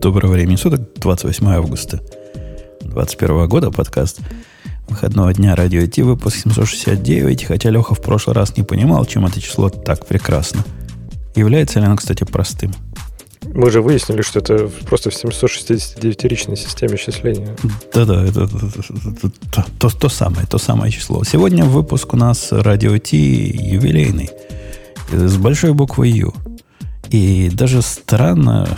Доброго 0.00 0.34
времени 0.34 0.54
суток, 0.54 0.80
28 0.94 1.46
августа 1.48 1.96
2021 2.82 3.48
года, 3.48 3.70
подкаст 3.72 4.20
выходного 4.88 5.34
дня 5.34 5.56
Радио 5.56 5.84
Ти, 5.86 6.02
выпуск 6.02 6.36
769, 6.36 7.44
хотя 7.44 7.70
Леха 7.70 7.96
в 7.96 8.00
прошлый 8.00 8.36
раз 8.36 8.56
не 8.56 8.62
понимал, 8.62 9.04
чем 9.06 9.26
это 9.26 9.40
число 9.40 9.70
так 9.70 10.06
прекрасно. 10.06 10.64
Является 11.34 11.80
ли 11.80 11.86
оно, 11.86 11.96
кстати, 11.96 12.22
простым? 12.22 12.72
Мы 13.42 13.72
же 13.72 13.82
выяснили, 13.82 14.22
что 14.22 14.38
это 14.38 14.70
просто 14.88 15.10
в 15.10 15.14
769-ричной 15.14 16.56
системе 16.56 16.96
счисления. 16.96 17.56
Да-да, 17.92 18.24
это, 18.24 18.44
это, 18.44 18.56
это, 18.56 19.32
это 19.50 19.66
то, 19.80 19.90
то 19.90 20.08
самое, 20.08 20.46
то 20.46 20.58
самое 20.58 20.92
число. 20.92 21.24
Сегодня 21.24 21.64
выпуск 21.64 22.14
у 22.14 22.16
нас 22.16 22.52
Радио 22.52 22.96
Ти 22.98 23.16
юбилейный, 23.16 24.30
с 25.10 25.36
большой 25.38 25.72
буквы 25.72 26.06
Ю. 26.06 26.34
И 27.10 27.50
даже 27.52 27.82
странно, 27.82 28.68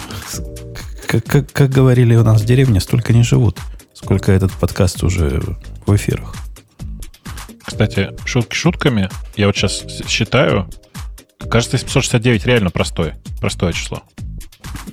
как, 1.11 1.25
как, 1.25 1.53
как 1.53 1.71
говорили 1.71 2.15
у 2.15 2.23
нас 2.23 2.41
в 2.41 2.45
деревне, 2.45 2.79
столько 2.79 3.13
не 3.13 3.25
живут, 3.25 3.59
сколько 3.95 4.31
этот 4.31 4.53
подкаст 4.53 5.03
уже 5.03 5.43
в 5.85 5.97
эфирах. 5.97 6.37
Кстати, 7.65 8.11
шутки 8.25 8.55
шутками. 8.55 9.11
Я 9.37 9.49
вот 9.49 9.57
сейчас 9.57 9.85
считаю. 10.07 10.71
Кажется, 11.51 11.79
769 11.79 12.47
реально 12.47 12.71
простое, 12.71 13.19
простое 13.41 13.73
число. 13.73 14.05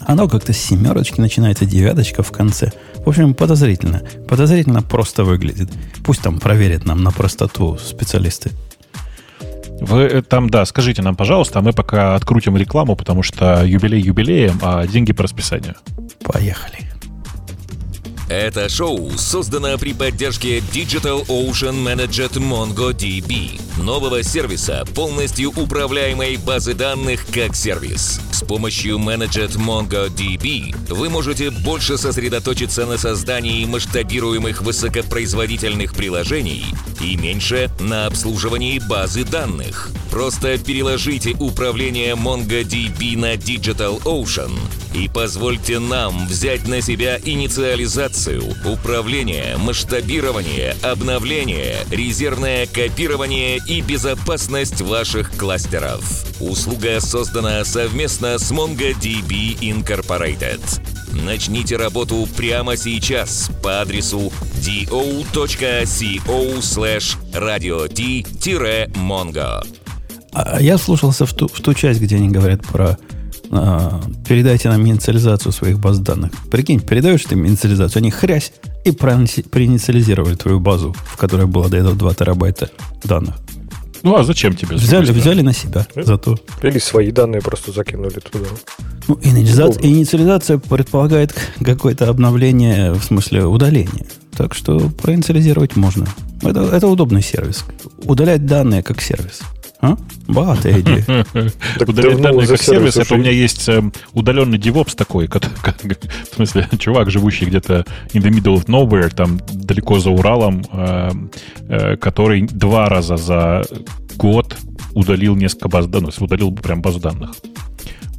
Оно 0.01 0.27
как-то 0.27 0.53
с 0.53 0.57
семерочки 0.57 1.21
начинается, 1.21 1.65
девяточка 1.65 2.23
в 2.23 2.31
конце. 2.31 2.71
В 3.05 3.09
общем, 3.09 3.35
подозрительно. 3.35 4.01
Подозрительно 4.27 4.81
просто 4.81 5.23
выглядит. 5.23 5.69
Пусть 6.03 6.21
там 6.21 6.39
проверят 6.39 6.85
нам 6.85 7.03
на 7.03 7.11
простоту 7.11 7.77
специалисты. 7.77 8.51
Вы 9.81 10.03
э, 10.03 10.21
там, 10.21 10.49
да, 10.49 10.65
скажите 10.65 11.01
нам, 11.01 11.15
пожалуйста, 11.15 11.59
а 11.59 11.61
мы 11.61 11.73
пока 11.73 12.15
открутим 12.15 12.57
рекламу, 12.57 12.95
потому 12.95 13.23
что 13.23 13.63
юбилей 13.63 14.01
юбилеем, 14.01 14.59
а 14.61 14.85
деньги 14.87 15.13
по 15.13 15.23
расписанию. 15.23 15.75
Поехали. 16.23 16.86
Это 18.29 18.67
шоу 18.67 19.17
создано 19.17 19.77
при 19.77 19.93
поддержке 19.93 20.57
Digital 20.57 21.25
Ocean 21.27 21.81
Managed 21.81 22.33
MongoDB, 22.33 23.61
нового 23.81 24.21
сервиса, 24.21 24.83
полностью 24.93 25.51
управляемой 25.51 26.35
базы 26.35 26.73
данных 26.73 27.25
как 27.33 27.55
сервис. 27.55 28.19
С 28.33 28.43
помощью 28.43 28.97
Managed 28.97 29.55
MongoDB 29.57 30.75
вы 30.93 31.09
можете 31.09 31.51
больше 31.51 31.97
сосредоточиться 31.97 32.85
на 32.85 32.97
создании 32.97 33.63
масштабируемых 33.63 34.61
высокопроизводительных 34.61 35.93
приложений 35.93 36.65
и 36.99 37.15
меньше 37.15 37.71
на 37.79 38.07
обслуживании 38.07 38.79
базы 38.79 39.23
данных. 39.23 39.89
Просто 40.11 40.57
переложите 40.57 41.31
управление 41.39 42.15
MongoDB 42.15 43.17
на 43.17 43.35
Digital 43.35 44.01
Ocean 44.03 44.51
и 44.93 45.07
позвольте 45.07 45.79
нам 45.79 46.27
взять 46.27 46.67
на 46.67 46.81
себя 46.81 47.19
инициализацию, 47.23 48.16
управление, 48.65 49.57
масштабирование, 49.57 50.75
обновление, 50.81 51.85
резервное 51.91 52.65
копирование 52.65 53.59
и 53.67 53.81
безопасность 53.81 54.81
ваших 54.81 55.37
кластеров. 55.37 56.25
Услуга 56.39 56.99
создана 56.99 57.63
совместно 57.63 58.39
с 58.39 58.51
MongoDB 58.51 59.59
Incorporated. 59.59 60.61
Начните 61.11 61.77
работу 61.77 62.27
прямо 62.35 62.75
сейчас 62.75 63.51
по 63.61 63.81
адресу 63.81 64.33
do.co 64.61 66.59
slash 66.59 67.17
radio-mongo. 67.33 69.63
А 70.33 70.61
я 70.61 70.77
слушался 70.77 71.25
в 71.25 71.33
ту, 71.33 71.47
в 71.47 71.61
ту 71.61 71.73
часть, 71.73 71.99
где 71.99 72.15
они 72.15 72.29
говорят 72.29 72.65
про 72.65 72.97
а, 73.51 74.01
передайте 74.27 74.69
нам 74.69 74.85
инициализацию 74.87 75.51
своих 75.51 75.79
баз 75.79 75.99
данных. 75.99 76.31
Прикинь, 76.51 76.79
передаешь 76.79 77.23
ты 77.23 77.35
им 77.35 77.45
инициализацию, 77.47 78.01
они 78.01 78.11
хрясь 78.11 78.51
и 78.85 78.91
проинициализировали 78.91 80.35
твою 80.35 80.59
базу, 80.59 80.95
в 81.05 81.17
которой 81.17 81.45
было 81.45 81.69
до 81.69 81.77
этого 81.77 81.95
2 81.95 82.13
терабайта 82.13 82.69
данных. 83.03 83.35
Ну, 84.03 84.15
а 84.15 84.23
зачем 84.23 84.55
тебе? 84.55 84.75
Взяли, 84.75 85.11
взяли 85.11 85.41
на 85.41 85.53
себя 85.53 85.87
Э? 85.95 86.03
зато. 86.03 86.37
Или 86.61 86.79
свои 86.79 87.11
данные 87.11 87.41
просто 87.41 87.71
закинули 87.71 88.19
туда. 88.19 88.45
Ну, 89.07 89.19
инициализация, 89.23 89.83
инициализация 89.85 90.57
предполагает 90.59 91.33
какое-то 91.63 92.09
обновление, 92.09 92.93
в 92.93 93.03
смысле 93.03 93.45
удаления. 93.45 94.05
Так 94.35 94.53
что 94.53 94.91
проинициализировать 95.01 95.75
можно. 95.75 96.05
Это, 96.43 96.61
это 96.61 96.87
удобный 96.87 97.23
сервис. 97.23 97.65
Удалять 98.03 98.45
данные 98.45 98.83
как 98.83 99.01
сервис. 99.01 99.41
А? 99.79 99.95
Давно 101.79 102.19
данные 102.19 102.47
за 102.47 102.57
как 102.57 102.65
сервис, 102.65 102.97
это 102.97 103.13
у 103.13 103.17
меня 103.17 103.31
есть 103.31 103.69
э, 103.69 103.83
удаленный 104.13 104.57
DevOps 104.57 104.95
такой, 104.95 105.27
в 106.31 106.35
смысле, 106.35 106.67
чувак, 106.79 107.11
живущий 107.11 107.45
где-то 107.45 107.85
in 108.13 108.23
the 108.23 108.29
middle 108.29 108.55
of 108.55 108.65
nowhere, 108.65 109.13
там 109.13 109.39
далеко 109.51 109.99
за 109.99 110.09
Уралом, 110.09 110.63
э, 110.71 111.09
э, 111.69 111.97
который 111.97 112.41
два 112.41 112.89
раза 112.89 113.17
за 113.17 113.63
год 114.15 114.57
удалил 114.93 115.35
несколько 115.35 115.69
баз 115.69 115.85
данных, 115.87 116.15
есть 116.15 116.25
удалил 116.25 116.51
прям 116.51 116.81
базу 116.81 116.99
данных. 116.99 117.31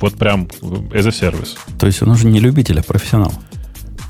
Вот 0.01 0.15
прям 0.15 0.45
as 0.93 1.07
a 1.07 1.11
service. 1.11 1.59
То 1.79 1.87
есть 1.87 2.03
он 2.03 2.11
уже 2.11 2.27
не 2.27 2.39
любитель, 2.39 2.79
а 2.79 2.83
профессионал. 2.85 3.33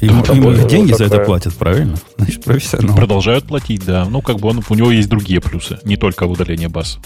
Да, 0.00 0.06
ему 0.06 0.24
работа 0.24 0.64
деньги 0.68 0.92
за 0.92 1.04
это 1.04 1.18
платят, 1.20 1.54
правильно? 1.54 1.96
Значит, 2.18 2.44
профессионал. 2.44 2.96
Продолжают 2.96 3.44
платить, 3.46 3.84
да. 3.84 4.04
Ну, 4.04 4.22
как 4.22 4.36
бы 4.38 4.48
он, 4.48 4.62
у 4.68 4.74
него 4.74 4.90
есть 4.90 5.08
другие 5.08 5.40
плюсы, 5.40 5.78
не 5.84 5.96
только 5.96 6.24
удаление 6.24 6.68
баз. 6.68 6.98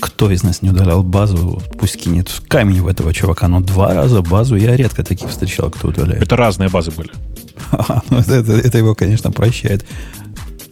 Кто 0.00 0.30
из 0.30 0.42
нас 0.42 0.62
не 0.62 0.70
удалял 0.70 1.02
базу, 1.02 1.62
пусть 1.78 1.98
кинет 2.02 2.30
камень 2.48 2.80
в 2.80 2.86
этого 2.88 3.12
чувака. 3.12 3.48
Но 3.48 3.60
два 3.60 3.92
раза 3.92 4.22
базу 4.22 4.56
я 4.56 4.74
редко 4.76 5.02
таких 5.04 5.28
встречал, 5.28 5.70
кто 5.70 5.88
удаляет. 5.88 6.22
Это 6.22 6.36
разные 6.36 6.70
базы 6.70 6.90
были. 6.90 7.10
Ага, 7.70 8.02
ну 8.10 8.18
это, 8.18 8.32
это- 8.34 8.52
это 8.52 8.78
его, 8.78 8.94
конечно, 8.94 9.30
прощает. 9.30 9.84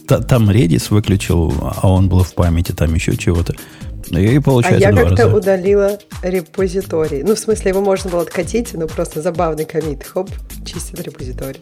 Та- 0.07 0.21
там 0.21 0.49
Redis 0.49 0.87
выключил, 0.89 1.53
а 1.61 1.87
он 1.91 2.09
был 2.09 2.23
в 2.23 2.33
памяти, 2.33 2.71
там 2.71 2.93
еще 2.95 3.15
чего-то. 3.15 3.53
И 4.09 4.37
А 4.37 4.41
получается 4.41 4.79
я 4.87 4.91
два 4.91 5.03
как-то 5.03 5.23
раза. 5.25 5.35
удалила 5.35 5.99
репозиторий. 6.23 7.23
Ну, 7.23 7.35
в 7.35 7.39
смысле, 7.39 7.69
его 7.69 7.81
можно 7.81 8.09
было 8.09 8.21
откатить, 8.21 8.73
но 8.73 8.87
просто 8.87 9.21
забавный 9.21 9.65
комит. 9.65 10.03
Хоп, 10.03 10.29
чистит 10.65 10.99
репозиторий. 11.01 11.61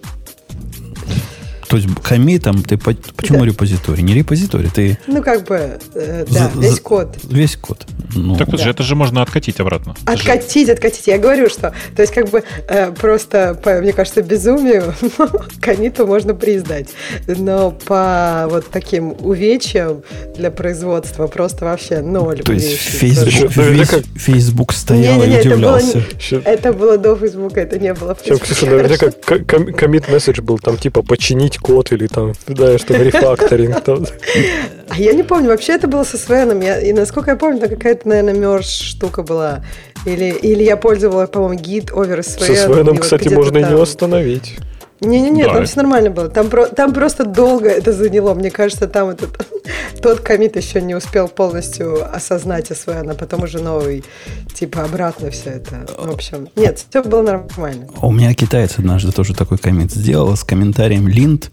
То 1.67 1.77
есть 1.77 1.87
комитом 2.03 2.63
ты 2.63 2.77
по- 2.77 2.93
почему 3.15 3.39
Да. 3.39 3.45
репозиторий? 3.45 4.03
Не 4.03 4.13
репозиторий, 4.13 4.69
ты 4.73 4.97
Ну, 5.07 5.21
как 5.21 5.45
бы, 5.45 5.77
э, 5.95 6.25
да, 6.29 6.49
За- 6.53 6.59
весь 6.59 6.75
за- 6.75 6.81
код. 6.81 7.17
весь 7.23 7.55
код. 7.57 7.85
Ну, 8.15 8.35
Так 8.37 8.47
вот 8.47 8.57
Да. 8.57 8.63
же, 8.63 8.69
это 8.69 8.83
же 8.83 8.95
можно 8.95 9.21
откатить 9.21 9.59
обратно. 9.59 9.95
Это 10.03 10.17
же- 10.17 10.31
Откатить, 10.31 10.69
откатить. 10.69 11.07
Я 11.07 11.17
говорю, 11.17 11.49
что, 11.49 11.73
то 11.95 12.01
есть, 12.01 12.13
как 12.13 12.29
бы, 12.29 12.43
э, 12.69 12.91
просто, 12.93 13.59
по, 13.61 13.73
мне 13.81 13.91
кажется, 13.93 14.21
безумию 14.21 14.93
комиту 15.61 16.07
можно 16.07 16.33
признать. 16.33 16.87
Но 17.27 17.71
по 17.71 18.47
вот 18.49 18.69
таким 18.71 19.13
увечьям 19.19 20.03
для 20.37 20.51
производства 20.51 21.27
просто 21.27 21.65
вообще 21.65 22.01
ноль 22.01 22.39
то 22.39 22.53
есть. 22.53 22.77
Facebook, 22.77 23.51
весь 23.55 23.89
это 23.93 24.03
Facebook 24.15 24.73
стоял 24.73 25.17
Не-не-не, 25.17 25.35
и 25.35 25.39
это 25.39 25.49
было 25.57 25.75
удивлялся. 25.77 26.03
Ща- 26.19 26.41
Это 26.45 26.73
было 26.73 26.97
до 26.97 27.15
Фейсбука, 27.15 27.59
это 27.61 27.77
не 27.79 27.93
было 27.93 28.15
Фейсбуке. 28.15 28.53
Ксюша, 28.53 28.65
наверняка 28.67 29.11
к- 29.11 29.45
ком- 29.45 29.73
коммит 29.73 30.07
месседж 30.09 30.41
был 30.41 30.59
там 30.59 30.77
типа 30.77 31.01
починить 31.03 31.56
код 31.59 31.91
или 31.91 32.07
там, 32.07 32.33
да, 32.47 32.77
что 32.77 32.95
рефакторинг. 32.95 33.83
А 34.89 34.99
я 34.99 35.13
не 35.13 35.23
помню, 35.23 35.49
вообще 35.49 35.73
это 35.73 35.87
было 35.87 36.03
со 36.03 36.17
Свеном. 36.17 36.61
Я, 36.61 36.79
и 36.79 36.93
насколько 36.93 37.31
я 37.31 37.37
помню, 37.37 37.59
там 37.59 37.69
какая-то, 37.69 38.07
наверное, 38.07 38.33
мерж 38.33 38.65
штука 38.65 39.23
была. 39.23 39.63
Или, 40.05 40.29
или 40.29 40.63
я 40.63 40.77
пользовалась, 40.77 41.29
по-моему, 41.29 41.61
гид 41.61 41.91
over 41.91 42.23
Со 42.23 42.39
Sven. 42.39 42.53
и 42.53 42.55
Свеном, 42.55 42.97
кстати, 42.97 43.27
можно 43.27 43.57
и 43.57 43.63
не 43.63 43.81
остановить. 43.81 44.57
Не-не-не, 45.01 45.43
Да. 45.45 45.53
там 45.53 45.65
все 45.65 45.77
нормально 45.77 46.09
было. 46.09 46.27
Там, 46.29 46.49
про- 46.49 46.67
там 46.67 46.93
просто 46.93 47.23
долго 47.25 47.69
это 47.69 47.93
заняло. 47.93 48.33
Мне 48.33 48.49
кажется, 48.49 48.87
там 48.87 49.09
этот, 49.09 49.29
тот 50.01 50.21
комит 50.21 50.55
еще 50.55 50.81
не 50.81 50.95
успел 50.95 51.27
полностью 51.27 52.03
осознать 52.15 52.67
СВН, 52.67 53.11
а 53.11 53.13
потом 53.13 53.43
уже 53.43 53.59
новый, 53.59 54.03
типа, 54.53 54.83
обратно 54.83 55.29
все 55.29 55.51
это. 55.51 55.85
В 55.99 56.11
общем, 56.11 56.49
нет, 56.55 56.83
все 56.89 57.03
было 57.03 57.21
нормально. 57.21 57.87
У 58.01 58.11
меня 58.11 58.33
китаец 58.33 58.79
однажды 58.79 59.11
тоже 59.11 59.33
такой 59.35 59.57
коммент 59.57 59.91
сделал 59.91 60.35
с 60.35 60.43
комментарием 60.43 61.07
линд 61.07 61.51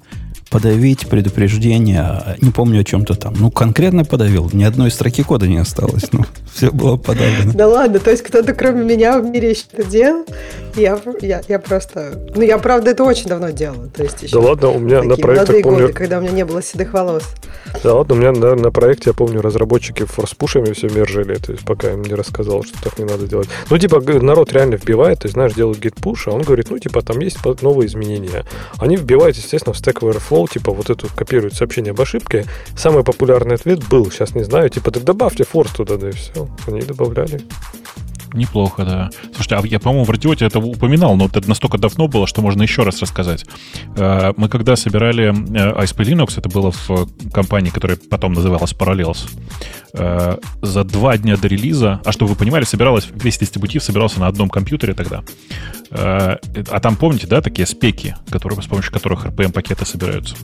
подавить 0.55 1.09
предупреждение, 1.09 2.37
не 2.41 2.53
помню 2.53 2.83
о 2.83 2.85
чем-то 2.85 3.17
там. 3.17 3.35
Ну, 3.37 3.51
конкретно 3.51 4.05
подавил, 4.05 4.49
ни 4.53 4.63
одной 4.63 4.93
строки 4.93 5.25
кода 5.25 5.49
не 5.49 5.57
осталось. 5.57 6.05
Ну, 6.13 6.21
все 6.55 6.71
было 6.71 6.97
подавлено. 6.97 7.53
Да 7.53 7.67
ладно, 7.67 7.99
то 7.99 8.13
есть 8.13 8.23
кто-то 8.23 8.55
кроме 8.55 8.85
меня 8.85 9.19
в 9.19 9.25
мире 9.25 9.51
еще 9.51 9.65
это 9.73 9.83
делал? 9.83 10.25
Я, 10.77 11.01
я, 11.23 11.43
я 11.49 11.59
просто... 11.59 12.31
Ну, 12.37 12.43
я, 12.43 12.59
правда, 12.59 12.93
это 12.93 13.03
очень 13.03 13.27
давно 13.27 13.51
делала. 13.51 13.89
То 13.89 14.05
есть 14.05 14.23
еще 14.23 14.33
Да 14.33 14.47
ладно, 14.47 14.69
у 14.69 14.79
меня 14.79 15.03
на 15.03 15.17
проектах, 15.17 15.49
молодые 15.49 15.63
помню, 15.65 15.81
годы, 15.81 15.93
когда 15.93 16.19
у 16.19 16.21
меня 16.21 16.31
не 16.31 16.45
было 16.45 16.63
седых 16.63 16.93
волос. 16.93 17.25
Да 17.85 17.93
ладно, 17.93 18.15
у 18.15 18.19
меня 18.19 18.33
на, 18.33 18.55
на 18.55 18.71
проекте, 18.71 19.11
я 19.11 19.13
помню, 19.13 19.43
разработчики 19.43 20.07
форспушами 20.07 20.73
все 20.73 20.89
мержили, 20.89 21.35
то 21.35 21.53
есть 21.53 21.67
пока 21.67 21.93
им 21.93 22.01
не 22.01 22.15
рассказал, 22.15 22.65
что 22.65 22.83
так 22.83 22.99
не 22.99 23.05
надо 23.05 23.27
делать. 23.27 23.47
Ну, 23.69 23.77
типа, 23.77 24.01
народ 24.01 24.55
реально 24.55 24.77
вбивает, 24.77 25.19
то 25.19 25.27
есть, 25.27 25.35
знаешь, 25.35 25.53
делают 25.53 25.85
push, 25.85 26.23
а 26.25 26.31
он 26.31 26.41
говорит, 26.41 26.71
ну, 26.71 26.79
типа, 26.79 27.03
там 27.03 27.19
есть 27.19 27.37
новые 27.61 27.89
изменения. 27.89 28.47
Они 28.79 28.97
вбивают, 28.97 29.37
естественно, 29.37 29.75
в 29.75 29.77
Stack 29.77 30.01
Overflow, 30.01 30.51
типа, 30.51 30.73
вот 30.73 30.89
эту, 30.89 31.09
копируют 31.15 31.57
сообщение 31.57 31.91
об 31.91 32.01
ошибке. 32.01 32.47
Самый 32.75 33.05
популярный 33.05 33.57
ответ 33.57 33.87
был, 33.87 34.11
сейчас 34.11 34.35
не 34.35 34.45
знаю, 34.45 34.71
типа, 34.71 34.91
так 34.91 35.05
добавьте 35.05 35.45
форс 35.45 35.73
туда, 35.73 35.99
да 35.99 36.09
и 36.09 36.13
все. 36.13 36.49
Они 36.67 36.81
добавляли. 36.81 37.43
Неплохо, 38.35 38.85
да. 38.85 39.11
Слушайте, 39.33 39.55
а 39.55 39.67
я, 39.67 39.79
по-моему, 39.79 40.05
в 40.05 40.11
радиоте 40.11 40.45
это 40.45 40.59
упоминал, 40.59 41.15
но 41.15 41.27
это 41.27 41.49
настолько 41.49 41.79
давно 41.79 42.09
было, 42.09 42.27
что 42.27 42.43
можно 42.43 42.63
еще 42.63 42.83
раз 42.83 43.01
рассказать. 43.01 43.47
Э, 43.97 44.33
мы 44.37 44.49
когда 44.49 44.75
собирали 44.75 45.29
э, 45.29 45.85
Linux, 45.85 46.35
это 46.37 46.49
было 46.49 46.73
в 46.73 47.09
компании, 47.33 47.71
которая 47.71 47.97
потом 47.97 48.33
называлась 48.33 48.73
Parallels, 48.73 49.31
э, 49.93 50.39
за 50.63 50.85
два 50.85 51.17
дня 51.17 51.37
до 51.37 51.47
релиза, 51.47 52.01
а 52.05 52.11
чтобы 52.11 52.33
вы 52.33 52.37
понимали, 52.37 52.65
собиралась, 52.65 53.07
весь 53.15 53.39
дистрибутив 53.39 53.85
собирался 53.85 54.19
на 54.19 54.27
одном 54.27 54.51
компьютере 54.51 54.95
тогда. 54.95 55.23
А 55.93 56.81
там, 56.83 56.97
помните, 56.97 57.29
да, 57.29 57.41
такие 57.41 57.67
спеки, 57.67 58.17
которые, 58.29 58.61
с 58.61 58.67
помощью 58.67 58.93
которых 58.93 59.27
RPM-пакеты 59.27 59.87
собираются? 59.87 60.35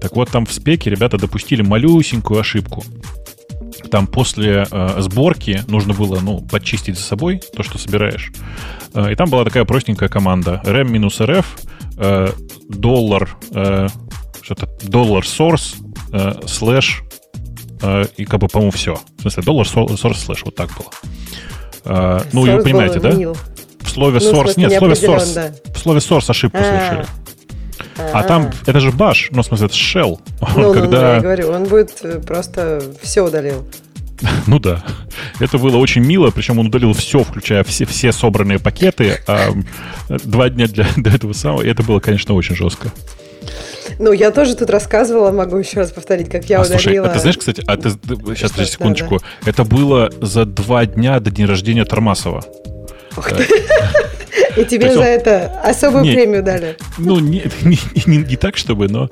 Так 0.00 0.14
вот, 0.14 0.30
там 0.30 0.46
в 0.46 0.52
спеке 0.52 0.90
ребята 0.90 1.18
допустили 1.18 1.62
малюсенькую 1.62 2.38
ошибку 2.38 2.84
там 3.90 4.06
после 4.06 4.66
э, 4.70 5.00
сборки 5.00 5.62
нужно 5.66 5.94
было, 5.94 6.20
ну, 6.20 6.40
подчистить 6.40 6.96
за 6.96 7.02
собой 7.02 7.40
то, 7.54 7.62
что 7.62 7.78
собираешь. 7.78 8.32
Э, 8.94 9.12
и 9.12 9.14
там 9.14 9.28
была 9.28 9.44
такая 9.44 9.64
простенькая 9.64 10.08
команда. 10.08 10.62
rem-rf, 10.64 11.44
э, 11.98 12.28
доллар, 12.68 13.36
э, 13.54 13.88
что-то, 14.42 14.68
доллар 14.82 15.24
source, 15.24 15.76
э, 16.12 16.46
слэш, 16.46 17.02
э, 17.82 18.04
и 18.16 18.24
как 18.24 18.40
бы, 18.40 18.48
по-моему, 18.48 18.72
все. 18.72 18.98
В 19.18 19.22
смысле, 19.22 19.42
доллар 19.42 19.66
source 19.66 20.14
слэш, 20.14 20.44
вот 20.44 20.54
так 20.54 20.70
было. 20.70 20.90
Э, 21.84 22.20
ну, 22.32 22.46
и 22.46 22.50
вы 22.50 22.62
понимаете, 22.62 23.00
да? 23.00 23.10
В 23.10 23.88
слове 23.88 24.20
ну, 24.22 24.32
source, 24.32 24.54
нет, 24.56 24.72
в 24.72 24.78
слове 24.78 24.94
source, 24.94 25.34
да. 25.34 25.72
в 25.74 25.78
слове 25.78 25.98
source 25.98 26.30
ошибку 26.30 26.58
а 26.58 26.62
совершили. 26.62 27.06
А, 28.12 28.22
там, 28.22 28.50
это 28.66 28.80
же 28.80 28.92
баш, 28.92 29.28
ну, 29.30 29.42
в 29.42 29.46
смысле, 29.46 29.66
это 29.66 29.74
shell. 29.74 30.20
Ну, 30.56 30.72
когда... 30.72 31.00
ну, 31.00 31.14
я 31.14 31.20
говорю, 31.20 31.50
он 31.50 31.64
будет 31.64 31.92
э, 32.02 32.20
просто 32.20 32.82
все 33.02 33.24
удалил. 33.24 33.66
Ну 34.46 34.58
да. 34.58 34.84
Это 35.38 35.58
было 35.58 35.76
очень 35.76 36.02
мило, 36.02 36.30
причем 36.30 36.58
он 36.58 36.66
удалил 36.66 36.92
все, 36.92 37.24
включая 37.24 37.64
все, 37.64 37.84
все 37.84 38.12
собранные 38.12 38.58
пакеты, 38.58 39.20
а 39.26 39.50
два 40.08 40.48
дня 40.50 40.66
для, 40.66 40.86
до 40.96 41.10
этого 41.10 41.32
самого, 41.32 41.62
и 41.62 41.68
это 41.68 41.82
было, 41.82 42.00
конечно, 42.00 42.34
очень 42.34 42.54
жестко. 42.54 42.90
Ну, 43.98 44.12
я 44.12 44.30
тоже 44.30 44.54
тут 44.56 44.70
рассказывала, 44.70 45.30
могу 45.30 45.56
еще 45.56 45.80
раз 45.80 45.90
повторить, 45.90 46.30
как 46.30 46.44
я 46.44 46.58
а, 46.58 46.62
удалила. 46.62 46.80
Слушай, 46.80 46.98
а 46.98 47.08
ты 47.08 47.18
знаешь, 47.18 47.38
кстати, 47.38 47.62
а 47.66 47.76
ты, 47.76 47.90
сейчас, 47.90 48.52
подожди 48.52 48.72
секундочку, 48.72 49.18
да, 49.18 49.24
да. 49.42 49.50
это 49.50 49.64
было 49.64 50.10
за 50.20 50.44
два 50.44 50.86
дня 50.86 51.20
до 51.20 51.30
дня 51.30 51.46
рождения 51.46 51.84
Тормасова. 51.84 52.44
И 54.56 54.64
тебе 54.64 54.92
за 54.92 55.04
это 55.04 55.60
особую 55.62 56.04
премию 56.04 56.42
дали. 56.42 56.76
Ну, 56.98 57.18
не, 57.20 57.44
не, 57.62 57.78
не, 58.06 58.16
не 58.18 58.36
так, 58.36 58.56
чтобы, 58.56 58.88
но 58.88 59.08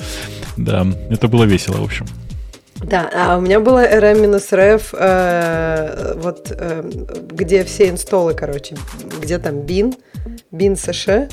да, 0.57 0.87
это 1.11 1.29
было 1.29 1.45
весело, 1.45 1.77
в 1.79 1.85
общем. 1.85 2.07
Да, 2.83 3.11
а 3.13 3.39
у 3.39 3.41
меня 3.41 3.59
было 3.59 3.85
rm-ref, 3.85 4.83
э, 4.93 6.15
вот 6.17 6.53
э, 6.57 6.91
где 7.33 7.65
все 7.65 7.89
инстоллы, 7.89 8.35
короче, 8.35 8.77
где 9.21 9.39
там 9.39 9.57
bin, 9.57 9.97
bin 10.53 10.77
сш, 10.77 11.29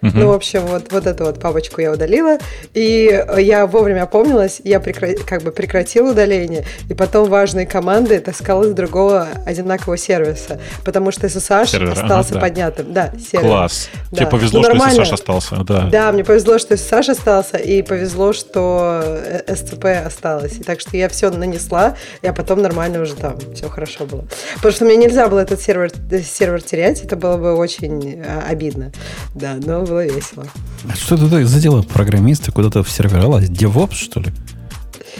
Угу. 0.00 0.12
Ну, 0.14 0.28
в 0.28 0.32
общем, 0.32 0.60
вот, 0.66 0.92
вот 0.92 1.06
эту 1.06 1.24
вот 1.24 1.40
папочку 1.40 1.80
я 1.80 1.90
удалила, 1.90 2.38
и 2.72 3.24
я 3.38 3.66
вовремя 3.66 4.04
опомнилась, 4.04 4.60
я 4.62 4.78
прекра... 4.78 5.08
как 5.26 5.42
бы 5.42 5.50
прекратила 5.50 6.12
удаление, 6.12 6.64
и 6.88 6.94
потом 6.94 7.28
важные 7.28 7.66
команды 7.66 8.20
таскала 8.20 8.64
с 8.64 8.72
другого 8.72 9.26
одинакового 9.44 9.96
сервиса, 9.96 10.60
потому 10.84 11.10
что 11.10 11.26
SSH 11.26 11.66
сервер, 11.66 11.92
остался 11.92 12.30
ага, 12.30 12.34
да. 12.34 12.40
поднятым. 12.40 12.92
Да, 12.92 13.12
сервер. 13.18 13.48
Класс. 13.48 13.88
Да. 14.12 14.18
Тебе 14.18 14.26
повезло, 14.28 14.60
ну, 14.60 14.74
что 14.76 15.02
SSH 15.02 15.14
остался. 15.14 15.56
Да. 15.64 15.88
да, 15.90 16.12
мне 16.12 16.22
повезло, 16.22 16.58
что 16.58 16.74
SSH 16.74 17.10
остался, 17.10 17.56
и 17.56 17.82
повезло, 17.82 18.32
что 18.32 19.02
SCP 19.48 20.04
осталось. 20.04 20.58
И 20.58 20.62
так 20.62 20.80
что 20.80 20.96
я 20.96 21.08
все 21.08 21.30
нанесла, 21.30 21.96
а 22.22 22.32
потом 22.32 22.62
нормально 22.62 23.00
уже 23.02 23.16
там 23.16 23.36
все 23.54 23.68
хорошо 23.68 24.06
было. 24.06 24.24
Потому 24.56 24.72
что 24.72 24.84
мне 24.84 24.96
нельзя 24.96 25.26
было 25.26 25.40
этот 25.40 25.60
сервер, 25.60 25.90
сервер 26.24 26.62
терять, 26.62 27.02
это 27.02 27.16
было 27.16 27.36
бы 27.36 27.56
очень 27.56 28.22
а, 28.22 28.44
обидно. 28.48 28.92
Да, 29.34 29.56
но 29.56 29.87
было 29.88 30.04
весело. 30.04 30.46
А 30.88 30.94
что 30.94 31.16
это 31.16 31.46
за 31.46 31.60
дело 31.60 31.82
программисты 31.82 32.52
куда-то 32.52 32.82
в 32.82 32.90
сервера 32.90 33.26
лазить? 33.26 33.50
DevOps, 33.50 33.94
что 33.94 34.20
ли? 34.20 34.28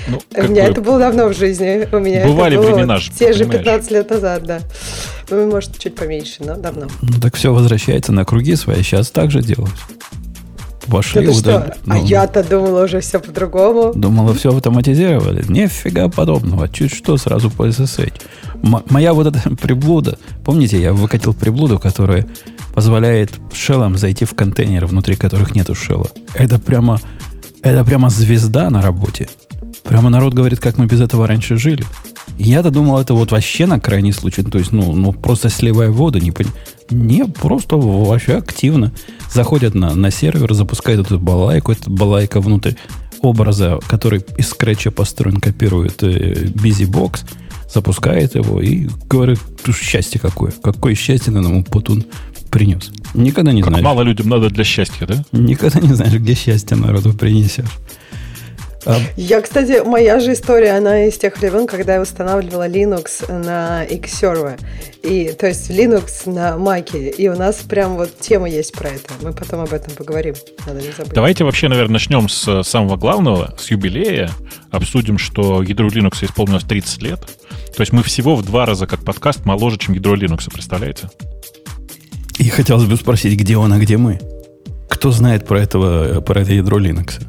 Ну, 0.06 0.20
У 0.37 0.43
меня 0.49 0.65
бы... 0.65 0.70
это 0.70 0.81
было 0.81 0.99
давно 0.99 1.29
в 1.29 1.37
жизни. 1.37 1.88
У 1.91 1.99
меня 1.99 2.25
Бывали 2.25 2.56
это 2.56 2.67
было 2.67 2.75
времена 2.75 2.99
же, 2.99 3.11
Те 3.11 3.32
же 3.32 3.44
15 3.47 3.91
лет 3.91 4.11
назад, 4.11 4.44
да. 4.44 4.61
Ну, 5.31 5.50
может, 5.50 5.79
чуть 5.79 5.94
поменьше, 5.94 6.37
но 6.41 6.56
давно. 6.56 6.87
Ну, 7.03 7.20
так 7.20 7.35
все 7.37 7.53
возвращается 7.53 8.12
на 8.12 8.25
круги 8.25 8.56
свои. 8.56 8.82
Сейчас 8.82 9.11
так 9.11 9.31
же 9.31 9.43
делают. 9.43 9.75
Пошли 10.90 11.25
Это 11.25 11.32
что? 11.35 11.56
А 11.58 11.75
ну, 11.85 11.94
а 11.94 11.99
я-то 11.99 12.43
думала 12.43 12.85
уже 12.85 13.00
все 13.00 13.19
по-другому. 13.20 13.93
Думала, 13.94 14.32
все 14.35 14.50
автоматизировали. 14.55 15.44
Нифига 15.49 16.08
подобного. 16.08 16.69
Чуть 16.69 16.94
что, 16.94 17.17
сразу 17.17 17.50
по 17.50 17.67
SSH. 17.67 18.12
М- 18.62 18.82
моя 18.90 19.12
вот 19.12 19.26
эта 19.26 19.50
приблуда, 19.62 20.19
помните, 20.44 20.81
я 20.81 20.93
выкатил 20.93 21.35
приблуду, 21.35 21.79
которая 21.79 22.26
позволяет 22.75 23.31
шеллам 23.52 23.99
зайти 23.99 24.25
в 24.25 24.35
контейнеры, 24.35 24.87
внутри 24.87 25.17
которых 25.17 25.55
нету 25.55 25.75
шелла. 25.75 26.08
Это 26.35 26.58
прямо, 26.58 27.00
это 27.62 27.84
прямо 27.84 28.08
звезда 28.11 28.70
на 28.70 28.82
работе. 28.82 29.29
Прямо 29.84 30.11
народ 30.11 30.34
говорит, 30.34 30.61
как 30.61 30.79
мы 30.79 30.87
без 30.87 31.00
этого 31.00 31.26
раньше 31.26 31.56
жили. 31.56 31.84
Я-то 32.38 32.70
думал, 32.70 32.99
это 32.99 33.14
вот 33.14 33.32
вообще 33.32 33.67
на 33.67 33.81
крайний 33.81 34.12
случай. 34.12 34.43
То 34.43 34.58
есть, 34.58 34.73
ну, 34.73 34.93
ну 34.93 35.12
просто 35.12 35.49
сливая 35.49 35.90
воду, 35.90 36.19
не, 36.19 36.32
не 36.90 37.25
просто 37.26 37.76
вообще 37.76 38.37
активно 38.37 38.93
заходят 39.32 39.75
на, 39.75 39.94
на 39.94 40.11
сервер, 40.11 40.55
запускают 40.55 41.06
эту 41.06 41.19
балайку, 41.19 41.73
эта 41.73 41.90
балайка 41.90 42.40
внутрь 42.40 42.75
образа, 43.20 43.81
который 43.88 44.25
из 44.37 44.49
скретча 44.49 44.90
построен, 44.90 45.40
копирует 45.40 46.02
э, 46.02 46.46
BusyBox, 46.55 47.25
запускает 47.73 48.35
его 48.35 48.61
и 48.61 48.88
говорит, 49.08 49.41
счастье 49.75 50.20
какое. 50.20 50.52
Какое 50.62 50.94
счастье 50.94 51.32
на 51.32 51.43
нам 51.43 51.64
Путун 51.64 52.05
принес. 52.50 52.91
Никогда 53.14 53.52
не 53.52 53.62
как 53.62 53.70
знаешь. 53.70 53.84
мало 53.84 54.02
людям 54.02 54.29
надо 54.29 54.50
для 54.50 54.64
счастья, 54.64 55.06
да? 55.06 55.25
Никогда 55.32 55.81
не 55.81 55.94
знаешь, 55.94 56.14
где 56.14 56.34
счастье 56.34 56.76
народу 56.76 57.12
принесешь. 57.12 57.67
Я, 59.17 59.41
кстати, 59.41 59.83
моя 59.85 60.21
же 60.21 60.33
история, 60.33 60.73
она 60.73 61.05
из 61.05 61.19
тех 61.19 61.39
времен, 61.39 61.67
когда 61.67 61.95
я 61.95 62.01
устанавливала 62.01 62.69
Linux 62.69 63.31
на 63.31 63.85
Xserver. 63.85 64.59
И, 65.03 65.33
то 65.39 65.47
есть 65.47 65.71
Linux 65.71 66.31
на 66.31 66.57
Mac. 66.57 66.97
И 66.97 67.29
у 67.29 67.37
нас 67.37 67.57
прям 67.57 67.97
вот 67.97 68.19
тема 68.19 68.49
есть 68.49 68.73
про 68.73 68.89
это. 68.89 69.13
Мы 69.23 69.33
потом 69.33 69.61
об 69.61 69.73
этом 69.73 69.95
поговорим. 69.95 70.35
Надо 70.67 70.81
не 70.81 70.93
забыть. 70.93 71.13
Давайте 71.13 71.45
вообще, 71.45 71.69
наверное, 71.69 71.95
начнем 71.95 72.29
с 72.29 72.63
самого 72.63 72.97
главного, 72.97 73.55
с 73.59 73.71
юбилея. 73.71 74.31
Обсудим, 74.71 75.19
что 75.19 75.63
ядру 75.63 75.89
Linux 75.89 76.25
исполнилось 76.25 76.65
30 76.65 77.03
лет. 77.03 77.21
То 77.77 77.83
есть 77.83 77.93
мы 77.93 78.03
всего 78.03 78.37
в 78.37 78.45
два 78.45 78.67
раза 78.67 78.87
как 78.87 79.05
подкаст 79.05 79.45
моложе, 79.45 79.79
чем 79.79 79.95
ядро 79.95 80.17
Linux, 80.17 80.51
представляете? 80.53 81.11
И 82.39 82.49
хотелось 82.49 82.85
бы 82.85 82.97
спросить, 82.97 83.39
где 83.39 83.57
он, 83.57 83.73
а 83.73 83.79
где 83.79 83.97
мы? 83.97 84.21
Кто 84.89 85.11
знает 85.11 85.47
про, 85.47 85.61
этого, 85.61 86.20
про 86.20 86.41
это 86.41 86.53
ядро 86.53 86.79
Linux? 86.81 87.20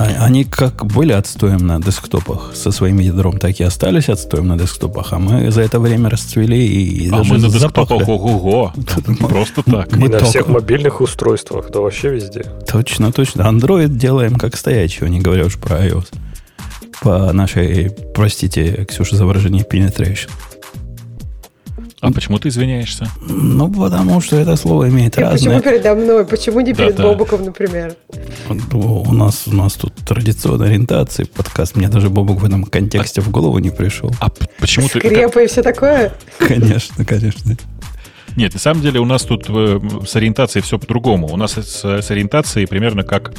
А, 0.00 0.24
они 0.24 0.44
как 0.44 0.86
были 0.86 1.12
отстоем 1.12 1.66
на 1.66 1.78
десктопах 1.78 2.52
со 2.54 2.72
своим 2.72 3.00
ядром, 3.00 3.36
так 3.36 3.60
и 3.60 3.64
остались 3.64 4.08
отстоем 4.08 4.48
на 4.48 4.56
десктопах. 4.56 5.12
А 5.12 5.18
мы 5.18 5.50
за 5.50 5.60
это 5.60 5.78
время 5.78 6.08
расцвели 6.08 6.66
и 6.66 7.08
А 7.10 7.18
даже 7.18 7.34
мы 7.34 7.38
на 7.38 7.50
десктопах 7.50 8.08
ого-го. 8.08 8.72
Просто 9.28 9.62
так. 9.62 9.94
Мы 9.94 10.08
на 10.08 10.20
всех 10.20 10.48
мобильных 10.48 11.02
устройствах, 11.02 11.70
да 11.70 11.80
вообще 11.80 12.08
везде. 12.08 12.46
Точно, 12.66 13.12
точно. 13.12 13.42
Android 13.42 13.88
делаем 13.88 14.36
как 14.36 14.56
стоячего, 14.56 15.06
не 15.06 15.20
говоря 15.20 15.44
уж 15.44 15.58
про 15.58 15.86
iOS. 15.86 16.06
По 17.02 17.32
нашей, 17.34 17.90
простите, 18.14 18.86
Ксюша, 18.88 19.16
за 19.16 19.26
выражение 19.26 19.64
penetration. 19.70 20.30
А 22.00 22.10
почему 22.12 22.38
ты 22.38 22.48
извиняешься? 22.48 23.08
Ну, 23.20 23.70
потому 23.70 24.22
что 24.22 24.36
это 24.36 24.56
слово 24.56 24.88
имеет 24.88 25.18
И 25.18 25.20
разные... 25.20 25.58
Почему 25.58 25.60
передо 25.60 25.94
мной? 25.94 26.24
Почему 26.24 26.60
не 26.60 26.72
перед 26.72 26.96
да, 26.96 27.02
Бобуком, 27.02 27.44
например? 27.44 27.94
У 28.48 29.12
нас, 29.12 29.42
у 29.46 29.54
нас 29.54 29.74
тут 29.74 29.94
традиционная 30.06 30.68
ориентация, 30.68 31.26
подкаст. 31.26 31.76
Мне 31.76 31.88
даже 31.88 32.08
Бобук 32.08 32.40
в 32.40 32.44
этом 32.46 32.64
контексте 32.64 33.20
а, 33.20 33.24
в 33.24 33.30
голову 33.30 33.58
не 33.58 33.70
пришел. 33.70 34.10
А 34.18 34.30
почему 34.58 34.88
Скрепы 34.88 35.08
ты... 35.08 35.14
Скрепы 35.14 35.44
и 35.44 35.46
все 35.46 35.62
такое? 35.62 36.12
Конечно, 36.38 37.04
конечно. 37.04 37.56
Нет, 38.36 38.54
на 38.54 38.60
самом 38.60 38.82
деле 38.82 39.00
у 39.00 39.04
нас 39.04 39.22
тут 39.24 39.46
э, 39.48 39.80
с 40.06 40.16
ориентацией 40.16 40.62
все 40.62 40.78
по-другому. 40.78 41.28
У 41.28 41.36
нас 41.36 41.52
с, 41.52 41.84
с 41.84 42.10
ориентацией 42.10 42.66
примерно 42.66 43.02
как 43.02 43.32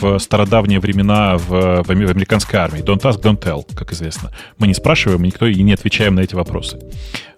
в 0.00 0.18
стародавние 0.18 0.80
времена 0.80 1.36
в, 1.36 1.82
в 1.82 1.90
американской 1.90 2.58
армии. 2.58 2.82
Don't 2.82 3.02
ask, 3.02 3.20
don't 3.20 3.40
tell, 3.40 3.64
как 3.74 3.92
известно. 3.92 4.30
Мы 4.58 4.68
не 4.68 4.74
спрашиваем, 4.74 5.22
никто 5.22 5.46
и 5.46 5.62
не 5.62 5.72
отвечаем 5.72 6.14
на 6.14 6.20
эти 6.20 6.34
вопросы. 6.34 6.78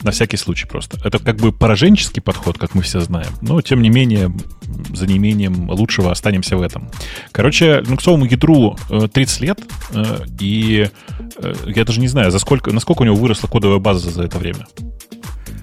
На 0.02 0.10
всякий 0.10 0.36
случай 0.36 0.66
просто. 0.66 0.98
Это 1.04 1.18
как 1.18 1.36
бы 1.36 1.52
пораженческий 1.52 2.22
подход, 2.22 2.58
как 2.58 2.74
мы 2.74 2.82
все 2.82 3.00
знаем. 3.00 3.30
Но, 3.40 3.60
тем 3.60 3.82
не 3.82 3.90
менее, 3.90 4.32
за 4.92 5.06
неимением 5.06 5.70
лучшего 5.70 6.10
останемся 6.10 6.56
в 6.56 6.62
этом. 6.62 6.90
Короче, 7.32 7.80
линуксовому 7.80 8.24
ядру 8.26 8.76
30 8.88 9.40
э, 9.40 9.44
лет, 9.44 9.60
э, 9.92 10.24
и 10.38 10.88
я 11.66 11.84
даже 11.84 12.00
не 12.00 12.08
знаю, 12.08 12.30
за 12.30 12.38
сколько, 12.38 12.72
насколько 12.72 13.02
у 13.02 13.04
него 13.04 13.16
выросла 13.16 13.48
кодовая 13.48 13.78
база 13.78 14.10
за 14.10 14.22
это 14.24 14.38
время. 14.38 14.66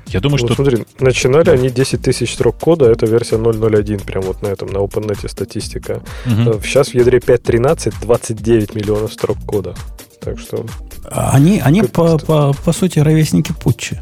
Я 0.08 0.20
думаю, 0.22 0.40
ну, 0.42 0.48
что... 0.48 0.56
Смотри, 0.56 0.86
начинали 1.00 1.50
они 1.50 1.70
10 1.70 2.02
тысяч 2.02 2.34
строк 2.34 2.58
кода, 2.58 2.90
это 2.90 3.06
версия 3.06 3.36
0.01, 3.36 4.06
прям 4.06 4.24
вот 4.24 4.42
на 4.42 4.48
этом, 4.48 4.70
на 4.70 4.78
OpenNet 4.78 5.28
статистика. 5.28 6.02
Угу. 6.26 6.62
Сейчас 6.64 6.90
в 6.90 6.96
ядре 6.96 7.20
5.13 7.20 7.94
29 8.02 8.76
миллионов 8.76 9.14
строк 9.14 9.38
кода. 9.46 9.76
Так 10.22 10.40
что... 10.40 10.66
Они, 11.10 11.62
они 11.64 11.84
по, 11.84 12.18
по, 12.18 12.54
по 12.54 12.74
сути, 12.74 13.00
ровесники 13.00 13.54
Путчи. 13.54 14.00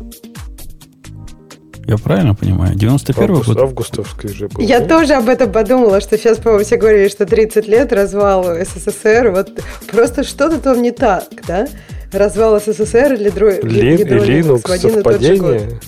Я 1.87 1.97
правильно 1.97 2.33
понимаю? 2.33 2.75
91 2.75 3.23
Август, 3.23 3.47
год? 3.47 3.57
Августовский 3.59 4.29
же 4.29 4.47
был. 4.47 4.63
Я 4.63 4.81
тоже 4.81 5.13
об 5.13 5.29
этом 5.29 5.51
подумала, 5.51 6.01
что 6.01 6.17
сейчас, 6.17 6.39
по-моему, 6.39 6.65
все 6.65 6.77
говорили, 6.77 7.09
что 7.09 7.27
30 7.27 7.67
лет 7.67 7.93
развал 7.93 8.43
СССР. 8.43 9.29
Вот 9.29 9.51
просто 9.91 10.23
что-то 10.23 10.59
там 10.59 10.81
не 10.81 10.91
так, 10.91 11.25
да? 11.47 11.67
Развал 12.11 12.59
СССР 12.59 13.13
или 13.13 13.29
дро... 13.29 13.51
Лин- 13.51 13.99
ядро 13.99 14.23
и 14.23 14.41
Linux 14.41 14.67
в 14.67 14.71
один 14.71 14.99
и 14.99 15.03
тот 15.03 15.21
же 15.21 15.37
год. 15.37 15.59
совпадение. 15.59 15.79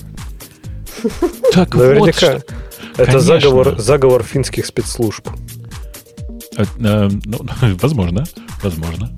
Так 1.52 1.74
вот 1.74 1.84
Наверняка. 1.84 2.12
что. 2.12 2.42
Это 2.96 3.12
Конечно. 3.12 3.20
заговор, 3.20 3.78
заговор 3.78 4.22
финских 4.22 4.66
спецслужб. 4.66 5.28
Э, 6.56 6.64
э, 6.78 7.08
ну, 7.24 7.38
возможно, 7.80 8.24
возможно. 8.62 9.10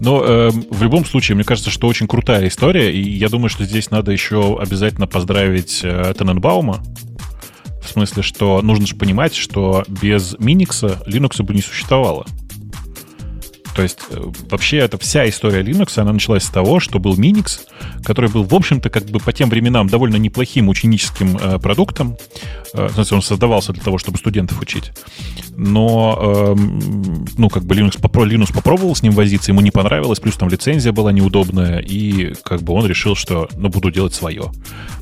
Но 0.00 0.24
э, 0.24 0.50
в 0.50 0.82
любом 0.82 1.04
случае, 1.04 1.36
мне 1.36 1.44
кажется, 1.44 1.70
что 1.70 1.86
очень 1.86 2.08
крутая 2.08 2.48
история, 2.48 2.92
и 2.92 3.00
я 3.00 3.28
думаю, 3.28 3.48
что 3.48 3.64
здесь 3.64 3.90
надо 3.90 4.10
еще 4.10 4.58
обязательно 4.60 5.06
поздравить 5.06 5.80
э, 5.84 6.12
Тененбаума. 6.18 6.82
В 7.82 7.88
смысле, 7.90 8.22
что 8.22 8.60
нужно 8.60 8.86
же 8.86 8.96
понимать, 8.96 9.34
что 9.34 9.84
без 9.88 10.34
Minix 10.34 11.06
Linux 11.06 11.42
бы 11.42 11.54
не 11.54 11.62
существовало. 11.62 12.26
То 13.78 13.84
есть 13.84 14.00
э, 14.10 14.20
вообще 14.50 14.78
эта 14.78 14.98
вся 14.98 15.28
история 15.28 15.62
Linux, 15.62 16.00
она 16.00 16.12
началась 16.12 16.42
с 16.42 16.50
того, 16.50 16.80
что 16.80 16.98
был 16.98 17.16
Minix, 17.16 17.60
который 18.02 18.28
был, 18.28 18.42
в 18.42 18.52
общем-то, 18.52 18.90
как 18.90 19.04
бы 19.04 19.20
по 19.20 19.32
тем 19.32 19.48
временам 19.50 19.86
довольно 19.86 20.16
неплохим 20.16 20.68
ученическим 20.68 21.36
э, 21.36 21.60
продуктом. 21.60 22.16
Э, 22.74 22.88
в 22.88 22.94
смысле, 22.94 23.18
он 23.18 23.22
создавался 23.22 23.72
для 23.72 23.80
того, 23.84 23.98
чтобы 23.98 24.18
студентов 24.18 24.60
учить. 24.60 24.90
Но, 25.56 26.56
эм, 26.56 27.24
ну, 27.36 27.48
как 27.48 27.64
бы 27.64 27.76
Linux, 27.76 28.00
попро- 28.00 28.26
Linux 28.28 28.52
попробовал 28.52 28.96
с 28.96 29.02
ним 29.02 29.12
возиться, 29.12 29.52
ему 29.52 29.60
не 29.60 29.70
понравилось, 29.70 30.18
плюс 30.18 30.36
там 30.36 30.48
лицензия 30.48 30.92
была 30.92 31.12
неудобная, 31.12 31.78
и 31.78 32.34
как 32.42 32.62
бы 32.62 32.72
он 32.72 32.84
решил, 32.86 33.14
что, 33.14 33.48
ну, 33.56 33.68
буду 33.68 33.92
делать 33.92 34.12
свое. 34.12 34.50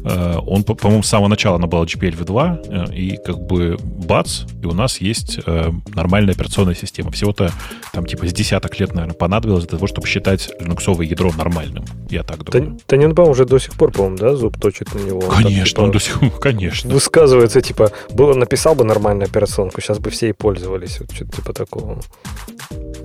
Э, 0.05 0.37
он, 0.47 0.65
по- 0.65 0.75
по-моему, 0.75 1.03
с 1.03 1.09
самого 1.09 1.29
начала 1.29 1.57
набрал 1.57 1.85
GPL 1.85 2.17
v2, 2.17 2.91
э, 2.91 2.95
и 2.95 3.19
как 3.25 3.39
бы 3.39 3.79
бац, 3.83 4.43
и 4.63 4.67
у 4.67 4.73
нас 4.73 5.01
есть 5.01 5.39
э, 5.47 5.73
нормальная 5.95 6.35
операционная 6.35 6.75
система. 6.75 7.11
Всего-то 7.11 7.53
там 7.93 8.05
типа 8.05 8.27
с 8.27 8.33
десяток 8.33 8.66
лет, 8.79 8.95
наверное, 8.95 9.15
понадобилось 9.15 9.65
для 9.65 9.79
того, 9.79 9.87
чтобы 9.87 10.07
считать 10.07 10.51
линуксовое 10.61 11.07
ядро 11.07 11.31
нормальным. 11.37 11.85
Я 12.11 12.23
так 12.23 12.45
думаю. 12.45 12.71
Тан- 12.71 12.81
Таненбаум 12.87 13.31
уже 13.31 13.45
до 13.45 13.59
сих 13.59 13.75
пор, 13.75 13.93
по-моему, 13.93 14.17
да, 14.17 14.37
зуб 14.37 14.59
точит 14.61 14.95
на 14.95 14.99
него. 15.01 15.19
Он 15.21 15.31
там, 15.31 15.43
Конечно, 15.45 15.67
типа, 15.67 15.81
он 15.81 15.91
до 15.91 15.99
сих 16.01 16.21
пор, 16.21 16.31
конечно. 16.41 16.91
Высказывается, 16.93 17.61
типа, 17.61 17.93
было, 18.11 18.35
написал 18.35 18.75
бы 18.75 18.85
нормальную 18.85 19.27
операционку, 19.29 19.81
сейчас 19.81 19.99
бы 19.99 20.11
все 20.11 20.29
и 20.29 20.33
пользовались. 20.33 21.01
Вот 21.01 21.13
что-то 21.13 21.37
типа 21.37 21.53
такого. 21.53 22.01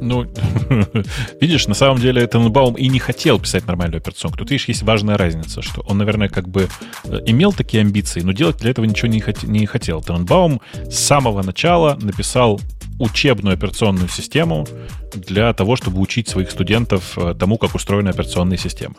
Ну, 0.01 0.25
видишь, 1.41 1.67
на 1.67 1.73
самом 1.75 1.99
деле 1.99 2.25
Тененбаум 2.25 2.75
и 2.75 2.87
не 2.87 2.99
хотел 2.99 3.39
писать 3.39 3.67
нормальную 3.67 3.99
операционку. 3.99 4.37
Тут, 4.39 4.49
видишь, 4.51 4.67
есть 4.67 4.81
важная 4.83 5.17
разница, 5.17 5.61
что 5.61 5.81
он, 5.81 5.97
наверное, 5.99 6.27
как 6.29 6.47
бы 6.49 6.67
э, 7.03 7.19
имел 7.27 7.53
такие 7.53 7.81
амбиции, 7.81 8.21
но 8.21 8.31
делать 8.31 8.57
для 8.57 8.71
этого 8.71 8.85
ничего 8.85 9.07
не, 9.09 9.19
хот- 9.19 9.45
не 9.45 9.65
хотел. 9.65 10.01
Тененбаум 10.01 10.61
с 10.89 10.95
самого 10.97 11.43
начала 11.43 11.97
написал 12.01 12.59
учебную 13.01 13.53
операционную 13.55 14.07
систему 14.09 14.67
для 15.13 15.53
того, 15.53 15.75
чтобы 15.75 15.99
учить 15.99 16.27
своих 16.29 16.51
студентов 16.51 17.17
э, 17.17 17.33
тому, 17.37 17.57
как 17.57 17.75
устроена 17.75 18.11
операционная 18.11 18.57
система. 18.57 18.95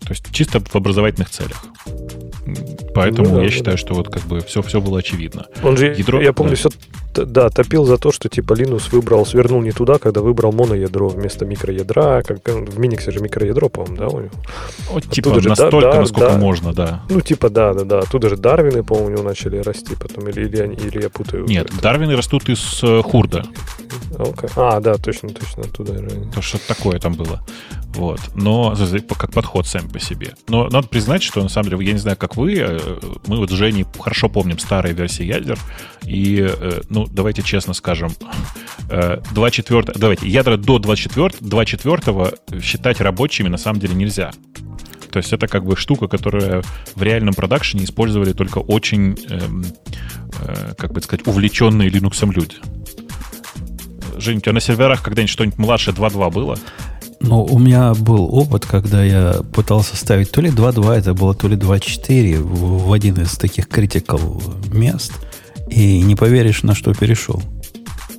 То 0.00 0.10
есть 0.10 0.30
чисто 0.32 0.60
в 0.60 0.74
образовательных 0.76 1.30
целях. 1.30 1.64
Поэтому 2.94 3.28
Ну 3.28 3.34
да, 3.36 3.40
я 3.42 3.46
ну 3.46 3.50
считаю, 3.50 3.76
да. 3.76 3.80
что 3.80 3.94
вот 3.94 4.08
как 4.08 4.22
бы 4.24 4.40
все, 4.40 4.62
все 4.62 4.80
было 4.80 4.98
очевидно. 5.00 5.46
Он 5.62 5.76
же, 5.76 5.92
Ядро- 5.94 6.22
я 6.22 6.32
помню, 6.32 6.52
да. 6.52 6.56
все, 6.56 6.68
да, 7.24 7.48
топил 7.48 7.84
за 7.84 7.96
то, 7.98 8.12
что 8.12 8.28
типа 8.28 8.52
Linux 8.54 8.90
выбрал, 8.90 9.24
свернул 9.24 9.62
не 9.62 9.72
туда, 9.72 9.98
когда 9.98 10.20
выбрал 10.20 10.52
моноядро 10.52 11.08
вместо 11.08 11.44
микроядра. 11.44 12.22
Как, 12.22 12.38
э, 12.48 12.52
в 12.52 12.78
Minix 12.78 13.10
же 13.10 13.20
микроядро, 13.20 13.68
по-моему, 13.68 13.96
да, 13.96 14.08
у 14.08 14.20
него? 14.20 14.30
Вот, 14.90 15.04
типа 15.08 15.40
же, 15.40 15.48
настолько, 15.48 15.92
да, 15.92 16.00
насколько 16.00 16.32
да. 16.32 16.38
можно, 16.38 16.72
да. 16.72 17.02
Ну, 17.08 17.20
типа, 17.20 17.50
да, 17.50 17.74
да, 17.74 17.84
да. 17.84 17.98
Оттуда 18.00 18.28
же 18.28 18.36
Дарвины, 18.36 18.82
по-моему, 18.82 19.22
начали 19.22 19.58
расти 19.58 19.94
потом. 19.94 20.28
Или, 20.28 20.46
или, 20.46 20.60
они- 20.60 20.76
или 20.76 21.02
я 21.02 21.10
путаю. 21.10 21.44
Нет, 21.44 21.70
Это- 21.70 21.80
Дарвины 21.82 22.16
растут 22.16 22.48
из 22.48 22.80
э, 22.82 23.02
Хурда. 23.02 23.44
А, 24.18 24.22
окей. 24.22 24.50
А, 24.56 24.80
да, 24.80 24.94
точно, 24.94 25.30
точно, 25.30 25.62
оттуда. 25.62 25.94
То 26.34 26.42
что 26.42 26.58
такое 26.66 26.98
там 26.98 27.14
было. 27.14 27.42
Вот. 27.94 28.20
Но 28.34 28.74
как 29.18 29.32
подход 29.32 29.66
сам 29.66 29.88
по 29.88 29.98
себе. 29.98 30.34
Но 30.48 30.68
надо 30.68 30.88
признать, 30.88 31.22
что 31.22 31.42
на 31.42 31.48
самом 31.48 31.70
деле, 31.70 31.86
я 31.86 31.92
не 31.92 31.98
знаю, 31.98 32.16
как 32.16 32.36
вы, 32.36 32.54
э, 32.58 32.78
мы 33.26 33.38
вот 33.38 33.50
с 33.50 33.54
Женей 33.54 33.86
хорошо 33.98 34.28
помним 34.28 34.58
старые 34.58 34.94
версии 34.94 35.24
ядер. 35.24 35.58
И, 36.04 36.46
э, 36.48 36.82
давайте 37.10 37.42
честно 37.42 37.74
скажем, 37.74 38.12
э, 38.90 39.20
2.4, 39.32 39.92
давайте, 39.96 40.28
ядра 40.28 40.56
до 40.56 40.78
24, 40.78 41.28
2.4 41.40 42.60
считать 42.60 43.00
рабочими 43.00 43.48
на 43.48 43.58
самом 43.58 43.80
деле 43.80 43.94
нельзя. 43.94 44.32
То 45.10 45.18
есть 45.18 45.32
это 45.32 45.46
как 45.48 45.64
бы 45.64 45.76
штука, 45.76 46.08
которая 46.08 46.62
в 46.94 47.02
реальном 47.02 47.32
продакшене 47.32 47.84
использовали 47.84 48.32
только 48.32 48.58
очень, 48.58 49.18
эм, 49.30 49.64
э, 50.40 50.74
как 50.76 50.92
бы 50.92 51.00
сказать, 51.00 51.26
увлеченные 51.26 51.88
Linux 51.88 52.30
люди. 52.34 52.56
Жень, 54.18 54.38
у 54.38 54.40
тебя 54.40 54.52
на 54.52 54.60
серверах 54.60 55.02
когда-нибудь 55.02 55.30
что-нибудь 55.30 55.58
младше 55.58 55.92
2.2 55.92 56.30
было? 56.30 56.58
Ну, 57.20 57.44
у 57.44 57.58
меня 57.58 57.94
был 57.94 58.28
опыт, 58.34 58.66
когда 58.66 59.02
я 59.02 59.40
пытался 59.54 59.96
ставить 59.96 60.30
то 60.30 60.40
ли 60.40 60.50
2.2, 60.50 60.94
это 60.94 61.14
было 61.14 61.34
то 61.34 61.48
ли 61.48 61.56
2.4 61.56 62.36
в, 62.42 62.92
один 62.92 63.20
из 63.20 63.32
таких 63.36 63.68
критикал 63.68 64.42
мест. 64.72 65.12
И 65.68 66.00
не 66.02 66.14
поверишь, 66.14 66.62
на 66.62 66.74
что 66.74 66.94
перешел. 66.94 67.42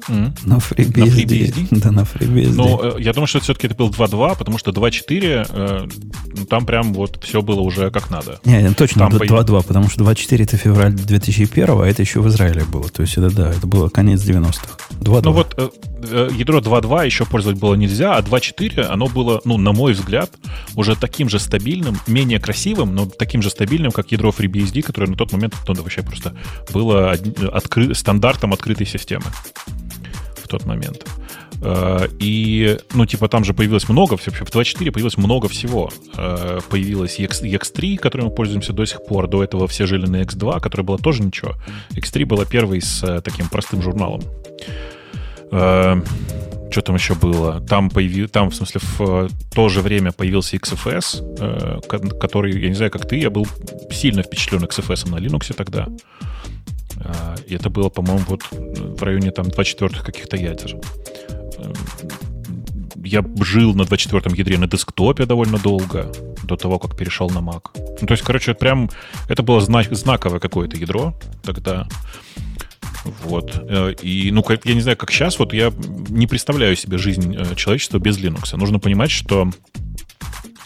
М. 0.10 0.34
На 0.46 0.56
FreeBSD. 0.58 1.26
FreeBSD? 1.26 1.68
Да, 1.72 1.92
на 1.92 2.02
FreeBSD. 2.02 2.54
Ну, 2.56 2.98
э, 2.98 3.02
я 3.02 3.14
думаю, 3.14 3.28
что 3.28 3.40
все-таки 3.40 3.68
это 3.68 3.76
был 3.76 3.90
2.2, 3.90 4.38
потому 4.38 4.58
что 4.58 4.72
2.4, 4.72 5.48
э, 5.50 5.88
ну, 6.36 6.46
там 6.46 6.66
прям 6.66 6.94
вот 6.94 7.24
все 7.24 7.42
было 7.42 7.62
уже 7.62 7.92
как 7.92 8.10
надо. 8.10 8.40
Не, 8.46 8.62
не, 8.64 8.74
точно 8.74 9.10
Там 9.10 9.20
2.2, 9.20 9.64
потому 9.64 9.90
что 9.90 10.04
2.4 10.04 10.44
это 10.44 10.58
февраль 10.58 10.94
2001, 10.94 11.70
а 11.82 11.86
это 11.86 12.02
еще 12.02 12.22
в 12.22 12.28
Израиле 12.28 12.64
было. 12.66 12.88
То 12.90 13.02
есть 13.02 13.18
это 13.18 13.30
да, 13.36 13.50
это 13.52 13.68
было 13.68 13.90
конец 13.90 14.22
90-х. 14.24 14.78
2.2. 15.02 15.22
Ну 15.24 15.32
вот 15.32 15.54
э, 15.58 15.70
э, 16.12 16.30
ядро 16.38 16.60
2.2 16.60 17.06
еще 17.06 17.26
пользовать 17.26 17.60
было 17.60 17.76
нельзя, 17.76 18.16
а 18.16 18.22
2.4 18.22 18.82
оно 18.82 19.08
было, 19.08 19.42
ну, 19.46 19.58
на 19.58 19.74
мой 19.74 19.94
взгляд, 19.94 20.32
уже 20.76 20.96
таким 20.96 21.30
же 21.30 21.40
стабильным, 21.40 21.98
менее 22.08 22.40
красивым, 22.40 22.96
но 22.96 23.06
таким 23.06 23.42
же 23.42 23.50
стабильным, 23.50 23.92
как 23.92 24.12
ядро 24.12 24.30
FreeBSD, 24.30 24.82
которое 24.82 25.08
на 25.08 25.16
тот 25.16 25.32
момент 25.34 25.56
ну, 25.68 25.74
да, 25.74 25.82
вообще 25.82 26.02
просто 26.02 26.34
было 26.74 27.12
од- 27.12 27.40
откры- 27.40 27.94
стандартом 27.94 28.54
открытой 28.54 28.88
системы 28.88 29.26
в 30.48 30.50
тот 30.50 30.66
момент. 30.66 31.06
Э, 31.62 32.08
И, 32.20 32.78
ну, 32.94 33.06
типа, 33.06 33.28
там 33.28 33.44
же 33.44 33.54
появилось 33.54 33.90
много, 33.90 34.12
вообще 34.12 34.32
в 34.32 34.42
2.4 34.42 34.92
появилось 34.92 35.18
много 35.18 35.48
всего. 35.48 35.90
Э, 36.18 36.60
Появилась 36.70 37.20
EX, 37.20 37.42
EX3, 37.44 37.98
которой 37.98 38.24
мы 38.24 38.32
пользуемся 38.32 38.74
до 38.74 38.86
сих 38.86 39.04
пор. 39.06 39.28
До 39.28 39.44
этого 39.44 39.68
все 39.68 39.86
жили 39.86 40.06
на 40.08 40.22
X2, 40.22 40.60
которая 40.62 40.86
была 40.86 40.98
тоже 40.98 41.24
ничего. 41.24 41.56
X3 41.92 42.26
была 42.26 42.46
первой 42.46 42.82
с 42.82 43.04
э, 43.04 43.22
таким 43.22 43.48
простым 43.50 43.82
журналом. 43.82 44.22
Что 46.70 46.82
там 46.82 46.96
еще 46.96 47.16
было? 47.16 47.62
Там, 47.62 47.90
появи... 47.90 48.28
там 48.28 48.50
в 48.50 48.56
смысле, 48.56 48.82
в 48.98 49.30
то 49.56 49.70
же 49.70 49.82
время 49.82 50.12
появился 50.12 50.58
XFS, 50.58 51.82
ко- 51.88 52.00
который, 52.20 52.60
я 52.62 52.68
не 52.68 52.76
знаю, 52.76 52.92
как 52.92 53.08
ты, 53.08 53.16
я 53.18 53.30
был 53.30 53.48
сильно 53.90 54.22
впечатлен 54.22 54.64
XFS 54.66 55.10
на 55.10 55.16
Linux 55.16 55.54
тогда. 55.54 55.88
Э, 57.04 57.36
И 57.48 57.56
это 57.56 57.70
было, 57.70 57.90
по-моему, 57.90 58.24
вот 58.28 58.42
в 58.52 59.04
районе 59.04 59.32
там 59.32 59.46
24 59.50 60.02
каких-то 60.04 60.38
ядер. 60.38 60.76
Э, 61.58 61.74
Я 63.04 63.24
жил 63.42 63.74
на 63.74 63.84
24-м 63.84 64.34
ядре 64.34 64.58
на 64.58 64.68
десктопе 64.68 65.26
довольно 65.26 65.58
долго, 65.60 66.12
до 66.44 66.56
того, 66.56 66.80
как 66.80 66.98
перешел 66.98 67.30
на 67.30 67.40
Mac. 67.40 67.62
Ну, 68.02 68.08
то 68.08 68.14
есть, 68.14 68.24
короче, 68.24 68.54
прям 68.54 68.90
это 69.30 69.44
было 69.44 69.62
зна- 69.62 69.84
знаковое 69.96 70.40
какое-то 70.40 70.78
ядро 70.78 71.14
тогда. 71.44 71.88
Вот. 73.24 73.62
Э, 73.70 73.94
И, 74.02 74.32
ну, 74.32 74.44
я 74.66 74.74
не 74.74 74.82
знаю, 74.82 74.98
как 74.98 75.12
сейчас, 75.12 75.40
вот 75.40 75.54
я 75.54 75.72
не 76.10 76.28
представляю 76.28 76.76
себе 76.76 76.98
жизнь 76.98 77.36
э, 77.38 77.56
человечества 77.56 78.00
без 78.00 78.18
Linux. 78.18 78.58
Нужно 78.58 78.80
понимать, 78.80 79.12
что 79.12 79.50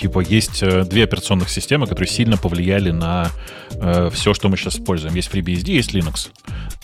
типа 0.02 0.20
есть 0.20 0.64
э, 0.64 0.84
две 0.84 1.04
операционных 1.04 1.50
системы, 1.50 1.86
которые 1.86 2.10
сильно 2.10 2.36
повлияли 2.36 2.90
на 2.90 3.30
э, 3.72 4.10
все, 4.12 4.34
что 4.34 4.50
мы 4.50 4.58
сейчас 4.58 4.76
используем. 4.76 5.14
Есть 5.14 5.32
FreeBSD, 5.32 5.72
есть 5.72 5.94
Linux. 5.94 6.30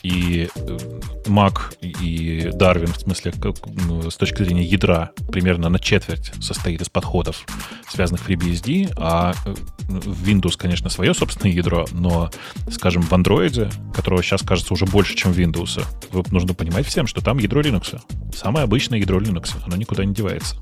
И 0.04 0.50
э, 0.56 0.78
Mac 1.26 1.76
и 1.82 2.50
Darwin, 2.54 2.94
в 2.94 3.00
смысле, 3.00 3.32
как, 3.32 3.56
ну, 3.88 4.10
с 4.10 4.16
точки 4.18 4.44
зрения 4.44 4.64
ядра, 4.64 5.12
примерно 5.32 5.70
на 5.70 5.80
четверть 5.80 6.32
состоит 6.40 6.82
из 6.82 6.90
подходов, 6.90 7.44
связанных 7.90 8.22
с 8.22 8.28
FreeBSD, 8.28 8.94
а 8.98 9.34
э, 9.46 9.54
Windows, 9.88 10.56
конечно, 10.56 10.90
свое 10.90 11.16
собственное 11.16 11.56
ядро, 11.56 11.88
но, 11.92 12.30
скажем, 12.70 13.02
в 13.02 13.12
Android, 13.14 13.74
которого 13.96 14.22
сейчас 14.22 14.44
кажется 14.44 14.74
уже 14.74 14.86
больше, 14.86 15.16
чем 15.16 15.34
в 15.34 15.40
Windows, 15.40 15.84
нужно 16.32 16.54
понимать 16.54 16.86
всем, 16.86 17.08
что 17.08 17.22
там 17.22 17.40
ядро 17.40 17.62
Linux. 17.62 18.00
Самое 18.36 18.66
обычное 18.66 19.00
ядро 19.00 19.20
Linux. 19.20 19.56
Оно 19.66 19.76
никуда 19.76 20.06
не 20.06 20.14
девается. 20.14 20.56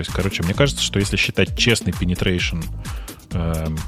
То 0.00 0.02
есть, 0.02 0.16
короче, 0.16 0.42
мне 0.42 0.54
кажется, 0.54 0.82
что 0.82 0.98
если 0.98 1.18
считать 1.18 1.58
честный 1.58 1.92
penetration 1.92 2.64
эм, 3.32 3.78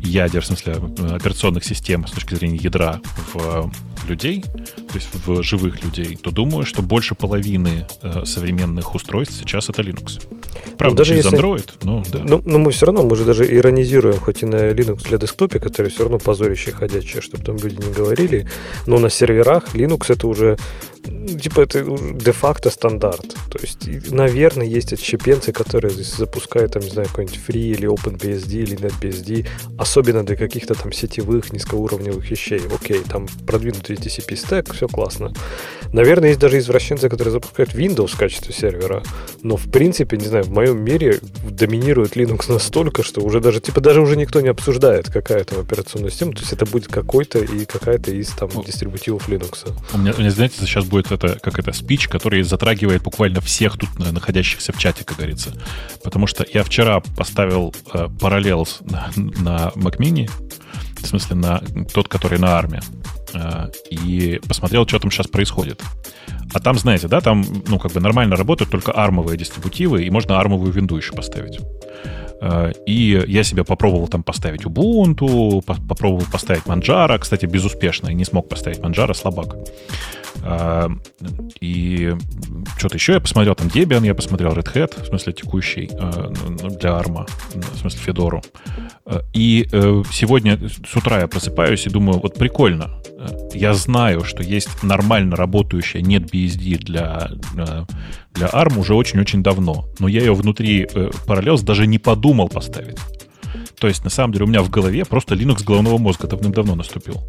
ядер, 0.00 0.40
в 0.40 0.46
смысле 0.46 0.74
э, 0.74 1.16
операционных 1.16 1.64
систем 1.64 2.06
с 2.06 2.12
точки 2.12 2.36
зрения 2.36 2.58
ядра 2.58 3.00
в 3.34 3.66
э, 3.66 3.70
людей, 4.08 4.42
то 4.42 4.94
есть 4.94 5.08
в 5.26 5.42
живых 5.42 5.82
людей, 5.84 6.16
то 6.22 6.30
думаю, 6.30 6.64
что 6.64 6.82
больше 6.82 7.14
половины 7.14 7.86
э, 8.02 8.24
современных 8.24 8.94
устройств 8.94 9.36
сейчас 9.38 9.68
это 9.70 9.82
Linux. 9.82 10.20
правда, 10.78 10.96
даже 10.98 11.10
через 11.12 11.24
если- 11.24 11.38
Android, 11.38 11.70
ну, 11.82 12.02
да. 12.12 12.20
Ну, 12.24 12.42
но 12.44 12.58
мы 12.58 12.70
все 12.70 12.86
равно, 12.86 13.02
мы 13.02 13.16
же 13.16 13.24
даже 13.24 13.44
иронизируем, 13.44 14.18
хоть 14.18 14.42
и 14.42 14.46
на 14.46 14.70
Linux 14.70 15.08
для 15.08 15.18
десктопе, 15.18 15.58
который 15.60 15.90
все 15.90 16.02
равно 16.04 16.18
позорище 16.18 16.72
ходячее, 16.72 17.22
чтобы 17.22 17.44
там 17.44 17.56
люди 17.56 17.76
не 17.86 17.92
говорили, 17.92 18.46
но 18.86 18.98
на 18.98 19.10
серверах 19.10 19.74
Linux 19.74 20.12
это 20.12 20.26
уже, 20.26 20.56
ну, 21.06 21.38
типа, 21.38 21.60
это 21.62 21.84
де-факто 22.14 22.70
стандарт. 22.70 23.26
То 23.50 23.58
есть, 23.60 24.10
наверное, 24.10 24.66
есть 24.66 24.92
отщепенцы, 24.92 25.52
которые 25.52 25.90
здесь 25.92 26.14
запускают, 26.16 26.72
там, 26.72 26.82
не 26.82 26.90
знаю, 26.90 27.08
какой-нибудь 27.08 27.40
Free 27.48 27.70
или 27.76 27.88
OpenBSD 27.88 28.52
или 28.62 28.76
NetBSD, 28.78 29.46
особенно 29.78 30.24
для 30.24 30.36
каких-то 30.36 30.74
там 30.74 30.92
сетевых, 30.92 31.52
низкоуровневых 31.52 32.30
вещей. 32.30 32.60
Окей, 32.74 33.00
там 33.08 33.26
продвинутый 33.46 33.96
TCP 33.98 34.36
стек, 34.36 34.72
все 34.72 34.88
классно. 34.88 35.32
Наверное, 35.92 36.30
есть 36.30 36.40
даже 36.40 36.58
извращенцы, 36.58 37.08
которые 37.08 37.32
запускают 37.32 37.74
Windows 37.74 38.08
в 38.08 38.18
качестве 38.18 38.54
сервера, 38.54 39.02
но 39.42 39.56
в 39.56 39.70
принципе, 39.70 40.16
не 40.16 40.26
знаю, 40.26 40.44
в 40.44 40.50
моем 40.50 40.82
мире 40.82 41.20
доминирует 41.48 42.16
Linux 42.16 42.52
настолько, 42.52 43.02
что 43.02 43.22
уже 43.22 43.40
даже, 43.40 43.60
типа, 43.60 43.80
даже 43.80 44.00
уже 44.00 44.16
никто 44.16 44.40
не 44.40 44.48
обсуждает, 44.48 45.10
какая 45.10 45.44
там 45.44 45.60
операционная 45.60 46.10
система, 46.10 46.32
то 46.32 46.40
есть 46.40 46.52
это 46.52 46.66
будет 46.66 46.88
какой-то 46.88 47.38
и 47.38 47.64
какая-то 47.64 48.10
из 48.10 48.28
там 48.30 48.50
дистрибутивов 48.66 49.28
Linux. 49.28 49.72
У 49.94 49.98
меня, 49.98 50.12
у 50.16 50.20
меня, 50.20 50.30
знаете, 50.30 50.56
сейчас 50.60 50.84
будет 50.84 51.10
это, 51.10 51.38
как 51.40 51.58
это, 51.58 51.72
спич, 51.72 52.08
который 52.08 52.42
затрагивает 52.42 53.02
буквально 53.02 53.40
всех 53.40 53.78
тут 53.78 53.88
находящихся 53.98 54.72
в 54.72 54.78
чате, 54.78 55.04
как 55.04 55.16
говорится. 55.16 55.52
Потому 56.02 56.26
что 56.26 56.46
я 56.52 56.62
вчера 56.64 57.00
поставил 57.00 57.74
э, 57.94 58.08
на, 58.20 59.10
на 59.16 59.72
Mac 59.74 59.96
Mini, 59.98 60.30
в 61.00 61.06
смысле, 61.06 61.36
на 61.36 61.62
тот, 61.92 62.08
который 62.08 62.38
на 62.38 62.58
армии, 62.58 62.80
и 63.90 64.40
посмотрел, 64.48 64.86
что 64.86 64.98
там 64.98 65.10
сейчас 65.10 65.26
происходит. 65.26 65.82
А 66.54 66.60
там, 66.60 66.78
знаете, 66.78 67.08
да, 67.08 67.20
там, 67.20 67.44
ну, 67.66 67.78
как 67.78 67.92
бы 67.92 68.00
нормально 68.00 68.36
работают 68.36 68.70
только 68.70 68.92
армовые 68.92 69.36
дистрибутивы, 69.36 70.04
и 70.04 70.10
можно 70.10 70.38
армовую 70.40 70.72
винду 70.72 70.96
еще 70.96 71.12
поставить. 71.12 71.60
Э, 72.40 72.72
И 72.86 73.22
я 73.26 73.42
себе 73.44 73.64
попробовал 73.64 74.08
там 74.08 74.22
поставить 74.22 74.64
Ubuntu, 74.64 75.60
по- 75.62 75.74
попробовал 75.74 76.24
поставить 76.32 76.62
Manjaro, 76.64 77.18
кстати, 77.18 77.46
безуспешно, 77.46 78.08
и 78.08 78.14
не 78.14 78.24
смог 78.24 78.48
поставить 78.48 78.78
Manjaro, 78.78 79.12
слабак. 79.14 79.56
А, 80.44 80.88
И 81.60 82.14
что-то 82.78 82.94
еще 82.94 83.14
я 83.14 83.20
посмотрел, 83.20 83.54
там 83.54 83.66
Debian, 83.66 84.06
я 84.06 84.14
посмотрел 84.14 84.52
Red 84.52 84.72
Hat, 84.74 85.02
в 85.02 85.06
смысле 85.06 85.32
текущий, 85.32 85.90
э, 85.92 86.32
ну, 86.62 86.68
для 86.70 86.90
ARM, 86.90 87.26
в 87.74 87.78
смысле 87.78 88.00
Федору. 88.00 88.42
Э, 89.08 89.20
И 89.32 89.68
э, 89.72 90.02
сегодня 90.12 90.58
с 90.58 90.96
утра 90.96 91.20
я 91.20 91.26
просыпаюсь 91.26 91.86
и 91.86 91.90
думаю, 91.90 92.20
вот 92.20 92.34
прикольно, 92.34 92.98
Э, 93.18 93.26
я 93.52 93.74
знаю, 93.74 94.24
что 94.24 94.42
есть 94.42 94.82
нормально 94.82 95.36
работающая 95.36 96.00
NetBSD 96.00 96.78
для, 96.78 97.30
э, 97.56 97.84
для 98.34 98.46
ARM 98.46 98.78
уже 98.78 98.94
очень-очень 98.94 99.42
давно, 99.42 99.88
но 99.98 100.08
я 100.08 100.20
ее 100.20 100.34
внутри 100.34 100.84
Parallels 100.84 101.64
даже 101.64 101.86
не 101.86 101.98
подумал 101.98 102.48
поставить. 102.48 102.98
То 103.80 103.88
есть, 103.88 104.04
на 104.04 104.10
самом 104.10 104.32
деле, 104.32 104.44
у 104.44 104.48
меня 104.48 104.62
в 104.62 104.70
голове 104.70 105.04
просто 105.04 105.34
Linux 105.34 105.64
головного 105.64 105.98
мозга 105.98 106.28
давным-давно 106.28 106.74
наступил. 106.74 107.22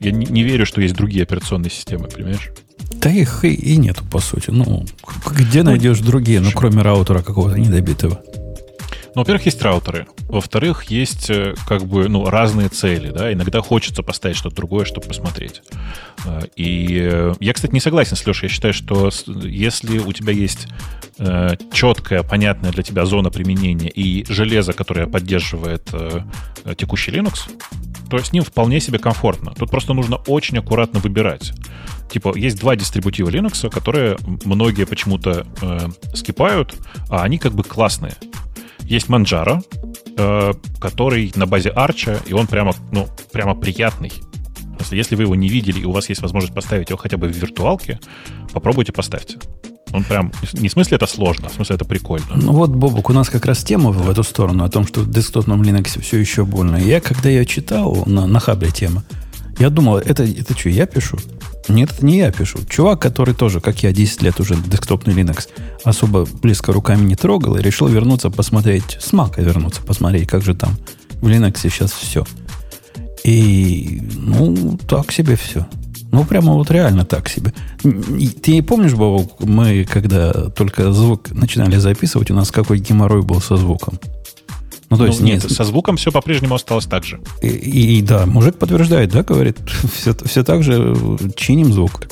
Я 0.00 0.10
не, 0.10 0.26
не 0.26 0.42
верю, 0.42 0.66
что 0.66 0.80
есть 0.80 0.94
другие 0.94 1.22
операционные 1.22 1.70
системы, 1.70 2.08
понимаешь? 2.08 2.50
Да 3.00 3.10
их 3.10 3.44
и, 3.44 3.54
и 3.54 3.76
нету, 3.78 4.04
по 4.10 4.20
сути. 4.20 4.50
Ну, 4.50 4.84
где 5.30 5.62
найдешь 5.62 6.00
другие, 6.00 6.40
ну, 6.40 6.50
кроме 6.54 6.82
раутера 6.82 7.22
какого-то 7.22 7.58
недобитого? 7.58 8.20
Ну, 9.14 9.22
во-первых, 9.22 9.46
есть 9.46 9.62
раутеры. 9.62 10.06
Во-вторых, 10.28 10.84
есть 10.84 11.30
э, 11.30 11.54
как 11.66 11.84
бы 11.86 12.08
ну, 12.08 12.28
разные 12.28 12.68
цели. 12.68 13.10
Да? 13.10 13.32
Иногда 13.32 13.60
хочется 13.60 14.02
поставить 14.02 14.36
что-то 14.36 14.56
другое, 14.56 14.84
чтобы 14.84 15.06
посмотреть. 15.06 15.62
Э, 16.24 16.42
И 16.56 16.98
э, 17.00 17.34
я, 17.40 17.52
кстати, 17.52 17.72
не 17.72 17.80
согласен 17.80 18.16
с 18.16 18.26
Лешей. 18.26 18.48
Я 18.48 18.54
считаю, 18.54 18.74
что 18.74 19.10
если 19.26 19.98
у 19.98 20.12
тебя 20.12 20.32
есть 20.32 20.68
четкая, 21.72 22.22
понятная 22.22 22.72
для 22.72 22.82
тебя 22.82 23.06
зона 23.06 23.30
применения 23.30 23.88
и 23.88 24.26
железо, 24.30 24.74
которое 24.74 25.06
поддерживает 25.06 25.88
текущий 26.76 27.10
Linux, 27.10 27.48
то 28.10 28.18
с 28.18 28.32
ним 28.32 28.44
вполне 28.44 28.80
себе 28.80 28.98
комфортно. 28.98 29.54
Тут 29.54 29.70
просто 29.70 29.94
нужно 29.94 30.16
очень 30.16 30.58
аккуратно 30.58 31.00
выбирать. 31.00 31.52
Типа, 32.10 32.36
есть 32.36 32.60
два 32.60 32.76
дистрибутива 32.76 33.28
Linux, 33.30 33.68
которые 33.70 34.18
многие 34.44 34.84
почему-то 34.84 35.46
э, 35.60 35.88
скипают, 36.14 36.74
а 37.08 37.22
они 37.22 37.38
как 37.38 37.52
бы 37.54 37.62
классные. 37.64 38.14
Есть 38.82 39.08
Manjaro, 39.08 39.64
э, 40.16 40.52
который 40.80 41.32
на 41.34 41.46
базе 41.46 41.70
Arch, 41.70 42.20
и 42.26 42.32
он 42.32 42.46
прямо, 42.46 42.74
ну, 42.92 43.08
прямо 43.32 43.54
приятный. 43.54 44.12
Смысле, 44.78 44.98
Если 44.98 45.16
вы 45.16 45.22
его 45.24 45.34
не 45.34 45.48
видели, 45.48 45.80
и 45.80 45.84
у 45.84 45.92
вас 45.92 46.08
есть 46.08 46.22
возможность 46.22 46.54
поставить 46.54 46.90
его 46.90 46.98
хотя 46.98 47.16
бы 47.16 47.28
в 47.28 47.36
виртуалке, 47.36 47.98
попробуйте 48.52 48.92
поставьте. 48.92 49.38
Он 49.92 50.04
прям, 50.04 50.32
не 50.52 50.68
в 50.68 50.72
смысле 50.72 50.96
это 50.96 51.06
сложно, 51.06 51.46
а 51.46 51.50
в 51.50 51.54
смысле 51.54 51.76
это 51.76 51.84
прикольно. 51.84 52.26
Ну 52.34 52.52
вот, 52.52 52.70
Бобок, 52.70 53.08
у 53.08 53.12
нас 53.12 53.28
как 53.28 53.46
раз 53.46 53.62
тема 53.64 53.90
в 53.90 54.10
эту 54.10 54.22
сторону, 54.22 54.64
о 54.64 54.68
том, 54.68 54.86
что 54.86 55.00
в 55.00 55.10
десктопном 55.10 55.62
Linux 55.62 56.00
все 56.00 56.18
еще 56.18 56.44
больно. 56.44 56.76
Я, 56.76 57.00
когда 57.00 57.30
я 57.30 57.44
читал 57.44 58.04
на, 58.06 58.26
на 58.26 58.40
хабре 58.40 58.70
тема, 58.70 59.04
я 59.58 59.70
думал, 59.70 59.98
это, 59.98 60.24
это 60.24 60.58
что, 60.58 60.68
я 60.68 60.86
пишу? 60.86 61.18
Нет, 61.68 61.92
это 61.92 62.06
не 62.06 62.18
я 62.18 62.30
пишу. 62.30 62.58
Чувак, 62.68 63.00
который 63.00 63.34
тоже, 63.34 63.60
как 63.60 63.82
я, 63.82 63.92
10 63.92 64.22
лет 64.22 64.40
уже 64.40 64.54
десктопный 64.54 65.14
Linux 65.14 65.48
особо 65.84 66.26
близко 66.42 66.72
руками 66.72 67.04
не 67.04 67.16
трогал 67.16 67.56
и 67.56 67.62
решил 67.62 67.88
вернуться 67.88 68.30
посмотреть, 68.30 68.98
с 69.00 69.12
Mac 69.12 69.42
вернуться 69.42 69.82
посмотреть, 69.82 70.28
как 70.28 70.42
же 70.42 70.54
там 70.54 70.76
в 71.20 71.28
Linux 71.28 71.58
сейчас 71.62 71.92
все. 71.92 72.24
И, 73.24 74.00
ну, 74.14 74.78
так 74.88 75.10
себе 75.10 75.36
все. 75.36 75.66
Ну, 76.12 76.24
прямо 76.24 76.52
вот 76.52 76.70
реально 76.70 77.04
так 77.04 77.28
себе. 77.28 77.52
Ты 77.82 78.52
не 78.52 78.62
помнишь, 78.62 78.94
Бобок, 78.94 79.40
мы 79.40 79.84
когда 79.84 80.32
только 80.50 80.92
звук 80.92 81.30
начинали 81.32 81.76
записывать, 81.76 82.30
у 82.30 82.34
нас 82.34 82.50
какой 82.50 82.78
геморрой 82.78 83.22
был 83.22 83.40
со 83.40 83.56
звуком? 83.56 83.98
Ну, 84.90 84.96
то 84.96 85.02
Ну, 85.02 85.08
есть, 85.08 85.20
нет, 85.20 85.42
не- 85.44 85.50
со 85.50 85.64
звуком 85.64 85.96
все 85.96 86.12
по-прежнему 86.12 86.54
осталось 86.54 86.86
так 86.86 87.04
же. 87.04 87.20
и, 87.42 87.48
и- 87.48 87.98
и 87.98 88.02
да, 88.02 88.24
мужик 88.26 88.56
подтверждает, 88.56 89.10
да, 89.10 89.22
говорит, 89.22 89.58
все, 89.94 90.14
все 90.24 90.44
так 90.44 90.62
же 90.62 90.94
э, 90.96 91.16
чиним 91.36 91.72
звук. 91.72 92.08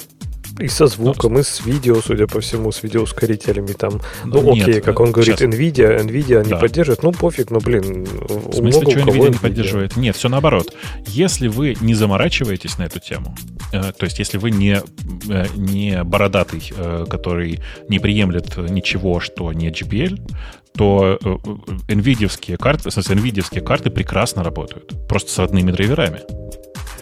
И 0.60 0.68
со 0.68 0.86
звуком, 0.86 1.36
и 1.36 1.42
с 1.42 1.66
видео, 1.66 1.96
судя 2.00 2.28
по 2.28 2.40
всему, 2.40 2.70
с 2.70 2.84
видеоускорителями 2.84 3.72
там. 3.72 4.00
Ну, 4.24 4.40
Ну, 4.40 4.52
окей, 4.52 4.74
нет, 4.74 4.84
как 4.84 5.00
он 5.00 5.10
говорит, 5.10 5.36
сейчас. 5.36 5.48
NVIDIA, 5.52 6.00
NVIDIA 6.06 6.44
не 6.44 6.50
Да. 6.50 6.58
поддерживает. 6.58 7.02
Ну, 7.02 7.10
пофиг, 7.10 7.50
ну, 7.50 7.58
блин. 7.58 8.04
В 8.04 8.54
смысле, 8.54 8.82
что 8.88 9.00
NVIDIA 9.00 9.30
не 9.32 9.38
поддерживает? 9.38 9.96
Нет, 9.96 10.14
все 10.14 10.28
наоборот. 10.28 10.72
Если 11.08 11.48
вы 11.48 11.76
не 11.80 11.94
заморачиваетесь 11.94 12.78
на 12.78 12.84
эту 12.84 13.00
тему, 13.00 13.34
э, 13.72 13.90
то 13.98 14.04
есть 14.04 14.20
если 14.20 14.38
вы 14.38 14.52
не, 14.52 14.80
э, 15.28 15.46
не 15.56 16.04
бородатый, 16.04 16.72
э, 16.76 17.04
который 17.10 17.58
не 17.88 17.98
приемлет 17.98 18.56
ничего, 18.56 19.18
что 19.18 19.52
не 19.52 19.70
GPL, 19.70 20.20
то 20.76 21.18
э, 21.22 21.28
э, 21.88 21.94
NVIDIA 21.94 22.56
карты, 22.56 22.88
NVIDIA 22.88 23.60
карты 23.60 23.90
прекрасно 23.90 24.42
работают. 24.42 24.92
Просто 25.08 25.30
с 25.30 25.38
родными 25.38 25.70
драйверами. 25.70 26.20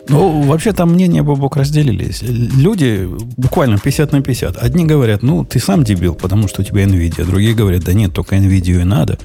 Ну, 0.09 0.43
вообще 0.43 0.73
там 0.73 0.93
мнения, 0.93 1.23
Бобок, 1.23 1.57
разделились. 1.57 2.23
Люди 2.23 3.09
буквально 3.37 3.79
50 3.79 4.13
на 4.13 4.21
50. 4.21 4.57
Одни 4.57 4.85
говорят, 4.85 5.23
ну, 5.23 5.45
ты 5.45 5.59
сам 5.61 5.85
дебил, 5.85 6.15
потому 6.15 6.49
что 6.49 6.63
у 6.63 6.65
тебя 6.65 6.85
NVIDIA. 6.85 7.25
Другие 7.25 7.55
говорят, 7.55 7.85
да 7.85 7.93
нет, 7.93 8.13
только 8.13 8.37
NVIDIA 8.37 8.81
и 8.81 8.85
надо. 8.85 9.19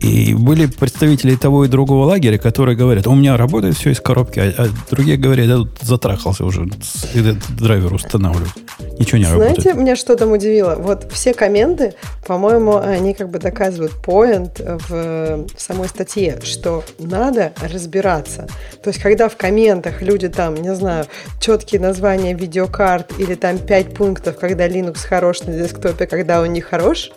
И 0.00 0.34
были 0.34 0.66
представители 0.66 1.36
того 1.36 1.64
и 1.64 1.68
другого 1.68 2.04
лагеря, 2.04 2.36
которые 2.36 2.76
говорят, 2.76 3.06
у 3.06 3.14
меня 3.14 3.36
работает 3.36 3.76
все 3.76 3.90
из 3.90 4.00
коробки, 4.00 4.38
а, 4.40 4.52
а 4.58 4.68
другие 4.90 5.16
говорят, 5.16 5.46
я 5.46 5.56
тут 5.56 5.78
затрахался 5.80 6.44
уже, 6.44 6.68
этот 7.14 7.38
драйвер 7.56 7.94
устанавливаю. 7.94 8.50
Ничего 8.98 9.18
не 9.18 9.24
Знаете, 9.24 9.46
работает. 9.46 9.76
меня 9.76 9.96
что 9.96 10.16
там 10.16 10.32
удивило? 10.32 10.74
Вот 10.74 11.10
все 11.12 11.32
комменты, 11.32 11.94
по-моему, 12.26 12.76
они 12.76 13.14
как 13.14 13.30
бы 13.30 13.38
доказывают 13.38 13.92
поинт 14.02 14.60
в, 14.60 15.46
в 15.46 15.60
самой 15.60 15.88
статье, 15.88 16.40
что 16.42 16.84
надо 16.98 17.54
разбираться. 17.62 18.48
То 18.82 18.90
есть, 18.90 19.00
когда 19.00 19.30
в 19.30 19.36
комментах 19.36 20.02
люди 20.02 20.28
там, 20.28 20.56
не 20.56 20.74
знаю, 20.74 21.06
четкие 21.40 21.80
названия 21.80 22.34
видеокарт 22.34 23.18
или 23.18 23.34
там 23.34 23.58
5 23.58 23.94
пунктов, 23.94 24.38
когда 24.38 24.68
Linux 24.68 24.98
хорош 25.06 25.42
на 25.42 25.54
десктопе, 25.54 26.06
когда 26.06 26.42
он 26.42 26.52
не 26.52 26.60
хорош, 26.60 27.12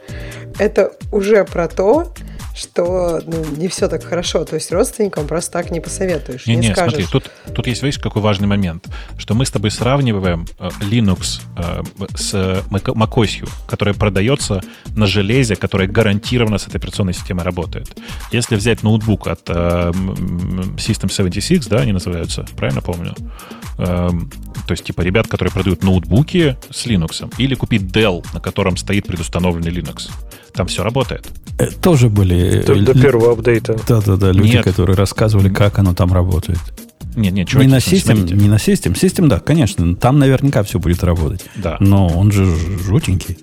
это 0.58 0.94
уже 1.12 1.44
про 1.46 1.68
то, 1.68 2.14
что 2.60 3.22
ну, 3.26 3.46
не 3.58 3.68
все 3.68 3.88
так 3.88 4.04
хорошо. 4.04 4.44
То 4.46 4.56
есть 4.56 4.72
родственникам 4.72 5.28
просто 5.28 5.52
так 5.52 5.72
не 5.72 5.80
посоветуешь, 5.80 6.46
не, 6.46 6.56
Не, 6.56 6.68
не, 6.68 6.74
скажешь. 6.74 6.94
смотри, 6.94 7.08
тут, 7.12 7.32
тут 7.54 7.68
есть, 7.68 7.82
видишь, 7.84 8.00
какой 8.00 8.22
важный 8.22 8.48
момент, 8.48 8.88
что 9.18 9.34
мы 9.34 9.46
с 9.46 9.52
тобой 9.52 9.72
сравниваем 9.72 10.48
э, 10.60 10.70
Linux 10.82 11.42
э, 11.58 11.84
с 12.16 12.34
Mac- 12.70 12.94
macOS, 12.94 13.50
которая 13.68 13.96
продается 13.96 14.62
на 14.96 15.08
железе, 15.08 15.56
которое 15.56 15.88
гарантированно 15.88 16.58
с 16.58 16.68
этой 16.68 16.78
операционной 16.78 17.14
системой 17.14 17.44
работает. 17.44 17.98
Если 18.32 18.56
взять 18.56 18.84
ноутбук 18.84 19.28
от 19.28 19.50
э, 19.50 19.92
System 20.78 21.12
76, 21.12 21.70
да, 21.70 21.78
они 21.78 21.94
называются, 21.94 22.46
правильно 22.58 22.82
помню? 22.82 23.16
Эм, 23.78 24.30
то 24.68 24.74
есть, 24.74 24.84
типа, 24.84 25.02
ребят, 25.02 25.28
которые 25.28 25.54
продают 25.54 25.84
ноутбуки 25.84 26.58
с 26.70 26.86
Linux, 26.86 27.34
или 27.38 27.56
купить 27.56 27.84
Dell, 27.84 28.26
на 28.34 28.42
котором 28.42 28.76
стоит 28.78 29.08
предустановленный 29.08 29.72
Linux. 29.72 30.12
Там 30.54 30.68
все 30.68 30.84
работает. 30.84 31.28
Тоже 31.82 32.10
были... 32.10 32.49
До, 32.50 32.74
э, 32.74 32.82
до 32.82 32.92
лю- 32.94 33.02
первого 33.02 33.32
апдейта. 33.34 33.78
Да-да-да, 33.88 34.32
люди, 34.32 34.54
Нет. 34.54 34.64
которые 34.64 34.96
рассказывали, 34.96 35.50
как 35.50 35.80
оно 35.80 35.94
там 35.94 36.14
работает. 36.14 36.60
Нет, 37.16 37.34
нет, 37.34 37.48
чуваки, 37.48 37.68
не 37.68 37.74
на 37.74 37.80
смотрите. 37.80 38.06
систем, 38.08 38.38
не 38.38 38.48
на 38.48 38.60
систем. 38.60 38.96
Систем, 38.96 39.30
да, 39.30 39.40
конечно, 39.40 39.96
там 39.96 40.20
наверняка 40.20 40.64
все 40.64 40.80
будет 40.80 41.04
работать. 41.04 41.42
Да. 41.56 41.78
Но 41.80 42.08
он 42.08 42.32
же 42.32 42.46
жутенький. 42.86 43.38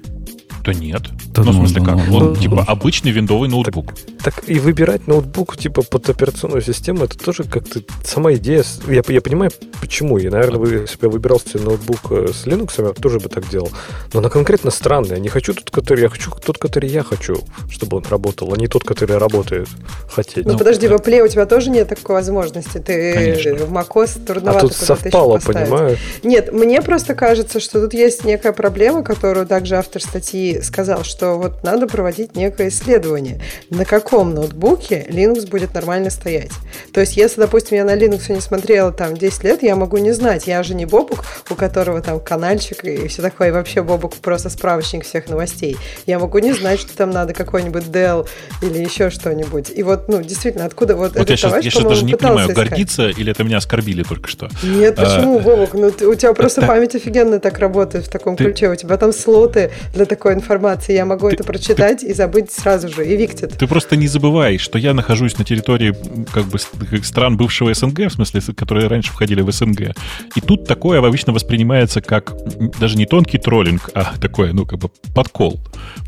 Да 0.66 0.74
нет. 0.74 1.02
Да 1.28 1.42
ну, 1.44 1.52
в 1.52 1.54
ну, 1.54 1.60
смысле, 1.60 1.80
ну, 1.80 1.86
как? 1.86 2.08
ну, 2.08 2.16
Он, 2.16 2.24
ну, 2.30 2.36
типа, 2.36 2.64
обычный 2.66 3.12
виндовый 3.12 3.48
ноутбук. 3.48 3.94
Так 4.24 4.42
и 4.48 4.58
выбирать 4.58 5.06
ноутбук 5.06 5.56
типа 5.56 5.82
под 5.82 6.10
операционную 6.10 6.60
систему, 6.60 7.04
это 7.04 7.16
тоже 7.16 7.44
как-то 7.44 7.82
сама 8.04 8.34
идея. 8.34 8.64
Я, 8.88 9.02
я 9.06 9.20
понимаю, 9.20 9.52
почему. 9.80 10.18
И, 10.18 10.28
наверное, 10.28 10.58
вы, 10.58 10.68
если 10.74 10.96
бы 10.96 11.06
я 11.06 11.08
выбирал 11.08 11.38
себе 11.38 11.60
ноутбук 11.60 12.10
э, 12.10 12.28
с 12.32 12.48
Linux, 12.48 12.84
я 12.84 12.92
тоже 12.94 13.20
бы 13.20 13.28
так 13.28 13.48
делал. 13.48 13.70
Но 14.12 14.18
она 14.18 14.28
конкретно 14.28 14.72
странная. 14.72 15.16
Я 15.16 15.18
не 15.20 15.28
хочу 15.28 15.54
тот, 15.54 15.70
который 15.70 16.00
я 16.00 16.08
хочу, 16.08 16.32
тот, 16.44 16.58
который 16.58 16.90
я 16.90 17.04
хочу, 17.04 17.36
чтобы 17.70 17.98
он 17.98 18.04
работал, 18.10 18.52
а 18.52 18.56
не 18.56 18.66
тот, 18.66 18.82
который 18.82 19.18
работает 19.18 19.68
хотеть. 20.10 20.46
Ну, 20.46 20.52
Ну, 20.52 20.58
подожди, 20.58 20.88
да. 20.88 20.96
в 20.96 21.00
Apple 21.00 21.20
у 21.20 21.28
тебя 21.28 21.46
тоже 21.46 21.70
нет 21.70 21.88
такой 21.88 22.16
возможности. 22.16 22.78
Ты 22.78 23.14
Конечно. 23.14 23.54
в 23.54 23.72
macOS 23.72 24.16
а 24.16 24.26
трудновато 24.26 24.66
тут 24.66 24.76
куда-то 24.76 24.94
еще 24.94 25.10
совпало, 25.10 25.38
понимаю. 25.38 25.96
Нет, 26.24 26.52
мне 26.52 26.82
просто 26.82 27.14
кажется, 27.14 27.60
что 27.60 27.80
тут 27.80 27.94
есть 27.94 28.24
некая 28.24 28.52
проблема, 28.52 29.04
которую 29.04 29.46
также 29.46 29.76
автор 29.76 30.02
статьи 30.02 30.55
сказал, 30.62 31.04
что 31.04 31.34
вот 31.36 31.62
надо 31.62 31.86
проводить 31.86 32.36
некое 32.36 32.68
исследование, 32.68 33.40
на 33.70 33.84
каком 33.84 34.34
ноутбуке 34.34 35.06
Linux 35.08 35.48
будет 35.48 35.74
нормально 35.74 36.10
стоять. 36.10 36.50
То 36.92 37.00
есть, 37.00 37.16
если, 37.16 37.40
допустим, 37.40 37.76
я 37.76 37.84
на 37.84 37.96
Linux 37.96 38.32
не 38.32 38.40
смотрела 38.40 38.92
там 38.92 39.16
10 39.16 39.44
лет, 39.44 39.62
я 39.62 39.76
могу 39.76 39.96
не 39.98 40.12
знать. 40.12 40.46
Я 40.46 40.62
же 40.62 40.74
не 40.74 40.86
Бобук, 40.86 41.24
у 41.50 41.54
которого 41.54 42.00
там 42.02 42.20
канальчик 42.20 42.84
и 42.84 43.08
все 43.08 43.22
такое. 43.22 43.48
И 43.48 43.50
вообще 43.50 43.82
Бобук 43.82 44.14
просто 44.14 44.50
справочник 44.50 45.04
всех 45.04 45.28
новостей. 45.28 45.76
Я 46.06 46.18
могу 46.18 46.38
не 46.38 46.52
знать, 46.52 46.80
что 46.80 46.96
там 46.96 47.10
надо 47.10 47.34
какой-нибудь 47.34 47.84
Dell 47.84 48.28
или 48.62 48.78
еще 48.78 49.10
что-нибудь. 49.10 49.70
И 49.74 49.82
вот, 49.82 50.08
ну, 50.08 50.22
действительно, 50.22 50.64
откуда 50.64 50.96
вот, 50.96 51.12
Вот 51.12 51.16
этот 51.16 51.30
я 51.30 51.36
сейчас, 51.36 51.50
товарищ, 51.50 51.64
я 51.64 51.70
сейчас 51.70 51.82
по-моему, 51.82 52.00
даже 52.00 52.12
не 52.12 52.16
понимаю, 52.16 52.50
искать. 52.50 52.68
гордиться 52.68 53.08
или 53.08 53.32
это 53.32 53.44
меня 53.44 53.58
оскорбили 53.58 54.02
только 54.02 54.28
что. 54.28 54.48
Нет, 54.62 54.98
А, 54.98 55.04
почему, 55.04 55.38
Вовок? 55.38 55.74
Ну, 55.74 55.90
ты- 55.90 56.06
у 56.06 56.14
тебя 56.14 56.32
просто 56.34 56.60
так- 56.62 56.68
память 56.70 56.94
офигенно 56.94 57.40
так 57.40 57.58
работает 57.58 58.06
в 58.06 58.08
таком 58.10 58.36
Ты- 58.36 58.44
ключе. 58.44 58.70
У 58.70 58.74
тебя 58.76 58.96
там 58.96 59.12
слоты 59.12 59.70
для 59.94 60.04
такой 60.06 60.32
информации. 60.34 60.45
Я 60.88 61.04
могу 61.04 61.28
это 61.28 61.44
прочитать 61.44 62.02
и 62.02 62.12
забыть 62.12 62.50
сразу 62.50 62.88
же. 62.88 63.04
Виктит. 63.04 63.56
Ты 63.58 63.66
просто 63.66 63.96
не 63.96 64.06
забывай, 64.06 64.58
что 64.58 64.78
я 64.78 64.94
нахожусь 64.94 65.38
на 65.38 65.44
территории 65.44 65.94
как 66.32 66.44
бы 66.44 66.58
стран 67.02 67.36
бывшего 67.36 67.72
СНГ, 67.72 68.06
в 68.06 68.10
смысле, 68.10 68.40
которые 68.54 68.88
раньше 68.88 69.12
входили 69.12 69.42
в 69.42 69.50
СНГ. 69.50 69.94
И 70.34 70.40
тут 70.40 70.66
такое 70.66 70.98
обычно 70.98 71.32
воспринимается 71.32 72.00
как 72.00 72.32
даже 72.78 72.96
не 72.96 73.06
тонкий 73.06 73.38
троллинг, 73.38 73.90
а 73.94 74.14
такое, 74.20 74.52
ну, 74.52 74.66
как 74.66 74.78
бы 74.78 74.90
подкол. 75.14 75.60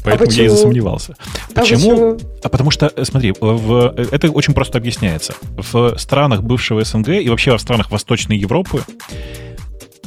Поэтому 0.05 0.31
я 0.31 0.45
и 0.45 0.47
почему? 0.47 0.57
засомневался. 0.57 1.17
А 1.55 1.61
почему? 1.61 2.19
А 2.43 2.49
потому 2.49 2.71
что, 2.71 2.93
э, 2.95 3.05
смотри, 3.05 3.35
в, 3.41 3.95
э, 3.97 4.07
это 4.11 4.31
очень 4.31 4.55
просто 4.55 4.79
объясняется. 4.79 5.35
В 5.57 5.97
странах 5.99 6.43
бывшего 6.43 6.85
СНГ 6.85 7.09
и 7.09 7.29
вообще 7.29 7.57
в 7.57 7.61
странах 7.61 7.91
Восточной 7.91 8.39
Европы 8.39 8.83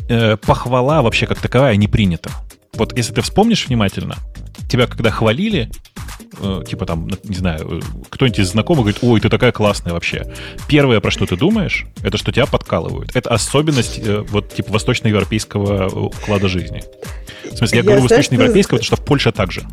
э, 0.10 0.38
похвала 0.38 1.02
вообще 1.02 1.28
как 1.28 1.40
таковая 1.40 1.76
не 1.76 1.88
принята. 1.88 2.32
Вот 2.74 2.98
если 2.98 3.14
ты 3.14 3.22
вспомнишь 3.22 3.68
внимательно, 3.68 4.16
тебя 4.70 4.88
когда 4.88 5.12
хвалили, 5.12 5.70
э, 6.40 6.64
типа 6.68 6.86
там, 6.86 7.10
не 7.24 7.36
знаю, 7.36 7.80
э, 7.80 7.82
кто-нибудь 8.10 8.40
из 8.40 8.50
знакомых 8.52 8.86
говорит, 8.86 9.00
ой, 9.04 9.20
ты 9.20 9.30
такая 9.30 9.52
классная 9.52 9.94
вообще. 9.94 10.24
Первое, 10.68 11.00
про 11.02 11.12
что 11.12 11.26
ты 11.26 11.36
думаешь, 11.36 11.86
это 12.02 12.18
что 12.18 12.32
тебя 12.32 12.46
подкалывают. 12.46 13.16
Это 13.16 13.30
особенность 13.30 14.00
э, 14.00 14.22
вот 14.30 14.54
типа 14.54 14.72
восточноевропейского 14.72 15.84
э, 15.84 15.88
уклада 15.94 16.48
жизни. 16.48 16.82
В 17.52 17.58
смысле, 17.58 17.78
я, 17.78 17.80
Я 17.80 17.84
говорю 17.84 18.00
знаю, 18.00 18.08
что- 18.08 18.16
восточноевропейского, 18.16 18.78
потому 18.78 18.86
что 18.86 18.96
в 18.96 19.06
Польше 19.06 19.32
так 19.32 19.52
же. 19.52 19.64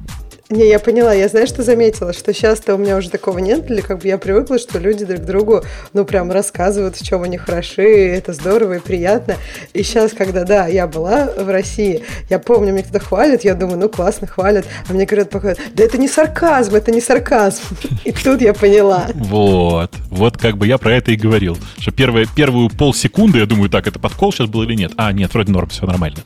Не, 0.51 0.67
я 0.67 0.79
поняла. 0.79 1.13
Я 1.13 1.29
знаю, 1.29 1.47
что 1.47 1.63
заметила, 1.63 2.15
что 2.15 2.33
сейчас-то 2.33 2.75
у 2.75 2.79
меня 2.79 2.97
уже 2.97 3.11
такого 3.11 3.39
нет. 3.39 3.71
Или 3.71 3.83
как 3.83 3.99
бы 3.99 4.09
я 4.09 4.17
привыкла, 4.17 4.59
что 4.59 4.79
люди 4.79 5.05
друг 5.05 5.21
другу, 5.21 5.63
ну, 5.93 6.07
прям 6.07 6.31
рассказывают, 6.33 6.97
в 6.97 7.05
чем 7.05 7.23
они 7.23 7.37
хороши, 7.37 7.83
и 7.83 8.09
это 8.17 8.33
здорово 8.33 8.77
и 8.77 8.79
приятно. 8.79 9.37
И 9.75 9.83
сейчас, 9.83 10.13
когда, 10.13 10.45
да, 10.45 10.67
я 10.67 10.87
была 10.87 11.27
в 11.37 11.51
России, 11.51 12.03
я 12.31 12.39
помню, 12.39 12.73
мне 12.73 12.83
кто-то 12.83 13.05
хвалит, 13.05 13.45
я 13.45 13.55
думаю, 13.55 13.79
ну, 13.79 13.91
классно, 13.91 14.27
хвалят. 14.27 14.65
А 14.89 14.95
мне 14.95 15.05
говорят, 15.05 15.29
пока, 15.29 15.55
да 15.75 15.85
это 15.85 15.99
не 15.99 16.09
сарказм, 16.09 16.77
это 16.77 16.93
не 16.93 17.03
сарказм. 17.03 17.63
И 18.07 18.13
тут 18.13 18.41
я 18.41 18.55
поняла. 18.55 19.07
Вот. 19.15 19.93
Вот 20.09 20.39
как 20.39 20.57
бы 20.57 20.67
я 20.67 20.79
про 20.79 20.95
это 20.95 21.13
и 21.13 21.17
говорил. 21.17 21.59
Что 21.79 21.91
первые, 21.91 22.27
первую 22.35 22.71
полсекунды 22.71 23.39
я 23.39 23.45
думаю, 23.45 23.69
так, 23.69 23.87
это 23.87 23.99
подкол 23.99 24.33
сейчас 24.33 24.49
был 24.49 24.63
или 24.63 24.75
нет? 24.75 24.93
А, 24.97 25.13
нет, 25.13 25.35
вроде 25.35 25.53
норм, 25.53 25.69
все 25.69 25.85
нормально. 25.85 26.21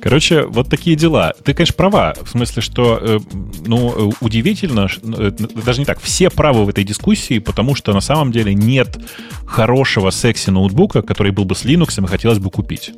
Короче, 0.00 0.42
вот 0.42 0.68
такие 0.68 0.96
дела. 0.96 1.34
Ты, 1.44 1.54
конечно, 1.54 1.76
права. 1.76 2.14
В 2.20 2.30
смысле, 2.30 2.62
что, 2.62 2.98
э, 3.00 3.18
ну, 3.66 4.10
э, 4.10 4.12
удивительно, 4.20 4.88
э, 5.02 5.30
даже 5.64 5.80
не 5.80 5.84
так, 5.84 6.00
все 6.00 6.30
правы 6.30 6.64
в 6.64 6.68
этой 6.68 6.84
дискуссии, 6.84 7.38
потому 7.38 7.74
что 7.74 7.92
на 7.92 8.00
самом 8.00 8.32
деле 8.32 8.54
нет 8.54 8.98
хорошего 9.46 10.10
секси-ноутбука, 10.10 11.02
который 11.02 11.32
был 11.32 11.44
бы 11.44 11.54
с 11.54 11.64
Linux 11.64 12.02
и 12.02 12.06
хотелось 12.06 12.38
бы 12.38 12.50
купить. 12.50 12.92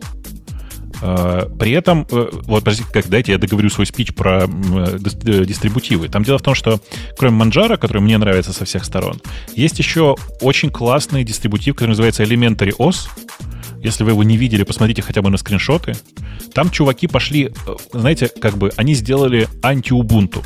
Э, 1.03 1.47
При 1.59 1.73
этом, 1.73 2.07
э, 2.11 2.29
вот, 2.33 2.65
подождите, 2.65 2.89
как, 2.93 3.09
дайте 3.09 3.33
я 3.33 3.39
договорю 3.39 3.71
свой 3.71 3.87
спич 3.87 4.15
про 4.15 4.47
дистрибутивы. 4.47 6.09
Там 6.09 6.23
дело 6.23 6.39
в 6.39 6.43
том, 6.43 6.55
что 6.55 6.81
кроме 7.19 7.45
Manjaro, 7.45 7.77
который 7.77 8.01
мне 8.01 8.19
нравится 8.19 8.53
со 8.53 8.65
всех 8.65 8.85
сторон, 8.85 9.21
есть 9.55 9.79
еще 9.79 10.17
очень 10.41 10.71
классный 10.71 11.25
дистрибутив, 11.25 11.75
который 11.75 11.91
называется 11.91 12.23
Elementary 12.23 12.73
OS. 12.79 13.09
Если 13.83 14.05
вы 14.05 14.13
его 14.13 14.23
не 14.23 14.37
видели, 14.37 14.63
посмотрите 14.63 15.03
хотя 15.03 15.23
бы 15.23 15.31
на 15.31 15.37
скриншоты. 15.37 15.95
Там 16.55 16.71
чуваки 16.71 17.07
пошли, 17.07 17.47
э, 17.67 17.75
знаете, 17.93 18.29
как 18.29 18.57
бы 18.57 18.71
они 18.77 18.95
сделали 18.95 19.49
анти-убунту. 19.63 20.43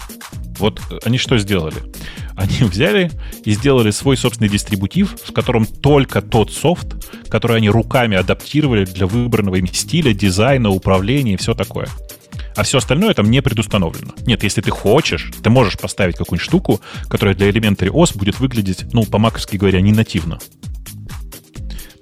Вот 0.58 0.80
э, 0.90 0.98
они 1.04 1.18
что 1.18 1.36
сделали? 1.38 1.76
Они 2.36 2.68
взяли 2.68 3.10
и 3.46 3.52
сделали 3.52 3.90
свой 3.90 4.14
собственный 4.18 4.50
дистрибутив, 4.50 5.16
в 5.24 5.32
котором 5.32 5.64
только 5.64 6.20
тот 6.20 6.52
софт, 6.52 6.86
который 7.30 7.56
они 7.56 7.70
руками 7.70 8.14
адаптировали 8.14 8.84
для 8.84 9.06
выбранного 9.06 9.56
ими 9.56 9.68
стиля, 9.72 10.12
дизайна, 10.12 10.68
управления 10.68 11.32
и 11.32 11.36
все 11.38 11.54
такое. 11.54 11.88
А 12.54 12.62
все 12.62 12.76
остальное 12.76 13.14
там 13.14 13.30
не 13.30 13.40
предустановлено. 13.40 14.12
Нет, 14.26 14.42
если 14.42 14.60
ты 14.60 14.70
хочешь, 14.70 15.32
ты 15.42 15.48
можешь 15.48 15.78
поставить 15.78 16.16
какую-нибудь 16.16 16.44
штуку, 16.44 16.80
которая 17.08 17.34
для 17.34 17.48
Elementary 17.48 17.88
OS 17.88 18.18
будет 18.18 18.38
выглядеть, 18.38 18.92
ну, 18.92 19.04
по-маковски 19.04 19.56
говоря, 19.56 19.80
не 19.80 19.92
нативно. 19.92 20.38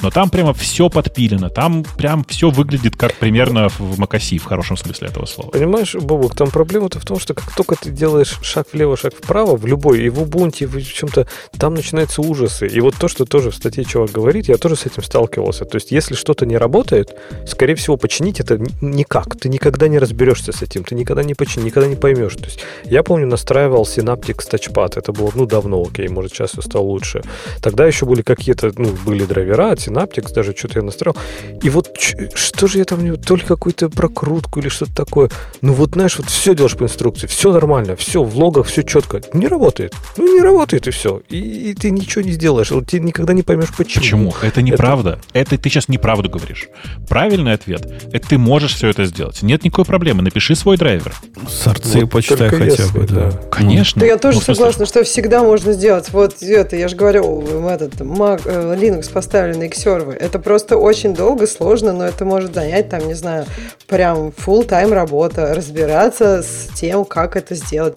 Но 0.03 0.11
там 0.11 0.31
прямо 0.31 0.53
все 0.55 0.89
подпилено. 0.89 1.49
Там 1.49 1.85
прям 1.97 2.25
все 2.25 2.51
выглядит 2.51 2.97
как 2.97 3.15
примерно 3.15 3.69
в 3.69 3.99
Макаси, 3.99 4.39
в 4.39 4.45
хорошем 4.45 4.77
смысле 4.77 5.09
этого 5.09 5.27
слова. 5.27 5.51
Понимаешь, 5.51 5.95
Бобок, 5.95 6.35
там 6.35 6.51
проблема-то 6.51 7.01
в 7.01 7.05
том, 7.05 7.19
что 7.19 7.35
как 7.35 7.55
только 7.55 7.77
ты 7.77 7.91
делаешь 7.91 8.39
шаг 8.43 8.67
влево, 8.73 8.97
шаг 8.97 9.15
вправо, 9.15 9.57
в 9.57 9.67
любой, 9.67 10.03
и 10.03 10.09
в 10.09 10.23
Ubuntu, 10.23 10.65
и 10.65 10.67
в 10.67 10.93
чем-то, 10.93 11.27
там 11.59 11.75
начинаются 11.75 12.23
ужасы. 12.23 12.67
И 12.67 12.81
вот 12.81 12.95
то, 12.97 13.09
что 13.09 13.25
тоже 13.25 13.51
в 13.51 13.55
статье 13.55 13.85
чувак 13.85 14.11
говорит, 14.11 14.49
я 14.49 14.57
тоже 14.57 14.77
с 14.77 14.87
этим 14.87 15.03
сталкивался. 15.03 15.65
То 15.65 15.77
есть, 15.77 15.91
если 15.91 16.15
что-то 16.15 16.47
не 16.47 16.57
работает, 16.57 17.17
скорее 17.47 17.75
всего, 17.75 17.97
починить 17.97 18.41
это 18.41 18.59
никак. 18.81 19.39
Ты 19.39 19.49
никогда 19.49 19.89
не 19.89 19.99
разберешься 19.99 20.53
с 20.53 20.63
этим, 20.63 20.85
ты 20.85 20.95
никогда 20.95 21.23
не 21.23 21.35
починишь, 21.35 21.67
никогда 21.67 21.89
не 21.89 21.97
поймешь. 21.97 22.35
То 22.35 22.45
есть, 22.45 22.61
я 22.85 23.03
помню, 23.03 23.27
настраивал 23.27 23.83
Synaptics 23.83 24.51
Touchpad. 24.51 24.99
Это 24.99 25.13
было, 25.13 25.31
ну, 25.35 25.47
давно, 25.47 25.83
окей, 25.83 26.09
может, 26.09 26.33
сейчас 26.33 26.53
все 26.53 26.63
стало 26.63 26.85
лучше. 26.85 27.23
Тогда 27.61 27.87
еще 27.87 28.07
были 28.07 28.23
какие-то, 28.23 28.73
ну, 28.77 28.97
были 29.05 29.25
драйвера 29.25 29.75
Synaptics, 29.85 30.33
даже 30.33 30.55
что-то 30.57 30.79
я 30.79 30.85
настроил. 30.85 31.17
И 31.63 31.71
вот 31.71 31.91
что 32.35 32.67
же 32.67 32.79
я 32.79 32.85
там, 32.85 33.17
то 33.19 33.37
ли 33.37 33.43
какую-то 33.43 33.89
прокрутку 33.89 34.61
или 34.61 34.69
что-то 34.69 34.95
такое. 34.95 35.31
Ну 35.61 35.73
вот, 35.73 35.93
знаешь, 35.93 36.19
вот 36.19 36.29
все 36.29 36.55
делаешь 36.55 36.77
по 36.77 36.85
инструкции, 36.85 37.27
все 37.27 37.53
нормально, 37.53 37.97
все 37.97 38.23
в 38.23 38.37
логах, 38.37 38.67
все 38.67 38.83
четко. 38.83 39.21
Не 39.33 39.49
работает. 39.49 39.95
Ну, 40.17 40.35
не 40.35 40.43
работает, 40.43 40.87
и 40.87 40.91
все. 40.91 41.23
И, 41.29 41.71
и 41.71 41.75
ты 41.75 41.91
ничего 41.91 42.23
не 42.23 42.33
сделаешь. 42.33 42.71
Вот 42.71 42.87
ты 42.87 43.01
никогда 43.01 43.33
не 43.33 43.43
поймешь, 43.43 43.75
почему. 43.77 44.03
Почему? 44.03 44.35
Это 44.43 44.63
неправда. 44.63 45.21
Это... 45.33 45.57
ты 45.59 45.69
сейчас 45.69 45.89
неправду 45.89 46.29
говоришь. 46.29 46.69
Правильный 47.09 47.53
ответ– 47.53 47.87
это 48.13 48.29
ты 48.29 48.39
можешь 48.39 48.75
все 48.75 48.89
это 48.89 49.05
сделать. 49.05 49.43
Нет 49.43 49.65
никакой 49.65 49.85
проблемы. 49.85 50.23
Напиши 50.23 50.55
свой 50.55 50.77
драйвер. 50.77 51.15
Сорцы 51.49 52.01
Вот 52.01 52.11
почитай 52.11 52.49
хотя 52.49 52.65
если, 52.65 52.99
бы, 52.99 53.07
да. 53.07 53.31
да. 53.31 53.39
Конечно. 53.51 54.01
Да 54.01 54.07
я 54.07 54.17
тоже 54.17 54.39
Ну, 54.39 54.43
согласна, 54.43 54.87
что 54.87 55.05
всегда 55.05 55.43
можно 55.43 55.73
сделать. 55.73 56.11
Вот 56.13 56.43
это, 56.43 56.77
я 56.77 56.89
же 56.89 56.97
говорю, 56.97 57.43
этот 57.69 58.01
Mac, 58.01 58.43
э, 58.45 58.77
Linux 58.77 59.13
поставлен 59.13 59.63
Xserver. 59.75 60.17
Это 60.19 60.39
просто 60.39 60.77
очень 60.77 61.15
долго, 61.15 61.47
сложно, 61.47 61.93
но 61.93 62.07
это 62.07 62.25
может 62.25 62.55
занять, 62.55 62.89
там, 62.89 63.07
не 63.07 63.15
знаю, 63.15 63.47
прям 63.87 64.29
full 64.29 64.65
тайм 64.65 64.93
работа, 64.93 65.55
разбираться 65.55 66.43
с 66.43 66.69
тем, 66.75 67.05
как 67.05 67.37
это 67.37 67.55
сделать. 67.55 67.97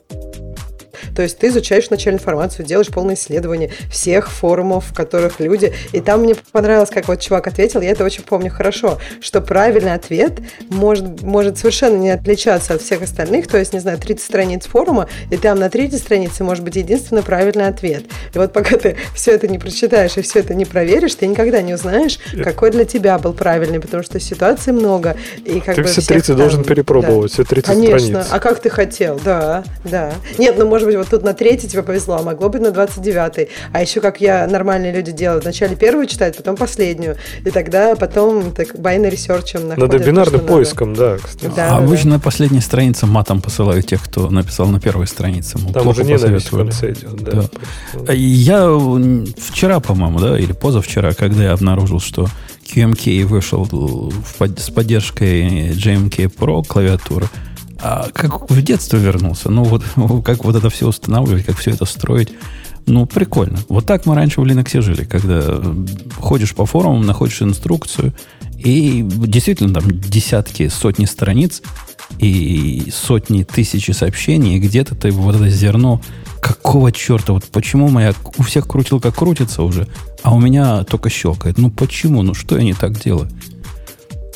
То 1.17 1.23
есть 1.23 1.39
ты 1.39 1.47
изучаешь 1.47 1.87
вначале 1.87 2.17
информацию, 2.17 2.63
делаешь 2.63 2.89
полное 2.89 3.15
исследование 3.15 3.71
всех 3.89 4.29
форумов, 4.29 4.85
в 4.85 4.93
которых 4.93 5.39
люди... 5.39 5.73
И 5.91 5.99
там 5.99 6.21
мне 6.21 6.35
понравилось, 6.51 6.91
как 6.91 7.07
вот 7.07 7.19
чувак 7.21 7.47
ответил, 7.47 7.81
я 7.81 7.89
это 7.89 8.03
очень 8.03 8.21
помню 8.21 8.51
хорошо, 8.51 8.99
что 9.19 9.41
правильный 9.41 9.93
ответ 9.93 10.33
может, 10.69 11.23
может 11.23 11.57
совершенно 11.57 11.97
не 11.97 12.11
отличаться 12.11 12.75
от 12.75 12.83
всех 12.83 13.01
остальных, 13.01 13.47
то 13.47 13.57
есть, 13.57 13.73
не 13.73 13.79
знаю, 13.79 13.97
30 13.97 14.23
страниц 14.23 14.67
форума, 14.67 15.09
и 15.31 15.37
там 15.37 15.57
на 15.57 15.71
третьей 15.71 15.97
странице 15.97 16.43
может 16.43 16.63
быть 16.63 16.75
единственно 16.75 17.23
правильный 17.23 17.65
ответ. 17.65 18.03
И 18.35 18.37
вот 18.37 18.53
пока 18.53 18.77
ты 18.77 18.95
все 19.15 19.31
это 19.31 19.47
не 19.47 19.57
прочитаешь 19.57 20.17
и 20.17 20.21
все 20.21 20.41
это 20.41 20.53
не 20.53 20.65
проверишь, 20.65 21.15
ты 21.15 21.25
никогда 21.25 21.63
не 21.63 21.73
узнаешь, 21.73 22.19
какой 22.43 22.69
для 22.69 22.85
тебя 22.85 23.17
был 23.17 23.33
правильный, 23.33 23.79
потому 23.79 24.03
что 24.03 24.19
ситуаций 24.19 24.71
много. 24.71 25.17
И 25.43 25.61
как 25.61 25.77
Ты 25.77 25.81
бы 25.81 25.87
все 25.87 26.01
всех 26.01 26.09
30 26.09 26.27
там- 26.27 26.37
должен 26.37 26.61
да. 26.61 26.69
перепробовать, 26.69 27.31
все 27.31 27.43
30 27.43 27.65
Конечно. 27.73 27.99
страниц. 27.99 28.27
А 28.29 28.39
как 28.39 28.59
ты 28.59 28.69
хотел? 28.69 29.19
Да, 29.25 29.63
да. 29.83 30.13
Нет, 30.37 30.53
ну, 30.59 30.67
может 30.67 30.85
быть, 30.87 30.95
вот 30.95 31.06
тут 31.09 31.23
на 31.23 31.33
третий 31.33 31.67
тебе 31.67 31.83
повезло, 31.83 32.17
а 32.19 32.23
могло 32.23 32.49
быть 32.49 32.61
на 32.61 32.71
29 32.71 33.49
А 33.71 33.81
еще, 33.81 34.01
как 34.01 34.21
я 34.21 34.47
нормальные 34.47 34.91
люди 34.91 35.11
делают, 35.11 35.43
вначале 35.43 35.75
первую 35.75 36.07
читают, 36.07 36.37
потом 36.37 36.55
последнюю. 36.55 37.17
И 37.45 37.51
тогда 37.51 37.95
потом 37.95 38.51
так 38.51 38.75
binary 38.75 39.09
ресерчем 39.09 39.67
находят. 39.67 39.91
Надо 39.91 40.05
бинарным 40.05 40.41
поиском, 40.41 40.93
надо. 40.93 41.17
да, 41.17 41.17
кстати. 41.17 41.53
Да, 41.55 41.67
а 41.67 41.69
да, 41.69 41.77
обычно 41.77 42.11
да. 42.11 42.17
на 42.17 42.19
последней 42.19 42.61
странице 42.61 43.05
матом 43.05 43.41
посылают 43.41 43.85
тех, 43.85 44.03
кто 44.03 44.29
написал 44.29 44.67
на 44.67 44.79
первой 44.79 45.07
странице. 45.07 45.57
Мол, 45.57 45.73
Там 45.73 45.83
плохо 45.83 46.01
уже 46.01 46.11
ненависть 46.11 46.51
в 46.51 46.57
конце 46.57 46.91
идет, 46.91 47.15
да. 47.23 47.31
Да. 47.31 47.49
Просто. 47.93 48.13
Я 48.13 48.67
вчера, 49.37 49.79
по-моему, 49.79 50.19
да, 50.19 50.39
или 50.39 50.51
позавчера, 50.51 51.13
когда 51.13 51.43
я 51.43 51.51
обнаружил, 51.53 51.99
что 51.99 52.27
QMK 52.73 53.25
вышел 53.25 53.63
в 53.63 54.37
под- 54.37 54.59
с 54.59 54.69
поддержкой 54.69 55.71
JMK 55.71 56.33
Pro 56.35 56.63
клавиатуры, 56.65 57.27
а 57.81 58.09
как 58.13 58.49
в 58.49 58.61
детство 58.61 58.97
вернулся. 58.97 59.49
Ну, 59.49 59.63
вот 59.63 59.83
как 60.25 60.43
вот 60.43 60.55
это 60.55 60.69
все 60.69 60.87
устанавливать, 60.87 61.45
как 61.45 61.57
все 61.57 61.71
это 61.71 61.85
строить. 61.85 62.29
Ну, 62.85 63.05
прикольно. 63.05 63.59
Вот 63.67 63.85
так 63.85 64.05
мы 64.05 64.15
раньше 64.15 64.39
в 64.39 64.45
Linux 64.45 64.81
жили, 64.81 65.03
когда 65.03 65.61
ходишь 66.17 66.55
по 66.55 66.65
форумам, 66.65 67.05
находишь 67.05 67.41
инструкцию, 67.41 68.13
и 68.57 69.03
действительно 69.05 69.73
там 69.73 69.91
десятки, 69.91 70.69
сотни 70.69 71.05
страниц, 71.05 71.61
и 72.19 72.87
сотни, 72.93 73.43
тысячи 73.43 73.91
сообщений, 73.91 74.55
и 74.55 74.59
где-то 74.59 74.95
ты 74.95 75.11
вот 75.11 75.35
это 75.35 75.49
зерно, 75.49 76.01
какого 76.41 76.93
черта, 76.93 77.33
вот 77.33 77.43
почему 77.45 77.89
моя, 77.89 78.13
у 78.37 78.43
всех 78.43 78.67
крутилка 78.67 79.11
крутится 79.11 79.63
уже, 79.63 79.87
а 80.23 80.33
у 80.33 80.39
меня 80.39 80.83
только 80.85 81.09
щелкает. 81.09 81.57
Ну 81.57 81.69
почему? 81.69 82.23
Ну 82.23 82.33
что 82.33 82.57
я 82.57 82.63
не 82.63 82.73
так 82.73 82.99
делаю? 82.99 83.29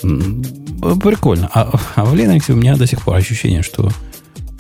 Прикольно. 0.02 1.50
А, 1.54 1.80
а 1.96 2.06
в 2.06 2.14
Linux 2.14 2.52
у 2.52 2.56
меня 2.56 2.76
до 2.76 2.88
сих 2.88 3.02
пор 3.02 3.16
ощущение, 3.16 3.62
что 3.62 3.90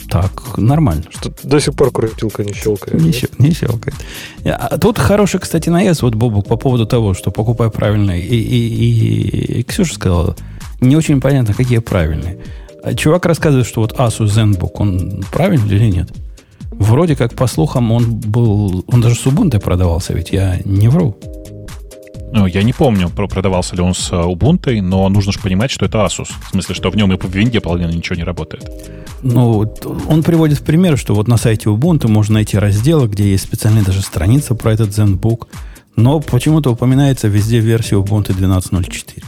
так, 0.09 0.57
нормально. 0.57 1.03
Что 1.09 1.31
до 1.43 1.59
сих 1.59 1.73
пор 1.73 1.91
крутилка 1.91 2.43
не 2.43 2.53
щелкает. 2.53 3.01
Не, 3.01 3.11
щел- 3.11 3.31
не 3.37 3.53
щелкает. 3.53 3.95
А 4.43 4.77
тут 4.77 4.99
хороший, 4.99 5.39
кстати, 5.39 5.69
наезд, 5.69 6.01
вот, 6.01 6.15
Бобук, 6.15 6.47
по 6.47 6.57
поводу 6.57 6.85
того, 6.85 7.13
что 7.13 7.31
покупай 7.31 7.69
правильно. 7.71 8.11
И, 8.11 8.35
и, 8.35 9.59
и 9.59 9.63
Ксюша 9.63 9.95
сказала, 9.95 10.35
не 10.81 10.97
очень 10.97 11.21
понятно, 11.21 11.53
какие 11.53 11.79
правильные. 11.79 12.39
А 12.83 12.93
Чувак 12.93 13.25
рассказывает, 13.25 13.67
что 13.67 13.81
вот 13.81 13.93
Asus 13.93 14.25
ZenBook, 14.25 14.71
он 14.73 15.23
правильный 15.31 15.75
или 15.75 15.89
нет? 15.89 16.09
Вроде 16.71 17.15
как, 17.15 17.33
по 17.33 17.47
слухам, 17.47 17.91
он 17.91 18.15
был... 18.15 18.83
Он 18.87 19.01
даже 19.01 19.15
с 19.15 19.25
Ubuntu 19.25 19.59
продавался, 19.59 20.13
ведь 20.13 20.31
я 20.31 20.59
не 20.65 20.89
вру. 20.89 21.15
Ну, 22.33 22.45
я 22.45 22.63
не 22.63 22.71
помню, 22.73 23.09
про- 23.09 23.27
продавался 23.27 23.75
ли 23.75 23.81
он 23.81 23.93
с 23.93 24.09
э, 24.11 24.15
Ubuntu, 24.15 24.81
но 24.81 25.09
нужно 25.09 25.31
же 25.33 25.39
понимать, 25.39 25.69
что 25.69 25.85
это 25.85 25.97
Asus. 25.99 26.29
В 26.45 26.51
смысле, 26.51 26.75
что 26.75 26.89
в 26.89 26.95
нем 26.95 27.11
и 27.11 27.17
по 27.17 27.25
винде 27.25 27.59
половина 27.59 27.89
ничего 27.91 28.15
не 28.15 28.23
работает. 28.23 28.69
Ну, 29.21 29.69
он 30.07 30.23
приводит 30.23 30.59
в 30.59 30.63
пример, 30.63 30.97
что 30.97 31.13
вот 31.13 31.27
на 31.27 31.37
сайте 31.37 31.69
Ubuntu 31.69 32.07
можно 32.07 32.35
найти 32.35 32.57
разделы, 32.57 33.07
где 33.07 33.29
есть 33.31 33.43
специальная 33.43 33.83
даже 33.83 34.01
страница 34.01 34.55
про 34.55 34.71
этот 34.73 34.89
ZenBook, 34.89 35.47
но 35.97 36.21
почему-то 36.21 36.71
упоминается 36.71 37.27
везде 37.27 37.59
версия 37.59 37.95
Ubuntu 37.97 38.33
12.04. 38.37 39.23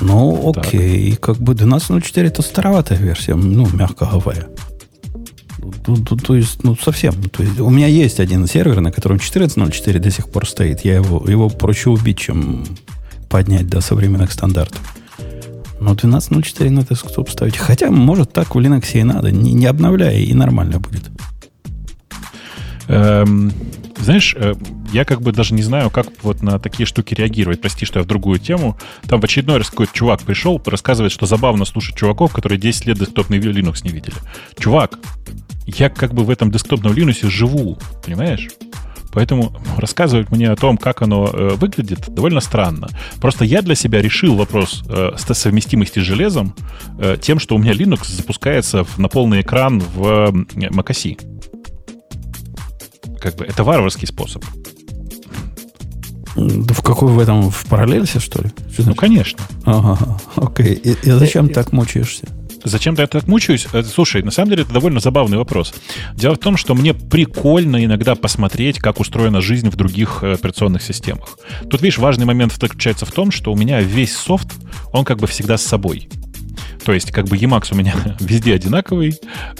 Ну, 0.00 0.52
Так. 0.54 0.66
окей, 0.66 1.14
как 1.16 1.36
бы 1.36 1.52
12.04 1.52 2.26
это 2.28 2.40
староватая 2.40 2.96
версия, 2.98 3.34
ну, 3.34 3.68
мягко 3.74 4.06
говоря. 4.06 4.46
То, 5.84 5.96
то- 5.96 6.16
то 6.16 6.34
есть, 6.34 6.62
ну, 6.64 6.76
совсем. 6.76 7.14
То 7.30 7.42
есть, 7.42 7.60
у 7.60 7.70
меня 7.70 7.86
есть 7.86 8.20
один 8.20 8.46
сервер, 8.46 8.80
на 8.80 8.92
котором 8.92 9.18
14.04 9.18 9.98
до 9.98 10.10
сих 10.10 10.28
пор 10.28 10.46
стоит. 10.48 10.84
Я 10.84 10.96
его, 10.96 11.24
его 11.28 11.48
проще 11.48 11.90
убить, 11.90 12.18
чем 12.18 12.64
поднять 13.28 13.68
до 13.68 13.80
современных 13.80 14.32
стандартов. 14.32 14.80
Но 15.80 15.94
12.04 15.94 16.70
на 16.70 16.84
десктоп 16.84 17.30
ставить. 17.30 17.56
Хотя, 17.56 17.90
может, 17.90 18.32
так 18.32 18.54
в 18.54 18.58
Linux 18.58 18.84
и 18.92 19.02
надо. 19.02 19.30
Не, 19.30 19.52
не 19.52 19.66
обновляя, 19.66 20.18
и 20.18 20.34
нормально 20.34 20.78
будет. 20.78 21.10
Эм, 22.88 23.52
знаешь, 23.98 24.34
э, 24.36 24.54
я 24.92 25.04
как 25.04 25.22
бы 25.22 25.32
даже 25.32 25.54
не 25.54 25.62
знаю, 25.62 25.90
как 25.90 26.08
вот 26.22 26.42
на 26.42 26.58
такие 26.58 26.86
штуки 26.86 27.14
реагировать. 27.14 27.60
Прости, 27.60 27.86
что 27.86 28.00
я 28.00 28.04
в 28.04 28.08
другую 28.08 28.38
тему. 28.40 28.76
Там 29.08 29.20
в 29.20 29.24
очередной 29.24 29.58
раз 29.58 29.70
какой-то 29.70 29.92
чувак 29.94 30.22
пришел, 30.22 30.60
рассказывает, 30.66 31.12
что 31.12 31.26
забавно 31.26 31.64
слушать 31.64 31.96
чуваков, 31.96 32.32
которые 32.32 32.58
10 32.58 32.86
лет 32.86 32.98
десктопный 32.98 33.38
Linux 33.38 33.80
не 33.84 33.90
видели. 33.90 34.16
Чувак, 34.58 34.98
я 35.66 35.88
как 35.90 36.14
бы 36.14 36.24
в 36.24 36.30
этом 36.30 36.50
десктопном 36.50 36.92
Linux 36.92 37.28
живу, 37.28 37.78
понимаешь? 38.04 38.48
Поэтому 39.12 39.52
рассказывать 39.76 40.30
мне 40.30 40.48
о 40.50 40.54
том, 40.56 40.76
как 40.78 41.02
оно 41.02 41.28
э, 41.32 41.54
выглядит, 41.56 42.08
довольно 42.14 42.40
странно. 42.40 42.88
Просто 43.20 43.44
я 43.44 43.60
для 43.60 43.74
себя 43.74 44.00
решил 44.00 44.36
вопрос 44.36 44.84
э, 44.88 45.10
совместимости 45.16 45.98
с 45.98 46.02
железом 46.02 46.54
э, 47.00 47.16
тем, 47.20 47.40
что 47.40 47.56
у 47.56 47.58
меня 47.58 47.72
Linux 47.72 48.08
запускается 48.14 48.84
в- 48.84 48.98
на 48.98 49.08
полный 49.08 49.40
экран 49.40 49.80
в 49.80 50.06
э, 50.06 50.30
macOS. 50.70 51.18
Как 53.20 53.34
бы 53.36 53.44
это 53.44 53.64
варварский 53.64 54.06
способ. 54.06 54.44
Да 56.36 56.72
В 56.74 56.82
какой 56.82 57.10
в 57.12 57.18
этом, 57.18 57.50
в 57.50 57.64
параллельсе, 57.66 58.20
что 58.20 58.40
ли? 58.42 58.50
Что 58.72 58.82
Ну, 58.82 58.84
значит? 58.84 59.00
конечно. 59.00 59.40
Ага, 59.64 60.18
окей. 60.36 60.74
И, 60.74 60.90
и 61.02 61.10
зачем 61.10 61.48
так 61.48 61.72
мучаешься? 61.72 62.28
Зачем-то 62.64 63.02
я 63.02 63.08
так 63.08 63.26
мучаюсь? 63.26 63.66
Э, 63.72 63.82
Слушай, 63.82 64.22
на 64.22 64.30
самом 64.30 64.50
деле 64.50 64.62
это 64.62 64.72
довольно 64.72 65.00
забавный 65.00 65.38
вопрос. 65.38 65.74
Дело 66.14 66.34
в 66.34 66.38
том, 66.38 66.56
что 66.56 66.74
мне 66.74 66.94
прикольно 66.94 67.84
иногда 67.84 68.14
посмотреть, 68.14 68.78
как 68.78 69.00
устроена 69.00 69.40
жизнь 69.40 69.70
в 69.70 69.76
других 69.76 70.22
э, 70.22 70.34
операционных 70.34 70.82
системах. 70.82 71.38
Тут, 71.68 71.82
видишь, 71.82 71.98
важный 71.98 72.26
момент 72.26 72.52
заключается 72.52 73.06
в 73.06 73.12
том, 73.12 73.30
что 73.30 73.52
у 73.52 73.56
меня 73.56 73.80
весь 73.80 74.16
софт, 74.16 74.48
он 74.92 75.04
как 75.04 75.18
бы 75.18 75.26
всегда 75.26 75.56
с 75.56 75.62
собой. 75.62 76.08
То 76.84 76.92
есть, 76.92 77.12
как 77.12 77.26
бы 77.26 77.36
Emacs 77.36 77.68
у 77.72 77.76
меня 77.76 77.94
везде 78.20 78.54
одинаковый, 78.54 79.14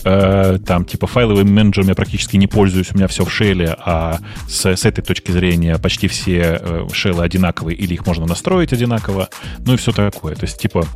э, 0.04 0.58
там, 0.66 0.84
типа, 0.84 1.06
файловым 1.06 1.52
менеджером 1.52 1.88
я 1.88 1.94
практически 1.94 2.36
не 2.36 2.46
пользуюсь, 2.46 2.92
у 2.92 2.96
меня 2.96 3.08
все 3.08 3.24
в 3.24 3.32
шеле, 3.32 3.76
а 3.78 4.18
с, 4.48 4.66
с 4.66 4.84
этой 4.84 5.02
точки 5.02 5.30
зрения 5.30 5.78
почти 5.78 6.08
все 6.08 6.58
э, 6.60 6.88
шелы 6.92 7.24
одинаковые, 7.24 7.76
или 7.76 7.94
их 7.94 8.06
можно 8.06 8.26
настроить 8.26 8.72
одинаково, 8.72 9.28
ну 9.60 9.74
и 9.74 9.76
все 9.76 9.92
такое. 9.92 10.34
То 10.34 10.44
есть, 10.44 10.58
типа, 10.58 10.86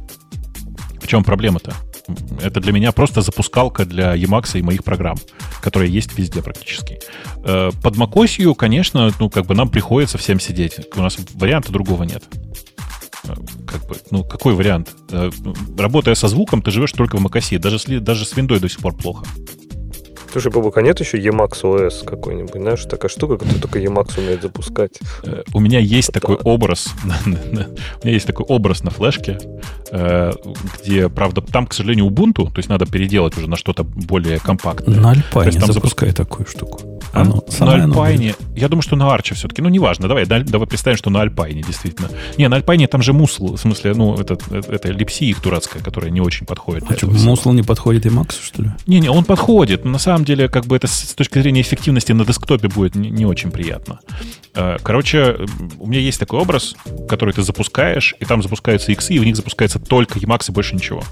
в 1.00 1.06
чем 1.06 1.22
проблема-то? 1.22 1.74
Это 2.42 2.60
для 2.60 2.72
меня 2.72 2.92
просто 2.92 3.22
запускалка 3.22 3.84
для 3.84 4.14
Emacs 4.14 4.58
и 4.58 4.62
моих 4.62 4.84
программ, 4.84 5.16
которые 5.62 5.90
есть 5.92 6.16
везде 6.18 6.42
практически. 6.42 6.98
Э, 7.44 7.70
Под 7.82 7.96
macOS, 7.96 8.54
конечно, 8.54 9.10
ну, 9.18 9.30
как 9.30 9.46
бы 9.46 9.54
нам 9.54 9.68
приходится 9.70 10.18
всем 10.18 10.38
сидеть. 10.40 10.80
У 10.96 11.00
нас 11.00 11.16
варианта 11.34 11.72
другого 11.72 12.02
нет. 12.04 12.22
Э, 13.24 13.34
Как 13.66 13.86
бы, 13.86 13.96
ну, 14.10 14.22
какой 14.24 14.54
вариант? 14.54 14.94
Э, 15.10 15.30
Работая 15.78 16.14
со 16.14 16.28
звуком, 16.28 16.60
ты 16.60 16.70
живешь 16.70 16.92
только 16.92 17.16
в 17.16 17.24
macOS. 17.24 17.58
Даже 17.58 17.78
с, 17.78 17.84
даже 18.00 18.26
с 18.26 18.34
Windows 18.34 18.58
до 18.60 18.68
сих 18.68 18.80
пор 18.80 18.94
плохо. 18.94 19.24
Слушай, 20.34 20.50
Бабук, 20.50 20.76
а 20.78 20.82
нет 20.82 20.98
еще 20.98 21.16
Emacs 21.16 21.62
OS 21.62 22.04
какой-нибудь? 22.04 22.60
Знаешь, 22.60 22.84
такая 22.86 23.08
штука, 23.08 23.36
которую 23.38 23.60
только 23.60 23.78
Emacs 23.78 24.18
умеет 24.18 24.42
запускать. 24.42 24.98
Э, 25.22 25.44
У 25.52 25.60
меня 25.60 25.78
есть 25.78 26.08
Это- 26.08 26.18
такой 26.20 26.34
образ, 26.42 26.92
у 27.24 27.28
меня 27.28 27.68
есть 28.02 28.26
такой 28.26 28.44
образ 28.46 28.82
на 28.82 28.90
флешке, 28.90 29.38
э, 29.92 30.32
где, 30.80 31.08
правда, 31.08 31.40
там, 31.40 31.68
к 31.68 31.72
сожалению, 31.72 32.06
Ubuntu, 32.06 32.46
то 32.50 32.56
есть 32.56 32.68
надо 32.68 32.84
переделать 32.84 33.38
уже 33.38 33.48
на 33.48 33.54
что-то 33.54 33.84
более 33.84 34.40
компактное. 34.40 34.98
На 34.98 35.12
есть 35.44 35.60
там 35.60 35.72
запускай 35.72 36.10
такую 36.10 36.48
штуку. 36.48 36.80
А? 37.14 37.20
Оно, 37.20 37.44
на 37.60 37.74
Альпайне. 37.74 38.34
Я 38.56 38.68
думаю, 38.68 38.82
что 38.82 38.96
на 38.96 39.12
Арче 39.12 39.34
все-таки. 39.34 39.62
Ну, 39.62 39.68
неважно. 39.68 40.08
Давай, 40.08 40.26
да- 40.26 40.40
давай 40.40 40.66
представим, 40.66 40.98
что 40.98 41.10
на 41.10 41.20
Альпайне, 41.20 41.62
действительно. 41.62 42.08
Не, 42.36 42.48
на 42.48 42.56
Альпайне 42.56 42.88
там 42.88 43.02
же 43.02 43.12
мусл. 43.12 43.54
В 43.54 43.58
смысле, 43.58 43.94
ну, 43.94 44.16
это, 44.16 44.36
это 44.50 44.88
липси 44.90 45.26
их 45.26 45.40
дурацкая, 45.40 45.80
которая 45.82 46.10
не 46.10 46.20
очень 46.20 46.44
подходит. 46.44 46.84
А 46.88 46.94
что. 46.94 47.06
Мусл 47.06 47.52
не 47.52 47.62
подходит 47.62 48.06
и 48.06 48.10
Максу, 48.10 48.42
что 48.42 48.62
ли? 48.62 48.70
Не-не, 48.86 49.10
он 49.10 49.24
подходит. 49.24 49.84
Но 49.84 49.92
на 49.92 49.98
самом 49.98 50.23
деле, 50.24 50.48
как 50.48 50.66
бы 50.66 50.76
это 50.76 50.86
с 50.86 51.14
точки 51.14 51.38
зрения 51.40 51.60
эффективности 51.60 52.12
на 52.12 52.24
десктопе 52.24 52.68
будет 52.68 52.94
не, 52.94 53.10
не 53.10 53.26
очень 53.26 53.50
приятно. 53.50 54.00
Э, 54.54 54.76
Короче, 54.82 55.36
у 55.78 55.86
меня 55.86 56.00
есть 56.00 56.18
такой 56.20 56.40
образ, 56.40 56.74
который 57.08 57.32
ты 57.34 57.42
запускаешь, 57.42 58.14
и 58.20 58.24
там 58.24 58.42
запускаются 58.42 58.92
иксы, 58.92 59.14
и 59.14 59.18
в 59.18 59.24
них 59.24 59.36
запускается 59.36 59.78
только 59.78 60.18
Emacs 60.18 60.46
и 60.48 60.52
больше 60.52 60.74
ничего. 60.74 61.02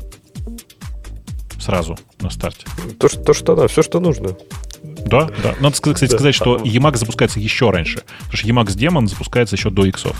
Сразу 1.60 1.96
на 2.20 2.30
старте. 2.30 2.66
То, 2.98 3.08
что, 3.08 3.20
то, 3.20 3.32
что 3.34 3.54
да, 3.54 3.68
все, 3.68 3.82
что 3.82 4.00
нужно. 4.00 4.36
Да, 4.82 5.28
да. 5.42 5.54
Надо, 5.60 5.74
кстати, 5.74 6.00
Да. 6.06 6.16
сказать, 6.16 6.34
что 6.34 6.56
Emacs 6.56 6.96
запускается 6.96 7.38
еще 7.38 7.70
раньше. 7.70 8.02
Потому 8.30 8.36
что 8.36 8.48
Emacs 8.48 8.76
Demon 8.76 9.06
запускается 9.06 9.54
еще 9.54 9.70
до 9.70 9.84
иксов. 9.86 10.16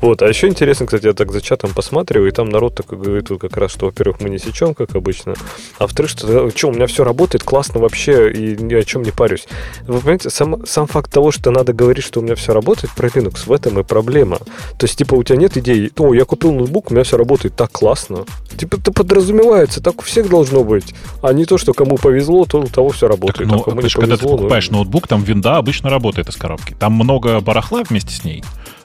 Вот, 0.00 0.22
а 0.22 0.28
еще 0.28 0.48
интересно, 0.48 0.86
кстати, 0.86 1.06
я 1.06 1.12
так 1.12 1.32
за 1.32 1.40
чатом 1.40 1.72
посматриваю, 1.72 2.28
и 2.28 2.32
там 2.32 2.48
народ 2.48 2.74
такой 2.74 2.98
говорит, 2.98 3.30
вот 3.30 3.40
как 3.40 3.56
раз, 3.56 3.72
что, 3.72 3.86
во-первых, 3.86 4.20
мы 4.20 4.30
не 4.30 4.38
сечем, 4.38 4.74
как 4.74 4.94
обычно, 4.94 5.34
а 5.78 5.84
во-вторых, 5.84 6.10
что, 6.10 6.50
что 6.50 6.68
у 6.68 6.72
меня 6.72 6.86
все 6.86 7.04
работает 7.04 7.42
классно 7.44 7.80
вообще, 7.80 8.32
и 8.32 8.56
ни 8.62 8.74
о 8.74 8.82
чем 8.82 9.02
не 9.02 9.10
парюсь. 9.10 9.46
Вы 9.86 10.00
понимаете, 10.00 10.30
сам, 10.30 10.66
сам 10.66 10.86
факт 10.86 11.12
того, 11.12 11.30
что 11.30 11.50
надо 11.50 11.72
говорить, 11.72 12.04
что 12.04 12.20
у 12.20 12.22
меня 12.22 12.34
все 12.34 12.52
работает 12.52 12.92
про 12.94 13.08
Linux, 13.08 13.46
в 13.46 13.52
этом 13.52 13.78
и 13.78 13.82
проблема. 13.82 14.38
То 14.78 14.86
есть, 14.86 14.98
типа, 14.98 15.14
у 15.14 15.22
тебя 15.22 15.36
нет 15.36 15.56
идеи, 15.56 15.90
о, 15.98 16.14
я 16.14 16.24
купил 16.24 16.52
ноутбук, 16.52 16.90
у 16.90 16.94
меня 16.94 17.04
все 17.04 17.16
работает 17.16 17.56
так 17.56 17.70
классно. 17.72 18.24
Типа, 18.56 18.76
это 18.76 18.92
подразумевается, 18.92 19.82
так 19.82 20.00
у 20.00 20.02
всех 20.02 20.28
должно 20.28 20.64
быть, 20.64 20.94
а 21.22 21.32
не 21.32 21.44
то, 21.44 21.58
что 21.58 21.72
кому 21.72 21.96
повезло, 21.96 22.44
то 22.44 22.60
у 22.60 22.66
того 22.66 22.90
все 22.90 23.08
работает, 23.08 23.48
Так, 23.48 23.56
ну, 23.56 23.62
а 23.62 23.64
кому 23.64 23.76
ты 23.78 23.84
не 23.84 23.88
ж 23.88 23.94
когда 23.94 24.16
ты 24.16 24.22
повезло, 24.22 24.36
покупаешь 24.36 24.70
ноутбук, 24.70 25.08
там 25.08 25.22
винда 25.22 25.56
обычно 25.56 25.90
работает 25.90 26.28
из 26.28 26.36
коробки. 26.36 26.74
Там 26.78 26.92
много 26.92 27.40
барахла 27.40 27.82
вместе 27.82 28.14
с 28.14 28.24
ней, 28.24 28.44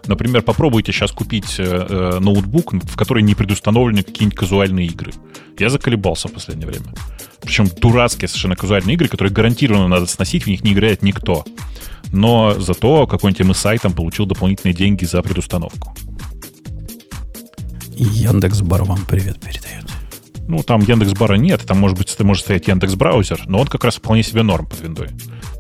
Например, 0.09 0.41
попробуйте 0.41 0.91
сейчас 0.91 1.11
купить 1.11 1.59
э, 1.59 1.63
э, 1.63 2.19
ноутбук, 2.19 2.73
в 2.73 2.97
который 2.97 3.21
не 3.21 3.35
предустановлены 3.35 4.01
какие-нибудь 4.01 4.39
казуальные 4.39 4.87
игры. 4.87 5.11
Я 5.59 5.69
заколебался 5.69 6.27
в 6.27 6.31
последнее 6.31 6.67
время. 6.67 6.95
Причем 7.41 7.67
дурацкие 7.67 8.27
совершенно 8.27 8.55
казуальные 8.55 8.95
игры, 8.95 9.07
которые 9.07 9.31
гарантированно 9.31 9.87
надо 9.87 10.07
сносить, 10.07 10.45
в 10.45 10.47
них 10.47 10.63
не 10.63 10.73
играет 10.73 11.03
никто. 11.03 11.45
Но 12.11 12.55
зато 12.57 13.05
какой-нибудь 13.05 13.55
MSI 13.55 13.77
там 13.79 13.93
получил 13.93 14.25
дополнительные 14.25 14.73
деньги 14.73 15.05
за 15.05 15.21
предустановку. 15.21 15.95
Яндекс 17.95 18.61
Бар 18.61 18.85
вам 18.85 19.05
привет 19.05 19.39
передает. 19.39 19.85
Ну, 20.47 20.63
там 20.63 20.81
Яндекс 20.81 21.13
Бара 21.13 21.35
нет, 21.35 21.61
там 21.67 21.77
может 21.77 21.99
быть 21.99 22.19
может 22.21 22.45
стоять 22.45 22.67
Яндекс 22.67 22.95
Браузер, 22.95 23.43
но 23.45 23.59
он 23.59 23.67
как 23.67 23.83
раз 23.83 23.97
вполне 23.97 24.23
себе 24.23 24.41
норм 24.41 24.65
под 24.65 24.81
виндой. 24.81 25.09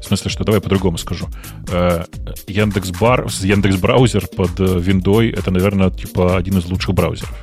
В 0.01 0.05
смысле, 0.05 0.31
что 0.31 0.43
давай 0.43 0.61
по-другому 0.61 0.97
скажу. 0.97 1.27
Э, 1.69 2.05
Яндекс 2.47 2.91
Бар, 2.91 3.27
Яндекс 3.41 3.77
Браузер 3.77 4.27
под 4.27 4.59
э, 4.59 4.79
виндой 4.79 5.29
это, 5.29 5.51
наверное, 5.51 5.89
типа 5.89 6.37
один 6.37 6.57
из 6.57 6.65
лучших 6.65 6.95
браузеров. 6.95 7.35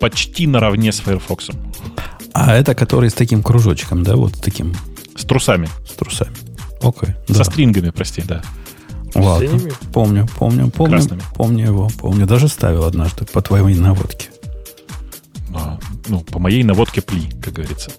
Почти 0.00 0.46
наравне 0.46 0.92
с 0.92 1.00
Firefox. 1.00 1.50
А 2.32 2.54
это 2.54 2.74
который 2.74 3.10
с 3.10 3.14
таким 3.14 3.42
кружочком, 3.42 4.04
да, 4.04 4.16
вот 4.16 4.34
таким? 4.40 4.74
С 5.16 5.24
трусами. 5.24 5.68
С 5.88 5.94
трусами. 5.94 6.34
Окей. 6.80 7.14
Со 7.26 7.38
да. 7.38 7.44
стрингами, 7.44 7.90
прости, 7.90 8.22
да. 8.22 8.42
Ладно. 9.14 9.48
Помню, 9.92 10.28
помню, 10.38 10.70
помню. 10.70 10.96
Красными. 10.96 11.22
Помню 11.34 11.66
его, 11.66 11.88
помню. 11.98 12.26
Даже 12.26 12.48
ставил 12.48 12.84
однажды 12.84 13.24
по 13.24 13.42
твоей 13.42 13.76
наводке. 13.76 14.28
А, 15.54 15.78
ну, 16.06 16.20
по 16.20 16.38
моей 16.38 16.62
наводке 16.62 17.00
пли, 17.00 17.30
как 17.42 17.54
говорится. 17.54 17.90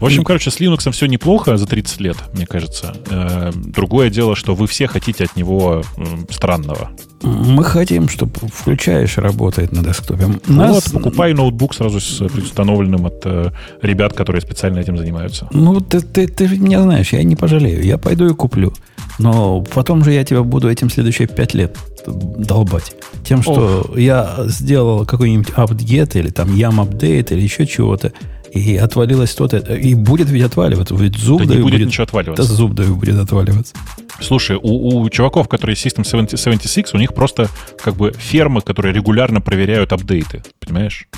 В 0.00 0.04
общем, 0.04 0.24
короче, 0.24 0.50
с 0.50 0.60
Linux 0.60 0.90
все 0.90 1.06
неплохо 1.06 1.56
за 1.56 1.66
30 1.66 2.00
лет, 2.00 2.16
мне 2.34 2.46
кажется. 2.46 2.94
Э, 3.10 3.50
другое 3.54 4.10
дело, 4.10 4.36
что 4.36 4.54
вы 4.54 4.66
все 4.66 4.86
хотите 4.86 5.24
от 5.24 5.36
него 5.36 5.82
странного. 6.30 6.90
Мы 7.22 7.64
хотим, 7.64 8.08
чтобы 8.08 8.32
включаешь, 8.52 9.16
работает 9.18 9.72
на 9.72 9.82
десктопе. 9.82 10.28
Нас... 10.46 10.74
Вот, 10.74 10.92
покупай 10.92 11.32
ноутбук 11.32 11.74
сразу 11.74 12.00
с 12.00 12.18
предустановленным 12.18 13.06
от 13.06 13.22
э, 13.24 13.50
ребят, 13.80 14.12
которые 14.12 14.42
специально 14.42 14.78
этим 14.78 14.98
занимаются. 14.98 15.48
Ну, 15.50 15.80
ты, 15.80 16.00
ты, 16.00 16.28
ты 16.28 16.46
меня 16.46 16.82
знаешь, 16.82 17.12
я 17.12 17.22
не 17.22 17.34
пожалею. 17.34 17.82
Я 17.82 17.96
пойду 17.96 18.28
и 18.28 18.34
куплю. 18.34 18.72
Но 19.18 19.62
потом 19.62 20.04
же 20.04 20.12
я 20.12 20.24
тебя 20.24 20.42
буду 20.42 20.70
этим 20.70 20.90
следующие 20.90 21.26
5 21.26 21.54
лет 21.54 21.78
долбать. 22.06 22.94
Тем, 23.24 23.42
что 23.42 23.86
Ох. 23.88 23.98
я 23.98 24.36
сделал 24.46 25.06
какой-нибудь 25.06 25.50
апдейт 25.56 26.16
или 26.16 26.28
там 26.28 26.54
ям 26.54 26.80
апдейт 26.80 27.32
или 27.32 27.40
еще 27.40 27.66
чего-то 27.66 28.12
и 28.52 28.76
отвалилось 28.76 29.30
что-то. 29.30 29.58
И 29.58 29.94
будет 29.94 30.28
ведь 30.28 30.44
отваливаться. 30.44 30.94
Ведь 30.94 31.16
зуб 31.16 31.40
да 31.40 31.54
не 31.54 31.62
будет, 31.62 31.74
будет 31.74 31.86
ничего 31.88 32.04
отваливаться. 32.04 32.48
Да 32.48 32.54
зуб 32.54 32.74
даю 32.74 32.96
будет 32.96 33.18
отваливаться. 33.18 33.74
Слушай, 34.20 34.58
у, 34.60 35.00
у 35.00 35.10
чуваков, 35.10 35.48
которые 35.48 35.76
System 35.76 36.04
76, 36.04 36.94
у 36.94 36.98
них 36.98 37.14
просто 37.14 37.48
как 37.82 37.96
бы 37.96 38.12
фермы, 38.16 38.62
которые 38.62 38.94
регулярно 38.94 39.40
проверяют 39.40 39.92
апдейты. 39.92 40.42
Понимаешь? 40.60 41.08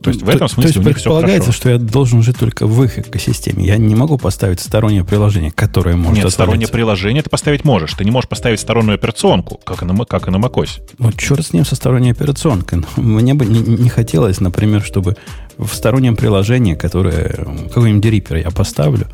То 0.00 0.10
есть 0.10 0.22
в 0.22 0.28
этом 0.28 0.48
смысле 0.48 0.62
то 0.62 0.66
есть 0.68 0.76
у 0.78 0.82
них 0.82 0.94
предполагается, 0.94 1.52
что 1.52 1.70
я 1.70 1.78
должен 1.78 2.22
жить 2.22 2.38
только 2.38 2.66
в 2.66 2.82
их 2.82 2.98
экосистеме. 2.98 3.64
Я 3.64 3.76
не 3.76 3.94
могу 3.94 4.18
поставить 4.18 4.60
стороннее 4.60 5.04
приложение, 5.04 5.50
которое 5.50 5.96
может 5.96 6.24
Нет, 6.24 6.32
стороннее 6.32 6.68
приложение 6.68 7.22
ты 7.22 7.30
поставить 7.30 7.64
можешь. 7.64 7.94
Ты 7.94 8.04
не 8.04 8.10
можешь 8.10 8.28
поставить 8.28 8.60
стороннюю 8.60 8.94
операционку, 8.94 9.60
как 9.64 9.82
и 9.82 9.84
на, 9.84 10.04
как 10.04 10.28
и 10.28 10.30
на 10.30 10.36
macOS. 10.36 10.80
Ну, 10.98 11.12
черт 11.12 11.44
с 11.46 11.52
ним 11.52 11.64
со 11.64 11.74
сторонней 11.74 12.12
операционкой. 12.12 12.84
Мне 12.96 13.34
бы 13.34 13.46
не, 13.46 13.60
не 13.60 13.88
хотелось, 13.88 14.40
например, 14.40 14.82
чтобы 14.82 15.16
в 15.56 15.68
стороннем 15.74 16.16
приложении, 16.16 16.74
которое 16.74 17.46
какой-нибудь 17.74 18.04
рипер 18.04 18.36
я 18.36 18.50
поставлю, 18.50 19.06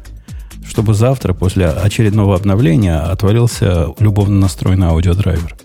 чтобы 0.67 0.95
завтра 0.95 1.35
после 1.35 1.67
очередного 1.69 2.35
обновления 2.35 2.99
отвалился 2.99 3.89
любовно 3.99 4.41
настроенный 4.41 4.89
аудиодрайвер. 4.89 5.57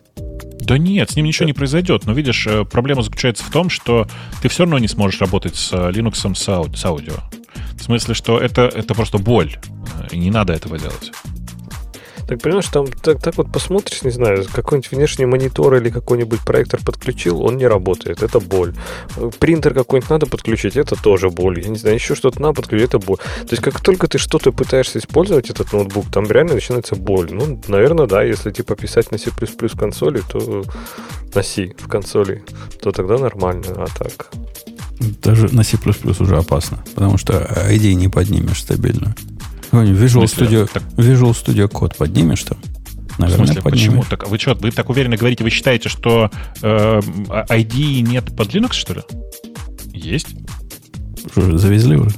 Да 0.62 0.78
нет, 0.78 1.10
с 1.10 1.16
ним 1.16 1.26
ничего 1.26 1.46
не 1.46 1.54
произойдет. 1.54 2.06
Но 2.06 2.14
видишь, 2.14 2.46
э, 2.48 2.66
проблема 2.66 3.02
заключается 3.02 3.44
в 3.44 3.50
том, 3.50 3.70
что 3.70 4.08
ты 4.42 4.50
все 4.50 4.64
равно 4.64 4.80
не 4.80 4.88
сможешь 4.88 5.20
работать 5.22 5.56
с 5.56 5.72
э, 5.74 5.92
Linux 5.92 6.36
с, 6.36 6.86
аудио. 6.86 7.14
В 7.74 7.82
смысле, 7.82 8.14
что 8.14 8.40
это, 8.40 8.64
это 8.64 8.94
просто 8.94 9.18
боль. 9.18 9.56
Э, 10.00 10.08
и 10.12 10.18
не 10.18 10.32
надо 10.32 10.54
этого 10.54 10.78
делать. 10.78 11.12
Так 12.30 12.44
понимаешь, 12.44 12.68
там 12.68 12.86
так, 12.86 13.20
так 13.20 13.38
вот 13.38 13.52
посмотришь, 13.52 14.04
не 14.04 14.12
знаю, 14.12 14.46
какой-нибудь 14.54 14.92
внешний 14.92 15.26
монитор 15.26 15.74
или 15.74 15.90
какой-нибудь 15.90 16.42
проектор 16.42 16.80
подключил, 16.80 17.42
он 17.42 17.58
не 17.58 17.66
работает, 17.66 18.22
это 18.22 18.40
боль. 18.40 18.76
Принтер 19.40 19.74
какой-нибудь 19.74 20.12
надо 20.12 20.28
подключить, 20.28 20.78
это 20.78 20.96
тоже 20.96 21.32
боль. 21.32 21.60
Я 21.60 21.70
не 21.70 21.80
знаю, 21.80 21.96
еще 21.96 22.14
что-то 22.14 22.40
надо 22.40 22.62
подключить, 22.62 22.90
это 22.90 23.00
боль. 23.00 23.18
То 23.18 23.48
есть 23.50 23.64
как 23.64 23.82
только 23.82 24.08
ты 24.08 24.20
что-то 24.20 24.52
пытаешься 24.52 25.00
использовать, 25.00 25.50
этот 25.50 25.74
ноутбук, 25.74 26.12
там 26.12 26.28
реально 26.28 26.54
начинается 26.54 26.96
боль. 26.96 27.30
Ну, 27.32 27.60
наверное, 27.68 28.06
да, 28.06 28.22
если 28.22 28.52
типа 28.52 28.76
писать 28.76 29.10
на 29.10 29.18
C++ 29.18 29.32
консоли, 29.76 30.22
то 30.32 30.64
на 31.34 31.42
C 31.42 31.74
в 31.80 31.88
консоли, 31.88 32.44
то 32.80 32.92
тогда 32.92 33.18
нормально, 33.18 33.74
а 33.76 33.88
так... 33.98 34.30
Даже 35.24 35.48
на 35.56 35.64
C++ 35.64 35.78
уже 36.20 36.38
опасно, 36.38 36.84
потому 36.94 37.18
что 37.18 37.34
ID 37.72 37.94
не 37.94 38.08
поднимешь 38.08 38.62
стабильно. 38.62 39.16
Visual 39.72 40.24
Studio. 40.24 40.70
Visual 40.96 41.32
Studio 41.32 41.70
Code 41.70 41.96
поднимешь 41.98 42.44
там? 42.44 42.58
Наверное, 43.18 43.44
в 43.44 43.48
смысле, 43.48 43.62
поднимешь. 43.62 43.88
почему? 43.88 44.04
Так, 44.10 44.30
вы 44.30 44.40
что, 44.40 44.56
вы 44.56 44.72
так 44.72 44.90
уверенно 44.90 45.18
говорите, 45.18 45.44
вы 45.44 45.50
считаете, 45.50 45.90
что 45.90 46.32
э, 46.62 47.00
ID 47.02 48.02
нет 48.02 48.36
под 48.36 48.48
Linux, 48.54 48.74
что 48.74 48.94
ли? 48.94 49.02
Есть. 49.94 50.28
Что, 51.32 51.58
завезли 51.58 51.98
уже? 51.98 52.16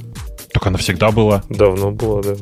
Так 0.52 0.66
она 0.66 0.78
всегда 0.78 1.10
была. 1.10 1.42
Давно 1.50 1.90
была, 1.90 2.22
да. 2.22 2.34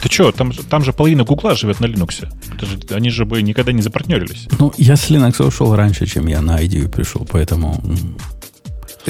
Ты 0.00 0.12
что, 0.12 0.30
там, 0.30 0.52
там 0.52 0.84
же 0.84 0.92
половина 0.92 1.24
Гугла 1.24 1.56
живет 1.56 1.80
на 1.80 1.86
Linux. 1.86 2.28
же, 2.60 2.94
они 2.94 3.10
же 3.10 3.24
бы 3.24 3.42
никогда 3.42 3.72
не 3.72 3.82
запартнерились. 3.82 4.46
Ну, 4.60 4.72
я 4.78 4.94
с 4.94 5.10
Linux 5.10 5.44
ушел 5.44 5.74
раньше, 5.74 6.06
чем 6.06 6.28
я 6.28 6.40
на 6.40 6.62
ID 6.62 6.88
пришел, 6.88 7.26
поэтому 7.28 7.82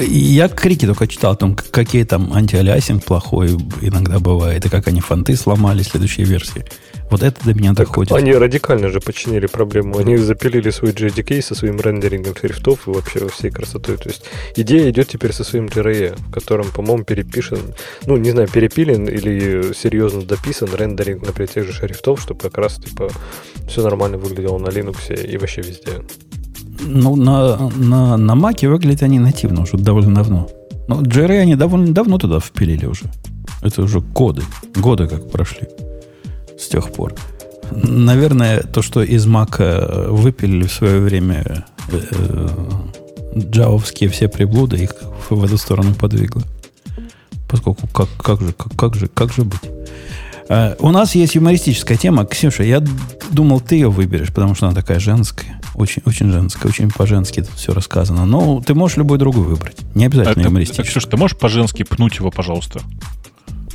я 0.06 0.48
крики 0.48 0.86
только 0.86 1.06
читал 1.06 1.32
о 1.32 1.36
том, 1.36 1.56
какие 1.56 2.04
там 2.04 2.32
антиалиасинг 2.32 3.04
плохой 3.04 3.50
иногда 3.80 4.18
бывает, 4.18 4.64
и 4.66 4.68
как 4.68 4.88
они 4.88 5.00
фонты 5.00 5.36
сломали 5.36 5.82
следующие 5.82 6.26
версии. 6.26 6.64
Вот 7.10 7.22
это 7.22 7.42
до 7.44 7.54
меня 7.54 7.74
так 7.74 7.88
доходит. 7.88 8.12
Они 8.12 8.34
радикально 8.34 8.88
же 8.88 9.00
починили 9.00 9.46
проблему. 9.46 9.98
Они 9.98 10.16
запилили 10.18 10.70
свой 10.70 10.92
JDK 10.92 11.40
со 11.42 11.54
своим 11.54 11.80
рендерингом 11.80 12.36
шрифтов 12.36 12.86
и 12.86 12.90
вообще 12.90 13.20
во 13.20 13.28
всей 13.28 13.50
красотой. 13.50 13.96
То 13.96 14.10
есть 14.10 14.24
идея 14.56 14.90
идет 14.90 15.08
теперь 15.08 15.32
со 15.32 15.44
своим 15.44 15.66
JRE, 15.66 16.18
в 16.18 16.30
котором, 16.30 16.70
по-моему, 16.70 17.04
перепишен, 17.04 17.74
ну, 18.06 18.16
не 18.16 18.30
знаю, 18.30 18.48
перепилен 18.48 19.08
или 19.08 19.72
серьезно 19.72 20.22
дописан 20.22 20.68
рендеринг, 20.74 21.26
например, 21.26 21.48
тех 21.48 21.66
же 21.66 21.72
шрифтов, 21.72 22.20
чтобы 22.20 22.40
как 22.40 22.58
раз, 22.58 22.76
типа, 22.76 23.10
все 23.66 23.82
нормально 23.82 24.18
выглядело 24.18 24.58
на 24.58 24.68
Linux 24.68 25.14
и 25.14 25.38
вообще 25.38 25.62
везде. 25.62 25.92
Ну, 26.80 27.16
на, 27.16 27.70
на, 27.76 28.16
на 28.16 28.34
Маке 28.34 28.68
выглядят 28.68 29.02
они 29.02 29.18
нативно 29.18 29.62
уже 29.62 29.76
довольно 29.76 30.14
давно. 30.14 30.48
Но 30.86 31.02
JRE 31.02 31.38
они 31.38 31.56
довольно 31.56 31.92
давно 31.92 32.18
туда 32.18 32.40
впилили 32.40 32.86
уже. 32.86 33.04
Это 33.62 33.82
уже 33.82 34.00
годы. 34.00 34.42
Годы 34.76 35.06
как 35.06 35.30
прошли 35.30 35.68
с 36.58 36.68
тех 36.68 36.90
пор. 36.92 37.14
Наверное, 37.70 38.62
то, 38.62 38.82
что 38.82 39.02
из 39.02 39.26
Мака 39.26 40.06
выпилили 40.08 40.66
в 40.66 40.72
свое 40.72 41.00
время 41.00 41.66
э, 41.90 42.48
джавовские 43.36 44.08
все 44.08 44.28
приблуды, 44.28 44.78
их 44.78 44.94
в 45.28 45.44
эту 45.44 45.58
сторону 45.58 45.94
подвигло. 45.94 46.42
Поскольку 47.48 47.86
как, 47.88 48.08
как, 48.22 48.40
же, 48.40 48.52
как, 48.52 48.74
как, 48.76 48.94
же, 48.94 49.08
как 49.08 49.32
же 49.32 49.44
быть? 49.44 49.77
А, 50.48 50.76
у 50.78 50.90
нас 50.90 51.14
есть 51.14 51.34
юмористическая 51.34 51.96
тема. 51.96 52.24
Ксюша, 52.24 52.62
я 52.62 52.82
думал, 53.30 53.60
ты 53.60 53.76
ее 53.76 53.90
выберешь, 53.90 54.28
потому 54.28 54.54
что 54.54 54.66
она 54.66 54.74
такая 54.74 54.98
женская. 54.98 55.60
Очень, 55.74 56.02
очень 56.06 56.32
женская, 56.32 56.68
очень 56.68 56.90
по-женски 56.90 57.40
тут 57.40 57.54
все 57.56 57.72
рассказано. 57.72 58.24
Но 58.24 58.60
ты 58.60 58.74
можешь 58.74 58.96
любой 58.96 59.18
другой 59.18 59.44
выбрать. 59.44 59.76
Не 59.94 60.06
обязательно 60.06 60.44
а 60.44 60.48
юмористический. 60.48 60.90
Ксюша, 60.90 61.08
ты 61.08 61.16
можешь 61.16 61.36
по-женски 61.36 61.82
пнуть 61.82 62.16
его, 62.16 62.30
пожалуйста? 62.30 62.80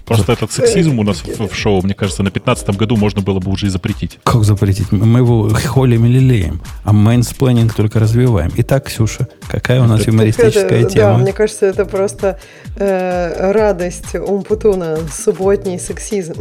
Просто 0.05 0.33
этот 0.33 0.51
сексизм 0.51 0.99
у 0.99 1.03
нас 1.03 1.23
в, 1.23 1.47
в 1.47 1.55
шоу, 1.55 1.81
мне 1.81 1.93
кажется, 1.93 2.23
на 2.23 2.31
15 2.31 2.69
году 2.77 2.97
можно 2.97 3.21
было 3.21 3.39
бы 3.39 3.51
уже 3.51 3.67
и 3.67 3.69
запретить. 3.69 4.19
Как 4.23 4.43
запретить? 4.43 4.91
Мы 4.91 5.19
его 5.19 5.49
холим 5.49 6.05
и 6.05 6.09
лелеем, 6.09 6.61
а 6.83 6.93
mansplaining 6.93 7.73
только 7.73 7.99
развиваем. 7.99 8.51
Итак, 8.57 8.85
Ксюша, 8.85 9.27
какая 9.47 9.81
у 9.81 9.85
нас 9.85 10.05
юмористическая 10.05 10.81
это, 10.81 10.89
тема? 10.89 11.13
Да, 11.13 11.17
мне 11.17 11.33
кажется, 11.33 11.65
это 11.65 11.85
просто 11.85 12.39
э, 12.75 13.51
радость 13.51 14.15
Умпутуна, 14.15 14.97
субботний 15.11 15.79
сексизм. 15.79 16.33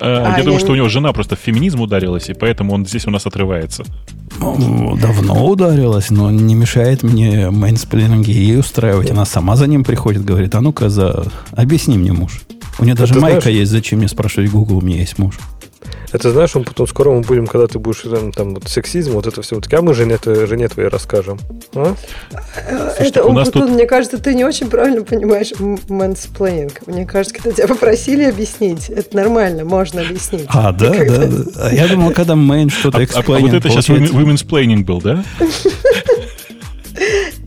Э, 0.00 0.24
а, 0.24 0.38
я 0.38 0.44
думаю, 0.44 0.60
что 0.60 0.72
у 0.72 0.76
него 0.76 0.88
жена 0.88 1.12
просто 1.12 1.36
в 1.36 1.38
феминизм 1.38 1.80
ударилась, 1.80 2.28
и 2.28 2.34
поэтому 2.34 2.74
он 2.74 2.86
здесь 2.86 3.06
у 3.06 3.10
нас 3.10 3.26
отрывается. 3.26 3.84
Давно 5.00 5.46
ударилась, 5.46 6.10
но 6.10 6.30
не 6.30 6.54
мешает 6.54 7.02
мне 7.02 7.50
mansplaining 7.50 8.24
и 8.24 8.30
ей 8.30 8.58
устраивать. 8.58 9.10
Она 9.10 9.24
сама 9.24 9.56
за 9.56 9.66
ним 9.66 9.84
приходит, 9.84 10.24
говорит, 10.24 10.54
а 10.54 10.60
ну-ка, 10.60 10.90
за... 10.90 11.26
объясни 11.52 11.96
мне, 11.96 12.12
муж. 12.12 12.42
У 12.78 12.84
нее 12.84 12.94
даже 12.94 13.14
майка 13.14 13.42
знаешь, 13.42 13.58
есть, 13.58 13.70
зачем 13.70 13.98
мне 13.98 14.08
спрашивать 14.08 14.50
Google, 14.50 14.78
у 14.78 14.80
меня 14.80 14.98
есть 14.98 15.18
муж. 15.18 15.38
Это 16.12 16.30
знаешь, 16.30 16.54
он 16.54 16.64
потом 16.64 16.86
скоро 16.86 17.10
мы 17.10 17.22
будем, 17.22 17.46
когда 17.46 17.66
ты 17.66 17.78
будешь 17.78 18.00
там, 18.00 18.32
там 18.32 18.54
вот 18.54 18.68
сексизм, 18.68 19.12
вот 19.12 19.26
это 19.26 19.40
все, 19.40 19.56
вот, 19.56 19.72
а 19.72 19.82
мы 19.82 19.94
жене, 19.94 20.18
жене 20.22 20.68
твоей 20.68 20.88
расскажем. 20.88 21.38
А? 21.74 21.94
Слушайте, 22.96 23.20
это, 23.20 23.24
у 23.24 23.32
нас 23.32 23.50
тут... 23.50 23.70
мне 23.70 23.86
кажется, 23.86 24.18
ты 24.18 24.34
не 24.34 24.44
очень 24.44 24.68
правильно 24.68 25.04
понимаешь 25.04 25.52
mansplaining. 25.58 26.86
Мне 26.86 27.06
кажется, 27.06 27.34
когда 27.34 27.52
тебя 27.52 27.68
попросили 27.68 28.24
объяснить, 28.24 28.90
это 28.90 29.16
нормально, 29.16 29.64
можно 29.64 30.02
объяснить. 30.02 30.46
А, 30.48 30.72
да, 30.72 30.90
да, 30.90 31.26
да. 31.26 31.70
Я 31.70 31.88
думал, 31.88 32.12
когда 32.12 32.36
man 32.36 32.68
что-то 32.68 33.02
explaining. 33.02 33.30
А, 33.30 33.36
а 33.36 33.40
вот 33.40 33.54
это 33.54 33.70
сейчас 33.70 33.88
womansplaining 33.88 34.84
был, 34.84 35.00
да? 35.00 35.24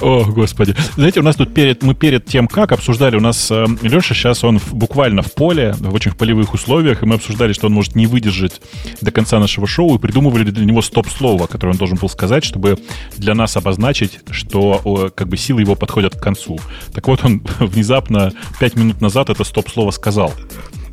О, 0.00 0.24
господи. 0.24 0.74
Знаете, 0.96 1.20
у 1.20 1.22
нас 1.22 1.36
тут 1.36 1.54
перед, 1.54 1.82
мы 1.82 1.94
перед 1.94 2.26
тем, 2.26 2.48
как 2.48 2.72
обсуждали, 2.72 3.16
у 3.16 3.20
нас 3.20 3.50
э, 3.50 3.66
Леша 3.82 4.14
сейчас, 4.14 4.42
он 4.44 4.58
в, 4.58 4.74
буквально 4.74 5.22
в 5.22 5.32
поле, 5.32 5.74
в 5.78 5.94
очень 5.94 6.12
полевых 6.12 6.54
условиях, 6.54 7.02
и 7.02 7.06
мы 7.06 7.16
обсуждали, 7.16 7.52
что 7.52 7.66
он 7.66 7.72
может 7.72 7.94
не 7.94 8.06
выдержать 8.06 8.60
до 9.00 9.10
конца 9.10 9.38
нашего 9.38 9.66
шоу, 9.66 9.96
и 9.96 9.98
придумывали 9.98 10.50
для 10.50 10.64
него 10.64 10.82
стоп-слово, 10.82 11.46
которое 11.46 11.72
он 11.72 11.78
должен 11.78 11.98
был 11.98 12.08
сказать, 12.08 12.44
чтобы 12.44 12.78
для 13.16 13.34
нас 13.34 13.56
обозначить, 13.56 14.20
что 14.30 14.80
о, 14.84 15.10
как 15.10 15.28
бы 15.28 15.36
силы 15.36 15.60
его 15.60 15.74
подходят 15.74 16.16
к 16.16 16.22
концу. 16.22 16.58
Так 16.92 17.06
вот, 17.08 17.24
он 17.24 17.42
внезапно 17.60 18.32
пять 18.58 18.76
минут 18.76 19.00
назад 19.00 19.30
это 19.30 19.44
стоп-слово 19.44 19.90
сказал. 19.90 20.32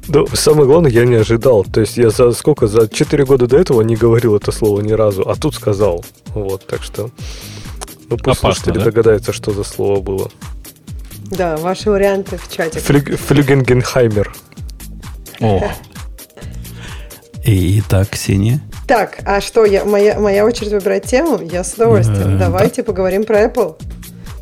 Да, 0.10 0.22
самое 0.34 0.66
главное, 0.66 0.90
я 0.90 1.06
не 1.06 1.16
ожидал. 1.16 1.64
То 1.64 1.82
есть 1.82 1.98
я 1.98 2.10
за 2.10 2.32
сколько? 2.32 2.66
За 2.66 2.88
4 2.88 3.26
года 3.26 3.46
до 3.46 3.58
этого 3.58 3.82
не 3.82 3.96
говорил 3.96 4.36
это 4.36 4.52
слово 4.52 4.82
ни 4.82 4.92
разу, 4.92 5.22
а 5.30 5.36
тут 5.36 5.54
сказал. 5.54 6.04
Вот, 6.34 6.66
так 6.66 6.82
что... 6.84 7.12
Ну, 8.10 8.18
пусть 8.18 8.40
Опасно, 8.40 8.54
слушатели 8.54 8.80
да? 8.80 8.86
догадаются, 8.86 9.34
что 9.34 9.52
за 9.52 9.64
слово 9.64 10.02
было. 10.02 10.32
Да, 11.32 11.58
ваши 11.58 11.92
варианты 11.92 12.38
в 12.38 12.52
чате. 12.52 12.80
Флюг, 12.80 13.20
флюгенгенхаймер. 13.20 14.34
О. 15.42 15.72
И, 17.46 17.80
итак, 17.80 18.10
Ксения. 18.10 18.62
Так, 18.88 19.20
а 19.26 19.40
что, 19.40 19.66
я, 19.66 19.86
моя, 19.86 20.20
моя 20.20 20.44
очередь 20.44 20.72
выбирать 20.72 21.06
тему? 21.06 21.40
Я 21.42 21.64
с 21.64 21.74
удовольствием. 21.76 22.40
Давайте 22.40 22.84
поговорим 22.84 23.24
про 23.24 23.44
Apple. 23.44 23.76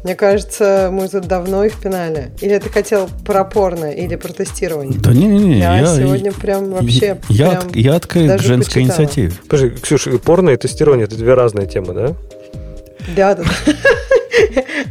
Мне 0.03 0.15
кажется, 0.15 0.89
мы 0.91 1.09
тут 1.09 1.27
давно 1.27 1.65
их 1.65 1.77
пинали. 1.81 2.31
Или 2.39 2.57
ты 2.59 2.69
хотел 2.69 3.09
про 3.25 3.43
порно 3.43 3.91
или 3.91 4.15
про 4.15 4.31
тестирование? 4.31 4.97
Да 4.99 5.11
не-не-не. 5.11 5.59
Я, 5.59 5.79
я 5.79 5.85
сегодня 5.87 6.31
прям 6.31 6.71
вообще... 6.71 7.17
Я, 7.27 7.49
прям 7.49 7.63
я 7.73 7.95
открыт 7.95 8.39
к 8.39 8.43
женской 8.43 8.83
почитала. 8.83 9.01
инициативе. 9.01 9.33
Подожди, 9.49 9.69
Ксюша, 9.81 10.17
порно 10.19 10.51
и 10.51 10.55
тестирование– 10.55 11.05
это 11.07 11.17
две 11.17 11.33
разные 11.33 11.67
темы, 11.67 11.93
да? 11.93 12.13
Да, 13.15 13.35
да. 13.35 13.43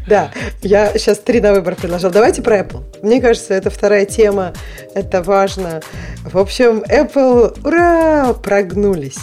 Да, 0.06 0.30
я 0.62 0.92
сейчас 0.98 1.18
три 1.18 1.40
на 1.40 1.52
выбор 1.52 1.74
предложил. 1.74 2.10
Давайте 2.10 2.42
про 2.42 2.58
Apple. 2.60 2.82
Мне 3.02 3.20
кажется, 3.20 3.54
это 3.54 3.70
вторая 3.70 4.04
тема, 4.04 4.52
это 4.94 5.22
важно. 5.22 5.82
В 6.24 6.38
общем, 6.38 6.82
Apple, 6.88 7.58
ура, 7.64 8.32
прогнулись. 8.34 9.18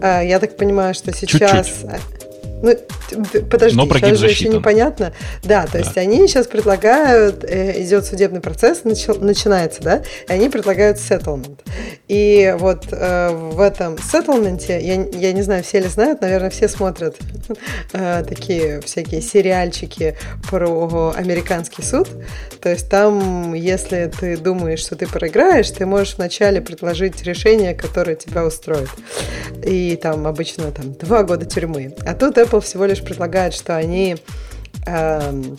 А, 0.00 0.20
я 0.22 0.38
так 0.38 0.56
понимаю, 0.56 0.94
что 0.94 1.12
сейчас... 1.12 1.66
Чуть-чуть. 1.66 2.29
Ну, 2.62 2.74
подожди, 3.50 3.76
Но 3.76 3.86
сейчас 3.86 4.18
же 4.18 4.28
еще 4.28 4.48
непонятно. 4.48 5.12
Да, 5.42 5.64
то 5.66 5.72
да. 5.72 5.78
есть 5.78 5.96
они 5.96 6.26
сейчас 6.28 6.46
предлагают, 6.46 7.44
э, 7.44 7.82
идет 7.82 8.04
судебный 8.04 8.40
процесс, 8.40 8.84
начи, 8.84 9.10
начинается, 9.18 9.82
да, 9.82 10.02
и 10.28 10.32
они 10.32 10.48
предлагают 10.48 10.98
settlement. 10.98 11.58
И 12.08 12.54
вот 12.58 12.86
э, 12.90 13.30
в 13.30 13.60
этом 13.60 13.94
settlement, 13.94 14.62
я, 14.68 14.78
я 14.78 15.32
не 15.32 15.42
знаю, 15.42 15.62
все 15.62 15.80
ли 15.80 15.88
знают, 15.88 16.20
наверное, 16.20 16.50
все 16.50 16.68
смотрят 16.68 17.16
э, 17.92 18.24
такие 18.28 18.80
всякие 18.82 19.22
сериальчики 19.22 20.16
про 20.50 21.14
американский 21.16 21.82
суд. 21.82 22.08
То 22.60 22.68
есть 22.68 22.88
там, 22.90 23.54
если 23.54 24.10
ты 24.18 24.36
думаешь, 24.36 24.80
что 24.80 24.96
ты 24.96 25.06
проиграешь, 25.06 25.70
ты 25.70 25.86
можешь 25.86 26.16
вначале 26.16 26.60
предложить 26.60 27.22
решение, 27.22 27.74
которое 27.74 28.16
тебя 28.16 28.44
устроит. 28.44 28.90
И 29.64 29.96
там 29.96 30.26
обычно 30.26 30.70
там 30.72 30.92
два 30.94 31.22
года 31.22 31.46
тюрьмы. 31.46 31.94
А 32.06 32.14
тут 32.14 32.38
Apple 32.50 32.60
всего 32.60 32.84
лишь 32.84 33.02
предлагает, 33.02 33.54
что 33.54 33.76
они 33.76 34.16
эм, 34.86 35.58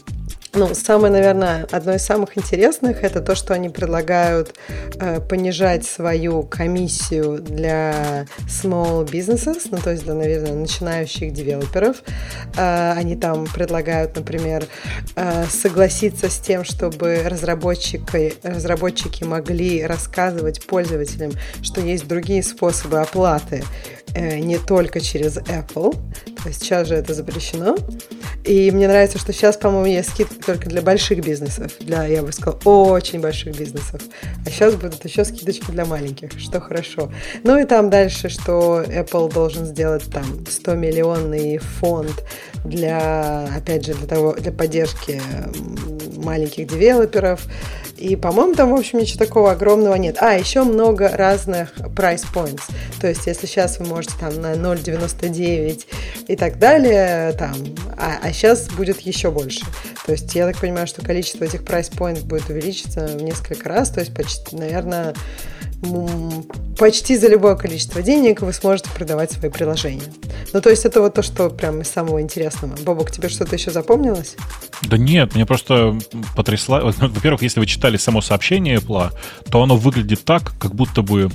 ну, 0.54 0.74
самое, 0.74 1.14
наверное, 1.14 1.66
одно 1.72 1.94
из 1.94 2.04
самых 2.04 2.38
интересных 2.38 3.04
это 3.04 3.22
то, 3.22 3.36
что 3.36 3.54
они 3.54 3.70
предлагают 3.70 4.54
э, 5.00 5.22
понижать 5.22 5.86
свою 5.86 6.44
комиссию 6.44 7.40
для 7.40 8.26
small 8.50 9.06
businesses, 9.10 9.68
ну, 9.72 9.78
то 9.78 9.92
есть 9.92 10.04
для, 10.04 10.14
наверное, 10.14 10.54
начинающих 10.54 11.32
девелоперов. 11.32 12.04
Э, 12.58 12.92
они 12.98 13.16
там 13.16 13.46
предлагают, 13.46 14.18
например, 14.18 14.66
э, 15.16 15.46
согласиться 15.46 16.30
с 16.30 16.38
тем, 16.40 16.66
чтобы 16.66 17.22
разработчики, 17.26 18.34
разработчики 18.44 19.24
могли 19.24 19.86
рассказывать 19.86 20.66
пользователям, 20.68 21.32
что 21.62 21.80
есть 21.80 22.08
другие 22.08 22.44
способы 22.44 23.00
оплаты, 23.00 23.64
э, 23.64 24.01
не 24.16 24.58
только 24.58 25.00
через 25.00 25.38
Apple. 25.38 25.96
То 26.42 26.50
есть 26.50 26.62
сейчас 26.62 26.88
же 26.88 26.96
это 26.96 27.14
запрещено. 27.14 27.78
И 28.44 28.72
мне 28.72 28.88
нравится, 28.88 29.20
что 29.20 29.32
сейчас, 29.34 29.58
по-моему, 29.58 29.86
есть 29.86 30.10
скидка 30.10 30.36
только 30.44 30.68
для 30.70 30.82
больших 30.82 31.24
бизнесов, 31.24 31.72
для, 31.80 32.06
я 32.08 32.24
бы 32.24 32.32
сказала, 32.32 32.60
очень 32.64 33.22
больших 33.22 33.58
бизнесов. 33.58 34.02
А 34.46 34.50
сейчас 34.50 34.74
будут 34.76 35.06
еще 35.06 35.24
скидочки 35.24 35.70
для 35.70 35.86
маленьких, 35.86 36.32
что 36.40 36.60
хорошо. 36.60 37.12
Ну 37.44 37.60
и 37.60 37.66
там 37.66 37.90
дальше, 37.90 38.30
что 38.30 38.82
Apple 38.82 39.32
должен 39.32 39.66
сделать 39.66 40.04
там 40.12 40.46
100 40.50 40.74
миллионный 40.76 41.60
фонд 41.60 42.24
для, 42.66 43.48
опять 43.56 43.86
же, 43.86 43.94
для 43.94 44.08
того, 44.08 44.34
для 44.34 44.52
поддержки 44.52 45.22
маленьких 46.18 46.68
девелоперов. 46.68 47.42
И, 48.02 48.16
по-моему, 48.16 48.56
там, 48.56 48.72
в 48.72 48.76
общем, 48.76 48.98
ничего 48.98 49.20
такого 49.20 49.52
огромного 49.52 49.94
нет. 49.94 50.18
А, 50.20 50.34
еще 50.34 50.64
много 50.64 51.10
разных 51.10 51.78
price 51.78 52.26
points. 52.34 52.62
То 53.00 53.08
есть, 53.08 53.28
если 53.28 53.46
сейчас 53.46 53.78
вы 53.78 53.86
можете 53.86 54.16
там 54.20 54.42
на 54.42 54.54
0,99 54.54 55.86
и 56.28 56.36
так 56.36 56.58
далее, 56.58 57.34
там, 57.34 57.54
а, 57.98 58.18
а 58.24 58.34
сейчас 58.34 58.70
будет 58.70 59.00
еще 59.02 59.30
больше. 59.30 59.64
То 60.06 60.14
есть, 60.14 60.34
я 60.34 60.48
так 60.48 60.60
понимаю, 60.60 60.88
что 60.88 61.04
количество 61.04 61.44
этих 61.44 61.62
price 61.62 61.92
points 61.92 62.24
будет 62.24 62.50
увеличиться 62.50 63.06
в 63.06 63.22
несколько 63.22 63.70
раз. 63.70 63.92
То 63.92 64.00
есть, 64.00 64.16
почти, 64.16 64.56
наверное, 64.56 65.14
почти 66.78 67.18
за 67.18 67.28
любое 67.28 67.56
количество 67.56 68.02
денег 68.02 68.42
вы 68.42 68.54
сможете 68.54 68.90
продавать 68.90 69.32
свои 69.32 69.52
приложения. 69.52 70.02
Ну, 70.54 70.62
то 70.62 70.70
есть 70.70 70.86
это 70.86 71.02
вот 71.02 71.14
то, 71.14 71.24
что 71.24 71.50
прям 71.50 71.82
из 71.82 71.90
самого 71.90 72.22
интересного. 72.22 72.76
Бобок, 72.84 73.12
тебе 73.12 73.30
что-то 73.30 73.56
еще 73.56 73.72
запомнилось? 73.72 74.36
Да 74.84 74.98
нет, 74.98 75.36
мне 75.36 75.46
просто 75.46 75.98
потрясло. 76.36 76.92
Во-первых, 76.98 77.44
если 77.44 77.60
вы 77.60 77.66
читали 77.66 77.98
само 77.98 78.22
сообщение 78.22 78.78
Apple, 78.78 79.12
то 79.50 79.62
оно 79.62 79.76
выглядит 79.76 80.26
так, 80.26 80.54
как 80.60 80.74
будто 80.74 81.02
бы 81.04 81.30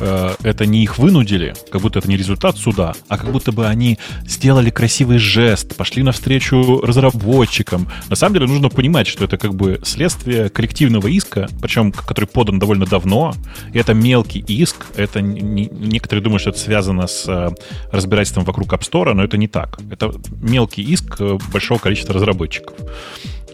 э, 0.00 0.34
это 0.42 0.66
не 0.66 0.82
их 0.82 0.98
вынудили, 0.98 1.54
как 1.70 1.80
будто 1.80 2.00
это 2.00 2.08
не 2.08 2.16
результат 2.16 2.56
суда, 2.56 2.94
а 3.08 3.18
как 3.18 3.30
будто 3.30 3.52
бы 3.52 3.66
они 3.66 3.98
сделали 4.26 4.70
красивый 4.70 5.18
жест, 5.18 5.76
пошли 5.76 6.02
навстречу 6.02 6.80
разработчикам. 6.80 7.88
На 8.08 8.16
самом 8.16 8.34
деле 8.34 8.46
нужно 8.46 8.68
понимать, 8.68 9.06
что 9.06 9.24
это 9.24 9.38
как 9.38 9.54
бы 9.54 9.80
следствие 9.84 10.48
коллективного 10.48 11.06
иска, 11.06 11.48
причем 11.62 11.92
который 11.92 12.26
подан 12.26 12.58
довольно 12.58 12.86
давно, 12.86 13.34
и 13.72 13.78
это 13.78 13.87
мелкий 13.94 14.40
иск. 14.40 14.86
Это 14.96 15.20
не, 15.20 15.66
некоторые 15.66 16.22
думают, 16.22 16.40
что 16.40 16.50
это 16.50 16.58
связано 16.58 17.06
с 17.06 17.28
э, 17.28 17.50
разбирательством 17.90 18.44
вокруг 18.44 18.72
App 18.72 18.80
Store, 18.80 19.12
но 19.14 19.24
это 19.24 19.36
не 19.36 19.48
так. 19.48 19.78
Это 19.90 20.12
мелкий 20.40 20.82
иск 20.82 21.20
э, 21.20 21.38
большого 21.52 21.78
количества 21.78 22.14
разработчиков. 22.14 22.74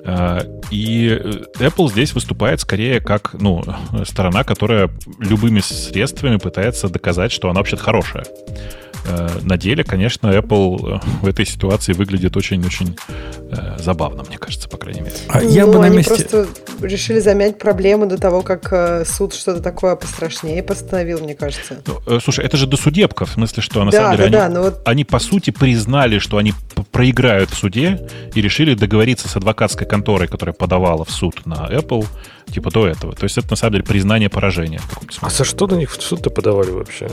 Э, 0.05 0.41
и 0.70 1.09
Apple 1.59 1.91
здесь 1.91 2.14
выступает 2.14 2.61
скорее 2.61 3.01
как 3.01 3.35
ну, 3.35 3.62
сторона, 4.05 4.45
которая 4.45 4.91
любыми 5.18 5.61
средствами 5.61 6.37
пытается 6.37 6.89
доказать, 6.89 7.32
что 7.32 7.51
она 7.51 7.61
вообще-то 7.61 7.82
хорошая. 7.82 8.24
Э, 9.07 9.28
на 9.42 9.57
деле, 9.57 9.84
конечно, 9.84 10.28
Apple 10.28 10.96
э, 10.96 11.00
в 11.22 11.26
этой 11.26 11.44
ситуации 11.44 11.92
выглядит 11.92 12.36
очень-очень 12.36 12.96
э, 13.50 13.76
забавно, 13.78 14.24
мне 14.26 14.38
кажется, 14.38 14.68
по 14.68 14.78
крайней 14.78 15.02
мере. 15.02 15.14
А 15.28 15.42
я 15.42 15.66
ну, 15.66 15.72
бы 15.72 15.78
на 15.80 15.86
они 15.86 15.98
месте... 15.98 16.14
просто 16.14 16.46
решили 16.80 17.20
замять 17.20 17.59
проблему 17.59 18.07
до 18.07 18.18
того, 18.18 18.42
как 18.42 19.07
суд 19.07 19.34
что-то 19.34 19.61
такое 19.61 19.96
пострашнее 19.96 20.62
постановил, 20.62 21.20
мне 21.20 21.34
кажется. 21.34 21.76
Ну, 21.86 22.20
слушай, 22.20 22.44
это 22.44 22.57
же 22.57 22.66
до 22.66 22.76
судебка, 22.76 23.26
в 23.26 23.30
смысле, 23.30 23.62
что 23.62 23.84
на 23.84 23.90
да, 23.90 23.98
самом 23.98 24.16
деле 24.16 24.30
да, 24.30 24.46
они, 24.46 24.55
да, 24.55 24.62
вот... 24.62 24.82
они 24.86 25.05
по 25.05 25.18
сути 25.18 25.50
признали, 25.50 26.18
что 26.18 26.38
они 26.38 26.55
проиграют 26.90 27.50
в 27.50 27.55
суде 27.55 28.09
и 28.34 28.40
решили 28.40 28.74
договориться 28.74 29.28
с 29.28 29.36
адвокатской 29.36 29.86
конторой, 29.86 30.28
которая 30.28 30.55
подавала 30.55 31.05
в 31.05 31.11
суд 31.11 31.44
на 31.44 31.68
Apple, 31.70 32.07
типа 32.50 32.70
до 32.70 32.86
этого. 32.86 33.14
То 33.14 33.24
есть 33.24 33.36
это 33.36 33.50
на 33.50 33.57
самом 33.57 33.74
деле 33.74 33.84
признание 33.84 34.30
поражения. 34.30 34.80
А 35.20 35.30
за 35.30 35.44
что 35.44 35.66
на 35.66 35.74
них 35.74 35.90
в 35.90 36.02
суд-то 36.02 36.30
подавали 36.30 36.70
вообще? 36.70 37.09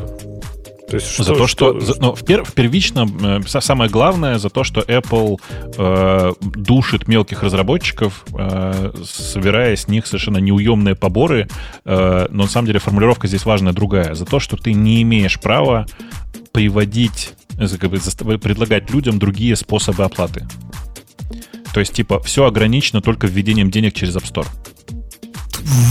То 0.91 0.97
есть 0.97 1.09
что, 1.09 1.23
за 1.23 1.35
то, 1.35 1.47
что, 1.47 1.79
что... 1.79 1.79
За, 1.79 2.01
ну, 2.01 2.13
в, 2.13 2.25
пер, 2.25 2.43
в 2.43 2.51
первичном 2.51 3.39
э, 3.45 3.47
самое 3.47 3.89
главное 3.89 4.39
за 4.39 4.49
то, 4.49 4.65
что 4.65 4.81
Apple 4.81 5.39
э, 5.77 6.33
душит 6.41 7.07
мелких 7.07 7.43
разработчиков, 7.43 8.25
э, 8.37 8.91
собирая 9.05 9.77
с 9.77 9.87
них 9.87 10.05
совершенно 10.05 10.39
неуемные 10.39 10.95
поборы. 10.95 11.47
Э, 11.85 12.27
но 12.29 12.43
на 12.43 12.49
самом 12.49 12.65
деле 12.65 12.79
формулировка 12.79 13.27
здесь 13.27 13.45
важная 13.45 13.71
другая. 13.71 14.15
За 14.15 14.25
то, 14.25 14.41
что 14.41 14.57
ты 14.57 14.73
не 14.73 15.01
имеешь 15.03 15.39
права 15.39 15.85
приводить, 16.51 17.35
э, 17.57 17.69
как 17.77 17.89
бы, 17.89 18.37
предлагать 18.37 18.91
людям 18.91 19.17
другие 19.17 19.55
способы 19.55 20.03
оплаты. 20.03 20.45
То 21.73 21.79
есть, 21.79 21.93
типа, 21.93 22.19
все 22.19 22.43
ограничено 22.43 23.01
только 23.01 23.27
введением 23.27 23.71
денег 23.71 23.93
через 23.93 24.13
App 24.17 24.29
Store 24.29 24.47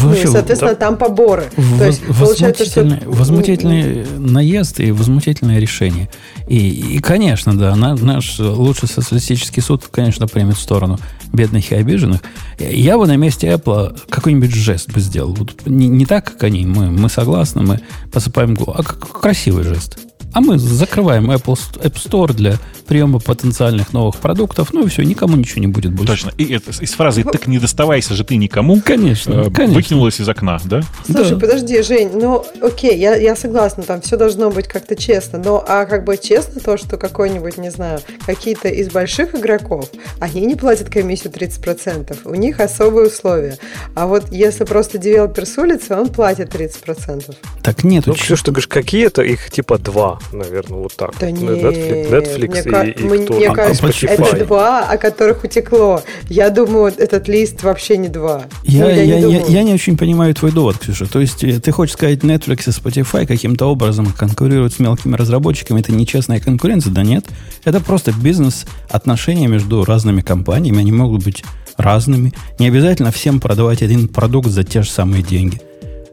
Вообще, 0.03 0.25
ну, 0.25 0.31
и, 0.31 0.33
соответственно, 0.33 0.75
там 0.75 0.97
поборы. 0.97 1.51
То 1.79 1.87
есть, 1.87 2.03
получается, 2.19 2.65
что... 2.65 3.01
Возмутительный 3.07 4.07
наезд 4.19 4.81
и 4.81 4.91
возмутительное 4.93 5.59
решение. 5.59 6.09
И, 6.49 6.97
и 6.97 6.99
конечно, 6.99 7.57
да, 7.57 7.75
наш 7.77 8.39
лучший 8.39 8.89
социалистический 8.89 9.63
суд, 9.63 9.89
конечно, 9.91 10.27
примет 10.27 10.57
в 10.57 10.61
сторону 10.61 10.99
бедных 11.33 11.71
и 11.73 11.77
обиженных. 11.77 12.21
Я 12.59 12.99
бы 12.99 13.07
на 13.07 13.17
месте 13.17 13.49
Apple 13.49 13.99
какой-нибудь 14.09 14.53
жест 14.53 14.93
бы 14.93 15.01
сделал. 15.01 15.33
Вот 15.35 15.67
не, 15.67 15.89
не 15.89 16.05
так, 16.07 16.25
как 16.25 16.45
они. 16.45 16.67
Мы, 16.67 16.91
мы 16.91 17.09
согласны, 17.09 17.63
мы 17.63 17.81
посыпаем 18.13 18.55
голову. 18.55 18.79
А 18.79 18.83
как 18.83 19.21
красивый 19.21 19.65
жест. 19.65 19.99
А 20.33 20.41
мы 20.41 20.59
закрываем 20.59 21.31
Apple 21.31 21.59
App 21.83 21.95
Store 21.95 22.33
для 22.33 22.59
приема 22.87 23.19
потенциальных 23.21 23.93
новых 23.93 24.17
продуктов. 24.17 24.73
Ну 24.73 24.85
и 24.85 24.89
все, 24.89 25.03
никому 25.03 25.37
ничего 25.37 25.61
не 25.61 25.67
будет 25.69 25.93
больше. 25.93 26.13
Точно. 26.13 26.33
И 26.39 26.53
это, 26.53 26.71
из 26.71 26.93
фразы 26.93 27.23
«так 27.25 27.47
не 27.47 27.59
доставайся 27.59 28.15
же 28.15 28.25
ты 28.25 28.37
никому» 28.37 28.81
конечно, 28.81 29.33
э, 29.47 29.51
конечно. 29.51 29.75
выкинулась 29.75 30.21
из 30.21 30.29
окна, 30.29 30.61
да? 30.65 30.83
Слушай, 31.07 31.35
Да. 31.35 31.41
подожди, 31.41 31.83
Жень, 31.83 32.11
ну 32.15 32.45
окей, 32.63 32.97
я, 32.99 33.17
я 33.17 33.37
согласна, 33.37 33.83
там 33.83 34.01
все 34.01 34.17
должно 34.17 34.51
быть 34.51 34.67
как-то 34.67 34.97
честно, 34.97 35.39
но 35.39 35.65
а 35.67 35.85
как 35.85 36.05
бы 36.05 36.17
честно 36.17 36.61
то, 36.61 36.77
что 36.77 36.97
какой-нибудь, 36.97 37.59
не 37.59 37.71
знаю, 37.71 38.01
какие-то 38.27 38.69
из 38.69 38.89
больших 38.91 39.35
игроков, 39.35 39.89
они 40.19 40.41
не 40.47 40.55
платят 40.57 40.89
комиссию 40.91 41.33
30%, 41.33 42.19
у 42.25 42.35
них 42.35 42.61
особые 42.61 43.09
условия. 43.09 43.59
А 43.95 44.07
вот 44.07 44.33
если 44.33 44.65
просто 44.65 44.99
девелопер 44.99 45.47
с 45.47 45.57
улицы, 45.59 45.95
он 45.95 46.09
платит 46.09 46.55
30%. 46.55 47.35
Так 47.63 47.85
нет, 47.85 48.07
Ну, 48.07 48.15
Ксюш, 48.15 48.43
ты 48.43 48.51
говоришь, 48.51 48.69
какие-то 48.69 49.23
их 49.23 49.51
типа 49.51 49.79
два, 49.79 50.20
наверное, 50.33 50.79
вот 50.81 50.95
так. 50.97 51.13
Да 51.19 51.29
Netflix, 51.31 51.41
нет, 51.41 52.11
Netflix 52.11 52.49
мне, 52.49 52.61
и, 52.61 52.63
ка- 52.63 52.83
и 52.83 53.03
мне 53.05 53.25
кто? 53.25 53.35
А- 53.35 53.53
а 53.53 53.55
кажется, 53.55 54.07
это 54.07 54.23
Spotify. 54.23 54.47
два, 54.47 54.81
о 54.85 54.97
которых 54.99 55.45
утекло. 55.45 56.03
Я 56.29 56.51
думаю, 56.51 56.93
этот 56.97 57.29
лист 57.29 57.63
вообще 57.63 57.97
не 57.97 58.09
два. 58.09 58.45
Я, 58.65 58.85
Ну, 58.85 58.91
я, 58.91 59.05
не 59.21 59.33
я, 59.33 59.45
я 59.47 59.63
не 59.63 59.75
очень 59.75 59.97
понимаю 59.97 60.35
твой 60.35 60.53
довод, 60.53 60.79
Ксюша. 60.79 61.07
То 61.07 61.21
есть 61.21 61.43
э, 61.45 61.61
ты 61.61 61.73
хочешь 61.73 61.95
сказать, 61.95 62.19
Netflix 62.21 62.69
и 62.69 62.71
Spotify 62.71 63.27
каким-то 63.27 63.67
образом 63.67 64.07
конкурируют 64.17 64.73
с 64.75 64.79
мелкими 64.79 65.17
разработчиками? 65.17 65.81
Это 65.81 65.93
нечестная 65.93 66.41
конкуренция? 66.41 66.93
Да 66.93 67.03
нет. 67.03 67.27
Это 67.65 67.81
просто 67.81 68.13
бизнес-отношения 68.13 69.47
между 69.49 69.85
разными 69.85 70.21
компаниями. 70.21 70.81
Они 70.81 70.93
могут 70.93 71.25
быть 71.25 71.43
разными. 71.77 72.33
Не 72.59 72.69
обязательно 72.69 73.11
всем 73.11 73.41
продавать 73.41 73.83
один 73.83 74.09
продукт 74.09 74.49
за 74.49 74.65
те 74.65 74.83
же 74.83 74.91
самые 74.91 75.23
деньги. 75.23 75.61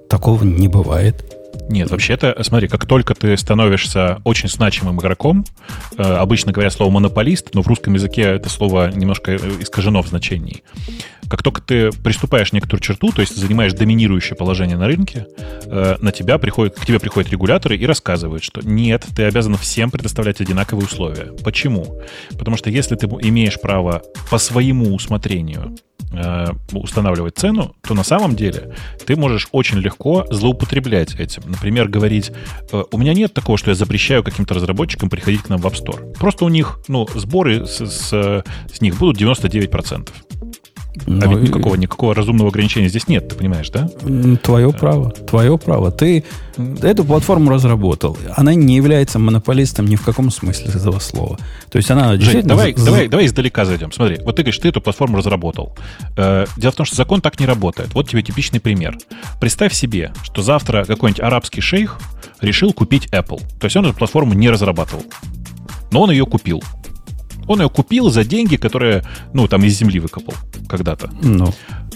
Такого 0.10 0.44
не 0.44 0.68
бывает. 0.68 1.16
Нет, 1.70 1.92
вообще-то, 1.92 2.36
смотри, 2.44 2.68
как 2.68 2.86
только 2.86 3.14
ты 3.14 3.36
становишься 3.36 4.22
очень 4.24 4.48
значимым 4.48 5.00
игроком, 5.00 5.46
э, 5.98 6.02
обычно 6.02 6.54
говорят 6.54 6.74
слово 6.74 6.92
монополист, 6.92 7.54
но 7.54 7.62
в 7.62 7.68
русском 7.68 7.94
языке 7.94 8.22
это 8.22 8.50
слово 8.50 8.90
немножко 8.92 9.32
э, 9.34 9.38
искажено 9.60 10.02
в 10.02 10.08
значении. 10.08 10.64
Как 11.30 11.44
только 11.44 11.62
ты 11.62 11.92
приступаешь 11.92 12.54
некоторую 12.54 12.82
черту, 12.82 13.12
то 13.12 13.22
есть 13.22 13.36
занимаешь 13.36 13.74
доминирующее 13.74 14.36
положение 14.36 14.78
на 14.78 14.88
рынке, 14.88 15.28
э, 15.66 15.98
на 16.00 16.12
тебя 16.12 16.38
приходят, 16.38 16.76
к 16.76 16.86
тебе 16.86 17.00
приходят 17.00 17.32
регуляторы 17.32 17.78
и 17.78 17.86
рассказывают, 17.86 18.44
что 18.44 18.62
нет, 18.62 19.06
ты 19.16 19.24
обязан 19.24 19.56
всем 19.58 19.92
предоставлять 19.92 20.42
одинаковые 20.42 20.86
условия. 20.86 21.34
Почему? 21.44 22.00
Потому 22.38 22.58
что 22.58 22.70
если 22.70 22.96
ты 22.96 23.08
имеешь 23.08 23.60
право 23.60 24.04
по 24.30 24.38
своему 24.38 24.94
усмотрению 24.94 25.76
э, 26.12 26.46
устанавливать 26.72 27.38
цену, 27.38 27.76
то 27.82 27.94
на 27.94 28.04
самом 28.04 28.36
деле 28.36 28.74
ты 29.06 29.16
можешь 29.16 29.48
очень 29.52 29.80
легко 29.80 30.26
злоупотреблять 30.30 31.16
этим. 31.16 31.44
Например, 31.46 31.88
говорить, 31.88 32.32
э, 32.72 32.84
у 32.92 32.98
меня 32.98 33.14
нет 33.14 33.34
такого, 33.34 33.58
что 33.58 33.72
я 33.72 33.76
запрещаю 33.76 34.24
каким-то 34.24 34.54
разработчикам 34.54 35.10
приходить 35.10 35.42
к 35.42 35.50
нам 35.50 35.60
в 35.60 35.66
App 35.66 35.74
Store. 35.74 36.14
Просто 36.14 36.46
у 36.46 36.50
них, 36.50 36.80
ну, 36.88 37.08
сборы 37.14 37.66
с, 37.66 37.86
с, 37.86 38.44
с 38.74 38.82
них 38.82 38.98
будут 38.98 39.20
99%. 39.22 40.10
А 41.06 41.10
Ну, 41.10 41.38
ведь 41.38 41.50
никакого, 41.50 41.76
никакого 41.76 42.16
разумного 42.16 42.50
ограничения 42.50 42.90
здесь 42.90 43.08
нет, 43.08 43.28
ты 43.30 43.36
понимаешь, 43.36 43.70
да? 43.70 43.90
Твое 44.44 44.72
право. 44.74 45.12
Твое 45.12 45.58
право. 45.58 45.92
Ты 45.92 46.24
эту 46.82 47.06
платформу 47.06 47.52
разработал. 47.52 48.18
Она 48.36 48.54
не 48.56 48.76
является 48.76 49.20
монополистом 49.20 49.86
ни 49.86 49.96
в 49.96 50.02
каком 50.04 50.32
смысле 50.32 50.72
этого 50.74 51.00
слова. 51.00 51.38
То 51.70 51.78
есть 51.78 51.90
она 51.92 52.16
Жень, 52.18 52.42
давай, 52.44 52.74
з- 52.74 52.84
давай, 52.86 53.08
давай 53.08 53.26
издалека 53.28 53.66
зайдем. 53.66 53.92
Смотри, 53.92 54.18
вот 54.24 54.36
ты 54.36 54.42
говоришь, 54.42 54.58
ты 54.58 54.70
эту 54.70 54.82
платформу 54.82 55.18
разработал. 55.18 55.76
Э, 56.18 56.46
дело 56.58 56.72
в 56.72 56.76
том, 56.76 56.86
что 56.86 56.96
закон 56.96 57.22
так 57.22 57.40
не 57.40 57.46
работает. 57.46 57.94
Вот 57.94 58.10
тебе 58.10 58.24
типичный 58.24 58.60
пример. 58.60 58.98
Представь 59.40 59.74
себе, 59.74 60.12
что 60.24 60.42
завтра 60.42 60.84
какой-нибудь 60.86 61.22
арабский 61.22 61.62
шейх 61.62 62.00
решил 62.42 62.74
купить 62.74 63.08
Apple. 63.12 63.40
То 63.60 63.66
есть 63.66 63.76
он 63.76 63.86
эту 63.86 63.96
платформу 63.96 64.34
не 64.34 64.50
разрабатывал. 64.50 65.04
Но 65.92 66.02
он 66.02 66.12
ее 66.12 66.26
купил. 66.26 66.62
Он 67.48 67.62
ее 67.62 67.70
купил 67.70 68.10
за 68.10 68.24
деньги, 68.24 68.56
которые, 68.56 69.04
ну, 69.34 69.48
там 69.48 69.64
из 69.64 69.78
земли 69.78 70.00
выкопал 70.00 70.34
когда-то. 70.68 71.10
Ну, 71.22 71.54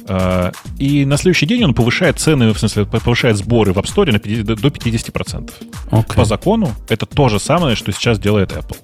Э, 0.08 0.52
И 0.78 1.06
на 1.06 1.18
следующий 1.18 1.46
день 1.46 1.64
он 1.64 1.74
повышает 1.74 2.20
цены, 2.20 2.54
в 2.54 2.60
смысле, 2.60 2.86
повышает 2.86 3.38
сборы 3.38 3.74
в 3.74 3.78
App 3.78 3.86
Store 3.86 4.12
на 4.12 4.20
50 4.20 4.46
до 4.46 4.70
50%. 4.70 5.52
окей. 5.92 6.16
По 6.16 6.26
закону 6.26 6.72
это 6.90 7.06
то 7.06 7.30
же 7.30 7.40
самое, 7.40 7.76
что 7.76 7.92
сейчас 7.92 8.20
делает 8.20 8.52
Apple. 8.52 8.78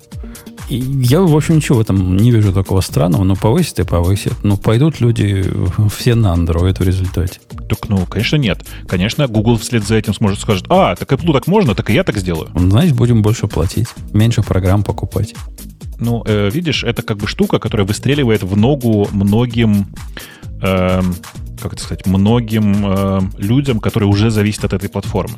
Я, 0.69 1.21
в 1.21 1.35
общем, 1.35 1.55
ничего 1.55 1.77
в 1.77 1.81
этом 1.81 2.17
не 2.17 2.29
вижу 2.31 2.51
такого 2.51 2.81
странного, 2.81 3.23
но 3.23 3.35
повысит 3.37 3.79
и 3.79 3.83
повысит. 3.83 4.33
Ну, 4.43 4.57
пойдут 4.57 4.99
люди 4.99 5.45
все 5.95 6.13
на 6.15 6.33
Android 6.35 6.77
в 6.77 6.81
результате. 6.81 7.39
Так, 7.69 7.87
ну, 7.87 8.05
конечно, 8.05 8.35
нет. 8.35 8.65
Конечно, 8.85 9.27
Google 9.27 9.57
вслед 9.57 9.87
за 9.87 9.95
этим 9.95 10.13
сможет 10.13 10.39
скажет, 10.39 10.65
а, 10.67 10.95
так 10.95 11.09
Apple 11.09 11.31
так 11.31 11.47
можно, 11.47 11.73
так 11.73 11.89
и 11.89 11.93
я 11.93 12.03
так 12.03 12.17
сделаю. 12.17 12.49
Значит, 12.53 12.95
будем 12.95 13.21
больше 13.21 13.47
платить, 13.47 13.87
меньше 14.11 14.43
программ 14.43 14.83
покупать. 14.83 15.35
Ну, 15.99 16.23
э, 16.25 16.49
видишь, 16.49 16.83
это 16.83 17.01
как 17.01 17.17
бы 17.17 17.27
штука, 17.27 17.59
которая 17.59 17.87
выстреливает 17.87 18.43
в 18.43 18.55
ногу 18.55 19.07
многим, 19.11 19.87
эм, 20.61 21.15
как 21.61 21.73
это 21.73 21.81
сказать, 21.81 22.05
многим 22.05 22.85
эм, 22.85 23.33
людям, 23.37 23.79
которые 23.79 24.09
уже 24.09 24.29
зависят 24.29 24.65
от 24.65 24.73
этой 24.73 24.89
платформы. 24.89 25.37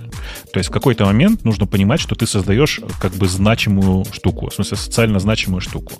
То 0.53 0.59
есть 0.59 0.69
в 0.69 0.73
какой-то 0.73 1.05
момент 1.05 1.43
нужно 1.45 1.65
понимать, 1.65 1.99
что 1.99 2.15
ты 2.15 2.27
создаешь 2.27 2.81
как 2.99 3.13
бы 3.13 3.27
значимую 3.27 4.05
штуку, 4.11 4.49
в 4.49 4.53
смысле 4.53 4.77
социально 4.77 5.19
значимую 5.19 5.61
штуку. 5.61 5.93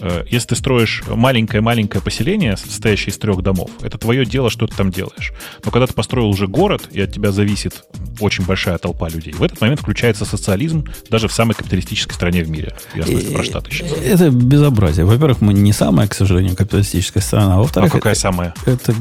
Э, 0.00 0.24
если 0.28 0.48
ты 0.48 0.56
строишь 0.56 1.02
маленькое-маленькое 1.08 2.02
поселение, 2.02 2.56
состоящее 2.56 3.12
из 3.12 3.18
трех 3.18 3.42
домов, 3.42 3.70
это 3.82 3.98
твое 3.98 4.24
дело, 4.24 4.50
что 4.50 4.66
ты 4.66 4.74
там 4.74 4.90
делаешь. 4.90 5.32
Но 5.64 5.70
когда 5.70 5.86
ты 5.86 5.94
построил 5.94 6.28
уже 6.28 6.46
город, 6.46 6.88
и 6.90 7.00
от 7.00 7.12
тебя 7.12 7.32
зависит 7.32 7.84
очень 8.20 8.44
большая 8.44 8.78
толпа 8.78 9.08
людей, 9.08 9.32
в 9.32 9.42
этот 9.42 9.60
момент 9.60 9.80
включается 9.80 10.24
социализм 10.24 10.86
даже 11.10 11.28
в 11.28 11.32
самой 11.32 11.54
капиталистической 11.54 12.14
стране 12.14 12.42
в 12.42 12.50
мире. 12.50 12.74
Я 12.94 13.04
смысле 13.04 13.34
про 13.34 13.44
Штаты 13.44 13.70
сейчас. 13.70 13.92
Это 13.92 14.30
безобразие. 14.30 15.04
Во-первых, 15.04 15.40
мы 15.40 15.52
не 15.54 15.72
самая, 15.72 16.08
к 16.08 16.14
сожалению, 16.14 16.56
капиталистическая 16.56 17.20
страна. 17.20 17.54
А 17.54 17.56
А 17.56 17.58
во-вторых, 17.60 17.92
какая 17.92 18.12
это, 18.12 18.20
самая? 18.20 18.54
это 18.66 18.92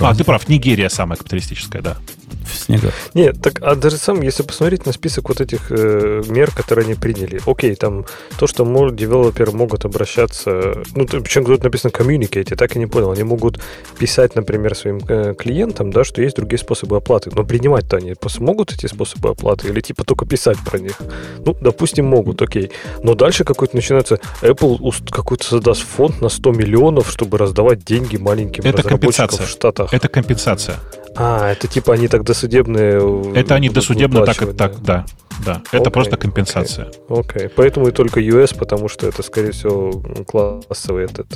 А, 0.00 0.11
безобразие. 0.12 0.18
ты 0.18 0.24
прав, 0.24 0.48
Нигерия 0.48 0.88
самая 0.88 1.16
капиталистическая, 1.16 1.82
да. 1.82 1.96
В 2.44 2.54
снегах. 2.56 2.92
Нет, 3.14 3.40
так, 3.42 3.54
а 3.62 3.74
даже 3.74 3.96
сам, 3.96 4.20
если 4.22 4.42
посмотреть 4.42 4.86
на 4.86 4.92
список 4.92 5.28
вот 5.28 5.40
этих 5.40 5.70
э, 5.70 6.22
мер, 6.28 6.50
которые 6.50 6.84
они 6.86 6.94
приняли, 6.94 7.40
окей, 7.46 7.74
там 7.74 8.04
то, 8.38 8.46
что 8.46 8.64
мо- 8.64 8.90
девелоперы 8.90 9.52
могут 9.52 9.84
обращаться, 9.84 10.82
ну, 10.94 11.06
причем 11.06 11.44
тут 11.44 11.62
написано 11.64 11.90
communicate, 11.90 12.48
я 12.50 12.56
так 12.56 12.76
и 12.76 12.78
не 12.78 12.86
понял, 12.86 13.10
они 13.12 13.22
могут 13.22 13.60
писать, 13.98 14.34
например, 14.34 14.74
своим 14.74 15.00
э, 15.08 15.34
клиентам, 15.38 15.92
да, 15.92 16.04
что 16.04 16.22
есть 16.22 16.36
другие 16.36 16.58
способы 16.58 16.96
оплаты, 16.96 17.30
но 17.34 17.44
принимать-то 17.44 17.96
они 17.96 18.14
смогут 18.26 18.72
эти 18.72 18.86
способы 18.86 19.30
оплаты 19.30 19.68
или 19.68 19.80
типа 19.80 20.04
только 20.04 20.26
писать 20.26 20.58
про 20.64 20.78
них? 20.78 20.98
Ну, 21.44 21.56
допустим, 21.60 22.06
могут, 22.06 22.40
окей. 22.42 22.70
Но 23.02 23.14
дальше 23.14 23.44
какой-то 23.44 23.76
начинается, 23.76 24.18
Apple 24.42 24.78
какой-то 25.10 25.44
создаст 25.44 25.82
фонд 25.82 26.20
на 26.20 26.28
100 26.28 26.52
миллионов, 26.52 27.10
чтобы 27.10 27.38
раздавать 27.38 27.84
деньги 27.84 28.16
маленьким 28.16 28.64
Это 28.64 28.78
разработчикам 28.78 29.28
компенсация. 29.28 29.46
в 29.46 29.50
Штатах. 29.50 29.92
Это 29.94 30.08
компенсация. 30.08 30.76
А, 31.16 31.50
это 31.52 31.68
типа 31.68 31.94
они 31.94 32.08
так 32.08 32.24
досудебные... 32.24 32.98
э, 33.00 33.32
Это 33.34 33.54
они 33.54 33.68
досудебно 33.68 34.24
так, 34.24 34.42
и 34.42 34.46
так, 34.52 34.80
да. 34.82 35.04
Да, 35.44 35.62
это 35.72 35.78
Окей, 35.82 35.92
просто 35.92 36.14
окей. 36.14 36.22
компенсация. 36.22 36.90
Окей, 37.08 37.48
поэтому 37.48 37.88
и 37.88 37.90
только 37.90 38.20
US, 38.20 38.56
потому 38.56 38.88
что 38.88 39.08
это, 39.08 39.22
скорее 39.22 39.50
всего, 39.52 39.90
классовый 40.26 41.04
этот 41.06 41.26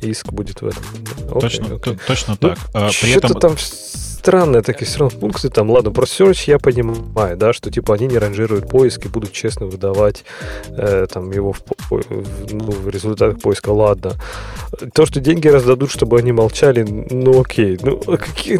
иск 0.00 0.32
будет 0.32 0.62
в 0.62 0.66
этом. 0.68 0.82
Окей, 1.28 1.40
точно, 1.40 1.78
т- 1.78 1.98
точно 2.06 2.36
Ну, 2.40 2.48
так. 2.48 2.58
А, 2.72 2.86
при 2.88 3.10
Что-то 3.10 3.26
этом 3.28 3.40
там 3.40 3.56
странные 4.24 4.62
такие 4.62 4.86
все 4.86 5.00
равно 5.00 5.18
пункты 5.20 5.50
там. 5.50 5.70
Ладно, 5.70 5.90
про 5.90 6.04
search 6.04 6.44
я 6.46 6.58
понимаю, 6.58 7.36
да, 7.36 7.52
что 7.52 7.70
типа 7.70 7.94
они 7.94 8.06
не 8.06 8.16
ранжируют 8.16 8.70
поиск 8.70 9.04
и 9.04 9.08
будут 9.08 9.32
честно 9.32 9.66
выдавать 9.66 10.24
э, 10.70 11.06
там 11.12 11.30
его 11.30 11.52
в, 11.52 11.62
в- 11.90 12.02
ну, 12.50 12.70
в 12.70 12.88
результатах 12.88 13.42
поиска. 13.42 13.68
Ладно. 13.68 14.12
То, 14.94 15.04
что 15.04 15.20
деньги 15.20 15.48
раздадут, 15.48 15.90
чтобы 15.90 16.18
они 16.18 16.32
молчали, 16.32 16.82
ну 17.10 17.42
окей. 17.42 17.78
Ну, 17.82 18.00
а 18.06 18.16
какие 18.16 18.54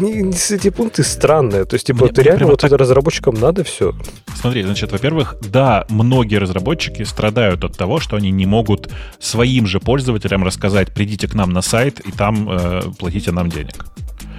эти 0.55 0.69
пункты 0.69 1.03
странные. 1.03 1.65
То 1.65 1.73
есть, 1.75 1.87
типа, 1.87 2.05
Мне- 2.05 2.13
ты 2.13 2.21
мне 2.21 2.29
реально 2.29 2.45
вот 2.45 2.61
так- 2.61 2.69
это 2.69 2.77
разработчикам 2.77 3.33
надо 3.33 3.63
все? 3.63 3.95
Смотри, 4.39 4.61
значит, 4.61 4.91
во-первых, 4.91 5.35
да, 5.51 5.85
многие 5.89 6.35
разработчики 6.35 7.01
страдают 7.03 7.63
от 7.63 7.75
того, 7.75 7.99
что 7.99 8.17
они 8.17 8.29
не 8.29 8.45
могут 8.45 8.89
своим 9.17 9.65
же 9.65 9.79
пользователям 9.79 10.43
рассказать, 10.43 10.93
придите 10.93 11.27
к 11.27 11.33
нам 11.33 11.49
на 11.49 11.63
сайт 11.63 12.01
и 12.01 12.11
там 12.11 12.47
э, 12.51 12.81
платите 12.99 13.31
нам 13.31 13.49
денег. 13.49 13.83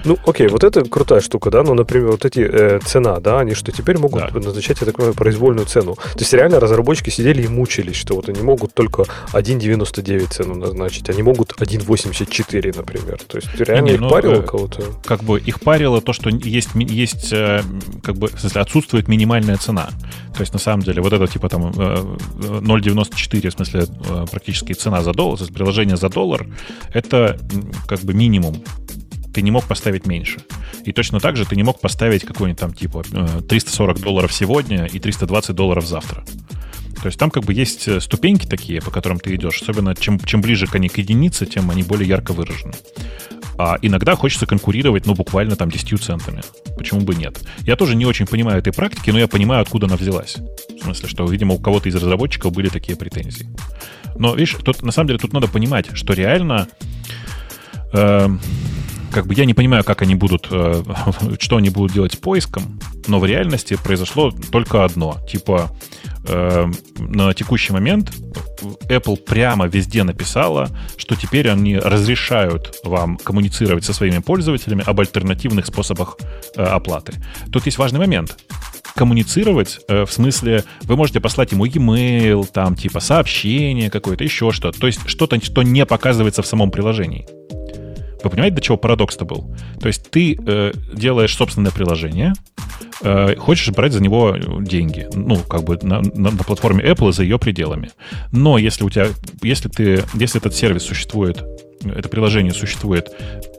Ну, 0.05 0.19
окей, 0.27 0.49
вот 0.49 0.65
это 0.65 0.85
крутая 0.85 1.21
штука, 1.21 1.51
да, 1.51 1.63
ну, 1.63 1.75
например, 1.75 2.13
вот 2.13 2.25
эти 2.25 2.41
э, 2.41 2.81
цена, 2.85 3.21
да, 3.21 3.41
они 3.41 3.55
что 3.55 3.73
теперь 3.73 3.99
могут 3.99 4.33
да. 4.33 4.41
назначать, 4.41 4.81
я 4.81 4.87
так 4.87 4.97
понимаю, 4.97 5.15
произвольную 5.15 5.67
цену. 5.67 5.95
То 5.95 6.21
есть 6.21 6.33
реально 6.33 6.61
разработчики 6.61 7.11
сидели 7.11 7.43
и 7.43 7.49
мучились, 7.49 7.97
что 7.97 8.15
вот 8.15 8.29
они 8.29 8.43
могут 8.43 8.75
только 8.75 9.05
1,99 9.33 10.29
цену 10.29 10.55
назначить, 10.55 11.09
они 11.11 11.23
могут 11.23 11.53
1,84, 11.53 12.77
например. 12.77 13.19
То 13.27 13.37
есть 13.39 13.49
реально 13.59 13.87
не, 13.87 13.95
их 13.95 14.01
ну, 14.01 14.09
парило 14.09 14.35
э, 14.35 14.43
кого-то? 14.43 14.83
Как 15.05 15.23
бы 15.23 15.39
их 15.41 15.61
парило 15.61 16.01
то, 16.01 16.13
что 16.13 16.31
есть, 16.31 16.71
есть 16.75 17.33
э, 17.33 17.63
как 18.03 18.17
бы, 18.17 18.29
в 18.29 18.41
смысле, 18.41 18.61
отсутствует 18.61 19.09
минимальная 19.09 19.57
цена. 19.57 19.89
То 20.35 20.43
есть, 20.43 20.53
на 20.53 20.59
самом 20.59 20.83
деле, 20.83 21.03
вот 21.03 21.13
это 21.13 21.27
типа 21.27 21.49
там 21.49 21.71
0,94, 21.71 23.47
э, 23.47 23.49
в 23.49 23.53
смысле, 23.53 23.87
практически 24.31 24.73
цена 24.73 25.03
за 25.03 25.13
доллар, 25.13 25.39
то 25.39 25.45
есть 25.45 25.55
приложение 25.55 25.97
за 25.97 26.09
доллар, 26.09 26.47
это 26.93 27.39
как 27.87 28.01
бы 28.01 28.15
минимум 28.15 28.63
ты 29.37 29.43
не 29.43 29.51
мог 29.51 29.67
поставить 29.67 30.07
меньше. 30.07 30.39
И 30.87 30.93
точно 30.93 31.21
так 31.21 31.37
же 31.37 31.45
ты 31.45 31.57
не 31.57 31.63
мог 31.63 31.79
поставить 31.79 32.25
какой-нибудь 32.25 32.59
там 32.59 32.73
типа 32.73 33.05
340 33.47 34.01
долларов 34.01 34.33
сегодня 34.33 34.87
и 34.87 34.99
320 34.99 35.55
долларов 35.55 35.87
завтра. 35.87 36.25
То 37.03 37.07
есть 37.09 37.19
там 37.19 37.31
как 37.31 37.45
бы 37.45 37.53
есть 37.53 37.87
э, 37.87 38.01
ступеньки 38.01 38.47
такие, 38.47 38.81
по 38.81 38.91
которым 38.91 39.19
ты 39.19 39.35
идешь. 39.35 39.61
Особенно 39.61 39.95
чем, 39.95 40.19
чем 40.21 40.41
ближе 40.41 40.67
они 40.73 40.89
к 40.89 40.97
единице, 40.97 41.45
тем 41.45 41.71
они 41.71 41.83
более 41.83 42.09
ярко 42.09 42.33
выражены. 42.33 42.73
А 43.59 43.77
иногда 43.83 44.17
хочется 44.17 44.47
конкурировать, 44.47 45.05
ну, 45.05 45.15
буквально 45.15 45.55
там 45.55 45.71
10 45.71 46.03
центами. 46.03 46.41
Почему 46.79 47.03
бы 47.03 47.15
нет? 47.15 47.39
Я 47.61 47.77
тоже 47.77 47.95
не 47.95 48.07
очень 48.07 48.27
понимаю 48.27 48.61
этой 48.61 48.73
практики, 48.73 49.11
но 49.11 49.19
я 49.19 49.29
понимаю, 49.29 49.61
откуда 49.61 49.85
она 49.85 49.97
взялась. 49.97 50.39
В 50.81 50.83
смысле, 50.83 51.11
что, 51.11 51.27
видимо, 51.27 51.57
у 51.57 51.59
кого-то 51.59 51.91
из 51.91 51.95
разработчиков 51.95 52.55
были 52.55 52.71
такие 52.71 52.97
претензии. 52.97 53.47
Но, 54.19 54.35
видишь, 54.35 54.57
тут, 54.65 54.83
на 54.83 54.93
самом 54.93 55.09
деле 55.09 55.19
тут 55.19 55.35
надо 55.35 55.47
понимать, 55.47 55.89
что 55.93 56.15
реально... 56.15 56.69
Э, 57.93 58.31
как 59.17 59.27
бы 59.27 59.33
я 59.33 59.47
не 59.47 59.55
понимаю, 59.55 59.83
как 59.83 60.03
они 60.03 60.15
будут, 60.15 60.49
э, 60.51 60.83
что 61.41 61.57
они 61.57 61.71
будут 61.71 61.95
делать 61.95 62.13
с 62.13 62.17
поиском, 62.17 62.79
но 63.07 63.19
в 63.19 63.25
реальности 63.25 63.79
произошло 63.83 64.31
только 64.31 64.85
одно. 64.85 65.17
Типа 65.27 65.71
э, 66.29 66.71
на 66.99 67.33
текущий 67.33 67.73
момент 67.73 68.13
Apple 68.91 69.17
прямо 69.17 69.69
везде 69.69 70.05
написала, 70.05 70.69
что 70.99 71.17
теперь 71.17 71.49
они 71.49 71.79
разрешают 71.79 72.79
вам 72.85 73.17
коммуницировать 73.17 73.87
со 73.87 73.95
своими 73.95 74.19
пользователями 74.19 74.85
об 74.87 75.01
альтернативных 75.01 75.65
способах 75.65 76.19
э, 76.55 76.63
оплаты. 76.63 77.15
Тут 77.51 77.65
есть 77.65 77.79
важный 77.79 78.01
момент 78.01 78.37
коммуницировать, 78.95 79.81
в 79.89 80.07
смысле, 80.07 80.65
вы 80.83 80.97
можете 80.97 81.21
послать 81.21 81.53
ему 81.53 81.67
e-mail, 81.67 82.49
там, 82.51 82.75
типа, 82.75 83.01
сообщение 83.01 83.91
какое-то, 83.91 84.25
еще 84.25 84.53
что-то. 84.53 84.81
То 84.81 84.87
есть 84.87 85.01
что-то, 85.07 85.39
что 85.45 85.63
не 85.63 85.85
показывается 85.85 86.41
в 86.43 86.47
самом 86.47 86.71
приложении. 86.71 87.29
Вы 88.27 88.31
понимаете, 88.31 88.57
до 88.57 88.63
чего 88.63 88.77
парадокс-то 88.77 89.25
был? 89.25 89.55
То 89.81 89.89
есть 89.89 90.11
ты 90.11 90.39
э, 90.39 90.73
делаешь 90.93 91.35
собственное 91.35 91.71
приложение, 91.71 92.33
э, 93.03 93.37
хочешь 93.37 93.71
брать 93.71 93.93
за 93.93 94.03
него 94.03 94.37
деньги, 94.61 95.09
ну, 95.15 95.37
как 95.37 95.65
бы 95.65 95.79
на, 95.83 96.01
на, 96.01 96.31
на 96.31 96.45
платформе 96.45 96.85
Apple 96.85 97.13
за 97.13 97.23
ее 97.23 97.39
пределами. 97.39 97.91
Но 98.33 98.59
если 98.59 98.85
у 98.85 98.91
тебя, 98.91 99.09
если 99.43 99.69
ты, 99.69 100.03
если 100.15 100.41
этот 100.41 100.55
сервис 100.55 100.83
существует 100.83 101.45
это 101.85 102.09
приложение 102.09 102.53
существует 102.53 103.11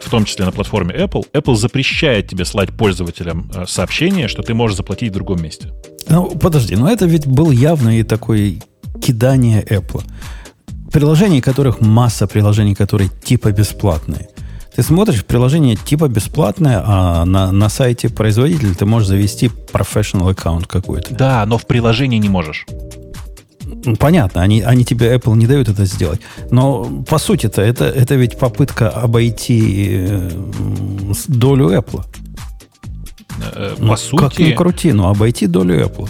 в 0.02 0.10
том 0.10 0.26
числе 0.26 0.46
на 0.46 0.52
платформе 0.52 0.96
Apple, 0.96 1.26
Apple 1.34 1.56
запрещает 1.56 2.28
тебе 2.28 2.46
слать 2.46 2.72
пользователям 2.72 3.50
э, 3.54 3.66
сообщение, 3.68 4.28
что 4.28 4.42
ты 4.42 4.54
можешь 4.54 4.78
заплатить 4.78 5.12
в 5.12 5.14
другом 5.14 5.42
месте. 5.42 5.72
Ну, 6.10 6.30
подожди, 6.32 6.76
но 6.76 6.90
это 6.90 7.06
ведь 7.06 7.28
был 7.28 7.52
явный 7.52 8.04
такой 8.04 8.62
кидание 9.02 9.64
Apple. 9.64 10.04
Приложений, 10.92 11.42
которых 11.42 11.82
масса 11.82 12.28
приложений, 12.28 12.76
которые 12.76 13.10
типа 13.24 13.52
бесплатные. 13.52 14.30
Ты 14.78 14.84
смотришь 14.84 15.26
приложение 15.26 15.76
типа 15.76 16.08
бесплатное, 16.08 16.84
а 16.86 17.26
на, 17.26 17.52
на 17.52 17.68
сайте 17.68 18.10
производителя 18.10 18.76
ты 18.76 18.86
можешь 18.86 19.08
завести 19.08 19.48
professional 19.74 20.30
аккаунт 20.30 20.68
какой-то. 20.68 21.16
Да, 21.16 21.44
но 21.48 21.58
в 21.58 21.66
приложении 21.66 22.20
не 22.20 22.30
можешь. 22.30 22.68
Ну, 23.66 23.96
понятно, 23.96 24.44
они, 24.44 24.62
они 24.62 24.86
тебе 24.86 25.16
Apple 25.16 25.36
не 25.36 25.48
дают 25.48 25.68
это 25.68 25.86
сделать. 25.86 26.22
Но 26.52 27.04
по 27.10 27.18
сути-то 27.18 27.60
это, 27.60 27.86
это 27.86 28.14
ведь 28.14 28.38
попытка 28.38 28.90
обойти 28.92 30.06
э, 30.10 30.32
долю 31.28 31.70
Apple. 31.70 32.06
Э, 33.56 33.74
по 33.80 33.84
ну, 33.84 33.98
сути... 33.98 34.22
Как 34.22 34.38
ни 34.38 34.52
крути, 34.52 34.94
но 34.94 35.10
обойти 35.10 35.48
долю 35.48 35.88
Apple. 35.88 36.08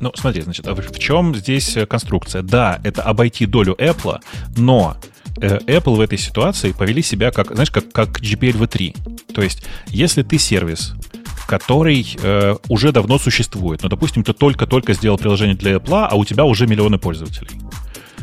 Ну, 0.00 0.12
смотри, 0.14 0.42
значит, 0.42 0.66
а 0.66 0.74
в 0.74 0.98
чем 0.98 1.34
здесь 1.34 1.78
конструкция? 1.88 2.42
Да, 2.42 2.78
это 2.84 3.00
обойти 3.04 3.46
долю 3.46 3.74
Apple, 3.78 4.18
но 4.54 4.98
Э, 4.98 5.15
Apple 5.36 5.96
в 5.96 6.00
этой 6.00 6.18
ситуации 6.18 6.72
повели 6.72 7.02
себя 7.02 7.30
как, 7.30 7.52
знаешь, 7.52 7.70
как, 7.70 7.92
как 7.92 8.20
GPL-V3. 8.20 9.32
То 9.34 9.42
есть, 9.42 9.62
если 9.88 10.22
ты 10.22 10.38
сервис, 10.38 10.94
который 11.46 12.16
э, 12.20 12.56
уже 12.68 12.92
давно 12.92 13.18
существует, 13.18 13.82
ну, 13.82 13.88
допустим, 13.88 14.24
ты 14.24 14.32
только-только 14.32 14.94
сделал 14.94 15.18
приложение 15.18 15.56
для 15.56 15.74
Apple, 15.74 16.08
а 16.10 16.14
у 16.16 16.24
тебя 16.24 16.44
уже 16.44 16.66
миллионы 16.66 16.98
пользователей. 16.98 17.60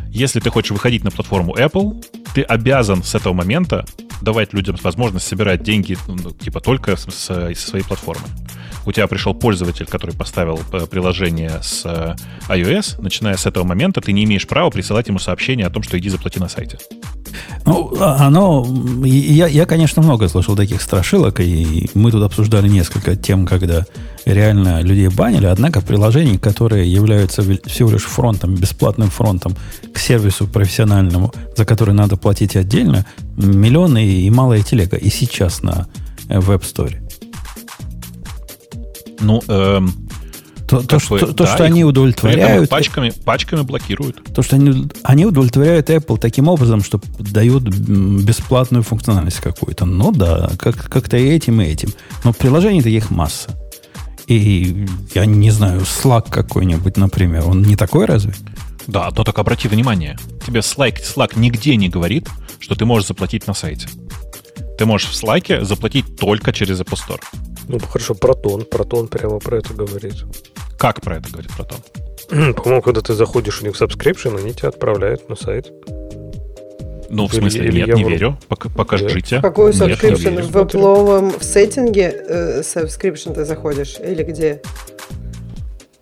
Если 0.09 0.39
ты 0.39 0.49
хочешь 0.49 0.71
выходить 0.71 1.03
на 1.03 1.11
платформу 1.11 1.55
Apple, 1.55 2.03
ты 2.33 2.41
обязан 2.41 3.03
с 3.03 3.15
этого 3.15 3.33
момента 3.33 3.85
давать 4.21 4.53
людям 4.53 4.77
возможность 4.81 5.27
собирать 5.27 5.63
деньги 5.63 5.97
ну, 6.07 6.31
типа 6.31 6.61
только 6.61 6.95
с, 6.95 7.05
с, 7.05 7.53
со 7.55 7.55
своей 7.55 7.83
платформы. 7.83 8.25
У 8.85 8.91
тебя 8.91 9.07
пришел 9.07 9.33
пользователь, 9.33 9.85
который 9.85 10.15
поставил 10.15 10.59
э, 10.71 10.85
приложение 10.87 11.61
с 11.61 11.83
э, 11.85 12.15
iOS, 12.49 13.01
начиная 13.01 13.37
с 13.37 13.45
этого 13.45 13.63
момента 13.63 14.01
ты 14.01 14.11
не 14.11 14.25
имеешь 14.25 14.45
права 14.47 14.69
присылать 14.69 15.07
ему 15.07 15.19
сообщение 15.19 15.67
о 15.67 15.69
том, 15.69 15.83
что 15.83 15.97
иди 15.97 16.09
заплати 16.09 16.39
на 16.39 16.49
сайте. 16.49 16.77
Ну, 17.65 17.95
а, 17.99 18.27
оно... 18.27 18.65
Я, 19.05 19.47
я, 19.47 19.65
конечно, 19.65 20.01
много 20.01 20.27
слышал 20.27 20.55
таких 20.55 20.81
страшилок, 20.81 21.39
и 21.39 21.89
мы 21.93 22.11
тут 22.11 22.23
обсуждали 22.23 22.67
несколько 22.67 23.15
тем, 23.15 23.45
когда 23.45 23.85
реально 24.25 24.81
людей 24.81 25.07
банили, 25.07 25.45
однако 25.45 25.81
приложений, 25.81 26.39
которые 26.39 26.91
являются 26.91 27.41
всего 27.41 27.91
лишь 27.91 28.03
фронтом, 28.03 28.55
бесплатным 28.55 29.09
фронтом 29.09 29.55
к 29.93 29.99
сервису 29.99 30.47
профессиональному, 30.47 31.33
за 31.55 31.65
который 31.65 31.93
надо 31.93 32.17
платить 32.23 32.55
отдельно, 32.55 33.05
миллионы 33.37 34.03
и 34.05 34.29
малая 34.31 34.63
телега 34.63 34.97
и 34.97 35.09
сейчас 35.09 35.61
на 35.61 35.87
э, 36.29 36.39
Web 36.39 36.61
Store. 36.61 36.95
Ну, 39.19 39.41
эм, 39.47 39.93
то, 40.67 40.81
то, 40.81 40.99
что, 40.99 41.19
то, 41.19 41.33
то, 41.33 41.45
что 41.45 41.65
они 41.65 41.83
удовлетворяют... 41.83 42.69
Пачками, 42.69 43.11
пачками 43.25 43.61
блокируют. 43.61 44.23
То, 44.33 44.41
что 44.41 44.55
они, 44.55 44.89
они 45.03 45.25
удовлетворяют 45.25 45.89
Apple 45.89 46.17
таким 46.17 46.47
образом, 46.47 46.81
что 46.81 46.99
дают 47.19 47.63
бесплатную 47.63 48.83
функциональность 48.83 49.39
какую-то. 49.39 49.85
Ну 49.85 50.11
да, 50.11 50.51
как, 50.57 50.75
как-то 50.89 51.17
и 51.17 51.27
этим, 51.27 51.61
и 51.61 51.65
этим. 51.65 51.89
Но 52.23 52.33
приложений 52.33 52.81
таких 52.81 53.11
масса. 53.11 53.51
И 54.27 54.87
я 55.13 55.25
не 55.25 55.51
знаю, 55.51 55.81
Slack 55.81 56.29
какой-нибудь, 56.29 56.97
например, 56.97 57.45
он 57.45 57.61
не 57.61 57.75
такой 57.75 58.05
разве? 58.05 58.33
Да, 58.87 59.11
но 59.15 59.23
только 59.23 59.41
обрати 59.41 59.67
внимание, 59.67 60.17
тебе 60.45 60.59
Slack, 60.59 61.01
Slack 61.01 61.33
нигде 61.35 61.75
не 61.75 61.89
говорит, 61.89 62.27
что 62.59 62.75
ты 62.75 62.85
можешь 62.85 63.07
заплатить 63.07 63.47
на 63.47 63.53
сайте. 63.53 63.87
Ты 64.77 64.85
можешь 64.85 65.09
в 65.09 65.23
Slack 65.23 65.63
заплатить 65.63 66.17
только 66.17 66.51
через 66.51 66.81
Apple 66.81 66.97
Store. 66.97 67.21
Ну, 67.67 67.79
хорошо, 67.79 68.15
Протон. 68.15 68.65
Протон 68.65 69.07
прямо 69.07 69.39
про 69.39 69.57
это 69.57 69.73
говорит. 69.73 70.25
Как 70.77 71.01
про 71.01 71.17
это 71.17 71.29
говорит 71.29 71.51
Протон? 71.51 71.79
По-моему, 72.53 72.81
когда 72.81 73.01
ты 73.01 73.13
заходишь 73.13 73.61
у 73.61 73.65
них 73.65 73.75
в 73.75 73.81
subscription, 73.81 74.37
они 74.37 74.53
тебя 74.53 74.69
отправляют 74.69 75.29
на 75.29 75.35
сайт. 75.35 75.71
Ну, 77.09 77.27
в 77.27 77.33
смысле, 77.33 77.67
или, 77.67 77.77
нет, 77.77 77.89
или 77.89 77.95
не 77.95 78.03
верю. 78.03 78.39
покажите. 78.75 79.39
Какой 79.39 79.71
subscription? 79.71 80.41
в 80.41 80.57
Apple 80.57 81.39
в 81.39 81.43
сеттинге 81.43 82.23
э, 82.27 82.61
subscription 82.61 83.35
ты 83.35 83.45
заходишь? 83.45 83.97
Или 83.99 84.23
где? 84.23 84.61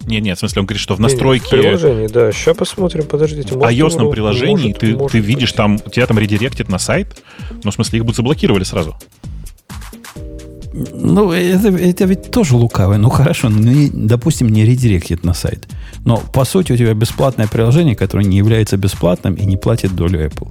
Нет, 0.06 0.24
нет, 0.24 0.38
в 0.38 0.40
смысле, 0.40 0.62
он 0.62 0.66
говорит, 0.66 0.82
что 0.82 0.96
в 0.96 1.00
настройке... 1.00 1.46
В 1.46 1.50
приложении, 1.50 2.08
да. 2.08 2.32
Сейчас 2.32 2.58
посмотрим, 2.58 3.06
подождите. 3.06 3.54
В 3.54 3.58
iOS 3.58 4.10
приложении 4.12 4.70
может, 4.70 4.80
ты, 4.80 4.96
может 4.96 5.12
ты 5.12 5.20
видишь 5.20 5.52
там, 5.54 5.80
тебя 5.80 6.08
там 6.08 6.18
редиректит 6.18 6.70
на 6.70 6.80
сайт, 6.80 7.22
но 7.64 7.72
в 7.72 7.74
смысле 7.74 8.00
их 8.00 8.06
бы 8.06 8.14
заблокировали 8.14 8.64
сразу. 8.64 8.96
Ну, 10.74 11.32
это, 11.32 11.68
это 11.68 12.06
ведь 12.06 12.32
тоже 12.32 12.56
лукавое. 12.56 12.98
Ну, 12.98 13.10
хорошо, 13.10 13.50
ну, 13.50 13.90
допустим, 13.94 14.50
не 14.50 14.66
редиректит 14.66 15.24
на 15.24 15.34
сайт. 15.34 15.68
Но, 16.06 16.18
по 16.18 16.46
сути, 16.46 16.72
у 16.72 16.78
тебя 16.78 16.94
бесплатное 16.94 17.48
приложение, 17.48 17.96
которое 17.96 18.26
не 18.26 18.38
является 18.38 18.78
бесплатным 18.78 19.36
и 19.36 19.46
не 19.46 19.58
платит 19.58 19.96
долю 19.96 20.26
Apple. 20.26 20.50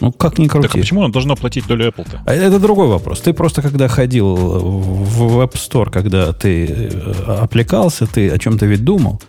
Ну, 0.00 0.12
как 0.12 0.38
ни 0.38 0.46
крути. 0.48 0.68
Так 0.68 0.76
а 0.76 0.78
почему 0.78 1.00
он 1.00 1.12
должно 1.12 1.36
платить 1.36 1.66
долю 1.66 1.88
Apple-то? 1.88 2.22
А 2.26 2.34
это 2.34 2.58
другой 2.58 2.88
вопрос. 2.88 3.20
Ты 3.20 3.32
просто, 3.32 3.62
когда 3.62 3.88
ходил 3.88 4.34
в 4.34 5.40
App 5.40 5.54
Store, 5.54 5.90
когда 5.90 6.32
ты 6.32 6.66
э, 6.66 7.40
оплекался, 7.40 8.06
ты 8.06 8.30
о 8.30 8.38
чем-то 8.38 8.66
ведь 8.66 8.84
думал. 8.84 9.20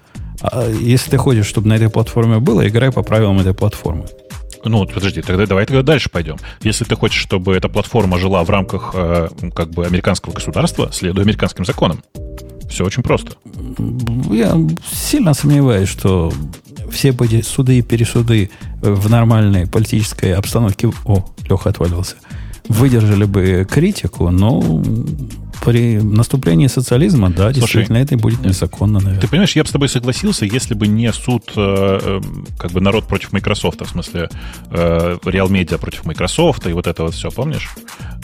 А 0.41 0.69
если 0.69 1.11
ты 1.11 1.17
хочешь, 1.17 1.47
чтобы 1.47 1.67
на 1.69 1.73
этой 1.73 1.89
платформе 1.89 2.39
было, 2.39 2.67
играй 2.67 2.91
по 2.91 3.01
правилам 3.01 3.39
этой 3.39 3.53
платформы. 3.53 4.05
Ну, 4.63 4.85
подожди, 4.85 5.21
тогда 5.21 5.45
давай 5.45 5.65
тогда 5.65 5.83
дальше 5.83 6.09
пойдем. 6.09 6.37
Если 6.61 6.83
ты 6.83 6.95
хочешь, 6.95 7.21
чтобы 7.21 7.55
эта 7.55 7.69
платформа 7.69 8.17
жила 8.19 8.43
в 8.43 8.49
рамках 8.49 8.91
э, 8.93 9.29
как 9.55 9.69
бы 9.69 9.85
американского 9.85 10.33
государства, 10.33 10.89
следуй 10.91 11.23
американским 11.23 11.65
законам. 11.65 12.01
Все 12.69 12.85
очень 12.85 13.03
просто. 13.03 13.33
Я 14.31 14.57
сильно 14.91 15.33
сомневаюсь, 15.33 15.89
что 15.89 16.31
все 16.91 17.09
эти 17.09 17.41
суды 17.41 17.79
и 17.79 17.81
пересуды 17.81 18.49
в 18.81 19.09
нормальной 19.09 19.67
политической 19.67 20.33
обстановке... 20.33 20.91
О, 21.05 21.25
Леха 21.49 21.69
отвалился. 21.69 22.15
выдержали 22.67 23.25
бы 23.25 23.65
критику, 23.69 24.29
но 24.29 24.83
при 25.63 25.99
наступлении 26.01 26.67
социализма, 26.67 27.29
да, 27.29 27.51
Слушай, 27.51 27.59
действительно, 27.59 27.97
это 27.97 28.17
будет 28.17 28.41
незаконно, 28.41 28.99
наверное. 28.99 29.21
Ты 29.21 29.27
понимаешь, 29.27 29.55
я 29.55 29.63
бы 29.63 29.69
с 29.69 29.71
тобой 29.71 29.89
согласился, 29.89 30.45
если 30.45 30.73
бы 30.73 30.87
не 30.87 31.11
суд, 31.13 31.51
э, 31.55 31.99
э, 32.01 32.21
как 32.57 32.71
бы 32.71 32.81
народ 32.81 33.07
против 33.07 33.33
Microsoft, 33.33 33.81
в 33.81 33.89
смысле 33.89 34.29
э, 34.71 35.17
Real 35.23 35.49
Media 35.49 35.77
против 35.77 36.05
Microsoft 36.05 36.67
и 36.67 36.73
вот 36.73 36.87
это 36.87 37.03
вот 37.03 37.13
все, 37.13 37.29
помнишь? 37.31 37.69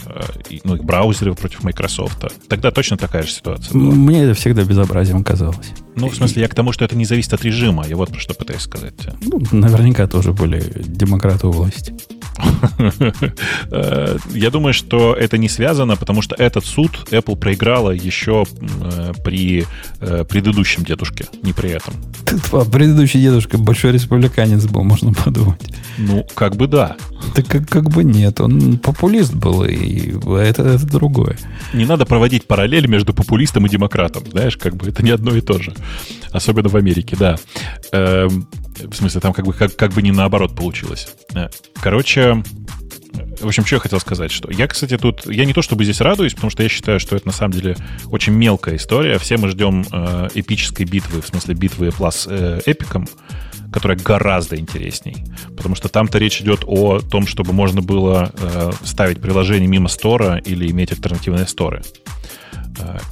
Э, 0.06 0.22
и, 0.50 0.62
ну, 0.64 0.76
и 0.76 0.82
браузеры 0.82 1.34
против 1.34 1.64
Microsoft. 1.64 2.26
Тогда 2.48 2.72
точно 2.72 2.98
такая 2.98 3.24
же 3.24 3.32
ситуация 3.32 3.74
была. 3.74 3.94
Мне 3.94 4.24
это 4.24 4.34
всегда 4.34 4.64
безобразием 4.64 5.24
казалось. 5.24 5.72
Ну, 5.96 6.10
в 6.10 6.16
смысле, 6.16 6.42
я 6.44 6.48
к 6.48 6.56
тому, 6.56 6.72
что 6.72 6.86
это 6.86 6.96
не 6.96 7.06
зависит 7.06 7.34
от 7.34 7.44
режима. 7.44 7.86
Я 7.88 7.96
вот 7.96 8.12
про 8.12 8.20
что 8.20 8.34
пытаюсь 8.34 8.62
сказать. 8.62 8.94
Ну, 9.22 9.42
наверняка 9.52 10.08
тоже 10.08 10.34
были 10.34 10.64
демократы 10.76 11.48
у 11.48 11.52
власти. 11.52 11.94
Э, 13.72 14.18
Я 14.34 14.50
думаю, 14.50 14.74
что 14.74 15.14
это 15.14 15.38
не 15.38 15.50
связано, 15.50 15.96
потому 15.96 16.22
что 16.22 16.36
этот 16.36 16.66
суд 16.66 16.92
Apple 17.12 17.36
проиграла 17.36 17.92
еще 17.92 18.46
э, 18.82 19.14
при 19.24 19.66
э, 20.00 20.24
предыдущем 20.28 20.84
дедушке, 20.84 21.26
не 21.44 21.54
при 21.54 21.70
этом. 21.70 21.94
А 22.52 22.66
предыдущий 22.66 23.22
дедушка 23.22 23.58
большой 23.58 23.92
республиканец 23.92 24.66
был, 24.66 24.84
можно 24.84 25.14
подумать. 25.26 25.62
Ну, 25.98 26.26
как 26.36 26.56
бы 26.56 26.68
да. 26.68 26.96
Так 27.36 27.48
как, 27.48 27.70
как 27.70 27.90
бы 27.90 28.04
нет, 28.04 28.42
он 28.42 28.78
популист 28.78 29.34
был, 29.34 29.64
и 29.64 30.14
это, 30.40 30.64
это 30.64 30.86
другое. 30.86 31.38
Не 31.74 31.86
надо 31.86 32.06
проводить 32.06 32.46
параллель 32.48 32.88
между 32.88 33.14
популистом 33.14 33.66
и 33.66 33.70
демократом. 33.70 34.24
Знаешь, 34.32 34.58
как 34.58 34.76
бы 34.76 34.90
это 34.90 35.04
не 35.04 35.12
одно 35.12 35.36
и 35.36 35.42
то 35.42 35.60
же. 35.62 35.74
Особенно 36.32 36.70
в 36.70 36.76
Америке, 36.76 37.16
да. 37.18 37.38
Эм, 37.92 38.48
в 38.80 38.94
смысле, 38.96 39.22
там 39.22 39.34
как 39.34 39.46
бы, 39.46 39.54
как, 39.54 39.76
как 39.76 39.94
бы 39.94 40.02
не 40.02 40.12
наоборот 40.12 40.56
получилось. 40.56 41.08
Э, 41.36 41.50
Короче, 41.82 42.44
в 43.40 43.48
общем, 43.48 43.66
что 43.66 43.76
я 43.76 43.80
хотел 43.80 44.00
сказать, 44.00 44.32
что 44.32 44.50
я, 44.52 44.68
кстати, 44.68 44.98
тут, 44.98 45.26
я 45.26 45.46
не 45.46 45.54
то 45.54 45.62
чтобы 45.62 45.84
здесь 45.84 46.02
радуюсь, 46.02 46.34
потому 46.34 46.50
что 46.50 46.64
я 46.64 46.70
считаю, 46.70 47.00
что 47.00 47.16
это 47.16 47.28
на 47.28 47.34
самом 47.34 47.54
деле 47.54 47.76
очень 48.10 48.34
мелкая 48.34 48.78
история. 48.78 49.18
Все 49.20 49.38
мы 49.38 49.50
ждем 49.50 49.86
э, 49.92 50.30
эпической 50.34 50.86
битвы, 50.86 51.22
в 51.22 51.28
смысле 51.28 51.54
битвы 51.54 51.88
Plus 51.88 52.28
э, 52.30 52.62
эпиком, 52.66 53.08
которая 53.72 53.98
гораздо 53.98 54.58
интересней. 54.58 55.18
Потому 55.56 55.76
что 55.76 55.90
там-то 55.90 56.18
речь 56.18 56.42
идет 56.42 56.64
о 56.66 57.00
том, 57.00 57.28
чтобы 57.28 57.54
можно 57.54 57.82
было 57.82 58.32
э, 58.34 58.72
ставить 58.84 59.20
приложение 59.22 59.68
мимо 59.68 59.90
стора 59.90 60.38
или 60.38 60.70
иметь 60.72 60.92
альтернативные 60.92 61.48
сторы. 61.48 61.84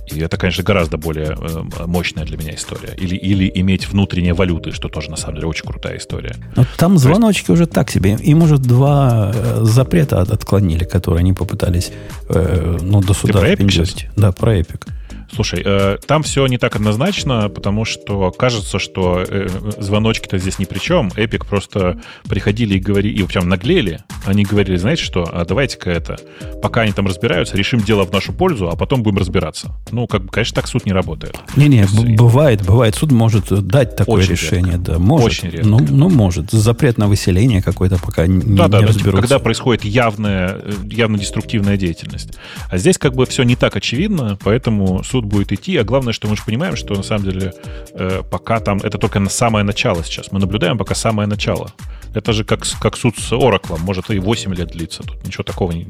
И 0.07 0.19
это, 0.19 0.37
конечно, 0.37 0.63
гораздо 0.63 0.97
более 0.97 1.35
э, 1.39 1.85
мощная 1.85 2.25
для 2.25 2.37
меня 2.37 2.55
история. 2.55 2.93
Или, 2.97 3.15
или 3.15 3.51
иметь 3.55 3.87
внутренние 3.87 4.33
валюты, 4.33 4.71
что 4.71 4.89
тоже, 4.89 5.09
на 5.09 5.17
самом 5.17 5.35
деле, 5.35 5.47
очень 5.47 5.65
крутая 5.65 5.97
история. 5.97 6.35
Но 6.55 6.65
там 6.77 6.97
звоночки 6.97 7.51
уже 7.51 7.65
так 7.67 7.89
себе. 7.91 8.13
Им 8.15 8.43
уже 8.43 8.57
два 8.57 9.31
э, 9.33 9.59
запрета 9.63 10.21
от- 10.21 10.31
отклонили, 10.31 10.83
которые 10.83 11.19
они 11.19 11.33
попытались 11.33 11.91
э, 12.29 12.77
ну, 12.81 13.01
до 13.01 13.13
суда 13.13 13.39
про 13.39 13.49
Epic 13.49 13.57
пиндюрить. 13.57 14.07
Да, 14.15 14.31
про 14.31 14.57
Epic. 14.57 14.87
Слушай, 15.33 15.61
э, 15.65 15.97
там 16.05 16.23
все 16.23 16.45
не 16.47 16.57
так 16.57 16.75
однозначно, 16.75 17.47
потому 17.47 17.85
что 17.85 18.31
кажется, 18.31 18.79
что 18.79 19.23
э, 19.25 19.47
звоночки-то 19.77 20.37
здесь 20.37 20.59
ни 20.59 20.65
при 20.65 20.79
чем. 20.79 21.09
Эпик 21.15 21.45
просто 21.45 22.01
приходили 22.27 22.75
и 22.75 22.79
говорили, 22.79 23.21
и 23.21 23.25
прям 23.25 23.47
наглели. 23.47 23.99
Они 24.25 24.43
говорили, 24.43 24.77
знаете 24.77 25.03
что, 25.03 25.27
а 25.31 25.45
давайте-ка 25.45 25.89
это, 25.89 26.17
пока 26.61 26.81
они 26.81 26.91
там 26.91 27.07
разбираются, 27.07 27.57
решим 27.57 27.79
дело 27.81 28.03
в 28.05 28.11
нашу 28.11 28.33
пользу, 28.33 28.69
а 28.69 28.75
потом 28.75 29.03
будем 29.03 29.17
разбираться. 29.17 29.71
Ну, 29.91 30.07
как 30.07 30.23
бы, 30.23 30.29
конечно, 30.29 30.55
так 30.55 30.67
суд 30.67 30.85
не 30.85 30.91
работает. 30.93 31.35
Не-не, 31.55 31.77
есть, 31.79 32.15
бывает, 32.15 32.65
бывает. 32.65 32.95
Суд 32.95 33.11
может 33.11 33.51
дать 33.67 33.95
такое 33.95 34.21
Очень 34.21 34.31
решение. 34.31 34.73
редко. 34.73 34.91
Да, 34.93 34.99
может. 34.99 35.27
Очень 35.27 35.49
редко. 35.49 35.67
Ну, 35.67 35.79
ну, 35.89 36.09
может. 36.09 36.51
Запрет 36.51 36.97
на 36.97 37.07
выселение 37.07 37.61
какой-то 37.61 37.97
пока 37.97 38.27
не, 38.27 38.41
Да, 38.41 38.67
да, 38.67 38.79
не 38.79 38.87
типа, 38.87 38.93
разберутся. 38.93 39.21
когда 39.21 39.39
происходит 39.39 39.85
явная, 39.85 40.59
э, 40.63 40.73
явно 40.89 41.17
деструктивная 41.17 41.77
деятельность. 41.77 42.29
А 42.69 42.77
здесь 42.77 42.97
как 42.97 43.15
бы 43.15 43.25
все 43.25 43.43
не 43.43 43.55
так 43.55 43.75
очевидно, 43.75 44.37
поэтому 44.43 45.03
суд 45.03 45.25
будет 45.25 45.51
идти. 45.51 45.77
А 45.77 45.83
главное, 45.83 46.13
что 46.13 46.27
мы 46.27 46.35
же 46.35 46.43
понимаем, 46.45 46.75
что 46.75 46.93
на 46.93 47.03
самом 47.03 47.23
деле 47.23 47.53
э, 47.93 48.21
пока 48.29 48.59
там 48.59 48.77
это 48.77 48.97
только 48.97 49.19
на 49.19 49.29
самое 49.29 49.65
начало 49.65 50.03
сейчас. 50.03 50.31
Мы 50.31 50.39
наблюдаем 50.39 50.77
пока 50.77 50.95
самое 50.95 51.27
начало. 51.27 51.73
Это 52.13 52.33
же 52.33 52.43
как, 52.43 52.65
как 52.81 52.97
суд 52.97 53.17
с 53.17 53.31
Oracle, 53.31 53.79
может 53.79 54.09
и 54.13 54.19
8 54.19 54.53
лет 54.55 54.69
длиться. 54.69 55.03
Тут 55.03 55.23
ничего 55.25 55.43
такого 55.43 55.71
не, 55.71 55.87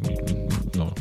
ну, 0.75 0.93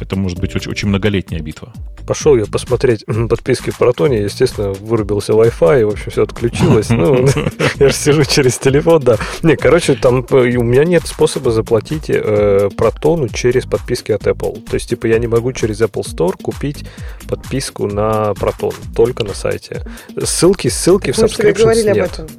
это 0.00 0.16
может 0.16 0.38
быть 0.38 0.54
очень, 0.54 0.70
очень 0.70 0.88
многолетняя 0.88 1.40
битва. 1.40 1.72
Пошел 2.06 2.36
я 2.36 2.46
посмотреть 2.46 3.04
подписки 3.28 3.70
в 3.70 3.78
Протоне, 3.78 4.22
естественно, 4.22 4.72
вырубился 4.72 5.32
Wi-Fi, 5.32 5.80
и, 5.80 5.84
в 5.84 5.88
общем, 5.88 6.10
все 6.10 6.22
отключилось. 6.22 6.90
Ну, 6.90 7.26
я 7.78 7.88
же 7.88 7.94
сижу 7.94 8.24
через 8.24 8.58
телефон, 8.58 9.02
да. 9.02 9.16
Не, 9.42 9.56
короче, 9.56 9.94
там 9.94 10.24
э, 10.30 10.56
у 10.56 10.62
меня 10.62 10.84
нет 10.84 11.06
способа 11.06 11.50
заплатить 11.50 12.08
э, 12.08 12.70
Протону 12.76 13.28
через 13.28 13.64
подписки 13.64 14.12
от 14.12 14.22
Apple. 14.26 14.64
То 14.68 14.74
есть, 14.74 14.88
типа, 14.88 15.06
я 15.06 15.18
не 15.18 15.26
могу 15.26 15.52
через 15.52 15.80
Apple 15.80 16.04
Store 16.04 16.36
купить 16.40 16.84
подписку 17.28 17.86
на 17.86 18.34
Протон, 18.34 18.72
только 18.94 19.24
на 19.24 19.34
сайте. 19.34 19.84
Ссылки, 20.22 20.68
ссылки 20.68 21.12
в 21.12 21.18
subscriptions 21.18 21.58
говорили 21.58 21.88
об 21.88 21.96
нет. 21.96 22.30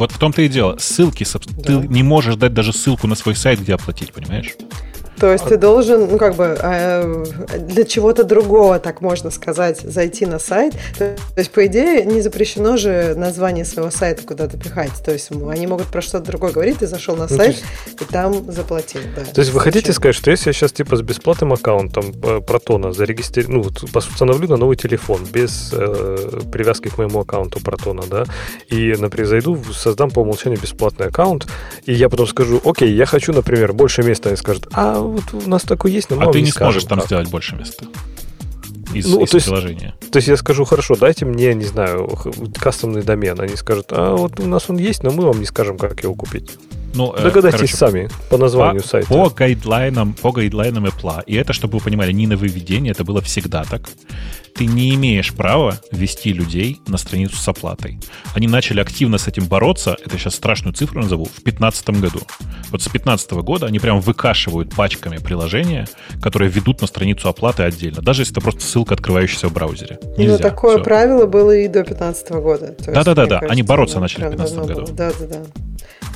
Вот 0.00 0.12
в 0.12 0.18
том-то 0.18 0.40
и 0.40 0.48
дело. 0.48 0.76
Ссылки, 0.78 1.24
Да. 1.50 1.62
ты 1.62 1.72
не 1.88 2.02
можешь 2.02 2.36
дать 2.36 2.54
даже 2.54 2.72
ссылку 2.72 3.06
на 3.06 3.14
свой 3.14 3.36
сайт, 3.36 3.60
где 3.60 3.74
оплатить, 3.74 4.12
понимаешь? 4.14 4.54
То 5.20 5.32
есть 5.32 5.44
ты 5.44 5.56
должен, 5.56 6.10
ну 6.10 6.18
как 6.18 6.34
бы 6.34 6.56
э, 6.60 7.24
для 7.58 7.84
чего-то 7.84 8.24
другого, 8.24 8.78
так 8.78 9.00
можно 9.00 9.30
сказать, 9.30 9.80
зайти 9.80 10.26
на 10.26 10.38
сайт. 10.38 10.74
То 10.98 11.14
есть, 11.36 11.50
по 11.50 11.66
идее, 11.66 12.04
не 12.04 12.20
запрещено 12.22 12.76
же 12.76 13.14
название 13.16 13.64
своего 13.64 13.90
сайта 13.90 14.22
куда-то 14.22 14.56
пихать. 14.56 14.90
То 15.04 15.12
есть 15.12 15.30
они 15.30 15.66
могут 15.66 15.86
про 15.88 16.00
что-то 16.00 16.26
другое 16.26 16.52
говорить, 16.52 16.78
ты 16.78 16.86
зашел 16.86 17.16
на 17.16 17.26
Ну, 17.30 17.36
сайт 17.36 17.48
есть- 17.56 17.64
и 18.00 18.04
там 18.04 18.50
заплатил. 18.50 19.00
Да. 19.14 19.24
То 19.24 19.40
есть 19.40 19.52
вы 19.52 19.60
хотите 19.60 19.80
Зачем? 19.88 19.94
сказать, 19.94 20.16
что 20.16 20.30
если 20.30 20.48
я 20.50 20.52
сейчас 20.54 20.72
типа 20.72 20.96
с 20.96 21.02
бесплатным 21.02 21.52
аккаунтом 21.52 22.14
э, 22.22 22.40
Протона 22.40 22.92
зарегистрирую, 22.92 23.56
ну, 23.58 23.62
вот 23.62 23.82
установлю 23.94 24.48
на 24.48 24.56
новый 24.56 24.76
телефон 24.76 25.20
без 25.32 25.70
э, 25.72 26.40
привязки 26.50 26.88
к 26.88 26.96
моему 26.98 27.20
аккаунту 27.20 27.60
Протона, 27.60 28.02
да, 28.10 28.24
и, 28.68 28.94
например, 28.98 29.28
зайду, 29.28 29.58
создам 29.72 30.10
по 30.10 30.20
умолчанию 30.20 30.58
бесплатный 30.60 31.08
аккаунт, 31.08 31.46
и 31.84 31.92
я 31.92 32.08
потом 32.08 32.26
скажу, 32.26 32.60
окей, 32.64 32.90
я 32.94 33.04
хочу, 33.06 33.32
например, 33.32 33.72
больше 33.72 34.02
места, 34.02 34.28
они 34.30 34.36
скажут, 34.36 34.68
а 34.72 35.00
вот 35.10 35.24
у 35.32 35.48
нас 35.48 35.62
такой 35.62 35.92
есть, 35.92 36.10
но 36.10 36.16
мы 36.16 36.24
А 36.24 36.32
ты 36.32 36.40
не 36.40 36.50
скажем, 36.50 36.72
сможешь 36.72 36.88
там 36.88 36.98
как». 36.98 37.06
сделать 37.06 37.30
больше 37.30 37.56
места. 37.56 37.84
Из, 38.92 39.06
Ну, 39.06 39.22
из 39.22 39.30
то 39.30 39.36
есть- 39.36 39.46
приложения. 39.46 39.94
То 40.10 40.16
есть 40.18 40.26
я 40.28 40.36
скажу, 40.36 40.64
хорошо, 40.64 40.96
дайте 40.96 41.24
мне, 41.24 41.54
не 41.54 41.64
знаю, 41.64 42.08
кастомный 42.58 43.02
домен. 43.02 43.40
Они 43.40 43.54
скажут, 43.56 43.86
а 43.90 44.16
вот 44.16 44.40
у 44.40 44.46
нас 44.46 44.64
он 44.68 44.78
есть, 44.78 45.02
но 45.04 45.10
мы 45.12 45.24
вам 45.24 45.38
не 45.38 45.46
скажем, 45.46 45.78
как 45.78 46.02
его 46.02 46.14
купить. 46.14 46.58
Ну, 46.94 47.14
э, 47.16 47.22
Догадайтесь 47.22 47.58
короче, 47.58 47.76
сами 47.76 48.08
по 48.28 48.38
названию 48.38 48.82
по, 48.82 48.88
сайта. 48.88 49.08
По 49.08 49.30
гайдлайнам, 49.30 50.14
по 50.14 50.32
гайдлайнам 50.32 50.86
Apple. 50.86 51.22
И 51.26 51.34
это, 51.34 51.52
чтобы 51.52 51.78
вы 51.78 51.84
понимали, 51.84 52.12
не 52.12 52.26
нововведение, 52.26 52.92
это 52.92 53.04
было 53.04 53.20
всегда 53.20 53.64
так. 53.64 53.88
Ты 54.54 54.66
не 54.66 54.94
имеешь 54.94 55.32
права 55.32 55.78
вести 55.92 56.32
людей 56.32 56.80
на 56.88 56.98
страницу 56.98 57.36
с 57.36 57.48
оплатой. 57.48 57.98
Они 58.34 58.48
начали 58.48 58.80
активно 58.80 59.16
с 59.16 59.28
этим 59.28 59.46
бороться, 59.46 59.96
это 60.04 60.18
сейчас 60.18 60.34
страшную 60.34 60.74
цифру 60.74 61.00
назову, 61.00 61.26
в 61.26 61.42
2015 61.42 61.90
году. 62.00 62.20
Вот 62.70 62.82
с 62.82 62.84
2015 62.84 63.30
года 63.32 63.66
они 63.66 63.78
прям 63.78 64.00
выкашивают 64.00 64.74
пачками 64.74 65.18
приложения, 65.18 65.86
которые 66.20 66.50
ведут 66.50 66.80
на 66.80 66.88
страницу 66.88 67.28
оплаты 67.28 67.62
отдельно, 67.62 68.02
даже 68.02 68.22
если 68.22 68.34
это 68.34 68.40
просто 68.40 68.62
ссылка, 68.62 68.94
открывающаяся 68.94 69.48
в 69.48 69.52
браузере. 69.52 69.98
Ну, 70.02 70.24
Нельзя. 70.24 70.38
такое 70.38 70.76
Всё. 70.76 70.84
правило 70.84 71.26
было 71.26 71.56
и 71.56 71.68
до 71.68 71.84
15 71.84 72.30
года. 72.32 72.74
Мне 72.86 73.38
они 73.48 73.62
бороться 73.62 74.00
начали 74.00 74.24
в 74.24 74.28
прям 74.28 74.32
15 74.32 74.56
давно 74.56 74.74
году. 74.74 74.86
было. 74.86 74.96
Да-да-да. 74.96 75.42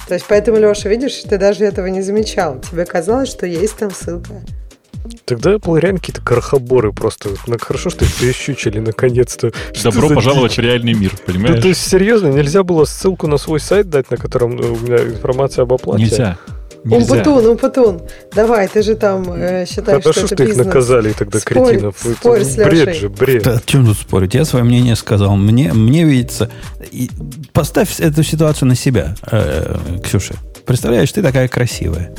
То 0.06 0.14
есть, 0.14 0.26
поэтому, 0.28 0.58
Леша, 0.58 0.88
видишь, 0.88 1.22
ты 1.28 1.38
даже 1.38 1.64
этого 1.64 1.86
не 1.86 2.02
замечал. 2.02 2.60
Тебе 2.60 2.84
казалось, 2.84 3.28
что 3.30 3.46
есть 3.46 3.76
там 3.76 3.90
ссылка. 3.90 4.42
Тогда 5.26 5.54
Apple 5.54 5.78
реально 5.80 5.98
какие-то 5.98 6.22
крохоборы 6.22 6.92
просто. 6.92 7.30
Ну, 7.46 7.56
хорошо, 7.60 7.90
что 7.90 8.04
их 8.04 8.14
перещучили 8.14 8.78
наконец-то. 8.78 9.52
Добро 9.82 10.08
пожаловать 10.08 10.56
в 10.56 10.60
реальный 10.60 10.94
мир, 10.94 11.12
Ну, 11.12 11.32
понимаешь? 11.32 11.60
то 11.62 11.68
есть, 11.68 11.86
серьезно, 11.86 12.28
нельзя 12.28 12.62
было 12.62 12.84
ссылку 12.84 13.26
на 13.26 13.36
свой 13.36 13.60
сайт 13.60 13.88
дать, 13.90 14.10
на 14.10 14.16
котором 14.16 14.58
э, 14.58 14.66
у 14.66 14.76
меня 14.76 14.96
информация 15.04 15.62
об 15.62 15.72
оплате? 15.72 16.04
Нельзя. 16.04 16.38
Нельзя. 16.84 17.14
Умпутун, 17.14 17.46
Умпутун, 17.46 18.02
давай, 18.34 18.68
ты 18.68 18.82
же 18.82 18.94
там 18.94 19.24
э, 19.32 19.64
считаешь, 19.66 20.02
Хорошо, 20.02 20.12
что 20.12 20.26
что 20.26 20.34
это 20.34 20.42
их 20.44 20.48
бизнес. 20.50 20.66
наказали 20.66 21.12
тогда, 21.12 21.38
Спорь, 21.40 21.68
кретинов. 21.70 22.04
Это 22.06 22.14
спорь 22.16 22.44
с 22.44 22.56
бред 22.56 22.72
Лешей. 22.72 22.94
же, 23.00 23.08
бред. 23.08 23.42
Да, 23.42 23.60
чем 23.64 23.86
тут 23.86 23.96
спорить? 23.96 24.34
Я 24.34 24.44
свое 24.44 24.64
мнение 24.64 24.94
сказал. 24.94 25.36
Мне, 25.36 25.72
мне 25.72 26.04
видится... 26.04 26.50
и 26.90 27.10
поставь 27.52 28.00
эту 28.00 28.22
ситуацию 28.22 28.68
на 28.68 28.74
себя, 28.74 29.14
э, 29.30 29.76
Ксюша. 30.04 30.34
Представляешь, 30.66 31.10
ты 31.10 31.22
такая 31.22 31.48
красивая. 31.48 32.14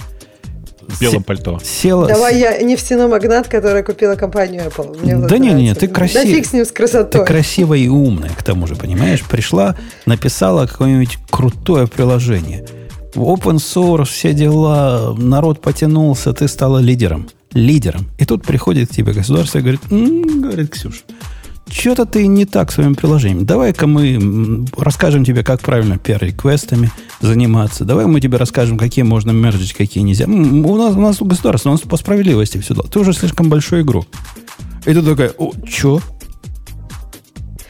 В 0.88 1.02
белом 1.02 1.24
пальто. 1.24 1.60
Села... 1.64 2.08
Давай 2.08 2.38
я 2.40 2.58
нефтяной 2.62 3.08
магнат, 3.08 3.48
которая 3.48 3.82
купила 3.84 4.16
компанию 4.16 4.64
Apple. 4.68 5.00
Мне 5.02 5.16
Да 5.18 5.38
не, 5.40 5.48
не, 5.50 5.54
нравится. 5.72 5.80
ты 5.80 5.88
красив- 5.88 6.14
Да 6.14 6.26
фиг 6.26 6.46
с 6.46 6.54
ним, 6.54 6.64
с 6.64 6.68
Ты 6.70 6.74
красотой. 6.76 7.26
красивая 7.26 7.80
и 7.80 7.88
умная, 7.88 8.30
к 8.30 8.44
тому 8.44 8.68
же, 8.68 8.76
понимаешь? 8.76 9.24
Пришла, 9.24 9.76
написала 10.06 10.68
какое-нибудь 10.68 11.18
крутое 11.30 11.88
приложение. 11.88 12.66
Open 13.16 13.56
source, 13.56 14.06
все 14.06 14.34
дела, 14.34 15.16
народ 15.18 15.62
потянулся, 15.62 16.34
ты 16.34 16.48
стала 16.48 16.80
лидером. 16.80 17.28
Лидером. 17.54 18.08
И 18.20 18.26
тут 18.26 18.44
приходит 18.44 18.90
к 18.90 18.94
тебе 18.94 19.14
государство 19.14 19.60
и 19.60 19.62
говорит, 19.62 19.82
«М, 19.90 20.42
говорит 20.42 20.72
Ксюша, 20.72 21.04
что-то 21.68 22.06
ты 22.06 22.28
не 22.28 22.46
так 22.46 22.72
своим 22.72 22.96
приложением. 22.96 23.46
Давай-ка 23.46 23.88
мы 23.88 24.66
расскажем 24.78 25.26
тебе, 25.26 25.44
как 25.44 25.62
правильно 25.62 25.96
PR-реквестами 25.96 26.92
заниматься. 27.22 27.86
Давай 27.86 28.06
мы 28.06 28.22
тебе 28.22 28.38
расскажем, 28.38 28.78
какие 28.78 29.04
можно 29.04 29.32
мерджить, 29.32 29.74
какие 29.74 30.04
нельзя. 30.04 30.26
У 30.26 30.78
нас, 30.78 30.96
у 30.96 31.02
нас 31.02 31.18
государство, 31.20 31.70
у 31.70 31.72
нас 31.74 31.82
по 31.82 31.98
справедливости 31.98 32.60
все. 32.60 32.76
Ты 32.76 33.00
уже 33.00 33.14
слишком 33.14 33.50
большой 33.50 33.82
игрок. 33.82 34.06
И 34.86 34.94
ты 34.94 35.02
такая, 35.02 35.34
о, 35.38 35.52
что? 35.68 36.02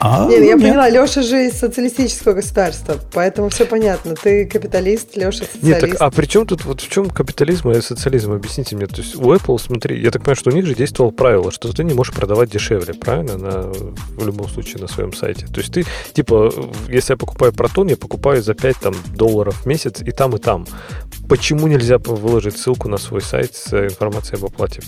А, 0.08 0.28
Нет, 0.28 0.44
я 0.44 0.54
нет. 0.54 0.62
поняла, 0.62 0.88
Леша 0.88 1.24
же 1.24 1.48
из 1.48 1.54
социалистического 1.54 2.34
государства, 2.34 2.96
поэтому 3.12 3.50
все 3.50 3.66
понятно. 3.66 4.14
Ты 4.14 4.46
капиталист, 4.46 5.18
Леша 5.18 5.46
социалист. 5.46 5.64
Нет, 5.64 5.82
так, 5.82 5.96
а 6.00 6.12
при 6.12 6.28
чем 6.28 6.46
тут, 6.46 6.64
вот 6.64 6.80
в 6.80 6.88
чем 6.88 7.10
капитализм 7.10 7.72
и 7.72 7.82
социализм? 7.82 8.34
Объясните 8.34 8.76
мне. 8.76 8.86
То 8.86 9.02
есть 9.02 9.16
у 9.16 9.34
Apple, 9.34 9.58
смотри, 9.60 10.00
я 10.00 10.12
так 10.12 10.22
понимаю, 10.22 10.36
что 10.36 10.52
у 10.52 10.54
них 10.54 10.68
же 10.68 10.76
действовало 10.76 11.10
правило, 11.10 11.52
что 11.52 11.74
ты 11.74 11.84
не 11.84 11.96
можешь 11.96 12.14
продавать 12.14 12.52
дешевле, 12.52 12.94
правильно, 12.94 13.38
на, 13.38 13.62
в 13.72 14.24
любом 14.24 14.48
случае 14.48 14.80
на 14.80 14.88
своем 14.88 15.12
сайте. 15.12 15.48
То 15.48 15.60
есть 15.60 15.74
ты, 15.74 15.86
типа, 16.14 16.54
если 16.88 17.14
я 17.14 17.18
покупаю 17.18 17.52
протон, 17.52 17.88
я 17.88 17.98
покупаю 17.98 18.44
за 18.44 18.54
5 18.54 18.78
там, 18.78 18.94
долларов 19.16 19.64
в 19.64 19.66
месяц 19.66 20.02
и 20.02 20.12
там, 20.12 20.36
и 20.36 20.40
там. 20.40 20.68
Почему 21.28 21.66
нельзя 21.66 21.98
выложить 21.98 22.58
ссылку 22.58 22.88
на 22.88 22.98
свой 22.98 23.22
сайт 23.22 23.56
с 23.56 23.74
информацией 23.74 24.38
об 24.38 24.46
оплате? 24.46 24.82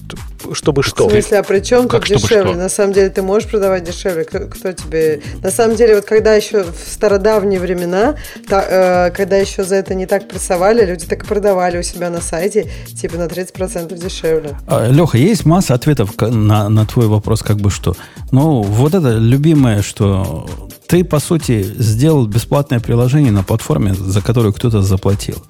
Чтобы 0.54 0.84
что? 0.84 1.08
В 1.08 1.12
смысле, 1.12 1.40
а 1.40 1.44
при 1.44 1.60
чем 1.62 1.90
тут 1.90 2.06
дешевле? 2.06 2.56
На 2.56 2.70
самом 2.70 2.94
деле 2.94 3.10
ты 3.10 3.24
можешь 3.24 3.50
продавать 3.50 3.84
дешевле. 3.84 4.24
Кто, 4.24 4.42
кто 4.42 4.72
тебе... 4.74 5.07
На 5.44 5.52
самом 5.52 5.76
деле, 5.76 5.96
вот 5.96 6.06
когда 6.06 6.34
еще 6.34 6.64
в 6.64 6.92
стародавние 6.92 7.60
времена, 7.60 8.16
та, 8.48 9.08
э, 9.08 9.12
когда 9.12 9.38
еще 9.38 9.64
за 9.64 9.76
это 9.76 9.96
не 9.96 10.06
так 10.06 10.28
прессовали, 10.28 10.86
люди 10.86 11.06
так 11.06 11.24
и 11.24 11.28
продавали 11.28 11.78
у 11.78 11.84
себя 11.84 12.10
на 12.10 12.22
сайте, 12.22 12.70
типа 13.02 13.18
на 13.18 13.28
30% 13.28 13.98
дешевле. 13.98 14.58
А, 14.68 14.88
Леха, 14.90 15.18
есть 15.18 15.46
масса 15.46 15.74
ответов 15.74 16.12
на, 16.20 16.70
на 16.70 16.86
твой 16.86 17.08
вопрос, 17.08 17.42
как 17.44 17.58
бы 17.58 17.70
что. 17.70 17.96
Ну, 18.32 18.62
вот 18.62 18.94
это 18.94 19.18
любимое, 19.18 19.82
что 19.82 20.48
ты, 20.88 21.04
по 21.04 21.20
сути, 21.20 21.64
сделал 21.64 22.28
бесплатное 22.28 22.80
приложение 22.80 23.32
на 23.32 23.44
платформе, 23.44 23.94
за 23.94 24.22
которую 24.22 24.54
кто-то 24.54 24.82
заплатил 24.82 25.44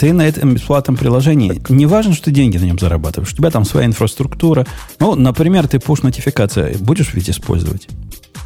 ты 0.00 0.14
на 0.14 0.22
этом 0.22 0.54
бесплатном 0.54 0.96
приложении, 0.96 1.60
не 1.68 1.84
важно, 1.84 2.14
что 2.14 2.26
ты 2.26 2.30
деньги 2.30 2.56
на 2.56 2.64
нем 2.64 2.78
зарабатываешь, 2.78 3.34
у 3.34 3.36
тебя 3.36 3.50
там 3.50 3.66
своя 3.66 3.86
инфраструктура. 3.86 4.66
Ну, 4.98 5.14
например, 5.14 5.68
ты 5.68 5.76
push-нотификация 5.76 6.78
будешь 6.78 7.12
ведь 7.12 7.28
использовать? 7.28 7.86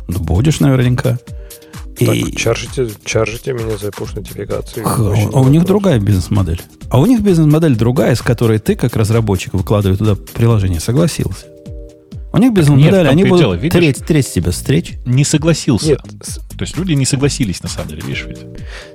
Ну, 0.08 0.18
будешь 0.20 0.60
наверняка. 0.60 1.18
Так, 1.98 2.14
и... 2.14 2.34
чаржите, 2.34 2.88
чаржите 3.04 3.52
меня 3.52 3.76
за 3.76 3.88
push-нотификацию. 3.88 4.84
А, 4.84 5.28
а 5.32 5.40
у 5.40 5.48
них 5.48 5.64
другая 5.64 6.00
бизнес-модель. 6.00 6.60
А 6.90 7.00
у 7.00 7.06
них 7.06 7.20
бизнес-модель 7.20 7.76
другая, 7.76 8.14
с 8.14 8.22
которой 8.22 8.58
ты, 8.58 8.74
как 8.74 8.96
разработчик, 8.96 9.54
выкладывая 9.54 9.96
туда 9.96 10.16
приложение, 10.16 10.80
согласился. 10.80 11.46
У 12.32 12.38
них 12.38 12.52
бизнес-модель, 12.52 13.06
они 13.06 13.24
будут 13.24 13.38
дело, 13.38 13.54
видишь, 13.54 13.78
треть, 13.78 14.04
треть 14.04 14.32
тебя 14.32 14.50
встреч. 14.50 14.94
Не 15.06 15.24
согласился. 15.24 15.90
Нет. 15.90 16.00
То 16.02 16.62
есть 16.62 16.76
люди 16.76 16.92
не 16.94 17.06
согласились, 17.06 17.62
на 17.62 17.68
самом 17.68 17.90
деле, 17.90 18.02
видишь 18.02 18.24
ведь? 18.26 18.38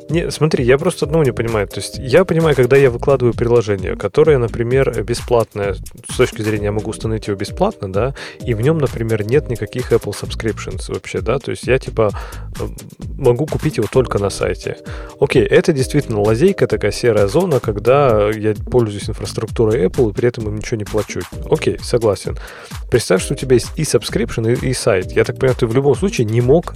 Не, 0.09 0.32
смотри, 0.32 0.65
я 0.65 0.78
просто 0.78 1.05
одного 1.05 1.24
не 1.24 1.32
понимаю. 1.32 1.67
То 1.67 1.78
есть 1.78 1.97
я 1.99 2.26
понимаю, 2.26 2.55
когда 2.55 2.76
я 2.78 2.89
выкладываю 2.89 3.34
приложение, 3.34 3.95
которое, 3.95 4.38
например, 4.38 5.03
бесплатное, 5.03 5.76
с 6.09 6.17
точки 6.17 6.41
зрения 6.41 6.65
я 6.65 6.72
могу 6.72 6.89
установить 6.89 7.28
его 7.28 7.38
бесплатно, 7.38 7.91
да, 7.91 8.15
и 8.43 8.53
в 8.53 8.61
нем, 8.61 8.80
например, 8.80 9.24
нет 9.26 9.49
никаких 9.49 9.91
Apple 9.91 10.15
subscriptions 10.20 10.91
вообще, 10.91 11.22
да, 11.22 11.39
то 11.39 11.51
есть 11.51 11.67
я 11.67 11.78
типа 11.78 12.11
могу 13.17 13.45
купить 13.45 13.78
его 13.78 13.88
только 13.91 14.20
на 14.20 14.30
сайте. 14.30 14.78
Окей, 15.20 15.43
это 15.43 15.74
действительно 15.74 16.22
лазейка, 16.22 16.67
такая 16.67 16.91
серая 16.91 17.28
зона, 17.28 17.59
когда 17.59 18.30
я 18.30 18.55
пользуюсь 18.55 19.09
инфраструктурой 19.09 19.86
Apple 19.86 20.09
и 20.09 20.13
при 20.13 20.28
этом 20.28 20.47
им 20.47 20.55
ничего 20.55 20.78
не 20.78 20.86
плачу. 20.86 21.22
Окей, 21.49 21.78
согласен. 21.82 22.38
Представь, 22.89 23.22
что 23.22 23.34
у 23.34 23.38
тебя 23.38 23.55
есть 23.55 23.72
и 23.76 23.84
subscription, 23.84 24.51
и, 24.51 24.70
и 24.70 24.74
сайт. 24.74 25.11
Я 25.11 25.24
так 25.24 25.38
понимаю, 25.38 25.57
ты 25.59 25.67
в 25.67 25.76
любом 25.76 25.95
случае 25.95 26.26
не 26.26 26.41
мог 26.41 26.74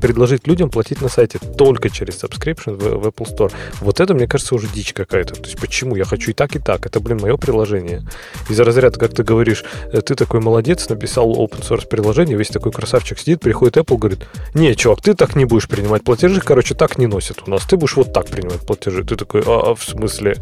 предложить 0.00 0.46
людям 0.46 0.70
платить 0.70 1.02
на 1.02 1.08
сайте 1.08 1.38
только 1.58 1.90
через 1.90 2.16
subscription 2.30 2.76
в, 2.76 3.02
в 3.02 3.06
Apple 3.08 3.26
Store. 3.26 3.52
Вот 3.80 4.00
это, 4.00 4.14
мне 4.14 4.26
кажется, 4.26 4.54
уже 4.54 4.68
дичь 4.68 4.92
какая-то. 4.92 5.34
То 5.34 5.44
есть 5.44 5.58
почему? 5.58 5.96
Я 5.96 6.04
хочу 6.04 6.30
и 6.30 6.34
так, 6.34 6.56
и 6.56 6.58
так. 6.58 6.86
Это, 6.86 7.00
блин, 7.00 7.18
мое 7.20 7.36
приложение. 7.36 8.02
Из-за 8.48 8.64
разряда, 8.64 8.98
как 8.98 9.12
ты 9.12 9.22
говоришь, 9.22 9.64
э, 9.92 10.00
ты 10.00 10.14
такой 10.14 10.40
молодец, 10.40 10.88
написал 10.88 11.30
open 11.32 11.62
source 11.62 11.86
приложение, 11.86 12.36
весь 12.36 12.48
такой 12.48 12.72
красавчик 12.72 13.18
сидит, 13.18 13.40
приходит 13.40 13.76
Apple, 13.76 13.98
говорит, 13.98 14.26
не, 14.54 14.74
чувак, 14.74 15.00
ты 15.02 15.14
так 15.14 15.36
не 15.36 15.44
будешь 15.44 15.68
принимать 15.68 16.04
платежи, 16.04 16.40
короче, 16.40 16.74
так 16.74 16.98
не 16.98 17.06
носят 17.06 17.42
у 17.46 17.50
нас. 17.50 17.64
Ты 17.64 17.76
будешь 17.76 17.96
вот 17.96 18.12
так 18.12 18.26
принимать 18.26 18.60
платежи. 18.60 19.04
Ты 19.04 19.16
такой, 19.16 19.42
а, 19.46 19.70
а 19.70 19.74
в 19.74 19.82
смысле? 19.82 20.36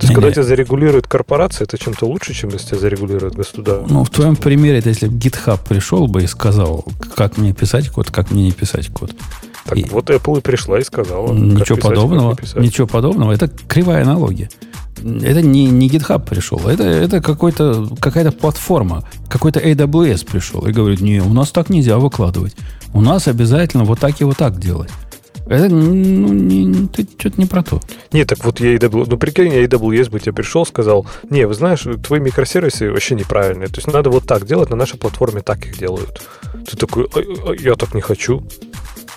То 0.00 0.06
есть, 0.06 0.14
когда 0.14 0.28
не. 0.28 0.32
тебя 0.32 0.44
зарегулирует 0.44 1.06
корпорация, 1.06 1.66
это 1.66 1.76
чем-то 1.76 2.06
лучше, 2.06 2.32
чем 2.32 2.48
если 2.50 2.68
тебя 2.68 2.78
зарегулирует 2.78 3.34
государство. 3.34 3.86
Ну, 3.86 4.02
в 4.02 4.08
твоем 4.08 4.34
примере, 4.34 4.78
это 4.78 4.88
если 4.88 5.10
GitHub 5.10 5.58
пришел 5.68 6.06
бы 6.06 6.22
и 6.22 6.26
сказал, 6.26 6.86
как 7.14 7.36
мне 7.36 7.52
писать 7.52 7.90
код, 7.90 8.10
как 8.10 8.30
мне 8.30 8.44
не 8.44 8.52
писать 8.52 8.88
код. 8.88 9.10
Так 9.64 9.78
и 9.78 9.84
вот 9.84 10.10
Apple 10.10 10.38
и 10.38 10.40
пришла 10.40 10.78
и 10.78 10.84
сказала. 10.84 11.32
Ничего 11.32 11.76
писать, 11.76 11.82
подобного. 11.82 12.36
Ничего 12.56 12.86
подобного. 12.86 13.32
Это 13.32 13.48
кривая 13.48 14.02
аналогия. 14.02 14.48
Это 14.98 15.40
не, 15.40 15.66
не 15.66 15.88
GitHub 15.88 16.28
пришел, 16.28 16.60
это, 16.68 16.82
это 16.82 17.22
какой-то, 17.22 17.88
какая-то 18.00 18.32
платформа, 18.32 19.08
какой-то 19.30 19.58
AWS 19.58 20.26
пришел 20.30 20.66
и 20.66 20.72
говорит, 20.72 21.00
не, 21.00 21.20
у 21.20 21.32
нас 21.32 21.52
так 21.52 21.70
нельзя 21.70 21.96
выкладывать. 21.96 22.54
У 22.92 23.00
нас 23.00 23.26
обязательно 23.26 23.84
вот 23.84 23.98
так 23.98 24.20
и 24.20 24.24
вот 24.24 24.36
так 24.36 24.58
делать. 24.58 24.90
Это, 25.46 25.68
ну, 25.68 26.32
не, 26.32 26.86
ты 26.86 27.08
что-то 27.18 27.40
не 27.40 27.46
про 27.46 27.64
то. 27.64 27.80
Не, 28.12 28.24
так 28.24 28.44
вот 28.44 28.60
я 28.60 28.76
AWS, 28.76 29.06
ну 29.10 29.16
прикинь, 29.16 29.52
AWS 29.52 30.10
бы 30.10 30.20
тебе 30.20 30.32
пришел, 30.32 30.64
сказал, 30.64 31.06
не, 31.28 31.44
вы 31.44 31.54
знаешь, 31.54 31.84
твои 32.04 32.20
микросервисы 32.20 32.90
вообще 32.90 33.16
неправильные, 33.16 33.66
то 33.66 33.78
есть 33.78 33.92
надо 33.92 34.10
вот 34.10 34.26
так 34.26 34.46
делать, 34.46 34.70
на 34.70 34.76
нашей 34.76 34.96
платформе 34.96 35.40
так 35.40 35.66
их 35.66 35.76
делают. 35.76 36.22
Ты 36.70 36.76
такой, 36.76 37.08
а, 37.14 37.18
а, 37.18 37.54
я 37.54 37.74
так 37.74 37.94
не 37.94 38.00
хочу. 38.00 38.44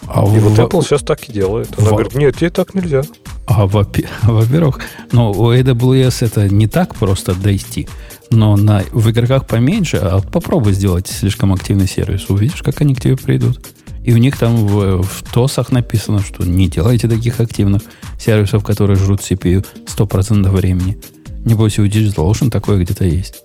А 0.07 0.23
и 0.25 0.39
в... 0.39 0.49
вот 0.49 0.59
Apple 0.59 0.83
сейчас 0.83 1.01
так 1.01 1.27
и 1.29 1.33
делает. 1.33 1.69
Она 1.77 1.87
в... 1.87 1.91
говорит, 1.91 2.15
нет, 2.15 2.37
тебе 2.37 2.49
так 2.49 2.73
нельзя. 2.73 3.03
А, 3.45 3.65
во-первых, 4.23 4.79
ну, 5.11 5.31
у 5.31 5.53
AWS 5.53 6.25
это 6.25 6.49
не 6.49 6.67
так 6.67 6.95
просто 6.95 7.33
дойти, 7.33 7.87
но 8.29 8.55
на, 8.55 8.83
в 8.91 9.09
игроках 9.09 9.47
поменьше, 9.47 9.97
а 9.97 10.21
попробуй 10.21 10.73
сделать 10.73 11.07
слишком 11.07 11.53
активный 11.53 11.87
сервис, 11.87 12.29
увидишь, 12.29 12.63
как 12.63 12.81
они 12.81 12.95
к 12.95 13.01
тебе 13.01 13.17
придут. 13.17 13.59
И 14.03 14.13
у 14.13 14.17
них 14.17 14.37
там 14.37 14.67
в, 14.67 15.01
в 15.01 15.23
ТОСах 15.33 15.71
написано, 15.71 16.19
что 16.19 16.43
не 16.43 16.67
делайте 16.67 17.07
таких 17.07 17.39
активных 17.39 17.83
сервисов, 18.19 18.63
которые 18.63 18.97
жрут 18.97 19.21
CPU 19.21 19.65
100% 19.85 20.49
времени. 20.49 20.97
Не 21.45 21.53
бойся, 21.53 21.81
у 21.81 21.85
DigitalOcean 21.85 22.49
такое 22.49 22.79
где-то 22.79 23.05
есть. 23.05 23.35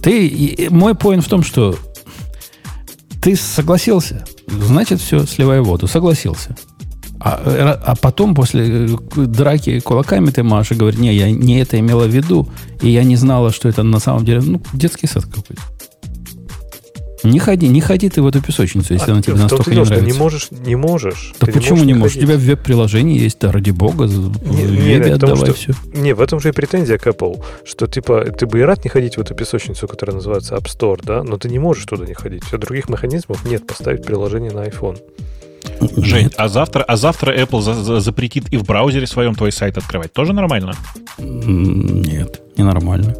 Ты, 0.00 0.26
и, 0.26 0.68
мой 0.68 0.94
поинт 0.94 1.24
в 1.24 1.28
том, 1.28 1.42
что 1.42 1.76
ты 3.22 3.36
согласился, 3.36 4.24
значит, 4.48 5.00
все, 5.00 5.24
сливай 5.26 5.60
воду. 5.60 5.86
Согласился. 5.86 6.56
А, 7.20 7.40
э, 7.44 7.78
а 7.86 7.94
потом, 7.94 8.34
после 8.34 8.66
э, 8.66 8.96
драки 9.16 9.78
кулаками 9.78 10.30
ты 10.30 10.42
Маша 10.42 10.74
говорит, 10.74 10.98
не, 10.98 11.14
я 11.14 11.30
не 11.30 11.60
это 11.60 11.78
имела 11.78 12.04
в 12.04 12.10
виду, 12.10 12.48
и 12.80 12.90
я 12.90 13.04
не 13.04 13.14
знала, 13.14 13.52
что 13.52 13.68
это 13.68 13.84
на 13.84 14.00
самом 14.00 14.24
деле, 14.24 14.40
ну, 14.40 14.60
детский 14.72 15.06
сад 15.06 15.26
какой-то. 15.26 15.62
Не 17.24 17.38
ходи, 17.38 17.68
не 17.68 17.80
ходи 17.80 18.08
ты 18.08 18.22
в 18.22 18.26
эту 18.26 18.42
песочницу, 18.42 18.94
если 18.94 19.10
а, 19.10 19.14
она 19.14 19.22
тебе 19.22 19.34
настолько 19.34 19.70
не 19.70 19.82
нравится. 19.82 20.04
Не 20.04 20.12
можешь, 20.12 20.50
не 20.50 20.76
можешь. 20.76 21.34
Да 21.40 21.46
почему 21.46 21.84
не 21.84 21.94
можешь? 21.94 22.16
Не 22.16 22.22
У 22.22 22.26
тебя 22.26 22.36
в 22.36 22.40
веб-приложении 22.40 23.18
есть, 23.18 23.38
да, 23.40 23.52
ради 23.52 23.70
бога, 23.70 24.04
в 24.04 24.50
не, 24.50 24.64
вебе 24.64 25.06
не, 25.06 25.10
отдавай 25.12 25.36
что, 25.36 25.54
все. 25.54 25.74
Не, 25.94 26.14
в 26.14 26.20
этом 26.20 26.40
же 26.40 26.48
и 26.48 26.52
претензия 26.52 26.98
к 26.98 27.06
Apple, 27.06 27.42
что 27.64 27.86
типа 27.86 28.24
ты 28.24 28.46
бы 28.46 28.60
и 28.60 28.62
рад 28.62 28.84
не 28.84 28.90
ходить 28.90 29.16
в 29.16 29.20
эту 29.20 29.34
песочницу, 29.34 29.86
которая 29.86 30.16
называется 30.16 30.54
App 30.54 30.64
Store, 30.64 31.00
да, 31.02 31.22
но 31.22 31.36
ты 31.38 31.48
не 31.48 31.58
можешь 31.58 31.84
туда 31.84 32.04
не 32.06 32.14
ходить. 32.14 32.44
Все 32.44 32.58
других 32.58 32.88
механизмов 32.88 33.44
нет 33.44 33.66
поставить 33.66 34.04
приложение 34.04 34.50
на 34.50 34.66
iPhone. 34.66 34.98
Жень, 35.96 36.30
а 36.36 36.48
завтра, 36.48 36.82
а 36.82 36.96
завтра 36.96 37.36
Apple 37.36 37.60
за, 37.60 37.74
за, 37.74 38.00
запретит 38.00 38.52
и 38.52 38.56
в 38.56 38.64
браузере 38.64 39.06
своем 39.06 39.34
твой 39.34 39.52
сайт 39.52 39.78
открывать. 39.78 40.12
Тоже 40.12 40.32
нормально? 40.32 40.74
Нет, 41.18 42.40
не 42.56 42.64
нормально. 42.64 43.14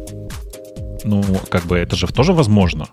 Ну, 1.03 1.23
как 1.49 1.65
бы 1.65 1.77
это 1.77 1.95
же 1.95 2.07
тоже 2.07 2.33
возможно. 2.33 2.87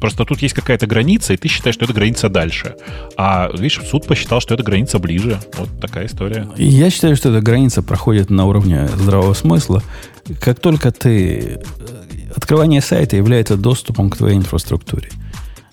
Просто 0.00 0.24
тут 0.24 0.40
есть 0.40 0.54
какая-то 0.54 0.86
граница, 0.86 1.34
и 1.34 1.36
ты 1.36 1.48
считаешь, 1.48 1.74
что 1.74 1.84
эта 1.84 1.92
граница 1.92 2.28
дальше. 2.28 2.76
А, 3.16 3.50
видишь, 3.52 3.80
суд 3.88 4.06
посчитал, 4.06 4.40
что 4.40 4.54
эта 4.54 4.62
граница 4.62 4.98
ближе. 4.98 5.38
Вот 5.56 5.68
такая 5.80 6.06
история. 6.06 6.48
Я 6.56 6.90
считаю, 6.90 7.16
что 7.16 7.28
эта 7.28 7.40
граница 7.40 7.82
проходит 7.82 8.30
на 8.30 8.46
уровне 8.46 8.88
здравого 8.88 9.34
смысла. 9.34 9.82
Как 10.40 10.58
только 10.58 10.90
ты... 10.90 11.60
Открывание 12.34 12.80
сайта 12.80 13.16
является 13.16 13.56
доступом 13.56 14.08
к 14.08 14.16
твоей 14.16 14.36
инфраструктуре. 14.36 15.10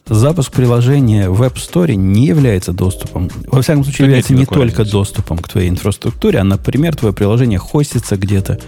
Запуск 0.08 0.52
приложения 0.52 1.30
в 1.30 1.42
App 1.44 1.56
Store 1.56 1.94
не 1.94 2.26
является 2.26 2.72
доступом. 2.72 3.30
Во 3.46 3.62
всяком 3.62 3.84
случае, 3.84 4.06
является 4.06 4.34
не 4.34 4.46
только 4.46 4.86
доступом 4.86 5.38
к 5.38 5.50
твоей 5.50 5.70
инфраструктуре, 5.70 6.40
а, 6.40 6.44
например, 6.44 6.96
твое 6.96 7.14
приложение 7.14 7.60
хостится 7.60 8.16
где-то 8.16 8.60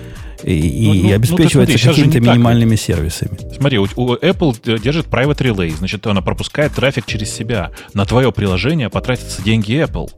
и, 0.44 0.88
ну, 0.88 0.94
и 0.94 1.04
ну, 1.04 1.14
обеспечивается 1.16 1.88
ну, 1.88 1.94
какими-то 1.94 2.20
минимальными 2.20 2.76
так. 2.76 2.86
сервисами. 2.86 3.38
Смотри, 3.56 3.78
у, 3.78 3.84
у 3.96 4.16
Apple 4.16 4.80
держит 4.80 5.08
Private 5.08 5.38
Relay, 5.38 5.76
значит, 5.76 6.06
она 6.08 6.22
пропускает 6.22 6.74
трафик 6.74 7.06
через 7.06 7.32
себя. 7.32 7.72
На 7.94 8.06
твое 8.06 8.32
приложение 8.32 8.90
потратятся 8.90 9.42
деньги 9.42 9.74
Apple. 9.84 10.10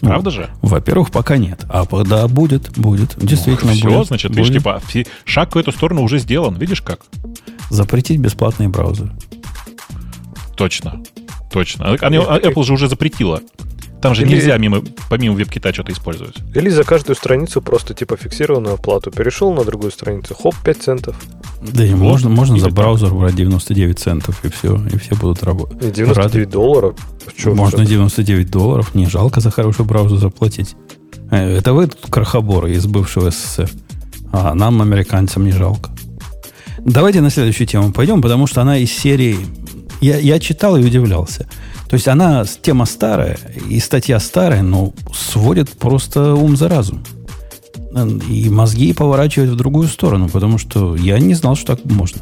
Ну, 0.00 0.08
Правда 0.10 0.30
же? 0.30 0.50
Во-первых, 0.60 1.10
пока 1.10 1.38
нет. 1.38 1.64
А 1.68 1.86
да, 2.04 2.28
будет, 2.28 2.76
будет. 2.76 3.16
Действительно 3.16 3.72
ну, 3.72 3.78
все, 3.78 3.84
будет. 3.86 3.96
Все, 3.96 4.04
значит, 4.04 4.30
будет. 4.32 4.48
видишь, 4.48 4.58
типа, 4.58 4.82
шаг 5.24 5.54
в 5.54 5.58
эту 5.58 5.72
сторону 5.72 6.02
уже 6.02 6.18
сделан. 6.18 6.56
Видишь 6.56 6.82
как? 6.82 7.00
Запретить 7.70 8.18
бесплатные 8.18 8.68
браузеры. 8.68 9.12
Точно. 10.56 11.02
Точно. 11.54 11.86
А, 11.86 11.92
а 11.94 12.38
Apple 12.40 12.64
же 12.64 12.72
уже 12.72 12.88
запретила. 12.88 13.40
Там 14.02 14.12
же 14.14 14.22
Или... 14.22 14.32
нельзя 14.32 14.58
мимо, 14.58 14.82
помимо 15.08 15.40
WebKit 15.40 15.72
что-то 15.72 15.92
использовать. 15.92 16.34
Или 16.52 16.68
за 16.68 16.82
каждую 16.82 17.14
страницу 17.14 17.62
просто 17.62 17.94
типа 17.94 18.16
фиксированную 18.16 18.74
оплату. 18.74 19.12
Перешел 19.12 19.54
на 19.54 19.64
другую 19.64 19.92
страницу, 19.92 20.34
хоп, 20.34 20.56
5 20.64 20.82
центов. 20.82 21.16
Да 21.62 21.86
и 21.86 21.94
можно, 21.94 22.28
можно 22.28 22.58
за 22.58 22.70
браузер 22.70 23.14
брать 23.14 23.36
99 23.36 23.98
центов, 23.98 24.44
и 24.44 24.48
все, 24.48 24.78
и 24.92 24.98
все 24.98 25.14
будут 25.14 25.44
работать. 25.44 25.78
99 25.92 26.16
Рады. 26.16 26.46
долларов? 26.46 26.96
можно 27.44 27.86
99 27.86 28.50
долларов, 28.50 28.94
не 28.96 29.06
жалко 29.06 29.40
за 29.40 29.52
хороший 29.52 29.84
браузер 29.84 30.18
заплатить. 30.18 30.74
Э, 31.30 31.56
это 31.56 31.72
вы 31.72 31.86
тут 31.86 32.10
крохоборы 32.10 32.72
из 32.72 32.84
бывшего 32.86 33.30
СССР. 33.30 33.70
А 34.32 34.54
нам, 34.54 34.82
американцам, 34.82 35.44
не 35.44 35.52
жалко. 35.52 35.90
Давайте 36.80 37.20
на 37.20 37.30
следующую 37.30 37.68
тему 37.68 37.92
пойдем, 37.92 38.20
потому 38.20 38.48
что 38.48 38.60
она 38.60 38.76
из 38.76 38.92
серии... 38.92 39.38
Я, 40.04 40.18
я 40.18 40.38
читал 40.38 40.76
и 40.76 40.84
удивлялся. 40.84 41.46
То 41.88 41.94
есть 41.94 42.08
она 42.08 42.44
тема 42.44 42.84
старая, 42.84 43.38
и 43.70 43.80
статья 43.80 44.20
старая, 44.20 44.60
но 44.60 44.92
сводит 45.14 45.70
просто 45.70 46.34
ум 46.34 46.58
за 46.58 46.68
разум. 46.68 47.02
И 48.28 48.50
мозги 48.50 48.92
поворачивают 48.92 49.52
в 49.52 49.56
другую 49.56 49.88
сторону, 49.88 50.28
потому 50.28 50.58
что 50.58 50.94
я 50.94 51.18
не 51.18 51.32
знал, 51.32 51.56
что 51.56 51.74
так 51.74 51.86
можно. 51.86 52.20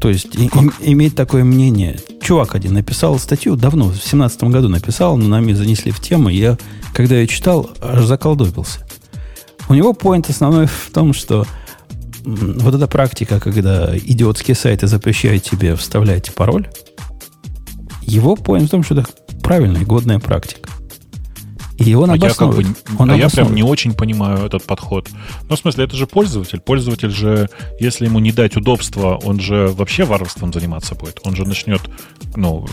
То 0.00 0.08
есть 0.08 0.34
и, 0.34 0.46
и, 0.46 0.92
иметь 0.92 1.14
такое 1.14 1.44
мнение. 1.44 2.00
Чувак 2.20 2.56
один 2.56 2.74
написал 2.74 3.16
статью 3.20 3.54
давно, 3.54 3.90
в 3.90 4.02
семнадцатом 4.02 4.50
году 4.50 4.68
написал, 4.68 5.16
но 5.16 5.28
нами 5.28 5.52
занесли 5.52 5.92
в 5.92 6.00
тему. 6.00 6.30
Я, 6.30 6.58
когда 6.92 7.14
я 7.14 7.28
читал, 7.28 7.70
аж 7.80 8.04
заколдобился. 8.06 8.80
У 9.68 9.74
него 9.74 9.92
поинт 9.92 10.30
основной 10.30 10.66
в 10.86 10.90
том, 10.92 11.12
что 11.12 11.46
вот 12.26 12.74
эта 12.74 12.88
практика, 12.88 13.38
когда 13.38 13.96
идиотские 13.96 14.56
сайты 14.56 14.88
запрещают 14.88 15.44
тебе 15.44 15.76
вставлять 15.76 16.34
пароль, 16.34 16.68
его 18.02 18.34
поинт 18.34 18.68
в 18.68 18.70
том, 18.70 18.82
что 18.82 18.94
это 18.94 19.06
правильная, 19.42 19.84
годная 19.84 20.18
практика. 20.18 20.68
И 21.78 21.94
он 21.94 22.10
а 22.10 22.16
я, 22.16 22.30
как 22.32 22.54
бы, 22.54 22.64
он 22.98 23.10
а 23.10 23.16
я 23.16 23.28
прям 23.28 23.54
не 23.54 23.62
очень 23.62 23.92
понимаю 23.92 24.46
этот 24.46 24.64
подход. 24.64 25.08
Ну, 25.48 25.56
в 25.56 25.58
смысле, 25.58 25.84
это 25.84 25.96
же 25.96 26.06
пользователь. 26.06 26.60
Пользователь 26.60 27.10
же, 27.10 27.50
если 27.78 28.06
ему 28.06 28.18
не 28.18 28.32
дать 28.32 28.56
удобства, 28.56 29.20
он 29.22 29.40
же 29.40 29.68
вообще 29.68 30.04
варварством 30.04 30.52
заниматься 30.52 30.94
будет. 30.94 31.20
Он 31.24 31.36
же 31.36 31.44
начнет, 31.44 31.82
ну, 32.34 32.66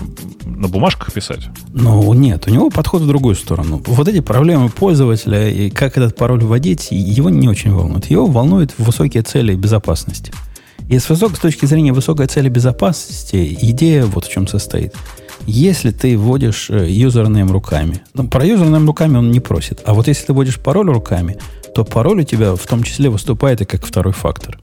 на 0.46 0.68
бумажках 0.68 1.12
писать. 1.12 1.50
Ну, 1.74 2.14
нет, 2.14 2.48
у 2.48 2.52
него 2.52 2.70
подход 2.70 3.02
в 3.02 3.08
другую 3.08 3.36
сторону. 3.36 3.82
Вот 3.86 4.08
эти 4.08 4.22
проблемы 4.22 4.70
пользователя 4.70 5.50
и 5.50 5.70
как 5.70 5.98
этот 5.98 6.16
пароль 6.16 6.44
вводить, 6.44 6.88
его 6.92 7.30
не 7.30 7.50
очень 7.50 7.74
волнует. 7.74 8.06
Его 8.06 8.26
волнуют 8.26 8.74
высокие 8.78 9.24
цели 9.24 9.54
безопасности. 9.56 10.32
И 10.90 10.98
с, 10.98 11.10
высок, 11.10 11.36
с 11.36 11.40
точки 11.40 11.66
зрения 11.66 11.94
высокой 11.94 12.28
цели 12.28 12.50
безопасности, 12.50 13.58
идея 13.62 14.06
вот 14.06 14.26
в 14.26 14.32
чем 14.32 14.48
состоит– 14.48 14.94
если 15.46 15.92
ты 15.92 16.18
вводишь 16.18 16.70
э, 16.70 16.90
username 16.90 17.52
руками, 17.52 18.02
ну, 18.14 18.28
про 18.28 18.46
username 18.46 18.88
руками 18.88 19.18
он 19.18 19.32
не 19.32 19.40
просит, 19.40 19.82
а 19.86 19.94
вот 19.94 20.08
если 20.08 20.28
ты 20.28 20.34
вводишь 20.34 20.60
пароль 20.60 20.90
руками, 20.90 21.38
то 21.74 21.84
пароль 21.84 22.22
у 22.22 22.24
тебя 22.24 22.56
в 22.56 22.66
том 22.68 22.84
числе 22.84 23.10
выступает 23.10 23.62
и 23.62 23.66
как 23.66 23.86
второй 23.86 24.14
фактор. 24.14 24.60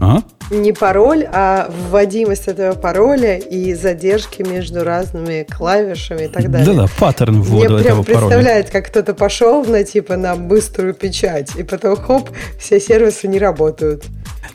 А? 0.00 0.22
Не 0.50 0.72
пароль, 0.72 1.24
а 1.32 1.70
вводимость 1.88 2.48
этого 2.48 2.74
пароля 2.74 3.38
и 3.38 3.72
задержки 3.74 4.42
между 4.42 4.82
разными 4.82 5.46
клавишами 5.48 6.24
и 6.24 6.28
так 6.28 6.50
далее. 6.50 6.74
Да-да, 6.74 6.88
паттерн 6.98 7.40
ввода 7.40 7.74
Мне 7.74 7.82
прям 7.84 8.00
этого 8.00 8.02
представляет, 8.02 8.70
как 8.70 8.88
кто-то 8.88 9.14
пошел 9.14 9.64
на 9.64 9.84
типа 9.84 10.16
на 10.16 10.34
быструю 10.34 10.94
печать, 10.94 11.54
и 11.56 11.62
потом 11.62 11.96
хоп, 11.96 12.30
все 12.58 12.80
сервисы 12.80 13.28
не 13.28 13.38
работают. 13.38 14.04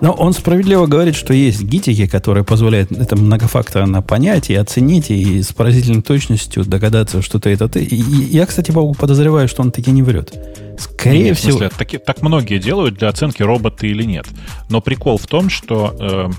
Но 0.01 0.11
он 0.11 0.33
справедливо 0.33 0.85
говорит, 0.85 1.15
что 1.15 1.33
есть 1.33 1.63
гитики, 1.63 2.07
которые 2.07 2.43
позволяют 2.43 2.91
это 2.91 3.15
многофакторно 3.15 4.01
понять 4.01 4.49
и 4.49 4.55
оценить, 4.55 5.09
и 5.09 5.41
с 5.41 5.53
поразительной 5.53 6.01
точностью 6.01 6.63
догадаться, 6.65 7.21
что 7.21 7.39
ты 7.39 7.49
это 7.51 7.67
ты. 7.67 7.83
И 7.83 7.95
я, 7.95 8.45
кстати, 8.45 8.71
подозреваю, 8.71 9.47
что 9.47 9.63
он 9.63 9.71
таки 9.71 9.91
не 9.91 10.03
врет. 10.03 10.33
Скорее 10.77 11.25
нет, 11.25 11.37
всего... 11.37 11.57
Смысле, 11.57 11.71
так, 11.77 12.03
так 12.05 12.21
многие 12.21 12.59
делают 12.59 12.95
для 12.95 13.07
оценки, 13.09 13.41
роботы 13.41 13.87
или 13.87 14.03
нет. 14.03 14.27
Но 14.69 14.81
прикол 14.81 15.17
в 15.17 15.25
том, 15.25 15.49
что 15.49 15.95
э, 15.99 16.29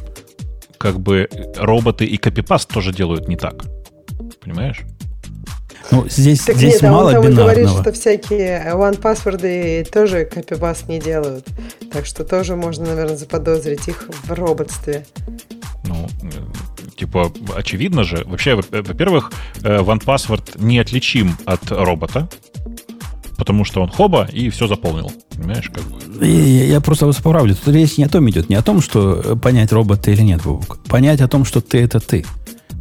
как 0.79 1.01
бы 1.01 1.29
роботы 1.57 2.05
и 2.05 2.17
копипаст 2.17 2.69
тоже 2.69 2.93
делают 2.93 3.29
не 3.29 3.37
так. 3.37 3.65
Понимаешь? 4.41 4.85
Ну, 5.91 6.07
здесь, 6.09 6.43
так 6.43 6.57
здесь 6.57 6.83
нет, 6.83 6.91
мало 6.91 7.13
а 7.13 7.19
он 7.19 7.23
там 7.23 7.23
бинарного. 7.33 7.45
говорит, 7.45 7.71
что 7.71 7.93
всякие 7.93 8.73
one 8.75 9.01
password 9.01 9.91
тоже 9.91 10.25
копипаст 10.25 10.89
не 10.89 10.99
делают. 10.99 11.47
Так 11.93 12.05
что 12.07 12.25
тоже 12.25 12.57
можно, 12.57 12.87
наверное, 12.87 13.17
заподозрить 13.17 13.89
их 13.89 14.09
в 14.25 14.33
роботстве. 14.33 15.07
Ну, 15.85 16.07
типа, 16.99 17.33
очевидно 17.57 18.05
же. 18.05 18.25
Вообще, 18.27 18.55
во-первых, 18.55 19.33
э, 19.63 19.79
OnePassword 19.79 20.63
неотличим 20.63 21.37
от 21.47 21.71
робота, 21.71 22.29
потому 23.37 23.65
что 23.65 23.81
он 23.81 23.89
хоба 23.91 24.29
и 24.31 24.51
все 24.51 24.67
заполнил. 24.67 25.11
Понимаешь, 25.35 25.71
как 25.73 25.85
бы. 25.85 26.27
Я, 26.27 26.65
я 26.65 26.81
просто 26.81 27.07
вас 27.07 27.17
поправлю. 27.17 27.55
Тут 27.55 27.75
речь 27.75 27.97
не 27.97 28.05
о 28.05 28.09
том 28.09 28.29
идет, 28.29 28.49
не 28.49 28.57
о 28.57 28.63
том, 28.63 28.83
что 28.83 29.37
понять, 29.37 29.73
робот 29.73 30.03
ты 30.03 30.13
или 30.13 30.23
нет, 30.23 30.43
Бубук. 30.43 30.81
Понять 30.89 31.21
о 31.21 31.29
том, 31.29 31.45
что 31.45 31.61
ты 31.61 31.81
это 31.81 32.01
ты. 32.01 32.27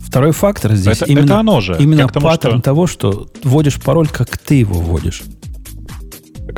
Второй 0.08 0.32
фактор 0.32 0.74
здесь 0.74 1.02
это, 1.02 1.12
именно, 1.12 1.26
это 1.26 1.40
оно 1.40 1.60
же. 1.60 1.76
именно 1.80 2.08
тому, 2.08 2.26
паттерн 2.26 2.56
что... 2.56 2.62
того, 2.64 2.88
что 2.88 3.30
вводишь 3.44 3.76
пароль, 3.82 4.08
как 4.08 4.38
ты 4.38 4.56
его 4.56 4.80
вводишь. 4.80 5.24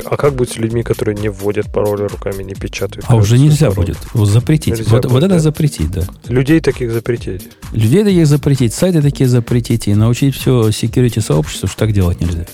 А 0.04 0.16
как 0.16 0.34
быть 0.34 0.50
с 0.50 0.56
людьми, 0.56 0.84
которые 0.84 1.16
не 1.16 1.28
вводят 1.28 1.70
пароли 1.72 2.04
руками, 2.04 2.44
не 2.44 2.54
печатают? 2.54 3.04
А 3.08 3.16
уже 3.16 3.38
нельзя 3.38 3.70
пароль? 3.70 3.86
будет. 3.86 4.28
Запретить. 4.28 4.78
Нельзя 4.78 4.90
вот, 4.92 5.02
будет, 5.02 5.12
вот 5.12 5.22
это 5.24 5.34
да? 5.34 5.40
запретить, 5.40 5.90
да. 5.90 6.02
Людей 6.28 6.60
таких 6.60 6.92
запретить. 6.92 7.48
Людей 7.72 8.04
таких 8.04 8.26
запретить, 8.28 8.72
сайты 8.72 9.02
такие 9.02 9.28
запретить 9.28 9.88
и 9.88 9.94
научить 9.94 10.36
все 10.36 10.68
security 10.68 11.20
сообществу, 11.20 11.66
что 11.66 11.76
так 11.76 11.92
делать 11.92 12.20
нельзя. 12.20 12.46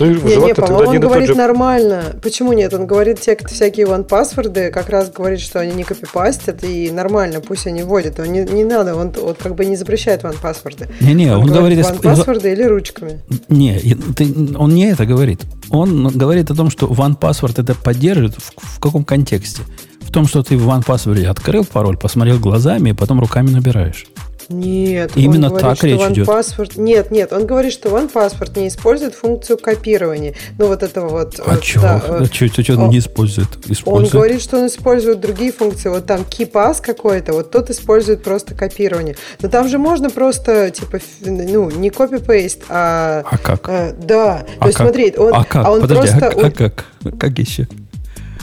Ну, 0.00 0.06
не, 0.06 0.36
не, 0.36 0.54
по-моему, 0.54 0.90
он 0.90 1.00
говорит 1.00 1.28
же... 1.28 1.34
нормально. 1.34 2.16
Почему 2.22 2.54
нет? 2.54 2.72
Он 2.72 2.86
говорит, 2.86 3.20
те, 3.20 3.36
всякие 3.46 3.86
one 3.86 4.04
паспорты, 4.04 4.70
как 4.70 4.88
раз 4.88 5.10
говорит, 5.10 5.40
что 5.40 5.60
они 5.60 5.74
не 5.74 5.84
копипастят, 5.84 6.64
и 6.64 6.90
нормально, 6.90 7.40
пусть 7.40 7.66
они 7.66 7.82
вводят. 7.82 8.18
Он 8.18 8.28
не, 8.32 8.44
не 8.44 8.64
надо, 8.64 8.96
он, 8.96 9.12
он 9.22 9.34
как 9.34 9.54
бы 9.54 9.66
не 9.66 9.76
запрещает 9.76 10.22
one 10.22 10.36
паспорты. 10.40 10.88
Не-не, 11.00 11.36
он, 11.36 11.42
он 11.42 11.52
говорит... 11.52 11.78
One 11.80 12.02
паспорты 12.02 12.52
или 12.52 12.62
ручками. 12.62 13.20
Не, 13.48 13.78
ты, 14.16 14.34
он 14.56 14.74
не 14.74 14.86
это 14.90 15.04
говорит. 15.04 15.42
Он 15.68 16.08
говорит 16.08 16.50
о 16.50 16.54
том, 16.54 16.70
что 16.70 16.86
one 16.86 17.18
password 17.18 17.60
это 17.60 17.74
поддерживает 17.74 18.34
в, 18.36 18.52
в 18.56 18.80
каком 18.80 19.04
контексте? 19.04 19.62
В 20.00 20.10
том, 20.10 20.26
что 20.26 20.42
ты 20.42 20.56
в 20.56 20.66
one 20.66 20.84
password 20.84 21.26
открыл 21.26 21.64
пароль, 21.64 21.98
посмотрел 21.98 22.38
глазами, 22.38 22.90
и 22.90 22.92
потом 22.94 23.20
руками 23.20 23.50
набираешь. 23.50 24.06
Нет, 24.50 25.12
именно 25.14 25.46
он 25.46 25.58
говорит, 25.58 25.78
так 25.78 25.84
речь 25.84 26.00
идет. 26.10 26.26
Password... 26.26 26.72
Нет, 26.74 27.12
нет, 27.12 27.32
он 27.32 27.46
говорит, 27.46 27.72
что 27.72 27.88
OnePassword 27.88 28.58
не 28.58 28.66
использует 28.66 29.14
функцию 29.14 29.58
копирования. 29.58 30.34
Ну, 30.58 30.66
вот 30.66 30.82
этого 30.82 31.08
вот... 31.08 31.38
А 31.38 31.54
вот, 31.54 31.62
чего? 31.62 31.82
Да, 31.82 32.02
а 32.04 32.24
что, 32.24 32.48
что 32.48 32.76
он 32.76 32.90
не 32.90 32.98
использует? 32.98 33.46
использует? 33.68 33.86
Он 33.86 34.20
говорит, 34.20 34.42
что 34.42 34.58
он 34.58 34.66
использует 34.66 35.20
другие 35.20 35.52
функции. 35.52 35.88
Вот 35.88 36.06
там 36.06 36.22
KeyPass 36.22 36.82
какой-то, 36.82 37.32
вот 37.32 37.52
тот 37.52 37.70
использует 37.70 38.24
просто 38.24 38.56
копирование. 38.56 39.14
Но 39.40 39.48
там 39.48 39.68
же 39.68 39.78
можно 39.78 40.10
просто, 40.10 40.72
типа, 40.72 40.98
ну, 41.20 41.70
не 41.70 41.90
копи-пейст, 41.90 42.64
а... 42.68 43.22
А 43.30 43.38
как? 43.38 43.68
А, 43.68 43.92
да. 43.92 44.46
А 44.58 44.62
То 44.62 44.66
есть, 44.66 44.78
как? 44.78 44.86
смотри, 44.88 45.14
он, 45.16 45.32
а, 45.32 45.44
как? 45.44 45.64
а 45.64 45.70
он 45.70 45.80
Подожди, 45.80 46.18
просто... 46.18 46.26
А, 46.26 46.46
а 46.46 46.50
как? 46.50 46.86
Как 47.20 47.38
еще? 47.38 47.68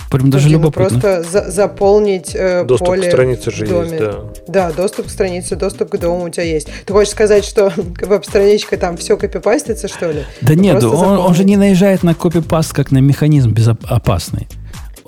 Прям 0.10 0.30
даже 0.30 0.50
любопытно. 0.50 1.00
просто 1.00 1.24
за 1.24 1.52
заполнить 1.52 2.32
э, 2.34 2.64
доступ 2.64 2.88
поле 2.88 3.04
к 3.04 3.12
странице 3.12 3.52
же 3.52 3.66
в 3.66 3.70
доме. 3.70 3.90
есть, 3.90 4.00
да. 4.00 4.24
Да, 4.48 4.72
доступ 4.72 5.08
к 5.08 5.10
странице, 5.10 5.56
доступ 5.56 5.90
к 5.90 5.98
дому 5.98 6.26
у 6.26 6.30
тебя 6.30 6.44
есть. 6.44 6.68
Ты 6.86 6.94
хочешь 6.94 7.12
сказать, 7.12 7.44
что 7.44 7.74
веб-страничка 8.02 8.78
там 8.78 8.98
все 8.98 9.18
копипастится, 9.18 9.88
что 9.88 10.12
ли? 10.12 10.24
Да 10.42 10.50
Ты 10.50 10.56
нет, 10.56 10.84
он, 10.84 11.20
он 11.20 11.34
же 11.36 11.44
не 11.44 11.58
наезжает 11.58 12.04
на 12.04 12.16
копипаст 12.16 12.74
как 12.74 12.92
на 12.92 13.00
механизм 13.00 13.52
безопасный. 13.52 14.48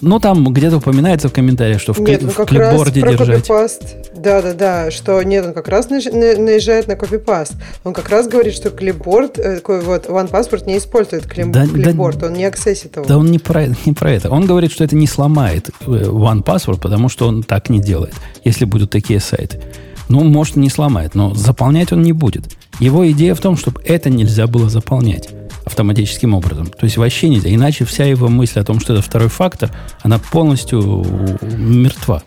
Ну, 0.02 0.20
там 0.20 0.46
где-то 0.54 0.78
упоминается 0.78 1.30
в 1.30 1.34
комментариях, 1.34 1.82
что 1.82 1.94
в, 1.94 2.00
нет, 2.00 2.22
ну, 2.22 2.30
в 2.30 2.46
клипборде 2.46 3.02
раз 3.02 3.18
держать. 3.18 3.42
Копипаст, 3.42 3.96
да, 4.16 4.42
да, 4.42 4.54
да, 4.54 4.92
что 4.92 5.22
нет, 5.24 5.46
он 5.46 5.54
как 5.54 5.68
раз 5.68 5.90
наезжает 5.90 6.88
на 6.88 6.96
копипаст. 6.96 7.54
Он 7.84 7.94
как 7.94 8.10
раз 8.10 8.28
говорит, 8.28 8.54
что 8.54 8.70
клипборд, 8.70 9.38
э, 9.38 9.56
такой 9.56 9.82
вот 9.82 10.06
OnePassport 10.08 10.66
не 10.66 10.78
использует 10.78 11.26
клип, 11.28 11.48
да, 11.48 11.68
клипборд, 11.68 12.20
да, 12.20 12.28
он 12.28 12.34
не 12.34 12.46
аксессит 12.46 12.96
его. 12.96 13.06
Да 13.06 13.18
он 13.18 13.30
не 13.32 13.40
про, 13.40 13.68
не 13.86 13.94
про 13.94 14.12
это. 14.12 14.30
Он 14.30 14.46
говорит, 14.46 14.72
что 14.72 14.84
это 14.84 14.96
не 14.96 15.08
сломает 15.08 15.70
э, 15.82 15.86
OnePassword, 15.86 16.80
потому 16.80 17.10
что 17.10 17.28
он 17.28 17.44
так 17.44 17.70
не 17.70 17.80
делает, 17.80 18.14
если 18.44 18.66
будут 18.66 18.92
такие 18.92 19.20
сайты. 19.20 19.62
Ну, 20.08 20.24
может, 20.24 20.56
не 20.56 20.70
сломает, 20.70 21.14
но 21.14 21.36
заполнять 21.36 21.92
он 21.94 22.02
не 22.02 22.14
будет. 22.14 22.46
Его 22.80 23.10
идея 23.12 23.36
в 23.36 23.42
том, 23.42 23.58
чтобы 23.58 23.82
это 23.84 24.10
нельзя 24.10 24.48
было 24.48 24.70
заполнять 24.70 25.30
автоматическим 25.70 26.34
образом. 26.34 26.68
То 26.68 26.86
есть 26.86 26.98
вообще 26.98 27.30
нельзя. 27.30 27.54
Иначе 27.54 27.86
вся 27.86 28.06
его 28.06 28.28
мысль 28.28 28.60
о 28.60 28.64
том, 28.64 28.80
что 28.80 28.94
это 28.94 29.02
второй 29.02 29.30
фактор, 29.30 29.72
она 30.02 30.20
полностью 30.20 31.06
мертва. 31.42 32.24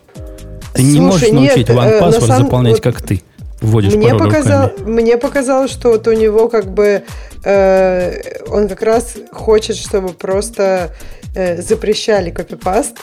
Ты 0.72 0.82
Слушай, 0.82 0.92
не 0.94 1.00
можешь 1.00 1.30
научить 1.30 1.68
нет, 1.68 1.70
OnePassword 1.70 2.26
самом... 2.26 2.44
заполнять, 2.44 2.74
вот 2.74 2.82
как 2.82 3.02
ты 3.02 3.22
вводишь 3.60 3.94
мне, 3.94 4.14
показал, 4.14 4.70
мне 4.86 5.16
показалось, 5.16 5.70
что 5.70 5.90
вот 5.90 6.06
у 6.08 6.12
него 6.12 6.48
как 6.48 6.72
бы 6.72 7.02
э, 7.44 8.42
он 8.48 8.68
как 8.68 8.82
раз 8.82 9.16
хочет, 9.30 9.76
чтобы 9.76 10.10
просто 10.10 10.90
э, 11.21 11.21
запрещали 11.34 12.30
копипаст, 12.30 12.98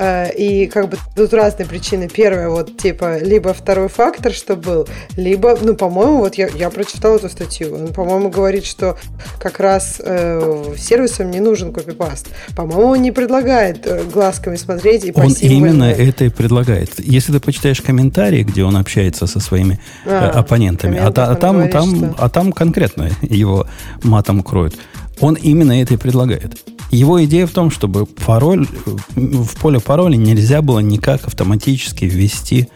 Э, 0.00 0.32
и 0.32 0.66
как 0.66 0.88
бы 0.88 0.96
тут 1.14 1.34
разные 1.34 1.66
причины. 1.66 2.08
Первая, 2.08 2.48
вот 2.48 2.78
типа, 2.78 3.18
либо 3.18 3.52
второй 3.52 3.88
фактор, 3.88 4.32
что 4.32 4.56
был, 4.56 4.88
либо, 5.16 5.58
ну, 5.60 5.74
по-моему, 5.74 6.20
вот 6.20 6.36
я, 6.36 6.48
я 6.48 6.70
прочитала 6.70 7.16
эту 7.16 7.28
статью, 7.28 7.74
он, 7.74 7.88
по-моему, 7.88 8.30
говорит, 8.30 8.64
что 8.64 8.96
как 9.38 9.60
раз 9.60 10.00
э, 10.02 10.74
сервисам 10.78 11.30
не 11.30 11.40
нужен 11.40 11.72
копипаст. 11.72 12.28
По-моему, 12.56 12.92
он 12.92 13.02
не 13.02 13.12
предлагает 13.12 13.86
э, 13.86 14.04
глазками 14.04 14.56
смотреть 14.56 15.04
и 15.04 15.12
Он 15.14 15.34
именно 15.40 15.90
это 15.90 16.24
и 16.24 16.28
предлагает. 16.30 16.98
Если 16.98 17.32
ты 17.32 17.40
почитаешь 17.40 17.82
комментарии, 17.82 18.42
где 18.42 18.64
он 18.64 18.78
общается 18.78 19.26
со 19.26 19.38
своими 19.38 19.80
э, 20.06 20.10
а, 20.10 20.30
оппонентами, 20.30 20.98
а, 20.98 21.08
а, 21.08 21.34
там, 21.34 21.56
говорит, 21.56 21.72
там, 21.72 21.96
что... 21.96 22.14
а 22.16 22.28
там 22.30 22.52
конкретно 22.52 23.10
его 23.22 23.66
матом 24.02 24.42
кроют, 24.42 24.76
он 25.20 25.34
именно 25.34 25.82
это 25.82 25.92
и 25.92 25.96
предлагает. 25.98 26.56
Его 26.90 27.24
идея 27.24 27.46
в 27.46 27.50
том, 27.50 27.70
чтобы 27.70 28.06
пароль, 28.06 28.66
в 29.14 29.56
поле 29.60 29.80
пароля 29.80 30.16
нельзя 30.16 30.60
было 30.60 30.80
никак 30.80 31.26
автоматически 31.26 32.04
ввести 32.04 32.68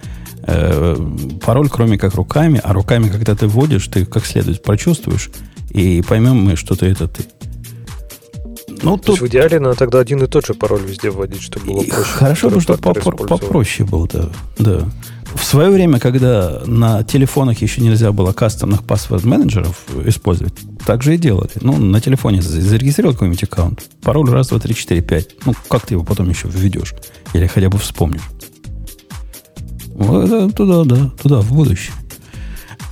э, 0.43 0.97
пароль, 1.45 1.69
кроме 1.69 1.99
как 1.99 2.15
руками, 2.15 2.61
а 2.63 2.73
руками, 2.73 3.09
когда 3.09 3.35
ты 3.35 3.49
вводишь, 3.49 3.87
ты 3.89 4.07
как 4.07 4.25
следует 4.25 4.63
прочувствуешь, 4.63 5.31
и 5.71 6.03
поймем 6.03 6.37
мы, 6.37 6.57
что 6.57 6.77
ты 6.77 6.87
это 6.87 7.09
ты. 7.09 7.25
Ну, 8.83 8.97
То 8.99 9.05
тут... 9.05 9.09
есть 9.09 9.23
в 9.23 9.27
идеале 9.29 9.59
надо 9.59 9.77
тогда 9.77 9.99
один 9.99 10.23
и 10.23 10.27
тот 10.27 10.47
же 10.47 10.55
пароль 10.55 10.83
везде 10.83 11.11
вводить, 11.11 11.43
чтобы 11.43 11.67
было 11.67 11.83
проще. 11.83 12.03
Хорошо 12.05 12.51
бы, 12.51 12.61
чтобы 12.61 12.81
попро- 12.81 13.27
попроще 13.27 13.89
было, 13.89 14.07
да. 14.13 14.29
да. 14.59 14.81
В 15.35 15.43
свое 15.45 15.71
время, 15.71 15.99
когда 15.99 16.63
на 16.67 17.03
телефонах 17.03 17.61
еще 17.63 17.81
нельзя 17.81 18.13
было 18.13 18.33
кастомных 18.33 18.85
паспорт-менеджеров 18.85 19.83
использовать, 20.05 20.55
так 20.87 21.03
же 21.03 21.15
и 21.15 21.19
делали. 21.19 21.51
Ну, 21.61 21.77
на 21.77 22.01
телефоне 22.01 22.43
зарегистрировал 22.43 23.15
какой-нибудь 23.15 23.43
аккаунт. 23.45 23.85
Пароль 24.03 24.31
раз, 24.31 24.49
два, 24.49 24.59
три, 24.59 24.75
четыре, 24.75 25.03
пять. 25.03 25.31
Ну, 25.45 25.55
как 25.69 25.87
ты 25.87 25.95
его 25.95 26.05
потом 26.05 26.29
еще 26.29 26.49
введешь? 26.49 26.95
Или 27.33 27.47
хотя 27.47 27.69
бы 27.69 27.79
вспомнишь? 27.79 28.23
Вот, 29.95 30.55
туда, 30.55 30.85
да, 30.85 31.11
туда, 31.23 31.41
в 31.41 31.53
будущее. 31.53 31.95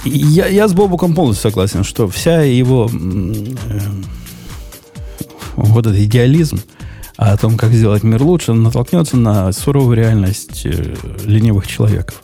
я, 0.05 0.47
я 0.47 0.68
с 0.68 0.72
Бобуком 0.72 1.14
полностью 1.14 1.51
согласен, 1.51 1.82
что 1.84 2.09
вся 2.09 2.43
его 2.43 2.88
э, 2.93 3.78
вот 5.57 5.86
этот 5.86 5.99
идеализм 5.99 6.61
о 7.16 7.36
том, 7.36 7.57
как 7.57 7.72
сделать 7.72 8.03
мир 8.03 8.22
лучше, 8.22 8.53
натолкнется 8.53 9.16
на 9.16 9.53
суровую 9.53 9.97
реальность 9.97 10.62
э, 10.64 10.95
ленивых 11.24 11.66
человеков. 11.66 12.22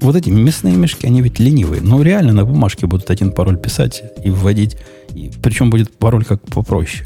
Вот 0.00 0.16
эти 0.16 0.30
мясные 0.30 0.76
мешки, 0.76 1.06
они 1.06 1.20
ведь 1.20 1.38
ленивые. 1.38 1.82
Но 1.82 2.02
реально 2.02 2.32
на 2.32 2.44
бумажке 2.44 2.86
будут 2.86 3.10
один 3.10 3.32
пароль 3.32 3.58
писать 3.58 4.02
и 4.24 4.30
вводить. 4.30 4.76
И, 5.14 5.30
причем 5.42 5.70
будет 5.70 5.96
пароль 5.96 6.24
как 6.24 6.42
попроще. 6.42 7.04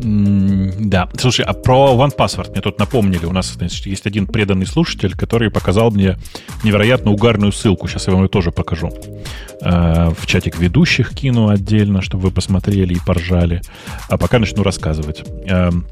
Да. 0.00 1.08
Слушай, 1.18 1.44
а 1.44 1.52
про 1.52 1.94
OnePassword 1.94 2.52
мне 2.52 2.60
тут 2.60 2.78
напомнили. 2.78 3.26
У 3.26 3.32
нас 3.32 3.54
значит, 3.54 3.86
есть 3.86 4.06
один 4.06 4.26
преданный 4.26 4.66
слушатель, 4.66 5.16
который 5.16 5.50
показал 5.50 5.90
мне 5.90 6.16
невероятно 6.62 7.10
угарную 7.10 7.50
ссылку. 7.50 7.88
Сейчас 7.88 8.06
я 8.06 8.12
вам 8.12 8.22
ее 8.22 8.28
тоже 8.28 8.52
покажу. 8.52 8.90
Э, 9.60 10.10
в 10.16 10.26
чатик 10.26 10.58
ведущих 10.58 11.14
кину 11.14 11.48
отдельно, 11.48 12.00
чтобы 12.00 12.24
вы 12.24 12.30
посмотрели 12.30 12.94
и 12.94 13.00
поржали. 13.04 13.60
А 14.08 14.16
пока 14.16 14.38
начну 14.38 14.62
рассказывать. 14.62 15.24
Эм, 15.46 15.86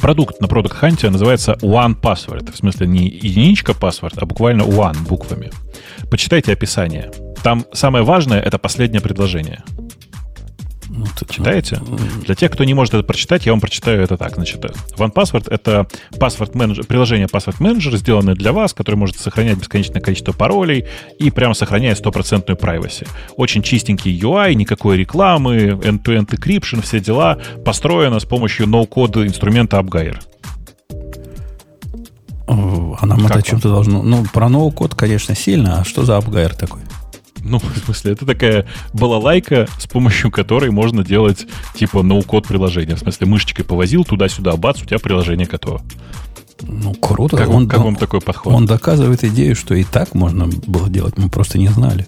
продукт 0.00 0.40
на 0.40 0.46
Product 0.46 0.80
Hunt 0.80 1.10
называется 1.10 1.52
One 1.62 1.98
Password. 2.00 2.52
В 2.52 2.56
смысле 2.56 2.86
не 2.86 3.08
единичка 3.08 3.72
password, 3.72 4.14
а 4.16 4.26
буквально 4.26 4.62
One 4.62 5.06
буквами. 5.08 5.50
Почитайте 6.10 6.52
описание. 6.52 7.10
Там 7.42 7.64
самое 7.72 8.04
важное— 8.04 8.40
это 8.42 8.58
последнее 8.58 9.00
предложение. 9.00 9.62
Ну, 10.94 11.06
Читаете? 11.28 11.80
Ну, 11.86 11.96
Для 12.24 12.34
тех, 12.34 12.50
кто 12.52 12.64
не 12.64 12.74
может 12.74 12.92
это 12.92 13.02
прочитать, 13.02 13.46
я 13.46 13.52
вам 13.52 13.60
прочитаю 13.60 14.02
это 14.02 14.18
так. 14.18 14.34
Значит, 14.34 14.62
OnePassword— 14.96 15.46
это 15.50 15.86
password 16.12 16.52
manager, 16.52 16.86
приложение 16.86 17.28
Password 17.28 17.58
Manager, 17.60 17.96
сделанное 17.96 18.34
для 18.34 18.52
вас, 18.52 18.74
которое 18.74 18.98
может 18.98 19.18
сохранять 19.18 19.56
бесконечное 19.56 20.02
количество 20.02 20.32
паролей 20.32 20.86
и 21.18 21.30
прямо 21.30 21.54
сохраняет 21.54 21.96
стопроцентную 21.96 22.58
privacy. 22.58 23.08
Очень 23.36 23.62
чистенький 23.62 24.18
UI, 24.18 24.52
никакой 24.54 24.98
рекламы, 24.98 25.78
end-to-end 25.82 26.28
encryption, 26.28 26.82
все 26.82 27.00
дела. 27.00 27.38
Построено 27.64 28.20
с 28.20 28.26
помощью 28.26 28.68
ноу-кода 28.68 29.26
инструмента 29.26 29.78
AppGuire. 29.78 30.20
А 32.46 33.06
нам 33.06 33.20
как 33.22 33.38
это 33.38 33.42
чем-то 33.42 33.70
должно... 33.70 34.02
Ну, 34.02 34.26
про 34.30 34.50
ноу-код, 34.50 34.94
конечно, 34.94 35.34
сильно. 35.34 35.80
А 35.80 35.84
что 35.84 36.04
за 36.04 36.18
AppGuire 36.18 36.54
такой? 36.54 36.82
Ну, 37.44 37.58
в 37.74 37.78
смысле, 37.84 38.12
это 38.12 38.26
такая 38.26 38.66
балалайка, 38.92 39.68
с 39.78 39.86
помощью 39.86 40.30
которой 40.30 40.70
можно 40.70 41.04
делать 41.04 41.46
типа 41.74 42.02
ноу-код 42.02 42.46
приложения. 42.46 42.96
В 42.96 43.00
смысле, 43.00 43.26
мышечкой 43.26 43.64
повозил 43.64 44.04
туда-сюда, 44.04 44.56
бац, 44.56 44.82
у 44.82 44.86
тебя 44.86 44.98
приложение 44.98 45.46
готово. 45.46 45.82
Ну, 46.62 46.94
круто. 46.94 47.36
Как, 47.36 47.48
он, 47.48 47.68
как 47.68 47.80
вам 47.80 47.96
такой 47.96 48.20
подход? 48.20 48.52
Он 48.52 48.66
доказывает 48.66 49.24
идею, 49.24 49.56
что 49.56 49.74
и 49.74 49.84
так 49.84 50.14
можно 50.14 50.46
было 50.66 50.88
делать, 50.88 51.18
мы 51.18 51.28
просто 51.28 51.58
не 51.58 51.68
знали. 51.68 52.06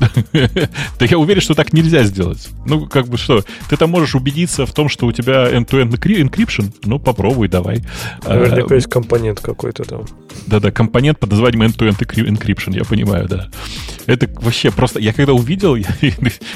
Да 0.98 1.06
я 1.06 1.18
уверен, 1.18 1.40
что 1.40 1.54
так 1.54 1.72
нельзя 1.72 2.04
сделать. 2.04 2.48
Ну, 2.66 2.86
как 2.86 3.08
бы 3.08 3.16
что, 3.16 3.44
ты 3.68 3.76
там 3.76 3.90
можешь 3.90 4.14
убедиться 4.14 4.66
в 4.66 4.72
том, 4.72 4.88
что 4.88 5.06
у 5.06 5.12
тебя 5.12 5.50
end-to-end 5.50 5.90
encryption, 5.90 6.72
ну, 6.84 6.98
попробуй, 6.98 7.48
давай. 7.48 7.84
Наверняка 8.26 8.74
а, 8.74 8.74
есть 8.74 8.88
компонент 8.88 9.40
какой-то 9.40 9.84
там. 9.84 10.04
Да-да, 10.46 10.70
компонент 10.70 11.18
под 11.18 11.30
названием 11.30 11.62
end-to-end 11.62 11.98
encryption, 11.98 12.74
я 12.74 12.84
понимаю, 12.84 13.28
да. 13.28 13.48
Это 14.06 14.28
вообще 14.40 14.70
просто... 14.70 15.00
Я 15.00 15.12
когда 15.12 15.32
увидел, 15.32 15.74
я, 15.76 15.88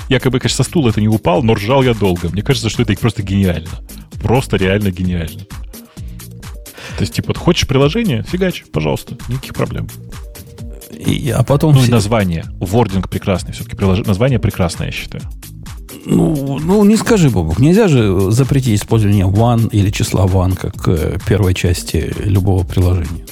я 0.08 0.20
как 0.20 0.32
бы, 0.32 0.38
конечно, 0.38 0.64
со 0.64 0.68
стула 0.68 0.90
это 0.90 1.00
не 1.00 1.08
упал, 1.08 1.42
но 1.42 1.54
ржал 1.54 1.82
я 1.82 1.94
долго. 1.94 2.28
Мне 2.28 2.42
кажется, 2.42 2.68
что 2.68 2.82
это 2.82 2.94
просто 2.94 3.22
гениально. 3.22 3.68
Просто 4.22 4.56
реально 4.56 4.90
гениально. 4.90 5.42
То 6.98 7.02
есть, 7.02 7.14
типа, 7.14 7.32
хочешь 7.34 7.68
приложение? 7.68 8.24
Фигач, 8.24 8.64
пожалуйста, 8.72 9.16
никаких 9.28 9.54
проблем. 9.54 9.86
И, 10.90 11.30
а 11.30 11.42
потом... 11.42 11.74
Ну, 11.74 11.80
все... 11.80 11.88
и 11.88 11.90
название. 11.90 12.44
Вординг 12.60 13.08
прекрасный. 13.08 13.52
Все-таки 13.52 13.76
прилож... 13.76 14.04
название 14.06 14.38
прекрасное, 14.38 14.86
я 14.86 14.92
считаю. 14.92 15.24
Ну, 16.06 16.58
ну, 16.58 16.84
не 16.84 16.96
скажи, 16.96 17.28
Бобок. 17.28 17.58
Нельзя 17.58 17.88
же 17.88 18.30
запретить 18.30 18.80
использование 18.80 19.26
one 19.26 19.68
или 19.70 19.90
числа 19.90 20.26
one 20.26 20.56
как 20.56 20.88
э, 20.88 21.18
первой 21.26 21.54
части 21.54 22.12
любого 22.18 22.64
приложения. 22.64 23.26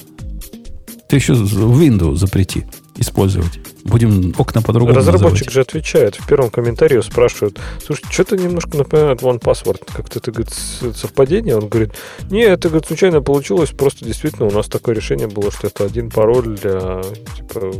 Ты 1.09 1.16
еще 1.16 1.34
Windows 1.34 2.16
запрети 2.16 2.66
использовать. 2.96 3.61
Будем 3.87 4.34
окна 4.37 4.62
по-другому 4.62 4.97
Разработчик 4.97 5.47
называть. 5.47 5.53
же 5.53 5.61
отвечает. 5.61 6.16
В 6.16 6.26
первом 6.26 6.51
комментарии 6.51 7.01
спрашивают, 7.01 7.59
слушай, 7.84 8.05
что-то 8.11 8.37
немножко 8.37 8.76
напоминает 8.76 9.22
One 9.22 9.41
Password. 9.41 9.82
Как-то 9.93 10.18
это, 10.18 10.32
говорит, 10.32 10.53
совпадение? 10.97 11.57
Он 11.57 11.68
говорит, 11.68 11.93
не, 12.30 12.43
это, 12.43 12.68
говорит, 12.68 12.87
случайно 12.87 13.22
получилось, 13.22 13.70
просто 13.70 14.05
действительно 14.05 14.47
у 14.49 14.51
нас 14.51 14.66
такое 14.66 14.95
решение 14.95 15.28
было, 15.28 15.51
что 15.51 15.68
это 15.68 15.84
один 15.84 16.11
пароль 16.11 16.59
для, 16.59 17.03
типа, 17.37 17.72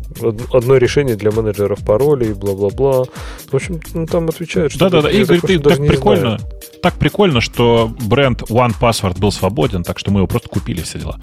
одно 0.53 0.77
решение 0.77 1.17
для 1.17 1.31
менеджеров 1.31 1.85
паролей, 1.85 2.33
бла-бла-бла. 2.33 3.05
В 3.51 3.55
общем, 3.55 3.81
ну, 3.95 4.07
там 4.07 4.29
отвечают, 4.29 4.73
что... 4.73 4.89
Да-да-да, 4.89 5.11
и 5.11 5.25
говорит, 5.25 5.43
ты 5.43 5.59
так 5.59 5.79
прикольно, 5.79 6.39
так 6.83 6.95
прикольно, 6.95 7.41
что 7.41 7.91
бренд 8.01 8.43
One 8.43 8.75
Password 8.81 9.19
был 9.19 9.33
свободен, 9.33 9.83
так 9.83 9.99
что 9.99 10.11
мы 10.11 10.21
его 10.21 10.27
просто 10.27 10.49
купили 10.49 10.83
все 10.83 10.99
дела. 10.99 11.19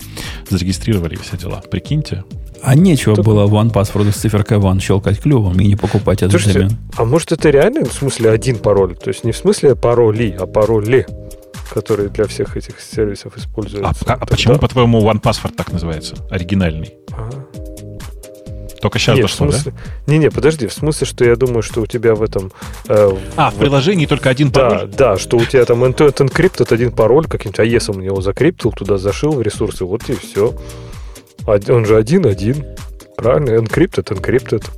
Зарегистрировали 0.50 1.16
все 1.16 1.38
дела. 1.38 1.62
Прикиньте. 1.72 2.24
А 2.62 2.76
нечего 2.76 3.14
Кто... 3.14 3.24
было 3.24 3.46
One 3.46 3.74
Password 3.74 4.12
с 4.12 4.16
циферкой 4.16 4.58
One 4.58 4.73
щелкать 4.80 5.20
клювом 5.20 5.60
и 5.60 5.68
не 5.68 5.76
покупать 5.76 6.20
этот 6.20 6.32
Слушайте, 6.32 6.60
домен. 6.60 6.78
А 6.98 7.06
может 7.06 7.32
это 7.32 7.50
реально 7.50 7.86
в 7.86 7.94
смысле 7.94 8.32
один 8.32 8.58
пароль? 8.58 8.96
То 8.96 9.10
есть 9.10 9.24
не 9.24 9.32
в 9.32 9.38
смысле 9.38 9.76
пароли, 9.76 10.36
а 10.40 10.46
пароли, 10.46 11.06
которые 11.74 12.10
для 12.10 12.28
всех 12.28 12.58
этих 12.58 12.80
сервисов 12.80 13.38
используются. 13.38 13.96
А, 14.06 14.14
а 14.14 14.26
почему, 14.26 14.60
по-твоему, 14.60 15.02
One 15.02 15.22
Password 15.22 15.54
так 15.56 15.72
называется? 15.72 16.16
Оригинальный? 16.30 16.94
Ага. 17.12 17.46
Только 18.84 19.00
сейчас 19.00 19.16
Нет, 19.16 19.28
дошло, 19.28 19.50
смысле... 19.50 19.72
да? 19.72 20.12
Не-не, 20.12 20.30
подожди, 20.30 20.68
в 20.68 20.74
смысле, 20.74 21.08
что 21.08 21.24
я 21.24 21.38
думаю, 21.38 21.64
что 21.64 21.80
у 21.80 21.86
тебя 21.86 22.16
в 22.16 22.22
этом... 22.22 22.52
Э, 22.90 23.12
а, 23.38 23.50
в, 23.50 23.54
в 23.54 23.58
приложении 23.58 24.06
только 24.06 24.30
один 24.30 24.52
пароль? 24.52 24.90
Да, 24.90 25.14
да, 25.14 25.18
что 25.18 25.38
у 25.38 25.46
тебя 25.46 25.64
там 25.64 25.86
end-to-end 25.86 26.18
encrypt, 26.18 26.74
один 26.74 26.92
пароль, 26.92 27.26
каким-то 27.26 27.64
AES 27.64 28.04
его 28.04 28.20
закриптил, 28.20 28.74
туда 28.74 28.98
зашил 28.98 29.36
в 29.36 29.42
ресурсы, 29.42 29.86
вот 29.86 30.10
и 30.10 30.16
все. 30.16 30.54
Он 31.46 31.86
же 31.86 31.96
один-один. 31.96 32.66
Правильно, 33.18 33.50
encrypted, 33.58 34.08
encrypted. 34.10 34.70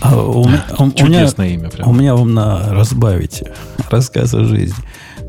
А 0.00 0.16
у, 0.16 0.42
у, 0.78 0.84
у, 0.84 0.92
Чудесное 0.92 1.48
имя. 1.48 1.70
Прям. 1.70 1.88
У 1.88 1.92
меня 1.92 2.14
вам 2.14 2.34
на 2.34 2.72
разбавить 2.72 3.44
рассказ 3.90 4.34
о 4.34 4.44
жизни. 4.44 4.76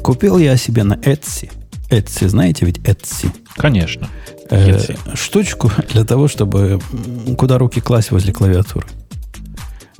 Купил 0.04 0.38
я 0.38 0.58
себе 0.58 0.84
на 0.84 0.94
Etsy. 0.94 1.50
Etsy, 1.90 2.28
знаете 2.28 2.66
ведь 2.66 2.80
Etsy? 2.80 3.30
Конечно. 3.56 4.10
Э, 4.50 4.80
штучку 5.14 5.72
для 5.94 6.04
того, 6.04 6.28
чтобы 6.28 6.80
куда 7.38 7.58
руки 7.58 7.82
класть 7.82 8.12
возле 8.12 8.34
клавиатуры. 8.34 8.88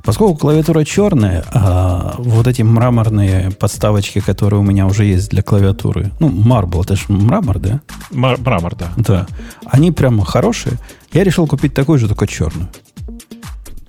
Поскольку 0.08 0.36
клавиатура 0.36 0.86
черная, 0.86 1.44
а 1.52 2.14
вот 2.16 2.46
эти 2.46 2.62
мраморные 2.62 3.50
подставочки, 3.50 4.20
которые 4.20 4.58
у 4.58 4.62
меня 4.62 4.86
уже 4.86 5.04
есть 5.04 5.28
для 5.28 5.42
клавиатуры, 5.42 6.12
ну, 6.18 6.30
марбл, 6.30 6.80
это 6.80 6.96
же 6.96 7.02
мрамор, 7.08 7.58
да? 7.58 7.82
Мар- 8.10 8.40
мрамор, 8.40 8.74
да. 8.74 8.88
Да. 8.96 9.26
Они 9.66 9.92
прямо 9.92 10.24
хорошие. 10.24 10.78
Я 11.12 11.24
решил 11.24 11.46
купить 11.46 11.74
такую 11.74 11.98
же, 11.98 12.08
только 12.08 12.26
черную. 12.26 12.70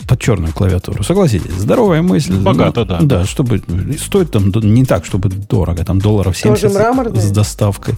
под 0.10 0.20
черную 0.20 0.52
клавиатуру. 0.52 1.06
Согласитесь, 1.06 1.54
здоровая 1.54 2.02
мысль. 2.02 2.38
Богато, 2.38 2.84
да. 2.84 3.00
Да, 3.02 3.26
чтобы 3.26 3.64
стоит 3.98 4.30
там 4.30 4.52
не 4.54 4.84
так, 4.84 5.06
чтобы 5.06 5.30
дорого, 5.30 5.86
там 5.86 6.00
долларов 6.00 6.38
70 6.38 6.64
Тоже 6.64 6.74
мраморный? 6.74 7.22
с 7.22 7.32
доставкой. 7.32 7.96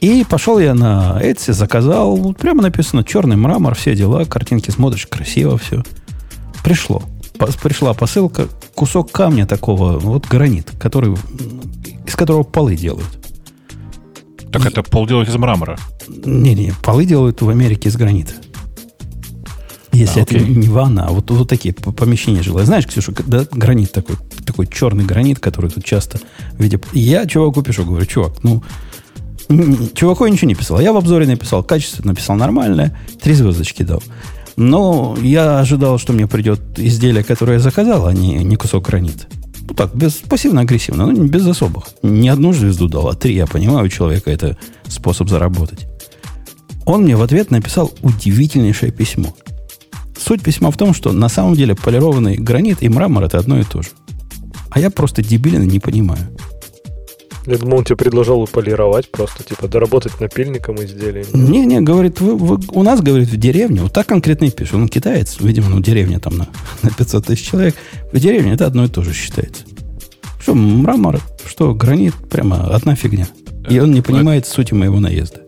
И 0.00 0.24
пошел 0.30 0.60
я 0.60 0.72
на 0.74 1.18
Etsy, 1.20 1.52
заказал, 1.52 2.14
вот 2.14 2.36
прямо 2.36 2.62
написано 2.62 3.02
черный 3.02 3.34
мрамор, 3.34 3.74
все 3.74 3.96
дела, 3.96 4.24
картинки 4.24 4.70
смотришь, 4.70 5.08
красиво 5.08 5.58
все. 5.58 5.82
Пришло. 6.62 7.02
Пришла 7.62 7.94
посылка, 7.94 8.48
кусок 8.74 9.10
камня 9.12 9.46
такого, 9.46 9.98
вот 9.98 10.26
гранит, 10.26 10.70
который, 10.78 11.14
из 12.06 12.14
которого 12.14 12.42
полы 12.42 12.76
делают. 12.76 13.08
Так 14.52 14.66
это 14.66 14.82
пол 14.82 15.06
делают 15.06 15.28
из 15.28 15.36
мрамора. 15.36 15.78
Не-не, 16.08 16.72
полы 16.82 17.04
делают 17.04 17.40
в 17.40 17.48
Америке 17.48 17.88
из 17.88 17.96
гранита. 17.96 18.32
Если 19.92 20.20
А, 20.20 20.22
это 20.22 20.36
окей. 20.36 20.48
не 20.48 20.68
ванна, 20.68 21.06
а 21.06 21.10
вот, 21.10 21.30
вот 21.30 21.48
такие 21.48 21.74
помещения 21.74 22.42
жилые. 22.42 22.64
Знаешь, 22.64 22.86
Ксюша, 22.86 23.12
да, 23.26 23.44
гранит 23.50 23.92
такой, 23.92 24.16
такой 24.46 24.66
черный 24.66 25.04
гранит, 25.04 25.40
который 25.40 25.70
тут 25.70 25.84
часто 25.84 26.20
видя. 26.58 26.80
Я 26.92 27.26
чуваку 27.26 27.62
пишу, 27.62 27.84
говорю, 27.84 28.06
чувак, 28.06 28.34
ну, 28.42 28.62
чуваку 29.94 30.26
я 30.26 30.30
ничего 30.30 30.48
не 30.48 30.54
писал. 30.54 30.80
Я 30.80 30.92
в 30.92 30.96
обзоре 30.96 31.26
написал, 31.26 31.64
качественно 31.64 32.08
написал 32.08 32.36
нормальное, 32.36 32.96
три 33.20 33.34
звездочки 33.34 33.82
дал. 33.82 34.02
Но 34.60 35.16
я 35.22 35.58
ожидал, 35.58 35.98
что 35.98 36.12
мне 36.12 36.26
придет 36.26 36.60
изделие, 36.78 37.24
которое 37.24 37.54
я 37.54 37.60
заказал, 37.60 38.06
а 38.06 38.12
не, 38.12 38.44
не 38.44 38.56
кусок 38.56 38.84
гранита. 38.84 39.24
Ну 39.66 39.72
так, 39.72 39.96
без, 39.96 40.16
пассивно-агрессивно, 40.16 41.06
но 41.06 41.24
без 41.24 41.46
особых. 41.46 41.84
Не 42.02 42.28
одну 42.28 42.52
звезду 42.52 42.86
дал, 42.86 43.08
а 43.08 43.14
три. 43.14 43.34
Я 43.34 43.46
понимаю, 43.46 43.86
у 43.86 43.88
человека 43.88 44.30
это 44.30 44.58
способ 44.86 45.30
заработать. 45.30 45.86
Он 46.84 47.04
мне 47.04 47.16
в 47.16 47.22
ответ 47.22 47.50
написал 47.50 47.90
удивительнейшее 48.02 48.92
письмо. 48.92 49.34
Суть 50.18 50.42
письма 50.42 50.70
в 50.70 50.76
том, 50.76 50.92
что 50.92 51.12
на 51.12 51.30
самом 51.30 51.54
деле 51.54 51.74
полированный 51.74 52.36
гранит 52.36 52.82
и 52.82 52.90
мрамор 52.90 53.24
это 53.24 53.38
одно 53.38 53.58
и 53.58 53.64
то 53.64 53.80
же. 53.80 53.88
А 54.68 54.78
я 54.78 54.90
просто 54.90 55.22
дебилен 55.22 55.62
и 55.62 55.72
не 55.72 55.80
понимаю. 55.80 56.36
Я 57.46 57.58
думал, 57.58 57.78
он 57.78 57.84
тебе 57.84 57.96
предложил 57.96 58.46
полировать 58.46 59.10
просто, 59.10 59.42
типа, 59.42 59.66
доработать 59.68 60.20
напильником 60.20 60.76
изделие. 60.84 61.24
Не-не, 61.32 61.80
говорит, 61.80 62.20
вы, 62.20 62.36
вы- 62.36 62.60
у 62.72 62.82
нас, 62.82 63.00
говорит, 63.00 63.28
в 63.28 63.36
деревне, 63.36 63.82
вот 63.82 63.92
так 63.92 64.06
конкретно 64.06 64.46
и 64.46 64.50
пишет. 64.50 64.74
Он 64.74 64.88
китаец, 64.88 65.38
видимо, 65.40 65.70
ну, 65.70 65.80
деревня 65.80 66.20
там 66.20 66.36
на, 66.36 66.48
на 66.82 66.90
500 66.90 67.26
тысяч 67.26 67.50
человек. 67.50 67.74
В 68.12 68.18
деревне 68.18 68.52
это 68.52 68.66
одно 68.66 68.84
и 68.84 68.88
то 68.88 69.02
же 69.02 69.12
считается. 69.14 69.64
Что 70.40 70.54
мрамор, 70.54 71.20
что 71.46 71.74
гранит, 71.74 72.14
прямо 72.30 72.74
одна 72.74 72.94
фигня. 72.94 73.26
И 73.68 73.78
он 73.78 73.90
не 73.92 74.00
понимает 74.02 74.46
сути 74.46 74.74
моего 74.74 75.00
наезда. 75.00 75.40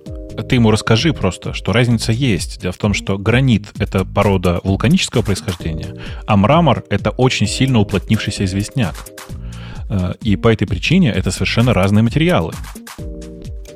Ты 0.48 0.54
ему 0.56 0.70
расскажи 0.70 1.12
просто, 1.12 1.52
что 1.52 1.72
разница 1.72 2.12
есть. 2.12 2.60
Дело 2.60 2.72
в 2.72 2.78
том, 2.78 2.94
что 2.94 3.18
гранит— 3.18 3.66
это 3.78 4.04
порода 4.04 4.60
вулканического 4.64 5.22
происхождения, 5.22 5.94
а 6.26 6.36
мрамор— 6.36 6.84
это 6.90 7.10
очень 7.10 7.46
сильно 7.46 7.78
уплотнившийся 7.80 8.44
известняк. 8.46 8.94
Э, 9.92 10.14
И 10.22 10.36
по 10.36 10.48
этой 10.48 10.66
причине 10.66 11.10
это 11.10 11.30
совершенно 11.30 11.74
разные 11.74 12.02
материалы. 12.02 12.52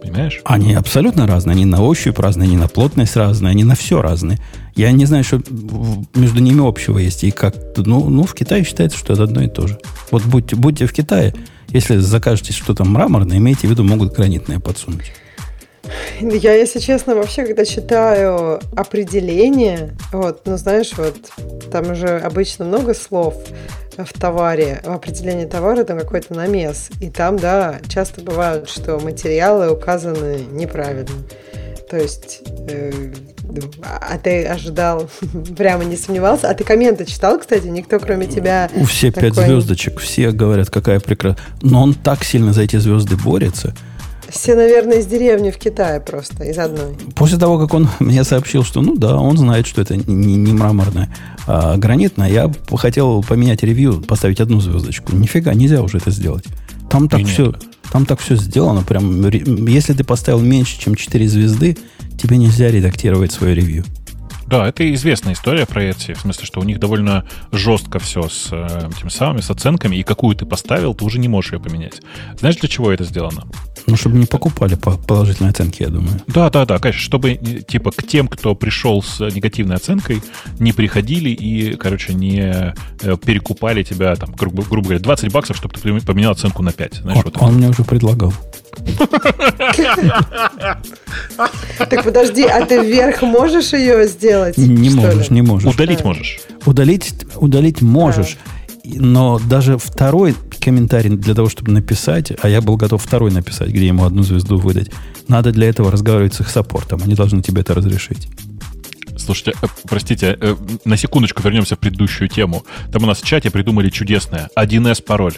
Понимаешь? 0.00 0.40
Они 0.44 0.74
абсолютно 0.74 1.26
разные. 1.26 1.52
Они 1.52 1.64
на 1.64 1.82
ощупь 1.82 2.18
разные, 2.18 2.46
они 2.46 2.56
на 2.56 2.68
плотность 2.68 3.16
разные, 3.16 3.50
они 3.50 3.64
на 3.64 3.74
все 3.74 4.00
разные. 4.00 4.38
Я 4.74 4.92
не 4.92 5.04
знаю, 5.04 5.24
что 5.24 5.42
между 6.14 6.40
ними 6.40 6.66
общего 6.66 6.98
есть. 6.98 7.24
И 7.24 7.30
как 7.30 7.54
ну, 7.76 8.08
ну, 8.08 8.22
в 8.22 8.34
Китае 8.34 8.64
считается, 8.64 8.98
что 8.98 9.12
это 9.12 9.24
одно 9.24 9.42
и 9.42 9.48
то 9.48 9.66
же. 9.66 9.78
Вот 10.10 10.24
будьте, 10.24 10.56
будьте 10.56 10.86
в 10.86 10.92
Китае, 10.92 11.34
если 11.68 11.96
закажете 11.96 12.52
что-то 12.52 12.84
мраморное, 12.84 13.36
имейте 13.38 13.66
в 13.66 13.70
виду, 13.70 13.84
могут 13.84 14.14
гранитное 14.14 14.60
подсунуть. 14.60 15.12
Я, 16.20 16.54
если 16.54 16.78
честно, 16.78 17.14
вообще, 17.14 17.44
когда 17.44 17.64
читаю 17.64 18.60
определение, 18.74 19.96
вот, 20.12 20.42
ну, 20.44 20.56
знаешь, 20.56 20.92
вот, 20.96 21.16
там 21.70 21.90
уже 21.90 22.18
обычно 22.18 22.64
много 22.64 22.94
слов 22.94 23.36
в 23.96 24.12
товаре, 24.18 24.80
в 24.84 24.90
определении 24.90 25.46
товара 25.46 25.84
там 25.84 25.98
какой-то 25.98 26.34
намес. 26.34 26.90
И 27.00 27.08
там, 27.10 27.38
да, 27.38 27.80
часто 27.88 28.20
бывает, 28.20 28.68
что 28.68 28.98
материалы 28.98 29.70
указаны 29.70 30.44
неправильно. 30.50 31.08
То 31.90 31.96
есть, 31.96 32.42
э, 32.68 33.12
а 33.82 34.18
ты 34.18 34.44
ожидал, 34.44 35.08
прямо 35.56 35.84
не 35.84 35.96
сомневался. 35.96 36.50
А 36.50 36.54
ты 36.54 36.64
комменты 36.64 37.04
читал, 37.04 37.38
кстати? 37.38 37.66
Никто, 37.68 38.00
кроме 38.00 38.26
тебя... 38.26 38.68
У 38.74 38.84
все 38.84 39.12
пять 39.12 39.34
такой- 39.34 39.46
звездочек, 39.46 40.00
все 40.00 40.32
говорят, 40.32 40.68
какая 40.68 40.98
прекрасная. 40.98 41.44
Но 41.62 41.82
он 41.82 41.94
так 41.94 42.24
сильно 42.24 42.52
за 42.52 42.62
эти 42.62 42.76
звезды 42.76 43.16
борется. 43.16 43.74
Все, 44.28 44.54
наверное, 44.54 44.98
из 44.98 45.06
деревни 45.06 45.50
в 45.50 45.58
Китае 45.58 46.00
просто, 46.00 46.44
из 46.44 46.58
одной. 46.58 46.96
После 47.14 47.38
того, 47.38 47.58
как 47.58 47.74
он 47.74 47.88
мне 48.00 48.24
сообщил, 48.24 48.64
что 48.64 48.80
ну 48.80 48.96
да, 48.96 49.16
он 49.16 49.36
знает, 49.36 49.66
что 49.66 49.82
это 49.82 49.96
не, 49.96 50.36
не 50.36 50.52
мраморное, 50.52 51.14
а 51.46 51.76
гранитное, 51.76 52.30
я 52.30 52.52
хотел 52.76 53.22
поменять 53.22 53.62
ревью, 53.62 54.00
поставить 54.00 54.40
одну 54.40 54.60
звездочку. 54.60 55.14
Нифига, 55.14 55.54
нельзя 55.54 55.82
уже 55.82 55.98
это 55.98 56.10
сделать. 56.10 56.44
Там 56.90 57.08
так 57.08 57.20
И 57.20 57.24
нет. 57.24 57.32
все, 57.32 57.54
там 57.92 58.06
так 58.06 58.20
все 58.20 58.36
сделано. 58.36 58.82
Прям, 58.82 59.28
если 59.66 59.92
ты 59.92 60.04
поставил 60.04 60.40
меньше, 60.40 60.78
чем 60.78 60.94
4 60.94 61.28
звезды, 61.28 61.76
тебе 62.20 62.36
нельзя 62.36 62.70
редактировать 62.70 63.32
свое 63.32 63.54
ревью. 63.54 63.84
Да, 64.46 64.68
это 64.68 64.92
известная 64.94 65.32
история 65.32 65.66
про 65.66 65.84
Etsy. 65.84 66.14
В 66.14 66.20
смысле, 66.20 66.46
что 66.46 66.60
у 66.60 66.64
них 66.64 66.78
довольно 66.78 67.24
жестко 67.52 67.98
все 67.98 68.28
с 68.28 68.48
э, 68.52 68.90
тем 68.98 69.10
самым, 69.10 69.42
с 69.42 69.50
оценками, 69.50 69.96
и 69.96 70.02
какую 70.02 70.36
ты 70.36 70.46
поставил, 70.46 70.94
ты 70.94 71.04
уже 71.04 71.18
не 71.18 71.28
можешь 71.28 71.52
ее 71.52 71.60
поменять. 71.60 72.00
Знаешь, 72.38 72.56
для 72.56 72.68
чего 72.68 72.92
это 72.92 73.04
сделано? 73.04 73.44
Ну, 73.86 73.96
чтобы 73.96 74.18
не 74.18 74.26
покупали 74.26 74.74
по 74.74 74.92
положительной 74.92 75.50
оценке, 75.50 75.84
я 75.84 75.90
думаю. 75.90 76.20
Да, 76.26 76.50
да, 76.50 76.64
да, 76.64 76.78
конечно, 76.78 77.02
чтобы 77.02 77.32
э, 77.32 77.62
типа 77.62 77.90
к 77.90 78.06
тем, 78.06 78.28
кто 78.28 78.54
пришел 78.54 79.02
с 79.02 79.20
негативной 79.20 79.76
оценкой, 79.76 80.22
не 80.58 80.72
приходили 80.72 81.30
и, 81.30 81.76
короче, 81.76 82.14
не 82.14 82.40
э, 82.40 83.16
перекупали 83.24 83.82
тебя, 83.82 84.14
там, 84.14 84.32
грубо, 84.32 84.62
грубо 84.62 84.88
говоря, 84.88 85.00
20 85.00 85.32
баксов, 85.32 85.56
чтобы 85.56 85.74
ты 85.74 86.00
поменял 86.00 86.32
оценку 86.32 86.62
на 86.62 86.72
5. 86.72 86.94
Знаешь, 86.94 87.18
Он, 87.18 87.24
вот 87.24 87.42
он 87.42 87.54
мне 87.54 87.68
уже 87.68 87.84
предлагал. 87.84 88.32
Так 91.78 92.04
подожди, 92.04 92.44
а 92.44 92.64
ты 92.64 92.80
вверх 92.80 93.22
можешь 93.22 93.72
ее 93.72 94.06
сделать? 94.06 94.56
Не 94.56 94.90
можешь, 94.90 95.30
не 95.30 95.42
можешь. 95.42 95.72
удалить 95.72 95.98
Да. 95.98 96.04
можешь. 96.04 96.40
Удалить, 96.64 97.14
удалить 97.36 97.82
можешь, 97.82 98.36
но 98.84 99.38
даже 99.38 99.78
второй 99.78 100.34
комментарий 100.60 101.10
для 101.10 101.34
того, 101.34 101.48
чтобы 101.48 101.72
написать, 101.72 102.32
а 102.42 102.48
я 102.48 102.60
был 102.60 102.76
готов 102.76 103.02
второй 103.02 103.30
написать, 103.30 103.68
где 103.68 103.86
ему 103.86 104.04
одну 104.04 104.22
звезду 104.22 104.58
выдать, 104.58 104.90
надо 105.28 105.52
для 105.52 105.68
этого 105.68 105.90
разговаривать 105.90 106.34
с 106.34 106.40
их 106.40 106.48
саппортом. 106.48 107.00
Они 107.04 107.14
должны 107.14 107.42
тебе 107.42 107.60
это 107.62 107.74
разрешить. 107.74 108.28
Слушайте, 109.16 109.54
э, 109.62 109.66
простите, 109.88 110.36
э, 110.40 110.56
на 110.84 110.96
секундочку 110.96 111.42
вернемся 111.42 111.76
в 111.76 111.78
предыдущую 111.78 112.28
тему. 112.28 112.64
Там 112.92 113.04
у 113.04 113.06
нас 113.06 113.22
в 113.22 113.26
чате 113.26 113.50
придумали 113.50 113.90
чудесное 113.90 114.50
1С 114.54 115.02
пароль. 115.02 115.34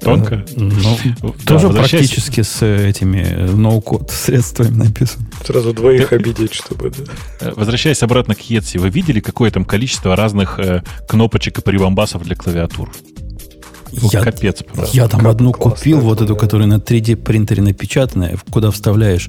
Тонко? 0.00 0.44
Ну, 0.56 0.70
Да, 1.22 1.28
тоже 1.46 1.66
возвращаясь- 1.68 2.08
практически 2.08 2.40
с 2.42 2.62
э, 2.62 2.88
этими 2.88 3.18
э, 3.18 3.50
ноу-код 3.50 4.10
средствами 4.10 4.70
написано. 4.84 5.26
Сразу 5.44 5.72
двоих 5.74 6.12
обидеть, 6.12 6.54
чтобы... 6.54 6.90
да. 6.90 7.04
Э, 7.40 7.52
Возвращаясь 7.54 8.02
обратно 8.02 8.34
к 8.34 8.40
Etsy, 8.40 8.78
вы 8.78 8.88
видели, 8.88 9.20
какое 9.20 9.50
там 9.50 9.64
количество 9.64 10.16
разных 10.16 10.58
э, 10.58 10.82
кнопочек 11.06 11.58
и 11.58 11.62
прибамбасов 11.62 12.22
для 12.22 12.34
клавиатур? 12.34 12.90
Ну, 13.92 14.08
Я, 14.12 14.22
Капец 14.22 14.62
просто. 14.62 14.96
я 14.96 15.08
там 15.08 15.20
Как 15.20 15.30
одну 15.30 15.52
купил, 15.52 16.00
вот 16.00 16.20
эту, 16.22 16.34
да. 16.34 16.40
которая 16.40 16.68
на 16.68 16.76
3D 16.78 17.16
принтере 17.16 17.60
напечатанная, 17.62 18.38
куда 18.50 18.70
вставляешь 18.70 19.28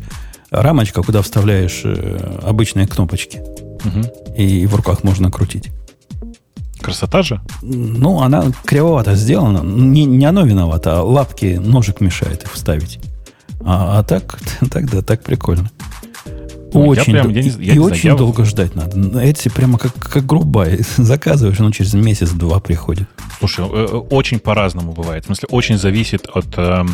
рамочка, 0.52 1.02
куда 1.02 1.22
вставляешь 1.22 1.82
э, 1.84 2.40
обычные 2.44 2.88
кнопочки. 2.88 3.42
Мгм. 3.84 4.06
И 4.38 4.66
в 4.68 4.76
руках 4.76 5.04
можно 5.04 5.32
крутить. 5.32 5.70
Красота 6.82 7.22
же? 7.22 7.42
Ну, 7.62 8.22
она 8.22 8.52
кривовато 8.66 9.16
сделана. 9.16 9.62
Не, 9.64 10.06
не 10.06 10.26
оно 10.26 10.46
виновато, 10.46 10.92
а 10.92 11.04
лапки, 11.04 11.60
ножик 11.64 12.02
мешает 12.02 12.44
их 12.44 12.54
вставить. 12.54 13.00
А, 13.66 14.00
а 14.00 14.04
так, 14.04 14.40
так, 14.72 14.90
да, 14.90 15.02
так 15.02 15.24
прикольно. 15.24 15.70
Ой, 16.74 16.96
я 16.96 17.02
очень 17.02 17.14
прям, 17.14 17.30
я 17.30 17.42
не 17.44 17.50
знаю, 17.50 17.66
я 17.68 17.74
и 17.74 17.78
не 17.78 17.80
знаю, 17.84 17.94
очень 17.94 18.10
я- 18.10 18.16
долго 18.16 18.46
ждать 18.46 18.76
надо. 18.76 19.20
Эти 19.20 19.50
прямо 19.50 19.78
как, 19.78 19.94
как 19.96 20.26
грубая. 20.26 20.80
Заказываешь, 20.98 21.60
оно 21.60 21.72
через 21.72 21.94
месяц-два 21.94 22.60
приходит. 22.60 23.08
Слушай, 23.40 23.66
э, 23.66 23.88
э, 23.92 23.96
очень 24.10 24.40
по-разному 24.40 24.94
бывает. 24.94 25.24
В 25.24 25.26
смысле, 25.28 25.48
очень 25.52 25.78
зависит 25.78 26.28
от 26.34 26.48
э, 26.58 26.86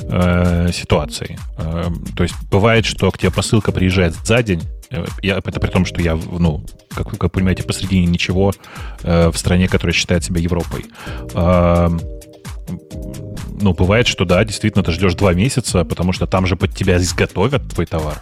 э, 0.00 0.70
ситуации. 0.72 1.38
Э, 1.58 1.84
то 2.16 2.22
есть 2.22 2.34
бывает, 2.50 2.86
что 2.86 3.10
к 3.10 3.18
тебе 3.18 3.30
посылка 3.30 3.72
приезжает 3.72 4.14
за 4.24 4.42
день. 4.42 4.62
Э, 4.90 5.04
Я, 5.22 5.36
это 5.38 5.60
при 5.60 5.68
том, 5.70 5.84
что 5.84 6.00
я, 6.00 6.14
ну, 6.16 6.64
как 6.94 7.12
вы 7.12 7.18
как 7.18 7.32
понимаете, 7.32 7.62
посредине 7.62 8.06
ничего 8.06 8.52
э, 9.02 9.28
в 9.30 9.36
стране, 9.36 9.68
которая 9.68 9.92
считает 9.94 10.24
себя 10.24 10.40
Европой. 10.40 10.86
Э, 11.34 11.90
ну, 13.60 13.72
бывает, 13.74 14.06
что 14.06 14.24
да, 14.24 14.44
действительно, 14.44 14.82
ты 14.84 14.92
ждешь 14.92 15.14
два 15.14 15.32
месяца, 15.34 15.84
потому 15.84 16.12
что 16.12 16.26
там 16.26 16.46
же 16.46 16.56
под 16.56 16.74
тебя 16.74 16.96
изготовят 16.98 17.68
твой 17.72 17.86
товар. 17.86 18.18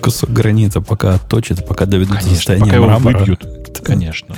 Кусок 0.00 0.30
гранита 0.30 0.80
пока 0.80 1.14
отточит, 1.14 1.66
пока 1.66 1.86
доведут 1.86 2.14
до 2.14 2.18
Конечно, 2.20 2.36
состояния 2.36 2.64
пока 2.64 2.76
его 2.76 2.86
мрамора. 2.86 3.18
выбьют. 3.18 3.44
Конечно. 3.84 4.34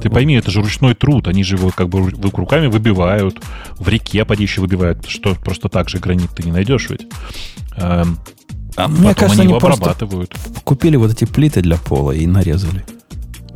Ты 0.00 0.10
пойми, 0.10 0.34
это 0.34 0.50
же 0.50 0.60
ручной 0.60 0.94
труд. 0.94 1.26
Они 1.26 1.42
же 1.42 1.56
его 1.56 1.70
как 1.70 1.88
бы 1.88 2.00
ру- 2.00 2.36
руками 2.36 2.66
выбивают. 2.66 3.38
В 3.78 3.88
реке 3.88 4.24
поди 4.26 4.42
еще 4.42 4.60
выбивают. 4.60 5.06
Что 5.08 5.34
просто 5.34 5.68
так 5.70 5.88
же 5.88 5.98
гранит 5.98 6.30
ты 6.36 6.42
не 6.42 6.52
найдешь 6.52 6.90
ведь. 6.90 7.06
Эм, 7.76 8.18
А 8.76 8.88
мне 8.88 9.08
потом 9.08 9.14
кажется, 9.14 9.42
они 9.42 9.42
они 9.42 9.48
его 9.48 9.56
обрабатывают. 9.56 10.34
купили 10.64 10.96
вот 10.96 11.12
эти 11.12 11.24
плиты 11.24 11.62
для 11.62 11.76
пола 11.78 12.12
и 12.12 12.26
нарезали. 12.26 12.84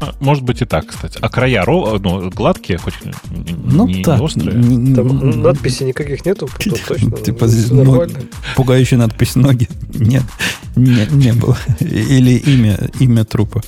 А, 0.00 0.14
Может 0.20 0.44
быть 0.44 0.62
и 0.62 0.64
так, 0.64 0.86
кстати. 0.86 1.18
А 1.20 1.28
края 1.28 1.62
ро- 1.64 1.98
ну, 2.02 2.30
гладкие, 2.30 2.78
хоть 2.78 2.94
Ну 3.30 3.86
не, 3.86 3.94
не 3.96 4.02
так, 4.04 4.20
острые. 4.20 4.52
Там 4.94 5.40
надписей 5.42 5.86
никаких 5.86 6.24
нету, 6.24 6.48
то 6.58 6.70
точно. 6.86 7.10
Типа 7.18 7.46
пугающая 8.56 8.96
надпись 8.98 9.36
ноги. 9.36 9.68
Нет, 9.94 10.22
не, 10.74 11.06
не 11.10 11.32
было. 11.34 11.56
Или 11.80 12.36
имя, 12.38 12.78
имя 12.98 13.24
трупа. 13.24 13.62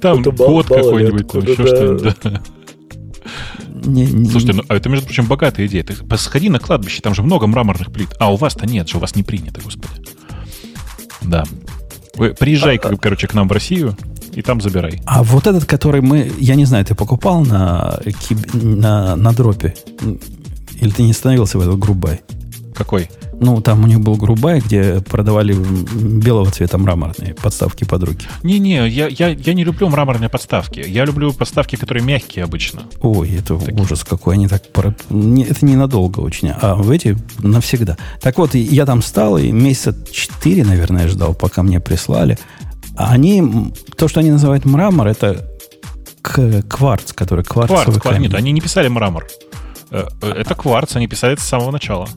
Там 0.00 0.22
код 0.24 0.66
какой-нибудь, 0.68 1.28
там 1.28 1.42
еще 1.42 1.66
что-нибудь. 1.66 2.16
Не, 3.84 4.06
не- 4.06 4.30
Слушайте, 4.30 4.56
ну, 4.58 4.62
а 4.68 4.76
это, 4.76 4.88
между 4.88 5.06
прочим, 5.06 5.26
богатая 5.26 5.66
идея. 5.66 5.82
Ты 5.82 5.94
посходи 5.94 6.48
на 6.48 6.60
кладбище, 6.60 7.00
там 7.02 7.14
же 7.14 7.22
много 7.22 7.46
мраморных 7.48 7.92
плит. 7.92 8.10
А 8.20 8.32
у 8.32 8.36
вас-то 8.36 8.66
нет 8.66 8.88
же, 8.88 8.98
у 8.98 9.00
вас 9.00 9.16
не 9.16 9.22
принято, 9.24 9.60
господи. 9.60 9.94
Да. 11.22 11.44
Вы 12.14 12.34
приезжай, 12.34 12.76
А, 12.76 12.78
как- 12.78 13.00
короче, 13.00 13.26
к 13.26 13.34
нам 13.34 13.48
в 13.48 13.52
Россию, 13.52 13.96
и 14.34 14.42
там 14.42 14.60
забирай. 14.60 15.00
А 15.06 15.22
вот 15.22 15.46
этот, 15.46 15.64
который 15.64 16.00
мы, 16.00 16.30
я 16.38 16.54
не 16.54 16.64
знаю, 16.64 16.84
ты 16.84 16.94
покупал 16.94 17.44
на, 17.44 18.00
на, 18.52 19.16
на 19.16 19.32
дропе? 19.32 19.74
Или 20.80 20.90
ты 20.90 21.02
не 21.02 21.12
становился 21.12 21.58
в 21.58 21.62
этот 21.62 21.78
грубай? 21.78 22.20
Какой? 22.74 23.08
Ну, 23.38 23.60
там 23.60 23.82
у 23.82 23.86
них 23.86 24.00
был 24.00 24.14
грубай, 24.16 24.60
где 24.60 25.00
продавали 25.00 25.52
белого 25.52 26.50
цвета 26.50 26.78
мраморные 26.78 27.34
подставки 27.34 27.84
под 27.84 28.04
руки. 28.04 28.26
Не-не, 28.44 28.88
я, 28.88 29.08
я, 29.08 29.28
я 29.28 29.54
не 29.54 29.64
люблю 29.64 29.88
мраморные 29.88 30.28
подставки. 30.28 30.82
Я 30.86 31.04
люблю 31.04 31.32
подставки, 31.32 31.76
которые 31.76 32.04
мягкие 32.04 32.44
обычно. 32.44 32.82
Ой, 33.00 33.30
это 33.36 33.54
ужас 33.54 34.04
какой. 34.04 34.34
Они 34.34 34.46
так... 34.48 34.62
не- 35.10 35.44
это 35.44 35.66
ненадолго 35.66 36.20
очень, 36.20 36.50
а 36.50 36.76
в 36.76 36.90
эти 36.90 37.16
навсегда. 37.40 37.96
Так 38.20 38.38
вот, 38.38 38.54
я 38.54 38.86
там 38.86 39.02
стал, 39.02 39.38
и 39.38 39.50
месяца 39.50 39.94
четыре, 40.10 40.64
наверное, 40.64 41.08
ждал, 41.08 41.34
пока 41.34 41.62
мне 41.62 41.80
прислали. 41.80 42.38
А 42.96 43.12
они... 43.12 43.72
То, 43.96 44.08
что 44.08 44.20
они 44.20 44.30
называют 44.30 44.64
мрамор, 44.64 45.06
это 45.08 45.48
кварц, 46.22 47.12
который 47.12 47.44
кварцовый 47.44 47.84
Кварц, 47.84 47.98
кварц. 48.00 48.18
Нет, 48.18 48.34
они 48.34 48.52
не 48.52 48.60
писали 48.60 48.88
мрамор. 48.88 49.26
Э, 49.90 50.06
э, 50.22 50.28
Это 50.30 50.54
кварц, 50.54 50.96
они 50.96 51.08
писали 51.08 51.34
это 51.34 51.42
с 51.42 51.46
самого 51.46 51.70
начала. 51.70 52.08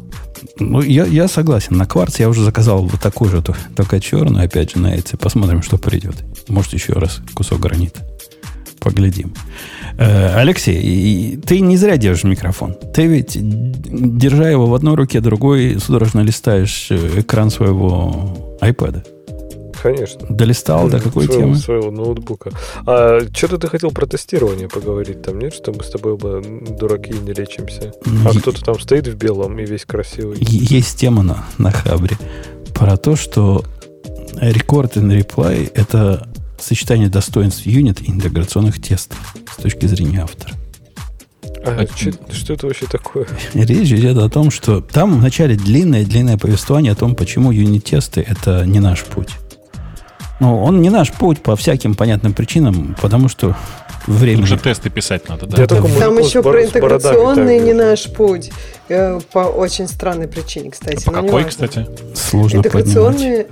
Ну, 0.60 0.81
я, 0.81 1.06
я 1.06 1.27
согласен. 1.27 1.76
На 1.77 1.85
кварц 1.85 2.19
я 2.19 2.30
уже 2.30 2.43
заказал 2.43 2.84
вот 2.85 3.02
такую 3.02 3.31
же, 3.31 3.41
то- 3.41 3.56
только 3.76 3.99
черную, 3.99 4.45
опять 4.45 4.72
же, 4.72 4.80
на 4.80 4.93
эти. 4.93 5.15
Посмотрим, 5.15 5.61
что 5.64 5.77
придет. 5.77 6.15
Может, 6.49 6.73
еще 6.73 6.93
раз 6.93 7.22
кусок 7.34 7.60
гранита. 7.61 8.02
Поглядим. 8.80 9.34
Э, 9.97 10.35
Алексей, 10.35 11.38
ты 11.38 11.60
не 11.61 11.77
зря 11.77 11.97
держишь 11.97 12.26
микрофон. 12.26 12.76
Ты 12.93 13.07
ведь, 13.07 13.31
держа 13.38 14.49
его 14.49 14.68
в 14.68 14.76
одной 14.76 14.95
руке, 14.95 15.22
другой 15.22 15.80
судорожно 15.80 16.19
листаешь 16.19 16.91
экран 16.91 17.49
своего 17.49 18.57
iPad. 18.61 19.03
Конечно. 19.85 20.25
Долистал 20.29 20.89
до 20.89 20.99
какой 20.99 21.25
своего, 21.25 21.41
темы? 21.43 21.55
Своего 21.57 21.91
ноутбука. 21.91 22.49
А 22.87 23.19
что-то 23.31 23.59
ты 23.59 23.67
хотел 23.67 23.91
про 23.91 24.07
тестирование 24.07 24.67
поговорить 24.67 25.21
там, 25.21 25.37
нет? 25.37 25.53
Что 25.53 25.73
мы 25.73 25.83
с 25.83 25.91
тобой 25.91 26.13
оба 26.13 26.41
дураки 26.41 27.13
не 27.13 27.33
лечимся. 27.33 27.93
Ну, 28.03 28.27
А 28.27 28.33
е- 28.33 28.39
кто-то 28.39 28.63
там 28.63 28.79
стоит 28.79 29.05
в 29.07 29.15
белом 29.15 29.59
и 29.59 29.65
весь 29.65 29.85
красивый. 29.85 30.37
Есть 30.41 30.97
тема 30.99 31.21
на, 31.21 31.45
на 31.59 31.69
Хабре 31.69 32.17
про 32.73 32.97
то, 32.97 33.15
что 33.15 33.63
record 34.41 34.93
and 34.93 35.23
reply– 35.23 35.71
это 35.75 36.27
сочетание 36.59 37.09
достоинств 37.09 37.67
юнит 37.67 38.01
и 38.01 38.09
интеграционных 38.09 38.81
тестов 38.81 39.35
с 39.55 39.61
точки 39.61 39.85
зрения 39.85 40.23
автора. 40.23 40.53
А, 41.63 41.81
А, 41.81 41.85
чё- 41.85 42.11
что 42.31 42.53
это 42.53 42.65
вообще 42.65 42.87
такое? 42.87 43.27
Речь 43.53 43.91
идет 43.91 44.17
о 44.17 44.29
том, 44.29 44.49
что 44.49 44.81
там 44.81 45.19
вначале 45.19 45.55
длинное-длинное 45.55 46.39
повествование 46.39 46.93
о 46.93 46.95
том, 46.95 47.13
почему 47.13 47.51
юнит-тесты– 47.51 48.21
это 48.27 48.65
не 48.65 48.79
наш 48.79 49.03
путь. 49.03 49.29
Ну, 50.39 50.63
он 50.63 50.81
не 50.81 50.89
наш 50.89 51.11
путь 51.11 51.41
по 51.41 51.55
всяким 51.55 51.95
понятным 51.95 52.33
причинам, 52.33 52.95
потому 53.01 53.29
что 53.29 53.55
время... 54.05 54.43
Уже 54.43 54.57
тесты 54.57 54.89
писать 54.89 55.29
надо, 55.29 55.45
да? 55.45 55.65
Только 55.65 55.87
Там 55.99 56.17
еще 56.17 56.43
про 56.43 56.63
интеграционный 56.63 57.59
не 57.59 57.73
наш 57.73 58.11
путь. 58.11 58.51
Э, 58.89 59.19
По 59.31 59.39
очень 59.39 59.87
странной 59.87 60.27
причине, 60.27 60.71
кстати. 60.71 61.03
По 61.05 61.11
но 61.11 61.21
не 61.21 61.27
какой, 61.27 61.43
важно. 61.43 61.49
кстати? 61.67 61.87
Сложно 62.13 62.61
поднимать. 62.63 62.85
Интеграционные 62.87 63.43
м, 63.43 63.47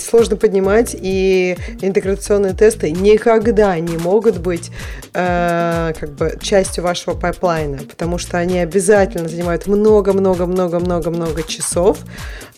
сложно 0.00 0.36
поднимать, 0.36 0.96
и 0.98 1.56
интеграционные 1.80 2.54
тесты 2.54 2.90
никогда 2.90 3.78
не 3.78 3.96
могут 3.96 4.38
быть 4.38 4.70
э, 5.14 5.92
как 5.98 6.10
бы 6.12 6.38
частью 6.40 6.84
вашего 6.84 7.14
pipeline 7.14 7.65
а, 7.65 7.78
потому 7.78 8.18
что 8.18 8.38
они 8.38 8.58
обязательно 8.58 9.28
занимают 9.28 9.66
много-много-много-много-много 9.66 11.42
часов, 11.42 11.98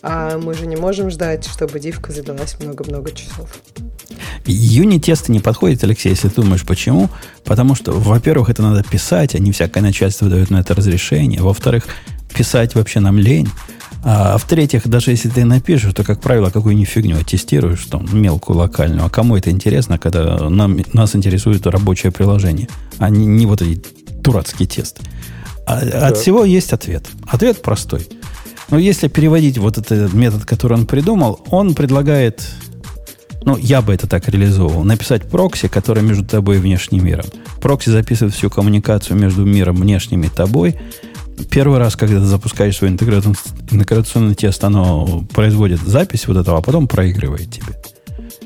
а 0.01 0.37
мы 0.37 0.53
же 0.53 0.67
не 0.67 0.75
можем 0.75 1.09
ждать, 1.09 1.45
чтобы 1.45 1.79
дивка 1.79 2.11
задалась 2.11 2.57
много-много 2.59 3.11
часов. 3.11 3.49
Юнит-тесты 4.45 5.31
не 5.31 5.39
подходят, 5.39 5.83
Алексей, 5.83 6.09
если 6.09 6.29
ты 6.29 6.41
думаешь, 6.41 6.65
почему. 6.65 7.09
Потому 7.43 7.75
что, 7.75 7.91
во-первых, 7.91 8.49
это 8.49 8.61
надо 8.61 8.83
писать, 8.83 9.35
а 9.35 9.39
не 9.39 9.51
всякое 9.51 9.81
начальство 9.81 10.29
дает 10.29 10.49
на 10.49 10.59
это 10.61 10.73
разрешение. 10.73 11.41
Во-вторых, 11.41 11.85
писать 12.33 12.75
вообще 12.75 12.99
нам 12.99 13.17
лень. 13.17 13.49
А 14.03 14.37
в-третьих, 14.37 14.87
даже 14.87 15.11
если 15.11 15.29
ты 15.29 15.43
напишешь, 15.43 15.93
то, 15.93 16.03
как 16.03 16.21
правило, 16.21 16.49
какую-нибудь 16.49 16.89
фигню 16.89 17.17
оттестируешь, 17.17 17.85
там, 17.85 18.07
мелкую, 18.11 18.57
локальную. 18.57 19.05
А 19.05 19.09
кому 19.09 19.35
это 19.35 19.51
интересно, 19.51 19.97
когда 19.97 20.49
нам, 20.49 20.77
нас 20.93 21.15
интересует 21.15 21.67
рабочее 21.67 22.11
приложение, 22.11 22.69
а 22.97 23.09
не, 23.09 23.25
не 23.25 23.45
вот 23.45 23.61
эти 23.61 23.83
дурацкие 24.21 24.67
тесты. 24.67 25.01
А 25.65 26.07
От 26.07 26.17
всего 26.17 26.45
есть 26.45 26.73
ответ. 26.73 27.07
Ответ 27.27 27.61
простой. 27.61 28.07
Но 28.69 28.77
если 28.77 29.07
переводить 29.07 29.57
вот 29.57 29.77
этот 29.77 30.13
метод, 30.13 30.45
который 30.45 30.77
он 30.77 30.85
придумал, 30.85 31.41
он 31.49 31.75
предлагает 31.75 32.47
ну, 33.45 33.57
я 33.57 33.81
бы 33.81 33.93
это 33.93 34.05
так 34.05 34.27
реализовывал. 34.27 34.83
Написать 34.83 35.23
прокси, 35.23 35.69
который 35.69 36.03
между 36.03 36.25
тобой 36.25 36.57
и 36.57 36.59
внешним 36.59 37.05
миром. 37.05 37.25
Прокси 37.61 37.89
записывает 37.89 38.35
всю 38.35 38.49
коммуникацию 38.49 39.17
между 39.17 39.45
миром 39.45 39.77
внешним 39.77 40.23
и 40.23 40.29
тобой. 40.29 40.75
Первый 41.49 41.79
раз, 41.79 41.95
когда 41.95 42.19
ты 42.19 42.25
запускаешь 42.25 42.77
свой 42.77 42.89
интеграционный, 42.89 43.37
интеграционный 43.71 44.35
тест, 44.35 44.63
оно 44.63 45.23
производит 45.33 45.79
запись 45.81 46.27
вот 46.27 46.37
этого, 46.37 46.57
а 46.59 46.61
потом 46.61 46.87
проигрывает 46.87 47.51
тебе. 47.51 47.75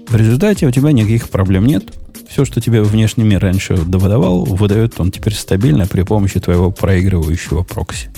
В 0.07 0.15
результате 0.15 0.67
у 0.67 0.71
тебя 0.71 0.91
никаких 0.91 1.29
проблем 1.29 1.65
нет. 1.65 1.85
Все, 2.29 2.45
что 2.45 2.61
тебе 2.61 2.81
внешний 2.81 3.23
мир 3.23 3.41
раньше 3.41 3.75
выдавал, 3.75 4.43
выдает 4.45 4.99
он 4.99 5.11
теперь 5.11 5.33
стабильно 5.33 5.85
при 5.87 6.03
помощи 6.03 6.39
твоего 6.39 6.71
проигрывающего 6.71 7.63
прокси. 7.63 8.09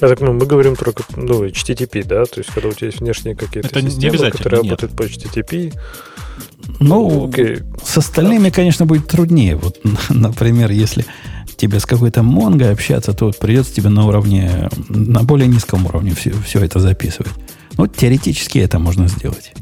Я 0.00 0.08
так, 0.08 0.20
ну, 0.20 0.32
мы 0.34 0.44
говорим 0.44 0.76
только, 0.76 1.04
ну, 1.16 1.44
HTTP, 1.44 2.04
да? 2.04 2.24
То 2.26 2.40
есть, 2.40 2.50
когда 2.52 2.68
у 2.68 2.72
тебя 2.72 2.88
есть 2.88 3.00
внешние 3.00 3.34
какие-то 3.34 3.68
Это 3.68 3.80
не 3.80 3.90
системы, 3.90 4.10
обязательно, 4.10 4.42
которые 4.42 4.62
нет. 4.62 4.70
работают 4.82 4.96
по 4.96 5.02
HTTP, 5.02 5.74
Ну, 6.80 7.28
окей. 7.28 7.60
С 7.82 7.96
остальными, 7.96 8.50
конечно, 8.50 8.84
будет 8.86 9.06
труднее. 9.08 9.56
Вот, 9.56 9.78
например, 10.10 10.70
если 10.70 11.06
тебе 11.56 11.80
с 11.80 11.86
какой-то 11.86 12.22
Монго 12.22 12.70
общаться, 12.70 13.12
то 13.12 13.30
придется 13.32 13.74
тебе 13.74 13.88
на 13.88 14.06
уровне, 14.06 14.68
на 14.88 15.22
более 15.22 15.48
низком 15.48 15.86
уровне 15.86 16.14
все, 16.14 16.32
все 16.44 16.60
это 16.60 16.78
записывать. 16.80 17.32
Ну, 17.76 17.86
теоретически 17.86 18.58
это 18.58 18.78
можно 18.78 19.08
сделать. 19.08 19.52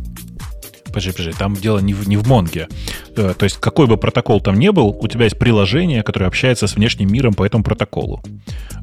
Подожди, 0.86 1.10
подожди, 1.10 1.32
там 1.36 1.54
дело 1.56 1.80
не 1.80 1.92
в, 1.92 2.06
не 2.06 2.16
в 2.16 2.28
Монге. 2.28 2.68
Э, 3.16 3.34
То 3.36 3.44
есть 3.44 3.56
какой 3.58 3.88
бы 3.88 3.96
протокол 3.96 4.40
там 4.40 4.60
ни 4.60 4.68
был, 4.68 4.96
у 5.00 5.08
тебя 5.08 5.24
есть 5.24 5.36
приложение, 5.36 6.04
которое 6.04 6.26
общается 6.26 6.68
с 6.68 6.76
внешним 6.76 7.12
миром 7.12 7.34
по 7.34 7.44
этому 7.44 7.64
протоколу. 7.64 8.22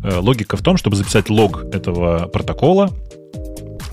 Э, 0.04 0.18
Логика 0.20 0.58
в 0.58 0.62
том, 0.62 0.76
чтобы 0.76 0.98
записать 0.98 1.30
лог 1.30 1.64
этого 1.72 2.28
протокола, 2.28 2.92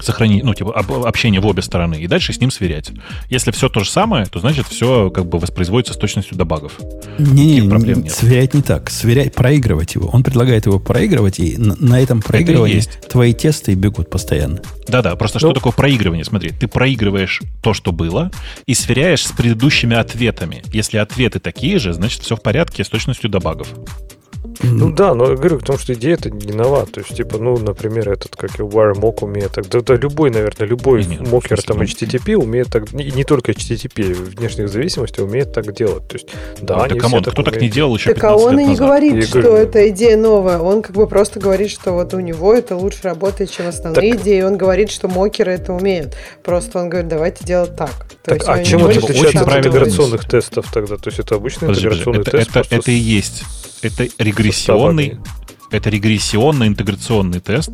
сохранить, 0.01 0.45
ну, 0.45 0.55
типа, 0.55 0.73
об- 0.73 0.93
общение 1.07 1.41
в 1.41 1.47
обе 1.47 1.63
стороны, 1.63 1.97
и 1.97 2.07
дальше 2.07 2.33
с 2.33 2.41
ним 2.41 2.51
сверять. 2.51 2.91
Если 3.29 3.51
все 3.51 3.69
то 3.69 3.81
же 3.81 3.91
самое, 3.91 4.27
то 4.27 4.39
значит 4.41 4.67
все 4.67 5.11
как 5.11 5.27
бы 5.27 5.39
воспроизводится 5.39 5.95
с 5.95 5.97
точностью 5.97 6.37
до 6.37 6.45
багов. 6.45 6.73
Не-не, 7.19 7.57
Никаких 7.57 7.71
проблем 7.71 7.97
не- 7.99 8.03
нет. 8.05 8.13
сверять 8.13 8.55
не 8.55 8.63
так. 8.63 8.91
Сверять, 8.91 9.35
проигрывать 9.35 9.95
его. 9.95 10.09
Он 10.09 10.23
предлагает 10.23 10.67
его 10.67 10.79
проигрывать, 10.79 11.39
и 11.41 11.57
на, 11.57 11.77
на 11.77 12.01
этом 12.01 12.21
проигрывании 12.23 12.77
есть. 12.77 13.01
твои 13.09 13.35
тесты 13.35 13.75
бегут 13.75 14.11
постоянно. 14.11 14.61
Да-да, 14.87 15.17
просто 15.17 15.37
Ну- 15.37 15.41
что 15.41 15.53
такое 15.53 15.73
проигрывание? 15.73 16.25
Смотри, 16.25 16.51
ты 16.51 16.69
проигрываешь 16.69 17.43
то, 17.63 17.75
что 17.75 17.93
было, 17.93 18.31
и 18.67 18.75
сверяешь 18.75 19.27
с 19.27 19.33
предыдущими 19.33 19.97
ответами. 19.97 20.63
Если 20.73 20.99
ответы 20.99 21.41
такие 21.41 21.79
же, 21.79 21.93
значит 21.93 22.23
все 22.23 22.37
в 22.37 22.43
порядке 22.43 22.85
с 22.85 22.89
точностью 22.89 23.29
до 23.31 23.41
багов. 23.41 23.69
Ну 24.63 24.91
да, 24.93 25.15
но 25.15 25.31
я 25.31 25.37
говорю, 25.37 25.59
потому 25.59 25.79
что 25.79 25.95
идея 25.95 26.15
это 26.15 26.31
не 26.31 26.53
нова. 26.53 26.85
То 26.87 27.01
есть, 27.01 27.15
типа, 27.17 27.39
ну, 27.39 27.57
например, 27.59 28.11
этот, 28.11 28.35
как 28.37 28.59
и 28.59 28.63
WireMock 28.63 29.19
умеет 29.25 29.53
так. 29.53 29.69
Да, 29.69 29.81
да 29.81 29.95
любой, 29.95 30.31
наверное, 30.31 30.67
любой 30.67 31.05
ну, 31.05 31.27
mocker 31.29 31.63
там 31.63 31.77
смысле, 31.79 32.09
HTTP 32.09 32.35
умеет 32.35 32.69
так, 32.69 32.93
и 32.93 33.13
не 33.13 33.25
только 33.25 33.53
HTTP, 33.53 34.13
внешних 34.15 34.69
зависимостей 34.69 35.23
умеет 35.23 35.53
так 35.53 35.73
делать. 35.75 36.09
То 36.09 36.17
есть, 36.17 36.29
да, 36.61 36.83
они 36.83 36.99
все 36.99 37.09
come 37.09 37.17
on, 37.17 37.23
кто 37.25 37.43
так 37.43 37.61
не 37.61 37.69
делал 37.69 37.95
еще 37.97 38.07
Так 38.15 38.17
15 38.17 38.43
а 38.43 38.47
он 38.47 38.53
лет 38.53 38.61
и 38.61 38.63
не 38.65 38.69
назад? 38.71 38.87
говорит, 38.87 39.15
Я 39.15 39.23
что 39.23 39.43
говорю- 39.43 39.63
это 39.65 39.89
идея 39.91 40.17
новая. 40.17 40.59
Он 40.59 40.83
как 40.83 40.97
бы 40.97 41.07
просто 41.07 41.39
говорит, 41.41 41.71
что 41.71 41.93
вот 41.93 42.13
у 42.15 42.21
него 42.21 42.53
это 42.53 42.77
лучше 42.77 43.01
работает, 43.03 43.51
чем 43.51 43.69
основные 43.69 44.13
Так- 44.15 44.23
идеи. 44.23 44.43
Он 44.43 44.57
говорит, 44.57 44.91
что 44.91 45.09
mocker 45.09 45.47
ы 45.47 45.53
это 45.53 45.73
умеют. 45.73 46.17
Просто 46.43 46.79
он 46.81 46.89
говорит, 46.89 47.09
давайте 47.09 47.45
делать 47.45 47.77
так. 47.77 47.91
То 48.25 48.35
Так, 48.35 48.35
есть 48.39 48.49
а 48.49 48.65
чем 48.65 48.81
ну, 48.81 48.87
это 48.89 48.95
типа, 49.01 49.07
отличается 49.13 49.41
от 49.43 49.57
интеграционных 49.67 50.25
тестов 50.29 50.67
тогда? 50.73 50.97
То 50.97 51.09
есть, 51.09 51.19
это 51.21 51.37
обычный 51.37 51.69
Подожди, 51.69 51.87
интеграционный 51.87 52.21
это, 52.23 52.31
тест. 52.33 52.43
это, 52.45 52.53
просто 52.53 52.77
это 52.77 52.91
и 52.91 52.95
есть. 52.95 53.43
Это 53.83 54.09
регрессионный, 54.19 55.19
это 55.71 55.91
регрессионно-интеграционный 55.91 57.41
тест. 57.41 57.71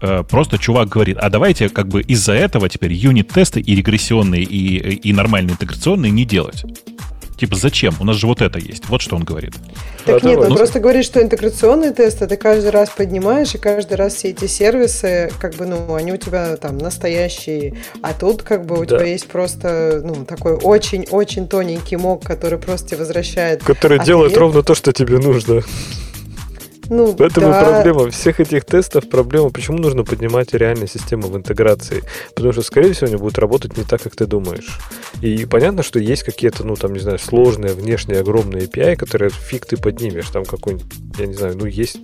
Э, 0.00 0.22
Просто 0.28 0.58
чувак 0.58 0.88
говорит, 0.88 1.18
а 1.18 1.30
давайте 1.30 1.68
как 1.68 1.88
бы 1.88 2.02
из-за 2.02 2.32
этого 2.32 2.68
теперь 2.68 2.92
юнит-тесты 2.92 3.60
и 3.60 3.74
регрессионные, 3.74 4.42
и, 4.42 4.76
и 4.76 5.12
нормальные 5.12 5.54
интеграционные 5.54 6.10
не 6.10 6.24
делать. 6.24 6.64
Типа, 7.36 7.54
зачем? 7.56 7.94
У 8.00 8.04
нас 8.04 8.16
же 8.16 8.26
вот 8.26 8.40
это 8.40 8.58
есть. 8.58 8.88
Вот 8.88 9.02
что 9.02 9.16
он 9.16 9.24
говорит. 9.24 9.54
Так 10.06 10.22
а 10.22 10.26
нет, 10.26 10.36
давай. 10.36 10.50
он 10.50 10.56
просто 10.56 10.80
говорит, 10.80 11.04
что 11.04 11.22
интеграционные 11.22 11.92
тесты 11.92 12.26
ты 12.26 12.36
каждый 12.36 12.70
раз 12.70 12.88
поднимаешь, 12.90 13.54
и 13.54 13.58
каждый 13.58 13.94
раз 13.94 14.14
все 14.14 14.28
эти 14.30 14.46
сервисы, 14.46 15.30
как 15.38 15.54
бы, 15.56 15.66
ну, 15.66 15.94
они 15.94 16.12
у 16.12 16.16
тебя 16.16 16.56
там 16.56 16.78
настоящие, 16.78 17.74
а 18.02 18.14
тут 18.14 18.42
как 18.42 18.64
бы 18.64 18.80
у 18.80 18.86
да. 18.86 18.96
тебя 18.96 19.06
есть 19.06 19.26
просто, 19.26 20.00
ну, 20.02 20.24
такой 20.24 20.54
очень-очень 20.54 21.46
тоненький 21.46 21.96
мог, 21.96 22.24
который 22.24 22.58
просто 22.58 22.88
тебе 22.88 22.98
возвращает 22.98 23.62
Который 23.62 23.98
ответ. 23.98 24.06
делает 24.06 24.36
ровно 24.36 24.62
то, 24.62 24.74
что 24.74 24.92
тебе 24.92 25.18
нужно. 25.18 25.62
Ну, 26.88 27.12
В 27.12 27.20
этом 27.20 27.44
да. 27.44 27.60
проблема 27.60 28.10
всех 28.10 28.40
этих 28.40 28.64
тестов. 28.64 29.08
Проблема, 29.08 29.50
почему 29.50 29.78
нужно 29.78 30.04
поднимать 30.04 30.54
реальные 30.54 30.88
системы 30.88 31.28
в 31.28 31.36
интеграции? 31.36 32.02
Потому 32.34 32.52
что, 32.52 32.62
скорее 32.62 32.92
всего, 32.92 33.08
они 33.08 33.16
будут 33.16 33.38
работать 33.38 33.76
не 33.76 33.84
так, 33.84 34.02
как 34.02 34.14
ты 34.14 34.26
думаешь. 34.26 34.78
И 35.20 35.46
понятно, 35.46 35.82
что 35.82 35.98
есть 35.98 36.22
какие-то, 36.22 36.64
ну, 36.64 36.76
там, 36.76 36.92
не 36.92 37.00
знаю, 37.00 37.18
сложные 37.18 37.72
внешние 37.72 38.20
огромные 38.20 38.66
API, 38.66 38.96
которые 38.96 39.30
фиг 39.30 39.66
ты 39.66 39.76
поднимешь. 39.76 40.28
Там 40.30 40.44
какой-нибудь, 40.44 40.86
я 41.18 41.26
не 41.26 41.34
знаю, 41.34 41.56
ну, 41.56 41.66
есть, 41.66 41.98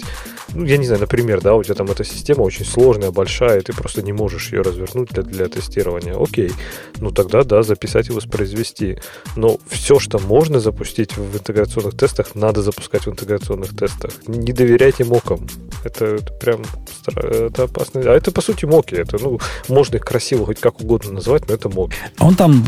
ну, 0.55 0.65
я 0.65 0.77
не 0.77 0.87
знаю, 0.87 1.01
например, 1.01 1.41
да, 1.41 1.55
у 1.55 1.63
тебя 1.63 1.75
там 1.75 1.91
эта 1.91 2.05
система 2.05 2.43
очень 2.43 2.65
сложная, 2.65 3.11
большая, 3.11 3.61
и 3.61 3.63
ты 3.63 3.73
просто 3.73 4.03
не 4.03 4.13
можешь 4.13 4.53
ее 4.53 4.63
развернуть 4.63 5.11
для, 5.11 5.23
для 5.23 5.49
тестирования. 5.49 6.17
Окей, 6.21 6.53
ну, 6.99 7.11
тогда, 7.11 7.45
да, 7.45 7.63
записать 7.63 8.09
и 8.09 8.13
воспроизвести. 8.13 8.99
Но 9.37 9.59
все, 9.69 9.99
что 9.99 10.19
можно 10.19 10.61
запустить 10.61 11.17
в 11.17 11.37
интеграционных 11.37 11.97
тестах, 11.97 12.35
надо 12.35 12.63
запускать 12.63 13.07
в 13.07 13.11
интеграционных 13.11 13.77
тестах. 13.77 14.13
Не 14.27 14.53
доверяй 14.53 14.72
доверяйте 14.73 15.05
мокам. 15.05 15.47
Это, 15.85 16.05
это 16.05 16.33
прям 16.35 16.63
это 17.07 17.65
опасно. 17.65 18.01
А 18.03 18.15
это, 18.15 18.31
по 18.31 18.41
сути, 18.41 18.65
моки. 18.65 18.95
Это, 18.95 19.19
ну, 19.21 19.41
можно 19.69 19.97
их 19.97 20.03
красиво 20.03 20.47
хоть 20.47 20.61
как 20.61 20.81
угодно 20.81 21.13
назвать, 21.13 21.49
но 21.49 21.55
это 21.55 21.69
моки. 21.69 21.97
Он 22.21 22.37
там 22.37 22.65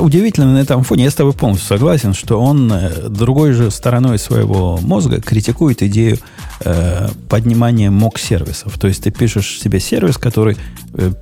удивительно 0.00 0.54
на 0.54 0.58
этом 0.58 0.82
фоне, 0.82 1.04
я 1.04 1.10
с 1.10 1.14
тобой 1.14 1.34
полностью 1.34 1.68
согласен, 1.68 2.14
что 2.14 2.40
он 2.40 2.72
э, 2.72 3.08
другой 3.08 3.52
же 3.52 3.70
стороной 3.70 4.18
своего 4.18 4.78
мозга 4.78 5.20
критикует 5.20 5.82
идею 5.82 6.18
э, 6.64 7.08
поднимания 7.28 7.90
мок-сервисов. 7.90 8.78
То 8.78 8.88
есть 8.88 9.04
ты 9.04 9.10
пишешь 9.10 9.60
себе 9.60 9.78
сервис, 9.78 10.16
который 10.16 10.56
э, 10.94 11.12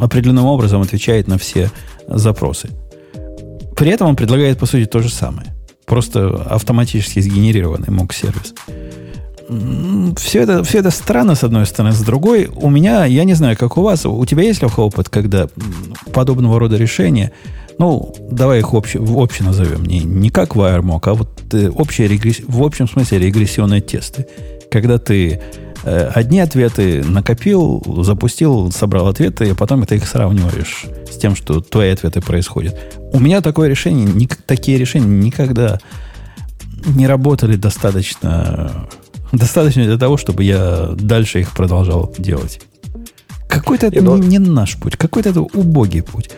определенным 0.00 0.46
образом 0.46 0.80
отвечает 0.80 1.28
на 1.28 1.36
все 1.36 1.70
запросы. 2.08 2.70
При 3.76 3.90
этом 3.90 4.08
он 4.08 4.16
предлагает, 4.16 4.58
по 4.58 4.66
сути, 4.66 4.86
то 4.86 5.00
же 5.00 5.10
самое. 5.10 5.54
Просто 5.84 6.28
автоматически 6.48 7.20
сгенерированный 7.20 7.90
мок-сервис 7.90 8.54
все 10.16 10.42
это, 10.42 10.62
все 10.62 10.78
это 10.78 10.90
странно, 10.90 11.34
с 11.34 11.44
одной 11.44 11.66
стороны. 11.66 11.94
С 11.94 12.00
другой, 12.00 12.48
у 12.54 12.70
меня, 12.70 13.04
я 13.04 13.24
не 13.24 13.34
знаю, 13.34 13.56
как 13.56 13.76
у 13.76 13.82
вас, 13.82 14.06
у 14.06 14.24
тебя 14.24 14.42
есть, 14.42 14.62
Леха, 14.62 14.80
опыт, 14.80 15.08
когда 15.08 15.48
подобного 16.12 16.58
рода 16.60 16.76
решения, 16.76 17.32
ну, 17.78 18.14
давай 18.30 18.60
их 18.60 18.74
общ, 18.74 18.94
в 18.94 19.18
общем 19.18 19.46
назовем, 19.46 19.84
не, 19.84 20.00
не 20.00 20.30
как 20.30 20.54
WireMock, 20.54 21.00
а 21.04 21.14
вот 21.14 21.30
э, 21.54 21.68
общие 21.70 22.06
регресс, 22.08 22.40
в 22.46 22.62
общем 22.62 22.88
смысле 22.88 23.18
регрессионные 23.18 23.80
тесты. 23.80 24.26
Когда 24.70 24.98
ты 24.98 25.40
э, 25.82 26.10
одни 26.14 26.40
ответы 26.40 27.02
накопил, 27.02 27.82
запустил, 28.04 28.70
собрал 28.70 29.08
ответы, 29.08 29.48
и 29.48 29.54
потом 29.54 29.84
ты 29.84 29.96
их 29.96 30.06
сравниваешь 30.06 30.86
с 31.10 31.16
тем, 31.16 31.34
что 31.34 31.60
твои 31.60 31.90
ответы 31.90 32.20
происходят. 32.20 32.78
У 33.12 33.18
меня 33.18 33.40
такое 33.40 33.68
решение, 33.68 34.06
ни, 34.06 34.26
такие 34.26 34.78
решения 34.78 35.06
никогда 35.06 35.80
не 36.86 37.06
работали 37.06 37.56
достаточно 37.56 38.88
Достаточно 39.32 39.84
для 39.84 39.98
того, 39.98 40.16
чтобы 40.16 40.44
я 40.44 40.90
дальше 40.94 41.40
их 41.40 41.52
продолжал 41.52 42.12
делать. 42.18 42.60
Какой-то 43.48 43.86
это 43.86 44.00
не, 44.00 44.38
не 44.38 44.38
наш 44.38 44.76
путь, 44.76 44.96
какой-то 44.96 45.30
это 45.30 45.40
убогий 45.40 46.02
путь. 46.02 46.30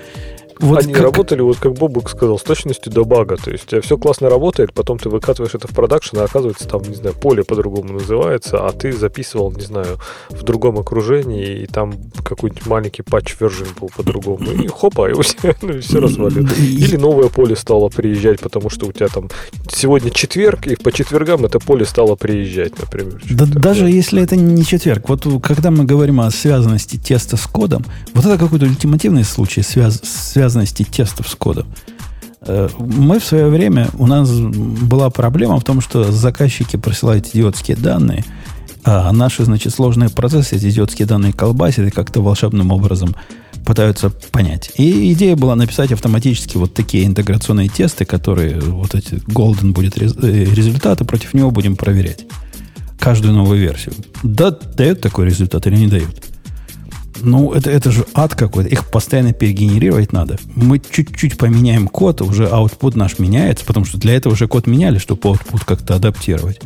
Вот 0.62 0.78
Они 0.78 0.92
как... 0.92 1.02
работали, 1.02 1.40
вот 1.40 1.58
как 1.58 1.74
Бобук 1.74 2.08
сказал, 2.08 2.38
с 2.38 2.42
точностью 2.42 2.92
до 2.92 3.04
бага. 3.04 3.36
То 3.36 3.50
есть 3.50 3.64
у 3.64 3.66
тебя 3.66 3.80
все 3.80 3.98
классно 3.98 4.30
работает, 4.30 4.72
потом 4.72 4.96
ты 4.98 5.08
выкатываешь 5.08 5.54
это 5.54 5.66
в 5.66 5.72
продакшн, 5.72 6.18
а 6.18 6.24
оказывается 6.24 6.68
там, 6.68 6.82
не 6.82 6.94
знаю, 6.94 7.16
поле 7.16 7.42
по-другому 7.42 7.94
называется, 7.94 8.64
а 8.64 8.70
ты 8.72 8.92
записывал, 8.92 9.50
не 9.52 9.62
знаю, 9.62 9.98
в 10.30 10.44
другом 10.44 10.78
окружении, 10.78 11.62
и 11.62 11.66
там 11.66 11.94
какой-нибудь 12.24 12.66
маленький 12.66 13.02
патч 13.02 13.34
version 13.38 13.68
был 13.80 13.90
по-другому. 13.94 14.52
И 14.52 14.68
хопа, 14.68 15.10
и 15.10 15.14
все, 15.22 15.56
ну, 15.62 15.80
все 15.80 16.00
развалилось. 16.00 16.56
Или 16.58 16.96
новое 16.96 17.28
поле 17.28 17.56
стало 17.56 17.88
приезжать, 17.88 18.38
потому 18.38 18.70
что 18.70 18.86
у 18.86 18.92
тебя 18.92 19.08
там 19.08 19.28
сегодня 19.68 20.10
четверг, 20.10 20.68
и 20.68 20.76
по 20.76 20.92
четвергам 20.92 21.44
это 21.44 21.58
поле 21.58 21.84
стало 21.84 22.14
приезжать, 22.14 22.78
например. 22.78 23.20
Да 23.28 23.46
даже 23.46 23.88
если 23.88 24.22
это 24.22 24.36
не 24.36 24.64
четверг. 24.64 25.08
Вот 25.08 25.26
когда 25.42 25.72
мы 25.72 25.84
говорим 25.84 26.20
о 26.20 26.30
связанности 26.30 26.98
теста 26.98 27.36
с 27.36 27.46
кодом, 27.46 27.84
вот 28.14 28.24
это 28.24 28.38
какой-то 28.38 28.66
ультимативный 28.66 29.24
случай 29.24 29.62
связ, 29.62 30.00
связан 30.04 30.51
связанности 30.52 30.84
тестов 30.84 31.28
с 31.28 31.34
кодом. 31.34 31.66
Э, 32.42 32.68
мы 32.78 33.18
в 33.18 33.24
свое 33.24 33.48
время, 33.48 33.88
у 33.98 34.06
нас 34.06 34.30
была 34.30 35.10
проблема 35.10 35.58
в 35.58 35.64
том, 35.64 35.80
что 35.80 36.12
заказчики 36.12 36.76
присылают 36.76 37.28
идиотские 37.28 37.76
данные, 37.76 38.24
а 38.84 39.12
наши, 39.12 39.44
значит, 39.44 39.72
сложные 39.72 40.10
процессы 40.10 40.56
эти 40.56 40.68
идиотские 40.68 41.06
данные 41.06 41.32
колбасят 41.32 41.86
и 41.86 41.90
как-то 41.90 42.20
волшебным 42.20 42.72
образом 42.72 43.14
пытаются 43.64 44.10
понять. 44.10 44.72
И 44.76 45.12
идея 45.12 45.36
была 45.36 45.54
написать 45.54 45.92
автоматически 45.92 46.56
вот 46.56 46.74
такие 46.74 47.06
интеграционные 47.06 47.68
тесты, 47.68 48.04
которые 48.04 48.60
вот 48.60 48.94
эти 48.94 49.14
golden 49.28 49.72
будет 49.72 49.96
э, 49.96 50.44
результаты, 50.44 51.04
против 51.04 51.32
него 51.34 51.50
будем 51.50 51.76
проверять 51.76 52.26
каждую 52.98 53.34
новую 53.34 53.58
версию. 53.58 53.94
Да, 54.22 54.50
дают 54.50 55.00
такой 55.00 55.26
результат 55.26 55.66
или 55.66 55.76
не 55.76 55.88
дают? 55.88 56.31
Ну, 57.20 57.52
это, 57.52 57.70
это 57.70 57.90
же 57.90 58.06
ад 58.14 58.34
какой-то. 58.34 58.70
Их 58.70 58.90
постоянно 58.90 59.32
перегенерировать 59.32 60.12
надо. 60.12 60.38
Мы 60.54 60.78
чуть-чуть 60.78 61.36
поменяем 61.36 61.88
код, 61.88 62.22
уже 62.22 62.44
output 62.44 62.96
наш 62.96 63.18
меняется, 63.18 63.64
потому 63.64 63.86
что 63.86 63.98
для 63.98 64.14
этого 64.14 64.32
уже 64.32 64.48
код 64.48 64.66
меняли, 64.66 64.98
чтобы 64.98 65.22
output 65.22 65.62
как-то 65.66 65.94
адаптировать. 65.94 66.60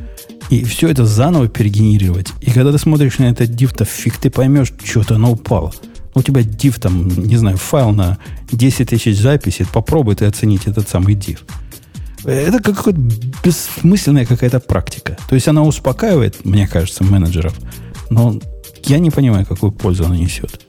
И 0.51 0.65
все 0.65 0.89
это 0.89 1.05
заново 1.05 1.49
перегенерировать. 1.49 2.29
И 2.41 2.51
когда 2.51 2.73
ты 2.73 2.79
смотришь 2.79 3.19
на 3.19 3.25
этот 3.25 3.51
div, 3.51 3.75
то 3.77 3.85
фиг 3.85 4.17
ты 4.19 4.31
поймешь, 4.31 4.73
что-то 4.85 5.17
оно 5.17 5.33
упало. 5.33 5.73
У 6.15 6.23
тебя 6.23 6.41
div 6.41 6.81
там, 6.81 7.09
не 7.09 7.37
знаю, 7.37 7.57
файл 7.57 7.91
на 7.91 8.19
10 8.53 8.89
тысяч 8.89 9.19
записей. 9.19 9.67
Попробуй 9.71 10.15
ты 10.15 10.25
оценить 10.25 10.67
этот 10.67 10.89
самый 10.89 11.15
div. 11.15 11.41
Это 12.25 12.61
какая-то 12.61 13.01
бессмысленная 13.45 14.25
какая-то 14.25 14.61
практика. 14.61 15.17
То 15.29 15.35
есть 15.35 15.47
она 15.47 15.63
успокаивает, 15.63 16.45
мне 16.45 16.67
кажется, 16.67 17.05
менеджеров, 17.05 17.55
но 18.11 18.41
я 18.87 18.99
не 18.99 19.11
понимаю, 19.11 19.47
какую 19.47 19.73
пользу 19.73 20.05
она 20.05 20.17
несет. 20.17 20.67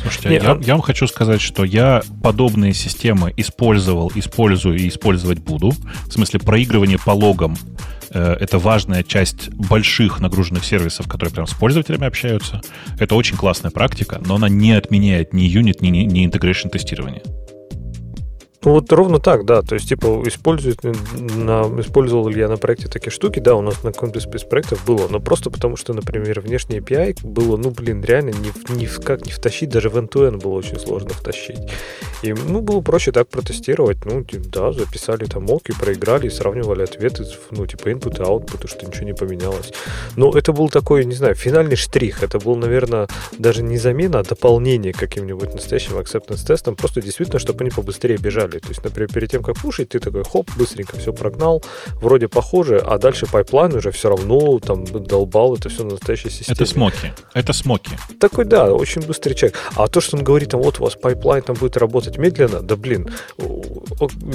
Слушайте, 0.00 0.28
Нет, 0.30 0.42
я, 0.42 0.52
а... 0.52 0.60
я 0.60 0.74
вам 0.74 0.82
хочу 0.82 1.06
сказать, 1.06 1.40
что 1.40 1.64
я 1.64 2.02
подобные 2.22 2.72
системы 2.74 3.32
использовал, 3.36 4.10
использую 4.14 4.78
и 4.78 4.88
использовать 4.88 5.38
буду. 5.38 5.70
В 6.06 6.12
смысле, 6.12 6.40
проигрывание 6.40 6.98
по 6.98 7.10
логам 7.10 7.56
э, 8.10 8.36
это 8.40 8.58
важная 8.58 9.02
часть 9.02 9.50
больших 9.50 10.20
нагруженных 10.20 10.64
сервисов, 10.64 11.08
которые 11.08 11.32
прям 11.32 11.46
с 11.46 11.52
пользователями 11.52 12.06
общаются. 12.06 12.62
Это 12.98 13.14
очень 13.14 13.36
классная 13.36 13.70
практика, 13.70 14.20
но 14.24 14.36
она 14.36 14.48
не 14.48 14.72
отменяет 14.72 15.32
ни 15.32 15.42
юнит, 15.42 15.82
ни, 15.82 15.88
ни 15.88 16.24
интегрейшн 16.24 16.68
тестирование. 16.68 17.22
Ну 18.64 18.72
вот 18.72 18.92
ровно 18.92 19.18
так, 19.18 19.44
да. 19.44 19.62
То 19.62 19.74
есть, 19.74 19.88
типа, 19.88 20.22
использует, 20.26 20.82
на, 20.82 21.62
использовал 21.80 22.28
ли 22.28 22.38
я 22.38 22.48
на 22.48 22.56
проекте 22.56 22.88
такие 22.88 23.10
штуки, 23.10 23.40
да, 23.40 23.56
у 23.56 23.60
нас 23.60 23.82
на 23.82 23.92
каком-то 23.92 24.20
из 24.20 24.44
проектов 24.44 24.84
было, 24.86 25.08
но 25.08 25.18
просто 25.20 25.50
потому 25.50 25.76
что, 25.76 25.94
например, 25.94 26.40
внешний 26.40 26.78
API 26.78 27.16
было, 27.24 27.56
ну, 27.56 27.70
блин, 27.70 28.02
реально 28.04 28.30
ни, 28.30 28.72
ни 28.72 28.86
как 28.86 29.26
не 29.26 29.32
втащить, 29.32 29.70
даже 29.70 29.88
в 29.88 29.96
N2N 29.96 30.40
было 30.40 30.52
очень 30.52 30.78
сложно 30.78 31.10
втащить. 31.10 31.58
И, 32.22 32.32
ну, 32.32 32.60
было 32.60 32.80
проще 32.82 33.10
так 33.10 33.28
протестировать, 33.28 34.04
ну, 34.04 34.22
типа, 34.22 34.44
да, 34.48 34.72
записали 34.72 35.24
там 35.24 35.44
mock 35.44 35.63
и, 35.63 35.72
проиграли 35.72 36.28
и 36.28 36.30
сравнивали 36.30 36.82
ответы, 36.82 37.24
ну, 37.50 37.66
типа, 37.66 37.88
input 37.88 38.18
и 38.18 38.24
output, 38.24 38.68
что 38.68 38.86
ничего 38.86 39.06
не 39.06 39.14
поменялось. 39.14 39.72
Но 40.16 40.30
это 40.30 40.52
был 40.52 40.68
такой, 40.68 41.04
не 41.04 41.14
знаю, 41.14 41.34
финальный 41.34 41.76
штрих. 41.76 42.22
Это 42.22 42.38
был, 42.38 42.54
наверное, 42.54 43.08
даже 43.38 43.62
не 43.62 43.76
замена, 43.76 44.20
а 44.20 44.22
дополнение 44.22 44.92
каким-нибудь 44.92 45.54
настоящим 45.54 45.96
acceptance 45.96 46.46
тестом, 46.46 46.76
просто 46.76 47.02
действительно, 47.02 47.40
чтобы 47.40 47.62
они 47.62 47.70
побыстрее 47.70 48.18
бежали 48.18 48.51
далее. 48.52 48.60
То 48.60 48.68
есть, 48.68 48.84
например, 48.84 49.12
перед 49.12 49.30
тем, 49.30 49.42
как 49.42 49.56
пушить, 49.56 49.90
ты 49.90 49.98
такой, 49.98 50.24
хоп, 50.24 50.50
быстренько 50.56 50.96
все 50.96 51.12
прогнал, 51.12 51.62
вроде 51.94 52.28
похоже, 52.28 52.78
а 52.78 52.98
дальше 52.98 53.26
pipeline 53.26 53.74
уже 53.74 53.90
все 53.90 54.08
равно 54.08 54.58
там 54.58 54.84
долбал 54.84 55.56
это 55.56 55.68
все 55.68 55.84
на 55.84 55.92
настоящей 55.92 56.30
системе. 56.30 56.54
Это 56.54 56.66
smoke 56.66 56.99
и. 56.99 57.12
Это 57.34 57.52
smoke 57.52 57.79
и. 57.79 57.90
Такой, 58.20 58.44
да, 58.44 58.72
очень 58.72 59.02
быстрый 59.02 59.34
человек. 59.34 59.58
А 59.74 59.86
то, 59.88 60.00
что 60.00 60.16
он 60.16 60.24
говорит, 60.24 60.50
там, 60.50 60.62
вот 60.62 60.80
у 60.80 60.84
вас 60.84 60.94
pipeline 60.94 61.42
там 61.42 61.56
будет 61.56 61.76
работать 61.76 62.18
медленно, 62.18 62.60
да 62.60 62.76
блин, 62.76 63.10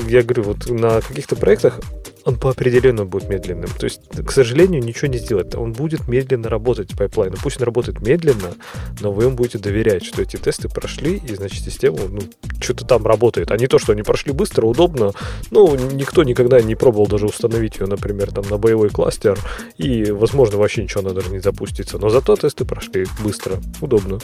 я 0.07 0.23
говорю, 0.23 0.43
вот 0.43 0.69
на 0.69 1.01
каких-то 1.01 1.35
проектах 1.35 1.79
он 2.27 2.37
по 2.37 2.49
определению 2.49 3.05
будет 3.05 3.29
медленным. 3.29 3.69
То 3.79 3.85
есть, 3.85 4.01
к 4.25 4.31
сожалению, 4.31 4.83
ничего 4.83 5.07
не 5.07 5.17
сделать. 5.17 5.55
Он 5.55 5.71
будет 5.71 6.09
медленно 6.09 6.49
работать, 6.49 6.89
pipeline. 6.97 7.31
Ну, 7.31 7.37
пусть 7.41 7.57
он 7.57 7.63
работает 7.63 8.01
медленно, 8.01 8.53
но 8.99 9.13
вы 9.13 9.23
ему 9.23 9.37
будете 9.37 9.59
доверять, 9.59 10.03
что 10.03 10.21
эти 10.21 10.35
тесты 10.35 10.67
прошли, 10.67 11.17
и, 11.17 11.35
значит, 11.35 11.63
система, 11.63 11.99
ну, 12.09 12.19
что-то 12.59 12.83
там 12.83 13.07
работает. 13.07 13.49
А 13.51 13.57
не 13.57 13.67
то, 13.67 13.79
что 13.79 13.93
они 13.93 14.03
прошли 14.07 14.31
быстро, 14.31 14.65
удобно. 14.65 15.11
Ну, 15.51 15.75
никто 15.91 16.23
никогда 16.23 16.61
не 16.61 16.75
пробовал 16.75 17.07
даже 17.07 17.25
установить 17.25 17.77
ее, 17.79 17.85
например, 17.85 18.31
там 18.31 18.45
на 18.49 18.57
боевой 18.57 18.89
кластер, 18.89 19.37
и, 19.77 20.09
возможно, 20.11 20.57
вообще 20.57 20.83
ничего 20.83 21.01
она 21.01 21.11
даже 21.11 21.29
не 21.29 21.39
запустится. 21.39 21.99
Но 21.99 22.09
зато 22.09 22.35
тесты 22.35 22.65
прошли 22.65 23.05
быстро, 23.23 23.59
удобно. 23.81 24.19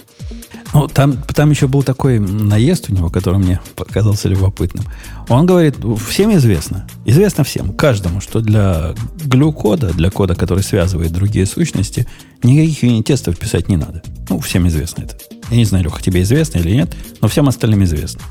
Ну, 0.74 0.88
там, 0.88 1.22
там 1.36 1.52
еще 1.52 1.68
был 1.68 1.84
такой 1.84 2.20
наезд 2.20 2.90
у 2.90 2.94
него, 2.94 3.10
который 3.10 3.40
мне 3.40 3.60
показался 3.76 4.30
любопытным. 4.30 4.86
Он 5.30 5.46
говорит, 5.46 5.76
всем 6.08 6.34
известно, 6.36 6.88
известно 7.06 7.44
всем, 7.44 7.74
каждому, 7.74 8.22
что 8.22 8.40
для 8.40 8.96
глюкода, 9.26 9.94
для 9.94 10.10
кода, 10.10 10.36
который 10.36 10.64
связывает 10.64 11.12
другие 11.12 11.46
сущности, 11.46 12.08
никаких 12.42 12.84
юнит-тестов 12.84 13.38
писать 13.38 13.68
не 13.68 13.78
надо. 13.78 14.02
Ну, 14.30 14.40
всем 14.40 14.68
известно 14.68 15.04
это. 15.04 15.18
Я 15.50 15.58
не 15.58 15.66
знаю, 15.66 15.84
Леха, 15.84 16.02
тебе 16.02 16.22
известно 16.22 16.60
или 16.60 16.72
нет, 16.72 16.96
но 17.22 17.28
всем 17.28 17.50
остальным 17.50 17.84
известно. 17.84 18.22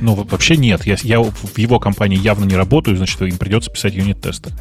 Ну, 0.00 0.14
вообще 0.14 0.56
нет. 0.56 0.84
Я, 0.86 0.96
я 1.02 1.20
в 1.20 1.58
его 1.58 1.78
компании 1.78 2.18
явно 2.18 2.44
не 2.44 2.56
работаю, 2.56 2.96
значит, 2.96 3.20
им 3.22 3.38
придется 3.38 3.70
писать 3.70 3.94
юнит-тесты. 3.94 4.52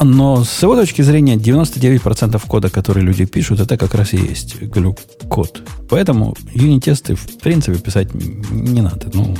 Но 0.00 0.44
с 0.44 0.62
его 0.62 0.76
точки 0.76 1.02
зрения 1.02 1.36
99% 1.36 2.40
кода, 2.46 2.68
который 2.68 3.02
люди 3.02 3.24
пишут, 3.24 3.60
это 3.60 3.76
как 3.76 3.94
раз 3.94 4.12
и 4.12 4.18
есть 4.18 4.60
глюк-код. 4.60 5.62
Поэтому 5.88 6.36
юнит-тесты 6.54 7.14
в 7.14 7.38
принципе 7.38 7.78
писать 7.78 8.12
не 8.14 8.82
надо. 8.82 9.10
Ну, 9.14 9.36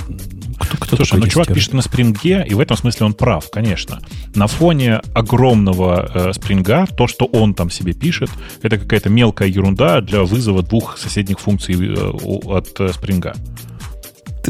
кто, 0.58 0.76
кто 0.76 0.96
Слушай, 0.96 1.20
ну 1.20 1.26
чувак 1.26 1.52
пишет 1.52 1.72
на 1.72 1.82
спринге, 1.82 2.44
и 2.48 2.54
в 2.54 2.60
этом 2.60 2.76
смысле 2.76 3.06
он 3.06 3.14
прав, 3.14 3.50
конечно. 3.50 4.00
На 4.34 4.46
фоне 4.46 5.00
огромного 5.14 6.10
э, 6.14 6.32
спринга, 6.34 6.86
то, 6.86 7.06
что 7.06 7.24
он 7.24 7.54
там 7.54 7.70
себе 7.70 7.92
пишет, 7.92 8.30
это 8.62 8.78
какая-то 8.78 9.08
мелкая 9.08 9.48
ерунда 9.48 10.00
для 10.00 10.22
вызова 10.22 10.62
двух 10.62 10.98
соседних 10.98 11.40
функций 11.40 11.74
э, 11.74 12.10
от 12.44 12.78
э, 12.78 12.92
спринга. 12.92 13.34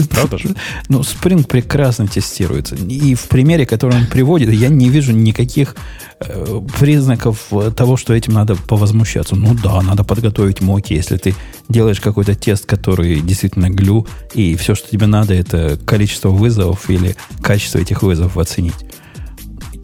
Правда 0.08 0.38
же? 0.38 0.54
Ну, 0.88 1.00
Spring 1.00 1.46
прекрасно 1.46 2.06
тестируется. 2.06 2.76
И 2.76 3.14
в 3.14 3.28
примере, 3.28 3.66
который 3.66 3.96
он 3.96 4.06
приводит, 4.06 4.52
я 4.52 4.68
не 4.68 4.88
вижу 4.88 5.12
никаких 5.12 5.76
э, 6.20 6.60
признаков 6.78 7.50
того, 7.76 7.96
что 7.96 8.14
этим 8.14 8.32
надо 8.32 8.56
повозмущаться. 8.56 9.36
Ну 9.36 9.54
да, 9.54 9.82
надо 9.82 10.04
подготовить 10.04 10.60
моки, 10.60 10.94
если 10.94 11.16
ты 11.16 11.34
делаешь 11.68 12.00
какой-то 12.00 12.34
тест, 12.34 12.66
который 12.66 13.20
действительно 13.20 13.70
глю, 13.70 14.06
и 14.34 14.56
все, 14.56 14.74
что 14.74 14.88
тебе 14.88 15.06
надо, 15.06 15.34
это 15.34 15.78
количество 15.84 16.30
вызовов 16.30 16.88
или 16.90 17.16
качество 17.42 17.78
этих 17.78 18.02
вызовов 18.02 18.38
оценить. 18.38 18.74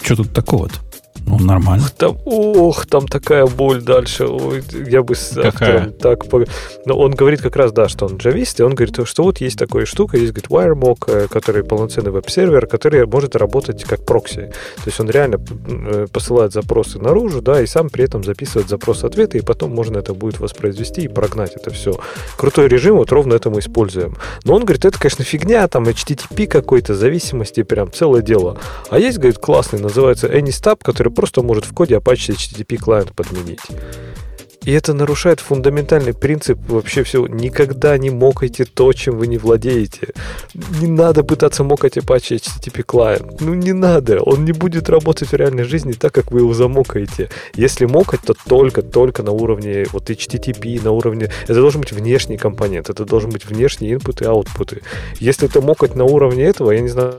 Что 0.03 0.17
тут 0.17 0.33
такого-то? 0.33 0.86
Ну, 1.27 1.39
нормально. 1.41 1.87
Там, 1.97 2.17
ох, 2.25 2.87
там 2.87 3.09
такая 3.09 3.47
боль 3.47 3.83
дальше. 3.83 4.27
Ой, 4.27 4.63
я 4.87 5.03
бы 5.03 5.15
с 5.17 5.35
Какая? 5.35 5.91
так... 5.91 6.25
Но 6.85 6.97
он 6.97 7.15
говорит 7.15 7.43
как 7.43 7.57
раз, 7.57 7.73
да, 7.73 7.89
что 7.89 8.07
он 8.07 8.17
джавист, 8.17 8.61
и 8.61 8.63
он 8.63 8.75
говорит, 8.75 8.97
что 9.07 9.25
вот 9.25 9.39
есть 9.41 9.59
такая 9.59 9.87
штука, 9.87 10.17
есть, 10.17 10.33
говорит, 10.33 10.51
WireMock, 10.51 11.05
э, 11.09 11.27
который 11.29 11.65
полноценный 11.65 12.13
веб-сервер, 12.13 12.67
который 12.69 13.05
может 13.07 13.35
работать 13.35 13.83
как 13.85 14.05
прокси. 14.07 14.53
То 14.77 14.87
есть 14.87 15.01
он 15.01 15.11
реально 15.11 15.41
э, 15.69 16.07
посылает 16.13 16.53
запросы 16.53 17.01
наружу, 17.01 17.43
да, 17.43 17.61
и 17.61 17.67
сам 17.67 17.91
при 17.91 18.05
этом 18.05 18.23
записывает 18.23 18.69
запрос-ответы, 18.69 19.39
и 19.39 19.41
потом 19.41 19.75
можно 19.75 19.99
это 19.99 20.15
будет 20.15 20.39
воспроизвести 20.39 21.03
и 21.03 21.09
прогнать 21.09 21.57
это 21.57 21.71
все. 21.71 21.99
Крутой 22.37 22.69
режим, 22.69 22.97
вот 22.97 23.11
ровно 23.11 23.35
это 23.35 23.51
мы 23.51 23.59
используем. 23.59 24.17
Но 24.45 24.55
он 24.55 24.65
говорит, 24.65 24.85
это, 24.85 24.99
конечно, 24.99 25.25
фигня, 25.25 25.67
там 25.67 25.85
HTTP 25.85 26.47
какой-то, 26.47 26.95
зависимости, 26.95 27.65
прям 27.65 27.93
целое 27.93 28.23
дело. 28.23 28.59
А 28.91 28.99
есть, 29.01 29.19
говорит, 29.19 29.39
классный, 29.39 29.81
называется 29.81 30.29
AnyStab, 30.29 30.79
который 30.83 31.16
просто 31.17 31.43
может 31.43 31.65
в 31.65 31.73
коде 31.73 31.97
Apache 31.97 32.35
HTTP 32.35 32.77
клиент 32.77 33.13
подменить. 33.13 33.61
И 34.67 34.73
это 34.73 34.95
нарушает 34.95 35.39
фундаментальный 35.39 36.13
принцип 36.13 36.59
вообще 36.69 37.05
всего. 37.05 37.29
Никогда 37.29 37.97
не 37.99 38.11
мокайте 38.11 38.65
то, 38.65 38.93
чем 38.93 39.17
вы 39.17 39.29
не 39.29 39.39
владеете. 39.39 40.09
Не 40.81 40.89
надо 40.89 41.23
пытаться 41.23 41.63
мокать 41.63 41.97
Apache 41.97 42.37
HTTP 42.37 42.83
клиент. 42.83 43.41
Ну 43.41 43.55
не 43.55 43.73
надо. 43.73 44.21
Он 44.21 44.45
не 44.45 44.51
будет 44.51 44.89
работать 44.91 45.31
в 45.31 45.35
реальной 45.35 45.63
жизни 45.63 45.93
так, 45.93 46.13
как 46.13 46.33
вы 46.33 46.41
его 46.41 46.53
замокаете. 46.53 47.31
Если 47.55 47.87
мокать, 47.87 48.23
то 48.23 48.35
только-только 48.35 49.23
на 49.23 49.31
уровне 49.31 49.87
вот 49.93 50.11
HTTP, 50.11 50.83
на 50.83 50.91
уровне... 50.91 51.31
Это 51.45 51.55
должен 51.55 51.81
быть 51.83 51.93
внешний 51.93 52.37
компонент. 52.37 52.91
Это 52.91 53.05
должен 53.05 53.31
быть 53.31 53.47
внешние 53.47 53.95
инпуты 53.95 54.25
и 54.25 54.27
аутпуты. 54.27 54.83
Если 55.21 55.49
это 55.49 55.61
мокать 55.61 55.95
на 55.95 56.05
уровне 56.05 56.43
этого, 56.43 56.73
я 56.73 56.81
не 56.81 56.89
знаю, 56.89 57.15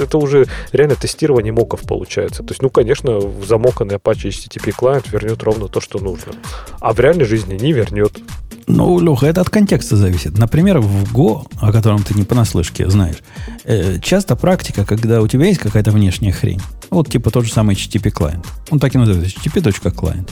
это 0.00 0.16
уже 0.16 0.46
реально 0.72 0.94
тестирование 0.94 1.52
моков 1.52 1.82
получается. 1.82 2.42
То 2.42 2.52
есть, 2.52 2.62
ну, 2.62 2.70
конечно, 2.70 3.20
замоканный 3.46 3.96
Apache 3.96 4.30
HTTP 4.30 4.72
клиент 4.72 5.12
вернет 5.12 5.42
ровно 5.42 5.68
то, 5.68 5.82
что 5.82 5.98
нужно 5.98 6.37
а 6.80 6.92
в 6.92 7.00
реальной 7.00 7.24
жизни 7.24 7.54
не 7.54 7.72
вернет. 7.72 8.20
Ну, 8.68 9.00
Леха, 9.00 9.26
это 9.26 9.40
от 9.40 9.48
контекста 9.48 9.96
зависит. 9.96 10.36
Например, 10.36 10.78
в 10.78 11.14
Go, 11.14 11.46
о 11.58 11.72
котором 11.72 12.02
ты 12.02 12.14
не 12.14 12.24
понаслышке 12.24 12.88
знаешь, 12.90 13.16
э, 13.64 13.98
часто 14.00 14.36
практика, 14.36 14.84
когда 14.84 15.22
у 15.22 15.26
тебя 15.26 15.46
есть 15.46 15.58
какая-то 15.58 15.90
внешняя 15.90 16.32
хрень, 16.32 16.60
вот 16.90 17.08
типа 17.08 17.30
тот 17.30 17.46
же 17.46 17.52
самый 17.52 17.74
HTTP 17.74 18.10
клиент, 18.10 18.46
он 18.70 18.78
так 18.78 18.94
и 18.94 18.98
называется, 18.98 19.40
http.client, 19.40 20.30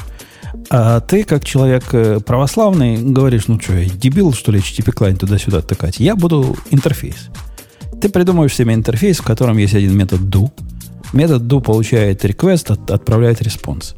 а 0.69 1.01
ты, 1.01 1.24
как 1.24 1.47
человек 1.47 1.85
э, 1.93 2.20
православный, 2.20 2.99
говоришь, 2.99 3.49
ну 3.49 3.59
что, 3.59 3.73
я 3.73 3.89
дебил, 3.89 4.35
что 4.35 4.53
ли, 4.53 4.61
HTTP 4.61 4.93
клиент 4.93 5.20
туда-сюда 5.20 5.62
тыкать? 5.62 5.99
Я 5.99 6.15
буду 6.15 6.57
интерфейс. 6.70 7.31
Ты 8.03 8.11
придумываешь 8.11 8.55
себе 8.55 8.74
интерфейс, 8.74 9.19
в 9.19 9.24
котором 9.24 9.57
есть 9.57 9.74
один 9.74 9.97
метод 9.97 10.20
do. 10.20 10.51
Метод 11.15 11.43
do 11.45 11.62
получает 11.62 12.23
request, 12.23 12.73
от, 12.73 12.91
отправляет 12.91 13.41
response 13.41 13.95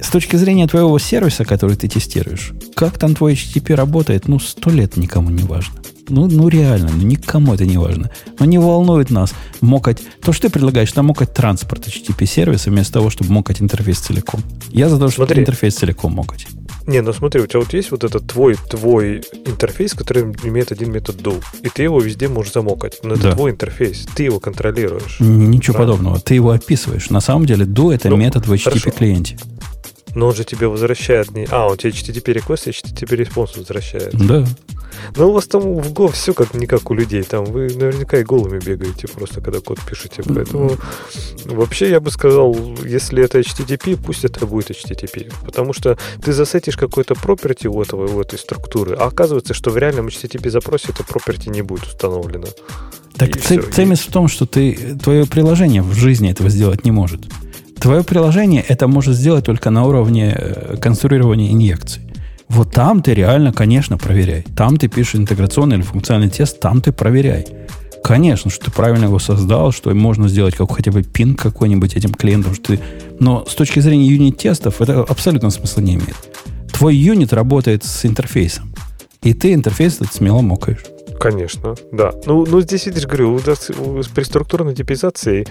с 0.00 0.08
точки 0.08 0.36
зрения 0.36 0.66
твоего 0.66 0.98
сервиса, 0.98 1.44
который 1.44 1.76
ты 1.76 1.88
тестируешь, 1.88 2.52
как 2.74 2.98
там 2.98 3.14
твой 3.14 3.34
HTTP 3.34 3.74
работает, 3.74 4.28
ну, 4.28 4.38
сто 4.38 4.70
лет 4.70 4.96
никому 4.96 5.30
не 5.30 5.42
важно. 5.42 5.80
Ну, 6.08 6.26
ну 6.26 6.48
реально, 6.48 6.90
ну, 6.92 7.02
никому 7.02 7.54
это 7.54 7.64
не 7.64 7.78
важно. 7.78 8.10
Но 8.38 8.44
не 8.44 8.58
волнует 8.58 9.10
нас 9.10 9.32
мокать. 9.60 10.02
То, 10.22 10.32
что 10.32 10.48
ты 10.48 10.52
предлагаешь, 10.52 10.90
там 10.92 11.06
мокать 11.06 11.32
транспорт 11.32 11.86
HTTP 11.86 12.26
сервиса 12.26 12.70
вместо 12.70 12.94
того, 12.94 13.10
чтобы 13.10 13.32
мокать 13.32 13.62
интерфейс 13.62 13.98
целиком. 13.98 14.42
Я 14.70 14.88
за 14.88 14.98
то, 14.98 15.08
чтобы 15.08 15.32
интерфейс 15.34 15.76
целиком 15.76 16.12
мокать. 16.12 16.46
Не, 16.86 17.02
ну 17.02 17.12
смотри, 17.12 17.40
у 17.40 17.46
тебя 17.46 17.60
вот 17.60 17.72
есть 17.72 17.92
вот 17.92 18.02
этот 18.02 18.26
твой, 18.26 18.56
твой 18.56 19.22
интерфейс, 19.46 19.94
который 19.94 20.34
имеет 20.42 20.72
один 20.72 20.90
метод 20.90 21.16
do, 21.16 21.40
и 21.62 21.68
ты 21.68 21.84
его 21.84 22.00
везде 22.00 22.26
можешь 22.26 22.52
замокать. 22.52 22.98
Но 23.04 23.14
это 23.14 23.22
да. 23.22 23.32
твой 23.32 23.52
интерфейс, 23.52 24.06
ты 24.14 24.24
его 24.24 24.40
контролируешь. 24.40 25.20
Ничего 25.20 25.74
правильно? 25.74 25.96
подобного. 25.96 26.20
Ты 26.20 26.34
его 26.34 26.50
описываешь. 26.50 27.10
На 27.10 27.20
самом 27.20 27.46
деле 27.46 27.64
do 27.64 27.94
это 27.94 28.08
ну, 28.08 28.16
метод 28.16 28.46
в 28.46 28.52
HTTP 28.52 28.90
клиенте. 28.90 29.38
Но 30.14 30.28
он 30.28 30.34
же 30.34 30.44
тебе 30.44 30.68
возвращает 30.68 31.30
не... 31.32 31.46
А, 31.50 31.66
он 31.66 31.76
тебе 31.76 31.90
HTTP 31.90 32.34
request 32.34 32.68
и 32.68 32.70
HTTP 32.70 33.24
response 33.24 33.58
возвращает. 33.58 34.14
Да. 34.14 34.44
Ну, 35.16 35.30
у 35.30 35.32
вас 35.32 35.46
там 35.46 35.80
в 35.80 35.92
Go 35.92 36.10
все 36.12 36.34
как 36.34 36.54
не 36.54 36.66
как 36.66 36.90
у 36.90 36.94
людей. 36.94 37.22
Там 37.22 37.44
вы 37.44 37.68
наверняка 37.68 38.18
и 38.18 38.24
голыми 38.24 38.58
бегаете 38.58 39.08
просто, 39.08 39.40
когда 39.40 39.60
код 39.60 39.78
пишете. 39.88 40.22
Поэтому 40.22 40.76
вообще 41.46 41.90
я 41.90 42.00
бы 42.00 42.10
сказал, 42.10 42.56
если 42.84 43.24
это 43.24 43.40
HTTP, 43.40 43.98
пусть 44.04 44.24
это 44.24 44.46
будет 44.46 44.70
HTTP. 44.70 45.32
Потому 45.44 45.72
что 45.72 45.98
ты 46.22 46.32
засетишь 46.32 46.76
какой-то 46.76 47.14
property 47.14 47.68
у, 47.68 47.80
этого, 47.82 48.08
у 48.08 48.20
этой 48.20 48.38
структуры, 48.38 48.94
а 48.96 49.06
оказывается, 49.06 49.54
что 49.54 49.70
в 49.70 49.78
реальном 49.78 50.08
HTTP 50.08 50.50
запросе 50.50 50.88
это 50.90 51.02
property 51.02 51.50
не 51.50 51.62
будет 51.62 51.84
установлено. 51.84 52.46
Так 53.16 53.36
цемис 53.38 54.00
в 54.00 54.10
том, 54.10 54.28
что 54.28 54.46
ты, 54.46 54.96
твое 55.02 55.26
приложение 55.26 55.82
в 55.82 55.92
жизни 55.94 56.30
этого 56.30 56.48
сделать 56.48 56.84
не 56.84 56.90
может. 56.90 57.20
Твое 57.80 58.04
приложение 58.04 58.62
это 58.62 58.88
может 58.88 59.16
сделать 59.16 59.46
только 59.46 59.70
на 59.70 59.86
уровне 59.86 60.34
э, 60.36 60.76
конструирования 60.76 61.50
инъекций. 61.50 62.02
Вот 62.48 62.72
там 62.72 63.00
ты 63.00 63.14
реально, 63.14 63.52
конечно, 63.52 63.96
проверяй. 63.96 64.44
Там 64.54 64.76
ты 64.76 64.88
пишешь 64.88 65.14
интеграционный 65.14 65.76
или 65.76 65.82
функциональный 65.82 66.28
тест, 66.28 66.60
там 66.60 66.82
ты 66.82 66.92
проверяй. 66.92 67.46
Конечно, 68.04 68.50
что 68.50 68.66
ты 68.66 68.70
правильно 68.70 69.04
его 69.04 69.18
создал, 69.18 69.72
что 69.72 69.94
можно 69.94 70.28
сделать 70.28 70.56
как 70.56 70.70
хотя 70.72 70.90
бы 70.90 71.02
пин 71.02 71.34
какой-нибудь 71.34 71.94
этим 71.94 72.12
клиентам. 72.12 72.54
Что 72.54 72.76
ты... 72.76 72.80
Но 73.18 73.46
с 73.48 73.54
точки 73.54 73.80
зрения 73.80 74.06
юнит-тестов 74.06 74.82
это 74.82 75.00
абсолютно 75.00 75.48
смысла 75.50 75.80
не 75.80 75.94
имеет. 75.94 76.16
Твой 76.72 76.96
юнит 76.96 77.32
работает 77.32 77.84
с 77.84 78.04
интерфейсом. 78.04 78.74
И 79.22 79.32
ты 79.32 79.54
интерфейс 79.54 79.96
этот 79.96 80.12
смело 80.12 80.40
мокаешь. 80.42 80.84
Конечно, 81.20 81.74
да. 81.92 82.14
Ну, 82.24 82.46
ну 82.46 82.62
здесь, 82.62 82.86
видишь, 82.86 83.04
говорю, 83.04 83.38
при 83.40 84.22
структурной 84.22 84.74
типизации 84.74 85.46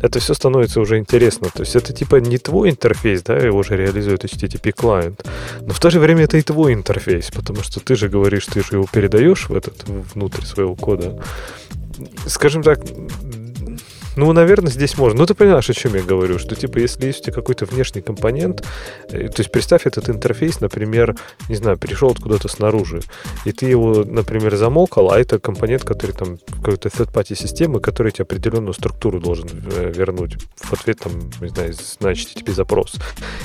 это 0.00 0.18
все 0.18 0.34
становится 0.34 0.80
уже 0.80 0.98
интересно. 0.98 1.48
То 1.54 1.60
есть 1.60 1.76
это 1.76 1.92
типа 1.92 2.16
не 2.16 2.38
твой 2.38 2.70
интерфейс, 2.70 3.22
да, 3.22 3.36
его 3.36 3.62
же 3.62 3.76
реализует 3.76 4.24
HTTP 4.24 4.72
клиент, 4.72 5.24
но 5.60 5.72
в 5.72 5.78
то 5.78 5.90
же 5.90 6.00
время 6.00 6.24
это 6.24 6.38
и 6.38 6.42
твой 6.42 6.74
интерфейс, 6.74 7.30
потому 7.30 7.62
что 7.62 7.78
ты 7.78 7.94
же 7.94 8.08
говоришь, 8.08 8.46
ты 8.46 8.62
же 8.62 8.72
его 8.72 8.86
передаешь 8.92 9.48
в 9.48 9.54
этот 9.54 9.84
внутрь 9.86 10.42
своего 10.42 10.74
кода. 10.74 11.22
Скажем 12.26 12.64
так, 12.64 12.80
Ну, 14.16 14.32
наверное, 14.32 14.70
здесь 14.70 14.98
можно. 14.98 15.18
Ну, 15.18 15.26
ты 15.26 15.34
понимаешь, 15.34 15.70
о 15.70 15.74
чем 15.74 15.94
я 15.94 16.02
говорю, 16.02 16.38
что, 16.38 16.54
типа, 16.54 16.78
если 16.78 17.06
есть 17.06 17.20
у 17.20 17.24
тебя 17.24 17.34
какой-то 17.34 17.64
внешний 17.64 18.02
компонент, 18.02 18.62
э, 19.08 19.28
то 19.28 19.40
есть 19.40 19.50
представь 19.50 19.86
этот 19.86 20.08
интерфейс, 20.10 20.60
например, 20.60 21.16
не 21.48 21.56
знаю, 21.56 21.78
перешел 21.78 22.10
откуда-то 22.10 22.48
снаружи, 22.48 23.00
и 23.44 23.52
ты 23.52 23.66
его, 23.66 24.04
например, 24.04 24.56
замолкал, 24.56 25.10
а 25.12 25.18
это 25.18 25.38
компонент, 25.38 25.84
который 25.84 26.12
там 26.12 26.38
какой-то 26.62 26.88
third-party 26.88 27.34
системы, 27.34 27.80
который 27.80 28.12
тебе 28.12 28.24
определенную 28.24 28.74
структуру 28.74 29.18
должен 29.18 29.48
э, 29.76 29.92
вернуть 29.94 30.36
в 30.56 30.72
ответ, 30.72 30.98
там, 30.98 31.12
не 31.40 31.48
знаю, 31.48 31.74
на 32.00 32.08
HTTP 32.08 32.52
запрос. 32.52 32.96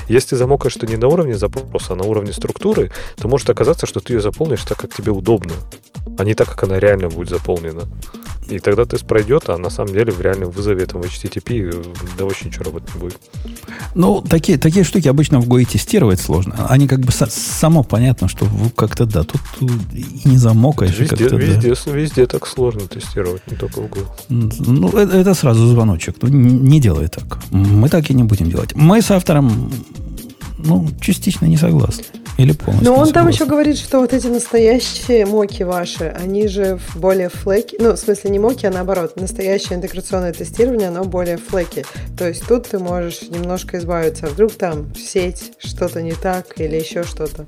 Если 0.10 0.30
ты 0.30 0.36
замокаешь 0.36 0.74
что 0.74 0.86
не 0.86 0.98
на 0.98 1.08
уровне 1.08 1.36
запроса, 1.36 1.94
а 1.94 1.96
на 1.96 2.04
уровне 2.04 2.34
структуры, 2.34 2.92
то 3.16 3.28
может 3.28 3.50
оказаться, 3.50 3.86
что 3.86 4.00
ты 4.00 4.14
ее 4.14 4.22
заполнишь 4.22 4.64
так, 4.64 4.78
как 4.78 4.94
тебе 4.94 5.12
удобно, 5.12 5.54
а 6.18 6.24
не 6.24 6.36
так, 6.36 6.50
как 6.50 6.64
она 6.64 6.80
реально 6.80 7.10
будет 7.10 7.30
заполнена. 7.30 7.84
И 8.50 8.60
тогда 8.60 8.86
тест 8.86 9.06
пройдет, 9.06 9.50
а 9.50 9.58
на 9.58 9.70
самом 9.70 9.94
деле 9.94 10.12
в 10.12 10.22
реальном 10.22 10.52
вызове 10.58 10.86
там 10.86 11.02
HTTP 11.02 11.70
э, 11.70 11.84
да 12.18 12.26
вообще 12.26 12.46
ничего 12.46 12.66
работать 12.66 12.94
не 12.96 13.02
будет. 13.02 13.18
Ну, 13.96 14.22
такие, 14.22 14.58
такие 14.58 14.84
штуки 14.84 15.08
обычно 15.08 15.40
в 15.40 15.48
GUI 15.48 15.66
тестировать 15.66 16.20
сложно. 16.20 16.68
Они 16.70 16.88
как 16.88 17.00
бы 17.00 17.12
само 17.12 17.84
понятно, 17.84 18.28
что 18.28 18.48
как-то 18.76 19.06
да, 19.06 19.24
тут 19.24 19.42
и 19.62 20.28
не 20.28 20.38
замокаешь. 20.38 20.98
Везде, 21.00 21.28
везде, 21.30 21.74
да. 21.86 21.92
везде 21.92 22.28
так 22.28 22.48
сложно 22.48 22.82
тестировать, 22.88 23.42
не 23.52 23.58
только 23.58 23.82
в 23.82 23.86
GUI. 23.86 24.06
Ну, 24.30 24.90
это, 24.90 25.18
это 25.18 25.34
сразу 25.34 25.68
звоночек. 25.68 26.16
Ну, 26.22 26.30
не 26.30 26.80
делай 26.80 27.08
так. 27.08 27.40
Мы 27.52 27.90
так 27.90 28.10
и 28.10 28.14
не 28.14 28.24
будем 28.24 28.50
делать. 28.50 28.76
Мы 28.76 29.02
с 29.02 29.12
автором 29.12 29.72
ну, 30.68 30.88
частично 31.02 31.46
не 31.46 31.58
согласны. 31.58 32.04
Или 32.38 32.52
полностью. 32.52 32.92
Но 32.92 33.00
он 33.00 33.12
там 33.12 33.28
еще 33.28 33.46
говорит, 33.46 33.80
что 33.80 34.00
вот 34.00 34.14
эти 34.14 34.28
настоящие 34.28 35.26
моки 35.26 35.64
ваши, 35.64 36.04
они 36.06 36.48
же 36.48 36.78
в 36.78 37.00
более 37.00 37.30
флеки, 37.30 37.78
ну, 37.80 37.94
в 37.94 37.98
смысле 37.98 38.30
не 38.30 38.38
моки, 38.38 38.68
а 38.68 38.72
наоборот, 38.72 39.20
настоящее 39.20 39.78
интеграционное 39.78 40.34
тестирование, 40.34 40.90
оно 40.90 41.04
более 41.04 41.38
флеки. 41.38 41.84
То 42.16 42.28
есть 42.28 42.46
тут 42.48 42.68
ты 42.68 42.78
можешь 42.78 43.24
немножко 43.24 43.80
избавиться, 43.80 44.28
а 44.28 44.30
вдруг 44.30 44.54
там 44.54 44.94
сеть, 44.96 45.54
что-то 45.58 46.04
не 46.04 46.14
так 46.14 46.60
или 46.60 46.76
еще 46.76 47.04
что-то. 47.04 47.46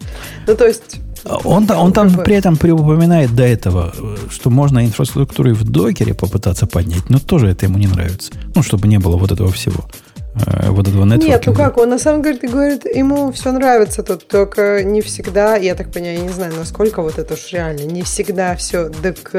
Ну, 0.48 0.56
то 0.56 0.66
есть 0.66 1.00
он, 1.44 1.70
он 1.70 1.94
там 1.94 2.14
при 2.24 2.36
этом 2.36 2.54
упоминает 2.54 3.36
до 3.36 3.44
этого, 3.44 3.94
что 4.30 4.50
можно 4.50 4.86
инфраструктуру 4.86 5.54
в 5.54 5.64
докере 5.64 6.14
попытаться 6.14 6.66
поднять, 6.66 7.10
но 7.10 7.20
тоже 7.20 7.50
это 7.50 7.66
ему 7.66 7.78
не 7.78 7.88
нравится. 7.88 8.32
Ну, 8.56 8.64
чтобы 8.64 8.88
не 8.88 9.00
было 9.00 9.18
вот 9.18 9.32
этого 9.32 9.52
всего. 9.52 9.86
Э, 10.46 10.70
вот 10.70 10.88
этого 10.88 11.06
нетворкинга. 11.06 11.28
Нет, 11.28 11.46
ну 11.46 11.54
как, 11.54 11.78
он 11.78 11.90
на 11.90 12.00
самом 12.00 12.24
деле 12.24 12.40
говорит, 12.48 12.86
ему 12.86 13.32
все 13.32 13.52
нравится 13.52 14.04
тут, 14.04 14.28
только 14.28 14.84
не 14.84 15.02
всегда, 15.02 15.56
я 15.56 15.76
так 15.76 15.92
понимаю, 15.92 16.18
я 16.18 16.24
не 16.24 16.30
знаю, 16.30 16.54
насколько 16.56 17.02
вот 17.02 17.18
это 17.18 17.34
уж 17.34 17.52
реально, 17.52 17.82
не 17.82 18.04
всегда 18.04 18.56
все 18.56 18.90
док, 18.90 19.32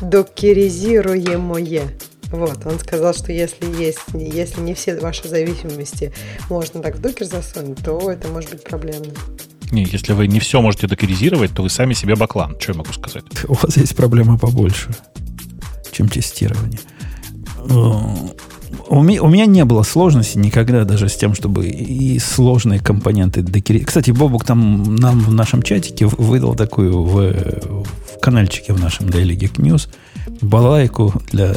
докеризируемое. 0.00 1.82
Вот, 2.30 2.66
он 2.66 2.78
сказал, 2.80 3.14
что 3.14 3.32
если 3.32 3.66
есть, 3.80 4.00
если 4.12 4.60
не 4.60 4.74
все 4.74 4.98
ваши 4.98 5.28
зависимости 5.28 6.12
можно 6.50 6.82
так 6.82 6.96
в 6.96 7.00
докер 7.00 7.26
засунуть, 7.26 7.78
то 7.84 8.10
это 8.10 8.28
может 8.28 8.50
быть 8.50 8.64
проблемно. 8.64 9.12
Не, 9.70 9.84
если 9.84 10.12
вы 10.12 10.26
не 10.26 10.40
все 10.40 10.60
можете 10.60 10.86
докеризировать, 10.86 11.52
то 11.54 11.62
вы 11.62 11.70
сами 11.70 11.92
себе 11.94 12.14
баклан. 12.14 12.56
Что 12.58 12.72
я 12.72 12.78
могу 12.78 12.92
сказать? 12.92 13.24
У 13.48 13.54
вас 13.54 13.76
есть 13.76 13.96
проблема 13.96 14.38
побольше, 14.38 14.90
чем 15.92 16.08
тестирование. 16.08 16.80
У 18.88 19.02
меня, 19.02 19.22
у 19.22 19.28
меня 19.28 19.46
не 19.46 19.64
было 19.64 19.82
сложности 19.82 20.38
никогда 20.38 20.84
даже 20.84 21.08
с 21.08 21.16
тем, 21.16 21.34
чтобы 21.34 21.66
и 21.68 22.18
сложные 22.18 22.80
компоненты 22.80 23.42
докерить. 23.42 23.86
Кстати, 23.86 24.10
Бобук 24.10 24.44
там 24.44 24.96
нам 24.96 25.20
в 25.20 25.32
нашем 25.32 25.62
чатике 25.62 26.06
выдал 26.06 26.54
такую 26.54 27.02
в, 27.02 27.32
в 27.32 28.20
каналчике 28.20 28.72
в 28.72 28.80
нашем 28.80 29.06
Daily 29.06 29.36
Geek 29.36 29.56
News 29.56 29.88
балайку 30.40 31.14
для, 31.32 31.54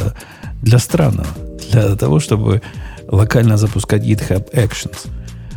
для 0.61 0.79
странного. 0.79 1.27
Для 1.71 1.95
того, 1.95 2.19
чтобы 2.19 2.61
локально 3.07 3.57
запускать 3.57 4.03
GitHub 4.03 4.51
Actions. 4.53 5.07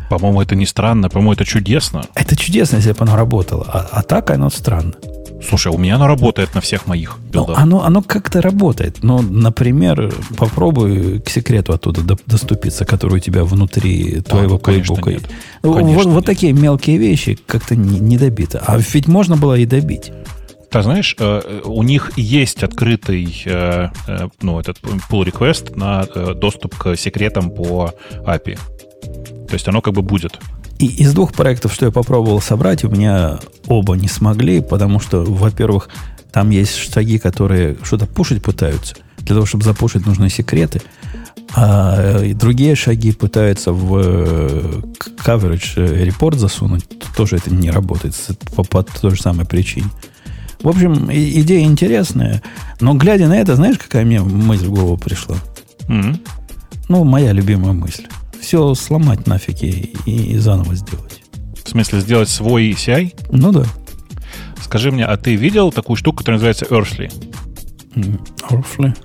По-моему, 0.09 0.41
это 0.41 0.55
не 0.55 0.65
странно, 0.65 1.09
по-моему, 1.09 1.33
это 1.33 1.45
чудесно. 1.45 2.05
Это 2.13 2.35
чудесно, 2.35 2.77
если 2.77 2.91
бы 2.91 2.97
оно 2.99 3.15
работало. 3.15 3.65
А, 3.67 3.87
а 3.91 4.01
так 4.03 4.29
оно 4.29 4.49
странно. 4.49 4.93
Слушай, 5.47 5.71
у 5.71 5.77
меня 5.77 5.95
оно 5.95 6.07
работает 6.07 6.55
на 6.55 6.61
всех 6.61 6.87
моих 6.87 7.17
Ну, 7.33 7.47
оно, 7.55 7.83
оно 7.83 8.01
как-то 8.01 8.41
работает. 8.41 9.03
Но, 9.03 9.21
например, 9.21 10.13
попробуй 10.37 11.19
к 11.19 11.29
секрету 11.29 11.73
оттуда 11.73 12.01
доступиться, 12.25 12.85
который 12.85 13.15
у 13.15 13.19
тебя 13.19 13.43
внутри 13.43 14.21
твоего 14.21 14.55
а, 14.55 14.59
плейбука. 14.59 15.11
Нет. 15.11 15.23
Ну, 15.61 15.83
вот, 15.93 16.05
вот 16.05 16.25
такие 16.25 16.53
мелкие 16.53 16.97
вещи 16.97 17.37
как-то 17.45 17.75
не, 17.75 17.99
не 17.99 18.17
добиты. 18.17 18.59
А 18.65 18.77
ведь 18.77 19.07
можно 19.07 19.37
было 19.37 19.55
и 19.55 19.65
добить. 19.65 20.11
Ты 20.73 20.81
знаешь, 20.81 21.15
э, 21.19 21.61
у 21.65 21.83
них 21.83 22.13
есть 22.15 22.63
открытый 22.63 23.43
э, 23.45 23.89
э, 24.07 24.27
ну, 24.41 24.59
этот 24.59 24.79
pull 24.81 25.23
request 25.23 25.77
на 25.77 26.05
доступ 26.33 26.75
к 26.75 26.95
секретам 26.95 27.51
по 27.51 27.93
API. 28.25 28.57
То 29.47 29.53
есть 29.53 29.67
оно 29.67 29.81
как 29.81 29.93
бы 29.93 30.01
будет. 30.01 30.39
И 30.83 30.87
из 30.87 31.13
двух 31.13 31.31
проектов, 31.31 31.73
что 31.73 31.85
я 31.85 31.93
попробовал 31.93 32.41
собрать, 32.41 32.83
у 32.83 32.89
меня 32.89 33.39
оба 33.67 33.95
не 33.95 34.09
смогли, 34.09 34.59
потому 34.59 34.99
что, 34.99 35.23
во-первых, 35.23 35.87
там 36.29 36.49
есть 36.49 36.75
шаги, 36.75 37.19
которые 37.19 37.77
что-то 37.83 38.05
пушить 38.05 38.43
пытаются. 38.43 38.95
Для 39.19 39.35
того, 39.35 39.45
чтобы 39.45 39.63
запушить, 39.63 40.05
нужны 40.05 40.29
секреты. 40.29 40.81
А 41.55 42.19
другие 42.33 42.75
шаги 42.75 43.13
пытаются 43.13 43.71
в 43.71 43.97
э, 43.97 44.81
coverage 45.25 45.77
report 45.77 46.37
засунуть. 46.37 46.83
Тоже 47.15 47.37
это 47.37 47.49
не 47.49 47.71
работает 47.71 48.13
по, 48.53 48.63
по 48.63 48.83
той 48.83 49.11
же 49.11 49.21
самой 49.21 49.45
причине. 49.45 49.87
В 50.61 50.67
общем, 50.67 51.09
идея 51.09 51.63
интересная. 51.63 52.43
Но 52.81 52.93
глядя 52.95 53.29
на 53.29 53.37
это, 53.37 53.55
знаешь, 53.55 53.77
какая 53.77 54.03
мне 54.03 54.19
мысль 54.19 54.65
в 54.65 54.71
голову 54.71 54.97
пришла? 54.97 55.37
Mm-hmm. 55.87 56.27
Ну, 56.89 57.05
моя 57.05 57.31
любимая 57.31 57.71
мысль 57.71 58.05
все 58.43 58.75
сломать 58.75 59.25
нафиг 59.25 59.63
и, 59.63 59.95
и 60.05 60.37
заново 60.37 60.75
сделать. 60.75 61.21
В 61.63 61.69
смысле, 61.69 62.01
сделать 62.01 62.29
свой 62.29 62.71
CI? 62.71 63.15
Ну 63.31 63.51
да. 63.51 63.65
Скажи 64.61 64.91
мне, 64.91 65.05
а 65.05 65.15
ты 65.17 65.35
видел 65.35 65.71
такую 65.71 65.95
штуку, 65.95 66.17
которая 66.17 66.39
называется 66.39 66.65
Earthly? 66.65 67.11
Earthly? 68.49 68.95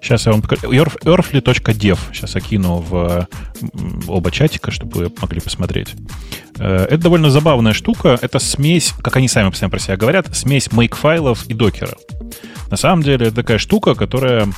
Сейчас 0.00 0.24
я 0.26 0.32
вам 0.32 0.40
покажу. 0.40 0.70
Earthly.dev. 0.72 1.98
Сейчас 2.12 2.34
я 2.34 2.40
кину 2.40 2.76
в 2.76 3.28
оба 4.06 4.30
чатика, 4.30 4.70
чтобы 4.70 5.04
вы 5.04 5.12
могли 5.20 5.40
посмотреть. 5.40 5.94
Э, 6.58 6.84
это 6.84 6.98
довольно 6.98 7.30
забавная 7.30 7.74
штука. 7.74 8.18
Это 8.22 8.38
смесь, 8.38 8.94
как 9.02 9.16
они 9.16 9.28
сами 9.28 9.50
постоянно 9.50 9.70
про 9.70 9.80
себя 9.80 9.96
говорят, 9.96 10.34
смесь 10.34 10.68
make-файлов 10.68 11.46
и 11.48 11.54
докера. 11.54 11.94
На 12.70 12.76
самом 12.78 13.02
деле, 13.02 13.26
это 13.26 13.36
такая 13.36 13.58
штука, 13.58 13.94
которая 13.94 14.48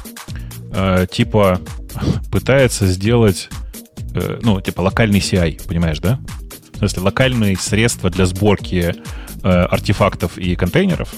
э, 0.73 1.07
типа 1.11 1.61
пытается 2.31 2.87
сделать 2.87 3.49
э, 4.15 4.39
ну, 4.43 4.61
типа 4.61 4.81
локальный 4.81 5.21
CI, 5.21 5.67
понимаешь, 5.67 6.01
да? 6.01 6.21
В 6.75 6.79
смысле, 6.79 7.03
локальные 7.03 7.57
средства 7.57 8.11
для 8.11 8.27
сборки 8.27 8.95
э, 9.43 9.49
артефактов 9.49 10.39
и 10.39 10.57
контейнеров, 10.57 11.15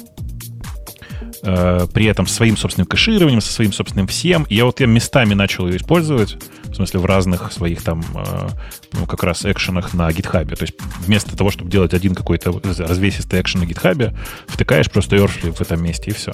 э, 1.42 1.86
при 1.92 2.06
этом 2.06 2.26
своим 2.26 2.56
собственным 2.56 2.86
кэшированием, 2.86 3.40
со 3.40 3.52
своим 3.52 3.72
собственным 3.72 4.06
всем. 4.06 4.46
Я 4.48 4.64
вот 4.64 4.80
я 4.80 4.86
местами 4.86 5.34
начал 5.34 5.68
ее 5.68 5.76
использовать, 5.76 6.36
в 6.64 6.74
смысле 6.74 7.00
в 7.00 7.06
разных 7.06 7.52
своих 7.52 7.82
там, 7.82 8.04
э, 8.14 8.48
ну, 8.92 9.06
как 9.06 9.22
раз 9.24 9.44
экшенах 9.44 9.94
на 9.94 10.12
гитхабе. 10.12 10.56
То 10.56 10.62
есть 10.62 10.74
вместо 11.00 11.36
того, 11.36 11.50
чтобы 11.50 11.70
делать 11.70 11.94
один 11.94 12.14
какой-то 12.14 12.60
развесистый 12.78 13.40
экшен 13.40 13.60
на 13.60 13.66
гитхабе, 13.66 14.16
втыкаешь 14.46 14.90
просто 14.90 15.16
Earthly 15.16 15.52
в 15.52 15.60
этом 15.60 15.82
месте 15.82 16.10
и 16.10 16.14
все. 16.14 16.32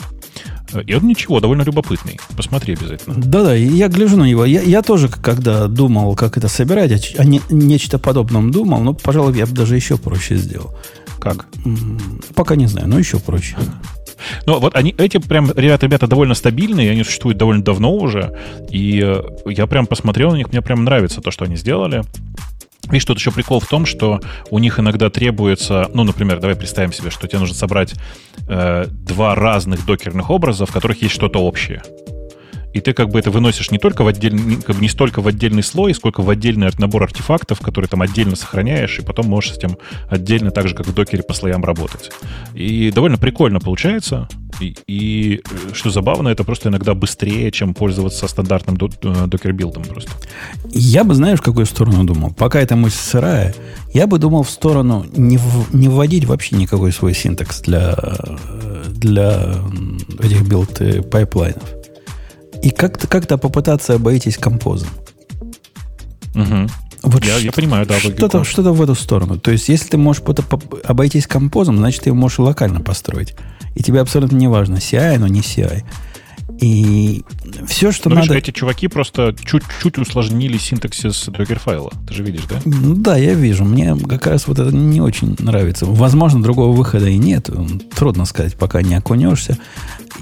И 0.87 0.95
он 0.95 1.07
ничего, 1.07 1.41
довольно 1.41 1.63
любопытный. 1.63 2.21
Посмотри 2.37 2.75
обязательно. 2.75 3.17
Да-да, 3.17 3.55
я 3.55 3.89
гляжу 3.89 4.17
на 4.17 4.25
него. 4.25 4.45
Я, 4.45 4.61
я 4.61 4.83
тоже, 4.83 5.09
когда 5.09 5.67
думал, 5.67 6.15
как 6.15 6.37
это 6.37 6.49
собирать, 6.49 7.17
о 7.19 7.25
не, 7.25 7.41
нечто 7.49 7.99
подобном 7.99 8.51
думал, 8.51 8.81
но, 8.83 8.95
пожалуй, 8.95 9.37
я 9.37 9.47
бы 9.47 9.53
даже 9.53 9.77
еще 9.77 9.97
проще 9.97 10.37
сделал. 10.37 10.77
Как? 11.21 11.47
Пока 12.35 12.55
не 12.55 12.67
знаю, 12.67 12.89
но 12.89 12.99
еще 12.99 13.19
проще. 13.19 13.57
Ну, 14.47 14.59
вот 14.59 14.75
они, 14.75 14.95
эти 14.99 15.19
прям, 15.19 15.51
ребята, 15.53 15.87
ребята 15.87 16.07
довольно 16.07 16.35
стабильные, 16.35 16.91
они 16.91 17.05
существуют 17.05 17.39
довольно 17.39 17.63
давно 17.63 17.95
уже, 17.95 18.37
и 18.71 19.03
э, 19.05 19.23
я 19.47 19.67
прям 19.67 19.87
посмотрел 19.87 20.31
на 20.33 20.37
них, 20.37 20.51
мне 20.51 20.63
прям 20.63 20.85
нравится 20.85 21.21
то, 21.21 21.31
что 21.31 21.45
они 21.45 21.57
сделали. 21.57 22.03
Видишь, 22.85 23.05
тут 23.05 23.19
еще 23.19 23.31
прикол 23.31 23.61
в 23.61 23.67
том, 23.67 23.85
что 23.85 24.21
у 24.51 24.59
них 24.59 24.81
иногда 24.81 25.11
требуется, 25.11 25.91
ну, 25.93 26.05
например, 26.05 26.41
давай 26.41 26.57
представим 26.57 26.93
себе, 26.93 27.11
что 27.11 27.27
тебе 27.29 27.41
нужно 27.41 27.55
собрать 27.55 27.95
э, 28.49 28.87
два 28.89 29.35
разных 29.35 29.85
докерных 29.85 30.31
образа, 30.31 30.65
в 30.65 30.73
которых 30.73 31.03
есть 31.03 31.15
что-то 31.15 31.41
общее 31.41 31.83
и 32.79 32.81
ты 32.81 32.93
как 32.93 33.11
бы 33.11 33.19
это 33.19 33.31
выносишь 33.31 33.71
не 33.71 33.79
только 33.79 34.05
в 34.05 34.07
отдельный, 34.07 34.57
как 34.57 34.77
бы 34.77 34.83
не 34.83 34.89
столько 34.89 35.21
в 35.21 35.27
отдельный 35.27 35.63
слой, 35.63 35.95
сколько 35.95 36.23
в 36.23 36.31
отдельный 36.31 36.71
набор 36.79 37.03
артефактов, 37.03 37.61
которые 37.61 37.89
там 37.89 38.03
отдельно 38.03 38.37
сохраняешь, 38.37 38.99
и 38.99 39.03
потом 39.03 39.27
можешь 39.27 39.53
с 39.53 39.59
этим 39.59 39.77
отдельно, 40.09 40.51
так 40.51 40.69
же, 40.69 40.75
как 40.75 40.87
в 40.87 40.95
докере, 40.95 41.23
по 41.23 41.35
слоям 41.35 41.65
работать. 41.65 42.11
И 42.55 42.91
довольно 42.93 43.19
прикольно 43.19 43.59
получается. 43.59 44.29
И, 44.61 44.77
и 44.87 45.43
что 45.73 45.91
забавно, 45.91 46.29
это 46.29 46.45
просто 46.45 46.69
иногда 46.69 46.95
быстрее, 46.95 47.51
чем 47.51 47.75
пользоваться 47.75 48.27
стандартным 48.27 48.77
э, 48.77 49.27
Docker 49.27 49.52
build-ом 49.52 49.85
просто. 49.85 50.11
Я 50.71 51.05
бы, 51.05 51.15
знаешь, 51.15 51.39
в 51.39 51.43
какую 51.43 51.67
сторону 51.67 52.05
думал? 52.05 52.33
Пока 52.33 52.61
эта 52.61 52.75
мысль 52.75 52.97
сырая, 52.97 53.55
я 53.93 54.07
бы 54.07 54.19
думал 54.19 54.43
в 54.43 54.51
сторону 54.51 55.05
не, 55.17 55.37
в, 55.37 55.75
не 55.75 55.89
вводить 55.89 56.25
вообще 56.25 56.57
никакой 56.57 56.93
свой 56.93 57.15
syntax 57.15 57.61
для, 57.61 57.97
для 58.89 59.55
этих 60.21 60.43
build-пайплайнов 60.43 61.78
и 62.63 62.71
как-то 62.71 63.07
как 63.07 63.27
попытаться 63.41 63.95
обойтись 63.95 64.39
compose-ом. 64.39 64.89
Угу. 66.35 66.69
Вот 67.03 67.25
я, 67.25 67.37
я 67.39 67.53
понимаю, 67.53 67.87
да. 67.87 67.99
Что-то, 67.99 68.45
что-то 68.45 68.73
в 68.73 68.83
эту 68.83 68.95
сторону. 68.95 69.39
То 69.39 69.51
есть, 69.51 69.69
если 69.69 69.91
ты 69.91 69.97
можешь 69.97 70.23
обойтись 70.85 71.27
композом, 71.27 71.79
значит, 71.79 72.03
ты 72.03 72.11
его 72.11 72.17
можешь 72.17 72.39
локально 72.39 72.81
построить. 72.81 73.35
И 73.75 73.83
тебе 73.83 74.01
абсолютно 74.01 74.37
не 74.37 74.49
важно, 74.49 74.77
CI, 74.77 75.19
но 75.19 75.29
не 75.29 75.41
CI. 75.41 75.85
И 76.61 77.25
все, 77.67 77.93
что 77.93 78.09
Но 78.09 78.17
надо... 78.17 78.35
Видишь, 78.35 78.49
эти 78.49 78.57
чуваки 78.57 78.89
просто 78.89 79.35
чуть-чуть 79.45 79.99
усложнили 79.99 80.59
синтаксис 80.59 81.29
докер-файла. 81.29 81.93
Ты 82.09 82.15
же 82.15 82.25
видишь, 82.25 82.45
да? 82.49 82.61
Ну 82.65 82.95
да, 82.95 83.17
я 83.17 83.35
вижу. 83.35 83.65
Мне 83.65 83.97
как 83.97 84.27
раз 84.27 84.49
вот 84.49 84.59
это 84.59 84.75
не 84.75 85.01
очень 85.01 85.37
нравится. 85.39 85.87
Возможно, 85.87 86.43
другого 86.43 86.75
выхода 86.75 87.07
и 87.07 87.17
нет. 87.17 87.51
Трудно 87.95 88.25
сказать, 88.25 88.57
пока 88.57 88.83
не 88.83 88.95
окунешься. 88.95 89.59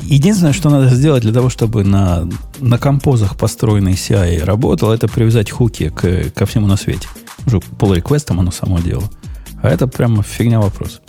Единственное, 0.02 0.52
что 0.52 0.68
надо 0.68 0.94
сделать 0.94 1.22
для 1.22 1.32
того, 1.32 1.48
чтобы 1.48 1.84
на, 1.84 2.28
на 2.58 2.78
композах 2.78 3.36
построенный 3.36 3.92
CI 3.92 4.44
работал, 4.44 4.90
это 4.90 5.08
привязать 5.08 5.50
хуки 5.50 5.88
к, 5.88 6.30
ко 6.34 6.44
всему 6.44 6.66
на 6.66 6.76
свете. 6.76 7.08
Уже 7.46 7.58
pull 7.58 7.94
реквестом 7.94 8.40
оно 8.40 8.50
само 8.50 8.80
дело. 8.80 9.04
А 9.62 9.68
это 9.68 9.86
прямо 9.86 10.22
фигня 10.22 10.60
вопрос. 10.60 11.00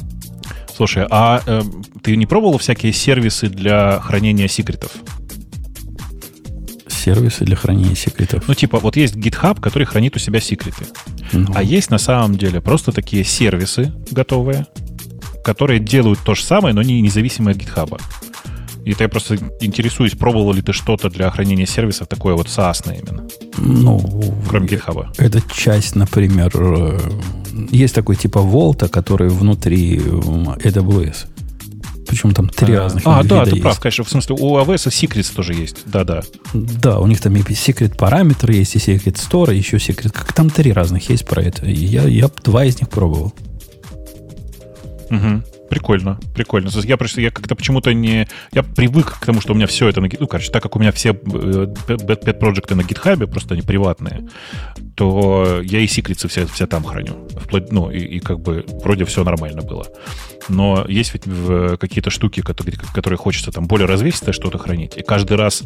Слушай, 0.78 1.08
а 1.10 1.42
э, 1.44 1.64
ты 2.04 2.16
не 2.16 2.28
пробовал 2.28 2.60
всякие 2.60 2.94
сервисы 2.94 3.50
для 3.50 4.00
хранения 4.00 4.48
секретов? 4.48 4.92
Сервисы 6.88 7.46
для 7.46 7.56
хранения 7.56 7.96
секретов? 7.96 8.48
Ну, 8.48 8.54
типа, 8.54 8.78
вот 8.78 8.96
есть 8.96 9.16
GitHub, 9.16 9.60
который 9.60 9.86
хранит 9.86 10.16
у 10.16 10.20
себя 10.20 10.40
секреты. 10.40 10.86
Ну. 11.32 11.48
А 11.56 11.64
есть 11.64 11.90
на 11.90 11.98
самом 11.98 12.38
деле 12.38 12.62
просто 12.62 12.92
такие 12.92 13.24
сервисы 13.24 13.92
готовые, 14.12 14.68
которые 15.44 15.80
делают 15.80 16.20
то 16.20 16.36
же 16.36 16.44
самое, 16.44 16.76
но 16.76 16.84
не 16.84 17.02
независимые 17.02 17.56
от 17.56 17.58
GitHub. 17.58 18.00
И 18.88 18.92
это 18.92 19.04
я 19.04 19.10
просто 19.10 19.38
интересуюсь, 19.60 20.14
пробовал 20.14 20.54
ли 20.54 20.62
ты 20.62 20.72
что-то 20.72 21.10
для 21.10 21.30
хранения 21.30 21.66
сервисов 21.66 22.08
такое 22.08 22.36
вот 22.36 22.48
SaaS 22.48 22.86
именно? 22.86 23.28
Ну, 23.58 24.00
кроме 24.48 24.66
GitHub. 24.66 25.08
Это 25.18 25.42
часть, 25.54 25.98
например, 25.98 26.52
э, 26.56 26.98
есть 27.70 27.94
такой 27.94 28.16
типа 28.16 28.40
Волта, 28.40 28.88
который 28.88 29.28
внутри 29.28 29.98
AWS. 29.98 31.26
Причем 32.08 32.32
там 32.32 32.48
три 32.48 32.76
а, 32.76 32.84
разных 32.84 33.04
А, 33.06 33.24
да, 33.24 33.44
ты 33.44 33.50
есть. 33.50 33.62
прав, 33.62 33.78
конечно. 33.78 34.06
В 34.06 34.10
смысле, 34.10 34.38
у 34.40 34.58
AWS 34.58 34.88
Secrets 34.88 35.36
тоже 35.36 35.54
есть. 35.54 35.80
Да-да. 35.86 36.22
Да, 36.54 37.00
у 37.00 37.08
них 37.08 37.20
там 37.20 37.36
и 37.36 37.54
секрет 37.54 37.98
параметры 37.98 38.54
есть, 38.54 38.78
и 38.78 38.80
секрет 38.80 39.16
Store, 39.16 39.54
и 39.54 39.58
еще 39.58 39.80
секрет. 39.80 40.14
Как 40.14 40.32
там 40.32 40.50
три 40.50 40.72
разных 40.72 41.10
есть 41.10 41.26
про 41.26 41.44
это. 41.44 41.66
Я, 41.66 42.04
я 42.04 42.30
два 42.42 42.64
из 42.64 42.80
них 42.80 42.88
пробовал. 42.88 43.34
Угу. 45.10 45.44
Прикольно, 45.70 46.20
прикольно. 46.34 46.70
Я 46.84 46.98
просто 46.98 47.22
я 47.22 47.32
как-то 47.32 47.56
почему-то 47.56 47.94
не. 47.94 48.28
Я 48.54 48.64
привык 48.64 49.20
к 49.20 49.26
тому, 49.26 49.42
что 49.42 49.54
у 49.54 49.56
меня 49.56 49.68
все 49.68 49.90
это 49.90 50.02
на 50.02 50.10
Ну, 50.20 50.28
короче, 50.28 50.52
так 50.52 50.64
как 50.64 50.76
у 50.76 50.80
меня 50.80 50.92
все 50.92 51.10
pet 51.10 52.34
проекты 52.40 52.76
на 52.76 52.84
гитхабе, 52.84 53.28
просто 53.28 53.54
они 53.54 53.64
приватные, 53.64 54.28
то 54.96 55.62
я 55.64 55.80
и 55.80 55.88
секреты 55.88 56.28
все, 56.28 56.46
все 56.46 56.68
там 56.68 56.84
храню. 56.84 57.28
Вплоть, 57.40 57.72
ну, 57.72 57.92
и, 57.92 58.00
и 58.00 58.20
как 58.20 58.40
бы 58.40 58.66
вроде 58.84 59.06
все 59.06 59.24
нормально 59.24 59.62
было. 59.62 59.88
Но 60.50 60.86
есть 60.88 61.14
ведь 61.14 61.24
какие-то 61.80 62.10
штуки, 62.10 62.42
которые, 62.42 62.78
которые 62.94 63.18
хочется 63.18 63.52
там 63.52 63.66
более 63.68 63.88
развесистое 63.88 64.34
что-то 64.34 64.58
хранить. 64.58 64.96
И 64.98 65.04
каждый 65.04 65.36
раз 65.38 65.64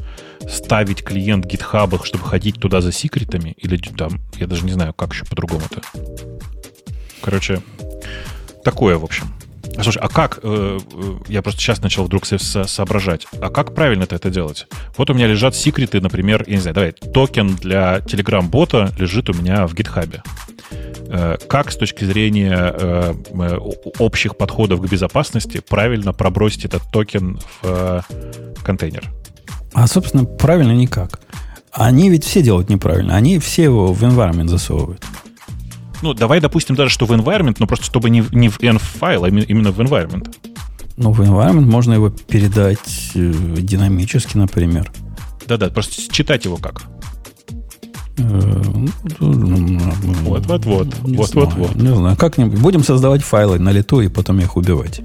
ставить 0.50 1.04
клиент 1.04 1.46
гитхаба, 1.46 2.04
чтобы 2.04 2.26
ходить 2.26 2.60
туда 2.60 2.82
за 2.82 2.92
секретами, 2.92 3.56
или 3.58 3.78
там, 3.78 4.20
я 4.40 4.48
даже 4.48 4.66
не 4.66 4.72
знаю, 4.72 4.94
как 4.94 5.14
еще 5.14 5.26
по-другому-то. 5.26 5.82
Короче, 7.22 7.62
такое, 8.64 8.98
в 8.98 9.04
общем. 9.04 9.28
Слушай, 9.80 10.00
а 10.02 10.10
как, 10.10 10.40
э, 10.44 10.80
э, 10.94 11.14
я 11.28 11.42
просто 11.42 11.62
сейчас 11.62 11.82
начал 11.82 12.04
вдруг 12.04 12.26
со- 12.26 12.66
соображать, 12.66 13.26
а 13.42 13.50
как 13.50 13.74
правильно 13.74 14.04
это 14.04 14.30
делать? 14.30 14.68
Вот 14.98 15.10
у 15.10 15.14
меня 15.14 15.28
лежат 15.28 15.56
секреты, 15.56 16.02
например, 16.02 16.44
я 16.48 16.56
не 16.56 16.62
знаю, 16.62 16.76
давай, 16.76 16.92
токен 16.92 17.56
для 17.56 18.00
Telegram-бота 18.00 18.94
лежит 19.00 19.30
у 19.30 19.34
меня 19.34 19.66
в 19.68 19.74
GitHub-е. 19.74 20.24
Э, 21.08 21.38
как 21.48 21.72
с 21.72 21.78
точки 21.78 22.06
зрения 22.06 22.56
э, 22.56 23.14
э, 23.32 23.58
общих 24.00 24.38
подходов 24.38 24.82
к 24.82 24.90
безопасности 24.90 25.62
правильно 25.68 26.14
пробросить 26.14 26.66
этот 26.66 26.84
токен 26.92 27.40
в 27.62 27.66
э, 27.66 28.02
контейнер? 28.64 29.10
А, 29.74 29.88
собственно, 29.88 30.26
правильно 30.26 30.74
никак. 30.74 31.20
Они 31.72 32.10
ведь 32.10 32.26
все 32.26 32.42
делают 32.42 32.70
неправильно. 32.70 33.16
Они 33.16 33.40
все 33.40 33.64
его 33.64 33.94
в 33.94 34.04
environment 34.04 34.48
засовывают. 34.48 35.04
Ну, 36.02 36.14
давай 36.14 36.40
допустим 36.40 36.76
даже, 36.76 36.92
что 36.92 37.06
в 37.06 37.12
environment, 37.12 37.58
но 37.60 37.68
просто 37.68 37.86
чтобы 37.86 38.10
не, 38.10 38.24
не 38.32 38.50
в 38.50 38.60
env-файл, 38.60 39.26
а 39.26 39.30
именно 39.30 39.72
в 39.72 39.80
environment. 39.80 40.36
Ну, 40.98 41.12
в 41.12 41.22
environment 41.22 41.66
можно 41.66 41.94
его 41.94 42.10
передать 42.10 43.12
э, 43.16 43.34
динамически, 43.60 44.38
например. 44.38 44.92
Да-да, 45.48 45.70
просто 45.70 46.12
читать 46.12 46.46
его 46.46 46.58
как? 46.58 46.84
Вот-вот-вот. 49.20 50.88
Вот-вот-вот. 51.02 51.76
Не 51.76 51.96
знаю, 51.96 52.18
как-нибудь. 52.18 52.60
Будем 52.60 52.84
создавать 52.84 53.24
файлы 53.24 53.60
на 53.60 53.72
лету 53.72 54.02
и 54.02 54.10
потом 54.10 54.40
их 54.40 54.58
убивать. 54.58 55.02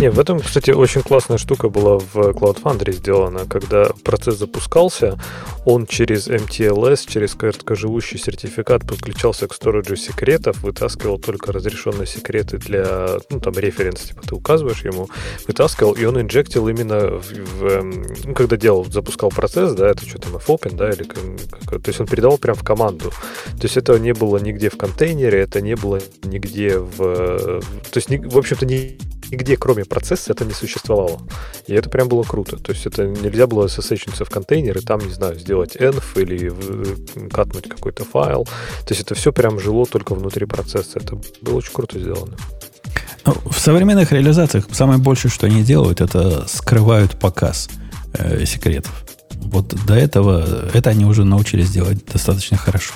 Не, 0.00 0.10
в 0.10 0.18
этом, 0.18 0.40
кстати, 0.40 0.72
очень 0.72 1.02
классная 1.02 1.38
штука 1.38 1.68
была 1.68 1.98
в 1.98 2.14
Cloud 2.14 2.62
Foundry 2.62 2.92
сделана, 2.92 3.46
когда 3.46 3.90
процесс 4.02 4.36
запускался, 4.36 5.18
он 5.64 5.86
через 5.86 6.28
MTLS, 6.28 7.08
через 7.08 7.34
короткоживущий 7.34 8.18
сертификат 8.18 8.86
подключался 8.86 9.46
к 9.46 9.54
сториджу 9.54 9.96
секретов, 9.96 10.62
вытаскивал 10.62 11.18
только 11.18 11.52
разрешенные 11.52 12.06
секреты 12.06 12.58
для, 12.58 13.18
ну, 13.30 13.38
там, 13.38 13.54
референс, 13.54 14.00
типа, 14.00 14.22
ты 14.26 14.34
указываешь 14.34 14.84
ему, 14.84 15.08
вытаскивал, 15.46 15.92
и 15.92 16.04
он 16.04 16.20
инжектил 16.20 16.68
именно 16.68 17.18
в, 17.18 17.30
в 17.32 17.64
эм, 17.64 18.06
ну, 18.24 18.34
когда 18.34 18.56
делал, 18.56 18.84
запускал 18.84 19.30
процесс, 19.30 19.74
да, 19.74 19.88
это 19.88 20.08
что 20.08 20.18
там, 20.18 20.36
fopen, 20.36 20.74
да, 20.76 20.90
или 20.90 21.04
как, 21.04 21.82
то 21.82 21.88
есть 21.88 22.00
он 22.00 22.06
передавал 22.06 22.38
прям 22.38 22.56
в 22.56 22.64
команду. 22.64 23.10
То 23.46 23.62
есть 23.62 23.76
этого 23.76 23.96
не 23.96 24.12
было 24.12 24.38
нигде 24.38 24.70
в 24.70 24.76
контейнере, 24.76 25.40
это 25.40 25.60
не 25.60 25.76
было 25.76 26.00
нигде 26.24 26.78
в... 26.78 27.60
То 27.90 27.96
есть, 27.96 28.08
в 28.08 28.38
общем-то, 28.38 28.66
не 28.66 28.98
нигде, 29.30 29.56
кроме 29.56 29.84
процесса, 29.84 30.32
это 30.32 30.44
не 30.44 30.52
существовало. 30.52 31.20
И 31.66 31.74
это 31.74 31.90
прям 31.90 32.08
было 32.08 32.22
круто. 32.22 32.56
То 32.56 32.72
есть 32.72 32.86
это 32.86 33.06
нельзя 33.06 33.46
было 33.46 33.66
ssh 33.66 34.24
в 34.24 34.30
контейнер 34.30 34.78
и 34.78 34.80
там, 34.80 35.00
не 35.00 35.12
знаю, 35.12 35.38
сделать 35.38 35.76
env 35.76 36.02
или 36.16 36.52
катнуть 37.30 37.68
какой-то 37.68 38.04
файл. 38.04 38.44
То 38.44 38.90
есть 38.90 39.02
это 39.02 39.14
все 39.14 39.32
прям 39.32 39.58
жило 39.58 39.86
только 39.86 40.14
внутри 40.14 40.46
процесса. 40.46 40.98
Это 40.98 41.18
было 41.42 41.56
очень 41.56 41.72
круто 41.72 41.98
сделано. 41.98 42.36
Ну, 43.26 43.34
в 43.50 43.58
современных 43.58 44.12
реализациях 44.12 44.64
самое 44.72 44.98
большее, 44.98 45.30
что 45.30 45.46
они 45.46 45.62
делают, 45.62 46.00
это 46.00 46.46
скрывают 46.48 47.18
показ 47.18 47.68
э, 48.14 48.44
секретов. 48.46 49.04
Вот 49.34 49.74
до 49.86 49.94
этого 49.94 50.68
это 50.72 50.90
они 50.90 51.04
уже 51.04 51.24
научились 51.24 51.70
делать 51.70 52.04
достаточно 52.06 52.56
хорошо. 52.56 52.94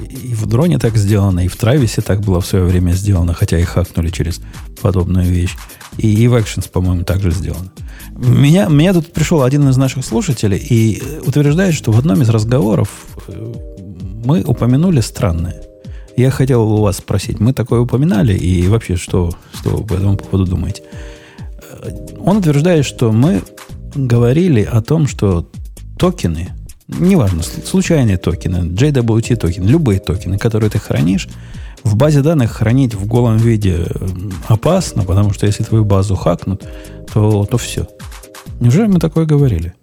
И 0.00 0.34
в 0.34 0.46
дроне 0.46 0.78
так 0.78 0.96
сделано, 0.96 1.40
и 1.40 1.48
в 1.48 1.56
Трависе 1.56 2.00
так 2.00 2.20
было 2.20 2.40
в 2.40 2.46
свое 2.46 2.64
время 2.64 2.92
сделано, 2.92 3.34
хотя 3.34 3.58
и 3.58 3.62
хакнули 3.62 4.08
через 4.08 4.40
подобную 4.80 5.26
вещь. 5.26 5.56
И, 5.98 6.12
и 6.12 6.28
в 6.28 6.34
Actions, 6.34 6.70
по-моему, 6.70 7.04
также 7.04 7.30
сделано. 7.30 7.70
Меня, 8.16 8.66
меня 8.66 8.92
тут 8.92 9.12
пришел 9.12 9.42
один 9.42 9.68
из 9.68 9.76
наших 9.76 10.04
слушателей 10.04 10.58
и 10.58 11.02
утверждает, 11.26 11.74
что 11.74 11.92
в 11.92 11.98
одном 11.98 12.22
из 12.22 12.28
разговоров 12.28 12.88
э, 13.28 13.54
мы 14.24 14.42
упомянули 14.42 15.00
странное. 15.00 15.62
Я 16.16 16.30
хотел 16.30 16.62
у 16.62 16.82
вас 16.82 16.98
спросить, 16.98 17.40
мы 17.40 17.52
такое 17.52 17.80
упоминали, 17.80 18.34
и 18.34 18.68
вообще, 18.68 18.96
что, 18.96 19.34
что 19.54 19.70
вы 19.70 19.86
по 19.86 19.94
этому 19.94 20.16
поводу 20.16 20.50
думаете? 20.50 20.82
Э, 21.82 21.90
он 22.18 22.38
утверждает, 22.38 22.84
что 22.84 23.12
мы 23.12 23.42
говорили 23.94 24.62
о 24.62 24.80
том, 24.80 25.06
что 25.06 25.48
токены– 25.98 26.50
неважно, 26.98 27.42
случайные 27.42 28.16
токены, 28.16 28.68
JWT 28.68 29.36
токены, 29.36 29.66
любые 29.66 30.00
токены, 30.00 30.38
которые 30.38 30.70
ты 30.70 30.78
хранишь, 30.78 31.28
в 31.82 31.96
базе 31.96 32.22
данных 32.22 32.52
хранить 32.52 32.94
в 32.94 33.06
голом 33.06 33.36
виде 33.36 33.86
опасно, 34.48 35.04
потому 35.04 35.32
что 35.32 35.46
если 35.46 35.64
твою 35.64 35.84
базу 35.84 36.14
хакнут, 36.14 36.64
то, 37.12 37.44
то 37.44 37.58
все. 37.58 37.88
Неужели 38.60 38.86
мы 38.86 39.00
такое 39.00 39.26
говорили? 39.26 39.74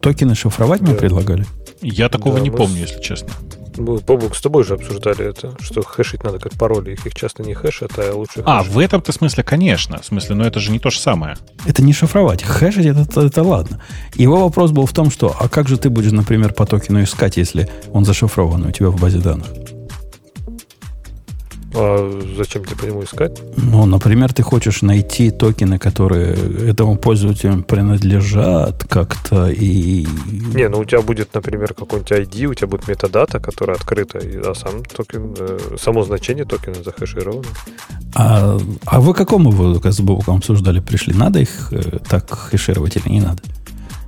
Токены 0.00 0.34
шифровать 0.34 0.80
мы 0.80 0.94
предлагали? 0.94 1.44
Я 1.82 2.08
такого 2.08 2.36
да, 2.36 2.40
не 2.40 2.50
помню, 2.50 2.80
если 2.80 3.00
честно. 3.02 3.28
Мы, 3.76 3.98
Бобук, 3.98 4.36
с 4.36 4.40
тобой 4.40 4.64
же 4.64 4.74
обсуждали 4.74 5.28
это, 5.28 5.54
что 5.60 5.82
хэшить 5.82 6.22
надо 6.22 6.38
как 6.38 6.52
пароли. 6.52 6.92
Их, 6.92 7.06
их 7.06 7.14
часто 7.14 7.42
не 7.42 7.54
хэшат, 7.54 7.92
а 7.98 8.14
лучше 8.14 8.42
А, 8.44 8.62
в 8.62 8.78
этом-то 8.78 9.12
смысле, 9.12 9.42
конечно. 9.42 10.00
В 10.00 10.06
смысле, 10.06 10.36
но 10.36 10.46
это 10.46 10.60
же 10.60 10.70
не 10.70 10.78
то 10.78 10.90
же 10.90 10.98
самое. 10.98 11.36
Это 11.66 11.82
не 11.82 11.92
шифровать. 11.92 12.42
Хэшить 12.42 12.86
это, 12.86 13.00
это, 13.00 13.20
это 13.22 13.42
ладно. 13.42 13.82
Его 14.14 14.40
вопрос 14.40 14.70
был 14.70 14.86
в 14.86 14.92
том, 14.92 15.10
что 15.10 15.34
а 15.38 15.48
как 15.48 15.68
же 15.68 15.76
ты 15.78 15.90
будешь, 15.90 16.12
например, 16.12 16.52
по 16.52 16.66
токену 16.66 17.02
искать, 17.02 17.36
если 17.36 17.68
он 17.92 18.04
зашифрован 18.04 18.64
у 18.66 18.70
тебя 18.70 18.88
в 18.90 19.00
базе 19.00 19.18
данных? 19.18 19.48
А 21.76 22.22
зачем 22.36 22.64
тебе 22.64 22.76
по 22.76 22.84
нему 22.84 23.02
искать? 23.02 23.40
Ну, 23.56 23.84
например, 23.86 24.32
ты 24.32 24.42
хочешь 24.42 24.82
найти 24.82 25.30
токены, 25.30 25.78
которые 25.78 26.34
этому 26.70 26.96
пользователю 26.96 27.62
принадлежат 27.62 28.84
как-то 28.84 29.50
и... 29.50 30.06
Не, 30.54 30.68
ну 30.68 30.78
у 30.78 30.84
тебя 30.84 31.02
будет, 31.02 31.34
например, 31.34 31.74
какой-нибудь 31.74 32.12
ID, 32.12 32.46
у 32.46 32.54
тебя 32.54 32.68
будет 32.68 32.88
метадата, 32.88 33.40
которая 33.40 33.76
открыта, 33.76 34.18
а 34.18 34.54
сам 34.54 34.84
токен, 34.84 35.34
э, 35.38 35.76
само 35.80 36.04
значение 36.04 36.44
токена 36.44 36.82
захэшировано. 36.84 37.48
А, 38.14 38.58
а 38.84 39.00
вы 39.00 39.12
какому 39.14 39.50
выводу 39.50 39.92
с 39.92 40.00
Бобуком 40.00 40.36
обсуждали 40.36 40.80
пришли? 40.80 41.12
Надо 41.12 41.40
их 41.40 41.72
э, 41.72 41.98
так 42.08 42.30
хэшировать 42.30 42.96
или 42.96 43.08
не 43.08 43.20
надо? 43.20 43.42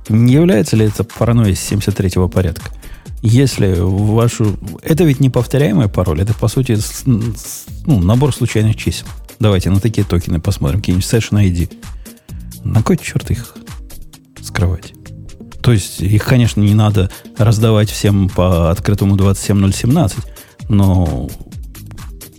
Не 0.09 0.33
является 0.33 0.77
ли 0.77 0.85
это 0.85 1.03
паранойей 1.03 1.55
73-го 1.55 2.29
порядка? 2.29 2.71
Если 3.21 3.75
вашу... 3.79 4.57
Это 4.83 5.03
ведь 5.03 5.19
не 5.19 5.29
повторяемый 5.29 5.89
пароль, 5.89 6.21
это, 6.21 6.33
по 6.33 6.47
сути, 6.47 6.77
ну, 7.05 7.99
набор 7.99 8.33
случайных 8.33 8.75
чисел. 8.75 9.07
Давайте 9.39 9.69
на 9.69 9.79
такие 9.79 10.05
токены 10.05 10.39
посмотрим, 10.39 10.79
какие-нибудь 10.79 11.05
Session 11.05 11.43
ID. 11.43 11.71
На 12.63 12.83
кой 12.83 12.97
черт 12.97 13.29
их 13.31 13.55
скрывать? 14.41 14.93
То 15.61 15.71
есть 15.73 15.99
их, 15.99 16.23
конечно, 16.23 16.61
не 16.61 16.73
надо 16.73 17.11
раздавать 17.37 17.89
всем 17.89 18.29
по 18.29 18.71
открытому 18.71 19.17
27017, 19.17 20.17
но 20.69 21.27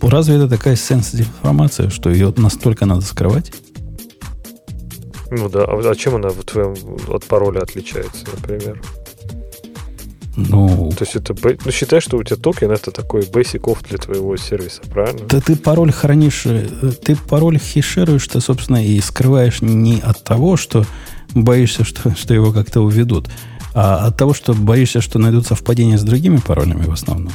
разве 0.01 0.37
это 0.37 0.49
такая 0.49 0.75
сенситив 0.75 1.27
информация, 1.27 1.89
что 1.89 2.09
ее 2.09 2.33
настолько 2.37 2.85
надо 2.85 3.01
скрывать? 3.01 3.51
Ну 5.29 5.47
да, 5.47 5.65
а 5.65 5.95
чем 5.95 6.15
она 6.15 6.29
в 6.29 6.43
твоем 6.43 6.73
от 7.07 7.25
пароля 7.25 7.59
отличается, 7.59 8.25
например? 8.33 8.81
Ну, 10.47 10.91
То 10.97 11.03
есть 11.03 11.15
это, 11.15 11.35
ну, 11.65 11.71
считай, 11.71 12.01
что 12.01 12.17
у 12.17 12.23
тебя 12.23 12.37
токен 12.37 12.71
это 12.71 12.91
такой 12.91 13.21
basic 13.21 13.61
off 13.61 13.87
для 13.87 13.97
твоего 13.97 14.37
сервиса, 14.37 14.81
правильно? 14.89 15.25
Да 15.27 15.41
ты 15.41 15.55
пароль 15.55 15.91
хранишь, 15.91 16.43
э, 16.45 16.67
ты 17.03 17.15
пароль 17.15 17.59
хешируешь, 17.59 18.27
ты, 18.27 18.39
собственно, 18.41 18.83
и 18.83 18.99
скрываешь 19.01 19.61
не 19.61 19.99
от 19.99 20.23
того, 20.23 20.57
что 20.57 20.85
боишься, 21.33 21.83
что, 21.83 22.15
что 22.17 22.33
его 22.33 22.51
как-то 22.51 22.81
уведут, 22.81 23.27
а 23.73 24.07
от 24.07 24.17
того, 24.17 24.33
что 24.33 24.53
боишься, 24.53 25.01
что 25.01 25.19
найдут 25.19 25.45
совпадения 25.47 25.97
с 25.97 26.03
другими 26.03 26.37
паролями 26.37 26.83
в 26.83 26.91
основном. 26.91 27.33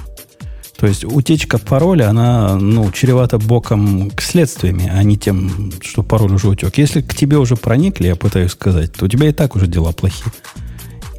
То 0.76 0.88
есть 0.88 1.04
утечка 1.04 1.58
пароля, 1.58 2.10
она 2.10 2.56
ну, 2.56 2.90
чревата 2.90 3.38
боком 3.38 4.10
к 4.10 4.20
следствиями, 4.20 4.90
а 4.92 5.02
не 5.02 5.16
тем, 5.16 5.72
что 5.80 6.02
пароль 6.02 6.34
уже 6.34 6.48
утек. 6.48 6.76
Если 6.78 7.00
к 7.00 7.14
тебе 7.14 7.38
уже 7.38 7.56
проникли, 7.56 8.08
я 8.08 8.16
пытаюсь 8.16 8.50
сказать, 8.50 8.92
то 8.92 9.04
у 9.04 9.08
тебя 9.08 9.28
и 9.28 9.32
так 9.32 9.54
уже 9.54 9.66
дела 9.66 9.92
плохие. 9.92 10.32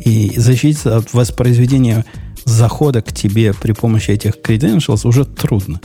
И 0.06 0.32
защититься 0.38 0.98
от 0.98 1.14
воспроизведения 1.14 2.06
захода 2.46 3.02
к 3.02 3.12
тебе 3.12 3.54
при 3.54 3.74
помощи 3.74 4.12
этих 4.12 4.36
credentials 4.38 5.06
уже 5.06 5.26
трудно. 5.26 5.82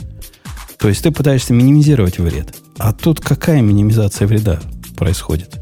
То 0.77 0.87
есть 0.87 1.03
ты 1.03 1.11
пытаешься 1.11 1.53
минимизировать 1.53 2.19
вред. 2.19 2.55
А 2.77 2.93
тут 2.93 3.19
какая 3.19 3.61
минимизация 3.61 4.27
вреда 4.27 4.61
происходит? 4.95 5.59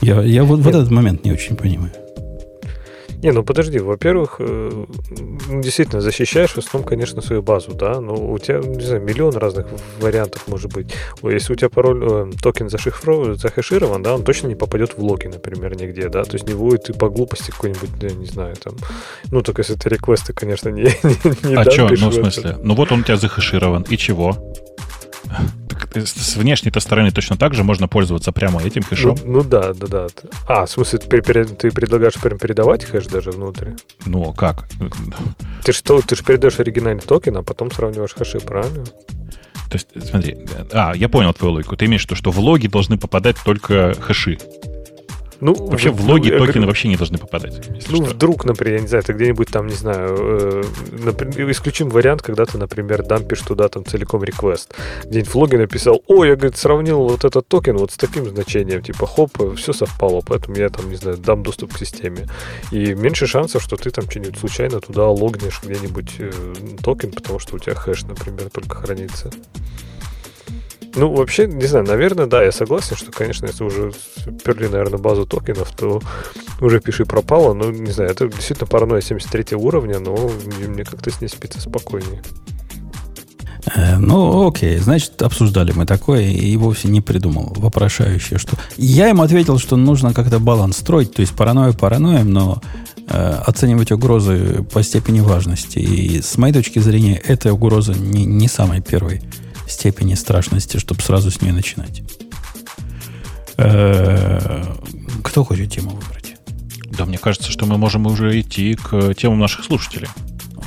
Я, 0.00 0.22
я 0.22 0.44
вот 0.44 0.60
в 0.60 0.68
этот 0.68 0.90
момент 0.90 1.24
не 1.24 1.32
очень 1.32 1.54
понимаю. 1.54 1.92
Не, 3.22 3.32
ну 3.32 3.42
подожди, 3.42 3.78
во-первых, 3.78 4.36
э, 4.38 4.86
действительно 5.50 6.00
защищаешь 6.00 6.52
в 6.52 6.58
основном, 6.58 6.88
конечно, 6.88 7.20
свою 7.20 7.42
базу, 7.42 7.72
да, 7.72 8.00
но 8.00 8.14
у 8.14 8.38
тебя, 8.38 8.60
не 8.60 8.82
знаю, 8.82 9.02
миллион 9.02 9.36
разных 9.36 9.66
вариантов 10.00 10.48
может 10.48 10.72
быть. 10.72 10.94
Если 11.22 11.52
у 11.52 11.56
тебя 11.56 11.68
пароль, 11.68 12.02
э, 12.02 12.30
токен 12.42 12.70
зашифрован, 12.70 13.34
захэширован, 13.34 14.02
да, 14.02 14.14
он 14.14 14.24
точно 14.24 14.46
не 14.48 14.54
попадет 14.54 14.96
в 14.96 15.02
логи, 15.02 15.26
например, 15.26 15.76
нигде, 15.76 16.08
да, 16.08 16.24
то 16.24 16.34
есть 16.34 16.48
не 16.48 16.54
будет 16.54 16.88
и 16.88 16.92
по 16.94 17.10
глупости 17.10 17.50
какой-нибудь, 17.50 17.90
я 18.00 18.10
не 18.10 18.26
знаю, 18.26 18.56
там, 18.56 18.74
ну, 19.30 19.42
только 19.42 19.60
если 19.60 19.76
это 19.76 19.88
реквесты, 19.90 20.32
конечно, 20.32 20.70
не, 20.70 20.82
не, 21.02 21.48
не 21.50 21.54
А 21.56 21.70
что, 21.70 21.88
ну, 21.88 22.08
в 22.08 22.14
смысле, 22.14 22.56
ну 22.62 22.74
вот 22.74 22.90
он 22.90 23.00
у 23.00 23.02
тебя 23.02 23.16
захэширован, 23.16 23.84
и 23.90 23.96
чего? 23.96 24.36
С 25.94 26.36
внешней-то 26.36 26.80
стороны 26.80 27.10
точно 27.10 27.36
так 27.36 27.54
же 27.54 27.64
можно 27.64 27.88
пользоваться 27.88 28.32
прямо 28.32 28.62
этим 28.62 28.82
хэшом. 28.82 29.16
Ну, 29.24 29.32
ну 29.32 29.44
да, 29.44 29.72
да, 29.72 29.86
да. 29.86 30.06
А, 30.46 30.66
в 30.66 30.70
смысле, 30.70 30.98
ты, 30.98 31.20
ты 31.44 31.70
предлагаешь 31.70 32.14
прям 32.14 32.38
передавать 32.38 32.84
хэш 32.84 33.06
даже 33.06 33.30
внутрь? 33.30 33.70
Ну, 34.06 34.32
как? 34.32 34.68
Ты 35.64 35.72
что, 35.72 36.00
ты 36.00 36.16
же 36.16 36.24
передаешь 36.24 36.60
оригинальный 36.60 37.02
токен, 37.02 37.36
а 37.36 37.42
потом 37.42 37.70
сравниваешь 37.70 38.14
хэши, 38.14 38.40
правильно? 38.40 38.84
То 39.70 39.74
есть, 39.76 39.88
смотри, 40.08 40.36
а, 40.72 40.92
я 40.94 41.08
понял 41.08 41.32
твою 41.32 41.54
логику. 41.54 41.76
Ты 41.76 41.86
имеешь 41.86 42.02
в 42.02 42.06
виду, 42.06 42.16
что 42.16 42.30
в 42.32 42.38
логи 42.40 42.66
должны 42.66 42.98
попадать 42.98 43.36
только 43.44 43.94
хэши. 44.00 44.38
Ну, 45.40 45.54
вообще 45.54 45.90
в 45.90 46.00
логи 46.06 46.30
токены 46.30 46.46
говорю, 46.46 46.66
вообще 46.66 46.88
не 46.88 46.96
должны 46.96 47.18
попадать. 47.18 47.68
Ну, 47.88 48.04
что. 48.04 48.14
вдруг, 48.14 48.44
например, 48.44 48.74
я 48.76 48.80
не 48.80 48.88
знаю, 48.88 49.04
ты 49.04 49.12
где-нибудь 49.12 49.48
там, 49.48 49.66
не 49.66 49.74
знаю, 49.74 50.16
э, 50.18 50.62
например, 51.02 51.50
исключим 51.50 51.88
вариант, 51.88 52.22
когда 52.22 52.44
ты, 52.44 52.58
например, 52.58 53.02
дампишь 53.02 53.40
туда 53.40 53.68
там 53.68 53.84
целиком 53.84 54.22
реквест. 54.22 54.74
Где-нибудь 55.04 55.30
в 55.32 55.34
логе 55.36 55.58
написал, 55.58 56.02
о, 56.06 56.24
я, 56.24 56.36
говорит, 56.36 56.56
сравнил 56.56 57.00
вот 57.08 57.24
этот 57.24 57.48
токен 57.48 57.76
вот 57.76 57.92
с 57.92 57.96
таким 57.96 58.28
значением, 58.28 58.82
типа, 58.82 59.06
хоп, 59.06 59.56
все 59.56 59.72
совпало, 59.72 60.22
поэтому 60.26 60.56
я 60.56 60.68
там, 60.68 60.90
не 60.90 60.96
знаю, 60.96 61.16
дам 61.16 61.42
доступ 61.42 61.74
к 61.74 61.78
системе. 61.78 62.28
И 62.70 62.94
меньше 62.94 63.26
шансов, 63.26 63.62
что 63.62 63.76
ты 63.76 63.90
там 63.90 64.10
что-нибудь 64.10 64.38
случайно 64.38 64.80
туда 64.80 65.08
логнешь 65.08 65.60
где-нибудь 65.62 66.16
э, 66.18 66.32
токен, 66.82 67.12
потому 67.12 67.38
что 67.38 67.56
у 67.56 67.58
тебя 67.58 67.74
хэш, 67.74 68.02
например, 68.02 68.50
только 68.50 68.76
хранится. 68.76 69.30
Ну, 70.94 71.14
вообще, 71.14 71.46
не 71.46 71.66
знаю, 71.66 71.86
наверное, 71.86 72.26
да, 72.26 72.42
я 72.42 72.50
согласен, 72.50 72.96
что, 72.96 73.12
конечно, 73.12 73.46
если 73.46 73.62
уже 73.62 73.92
перли, 74.44 74.66
наверное, 74.66 74.98
базу 74.98 75.24
токенов, 75.24 75.70
то 75.76 76.00
уже 76.60 76.80
пиши 76.80 77.04
пропало. 77.04 77.54
Но, 77.54 77.70
не 77.70 77.92
знаю, 77.92 78.10
это 78.10 78.26
действительно 78.28 78.66
паранойя 78.66 79.00
73 79.00 79.56
уровня, 79.56 80.00
но 80.00 80.30
мне 80.66 80.84
как-то 80.84 81.10
с 81.10 81.20
ней 81.20 81.28
спится 81.28 81.60
спокойнее. 81.60 82.22
Э, 83.74 83.98
ну, 83.98 84.48
окей, 84.48 84.78
значит, 84.78 85.20
обсуждали 85.22 85.72
мы 85.72 85.86
такое 85.86 86.22
и 86.22 86.56
вовсе 86.56 86.88
не 86.88 87.00
придумал 87.00 87.52
вопрошающее, 87.56 88.38
что... 88.38 88.56
Я 88.76 89.10
им 89.10 89.20
ответил, 89.20 89.58
что 89.58 89.76
нужно 89.76 90.12
как-то 90.12 90.38
баланс 90.38 90.78
строить, 90.78 91.14
то 91.14 91.20
есть 91.20 91.34
паранойя 91.34 91.72
параноем, 91.72 92.32
но 92.32 92.60
э, 93.08 93.42
оценивать 93.46 93.92
угрозы 93.92 94.64
по 94.72 94.82
степени 94.82 95.20
важности. 95.20 95.78
И 95.78 96.20
с 96.20 96.36
моей 96.36 96.54
точки 96.54 96.78
зрения, 96.80 97.16
эта 97.16 97.52
угроза 97.52 97.94
не, 97.94 98.24
не 98.24 98.48
самая 98.48 98.80
первой 98.80 99.22
степени 99.70 100.14
страшности, 100.14 100.78
чтобы 100.78 101.00
сразу 101.02 101.30
с 101.30 101.40
нее 101.40 101.52
начинать. 101.52 102.02
Э, 103.56 104.64
кто 105.22 105.44
хочет 105.44 105.72
тему 105.72 105.90
выбрать? 105.90 106.36
Да, 106.86 107.04
мне 107.04 107.18
кажется, 107.18 107.50
что 107.50 107.66
мы 107.66 107.78
можем 107.78 108.06
уже 108.06 108.40
идти 108.40 108.74
к 108.74 109.14
темам 109.14 109.38
наших 109.38 109.64
слушателей. 109.64 110.08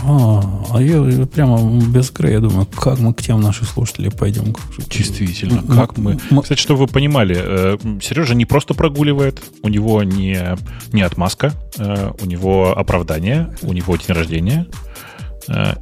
А, 0.06 0.42
а 0.74 0.82
я 0.82 1.26
прямо 1.26 1.82
без 1.82 2.10
края 2.12 2.40
думаю, 2.40 2.66
как 2.66 3.00
мы 3.00 3.14
к 3.14 3.22
темам 3.22 3.42
наших 3.42 3.70
слушателей 3.70 4.12
пойдем. 4.12 4.56
Действительно, 4.90 5.64
как 5.64 5.98
мы... 5.98 6.18
Кстати, 6.42 6.60
чтобы 6.60 6.82
вы 6.82 6.88
понимали, 6.88 7.38
э, 7.40 7.78
Сережа 8.02 8.36
не 8.36 8.46
просто 8.46 8.74
прогуливает, 8.74 9.42
у 9.62 9.70
него 9.70 10.04
не, 10.04 10.58
не 10.92 11.02
отмазка, 11.02 11.54
э, 11.78 12.12
у 12.22 12.26
него 12.26 12.78
оправдание, 12.78 13.56
у 13.62 13.72
него 13.72 13.96
день 13.96 14.16
рождения, 14.16 14.68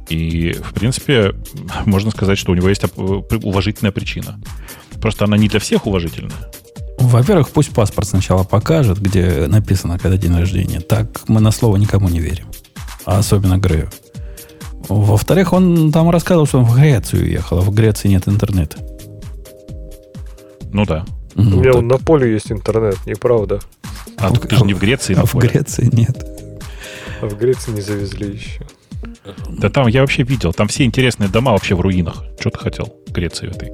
и, 0.08 0.52
в 0.52 0.74
принципе, 0.74 1.34
можно 1.84 2.10
сказать, 2.10 2.38
что 2.38 2.52
у 2.52 2.54
него 2.54 2.68
есть 2.68 2.82
уважительная 2.96 3.92
причина. 3.92 4.40
Просто 5.00 5.24
она 5.24 5.36
не 5.36 5.48
для 5.48 5.60
всех 5.60 5.86
уважительная. 5.86 6.32
Во-первых, 6.98 7.50
пусть 7.50 7.70
паспорт 7.74 8.08
сначала 8.08 8.44
покажет, 8.44 9.00
где 9.00 9.46
написано, 9.46 9.98
когда 9.98 10.16
день 10.16 10.36
рождения. 10.36 10.80
Так 10.80 11.28
мы 11.28 11.40
на 11.40 11.50
слово 11.50 11.76
никому 11.76 12.08
не 12.08 12.20
верим. 12.20 12.46
А 13.04 13.18
особенно 13.18 13.58
Грею. 13.58 13.90
Во-вторых, 14.88 15.52
он 15.52 15.90
там 15.92 16.10
рассказывал, 16.10 16.46
что 16.46 16.58
он 16.58 16.64
в 16.64 16.76
Грецию 16.76 17.24
уехал, 17.24 17.58
а 17.58 17.60
в 17.62 17.70
Греции 17.72 18.08
нет 18.08 18.28
интернета. 18.28 18.78
Ну 20.72 20.84
да. 20.84 21.04
Ну, 21.34 21.58
У 21.58 21.60
меня 21.60 21.72
так... 21.72 21.82
на 21.82 21.98
поле 21.98 22.32
есть 22.32 22.52
интернет, 22.52 22.96
неправда. 23.06 23.60
А, 24.16 24.28
а 24.28 24.30
ты 24.32 24.56
же 24.56 24.64
не 24.64 24.74
в 24.74 24.78
Греции, 24.78 25.14
а 25.14 25.24
в 25.24 25.34
Греции 25.34 25.88
нет. 25.92 26.24
А 27.20 27.26
в 27.26 27.36
Греции 27.38 27.72
не 27.72 27.80
завезли 27.80 28.34
еще. 28.34 28.60
Да 29.48 29.70
там 29.70 29.86
я 29.86 30.00
вообще 30.00 30.22
видел, 30.22 30.52
там 30.52 30.68
все 30.68 30.84
интересные 30.84 31.28
дома 31.28 31.52
вообще 31.52 31.74
в 31.74 31.80
руинах. 31.80 32.24
Что 32.40 32.50
ты 32.50 32.58
хотел? 32.58 32.96
Греции 33.08 33.50
этой. 33.50 33.70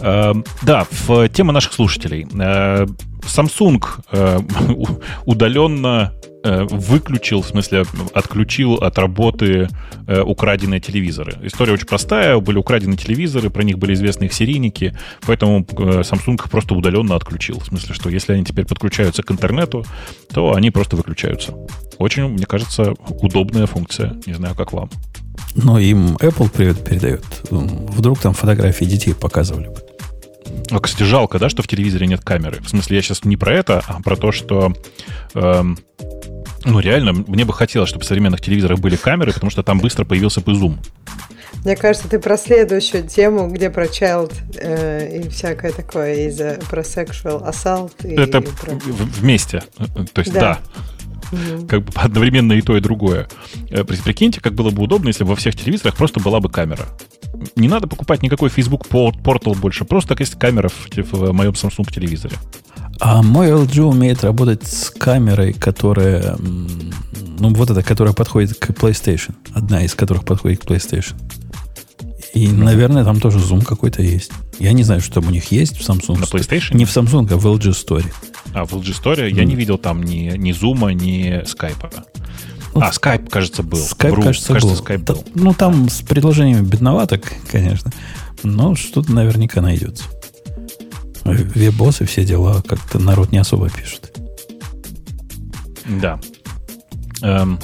Э, 0.00 0.34
да, 0.62 0.86
в 0.90 1.28
тема 1.28 1.52
наших 1.52 1.72
слушателей. 1.72 2.26
Э, 2.38 2.86
Samsung 3.22 3.82
э, 4.12 4.40
удаленно 5.24 6.12
Э, 6.12 6.35
выключил, 6.70 7.42
в 7.42 7.48
смысле 7.48 7.84
отключил 8.14 8.74
от 8.74 8.98
работы 8.98 9.68
э, 10.06 10.20
украденные 10.20 10.80
телевизоры. 10.80 11.34
История 11.42 11.72
очень 11.72 11.86
простая, 11.86 12.38
были 12.38 12.58
украдены 12.58 12.96
телевизоры, 12.96 13.50
про 13.50 13.62
них 13.62 13.78
были 13.78 13.94
известны 13.94 14.24
их 14.24 14.32
серийники, 14.32 14.96
поэтому 15.26 15.60
э, 15.60 16.00
Samsung 16.00 16.34
их 16.34 16.50
просто 16.50 16.74
удаленно 16.74 17.16
отключил. 17.16 17.60
В 17.60 17.66
смысле, 17.66 17.94
что 17.94 18.10
если 18.10 18.32
они 18.32 18.44
теперь 18.44 18.66
подключаются 18.66 19.22
к 19.22 19.30
интернету, 19.30 19.84
то 20.32 20.54
они 20.54 20.70
просто 20.70 20.96
выключаются. 20.96 21.54
Очень, 21.98 22.28
мне 22.28 22.46
кажется, 22.46 22.94
удобная 23.08 23.66
функция. 23.66 24.16
Не 24.26 24.34
знаю, 24.34 24.54
как 24.54 24.72
вам. 24.72 24.90
Но 25.54 25.78
им 25.78 26.16
Apple 26.16 26.50
привет 26.50 26.84
передает. 26.84 27.24
Вдруг 27.50 28.18
там 28.18 28.34
фотографии 28.34 28.84
детей 28.84 29.14
показывали 29.14 29.68
бы. 29.68 29.76
А, 30.70 30.80
кстати, 30.80 31.04
жалко, 31.04 31.38
да, 31.38 31.48
что 31.48 31.62
в 31.62 31.68
телевизоре 31.68 32.06
нет 32.06 32.20
камеры. 32.22 32.60
В 32.60 32.68
смысле, 32.68 32.96
я 32.96 33.02
сейчас 33.02 33.24
не 33.24 33.36
про 33.36 33.54
это, 33.54 33.82
а 33.86 34.00
про 34.02 34.16
то, 34.16 34.32
что 34.32 34.72
эм, 35.34 35.78
ну, 36.66 36.80
реально, 36.80 37.12
мне 37.12 37.44
бы 37.44 37.52
хотелось, 37.52 37.88
чтобы 37.88 38.04
в 38.04 38.08
современных 38.08 38.40
телевизорах 38.40 38.78
были 38.80 38.96
камеры, 38.96 39.32
потому 39.32 39.50
что 39.50 39.62
там 39.62 39.78
быстро 39.78 40.04
появился 40.04 40.40
бы 40.40 40.54
зум. 40.54 40.78
Мне 41.64 41.76
кажется, 41.76 42.08
ты 42.08 42.18
про 42.18 42.36
следующую 42.36 43.06
тему, 43.08 43.48
где 43.48 43.70
про 43.70 43.86
child 43.86 44.32
э, 44.56 45.20
и 45.20 45.28
всякое 45.28 45.72
такое, 45.72 46.26
и 46.26 46.30
за, 46.30 46.58
про 46.68 46.82
sexual 46.82 47.48
assault. 47.48 47.92
И, 48.04 48.14
Это 48.14 48.38
и 48.38 48.40
про... 48.42 48.72
вместе. 48.72 49.62
То 50.12 50.20
есть, 50.20 50.32
да. 50.32 50.40
да. 50.40 50.58
Угу. 51.32 51.66
Как 51.66 51.82
бы 51.82 51.92
одновременно 51.94 52.52
и 52.52 52.62
то, 52.62 52.76
и 52.76 52.80
другое. 52.80 53.28
Э, 53.70 53.84
прикиньте, 53.84 54.40
как 54.40 54.54
было 54.54 54.70
бы 54.70 54.82
удобно, 54.82 55.08
если 55.08 55.24
бы 55.24 55.30
во 55.30 55.36
всех 55.36 55.56
телевизорах 55.56 55.96
просто 55.96 56.20
была 56.20 56.40
бы 56.40 56.48
камера. 56.48 56.86
Не 57.56 57.68
надо 57.68 57.86
покупать 57.86 58.22
никакой 58.22 58.48
Facebook 58.48 58.86
портал 58.88 59.54
больше, 59.54 59.84
просто 59.84 60.10
так 60.10 60.20
есть 60.20 60.38
камера 60.38 60.68
в, 60.68 60.88
в 60.96 61.32
моем 61.32 61.52
Samsung 61.52 61.92
телевизоре. 61.92 62.36
А 63.00 63.22
мой 63.22 63.50
LG 63.50 63.82
умеет 63.82 64.24
работать 64.24 64.66
с 64.66 64.90
камерой, 64.90 65.52
которая, 65.52 66.36
ну 66.38 67.52
вот 67.54 67.70
эта, 67.70 67.82
которая 67.82 68.14
подходит 68.14 68.58
к 68.58 68.70
PlayStation. 68.70 69.34
Одна 69.54 69.84
из 69.84 69.94
которых 69.94 70.24
подходит 70.24 70.60
к 70.60 70.64
PlayStation. 70.64 71.14
И, 72.34 72.48
ну. 72.48 72.64
наверное, 72.64 73.04
там 73.04 73.20
тоже 73.20 73.38
зум 73.38 73.62
какой-то 73.62 74.02
есть. 74.02 74.30
Я 74.58 74.72
не 74.72 74.82
знаю, 74.82 75.00
что 75.00 75.14
там 75.14 75.28
у 75.28 75.30
них 75.30 75.50
есть 75.52 75.78
в 75.78 75.88
Samsung. 75.88 76.18
На 76.18 76.24
PlayStation? 76.24 76.76
Не 76.76 76.84
в 76.84 76.94
Samsung, 76.94 77.32
а 77.32 77.36
в 77.36 77.46
LG 77.46 77.70
Store. 77.70 78.04
А, 78.52 78.64
в 78.64 78.74
LG 78.74 79.02
Store 79.02 79.16
mm. 79.16 79.30
я 79.30 79.44
не 79.44 79.54
видел 79.54 79.78
там 79.78 80.02
ни, 80.02 80.36
ни 80.36 80.52
Zoom, 80.52 80.92
ни 80.92 81.42
Skype. 81.44 82.04
Ну, 82.74 82.82
а, 82.82 82.90
Skype, 82.90 83.30
кажется, 83.30 83.62
был. 83.62 83.78
Skype, 83.78 84.10
Вру, 84.10 84.22
кажется, 84.22 84.52
кажется, 84.52 84.76
был. 84.76 84.84
Skype 84.84 85.04
был. 85.04 85.24
ну, 85.34 85.54
там 85.54 85.88
с 85.88 86.02
предложениями 86.02 86.62
бедновато, 86.62 87.18
конечно. 87.50 87.90
Но 88.42 88.74
что-то 88.74 89.12
наверняка 89.12 89.62
найдется. 89.62 90.04
Вебос 91.32 92.00
и 92.00 92.04
все 92.04 92.24
дела 92.24 92.62
как-то 92.62 92.98
народ 92.98 93.32
не 93.32 93.38
особо 93.38 93.70
пишет. 93.70 94.16
Да. 95.86 96.18
Эм, 97.22 97.58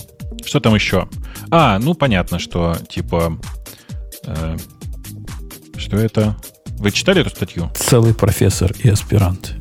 что 0.44 0.60
там 0.60 0.74
еще? 0.74 1.09
А, 1.51 1.78
ну 1.78 1.94
понятно, 1.94 2.39
что 2.39 2.76
типа... 2.89 3.39
Э, 4.26 4.56
что 5.76 5.97
это? 5.97 6.36
Вы 6.78 6.90
читали 6.90 7.20
эту 7.20 7.30
статью? 7.30 7.70
Целый 7.74 8.14
профессор 8.14 8.72
и 8.82 8.89
аспирант. 8.89 9.55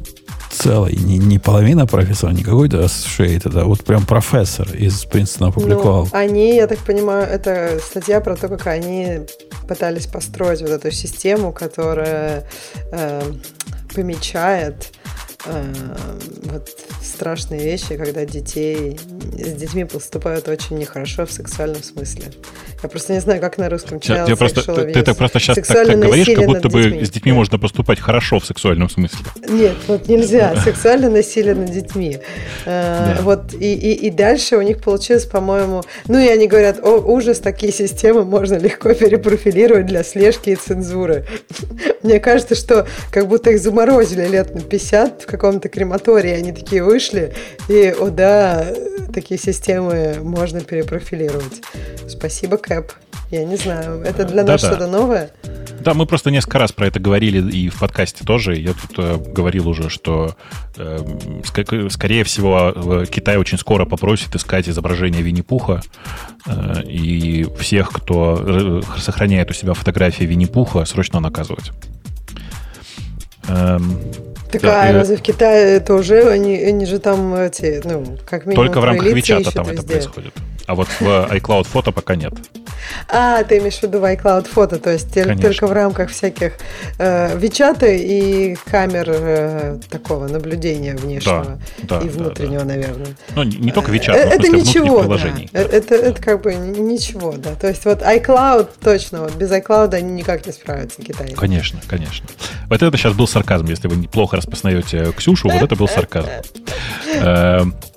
Целый. 0.51 0.95
Не, 0.95 1.17
не 1.17 1.39
половина 1.39 1.87
профессора, 1.87 2.31
не 2.31 2.43
какой-то 2.43 2.87
шейд, 2.87 3.45
это 3.45 3.65
вот 3.65 3.83
прям 3.83 4.05
профессор 4.05 4.67
из 4.75 5.05
Принстона 5.05 5.49
опубликовал. 5.49 6.05
Ну, 6.05 6.17
они, 6.17 6.55
я 6.55 6.67
так 6.67 6.79
понимаю, 6.79 7.27
это 7.27 7.79
статья 7.83 8.21
про 8.21 8.35
то, 8.35 8.47
как 8.47 8.67
они 8.67 9.21
пытались 9.67 10.07
построить 10.07 10.61
вот 10.61 10.69
эту 10.69 10.91
систему, 10.91 11.51
которая 11.51 12.47
э, 12.91 13.21
помечает 13.93 14.91
вот 15.45 16.69
страшные 17.01 17.63
вещи, 17.63 17.97
когда 17.97 18.25
детей 18.25 18.99
с 19.37 19.53
детьми 19.53 19.85
поступают 19.85 20.47
очень 20.47 20.77
нехорошо 20.77 21.25
в 21.25 21.31
сексуальном 21.31 21.83
смысле. 21.83 22.25
Я 22.83 22.89
просто 22.89 23.13
не 23.13 23.19
знаю, 23.19 23.39
как 23.41 23.57
на 23.57 23.69
русском 23.69 23.99
ты, 23.99 24.35
просто, 24.35 24.61
ты, 24.63 24.91
ты 24.91 25.03
так 25.03 25.17
просто 25.17 25.39
сейчас 25.39 25.55
так, 25.55 25.67
так 25.67 25.99
говоришь, 25.99 26.27
как 26.35 26.45
будто 26.45 26.69
бы 26.69 26.83
детьми. 26.83 27.05
с 27.05 27.09
детьми 27.09 27.31
можно 27.31 27.59
поступать 27.59 27.99
хорошо 27.99 28.39
в 28.39 28.45
сексуальном 28.45 28.89
смысле. 28.89 29.19
Нет, 29.47 29.75
вот 29.87 30.07
нельзя. 30.07 30.55
Сексуальное 30.63 31.09
насилие 31.09 31.53
над 31.53 31.71
детьми. 31.71 32.19
Э, 32.65 33.17
вот 33.21 33.53
и, 33.53 33.73
и, 33.73 34.07
и 34.07 34.09
дальше 34.09 34.57
у 34.57 34.61
них 34.61 34.81
получилось, 34.81 35.25
по-моему, 35.25 35.83
ну 36.07 36.17
и 36.17 36.27
они 36.27 36.47
говорят, 36.47 36.79
о, 36.83 36.97
ужас, 36.97 37.39
такие 37.39 37.71
системы 37.71 38.25
можно 38.25 38.55
легко 38.55 38.93
перепрофилировать 38.93 39.85
для 39.85 40.03
слежки 40.03 40.49
и 40.49 40.55
цензуры. 40.55 41.27
Мне 42.03 42.19
кажется, 42.19 42.55
что 42.55 42.87
как 43.11 43.27
будто 43.27 43.51
их 43.51 43.59
заморозили 43.59 44.27
лет 44.27 44.55
на 44.55 44.61
50 44.61 45.21
в 45.21 45.25
каком-то 45.31 45.69
крематории, 45.69 46.31
они 46.31 46.51
такие 46.51 46.83
вышли, 46.83 47.33
и, 47.67 47.95
о 47.97 48.09
да, 48.09 48.65
такие 49.13 49.39
системы 49.39 50.17
можно 50.21 50.61
перепрофилировать. 50.61 51.61
Спасибо, 52.07 52.57
Кэп. 52.57 52.91
Я 53.31 53.45
не 53.45 53.55
знаю, 53.55 54.01
это 54.01 54.25
для 54.25 54.43
нас 54.43 54.61
да, 54.61 54.67
что-то 54.67 54.87
новое? 54.87 55.31
Да, 55.79 55.93
мы 55.93 56.05
просто 56.05 56.31
несколько 56.31 56.59
раз 56.59 56.73
про 56.73 56.87
это 56.87 56.99
говорили 56.99 57.49
и 57.49 57.69
в 57.69 57.79
подкасте 57.79 58.25
тоже. 58.25 58.55
Я 58.55 58.73
тут 58.73 58.91
э, 58.97 59.17
говорил 59.33 59.69
уже, 59.69 59.89
что 59.89 60.35
э, 60.75 60.97
ск- 61.43 61.89
скорее 61.89 62.25
всего 62.25 62.73
э, 62.75 63.05
Китай 63.09 63.37
очень 63.37 63.57
скоро 63.57 63.85
попросит 63.85 64.35
искать 64.35 64.67
изображение 64.67 65.21
Винни-Пуха. 65.21 65.81
Э, 66.45 66.83
и 66.83 67.47
всех, 67.57 67.91
кто 67.93 68.37
э, 68.37 68.81
сохраняет 68.99 69.49
у 69.49 69.53
себя 69.53 69.73
фотографии 69.73 70.25
Винни-Пуха, 70.25 70.83
срочно 70.83 71.21
наказывать. 71.21 71.71
Эм, 73.47 73.97
так 74.51 74.63
а 74.65 74.91
разве 74.91 75.17
в 75.17 75.21
Китае 75.21 75.77
это 75.77 75.93
уже, 75.93 76.29
они, 76.29 76.55
они 76.57 76.85
же 76.85 76.99
там 76.99 77.33
эти, 77.35 77.81
ну, 77.83 78.17
как 78.25 78.45
минимум... 78.45 78.65
Только 78.65 78.81
в 78.81 78.83
рамках 78.85 79.07
Вичата 79.07 79.51
там 79.51 79.65
везде. 79.65 79.79
это 79.79 79.87
происходит. 79.87 80.33
А 80.65 80.75
вот 80.75 80.87
в 80.99 81.03
iCloud 81.03 81.65
фото 81.65 81.91
пока 81.91 82.15
нет. 82.15 82.33
А, 83.09 83.43
ты 83.43 83.57
имеешь 83.57 83.79
в 83.79 83.83
виду 83.83 83.99
в 83.99 84.03
iCloud 84.03 84.47
фото, 84.47 84.79
то 84.79 84.91
есть 84.91 85.13
Конечно. 85.13 85.41
только 85.41 85.67
в 85.67 85.71
рамках 85.71 86.09
всяких 86.09 86.53
э, 86.97 87.37
Вичата 87.37 87.87
и 87.87 88.55
камер 88.69 89.05
э, 89.07 89.79
такого 89.89 90.27
наблюдения 90.27 90.95
внешнего 90.95 91.59
да, 91.83 91.99
да, 91.99 92.05
и 92.05 92.09
внутреннего, 92.09 92.63
да, 92.63 92.65
да. 92.65 92.75
наверное. 92.75 93.15
Ну, 93.35 93.43
не, 93.43 93.57
не 93.57 93.71
только 93.71 93.91
Вичат, 93.91 94.15
но 94.15 94.21
это 94.21 94.47
в 94.47 94.55
ничего, 94.55 94.99
приложений. 94.99 95.49
Да. 95.51 95.61
Это, 95.61 95.95
это 95.95 96.21
как 96.21 96.41
бы 96.41 96.53
ничего, 96.55 97.33
да. 97.33 97.55
То 97.55 97.67
есть 97.67 97.85
вот 97.85 98.01
iCloud 98.01 98.69
точно, 98.81 99.21
вот 99.21 99.35
без 99.35 99.51
iCloud 99.51 99.93
они 99.93 100.13
никак 100.13 100.45
не 100.45 100.51
справятся, 100.51 101.01
китайцы. 101.01 101.35
Конечно, 101.35 101.79
конечно. 101.87 102.27
Вот 102.67 102.81
это 102.81 102.97
сейчас 102.97 103.13
был 103.13 103.27
сарказм, 103.27 103.65
если 103.67 103.87
вы 103.87 103.95
неплохо 103.97 104.37
распознаете 104.37 105.11
Ксюшу, 105.15 105.49
вот 105.49 105.61
это 105.61 105.75
был 105.75 105.87
сарказм. 105.87 106.29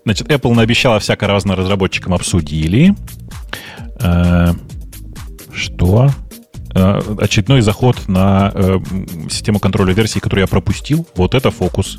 Э, 0.05 0.07
значит, 0.07 0.29
Apple 0.29 0.55
наобещала 0.55 1.01
всяко 1.01 1.27
разным 1.27 1.57
разработчикам 1.57 2.15
обсудили. 2.15 2.95
Э, 4.01 4.53
что? 5.53 6.11
Э, 6.75 7.01
очередной 7.19 7.63
заход 7.63 8.09
на 8.09 8.53
систему 9.31 9.59
контроля 9.59 9.95
версий, 9.95 10.21
которую 10.21 10.43
я 10.43 10.49
пропустил. 10.49 11.07
Вот 11.17 11.35
это 11.35 11.51
фокус. 11.51 11.99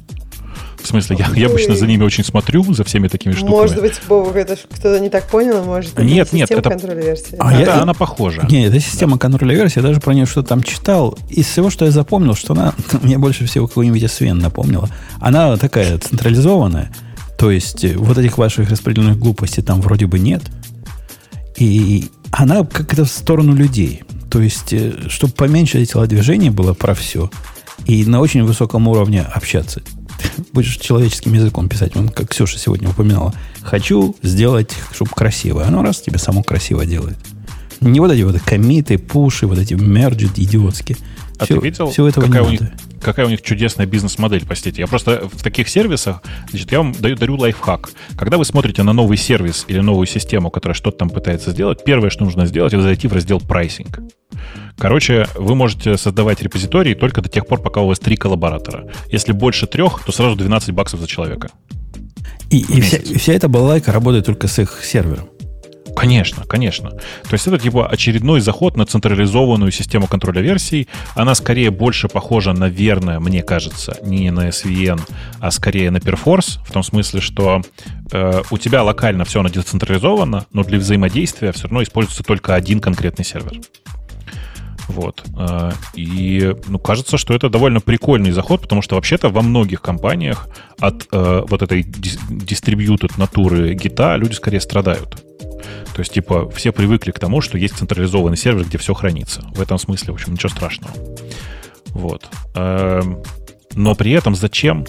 В 0.81 0.87
смысле, 0.87 1.17
я, 1.17 1.27
я 1.35 1.47
обычно 1.47 1.75
за 1.75 1.87
ними 1.87 2.03
очень 2.03 2.23
смотрю, 2.23 2.63
за 2.71 2.83
всеми 2.83 3.07
такими 3.07 3.33
штуками. 3.33 3.55
Может 3.55 3.81
быть, 3.81 3.99
Бог, 4.07 4.35
это 4.35 4.55
кто-то 4.55 4.99
не 4.99 5.09
так 5.09 5.27
понял, 5.27 5.63
может 5.63 5.95
быть, 5.95 6.05
нет, 6.05 6.31
нет, 6.31 6.51
это 6.51 6.69
контроля 6.69 7.01
версии. 7.01 7.35
А 7.39 7.49
да, 7.49 7.59
я, 7.59 7.81
она 7.81 7.95
похожа. 7.95 8.45
Нет, 8.47 8.71
это 8.71 8.79
система 8.79 9.13
да. 9.13 9.17
контроля 9.17 9.55
версии, 9.55 9.79
я 9.79 9.81
даже 9.81 9.99
про 9.99 10.13
нее 10.13 10.27
что-то 10.27 10.49
там 10.49 10.61
читал. 10.61 11.17
Из 11.27 11.47
всего, 11.47 11.71
что 11.71 11.85
я 11.85 11.91
запомнил, 11.91 12.35
что 12.35 12.53
она 12.53 12.75
мне 13.01 13.17
больше 13.17 13.47
всего 13.47 13.65
какую-нибудь 13.65 14.03
SVN 14.03 14.33
напомнила. 14.33 14.87
Она 15.19 15.57
такая 15.57 15.97
централизованная, 15.97 16.91
то 17.37 17.51
есть 17.51 17.83
э, 17.83 17.95
вот 17.97 18.17
этих 18.17 18.37
ваших 18.37 18.69
распределенных 18.69 19.19
глупостей 19.19 19.61
там 19.61 19.81
вроде 19.81 20.07
бы 20.07 20.19
нет. 20.19 20.43
И 21.57 22.09
она 22.31 22.63
как-то 22.63 23.05
в 23.05 23.09
сторону 23.09 23.53
людей. 23.53 24.03
То 24.29 24.41
есть, 24.41 24.73
э, 24.73 24.93
чтобы 25.09 25.33
поменьше 25.33 25.85
телодвижений 25.85 26.49
было 26.49 26.73
про 26.73 26.93
все. 26.93 27.29
И 27.85 28.05
на 28.05 28.19
очень 28.19 28.43
высоком 28.43 28.87
уровне 28.87 29.21
общаться 29.21 29.81
будешь 30.53 30.77
человеческим 30.77 31.33
языком 31.33 31.69
писать, 31.69 31.95
он, 31.95 32.09
как 32.09 32.29
Ксюша 32.29 32.57
сегодня 32.57 32.89
упоминала, 32.89 33.33
хочу 33.61 34.15
сделать, 34.21 34.71
чтобы 34.93 35.11
красиво. 35.11 35.65
Оно 35.65 35.83
раз 35.83 36.01
тебе 36.01 36.17
само 36.17 36.43
красиво 36.43 36.85
делает. 36.85 37.17
Не 37.81 37.99
вот 37.99 38.11
эти 38.11 38.21
вот 38.21 38.39
комиты, 38.41 38.97
пуши, 38.97 39.47
вот 39.47 39.59
эти 39.59 39.73
мерджи 39.73 40.29
идиотские. 40.35 40.97
А 41.37 41.45
все, 41.45 41.55
ты 41.55 41.65
видел, 41.65 41.91
все 41.91 42.07
этого 42.07 42.25
какая, 42.25 42.43
у 42.43 42.49
них, 42.49 42.61
какая 43.05 43.27
у 43.27 43.29
них 43.29 43.43
чудесная 43.43 43.85
бизнес-модель, 43.85 44.43
простите. 44.45 44.81
Я 44.81 44.87
просто 44.87 45.29
в 45.31 45.43
таких 45.43 45.69
сервисах, 45.69 46.23
значит, 46.49 46.71
я 46.71 46.79
вам 46.79 46.91
даю, 46.91 47.15
дарю 47.15 47.37
лайфхак. 47.37 47.91
Когда 48.17 48.37
вы 48.37 48.45
смотрите 48.45 48.81
на 48.81 48.93
новый 48.93 49.15
сервис 49.15 49.65
или 49.67 49.79
новую 49.79 50.07
систему, 50.07 50.49
которая 50.49 50.73
что-то 50.73 50.97
там 50.97 51.09
пытается 51.09 51.51
сделать, 51.51 51.83
первое, 51.85 52.09
что 52.09 52.23
нужно 52.23 52.47
сделать, 52.47 52.73
это 52.73 52.81
зайти 52.81 53.07
в 53.07 53.13
раздел 53.13 53.39
прайсинг. 53.39 53.99
Короче, 54.77 55.27
вы 55.35 55.53
можете 55.55 55.97
создавать 55.97 56.41
репозитории 56.41 56.95
только 56.95 57.21
до 57.21 57.29
тех 57.29 57.45
пор, 57.45 57.61
пока 57.61 57.81
у 57.81 57.87
вас 57.87 57.99
три 57.99 58.17
коллаборатора. 58.17 58.89
Если 59.11 59.31
больше 59.31 59.67
трех, 59.67 60.03
то 60.03 60.11
сразу 60.11 60.35
12 60.35 60.71
баксов 60.71 60.99
за 60.99 61.07
человека. 61.07 61.51
И, 62.49 62.59
и, 62.59 62.81
вся, 62.81 62.97
и 62.97 63.17
вся 63.17 63.33
эта 63.33 63.47
балалайка 63.47 63.91
работает 63.91 64.25
только 64.25 64.47
с 64.47 64.57
их 64.57 64.79
сервером. 64.83 65.29
Конечно, 65.95 66.43
конечно. 66.45 66.89
То 66.89 67.33
есть 67.33 67.47
это 67.47 67.57
типа 67.57 67.87
очередной 67.87 68.41
заход 68.41 68.75
на 68.77 68.85
централизованную 68.85 69.71
систему 69.71 70.07
контроля 70.07 70.41
версий. 70.41 70.87
Она 71.15 71.35
скорее 71.35 71.71
больше 71.71 72.07
похожа, 72.07 72.53
наверное, 72.53 73.19
мне 73.19 73.41
кажется, 73.41 73.97
не 74.03 74.29
на 74.31 74.49
SVN, 74.49 74.99
а 75.39 75.51
скорее 75.51 75.91
на 75.91 75.97
Perforce, 75.97 76.59
в 76.65 76.71
том 76.71 76.83
смысле, 76.83 77.21
что 77.21 77.61
э, 78.11 78.41
у 78.51 78.57
тебя 78.57 78.83
локально 78.83 79.25
все 79.25 79.39
оно 79.39 79.49
децентрализовано, 79.49 80.45
но 80.51 80.63
для 80.63 80.79
взаимодействия 80.79 81.51
все 81.51 81.63
равно 81.63 81.81
используется 81.83 82.23
только 82.23 82.55
один 82.55 82.79
конкретный 82.79 83.25
сервер. 83.25 83.61
Вот. 84.87 85.23
А, 85.37 85.73
и 85.95 86.55
ну, 86.67 86.77
кажется, 86.79 87.17
что 87.17 87.33
это 87.33 87.49
довольно 87.49 87.81
прикольный 87.81 88.31
заход, 88.31 88.61
потому 88.61 88.81
что 88.81 88.95
вообще-то 88.95 89.29
во 89.29 89.41
многих 89.41 89.81
компаниях 89.81 90.47
от 90.79 91.07
э, 91.11 91.43
вот 91.47 91.61
этой 91.61 91.81
distributed 91.81 93.13
натуры 93.17 93.73
гита 93.73 94.15
люди 94.15 94.33
скорее 94.33 94.59
страдают. 94.59 95.24
То 95.93 96.01
есть, 96.01 96.13
типа, 96.13 96.49
все 96.49 96.71
привыкли 96.71 97.11
к 97.11 97.19
тому, 97.19 97.41
что 97.41 97.57
есть 97.57 97.77
централизованный 97.77 98.37
сервер, 98.37 98.65
где 98.65 98.77
все 98.77 98.93
хранится. 98.93 99.41
В 99.53 99.61
этом 99.61 99.77
смысле, 99.77 100.11
в 100.11 100.15
общем, 100.15 100.33
ничего 100.33 100.49
страшного. 100.49 100.93
Вот. 101.91 102.27
Эм, 102.55 103.23
но 103.73 103.95
при 103.95 104.11
этом 104.11 104.35
зачем? 104.35 104.85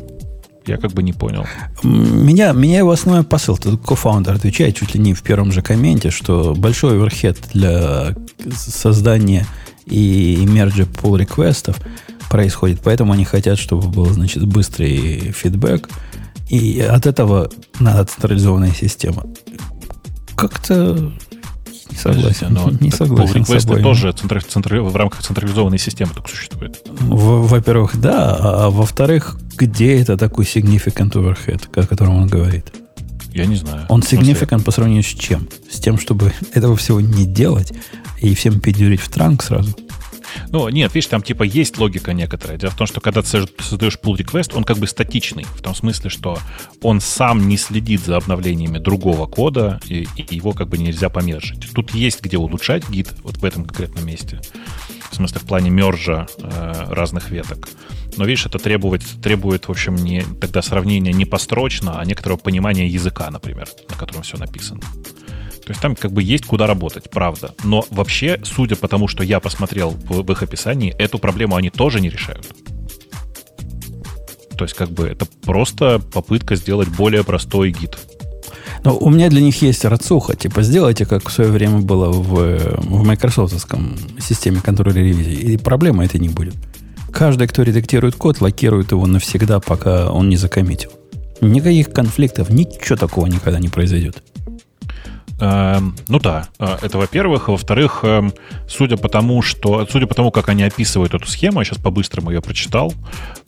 Я 0.66 0.78
как 0.78 0.92
бы 0.92 1.02
не 1.04 1.12
понял. 1.12 1.46
Меня, 1.84 2.52
меня 2.52 2.78
его 2.78 2.90
основной 2.90 3.22
посыл, 3.22 3.56
тут 3.56 3.80
кофаундер 3.86 4.34
отвечает 4.34 4.74
чуть 4.74 4.94
ли 4.94 5.00
не 5.00 5.14
в 5.14 5.22
первом 5.22 5.52
же 5.52 5.62
комменте, 5.62 6.10
что 6.10 6.54
большой 6.56 6.94
оверхед 6.94 7.38
для 7.52 8.16
создания 8.52 9.46
и 9.86 10.44
мерджа 10.44 10.82
pull 10.82 11.18
реквестов 11.18 11.76
происходит, 12.28 12.80
поэтому 12.82 13.12
они 13.12 13.24
хотят, 13.24 13.58
чтобы 13.58 13.86
был, 13.88 14.06
значит, 14.06 14.44
быстрый 14.44 15.32
фидбэк, 15.32 15.88
и 16.48 16.80
от 16.80 17.06
этого 17.06 17.50
надо 17.78 18.04
централизованная 18.04 18.72
система. 18.72 19.24
Как-то 20.36 21.12
не 21.90 21.96
согласен. 21.96 22.52
Но 22.52 22.70
не 22.80 22.90
согласен 22.90 23.42
pull 23.42 23.82
тоже 23.82 24.12
центр, 24.12 24.42
центр, 24.42 24.80
в 24.80 24.96
рамках 24.96 25.22
централизованной 25.22 25.78
системы 25.78 26.12
только 26.12 26.28
существует. 26.28 26.82
Во-первых, 27.00 28.00
да, 28.00 28.36
а 28.38 28.70
во-вторых, 28.70 29.38
где 29.56 30.00
это 30.00 30.16
такой 30.16 30.44
significant 30.44 31.12
overhead, 31.12 31.62
о 31.74 31.86
котором 31.86 32.16
он 32.16 32.28
говорит? 32.28 32.72
Я 33.32 33.46
не 33.46 33.56
знаю. 33.56 33.86
Он 33.88 34.00
significant 34.00 34.62
по 34.62 34.70
сравнению 34.70 35.02
с 35.02 35.06
чем? 35.06 35.48
С 35.70 35.78
тем, 35.78 35.98
чтобы 35.98 36.32
этого 36.52 36.74
всего 36.76 37.00
не 37.00 37.26
делать 37.26 37.72
и 38.18 38.34
всем 38.34 38.60
педюрить 38.60 39.00
в 39.00 39.08
транк 39.08 39.42
сразу? 39.42 39.76
Ну, 40.50 40.68
нет, 40.68 40.94
видишь, 40.94 41.08
там 41.08 41.22
типа 41.22 41.42
есть 41.42 41.78
логика 41.78 42.12
некоторая. 42.12 42.58
Дело 42.58 42.70
в 42.70 42.76
том, 42.76 42.86
что 42.86 43.00
когда 43.00 43.22
ты 43.22 43.28
создаешь 43.58 43.98
pull 44.02 44.16
request, 44.16 44.54
он 44.54 44.64
как 44.64 44.78
бы 44.78 44.86
статичный. 44.86 45.44
В 45.44 45.62
том 45.62 45.74
смысле, 45.74 46.10
что 46.10 46.38
он 46.82 47.00
сам 47.00 47.48
не 47.48 47.56
следит 47.56 48.04
за 48.04 48.16
обновлениями 48.16 48.78
другого 48.78 49.26
кода, 49.26 49.80
и, 49.86 50.06
и 50.16 50.34
его 50.34 50.52
как 50.52 50.68
бы 50.68 50.78
нельзя 50.78 51.08
помержить. 51.08 51.70
Тут 51.72 51.92
есть 51.94 52.22
где 52.22 52.38
улучшать 52.38 52.88
гид 52.88 53.12
вот 53.22 53.38
в 53.38 53.44
этом 53.44 53.64
конкретном 53.64 54.06
месте. 54.06 54.40
В 55.10 55.14
смысле, 55.14 55.40
в 55.40 55.44
плане 55.44 55.70
мержа 55.70 56.26
э, 56.38 56.86
разных 56.90 57.30
веток. 57.30 57.68
Но 58.16 58.24
видишь, 58.24 58.46
это 58.46 58.58
требует, 58.58 59.02
требует, 59.22 59.68
в 59.68 59.70
общем, 59.70 59.94
не, 59.94 60.22
тогда 60.40 60.62
сравнения 60.62 61.12
не 61.12 61.24
построчно, 61.24 62.00
а 62.00 62.04
некоторого 62.04 62.38
понимания 62.38 62.86
языка, 62.86 63.30
например, 63.30 63.68
на 63.88 63.96
котором 63.96 64.22
все 64.22 64.36
написано. 64.36 64.80
То 65.66 65.72
есть 65.72 65.82
там 65.82 65.96
как 65.96 66.12
бы 66.12 66.22
есть 66.22 66.46
куда 66.46 66.68
работать, 66.68 67.10
правда. 67.10 67.52
Но 67.64 67.84
вообще, 67.90 68.38
судя 68.44 68.76
по 68.76 68.86
тому, 68.86 69.08
что 69.08 69.24
я 69.24 69.40
посмотрел 69.40 69.90
в, 69.90 70.30
их 70.30 70.42
описании, 70.44 70.94
эту 70.96 71.18
проблему 71.18 71.56
они 71.56 71.70
тоже 71.70 72.00
не 72.00 72.08
решают. 72.08 72.46
То 74.56 74.64
есть 74.64 74.74
как 74.74 74.90
бы 74.90 75.08
это 75.08 75.26
просто 75.42 75.98
попытка 75.98 76.54
сделать 76.54 76.88
более 76.88 77.24
простой 77.24 77.72
гид. 77.72 77.98
Но 78.84 78.96
у 78.96 79.10
меня 79.10 79.28
для 79.28 79.40
них 79.40 79.60
есть 79.60 79.84
рацуха. 79.84 80.36
Типа, 80.36 80.62
сделайте, 80.62 81.04
как 81.04 81.28
в 81.28 81.32
свое 81.32 81.50
время 81.50 81.80
было 81.80 82.12
в, 82.12 82.78
в 82.84 83.04
майкрософтовском 83.04 83.96
системе 84.20 84.60
контроля 84.60 85.02
ревизии. 85.02 85.52
И 85.52 85.56
проблемы 85.56 86.04
этой 86.04 86.20
не 86.20 86.28
будет. 86.28 86.54
Каждый, 87.12 87.48
кто 87.48 87.64
редактирует 87.64 88.14
код, 88.14 88.40
локирует 88.40 88.92
его 88.92 89.04
навсегда, 89.04 89.58
пока 89.58 90.12
он 90.12 90.28
не 90.28 90.36
закоммитил. 90.36 90.92
Никаких 91.40 91.90
конфликтов, 91.90 92.50
ничего 92.50 92.96
такого 92.96 93.26
никогда 93.26 93.58
не 93.58 93.68
произойдет. 93.68 94.22
Эм, 95.38 95.94
ну 96.08 96.18
да, 96.18 96.48
э, 96.58 96.78
это 96.82 96.96
во-первых. 96.98 97.48
Во-вторых, 97.48 98.00
эм, 98.04 98.32
судя 98.68 98.96
по 98.96 99.08
тому, 99.08 99.42
что, 99.42 99.86
судя 99.90 100.06
по 100.06 100.14
тому, 100.14 100.30
как 100.30 100.48
они 100.48 100.62
описывают 100.62 101.12
эту 101.12 101.26
схему, 101.26 101.60
я 101.60 101.64
сейчас 101.64 101.78
по-быстрому 101.78 102.30
ее 102.30 102.40
прочитал, 102.40 102.94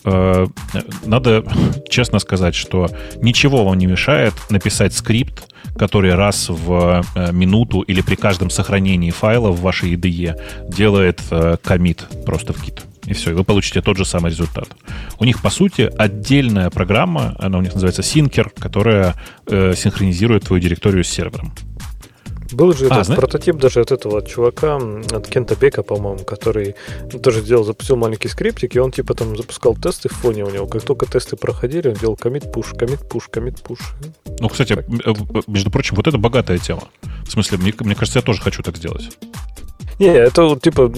надо 0.05 1.45
честно 1.89 2.19
сказать, 2.19 2.55
что 2.55 2.89
ничего 3.21 3.65
вам 3.65 3.79
не 3.79 3.87
мешает 3.87 4.35
написать 4.51 4.95
скрипт, 4.95 5.49
который 5.79 6.15
раз 6.15 6.49
в 6.49 7.05
э, 7.15 7.33
минуту 7.33 7.81
или 7.81 8.03
при 8.03 8.17
каждом 8.17 8.51
сохранении 8.51 9.11
файла 9.11 9.51
в 9.51 9.61
вашей 9.61 9.95
IDE 9.95 10.41
делает 10.69 11.23
э, 11.31 11.57
комит 11.63 12.07
просто 12.27 12.53
в 12.53 12.63
гид. 12.63 12.83
И 13.07 13.15
все, 13.15 13.31
и 13.31 13.35
вы 13.35 13.45
получите 13.45 13.81
тот 13.81 13.97
же 13.97 14.05
самый 14.05 14.31
результат. 14.31 14.69
У 15.19 15.25
них, 15.25 15.41
по 15.41 15.51
сути, 15.51 15.91
отдельная 15.97 16.69
программа, 16.69 17.35
она 17.39 17.59
у 17.59 17.63
них 17.63 17.73
называется 17.73 18.03
Syncer, 18.03 18.51
которая 18.59 19.15
э, 19.47 19.75
синхронизирует 19.75 20.45
твою 20.45 20.61
директорию 20.61 21.05
с 21.05 21.09
сервером. 21.09 21.55
Был 22.53 22.73
же 22.73 22.87
А, 22.87 22.95
этот 22.95 23.07
зна- 23.07 23.17
прототип 23.17 23.57
даже 23.57 23.81
от 23.81 23.93
этого 23.93 24.23
чувака, 24.23 24.77
от 25.13 25.29
Кента 25.29 25.55
Бека, 25.55 25.83
по-моему, 25.83 26.25
который 26.25 26.75
тоже 27.23 27.41
сделал, 27.43 27.65
запустил 27.65 27.97
маленький 27.97 28.29
скриптик, 28.29 28.75
и 28.75 28.79
он 28.79 28.91
типа 28.91 29.15
там 29.15 29.37
запускал 29.37 29.75
тесты 29.77 30.09
в 30.09 30.13
фоне 30.13 30.45
у 30.45 30.51
него. 30.51 30.67
Как 30.67 30.83
только 30.83 31.07
тесты 31.07 31.37
проходили, 31.37 31.89
он 31.89 31.95
делал 31.95 32.17
комит 32.17 32.51
пуш, 32.53 32.73
комит 32.79 33.07
пуш, 33.09 33.29
комит 33.29 33.61
пуш. 33.63 33.79
Ну, 34.41 34.49
кстати, 34.49 34.73
м, 34.73 35.01
э, 35.05 35.41
между 35.47 35.71
прочим, 35.71 35.97
вот 35.97 36.07
это 36.07 36.17
богатая 36.19 36.59
тема. 36.59 36.85
В 37.27 37.31
смысле, 37.31 37.59
мне, 37.59 37.75
мне 37.81 37.95
кажется, 37.95 38.19
я 38.19 38.23
тоже 38.25 38.41
хочу 38.41 38.63
так 38.63 38.77
сделать. 38.77 39.17
Не, 39.99 40.07
это 40.07 40.45
вот, 40.45 40.63
типа 40.63 40.89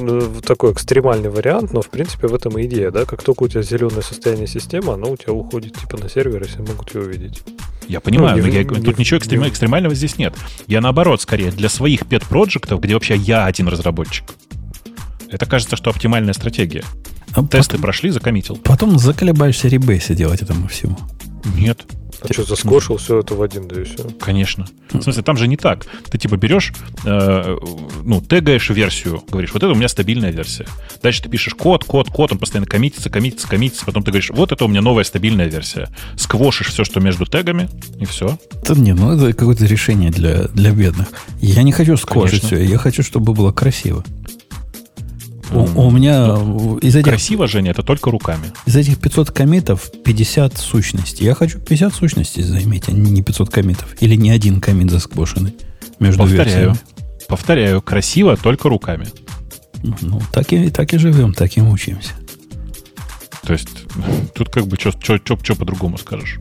такой 0.45 0.73
экстремальный 0.73 1.31
вариант, 1.31 1.73
но 1.73 1.81
в 1.81 1.89
принципе 1.89 2.27
в 2.29 2.35
этом 2.35 2.59
и 2.59 2.67
идея, 2.67 2.91
да? 2.91 3.07
Как 3.07 3.23
только 3.23 3.45
у 3.45 3.49
тебя 3.49 3.63
зеленое 3.63 4.03
состояние 4.03 4.47
системы, 4.47 4.93
оно 4.93 5.11
у 5.13 5.17
тебя 5.17 5.33
уходит 5.33 5.75
типа 5.79 5.97
на 5.97 6.09
сервер, 6.11 6.43
и 6.43 6.47
все 6.47 6.59
могут 6.59 6.95
ее 6.95 7.03
увидеть. 7.03 7.43
Я 7.89 8.01
понимаю, 8.01 8.37
Ну, 8.37 8.43
но 8.43 8.49
не- 8.49 8.55
я- 8.57 8.63
не- 8.65 8.69
тут 8.83 8.99
ничего 8.99 9.17
не- 9.17 9.23
экстрем- 9.25 9.49
экстремального 9.49 9.95
здесь 9.95 10.19
нет. 10.19 10.35
Я 10.67 10.81
наоборот, 10.83 11.23
скорее, 11.23 11.51
для 11.51 11.69
своих 11.71 12.07
пет-проектов, 12.07 12.81
где 12.81 12.95
вообще 12.95 13.17
я 13.17 13.47
один 13.47 13.69
разработчик. 13.69 14.25
Это 15.31 15.47
кажется, 15.47 15.77
что 15.77 15.91
оптимальная 15.91 16.35
стратегия. 16.35 16.85
А 17.33 17.43
Тесты 17.45 17.71
потом, 17.77 17.83
прошли, 17.83 18.11
закоммитил. 18.11 18.57
потом 18.57 18.99
заколебаешься 18.99 19.69
ребейсы 19.69 20.15
делать 20.15 20.43
этому 20.43 20.69
всему. 20.69 20.99
Нет, 21.57 21.85
А 22.23 22.33
что, 22.33 22.45
заскошил 22.45 22.97
все 22.97 23.21
это 23.21 23.35
в 23.35 23.43
один, 23.43 23.69
да 23.69 23.81
и 23.81 23.85
все. 23.85 24.05
конечно. 24.21 24.67
В 24.93 25.03
смысле, 25.03 25.23
там 25.23 25.37
же 25.37 25.47
не 25.47 25.57
так. 25.57 25.87
Ты 26.11 26.19
типа 26.19 26.37
берешь, 26.37 26.73
э, 27.05 27.57
ну, 28.03 28.21
тегаешь 28.21 28.69
версию, 28.71 29.23
говоришь, 29.29 29.53
вот 29.53 29.63
это 29.63 29.73
у 29.73 29.75
меня 29.75 29.89
стабильная 29.89 30.31
версия. 30.31 30.67
Дальше 31.03 31.23
ты 31.23 31.29
пишешь 31.29 31.55
код, 31.55 31.85
код, 31.85 32.09
код, 32.09 32.33
он 32.33 32.39
постоянно 32.39 32.67
коммитится, 32.67 33.09
коммитится, 33.09 33.49
коммитится. 33.49 33.87
Потом 33.87 34.03
ты 34.03 34.11
говоришь, 34.11 34.31
вот 34.31 34.53
это 34.53 34.65
у 34.65 34.69
меня 34.69 34.83
новая 34.83 35.05
стабильная 35.05 35.47
версия. 35.47 35.89
Сквошишь 36.17 36.69
все, 36.69 36.85
что 36.85 37.01
между 37.01 37.25
тегами, 37.27 37.69
и 37.99 38.05
все. 38.05 38.39
Да 38.67 38.75
не, 38.75 38.93
ну 38.93 39.13
это 39.13 39.33
какое-то 39.33 39.65
решение 39.65 40.11
для, 40.11 40.49
для 40.49 40.73
бедных. 40.73 41.09
Я 41.41 41.63
не 41.63 41.73
хочу 41.73 41.97
Конечно. 41.97 42.49
все, 42.49 42.65
я 42.65 42.79
хочу, 42.79 43.03
чтобы 43.03 43.33
было 43.33 43.53
красиво. 43.53 44.05
У, 45.53 45.87
у 45.87 45.91
меня 45.91 46.37
из 46.81 46.95
этих, 46.95 47.05
Красиво, 47.05 47.47
Женя, 47.47 47.73
это 47.73 47.83
только 47.83 48.11
руками. 48.11 48.53
из 48.67 48.77
этих 48.77 49.01
500 49.01 49.31
комитов 49.31 49.91
50 50.05 50.57
сущностей. 50.59 51.25
Я 51.27 51.35
хочу 51.35 51.59
50 51.59 51.95
сущностей 51.95 52.43
заиметь, 52.43 52.85
а 52.89 52.93
не 52.93 53.23
500 53.23 53.51
комитов. 53.51 53.97
Или 54.01 54.15
не 54.15 54.31
один 54.31 54.61
комит 54.61 54.91
засквошенный 54.91 55.55
между 55.99 56.23
Повторяю. 56.23 56.47
версиями. 56.47 56.79
Повторяю, 57.29 57.83
красиво 57.83 58.37
только 58.37 58.69
руками. 58.69 59.07
Ну, 60.03 60.21
так 60.33 60.53
и, 60.53 60.71
так 60.71 60.93
и 60.93 60.99
живем, 60.99 61.33
так 61.33 61.57
и 61.57 61.61
мучаемся. 61.61 62.13
То 63.43 63.53
есть 63.53 63.69
тут 64.35 64.51
как 64.51 64.67
бы 64.67 64.77
что 64.79 65.55
по-другому 65.57 65.99
скажешь. 65.99 66.39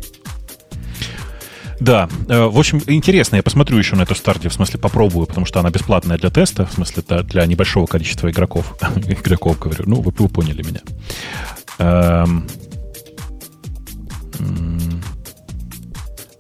Да, 1.80 2.10
э, 2.28 2.46
в 2.46 2.58
общем, 2.58 2.82
интересно, 2.88 3.38
я 3.38 3.44
посмотрю 3.44 3.78
еще 3.78 3.96
на 3.96 4.02
эту 4.02 4.16
стартию, 4.16 4.50
в 4.50 4.54
смысле 4.54 4.80
попробую, 4.80 5.28
потому 5.28 5.46
что 5.46 5.60
она 5.60 5.70
бесплатная 5.70 6.18
для 6.18 6.30
теста, 6.30 6.66
в 6.66 6.74
смысле 6.74 7.04
для 7.24 7.46
небольшого 7.46 7.86
количества 7.86 8.30
игроков. 8.30 8.76
игроков, 8.98 9.60
говорю, 9.60 9.84
ну, 9.88 10.02
вы, 10.02 10.12
вы 10.18 10.28
поняли 10.28 10.62
меня. 10.62 10.82
Эм, 11.80 12.48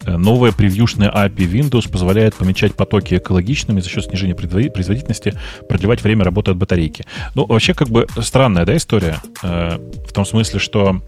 э, 0.06 0.18
Новая 0.18 0.52
превьюшная 0.52 1.10
API 1.10 1.50
Windows 1.50 1.90
позволяет 1.90 2.36
помечать 2.36 2.76
потоки 2.76 3.16
экологичными 3.16 3.80
за 3.80 3.88
счет 3.88 4.06
снижения 4.06 4.36
производительности, 4.36 5.36
продлевать 5.70 6.04
время 6.04 6.26
работы 6.26 6.52
от 6.52 6.58
батарейки. 6.58 7.06
Ну, 7.36 7.46
вообще, 7.46 7.74
как 7.74 7.88
бы 7.90 8.08
странная, 8.22 8.66
да, 8.66 8.76
история? 8.76 9.22
Э, 9.42 9.78
в 10.06 10.12
том 10.12 10.26
смысле, 10.26 10.60
что 10.60 11.02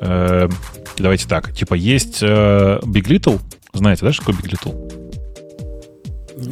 э, 0.00 0.48
давайте 1.02 1.28
так, 1.28 1.52
типа 1.54 1.74
есть 1.74 2.18
э, 2.22 2.80
Big 2.82 3.04
Little, 3.04 3.40
знаете, 3.72 4.04
да, 4.04 4.12
что 4.12 4.24
такое 4.26 4.36
Big 4.42 4.52
Little? 4.52 5.10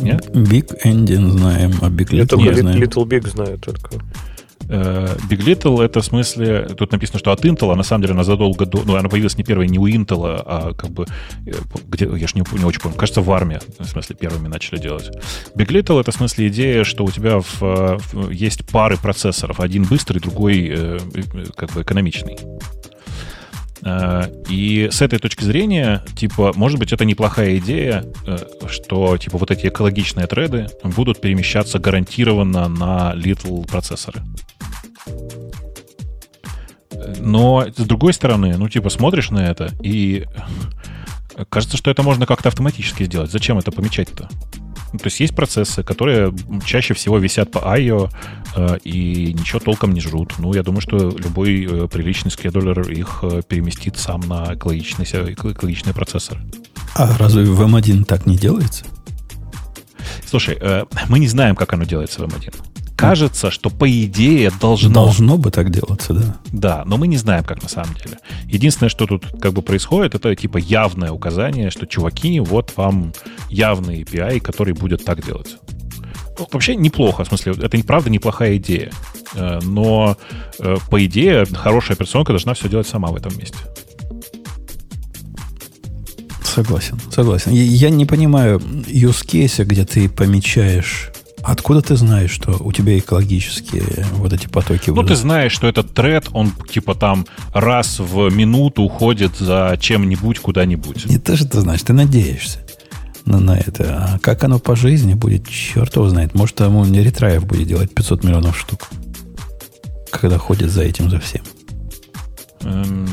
Нет? 0.03 0.29
Big 0.35 0.71
Engine 0.85 1.31
знаем, 1.31 1.73
а 1.81 1.89
Big 1.89 2.15
Я 2.15 2.23
Little 2.23 2.27
только 2.29 2.45
не 2.45 2.61
знаем. 2.61 2.83
Little 2.83 3.05
Big 3.07 3.29
знаю 3.29 3.59
только. 3.59 3.91
Э, 4.71 5.17
Big 5.31 5.39
Little 5.47 5.83
это 5.83 6.03
в 6.03 6.05
смысле, 6.05 6.69
тут 6.77 6.93
написано, 6.93 7.19
что 7.19 7.33
от 7.33 7.43
Intel, 7.43 7.73
а 7.73 7.77
на 7.77 7.83
самом 7.83 8.03
деле 8.03 8.13
она 8.13 8.23
задолго 8.25 8.67
до, 8.67 8.83
ну, 8.85 8.97
она 8.97 9.09
появилась 9.09 9.39
не 9.39 9.45
первой, 9.45 9.67
не 9.67 9.79
у 9.79 9.87
Intel, 9.89 10.43
а 10.45 10.75
как 10.75 10.91
бы, 10.91 11.07
э, 11.47 11.53
где, 11.89 12.05
я 12.05 12.27
же 12.27 12.35
не, 12.35 12.45
не 12.59 12.65
очень 12.67 12.81
помню, 12.81 12.99
кажется, 12.99 13.23
в 13.23 13.31
армии, 13.31 13.61
в 13.79 13.85
смысле, 13.87 14.15
первыми 14.15 14.49
начали 14.49 14.79
делать. 14.79 15.11
Big 15.57 15.69
Little 15.69 16.01
это 16.01 16.13
в 16.13 16.15
смысле 16.17 16.49
идея, 16.49 16.85
что 16.85 17.05
у 17.05 17.11
тебя 17.11 17.41
в, 17.41 17.63
э, 17.63 17.99
в- 18.13 18.31
есть 18.31 18.67
пары 18.67 18.99
процессоров, 18.99 19.61
один 19.61 19.85
быстрый, 19.85 20.19
другой 20.19 21.01
как 21.57 21.73
бы 21.73 21.81
экономичный. 21.81 22.37
Э, 23.89 24.25
И 24.49 24.89
с 24.91 25.03
этой 25.03 25.19
точки 25.19 25.45
зрения, 25.45 26.03
типа, 26.17 26.53
может 26.55 26.79
быть, 26.79 26.93
это 26.93 27.05
неплохая 27.05 27.57
идея, 27.59 28.05
э, 28.27 28.37
что, 28.69 29.17
типа, 29.17 29.39
вот 29.39 29.51
эти 29.51 29.67
экологичные 29.67 30.27
треды 30.27 30.69
будут 30.85 31.21
перемещаться 31.21 31.79
гарантированно 31.79 32.69
на 32.69 33.13
Little 33.15 33.67
процессоры. 33.67 34.21
Но, 37.21 37.67
с 37.77 37.85
другой 37.85 38.13
стороны, 38.13 38.57
ну, 38.59 38.69
типа, 38.69 38.91
смотришь 38.91 39.31
на 39.31 39.47
это, 39.47 39.71
и 39.83 40.27
кажется, 41.49 41.77
что 41.77 41.91
это 41.91 42.03
можно 42.03 42.27
как-то 42.27 42.49
автоматически 42.49 43.05
сделать. 43.05 43.31
Зачем 43.31 43.59
это 43.59 43.71
помечать-то? 43.71 44.29
Ну, 44.93 44.99
то 44.99 45.07
есть 45.07 45.21
есть 45.21 45.35
процессы, 45.35 45.83
которые 45.83 46.35
чаще 46.65 46.95
всего 46.95 47.19
висят 47.19 47.51
по 47.51 47.59
IO 47.59 48.11
э, 48.57 48.79
и 48.85 49.35
ничего 49.35 49.61
толком 49.61 49.93
не 49.93 50.01
жрут. 50.01 50.35
Ну, 50.39 50.55
я 50.55 50.63
думаю, 50.63 50.81
что 50.81 50.97
любой 50.97 51.65
э, 51.65 51.89
приличный 51.89 52.31
скедулер 52.31 52.81
их 52.91 53.21
э, 53.23 53.43
переместит 53.47 53.99
сам 53.99 54.21
на 54.23 54.55
экологичный, 54.55 55.05
экологичный 55.05 55.93
процессор. 55.93 56.39
А 56.95 57.17
разве 57.19 57.45
в 57.45 57.61
M1 57.61 58.05
так 58.05 58.25
не 58.25 58.39
делается? 58.39 58.87
Слушай, 60.27 60.57
э, 60.61 60.85
мы 61.09 61.19
не 61.19 61.29
знаем, 61.29 61.55
как 61.55 61.73
оно 61.75 61.85
делается 61.85 62.23
в 62.23 62.25
M1 62.25 62.55
кажется, 62.99 63.53
что 63.53 63.71
по 63.71 63.89
идее 63.89 64.51
должно... 64.61 64.93
Должно 64.93 65.39
бы 65.39 65.53
так 65.53 65.71
делаться, 65.71 66.13
да. 66.13 66.37
Да, 66.53 66.83
но 66.85 66.97
мы 66.97 67.07
не 67.07 67.17
знаем, 67.17 67.45
как 67.45 67.63
на 67.63 67.69
самом 67.69 67.95
деле. 67.95 68.19
Единственное, 68.47 68.91
что 68.91 69.07
тут 69.07 69.25
как 69.41 69.53
бы 69.53 69.63
происходит, 69.63 70.17
это 70.17 70.35
типа 70.35 70.59
явное 70.59 71.13
указание, 71.13 71.71
что 71.71 71.87
чуваки, 71.87 72.41
вот 72.41 72.73
вам 72.77 73.13
явный 73.49 74.03
API, 74.03 74.41
который 74.41 74.75
будет 74.75 75.05
так 75.05 75.25
делать. 75.25 75.57
Ну, 76.39 76.49
вообще 76.51 76.75
неплохо, 76.75 77.23
в 77.25 77.29
смысле, 77.29 77.55
это 77.63 77.79
правда 77.85 78.11
неплохая 78.11 78.57
идея. 78.57 78.91
Э, 79.35 79.61
но, 79.63 80.17
э, 80.59 80.77
по 80.91 81.05
идее, 81.05 81.47
хорошая 81.47 81.95
операционка 81.95 82.33
должна 82.33 82.55
все 82.55 82.69
делать 82.69 82.89
сама 82.89 83.09
в 83.09 83.17
этом 83.17 83.37
месте. 83.39 83.59
Согласен, 86.43 86.99
согласен. 87.13 87.53
Я 87.53 87.91
не 87.91 88.07
понимаю 88.07 88.59
use 88.59 89.25
case, 89.25 89.65
где 89.65 89.85
ты 89.85 90.09
помечаешь 90.09 91.13
Откуда 91.43 91.83
ты 91.83 91.97
знаешь, 91.97 92.31
что 92.31 92.57
у 92.61 92.73
тебя 92.73 92.99
экологические 92.99 94.07
вот 94.15 94.33
эти 94.33 94.49
потоки? 94.49 94.91
Ну, 94.91 95.03
ты 95.03 95.15
знаешь, 95.15 95.53
что 95.53 95.67
этот 95.67 95.95
тред, 95.95 96.29
он 96.33 96.53
типа 96.71 96.95
там 96.95 97.27
раз 97.53 97.99
в 97.99 98.31
минуту 98.31 98.83
уходит 98.83 99.37
за 99.37 99.77
чем-нибудь 99.81 100.41
куда-нибудь. 100.41 101.07
Не 101.07 101.19
то, 101.19 101.37
что 101.37 101.49
ты 101.49 101.61
знаешь, 101.61 101.83
ты 101.83 101.93
надеешься 101.93 102.61
на, 103.25 103.39
на 103.39 103.57
это. 103.57 103.85
А 104.15 104.19
как 104.19 104.43
оно 104.45 104.59
по 104.59 104.75
жизни 104.75 105.15
будет, 105.15 105.49
черт 105.49 105.95
его 105.95 106.09
знает. 106.09 106.35
Может, 106.35 106.57
тому 106.57 106.85
не 106.85 107.03
ретраев 107.03 107.47
будет 107.47 107.69
делать 107.69 107.95
500 107.95 108.25
миллионов 108.25 108.59
штук, 108.59 108.89
когда 110.11 110.39
ходит 110.39 110.71
за 110.71 110.83
этим, 110.83 111.11
за 111.11 111.21
всем. 111.21 111.43
Эм... 112.63 113.09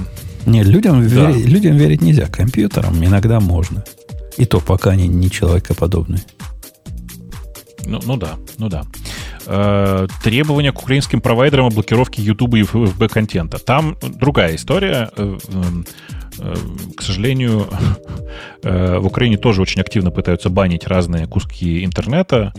Не, 0.45 0.63
людям, 0.63 1.01
да. 1.01 1.31
верить, 1.31 1.45
людям 1.45 1.75
верить 1.75 2.01
нельзя. 2.01 2.27
Компьютерам 2.27 3.03
иногда 3.03 3.39
можно. 3.39 3.83
И 4.37 4.45
то, 4.45 4.59
пока 4.59 4.91
они 4.91 5.07
не 5.07 5.31
человекоподобные. 5.31 6.21
Ну, 7.85 7.99
ну 8.05 8.17
да, 8.17 8.35
ну 8.57 8.69
да. 8.69 8.83
Э, 9.47 10.07
требования 10.23 10.71
к 10.71 10.81
украинским 10.81 11.21
провайдерам 11.21 11.67
о 11.67 11.69
блокировке 11.69 12.21
YouTube 12.21 12.55
и 12.55 12.61
FB 12.61 13.07
контента. 13.09 13.59
Там 13.59 13.97
другая 14.01 14.55
история. 14.55 15.11
Э, 15.15 15.37
э, 16.39 16.55
к 16.97 17.01
сожалению, 17.01 17.67
э, 18.63 18.97
в 18.97 19.05
Украине 19.05 19.37
тоже 19.37 19.61
очень 19.61 19.81
активно 19.81 20.11
пытаются 20.11 20.49
банить 20.49 20.87
разные 20.87 21.27
куски 21.27 21.85
интернета, 21.85 22.53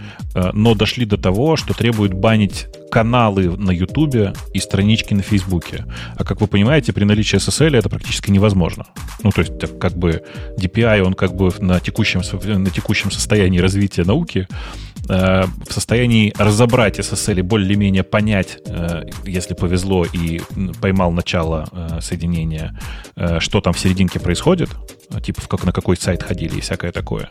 но 0.53 0.74
дошли 0.74 1.05
до 1.05 1.16
того, 1.16 1.57
что 1.57 1.74
требуют 1.74 2.12
банить 2.15 2.66
каналы 2.91 3.57
на 3.57 3.71
Ютубе 3.71 4.33
и 4.55 4.61
странички 4.61 5.15
на 5.15 5.23
Фейсбуке. 5.23 5.85
А 6.17 6.25
как 6.25 6.41
вы 6.41 6.47
понимаете, 6.47 6.93
при 6.93 7.05
наличии 7.05 7.39
SSL 7.39 7.77
это 7.77 7.89
практически 7.89 8.31
невозможно. 8.31 8.87
Ну, 9.23 9.31
то 9.31 9.41
есть, 9.41 9.53
как 9.79 9.93
бы 9.95 10.23
DPI, 10.59 11.03
он 11.03 11.15
как 11.15 11.35
бы 11.35 11.53
на 11.59 11.81
текущем, 11.81 12.23
на 12.59 12.71
текущем 12.71 13.11
состоянии 13.11 13.59
развития 13.59 14.05
науки 14.05 14.49
э, 15.09 15.45
в 15.45 15.73
состоянии 15.73 16.33
разобрать 16.39 16.99
SSL 16.99 17.39
и 17.39 17.43
более-менее 17.43 18.03
понять, 18.03 18.59
э, 18.67 19.05
если 19.25 19.55
повезло 19.55 20.05
и 20.05 20.41
поймал 20.81 21.13
начало 21.13 21.69
э, 21.73 22.01
соединения, 22.01 22.79
э, 23.17 23.41
что 23.41 23.61
там 23.61 23.73
в 23.73 23.79
серединке 23.79 24.21
происходит, 24.21 24.71
типа 25.23 25.41
в 25.41 25.49
как, 25.49 25.65
на 25.65 25.73
какой 25.73 25.97
сайт 25.97 26.23
ходили 26.23 26.57
и 26.57 26.61
всякое 26.61 26.93
такое. 26.93 27.31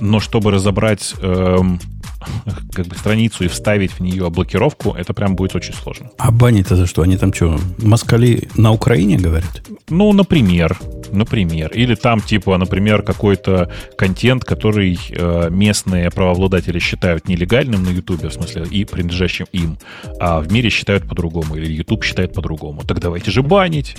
Но 0.00 0.20
чтобы 0.20 0.50
разобрать 0.50 1.14
эм, 1.20 1.80
как 2.72 2.86
бы 2.86 2.96
страницу 2.96 3.44
и 3.44 3.48
вставить 3.48 3.92
в 3.92 4.00
нее 4.00 4.28
блокировку, 4.30 4.92
это 4.92 5.14
прям 5.14 5.36
будет 5.36 5.54
очень 5.54 5.74
сложно. 5.74 6.10
А 6.18 6.30
бани-то 6.30 6.76
за 6.76 6.86
что? 6.86 7.02
Они 7.02 7.16
там 7.16 7.32
что, 7.32 7.58
москали 7.78 8.48
на 8.56 8.72
Украине 8.72 9.16
говорят? 9.16 9.62
Ну, 9.88 10.12
например. 10.12 10.78
Например. 11.12 11.70
Или 11.74 11.94
там, 11.94 12.20
типа, 12.20 12.56
например, 12.56 13.02
какой-то 13.02 13.70
контент, 13.96 14.44
который 14.44 14.98
э, 15.10 15.48
местные 15.50 16.10
правообладатели 16.10 16.78
считают 16.78 17.28
нелегальным 17.28 17.82
на 17.82 17.90
Ютубе, 17.90 18.28
в 18.28 18.32
смысле, 18.32 18.64
и 18.70 18.84
принадлежащим 18.84 19.46
им, 19.52 19.78
а 20.20 20.40
в 20.40 20.52
мире 20.52 20.70
считают 20.70 21.08
по-другому, 21.08 21.56
или 21.56 21.72
Ютуб 21.72 22.04
считает 22.04 22.32
по-другому. 22.32 22.82
Так 22.86 23.00
давайте 23.00 23.30
же 23.30 23.42
банить. 23.42 23.96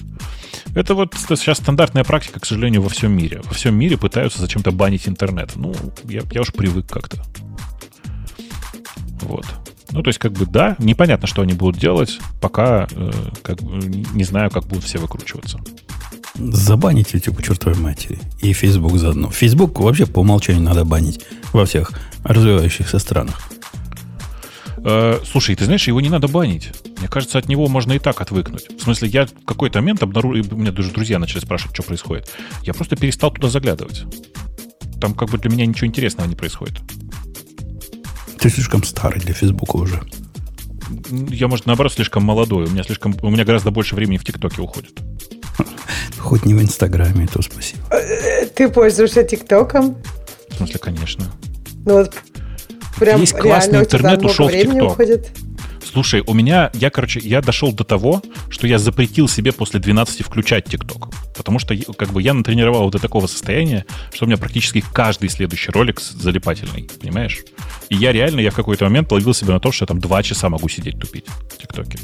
Это 0.73 0.93
вот 0.93 1.15
сейчас 1.15 1.57
стандартная 1.57 2.03
практика, 2.03 2.39
к 2.39 2.45
сожалению, 2.45 2.80
во 2.81 2.89
всем 2.89 3.11
мире. 3.13 3.41
Во 3.43 3.53
всем 3.53 3.75
мире 3.75 3.97
пытаются 3.97 4.39
зачем-то 4.39 4.71
банить 4.71 5.07
интернет. 5.07 5.51
Ну, 5.55 5.73
я, 6.03 6.21
я 6.31 6.41
уж 6.41 6.51
привык 6.51 6.87
как-то. 6.87 7.23
Вот. 9.21 9.45
Ну, 9.91 10.01
то 10.03 10.07
есть, 10.07 10.19
как 10.19 10.31
бы, 10.31 10.45
да, 10.45 10.75
непонятно, 10.79 11.27
что 11.27 11.41
они 11.41 11.53
будут 11.53 11.79
делать, 11.79 12.19
пока 12.39 12.87
э, 12.91 13.11
как 13.43 13.61
не 13.61 14.23
знаю, 14.23 14.49
как 14.49 14.65
будут 14.65 14.85
все 14.85 14.99
выкручиваться. 14.99 15.59
Забанить 16.35 17.13
YouTube 17.13 17.43
чертовой 17.43 17.77
матери. 17.77 18.19
И 18.39 18.53
Facebook 18.53 18.97
заодно. 18.97 19.29
Facebook 19.29 19.79
вообще 19.79 20.05
по 20.05 20.19
умолчанию 20.19 20.63
надо 20.63 20.85
банить 20.85 21.21
во 21.51 21.65
всех 21.65 21.91
развивающихся 22.23 22.99
странах. 22.99 23.51
Э, 24.83 25.19
слушай, 25.25 25.55
ты 25.55 25.65
знаешь, 25.65 25.87
его 25.87 26.01
не 26.01 26.09
надо 26.09 26.27
банить. 26.27 26.71
Мне 26.97 27.07
кажется, 27.07 27.37
от 27.37 27.47
него 27.47 27.67
можно 27.67 27.93
и 27.93 27.99
так 27.99 28.19
отвыкнуть. 28.21 28.67
В 28.79 28.81
смысле, 28.81 29.09
я 29.09 29.25
в 29.25 29.45
какой-то 29.45 29.79
момент 29.79 30.01
обнаружил, 30.01 30.45
у 30.51 30.55
меня 30.55 30.71
даже 30.71 30.91
друзья 30.91 31.19
начали 31.19 31.39
спрашивать, 31.39 31.75
что 31.75 31.83
происходит. 31.83 32.31
Я 32.63 32.73
просто 32.73 32.95
перестал 32.95 33.31
туда 33.31 33.49
заглядывать. 33.49 34.03
Там 34.99 35.13
как 35.13 35.29
бы 35.29 35.37
для 35.37 35.49
меня 35.49 35.65
ничего 35.65 35.87
интересного 35.87 36.27
не 36.27 36.35
происходит. 36.35 36.79
Ты 38.39 38.49
слишком 38.49 38.83
старый 38.83 39.19
для 39.19 39.33
Фейсбука 39.33 39.75
уже. 39.75 40.01
Я, 41.11 41.47
может, 41.47 41.67
наоборот, 41.67 41.93
слишком 41.93 42.23
молодой. 42.23 42.65
У 42.65 42.69
меня 42.69 42.83
слишком, 42.83 43.15
у 43.21 43.29
меня 43.29 43.45
гораздо 43.45 43.71
больше 43.71 43.95
времени 43.95 44.17
в 44.17 44.25
ТикТоке 44.25 44.61
уходит. 44.61 44.99
Хоть 46.17 46.45
не 46.45 46.53
в 46.53 46.61
Инстаграме, 46.61 47.27
то 47.27 47.41
спасибо. 47.41 47.83
Ты 48.55 48.67
пользуешься 48.69 49.23
ТикТоком? 49.23 49.95
В 50.49 50.55
смысле, 50.55 50.79
конечно. 50.79 51.31
Ну 51.85 51.93
вот 51.99 52.15
прям 53.01 53.19
Есть 53.19 53.33
классный 53.33 53.79
интернет, 53.79 54.23
ушел 54.23 54.47
в 54.47 54.51
ТикТок. 54.51 54.97
Слушай, 55.83 56.23
у 56.25 56.33
меня, 56.33 56.69
я, 56.73 56.89
короче, 56.89 57.19
я 57.19 57.41
дошел 57.41 57.73
до 57.73 57.83
того, 57.83 58.21
что 58.49 58.67
я 58.67 58.77
запретил 58.77 59.27
себе 59.27 59.51
после 59.51 59.79
12 59.79 60.23
включать 60.23 60.65
ТикТок. 60.65 61.09
Потому 61.41 61.57
что, 61.57 61.75
как 61.97 62.09
бы, 62.09 62.21
я 62.21 62.35
натренировал 62.35 62.91
до 62.91 62.99
такого 62.99 63.25
состояния, 63.25 63.83
что 64.13 64.25
у 64.25 64.27
меня 64.27 64.37
практически 64.37 64.83
каждый 64.93 65.27
следующий 65.27 65.71
ролик 65.71 65.99
залипательный, 65.99 66.87
понимаешь? 67.01 67.43
И 67.89 67.95
я 67.95 68.11
реально, 68.11 68.41
я 68.41 68.51
в 68.51 68.55
какой-то 68.55 68.85
момент 68.85 69.11
ловил 69.11 69.33
себя 69.33 69.53
на 69.53 69.59
том, 69.59 69.71
что 69.71 69.83
я 69.83 69.87
там 69.87 69.99
два 69.99 70.21
часа 70.21 70.49
могу 70.49 70.69
сидеть 70.69 70.99
тупить 70.99 71.25
в 71.49 71.57
ТикТоке. 71.57 71.97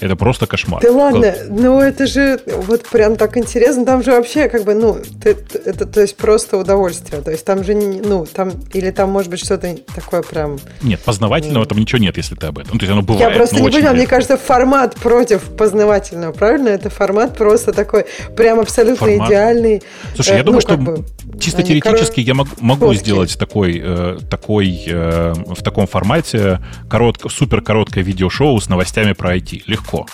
Это 0.00 0.14
просто 0.14 0.46
кошмар. 0.46 0.80
Да 0.80 0.92
ладно, 0.92 1.34
ну 1.48 1.80
это 1.80 2.06
же 2.06 2.40
вот 2.46 2.88
прям 2.88 3.16
так 3.16 3.36
интересно. 3.36 3.84
Там 3.84 4.04
же 4.04 4.12
вообще 4.12 4.48
как 4.48 4.64
бы, 4.64 4.74
ну, 4.74 4.98
ты, 5.22 5.36
это 5.64 5.86
то 5.86 6.00
есть 6.00 6.16
просто 6.16 6.56
удовольствие. 6.56 7.20
То 7.20 7.32
есть 7.32 7.44
там 7.44 7.64
же, 7.64 7.74
ну, 7.74 8.26
там, 8.26 8.52
или 8.72 8.90
там 8.90 9.10
может 9.10 9.30
быть 9.30 9.40
что-то 9.40 9.76
такое 9.94 10.22
прям... 10.22 10.58
Нет, 10.82 11.00
познавательного 11.00 11.66
там 11.66 11.78
ничего 11.78 11.98
нет, 11.98 12.16
если 12.16 12.36
ты 12.36 12.46
об 12.46 12.58
этом. 12.58 12.74
Ну, 12.74 12.78
то 12.78 12.84
есть 12.84 12.92
оно 12.92 13.02
бывает, 13.02 13.30
Я 13.30 13.36
просто 13.36 13.56
не 13.56 13.70
понимаю, 13.70 13.96
мне 13.96 14.06
кажется, 14.06 14.36
формат 14.36 14.94
против 14.94 15.42
познавательного, 15.42 16.32
правильно? 16.32 16.68
Это 16.68 16.90
формат 16.90 17.36
просто 17.36 17.72
такой 17.72 18.06
прям 18.36 18.60
абсолютно 18.60 18.83
формат. 18.94 19.28
идеальный. 19.28 19.82
Слушай, 20.14 20.34
я 20.34 20.40
э, 20.40 20.42
думаю, 20.44 20.62
ну, 20.66 20.68
что 20.68 20.76
бы, 20.76 21.04
чисто 21.40 21.62
теоретически 21.62 22.16
кор... 22.16 22.24
я 22.24 22.34
могу, 22.34 22.50
могу 22.60 22.94
сделать 22.94 23.38
такой, 23.38 23.80
э, 23.82 24.18
такой 24.30 24.84
э, 24.86 25.34
в 25.34 25.62
таком 25.62 25.86
формате 25.86 26.60
коротко, 26.90 27.28
супер 27.28 27.60
короткое 27.60 28.04
видеошоу 28.04 28.60
с 28.60 28.68
новостями 28.68 29.12
про 29.12 29.36
IT. 29.36 29.62
Легко. 29.66 30.06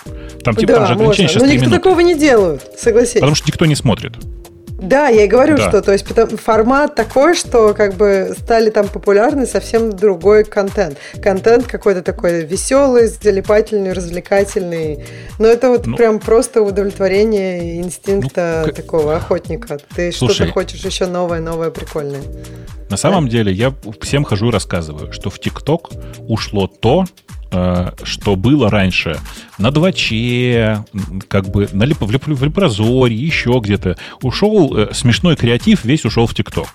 Там 0.43 0.55
типа 0.55 0.73
да, 0.73 0.77
там 0.79 0.87
же 0.87 0.93
ограничение 0.93 1.29
сейчас 1.29 1.41
Но 1.41 1.47
никто 1.47 1.65
минуты. 1.65 1.77
такого 1.77 1.99
не 1.99 2.17
делают, 2.17 2.63
согласись. 2.77 3.15
Потому 3.15 3.35
что 3.35 3.47
никто 3.47 3.65
не 3.65 3.75
смотрит. 3.75 4.13
Да, 4.81 5.09
я 5.09 5.25
и 5.25 5.27
говорю, 5.27 5.57
да. 5.57 5.69
что 5.69 5.81
то 5.81 5.93
есть 5.93 6.05
формат 6.39 6.95
такой, 6.95 7.35
что 7.35 7.75
как 7.75 7.93
бы 7.93 8.35
стали 8.37 8.71
там 8.71 8.87
популярны 8.87 9.45
совсем 9.45 9.95
другой 9.95 10.43
контент. 10.43 10.97
Контент 11.21 11.67
какой-то 11.67 12.01
такой 12.01 12.45
веселый, 12.45 13.07
залипательный, 13.07 13.93
развлекательный. 13.93 15.05
Но 15.37 15.47
это 15.47 15.69
вот 15.69 15.85
ну, 15.85 15.95
прям 15.95 16.19
просто 16.19 16.63
удовлетворение 16.63 17.79
инстинкта 17.79 18.63
ну, 18.65 18.73
такого 18.73 19.15
охотника. 19.15 19.77
Ты 19.95 20.11
что-то 20.11 20.47
хочешь 20.51 20.83
еще 20.83 21.05
новое, 21.05 21.41
новое, 21.41 21.69
прикольное. 21.69 22.21
На 22.89 22.97
самом 22.97 23.29
деле 23.29 23.53
я 23.53 23.73
всем 24.01 24.23
хожу 24.23 24.49
и 24.49 24.51
рассказываю, 24.51 25.13
что 25.13 25.29
в 25.29 25.39
ТикТок 25.39 25.91
ушло 26.27 26.65
то, 26.65 27.05
что 27.51 28.35
было 28.35 28.69
раньше 28.69 29.19
на 29.57 29.71
2 29.71 29.91
как 31.27 31.49
бы 31.49 31.69
на 31.71 31.83
Лип, 31.83 32.01
в, 32.01 32.11
Лип, 32.11 32.27
в 32.27 32.43
Липрозоре, 32.43 33.15
еще 33.15 33.59
где-то. 33.61 33.97
Ушел 34.21 34.75
э, 34.75 34.93
смешной 34.93 35.35
креатив, 35.35 35.85
весь 35.85 36.05
ушел 36.05 36.27
в 36.27 36.33
ТикТок. 36.33 36.67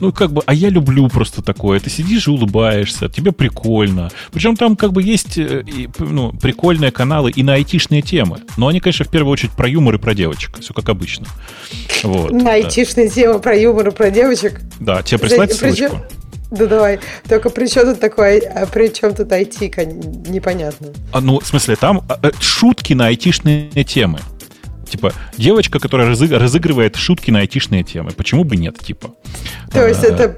Ну, 0.00 0.12
как 0.12 0.32
бы, 0.32 0.42
а 0.46 0.54
я 0.54 0.68
люблю 0.68 1.08
просто 1.08 1.42
такое. 1.42 1.80
Ты 1.80 1.90
сидишь 1.90 2.26
и 2.26 2.30
улыбаешься, 2.30 3.08
тебе 3.08 3.32
прикольно. 3.32 4.10
Причем 4.32 4.56
там 4.56 4.76
как 4.76 4.92
бы 4.92 5.02
есть 5.02 5.38
э, 5.38 5.64
ну, 5.98 6.32
прикольные 6.32 6.90
каналы 6.90 7.30
и 7.30 7.42
на 7.42 7.54
айтишные 7.54 8.02
темы. 8.02 8.40
Но 8.56 8.68
они, 8.68 8.80
конечно, 8.80 9.04
в 9.04 9.10
первую 9.10 9.32
очередь 9.32 9.52
про 9.52 9.68
юмор 9.68 9.96
и 9.96 9.98
про 9.98 10.14
девочек. 10.14 10.58
Все 10.60 10.74
как 10.74 10.88
обычно. 10.88 11.26
Вот, 12.02 12.32
на 12.32 12.44
да. 12.44 12.52
айтишные 12.52 13.08
темы 13.08 13.38
про 13.38 13.56
юмор 13.56 13.88
и 13.88 13.90
про 13.90 14.10
девочек? 14.10 14.60
Да, 14.80 15.02
тебе 15.02 15.18
прислать 15.18 15.52
ссылочку? 15.52 16.02
Да 16.56 16.66
давай. 16.66 17.00
Только 17.28 17.50
при 17.50 17.66
чем 17.66 17.86
тут 17.86 18.00
такое, 18.00 18.40
а 18.40 18.66
при 18.66 18.88
чем 18.88 19.14
тут 19.14 19.28
IT, 19.28 20.30
непонятно. 20.30 20.88
А, 21.12 21.20
ну, 21.20 21.40
в 21.40 21.46
смысле, 21.46 21.76
там 21.76 22.02
а, 22.08 22.18
э, 22.22 22.30
шутки 22.40 22.92
на 22.92 23.06
айтишные 23.06 23.70
темы. 23.84 24.20
Типа, 24.88 25.12
девочка, 25.36 25.80
которая 25.80 26.08
разыгрывает 26.08 26.96
шутки 26.96 27.30
на 27.30 27.40
айтишные 27.40 27.82
темы. 27.82 28.12
Почему 28.12 28.44
бы 28.44 28.56
нет, 28.56 28.78
типа? 28.78 29.14
То 29.72 29.86
есть 29.86 30.04
а, 30.04 30.36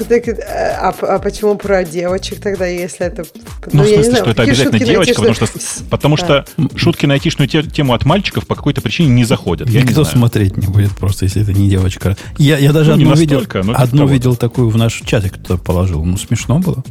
это 0.00 0.42
а, 0.80 0.94
а 1.00 1.18
почему 1.18 1.56
про 1.56 1.84
девочек 1.84 2.40
тогда, 2.40 2.66
если 2.66 3.06
это... 3.06 3.24
Ну, 3.72 3.82
ну 3.82 3.82
в 3.82 3.86
смысле, 3.86 4.04
знаю, 4.04 4.24
что 4.24 4.30
это 4.30 4.42
обязательно 4.42 4.78
девочка, 4.78 5.14
потому 5.14 5.34
что, 5.34 5.46
потому 5.90 6.16
что 6.16 6.44
шутки 6.76 7.06
на 7.06 7.14
айтишную 7.14 7.48
тему 7.48 7.94
от 7.94 8.04
мальчиков 8.04 8.46
по 8.46 8.54
какой-то 8.54 8.80
пррине 8.80 9.10
не 9.10 9.24
заходят. 9.24 9.68
Я 9.68 9.82
Никто 9.82 10.02
не 10.02 10.06
смотреть 10.06 10.56
не 10.56 10.66
будет 10.66 10.92
просто, 10.92 11.24
если 11.24 11.42
это 11.42 11.52
не 11.52 11.68
девочка. 11.68 12.16
Я, 12.38 12.58
я 12.58 12.72
даже 12.72 12.94
ну, 12.96 13.02
одну, 13.02 13.14
видел, 13.14 13.44
одну 13.74 14.06
видел 14.06 14.36
такую 14.36 14.68
в 14.68 14.76
наш 14.76 14.94
чатик, 15.04 15.34
кто 15.34 15.58
положил. 15.58 16.04
Ну, 16.04 16.16
смешно 16.16 16.58
было. 16.58 16.82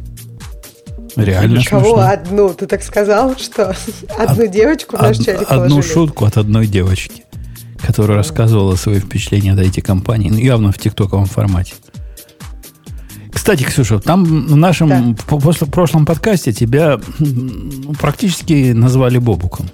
Реально 1.15 1.63
Кого 1.63 1.95
смешно. 1.95 2.09
одну? 2.09 2.53
Ты 2.53 2.67
так 2.67 2.83
сказал, 2.83 3.35
что 3.37 3.75
одну 4.17 4.45
Од, 4.45 4.51
девочку 4.51 4.97
в 4.97 5.01
наш 5.01 5.17
чатик 5.17 5.49
Одну 5.49 5.69
положили? 5.69 5.93
шутку 5.93 6.25
от 6.25 6.37
одной 6.37 6.67
девочки, 6.67 7.23
которая 7.81 8.17
рассказывала 8.17 8.75
свои 8.75 8.99
впечатления 8.99 9.53
от 9.53 9.59
этой 9.59 9.81
компании, 9.81 10.29
ну, 10.29 10.37
явно 10.37 10.71
в 10.71 10.77
тиктоковом 10.77 11.25
формате. 11.25 11.73
Кстати, 13.47 13.63
Ксюша, 13.63 13.99
там 13.99 14.25
в 14.25 14.57
нашем 14.57 15.15
да. 15.15 15.37
после 15.37 15.67
прошлом 15.67 16.05
подкасте 16.05 16.51
тебя 16.51 16.99
практически 18.01 18.73
назвали 18.73 19.19
Бобуком. 19.19 19.69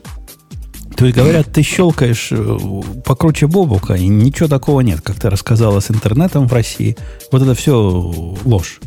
То 0.95 1.05
есть, 1.05 1.17
говорят, 1.17 1.51
ты 1.51 1.63
щелкаешь 1.63 2.27
э, 2.29 2.59
покруче 3.03 3.47
Бобука, 3.47 3.95
и 3.95 4.05
ничего 4.05 4.47
такого 4.47 4.81
нет, 4.81 5.01
как 5.01 5.19
ты 5.19 5.27
рассказала 5.27 5.79
с 5.79 5.89
интернетом 5.89 6.47
в 6.47 6.53
России. 6.53 6.95
Вот 7.31 7.41
это 7.41 7.55
все 7.55 7.75
ложь. 8.45 8.79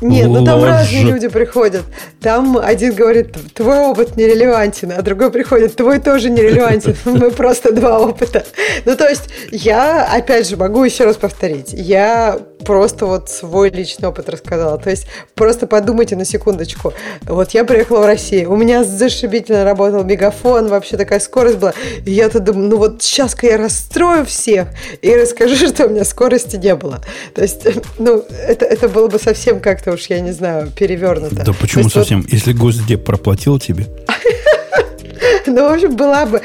Нет, 0.00 0.28
ну 0.28 0.44
там 0.44 0.62
разные 0.62 1.04
люди 1.04 1.28
приходят. 1.28 1.84
Там 2.20 2.58
один 2.58 2.94
говорит, 2.94 3.34
твой 3.54 3.78
опыт 3.78 4.16
нерелевантен, 4.16 4.92
а 4.96 5.02
другой 5.02 5.30
приходит, 5.30 5.76
твой 5.76 5.98
тоже 5.98 6.30
нерелевантен. 6.30 6.96
Мы 7.04 7.30
просто 7.30 7.72
два 7.72 8.00
опыта. 8.00 8.44
Ну, 8.84 8.96
то 8.96 9.08
есть, 9.08 9.28
я, 9.50 10.04
опять 10.04 10.48
же, 10.48 10.56
могу 10.56 10.84
еще 10.84 11.04
раз 11.04 11.16
повторить. 11.16 11.72
Я 11.72 12.38
просто 12.64 13.06
вот 13.06 13.30
свой 13.30 13.70
личный 13.70 14.08
опыт 14.08 14.28
рассказала. 14.28 14.78
То 14.78 14.90
есть, 14.90 15.06
просто 15.34 15.66
подумайте 15.66 16.16
на 16.16 16.24
секундочку. 16.24 16.92
Вот 17.22 17.50
я 17.52 17.64
приехала 17.64 18.00
в 18.00 18.06
Россию, 18.06 18.52
у 18.52 18.56
меня 18.56 18.84
зашибительно 18.84 19.64
работал 19.64 20.04
мегафон, 20.04 20.68
вообще 20.68 20.96
такая 20.96 21.20
скорость 21.20 21.58
была. 21.58 21.72
И 22.04 22.10
я 22.10 22.28
то 22.28 22.40
думаю, 22.40 22.68
ну 22.68 22.76
вот 22.76 23.02
сейчас-ка 23.02 23.46
я 23.46 23.56
расстрою 23.56 24.26
всех 24.26 24.68
и 25.00 25.14
расскажу, 25.14 25.54
что 25.68 25.86
у 25.86 25.90
меня 25.90 26.04
скорости 26.04 26.56
не 26.56 26.74
было. 26.74 27.00
То 27.34 27.42
есть, 27.42 27.66
ну, 27.98 28.24
это, 28.46 28.66
это 28.66 28.88
было 28.88 29.08
бы 29.08 29.18
совсем 29.18 29.60
как-то 29.60 29.85
уж, 29.92 30.06
я 30.06 30.20
не 30.20 30.32
знаю, 30.32 30.70
перевернуто. 30.70 31.44
Да 31.44 31.52
почему 31.52 31.88
совсем? 31.88 32.22
Вот... 32.22 32.32
Если 32.32 32.52
Госдеп 32.52 33.04
проплатил 33.04 33.58
тебе... 33.58 33.86
Ну, 35.46 35.68
в 35.68 35.72
общем, 35.72 35.96
была 35.96 36.26
бы... 36.26 36.42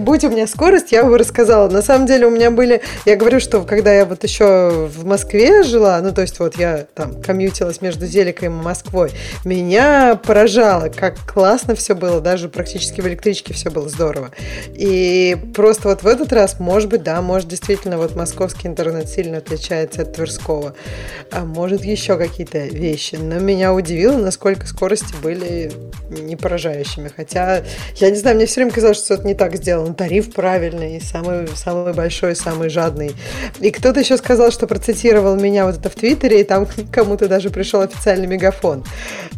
Будь 0.00 0.24
у 0.24 0.30
меня 0.30 0.46
скорость, 0.46 0.92
я 0.92 1.04
бы 1.04 1.16
рассказала. 1.18 1.68
На 1.68 1.82
самом 1.82 2.06
деле 2.06 2.26
у 2.26 2.30
меня 2.30 2.50
были... 2.50 2.82
Я 3.04 3.16
говорю, 3.16 3.40
что 3.40 3.62
когда 3.62 3.92
я 3.92 4.04
вот 4.04 4.24
еще 4.24 4.88
в 4.88 5.04
Москве 5.04 5.62
жила, 5.62 6.00
ну, 6.00 6.12
то 6.12 6.22
есть 6.22 6.38
вот 6.38 6.56
я 6.56 6.86
там 6.94 7.20
комьютилась 7.22 7.80
между 7.80 8.06
Зеликой 8.06 8.46
и 8.46 8.50
Москвой, 8.50 9.12
меня 9.44 10.18
поражало, 10.22 10.88
как 10.88 11.16
классно 11.32 11.74
все 11.74 11.94
было, 11.94 12.20
даже 12.20 12.48
практически 12.48 13.00
в 13.00 13.08
электричке 13.08 13.54
все 13.54 13.70
было 13.70 13.88
здорово. 13.88 14.30
И 14.68 15.36
просто 15.54 15.88
вот 15.88 16.02
в 16.02 16.06
этот 16.06 16.32
раз, 16.32 16.58
может 16.58 16.88
быть, 16.88 17.02
да, 17.02 17.20
может 17.22 17.48
действительно 17.48 17.98
вот 17.98 18.16
московский 18.16 18.68
интернет 18.68 19.08
сильно 19.08 19.38
отличается 19.38 20.02
от 20.02 20.14
Тверского. 20.14 20.74
А 21.30 21.44
может 21.44 21.84
еще 21.84 22.16
какие-то 22.16 22.58
вещи. 22.58 23.16
Но 23.16 23.38
меня 23.38 23.72
удивило, 23.74 24.16
насколько 24.16 24.66
скорости 24.66 25.14
были 25.22 25.72
не 26.10 26.36
поражающими. 26.36 27.10
Хотя, 27.14 27.62
я 27.96 28.10
не 28.10 28.16
знаю, 28.18 28.36
мне 28.36 28.46
все 28.46 28.56
время 28.56 28.72
казалось, 28.72 28.98
что 28.98 29.14
это 29.14 29.26
не 29.26 29.34
так 29.34 29.56
сделано. 29.56 29.94
Тариф 29.94 30.32
правильный, 30.32 31.00
самый, 31.00 31.48
самый 31.54 31.92
большой, 31.92 32.36
самый 32.36 32.68
жадный. 32.68 33.14
И 33.60 33.70
кто-то 33.70 34.00
еще 34.00 34.16
сказал, 34.16 34.50
что 34.50 34.66
процитировал 34.66 35.36
меня 35.36 35.66
вот 35.66 35.78
это 35.78 35.90
в 35.90 35.94
Твиттере, 35.94 36.40
и 36.40 36.44
там 36.44 36.66
кому-то 36.92 37.28
даже 37.28 37.50
пришел 37.50 37.80
официальный 37.80 38.26
мегафон. 38.26 38.84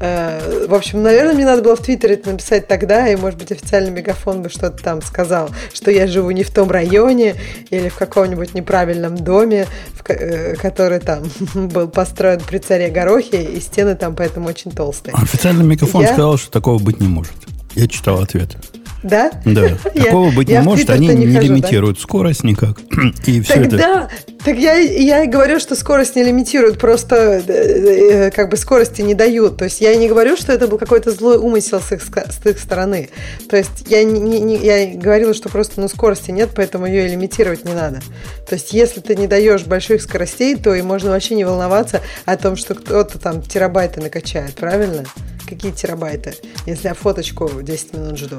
Э, 0.00 0.66
в 0.68 0.74
общем, 0.74 1.02
наверное, 1.02 1.34
мне 1.34 1.44
надо 1.44 1.62
было 1.62 1.76
в 1.76 1.80
Твиттере 1.80 2.14
это 2.14 2.30
написать 2.30 2.66
тогда, 2.66 3.08
и, 3.08 3.16
может 3.16 3.38
быть, 3.38 3.52
официальный 3.52 3.90
мегафон 3.90 4.42
бы 4.42 4.48
что-то 4.48 4.82
там 4.82 5.02
сказал, 5.02 5.50
что 5.72 5.90
я 5.90 6.06
живу 6.06 6.30
не 6.30 6.42
в 6.42 6.50
том 6.50 6.70
районе 6.70 7.36
или 7.70 7.88
в 7.88 7.96
каком-нибудь 7.96 8.54
неправильном 8.54 9.16
доме, 9.16 9.66
э, 10.08 10.56
который 10.56 11.00
там 11.00 11.22
был 11.54 11.88
построен 11.88 12.40
при 12.40 12.58
царе 12.58 12.88
Горохе, 12.88 13.42
и 13.42 13.60
стены 13.60 13.94
там 13.94 14.14
поэтому 14.16 14.48
очень 14.48 14.70
толстые. 14.70 15.14
Официальный 15.14 15.64
мегафон 15.64 16.02
я... 16.02 16.08
сказал, 16.08 16.38
что 16.38 16.50
такого 16.50 16.78
быть 16.78 17.00
не 17.00 17.08
может. 17.08 17.32
Я 17.74 17.86
читал 17.86 18.20
ответ. 18.20 18.56
Да? 19.02 19.30
Да. 19.44 19.76
Такого 19.94 20.30
быть 20.30 20.48
не 20.48 20.60
может. 20.60 20.90
Они 20.90 21.08
не, 21.08 21.26
лимитируют 21.26 22.00
скорость 22.00 22.44
никак. 22.44 22.78
И 23.26 23.40
все 23.40 23.54
Тогда, 23.54 24.08
так 24.44 24.56
я, 24.56 24.74
я 24.74 25.24
и 25.24 25.26
говорю, 25.26 25.60
что 25.60 25.74
скорость 25.74 26.16
не 26.16 26.24
лимитируют, 26.24 26.78
просто 26.78 27.42
э, 27.46 27.52
э, 27.52 28.30
как 28.30 28.48
бы 28.48 28.56
скорости 28.56 29.02
не 29.02 29.14
дают. 29.14 29.58
То 29.58 29.64
есть 29.64 29.80
я 29.80 29.94
не 29.94 30.08
говорю, 30.08 30.36
что 30.36 30.52
это 30.52 30.66
был 30.66 30.78
какой-то 30.78 31.10
злой 31.10 31.36
умысел 31.36 31.80
с 31.80 31.92
их, 31.92 32.02
с 32.02 32.46
их 32.46 32.58
стороны. 32.58 33.10
То 33.48 33.56
есть 33.56 33.84
я, 33.86 34.02
не, 34.02 34.40
не, 34.40 34.56
я 34.56 34.86
говорила, 34.96 35.34
что 35.34 35.48
просто 35.48 35.80
ну, 35.80 35.88
скорости 35.88 36.30
нет, 36.30 36.50
поэтому 36.54 36.86
ее 36.86 37.06
и 37.06 37.10
лимитировать 37.10 37.64
не 37.64 37.74
надо. 37.74 38.00
То 38.48 38.54
есть 38.54 38.72
если 38.72 39.00
ты 39.00 39.14
не 39.16 39.26
даешь 39.26 39.64
больших 39.64 40.02
скоростей, 40.02 40.56
то 40.56 40.74
и 40.74 40.82
можно 40.82 41.10
вообще 41.10 41.34
не 41.34 41.44
волноваться 41.44 42.00
о 42.24 42.36
том, 42.36 42.56
что 42.56 42.74
кто-то 42.74 43.18
там 43.18 43.42
терабайты 43.42 44.00
накачает, 44.00 44.54
правильно? 44.54 45.04
Какие 45.48 45.72
терабайты, 45.72 46.34
если 46.66 46.88
я 46.88 46.94
фоточку 46.94 47.50
10 47.60 47.92
минут 47.94 48.18
жду? 48.18 48.38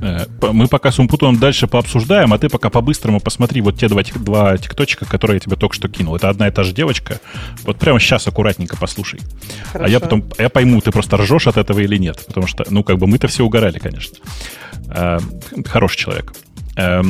Э, 0.00 0.26
мы 0.52 0.66
пока 0.66 0.90
с 0.90 0.98
Умпутоном 0.98 1.38
дальше 1.38 1.66
пообсуждаем, 1.66 2.32
а 2.32 2.38
ты 2.38 2.48
пока 2.48 2.70
по-быстрому 2.70 3.20
посмотри 3.20 3.60
вот 3.60 3.78
те 3.78 3.88
два, 3.88 4.02
два 4.02 4.56
тикточка, 4.56 5.04
которые 5.04 5.36
я 5.36 5.40
тебе 5.40 5.56
только 5.56 5.74
что 5.74 5.88
кинул. 5.88 6.16
Это 6.16 6.28
одна 6.28 6.48
и 6.48 6.50
та 6.50 6.62
же 6.62 6.72
девочка. 6.72 7.20
Вот 7.64 7.78
прямо 7.78 8.00
сейчас 8.00 8.26
аккуратненько 8.26 8.76
послушай. 8.76 9.20
Хорошо. 9.72 9.84
А 9.84 9.88
я 9.88 10.00
потом 10.00 10.24
я 10.38 10.48
пойму, 10.48 10.80
ты 10.80 10.90
просто 10.90 11.16
ржешь 11.16 11.46
от 11.46 11.56
этого 11.56 11.80
или 11.80 11.96
нет. 11.96 12.24
Потому 12.26 12.46
что, 12.46 12.64
ну, 12.70 12.82
как 12.82 12.98
бы 12.98 13.06
мы-то 13.06 13.28
все 13.28 13.44
угорали, 13.44 13.78
конечно. 13.78 14.16
Э, 14.88 15.18
хороший 15.66 15.98
человек. 15.98 16.32
Э, 16.76 17.02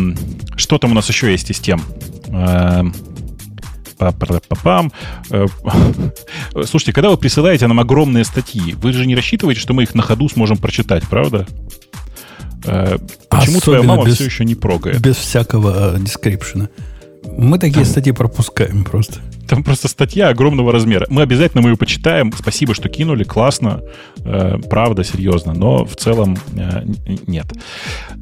что 0.56 0.78
там 0.78 0.92
у 0.92 0.94
нас 0.94 1.08
еще 1.08 1.30
есть 1.30 1.50
из 1.50 1.60
тем? 1.60 1.82
Э, 2.28 2.82
Пам. 4.62 4.92
Э, 5.30 5.46
слушайте, 6.64 6.92
когда 6.92 7.10
вы 7.10 7.16
присылаете 7.16 7.66
нам 7.66 7.78
огромные 7.78 8.24
статьи, 8.24 8.74
вы 8.74 8.92
же 8.92 9.06
не 9.06 9.14
рассчитываете, 9.14 9.60
что 9.60 9.74
мы 9.74 9.84
их 9.84 9.94
на 9.94 10.02
ходу 10.02 10.28
сможем 10.28 10.56
прочитать, 10.56 11.04
правда? 11.08 11.46
Э, 12.64 12.98
почему 13.28 13.58
Особенно 13.58 13.60
твоя 13.60 13.82
мама 13.82 14.04
без, 14.04 14.14
все 14.14 14.24
еще 14.24 14.44
не 14.44 14.54
прогает? 14.54 15.00
Без 15.00 15.16
всякого 15.16 15.96
дескрипшена. 15.98 16.68
Мы 17.36 17.58
такие 17.58 17.84
статьи 17.84 18.12
пропускаем 18.12 18.84
просто. 18.84 19.20
Там 19.50 19.64
просто 19.64 19.88
статья 19.88 20.28
огромного 20.28 20.70
размера. 20.70 21.08
Мы 21.10 21.22
обязательно 21.22 21.60
мы 21.60 21.70
ее 21.70 21.76
почитаем. 21.76 22.32
Спасибо, 22.38 22.72
что 22.72 22.88
кинули. 22.88 23.24
Классно. 23.24 23.80
Э, 24.24 24.58
правда, 24.70 25.02
серьезно. 25.02 25.54
Но 25.54 25.84
в 25.84 25.96
целом 25.96 26.38
э, 26.54 26.84
нет. 27.26 27.46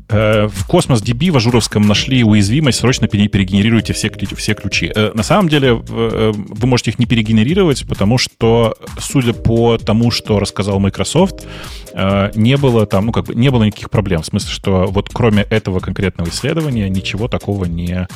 Э, 0.09 0.49
в 0.49 0.67
Cosmos 0.67 1.03
DB 1.03 1.31
в 1.31 1.37
Azure-овском 1.37 1.87
нашли 1.87 2.25
уязвимость. 2.25 2.79
Срочно 2.79 3.09
перегенерируйте 3.09 3.93
все, 3.93 4.11
все 4.37 4.55
ключи. 4.55 4.91
Э, 4.95 5.11
на 5.13 5.23
самом 5.23 5.51
деле 5.51 5.83
э, 5.87 6.33
вы 6.35 6.67
можете 6.67 6.93
их 6.93 6.99
не 6.99 7.05
перегенерировать, 7.05 7.87
потому 7.87 8.17
что, 8.17 8.79
судя 8.99 9.35
по 9.35 9.77
тому, 9.77 10.11
что 10.11 10.39
рассказал 10.39 10.81
Microsoft, 10.81 11.47
э, 11.93 12.31
не 12.37 12.57
было 12.57 12.87
там, 12.87 13.05
ну 13.05 13.13
как 13.13 13.27
бы, 13.27 13.35
не 13.35 13.51
было 13.51 13.65
никаких 13.65 13.91
проблем. 13.91 14.23
В 14.23 14.27
смысле, 14.27 14.51
что 14.51 14.87
вот 14.87 15.11
кроме 15.13 15.43
этого 15.43 15.81
конкретного 15.81 16.31
исследования 16.31 16.89
ничего 16.89 17.29
такого 17.29 17.67
не 17.67 18.09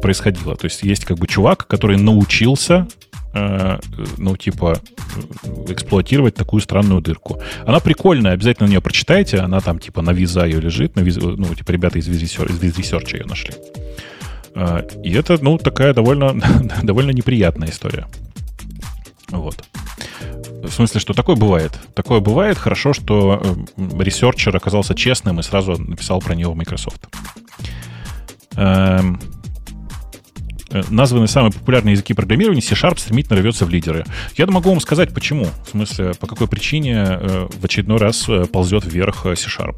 происходило. 0.00 0.56
То 0.56 0.66
есть 0.66 0.82
есть 0.82 1.04
как 1.04 1.18
бы 1.18 1.26
чувак, 1.26 1.66
который 1.66 1.96
научился 1.96 2.51
э, 3.34 3.78
ну, 4.18 4.36
типа, 4.36 4.80
эксплуатировать 5.68 6.34
такую 6.34 6.60
странную 6.60 7.00
дырку. 7.00 7.40
Она 7.66 7.80
прикольная, 7.80 8.32
обязательно 8.32 8.68
нее 8.68 8.80
прочитайте. 8.80 9.38
Она 9.38 9.60
там, 9.60 9.78
типа, 9.78 10.02
на 10.02 10.10
Wiz-а 10.10 10.44
ее 10.44 10.60
лежит. 10.60 10.96
На 10.96 11.00
Wiz... 11.00 11.16
Ну, 11.16 11.54
типа, 11.54 11.70
ребята 11.70 11.98
из 11.98 12.08
Wiz 12.08 12.33
Research-а 12.33 13.16
ее 13.16 13.24
нашли. 13.24 13.54
Э, 14.54 14.82
и 15.02 15.12
это, 15.12 15.38
ну, 15.40 15.58
такая 15.58 15.94
довольно, 15.94 16.34
довольно 16.82 17.10
неприятная 17.10 17.70
история. 17.70 18.06
Вот. 19.30 19.64
В 20.62 20.70
смысле, 20.70 21.00
что 21.00 21.12
такое 21.12 21.36
бывает? 21.36 21.72
Такое 21.94 22.20
бывает. 22.20 22.58
Хорошо, 22.58 22.92
что 22.92 23.42
ресерчер 23.76 24.56
оказался 24.56 24.94
честным 24.94 25.40
и 25.40 25.42
сразу 25.42 25.76
написал 25.80 26.20
про 26.20 26.34
него 26.34 26.52
в 26.52 26.56
Microsoft. 26.56 27.08
Э, 30.72 30.82
названы 30.90 31.28
самые 31.28 31.52
популярные 31.52 31.92
языки 31.92 32.14
программирования, 32.14 32.62
C-Sharp 32.62 32.98
стремительно 32.98 33.38
рвется 33.38 33.66
в 33.66 33.70
лидеры. 33.70 34.04
Я 34.36 34.46
могу 34.46 34.70
вам 34.70 34.80
сказать, 34.80 35.12
почему. 35.12 35.46
В 35.66 35.70
смысле, 35.70 36.12
по 36.18 36.26
какой 36.26 36.48
причине 36.48 36.94
э, 36.96 37.48
в 37.52 37.64
очередной 37.64 37.98
раз 37.98 38.28
э, 38.28 38.46
ползет 38.46 38.84
вверх 38.84 39.22
C-Sharp. 39.24 39.76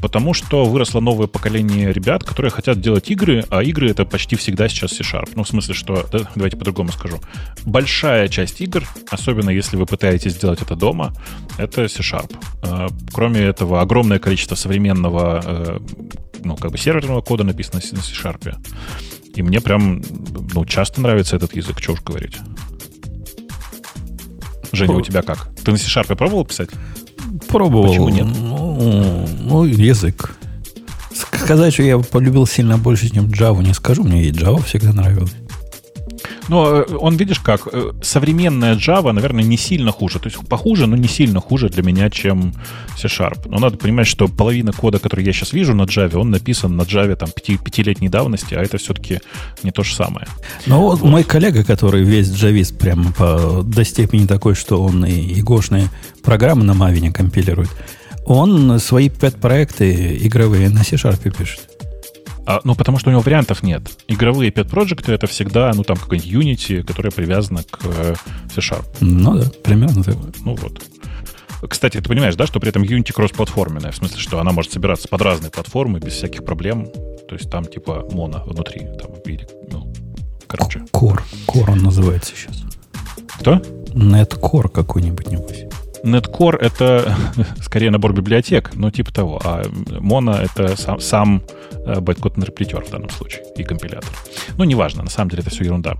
Потому 0.00 0.32
что 0.32 0.64
выросло 0.64 1.00
новое 1.00 1.26
поколение 1.26 1.92
ребят, 1.92 2.24
которые 2.24 2.50
хотят 2.50 2.80
делать 2.80 3.10
игры, 3.10 3.44
а 3.50 3.62
игры 3.62 3.90
это 3.90 4.04
почти 4.04 4.36
всегда 4.36 4.68
сейчас 4.68 4.92
C-Sharp. 4.92 5.30
Ну, 5.34 5.44
в 5.44 5.48
смысле, 5.48 5.74
что... 5.74 6.06
Да, 6.10 6.20
давайте 6.34 6.56
по-другому 6.56 6.92
скажу. 6.92 7.20
Большая 7.64 8.28
часть 8.28 8.60
игр, 8.60 8.84
особенно 9.10 9.50
если 9.50 9.76
вы 9.76 9.86
пытаетесь 9.86 10.32
сделать 10.32 10.62
это 10.62 10.76
дома, 10.76 11.12
это 11.58 11.88
C-Sharp. 11.88 12.32
Кроме 13.12 13.40
этого, 13.40 13.80
огромное 13.80 14.18
количество 14.18 14.54
современного 14.54 15.80
ну, 16.44 16.56
как 16.56 16.70
бы 16.70 16.78
серверного 16.78 17.20
кода 17.20 17.44
написано 17.44 17.80
на 17.92 18.02
C-Sharp. 18.02 18.56
И 19.36 19.42
мне 19.42 19.60
прям, 19.60 20.02
ну, 20.54 20.64
часто 20.64 21.00
нравится 21.00 21.36
этот 21.36 21.54
язык, 21.54 21.78
что 21.80 21.92
уж 21.92 22.02
говорить. 22.02 22.38
Женя, 24.72 24.96
у 24.96 25.02
тебя 25.02 25.22
как? 25.22 25.48
Ты 25.62 25.72
на 25.72 25.78
C-Sharp 25.78 26.16
пробовал 26.16 26.44
писать? 26.44 26.70
Пробовал. 27.48 27.88
Почему 27.88 28.08
нет? 28.08 28.26
Ну, 28.26 29.28
ну, 29.42 29.64
язык. 29.64 30.34
Сказать, 31.14 31.74
что 31.74 31.82
я 31.82 31.98
полюбил 31.98 32.46
сильно 32.46 32.78
больше, 32.78 33.08
чем 33.10 33.26
Java, 33.26 33.62
не 33.62 33.74
скажу. 33.74 34.04
Мне 34.04 34.24
и 34.24 34.32
Java 34.32 34.64
всегда 34.64 34.92
нравилась. 34.92 35.34
Но 36.48 36.76
э, 36.76 36.96
он, 36.96 37.16
видишь 37.16 37.40
как, 37.40 37.68
э, 37.72 37.92
современная 38.02 38.76
Java, 38.76 39.12
наверное, 39.12 39.44
не 39.44 39.56
сильно 39.56 39.92
хуже. 39.92 40.18
То 40.18 40.28
есть 40.28 40.38
похуже, 40.48 40.86
но 40.86 40.96
не 40.96 41.08
сильно 41.08 41.40
хуже 41.40 41.68
для 41.68 41.82
меня, 41.82 42.10
чем 42.10 42.54
C-Sharp. 42.96 43.48
Но 43.48 43.58
надо 43.58 43.76
понимать, 43.76 44.06
что 44.06 44.28
половина 44.28 44.72
кода, 44.72 44.98
который 44.98 45.24
я 45.24 45.32
сейчас 45.32 45.52
вижу 45.52 45.74
на 45.74 45.82
Java, 45.82 46.18
он 46.18 46.30
написан 46.30 46.76
на 46.76 46.82
Java 46.82 47.16
там 47.16 47.30
пяти, 47.30 47.56
пятилетней 47.56 48.08
давности, 48.08 48.54
а 48.54 48.62
это 48.62 48.78
все-таки 48.78 49.20
не 49.62 49.70
то 49.70 49.82
же 49.82 49.94
самое. 49.94 50.26
Ну 50.66 50.80
вот 50.82 51.02
мой 51.02 51.24
коллега, 51.24 51.64
который 51.64 52.02
весь 52.02 52.30
джавист 52.32 52.78
прямо 52.78 53.12
по, 53.12 53.62
до 53.62 53.84
степени 53.84 54.26
такой, 54.26 54.54
что 54.54 54.82
он 54.82 55.04
и 55.04 55.40
игошные 55.40 55.88
программы 56.22 56.64
на 56.64 56.72
Maven 56.72 57.12
компилирует, 57.12 57.70
он 58.24 58.78
свои 58.80 59.08
пэт-проекты 59.08 60.16
игровые 60.20 60.68
на 60.68 60.82
C-Sharp 60.82 61.30
пишет. 61.36 61.75
А, 62.46 62.60
ну, 62.62 62.76
потому 62.76 62.98
что 62.98 63.10
у 63.10 63.12
него 63.12 63.22
вариантов 63.22 63.62
нет. 63.64 63.82
Игровые 64.06 64.52
pet 64.52 64.68
проекты 64.68 65.12
это 65.12 65.26
всегда, 65.26 65.72
ну, 65.74 65.82
там, 65.82 65.96
какой-нибудь 65.96 66.32
Unity, 66.32 66.84
которая 66.84 67.10
привязана 67.10 67.64
к 67.64 67.80
э, 67.84 68.14
C-Sharp. 68.54 68.84
Ну 69.00 69.36
да, 69.36 69.50
примерно 69.64 70.04
так. 70.04 70.16
Ну 70.44 70.54
вот. 70.54 70.80
Кстати, 71.68 72.00
ты 72.00 72.08
понимаешь, 72.08 72.36
да, 72.36 72.46
что 72.46 72.60
при 72.60 72.68
этом 72.68 72.82
Unity 72.82 73.12
кроссплатформенная, 73.12 73.90
в 73.90 73.96
смысле, 73.96 74.18
что 74.18 74.38
она 74.38 74.52
может 74.52 74.72
собираться 74.72 75.08
под 75.08 75.22
разные 75.22 75.50
платформы 75.50 75.98
без 75.98 76.12
всяких 76.12 76.44
проблем. 76.44 76.86
То 77.28 77.34
есть 77.34 77.50
там 77.50 77.64
типа 77.64 78.06
моно 78.12 78.44
внутри, 78.44 78.86
там, 79.00 79.10
или, 79.24 79.48
ну, 79.72 79.92
короче. 80.46 80.84
Core. 80.92 81.20
Core 81.48 81.72
он 81.72 81.78
называется 81.78 82.32
сейчас. 82.36 82.62
Кто? 83.40 83.54
Netcore 83.92 84.68
какой-нибудь, 84.68 85.30
небось. 85.30 85.64
Netcore— 86.04 86.56
это 86.60 87.16
скорее 87.60 87.90
набор 87.90 88.12
библиотек, 88.12 88.70
ну, 88.74 88.90
типа 88.90 89.12
того. 89.12 89.40
А 89.42 89.62
Mono— 89.64 90.36
это 90.54 90.80
сам, 90.80 91.00
сам 91.00 91.42
байткод 92.00 92.38
интерпретер 92.38 92.84
в 92.84 92.90
данном 92.90 93.10
случае 93.10 93.44
и 93.56 93.64
компилятор. 93.64 94.10
Ну, 94.56 94.64
неважно, 94.64 95.02
на 95.02 95.10
самом 95.10 95.30
деле 95.30 95.42
это 95.42 95.50
все 95.50 95.64
ерунда. 95.64 95.96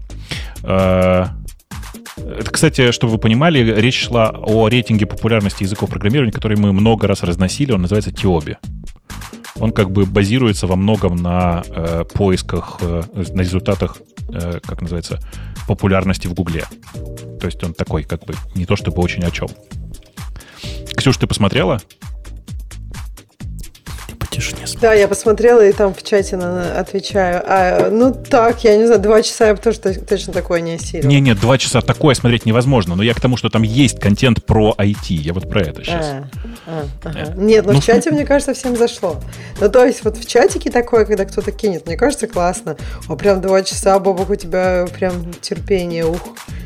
Это, 2.17 2.51
кстати, 2.51 2.93
чтобы 2.93 3.15
вы 3.15 3.19
понимали, 3.19 3.59
речь 3.79 4.07
шла 4.07 4.31
о 4.31 4.69
рейтинге 4.69 5.07
популярности 5.07 5.65
языков 5.65 5.91
программирования, 5.91 6.33
который 6.33 6.57
мы 6.57 6.73
много 6.73 7.07
раз 7.07 7.23
разносили. 7.23 7.73
Он 7.73 7.83
называется 7.83 8.11
Тиоби. 8.11 8.57
Он 9.59 9.73
как 9.73 9.91
бы 9.91 10.05
базируется 10.05 10.67
во 10.67 10.77
многом 10.77 11.17
на 11.17 11.63
э, 11.67 12.05
поисках, 12.13 12.79
э, 12.81 13.03
на 13.15 13.41
результатах, 13.41 13.99
э, 14.29 14.61
как 14.63 14.83
называется, 14.83 15.19
популярности 15.67 16.27
в 16.27 16.35
Гугле. 16.35 16.65
То 17.41 17.47
есть 17.47 17.63
он 17.65 17.73
такой, 17.73 18.05
как 18.05 18.25
бы, 18.25 18.35
не 18.55 18.67
то 18.67 18.77
чтобы 18.77 19.03
очень 19.03 19.25
о 19.25 19.31
чем. 19.31 19.49
Ксюш, 20.95 21.17
ты 21.17 21.27
посмотрела? 21.27 21.81
Тишине. 24.37 24.67
Да, 24.81 24.93
я 24.93 25.09
посмотрела 25.09 25.67
и 25.67 25.73
там 25.73 25.95
в 25.95 26.03
чате 26.03 26.37
на, 26.37 26.79
отвечаю. 26.79 27.43
А, 27.47 27.91
ну 27.91 28.13
так, 28.15 28.65
я 28.65 28.77
не 28.77 28.87
знаю, 28.87 29.01
два 29.01 29.23
часа 29.23 29.49
я 29.49 29.55
бы 29.55 29.61
тоже 29.61 29.79
точно 29.79 30.33
такое 30.33 30.61
не 30.61 30.75
осилила. 30.75 31.09
Не, 31.09 31.21
нет, 31.21 31.41
два 31.41 31.59
часа 31.59 31.81
такое 31.81 32.15
смотреть 32.15 32.47
невозможно. 32.47 32.97
Но 32.97 33.03
я 33.03 33.15
к 33.15 33.21
тому, 33.21 33.37
что 33.37 33.49
там 33.49 33.63
есть 33.63 33.99
контент 34.01 34.45
про 34.45 34.75
IT. 34.79 35.13
Я 35.15 35.33
вот 35.33 35.49
про 35.49 35.63
это 35.63 35.83
сейчас. 35.85 36.07
А, 36.07 36.29
а, 36.67 36.85
ага. 37.05 37.35
Нет, 37.37 37.67
но 37.67 37.73
ну, 37.73 37.81
в 37.81 37.85
чате, 37.85 38.11
мне 38.13 38.25
кажется, 38.25 38.55
всем 38.55 38.77
зашло. 38.77 39.21
Ну, 39.61 39.69
то 39.71 39.85
есть, 39.85 40.05
вот 40.05 40.17
в 40.17 40.27
чатике 40.27 40.71
такое, 40.71 41.05
когда 41.05 41.25
кто-то 41.25 41.53
кинет, 41.53 41.87
мне 41.87 41.97
кажется, 41.97 42.27
классно. 42.27 42.77
О, 43.09 43.17
прям 43.17 43.41
два 43.41 43.63
часа, 43.63 43.99
Бобок, 43.99 44.31
у 44.31 44.35
тебя 44.37 44.87
прям 44.99 45.33
терпение, 45.41 46.07
ух. 46.07 46.21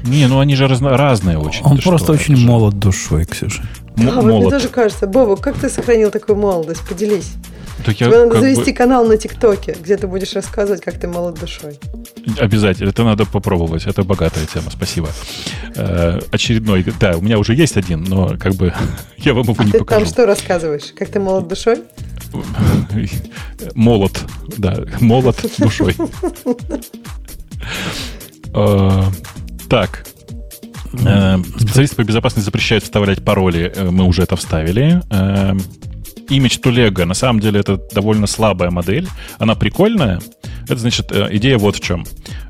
Не, 0.05 0.26
ну 0.26 0.40
они 0.40 0.55
же 0.56 0.66
разно- 0.66 0.97
разные 0.97 1.38
очень. 1.38 1.64
Он 1.64 1.78
просто 1.78 2.14
что, 2.14 2.22
очень 2.22 2.36
молод 2.36 2.78
душой, 2.78 3.24
Ксюша. 3.24 3.62
М- 3.97 4.06
да, 4.06 4.12
молод. 4.12 4.24
вот 4.24 4.40
мне 4.40 4.51
тоже 4.51 4.68
кажется. 4.68 5.06
Бобок, 5.06 5.40
как 5.40 5.56
ты 5.59 5.68
сохранил 5.68 6.10
такую 6.10 6.36
молодость? 6.36 6.82
Поделись. 6.88 7.32
Тебе 7.85 7.97
я, 7.98 8.09
надо 8.09 8.40
завести 8.40 8.70
бы... 8.70 8.77
канал 8.77 9.07
на 9.07 9.16
ТикТоке, 9.16 9.77
где 9.81 9.97
ты 9.97 10.07
будешь 10.07 10.32
рассказывать, 10.35 10.82
как 10.82 10.98
ты 10.98 11.09
молод 11.09 11.39
душой. 11.39 11.78
Обязательно, 12.39 12.90
это 12.90 13.05
надо 13.05 13.27
попробовать. 13.27 13.86
Это 13.86 14.02
богатая 14.02 14.47
тема, 14.47 14.70
спасибо. 14.70 15.09
Э, 15.74 16.20
очередной, 16.31 16.85
да, 17.01 17.16
у 17.16 17.20
меня 17.20 17.39
уже 17.39 17.55
есть 17.55 17.77
один, 17.77 18.05
но 18.05 18.36
как 18.39 18.55
бы 18.55 18.73
я 19.19 19.35
вам 19.35 19.44
его 19.44 19.55
а 19.59 19.65
не 19.65 19.73
ты 19.73 19.78
покажу. 19.78 20.01
там 20.01 20.12
что 20.12 20.27
рассказываешь? 20.27 20.93
Как 20.97 21.09
ты 21.09 21.20
молод 21.20 21.48
душой? 21.48 21.82
Молод, 23.74 24.20
да, 24.57 24.85
молод 25.01 25.36
душой. 25.59 25.97
Э, 28.55 29.02
так, 29.69 30.07
э, 30.93 31.39
Специалисты 31.59 31.97
по 31.97 32.05
безопасности 32.05 32.44
запрещают 32.44 32.85
вставлять 32.85 33.24
пароли. 33.24 33.73
Э, 33.74 33.90
мы 33.90 34.05
уже 34.05 34.23
это 34.23 34.36
вставили 34.36 35.02
имидж 36.31 36.59
to 36.59 36.73
Lego. 36.73 37.05
На 37.05 37.15
самом 37.15 37.40
деле 37.40 37.61
это 37.61 37.81
довольно 37.93 38.27
слабая 38.27 38.70
модель. 38.70 39.07
Она 39.39 39.55
прикольная. 39.55 40.20
Это 40.65 40.77
значит, 40.77 41.12
э, 41.12 41.28
идея 41.32 41.59
вот 41.59 41.77
в 41.77 41.81
чем. 41.81 42.05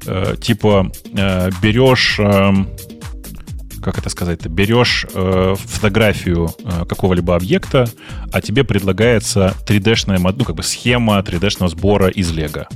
Э, 0.07 0.37
типа 0.41 0.91
э, 1.17 1.51
берешь 1.63 2.21
как 3.83 3.99
это 3.99 4.11
сказать, 4.11 4.41
ты 4.41 4.49
берешь 4.49 5.07
э, 5.15 5.55
фотографию 5.59 6.51
э, 6.63 6.85
какого-либо 6.87 7.35
объекта, 7.35 7.89
а 8.33 8.41
тебе 8.41 8.63
предлагается 8.63 9.55
3D-шная, 9.67 10.19
ну, 10.19 10.45
как 10.45 10.57
бы 10.57 10.63
схема 10.63 11.19
3D-шного 11.21 11.69
сбора 11.69 12.09
из 12.09 12.31
Лего. 12.31 12.69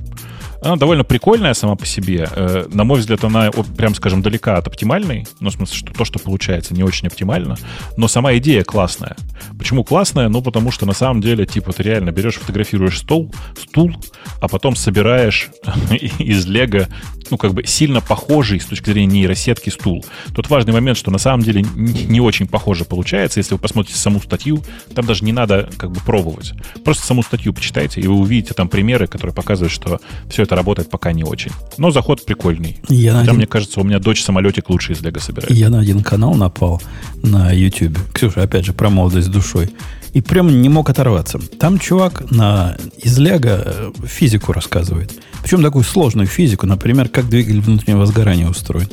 Она 0.64 0.76
довольно 0.76 1.04
прикольная 1.04 1.52
сама 1.52 1.76
по 1.76 1.84
себе. 1.84 2.26
Э, 2.34 2.66
на 2.72 2.84
мой 2.84 3.00
взгляд, 3.00 3.22
она, 3.22 3.50
прям 3.76 3.94
скажем, 3.94 4.22
далека 4.22 4.56
от 4.56 4.66
оптимальной. 4.66 5.26
Ну, 5.40 5.50
в 5.50 5.52
смысле, 5.52 5.76
что 5.76 5.92
то, 5.92 6.04
что 6.06 6.18
получается, 6.18 6.72
не 6.72 6.82
очень 6.82 7.06
оптимально. 7.06 7.56
Но 7.98 8.08
сама 8.08 8.34
идея 8.36 8.64
классная. 8.64 9.14
Почему 9.58 9.84
классная? 9.84 10.28
Ну, 10.30 10.40
потому 10.40 10.70
что 10.70 10.86
на 10.86 10.94
самом 10.94 11.20
деле, 11.20 11.44
типа, 11.44 11.72
ты 11.74 11.82
реально 11.82 12.12
берешь, 12.12 12.36
фотографируешь 12.36 12.98
стол, 12.98 13.30
стул, 13.60 13.92
а 14.40 14.48
потом 14.48 14.74
собираешь 14.74 15.50
из 16.18 16.46
лего, 16.46 16.88
ну, 17.30 17.36
как 17.36 17.52
бы 17.52 17.64
сильно 17.66 18.00
похожий 18.00 18.58
с 18.58 18.66
точки 18.66 18.90
зрения 18.90 19.20
нейросетки 19.20 19.68
стул. 19.68 20.04
Тут 20.34 20.48
важный 20.48 20.72
момент, 20.72 20.96
что 20.96 21.10
на 21.10 21.18
самом 21.18 21.42
деле 21.42 21.62
не 21.74 22.20
очень 22.20 22.46
похоже 22.46 22.84
получается. 22.84 23.40
Если 23.40 23.54
вы 23.54 23.60
посмотрите 23.60 23.98
саму 23.98 24.20
статью, 24.20 24.62
там 24.94 25.04
даже 25.04 25.24
не 25.24 25.32
надо 25.32 25.68
как 25.76 25.90
бы 25.90 26.00
пробовать. 26.00 26.54
Просто 26.84 27.06
саму 27.06 27.22
статью 27.22 27.52
почитайте, 27.52 28.00
и 28.00 28.06
вы 28.06 28.14
увидите 28.14 28.54
там 28.54 28.68
примеры, 28.68 29.06
которые 29.06 29.34
показывают, 29.34 29.72
что 29.72 30.00
все 30.30 30.42
это 30.42 30.53
это 30.54 30.56
работает 30.56 30.90
пока 30.90 31.12
не 31.12 31.24
очень. 31.24 31.50
Но 31.78 31.90
заход 31.90 32.24
прикольный. 32.24 32.78
Я 32.88 33.12
Хотя, 33.12 33.22
один... 33.22 33.36
мне 33.36 33.46
кажется, 33.46 33.80
у 33.80 33.84
меня 33.84 33.98
дочь 33.98 34.22
самолетик 34.22 34.70
лучше 34.70 34.92
из 34.92 35.02
Лего 35.02 35.18
собирает. 35.18 35.50
Я 35.50 35.68
на 35.68 35.80
один 35.80 36.02
канал 36.02 36.34
напал 36.34 36.80
на 37.22 37.52
YouTube. 37.52 37.98
Ксюша, 38.12 38.42
опять 38.42 38.64
же, 38.64 38.72
про 38.72 38.88
молодость 38.90 39.30
душой. 39.30 39.70
И 40.12 40.20
прям 40.20 40.62
не 40.62 40.68
мог 40.68 40.88
оторваться. 40.88 41.38
Там 41.58 41.78
чувак 41.78 42.30
на, 42.30 42.76
из 43.02 43.18
Лего 43.18 43.62
э, 43.64 43.92
физику 44.06 44.52
рассказывает. 44.52 45.12
Причем 45.42 45.62
такую 45.62 45.84
сложную 45.84 46.28
физику, 46.28 46.66
например, 46.66 47.08
как 47.08 47.28
двигатель 47.28 47.60
внутреннего 47.60 48.06
сгорания 48.06 48.48
устроен. 48.48 48.88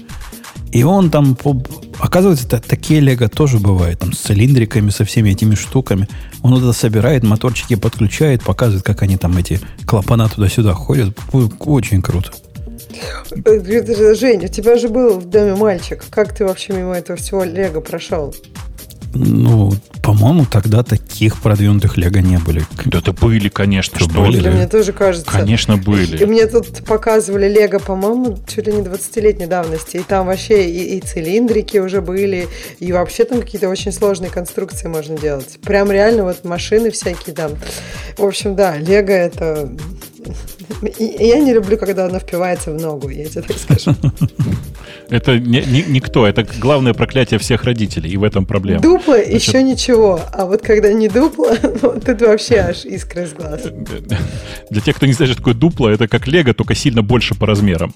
И 0.71 0.83
он 0.83 1.09
там, 1.11 1.37
оказывается, 1.99 2.47
такие 2.47 3.01
лего 3.01 3.27
тоже 3.27 3.59
бывают, 3.59 3.99
там 3.99 4.13
с 4.13 4.19
цилиндриками, 4.19 4.89
со 4.89 5.03
всеми 5.03 5.31
этими 5.31 5.55
штуками. 5.55 6.07
Он 6.43 6.57
это 6.57 6.71
собирает, 6.71 7.23
моторчики 7.23 7.75
подключает, 7.75 8.41
показывает, 8.43 8.85
как 8.85 9.01
они 9.01 9.17
там 9.17 9.37
эти 9.37 9.59
клапана 9.85 10.29
туда-сюда 10.29 10.73
ходят. 10.73 11.17
Очень 11.59 12.01
круто. 12.01 12.31
Женя, 14.15 14.45
у 14.45 14.51
тебя 14.51 14.77
же 14.77 14.89
был 14.89 15.19
в 15.19 15.29
доме 15.29 15.55
мальчик. 15.55 16.03
Как 16.09 16.33
ты 16.35 16.45
вообще 16.45 16.73
мимо 16.73 16.93
этого 16.93 17.17
всего 17.17 17.43
лего 17.43 17.81
прошел? 17.81 18.33
Ну, 19.13 19.73
по-моему, 20.01 20.45
тогда 20.45 20.83
таких 20.83 21.41
продвинутых 21.41 21.97
Лего 21.97 22.19
не 22.19 22.37
были. 22.37 22.63
Да 22.85 22.99
это 22.99 23.13
были, 23.13 23.49
конечно, 23.49 23.99
что 23.99 24.09
были. 24.09 24.37
Были. 24.37 24.49
Мне 24.49 24.67
тоже 24.67 24.93
кажется. 24.93 25.29
Конечно, 25.29 25.77
были. 25.77 26.17
И 26.17 26.25
мне 26.25 26.47
тут 26.47 26.83
показывали 26.85 27.47
Лего, 27.47 27.79
по-моему, 27.79 28.37
чуть 28.47 28.67
ли 28.67 28.73
не 28.73 28.81
20-летней 28.81 29.47
давности. 29.47 29.97
И 29.97 30.03
там 30.03 30.27
вообще 30.27 30.69
и, 30.69 30.97
и 30.97 31.01
цилиндрики 31.01 31.77
уже 31.77 32.01
были, 32.01 32.47
и 32.79 32.91
вообще 32.91 33.25
там 33.25 33.41
какие-то 33.41 33.69
очень 33.69 33.91
сложные 33.91 34.31
конструкции 34.31 34.87
можно 34.87 35.17
делать. 35.17 35.59
Прям 35.61 35.91
реально 35.91 36.23
вот 36.23 36.43
машины 36.45 36.91
всякие 36.91 37.35
там. 37.35 37.51
В 38.17 38.25
общем, 38.25 38.55
да, 38.55 38.77
Лего 38.77 39.11
это 39.11 39.69
Я 40.99 41.39
не 41.39 41.53
люблю, 41.53 41.77
когда 41.77 42.05
она 42.05 42.19
впивается 42.19 42.71
в 42.71 42.81
ногу, 42.81 43.09
я 43.09 43.25
тебе 43.25 43.41
так 43.41 43.57
скажу. 43.57 43.95
Это 45.09 45.37
не, 45.39 45.61
никто, 45.89 46.25
это 46.25 46.45
главное 46.59 46.93
проклятие 46.93 47.37
всех 47.37 47.65
родителей, 47.65 48.11
и 48.11 48.17
в 48.17 48.23
этом 48.23 48.45
проблема. 48.45 48.81
Дупло 48.81 49.15
еще 49.15 49.61
ничего, 49.61 50.21
а 50.31 50.45
вот 50.45 50.61
когда 50.61 50.93
не 50.93 51.09
дупло, 51.09 51.53
тут 52.05 52.21
вообще 52.21 52.55
аж 52.59 52.85
искры 52.85 53.23
из 53.23 53.33
глаз. 53.33 53.61
Для 54.69 54.81
тех, 54.81 54.95
кто 54.95 55.05
не 55.05 55.13
знает, 55.13 55.33
что 55.33 55.41
такое 55.41 55.53
дупло, 55.53 55.89
это 55.89 56.07
как 56.07 56.27
лего, 56.27 56.53
только 56.53 56.75
сильно 56.75 57.01
больше 57.01 57.35
по 57.35 57.45
размерам. 57.45 57.93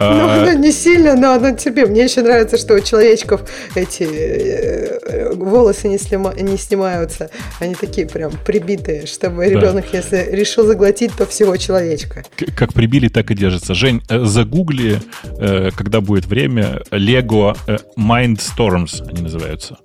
Ну, 0.00 0.06
а... 0.08 0.54
не 0.54 0.72
сильно, 0.72 1.14
но 1.14 1.32
оно 1.32 1.52
тебе. 1.52 1.84
Мне 1.84 2.04
еще 2.04 2.22
нравится, 2.22 2.56
что 2.56 2.74
у 2.74 2.80
человечков 2.80 3.42
эти 3.74 4.04
э, 4.04 5.34
волосы 5.34 5.88
не, 5.88 5.98
снимаются, 5.98 7.30
они 7.60 7.74
такие 7.74 8.06
прям 8.06 8.32
прибитые, 8.46 9.06
чтобы 9.06 9.46
ребенок, 9.46 9.84
если 9.92 10.28
решил 10.30 10.66
заглотить, 10.66 11.12
то 11.16 11.26
всего 11.26 11.56
человечка. 11.74 12.24
Как 12.56 12.72
прибили, 12.72 13.08
так 13.08 13.30
и 13.30 13.34
держится. 13.34 13.74
Жень, 13.74 14.02
э, 14.08 14.24
загугли, 14.24 15.00
э, 15.38 15.70
когда 15.76 16.00
будет 16.00 16.26
время, 16.26 16.82
Lego 16.90 17.56
Mindstorms 17.96 19.06
они 19.08 19.22
называются 19.22 19.78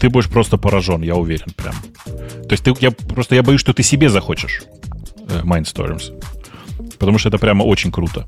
ты 0.00 0.08
будешь 0.10 0.28
просто 0.28 0.58
поражен, 0.58 1.02
я 1.02 1.16
уверен, 1.16 1.48
прям. 1.56 1.74
То 2.04 2.52
есть 2.52 2.62
ты, 2.62 2.72
я 2.78 2.92
просто 2.92 3.34
я 3.34 3.42
боюсь, 3.42 3.60
что 3.60 3.72
ты 3.72 3.82
себе 3.82 4.08
захочешь 4.08 4.62
Mindstorms. 5.42 6.12
Потому 6.98 7.18
что 7.18 7.28
это 7.28 7.38
прямо 7.38 7.62
очень 7.62 7.90
круто. 7.90 8.26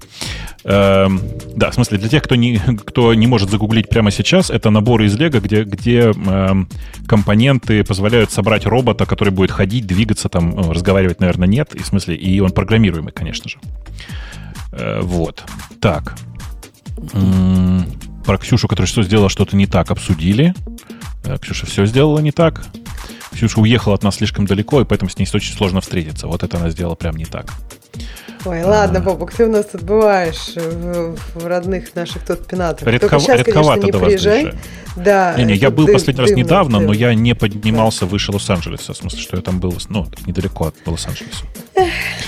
Эм, 0.65 1.21
да, 1.57 1.71
в 1.71 1.75
смысле, 1.75 1.99
для 1.99 2.09
тех, 2.09 2.23
кто 2.23 2.35
не, 2.35 2.59
кто 2.59 3.15
не 3.15 3.27
может 3.27 3.51
загуглить 3.51 3.89
прямо 3.89 4.11
сейчас, 4.11 4.51
это 4.51 4.71
наборы 4.71 5.07
из 5.07 5.17
Лего, 5.17 5.41
где, 5.41 5.65
где 5.65 6.13
эм, 6.13 6.69
компоненты 7.07 7.85
позволяют 7.85 8.31
собрать 8.31 8.67
робота, 8.67 9.07
который 9.07 9.31
будет 9.31 9.51
ходить, 9.51 9.87
двигаться, 9.87 10.29
там, 10.29 10.51
ну, 10.51 10.73
разговаривать, 10.73 11.21
наверное, 11.21 11.49
нет. 11.49 11.75
И, 11.75 11.83
в 11.83 11.87
смысле, 11.87 12.17
и 12.17 12.41
он 12.41 12.51
программируемый, 12.51 13.13
конечно 13.13 13.49
же. 13.49 13.59
Э, 14.73 15.01
вот. 15.03 15.45
Так. 15.81 16.17
М-м, 17.13 17.87
про 18.25 18.39
Ксюшу, 18.39 18.69
которая 18.69 18.87
что 18.87 19.03
сделала 19.03 19.29
что-то 19.29 19.57
не 19.57 19.67
так, 19.67 19.91
обсудили. 19.91 20.55
Э, 21.25 21.37
Ксюша 21.39 21.67
все 21.67 21.87
сделала 21.87 22.19
не 22.21 22.33
так. 22.33 22.65
Ксюша 23.33 23.61
уехала 23.61 23.95
от 23.95 24.03
нас 24.03 24.17
слишком 24.17 24.47
далеко, 24.47 24.81
и 24.81 24.85
поэтому 24.85 25.11
с 25.11 25.19
ней 25.19 25.29
очень 25.33 25.55
сложно 25.55 25.81
встретиться. 25.81 26.27
Вот 26.27 26.43
это 26.43 26.57
она 26.57 26.71
сделала 26.71 26.95
прям 26.95 27.17
не 27.17 27.25
так. 27.25 27.53
Ой, 28.47 28.63
ладно, 28.63 29.01
Бобок, 29.01 29.33
ты 29.33 29.45
у 29.45 29.51
нас 29.51 29.67
тут 29.67 29.83
бываешь 29.83 30.55
в, 30.57 31.15
в 31.35 31.47
родных 31.47 31.95
наших 31.95 32.25
тут 32.25 32.47
пенатах. 32.47 32.89
Редков, 32.89 33.23
сейчас, 33.23 33.41
редковато 33.41 33.81
конечно, 33.83 33.99
не 33.99 34.07
приезжай. 34.07 34.55
Да. 34.97 35.35
Не, 35.37 35.45
не, 35.45 35.55
я 35.55 35.71
был 35.71 35.85
дым, 35.85 35.95
последний 35.95 36.23
раз 36.23 36.31
недавно, 36.31 36.79
дым. 36.79 36.89
но 36.89 36.93
я 36.95 37.15
не 37.15 37.35
поднимался 37.35 38.01
да. 38.01 38.07
выше 38.07 38.33
Лос-Анджелеса. 38.33 38.95
В 38.95 38.97
смысле, 38.97 39.21
что 39.21 39.37
я 39.37 39.43
там 39.43 39.61
был, 39.61 39.77
ну, 39.89 40.07
недалеко 40.27 40.67
от 40.67 40.75
Лос-Анджелеса. 40.87 41.45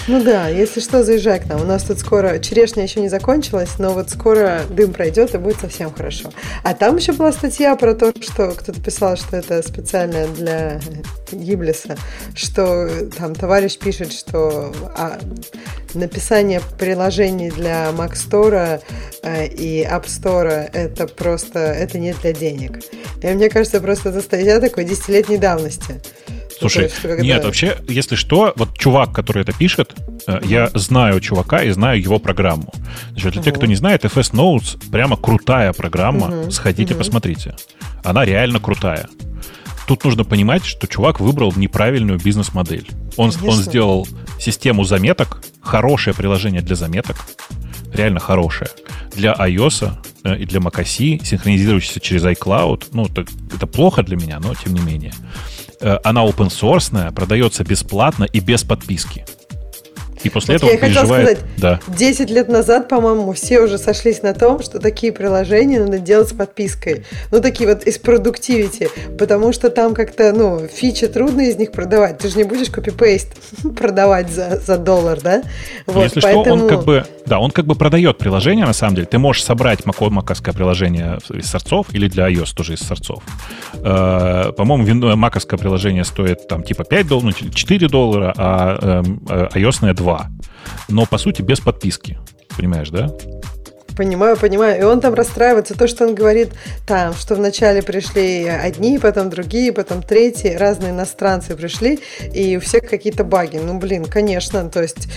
Ну 0.06 0.22
да, 0.22 0.48
если 0.48 0.80
что, 0.80 1.02
заезжай 1.02 1.40
к 1.40 1.46
нам. 1.46 1.62
У 1.62 1.64
нас 1.64 1.84
тут 1.84 1.98
скоро 1.98 2.38
черешня 2.38 2.82
еще 2.82 3.00
не 3.00 3.08
закончилась, 3.08 3.78
но 3.78 3.92
вот 3.92 4.10
скоро 4.10 4.62
дым 4.68 4.92
пройдет 4.92 5.34
и 5.34 5.38
будет 5.38 5.60
совсем 5.60 5.92
хорошо. 5.92 6.30
А 6.62 6.74
там 6.74 6.96
еще 6.96 7.12
была 7.12 7.32
статья 7.32 7.74
про 7.76 7.94
то, 7.94 8.12
что 8.20 8.50
кто-то 8.52 8.80
писал, 8.80 9.16
что 9.16 9.36
это 9.36 9.62
специально 9.62 10.26
для 10.28 10.61
Гиблиса, 11.32 11.96
что 12.34 12.88
там 13.16 13.34
товарищ 13.34 13.78
пишет, 13.78 14.12
что 14.12 14.72
а, 14.96 15.18
написание 15.94 16.60
приложений 16.78 17.52
для 17.56 17.90
Mac 17.90 18.12
Store 18.12 18.82
э, 19.22 19.46
и 19.46 19.82
App 19.82 20.06
Store 20.06 20.48
это 20.72 21.06
просто 21.06 21.58
это 21.58 21.98
не 21.98 22.12
для 22.14 22.32
денег. 22.32 22.80
И 23.22 23.26
мне 23.26 23.48
кажется, 23.48 23.80
просто 23.80 24.10
это 24.10 24.20
статья 24.20 24.60
такой 24.60 24.84
десятилетней 24.84 25.38
давности. 25.38 26.00
Слушай, 26.58 26.84
есть, 26.84 27.00
когда... 27.02 27.22
нет, 27.22 27.44
вообще, 27.44 27.76
если 27.88 28.14
что, 28.14 28.52
вот 28.56 28.78
чувак, 28.78 29.12
который 29.12 29.42
это 29.42 29.52
пишет, 29.52 29.94
uh 30.26 30.46
я 30.46 30.70
знаю 30.74 31.20
чувака 31.20 31.62
и 31.62 31.70
знаю 31.70 32.00
его 32.00 32.18
программу. 32.18 32.72
Значит, 33.10 33.32
для 33.32 33.40
uh 33.40 33.44
тех, 33.44 33.54
кто 33.54 33.66
не 33.66 33.74
знает, 33.74 34.04
FS 34.04 34.32
Notes 34.32 34.90
прямо 34.90 35.16
крутая 35.16 35.72
программа. 35.72 36.28
uh 36.28 36.50
Сходите, 36.50 36.94
посмотрите. 36.94 37.54
Она 38.04 38.24
реально 38.24 38.60
крутая. 38.60 39.08
Тут 39.86 40.04
нужно 40.04 40.24
понимать, 40.24 40.64
что 40.64 40.86
чувак 40.86 41.20
выбрал 41.20 41.52
неправильную 41.56 42.18
бизнес-модель. 42.18 42.88
Он, 43.16 43.32
он 43.42 43.54
сделал 43.56 44.06
систему 44.38 44.84
заметок, 44.84 45.42
хорошее 45.60 46.14
приложение 46.14 46.62
для 46.62 46.76
заметок, 46.76 47.16
реально 47.92 48.20
хорошее, 48.20 48.70
для 49.14 49.32
iOS 49.32 49.92
э, 50.24 50.38
и 50.38 50.46
для 50.46 50.60
macOS, 50.60 51.24
синхронизирующееся 51.24 52.00
через 52.00 52.24
iCloud. 52.24 52.88
Ну, 52.92 53.06
это, 53.06 53.24
это 53.54 53.66
плохо 53.66 54.02
для 54.02 54.16
меня, 54.16 54.38
но 54.40 54.54
тем 54.54 54.74
не 54.74 54.80
менее. 54.80 55.12
Э, 55.80 55.98
она 56.04 56.24
open 56.24 56.48
source, 56.48 57.12
продается 57.12 57.64
бесплатно 57.64 58.24
и 58.24 58.40
без 58.40 58.62
подписки. 58.62 59.26
И 60.24 60.30
после 60.30 60.54
вот 60.54 60.62
этого 60.62 60.70
я 60.70 60.78
переживает... 60.78 61.08
хотела 61.08 61.36
сказать, 61.36 61.80
да. 61.88 61.94
10 61.96 62.30
лет 62.30 62.48
назад, 62.48 62.88
по-моему, 62.88 63.32
все 63.32 63.60
уже 63.60 63.78
сошлись 63.78 64.22
на 64.22 64.34
том, 64.34 64.62
что 64.62 64.78
такие 64.78 65.12
приложения 65.12 65.80
надо 65.80 65.98
делать 65.98 66.28
с 66.28 66.32
подпиской. 66.32 67.04
Ну, 67.30 67.40
такие 67.40 67.68
вот 67.68 67.84
из 67.84 67.98
продуктивити. 67.98 68.88
Потому 69.18 69.52
что 69.52 69.70
там 69.70 69.94
как-то, 69.94 70.32
ну, 70.32 70.66
фичи 70.66 71.06
трудно 71.08 71.42
из 71.42 71.56
них 71.56 71.72
продавать. 71.72 72.18
Ты 72.18 72.28
же 72.28 72.36
не 72.36 72.44
будешь 72.44 72.70
копипейст 72.70 73.28
продавать 73.76 74.30
за, 74.30 74.60
за 74.60 74.78
доллар, 74.78 75.20
да? 75.20 75.42
Вот, 75.86 76.04
Если 76.04 76.20
поэтому... 76.20 76.44
что, 76.44 76.52
он 76.52 76.68
как 76.68 76.84
бы... 76.84 77.04
Да, 77.26 77.38
он 77.38 77.50
как 77.50 77.66
бы 77.66 77.74
продает 77.74 78.18
приложение, 78.18 78.66
на 78.66 78.72
самом 78.72 78.96
деле. 78.96 79.06
Ты 79.06 79.18
можешь 79.18 79.44
собрать 79.44 79.80
маковское 79.84 80.54
приложение 80.54 81.18
из 81.30 81.46
сорцов 81.46 81.86
или 81.92 82.08
для 82.08 82.28
iOS 82.30 82.54
тоже 82.54 82.74
из 82.74 82.80
сорцов. 82.80 83.22
Э, 83.74 84.52
по-моему, 84.56 85.16
маковское 85.16 85.58
приложение 85.58 86.04
стоит 86.04 86.48
там 86.48 86.62
типа 86.62 86.84
5 86.84 87.06
долларов, 87.06 87.36
4 87.54 87.88
доллара, 87.88 88.34
а 88.36 89.02
эм, 89.04 89.22
э, 89.28 89.48
iOS 89.54 89.92
2 89.94 90.11
2. 90.12 90.30
Но, 90.88 91.06
по 91.06 91.18
сути, 91.18 91.42
без 91.42 91.60
подписки. 91.60 92.18
Понимаешь, 92.56 92.90
да? 92.90 93.08
Понимаю, 93.96 94.36
понимаю. 94.36 94.80
И 94.80 94.84
он 94.84 95.00
там 95.00 95.14
расстраивается. 95.14 95.74
То, 95.76 95.86
что 95.86 96.06
он 96.06 96.14
говорит 96.14 96.50
там, 96.86 97.14
что 97.14 97.34
вначале 97.34 97.82
пришли 97.82 98.46
одни, 98.46 98.98
потом 98.98 99.28
другие, 99.30 99.72
потом 99.72 100.02
третьи, 100.02 100.54
разные 100.54 100.90
иностранцы 100.90 101.54
пришли, 101.54 102.00
и 102.32 102.56
у 102.56 102.60
всех 102.60 102.88
какие-то 102.88 103.24
баги. 103.24 103.58
Ну, 103.58 103.78
блин, 103.78 104.04
конечно. 104.04 104.68
То 104.70 104.82
есть 104.82 105.08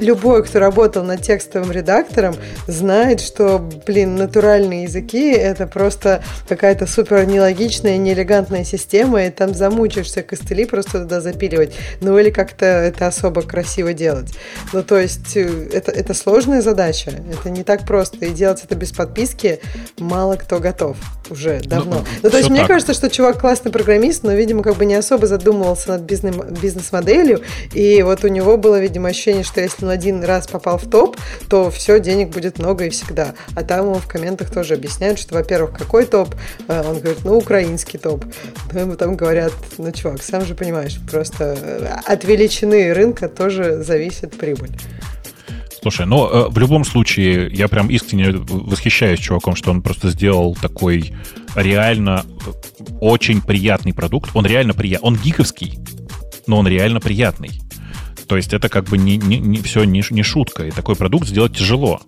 любой, 0.00 0.44
кто 0.44 0.58
работал 0.58 1.04
над 1.04 1.22
текстовым 1.22 1.72
редактором, 1.72 2.36
знает, 2.66 3.20
что, 3.20 3.58
блин, 3.86 4.16
натуральные 4.16 4.84
языки— 4.84 5.30
это 5.32 5.66
просто 5.66 6.22
какая-то 6.48 6.86
супер 6.86 7.24
нелогичная, 7.26 7.96
неэлегантная 7.96 8.64
система, 8.64 9.24
и 9.24 9.30
там 9.30 9.54
замучаешься 9.54 10.22
костыли 10.22 10.64
просто 10.66 11.00
туда 11.00 11.20
запиливать. 11.20 11.74
Ну, 12.00 12.18
или 12.18 12.30
как-то 12.30 12.66
это 12.66 13.06
особо 13.06 13.42
красиво 13.42 13.92
делать. 13.92 14.32
Ну, 14.72 14.82
то 14.82 14.98
есть 14.98 15.36
э, 15.36 15.68
это, 15.72 15.90
это 15.90 16.14
сложная 16.14 16.60
задача. 16.60 17.10
Это 17.10 17.50
не 17.50 17.64
так 17.64 17.86
просто 17.86 18.17
и 18.26 18.30
делать 18.30 18.62
это 18.64 18.74
без 18.74 18.92
подписки 18.92 19.60
мало 19.98 20.36
кто 20.36 20.58
готов 20.58 20.96
уже 21.30 21.60
ну, 21.64 21.68
давно. 21.68 21.94
Ну, 21.96 22.04
ну 22.22 22.30
то 22.30 22.38
есть 22.38 22.50
мне 22.50 22.60
так. 22.60 22.68
кажется, 22.68 22.94
что 22.94 23.10
чувак 23.10 23.40
классный 23.40 23.70
программист, 23.70 24.22
но, 24.22 24.32
видимо, 24.32 24.62
как 24.62 24.76
бы 24.76 24.86
не 24.86 24.94
особо 24.94 25.26
задумывался 25.26 25.90
над 25.90 26.02
бизнес-моделью, 26.02 27.42
и 27.72 28.02
вот 28.02 28.24
у 28.24 28.28
него 28.28 28.56
было, 28.56 28.80
видимо, 28.80 29.08
ощущение, 29.08 29.44
что 29.44 29.60
если 29.60 29.84
он 29.84 29.90
один 29.90 30.24
раз 30.24 30.46
попал 30.46 30.78
в 30.78 30.88
топ, 30.88 31.16
то 31.48 31.70
все, 31.70 32.00
денег 32.00 32.30
будет 32.30 32.58
много 32.58 32.84
и 32.86 32.90
всегда. 32.90 33.34
А 33.54 33.62
там 33.62 33.86
ему 33.86 33.94
в 33.94 34.06
комментах 34.06 34.50
тоже 34.50 34.74
объясняют, 34.74 35.18
что, 35.18 35.34
во-первых, 35.34 35.76
какой 35.76 36.06
топ? 36.06 36.34
А 36.66 36.88
он 36.88 37.00
говорит, 37.00 37.24
ну, 37.24 37.36
украинский 37.36 37.98
топ. 37.98 38.24
Ну, 38.72 38.80
ему 38.80 38.96
там 38.96 39.16
говорят, 39.16 39.52
ну, 39.76 39.90
чувак, 39.92 40.22
сам 40.22 40.44
же 40.44 40.54
понимаешь, 40.54 40.98
просто 41.10 42.00
от 42.06 42.24
величины 42.24 42.92
рынка 42.92 43.28
тоже 43.28 43.82
зависит 43.82 44.38
прибыль. 44.38 44.70
Слушай, 45.90 46.04
ну, 46.04 46.28
э, 46.28 46.48
в 46.50 46.58
любом 46.58 46.84
случае, 46.84 47.48
я 47.50 47.66
прям 47.66 47.88
искренне 47.88 48.30
восхищаюсь 48.32 49.20
чуваком, 49.20 49.56
что 49.56 49.70
он 49.70 49.80
просто 49.80 50.10
сделал 50.10 50.54
такой 50.54 51.14
реально 51.54 52.26
э, 52.46 52.84
очень 53.00 53.40
приятный 53.40 53.94
продукт. 53.94 54.30
Он 54.34 54.44
реально 54.44 54.74
приятный. 54.74 55.06
Он 55.06 55.16
гиковский, 55.16 55.78
но 56.46 56.58
он 56.58 56.68
реально 56.68 57.00
приятный. 57.00 57.52
То 58.28 58.36
есть 58.36 58.52
это 58.52 58.68
как 58.68 58.84
бы 58.84 58.98
не, 58.98 59.16
не, 59.16 59.38
не 59.38 59.58
все 59.58 59.84
не, 59.84 60.04
не 60.10 60.22
шутка. 60.22 60.66
И 60.66 60.70
такой 60.70 60.96
продукт 60.96 61.26
сделать 61.26 61.56
тяжело. 61.56 62.00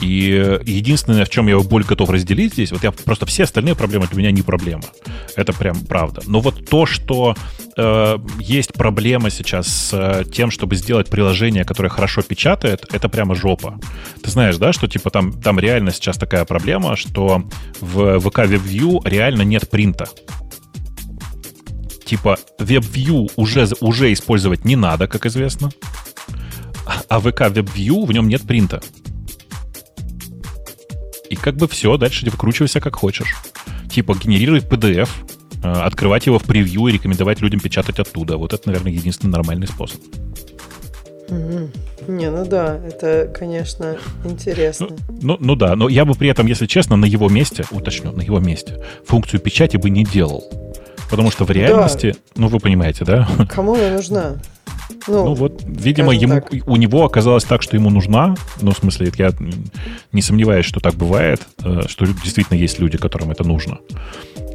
И 0.00 0.58
единственное, 0.66 1.24
в 1.24 1.30
чем 1.30 1.46
я 1.46 1.58
боль 1.60 1.84
готов 1.84 2.10
разделить 2.10 2.54
здесь, 2.54 2.72
вот 2.72 2.82
я 2.82 2.90
просто 2.90 3.26
все 3.26 3.44
остальные 3.44 3.76
проблемы 3.76 4.08
для 4.08 4.18
меня 4.18 4.30
не 4.32 4.42
проблема. 4.42 4.82
Это 5.36 5.52
прям 5.52 5.80
правда. 5.86 6.22
Но 6.26 6.40
вот 6.40 6.68
то, 6.68 6.86
что 6.86 7.36
э, 7.76 8.18
есть 8.40 8.72
проблема 8.72 9.30
сейчас 9.30 9.68
с 9.68 9.90
э, 9.92 10.24
тем, 10.24 10.50
чтобы 10.50 10.74
сделать 10.74 11.08
приложение, 11.08 11.64
которое 11.64 11.88
хорошо 11.88 12.22
печатает, 12.22 12.84
это 12.92 13.08
прямо 13.08 13.34
жопа. 13.34 13.78
Ты 14.22 14.30
знаешь, 14.30 14.56
да, 14.56 14.72
что 14.72 14.88
типа 14.88 15.10
там, 15.10 15.32
там 15.32 15.60
реально 15.60 15.92
сейчас 15.92 16.16
такая 16.16 16.44
проблема, 16.44 16.96
что 16.96 17.44
в 17.80 18.16
VK 18.16 18.48
WebView 18.48 19.08
реально 19.08 19.42
нет 19.42 19.70
принта 19.70 20.08
типа 22.10 22.38
WebView 22.58 23.30
уже, 23.36 23.68
уже 23.80 24.12
использовать 24.12 24.64
не 24.64 24.74
надо, 24.74 25.06
как 25.06 25.26
известно, 25.26 25.70
а 27.08 27.20
VK 27.20 27.52
WebView 27.54 28.04
в 28.04 28.12
нем 28.12 28.26
нет 28.26 28.42
принта. 28.42 28.82
И 31.30 31.36
как 31.36 31.54
бы 31.56 31.68
все, 31.68 31.96
дальше 31.96 32.28
выкручивайся 32.28 32.80
как 32.80 32.96
хочешь. 32.96 33.36
Типа 33.88 34.16
генерировать 34.20 34.64
PDF, 34.64 35.08
э, 35.62 35.70
открывать 35.70 36.26
его 36.26 36.40
в 36.40 36.42
превью 36.42 36.88
и 36.88 36.92
рекомендовать 36.92 37.40
людям 37.40 37.60
печатать 37.60 38.00
оттуда. 38.00 38.36
Вот 38.36 38.52
это, 38.52 38.68
наверное, 38.68 38.90
единственный 38.90 39.30
нормальный 39.30 39.68
способ. 39.68 40.00
Не, 41.28 42.28
ну 42.28 42.44
да, 42.44 42.80
это, 42.84 43.32
конечно, 43.32 43.98
интересно. 44.24 44.88
Ну, 45.22 45.36
ну 45.38 45.54
да, 45.54 45.76
но 45.76 45.88
я 45.88 46.04
бы 46.04 46.14
при 46.14 46.28
этом, 46.28 46.48
если 46.48 46.66
честно, 46.66 46.96
на 46.96 47.04
его 47.04 47.28
месте, 47.28 47.64
уточню, 47.70 48.10
на 48.10 48.22
его 48.22 48.40
месте, 48.40 48.82
функцию 49.06 49.38
печати 49.38 49.76
бы 49.76 49.90
не 49.90 50.02
делал. 50.02 50.69
Потому 51.10 51.30
что 51.30 51.44
в 51.44 51.50
реальности, 51.50 52.16
ну 52.36 52.48
вы 52.48 52.60
понимаете, 52.60 53.04
да? 53.04 53.28
Кому 53.48 53.74
она 53.74 53.90
нужна? 53.90 54.36
Ну, 55.08 55.24
Ну 55.24 55.34
вот, 55.34 55.62
видимо, 55.66 56.12
ему, 56.12 56.34
так. 56.34 56.52
у 56.66 56.76
него 56.76 57.04
оказалось 57.04 57.44
так, 57.44 57.62
что 57.62 57.76
ему 57.76 57.90
нужна. 57.90 58.34
Ну, 58.60 58.72
в 58.72 58.76
смысле, 58.78 59.12
я 59.16 59.32
не 60.12 60.22
сомневаюсь, 60.22 60.66
что 60.66 60.80
так 60.80 60.94
бывает, 60.94 61.40
э, 61.64 61.82
что 61.88 62.06
действительно 62.06 62.56
есть 62.58 62.78
люди, 62.78 62.98
которым 62.98 63.30
это 63.30 63.44
нужно. 63.44 63.78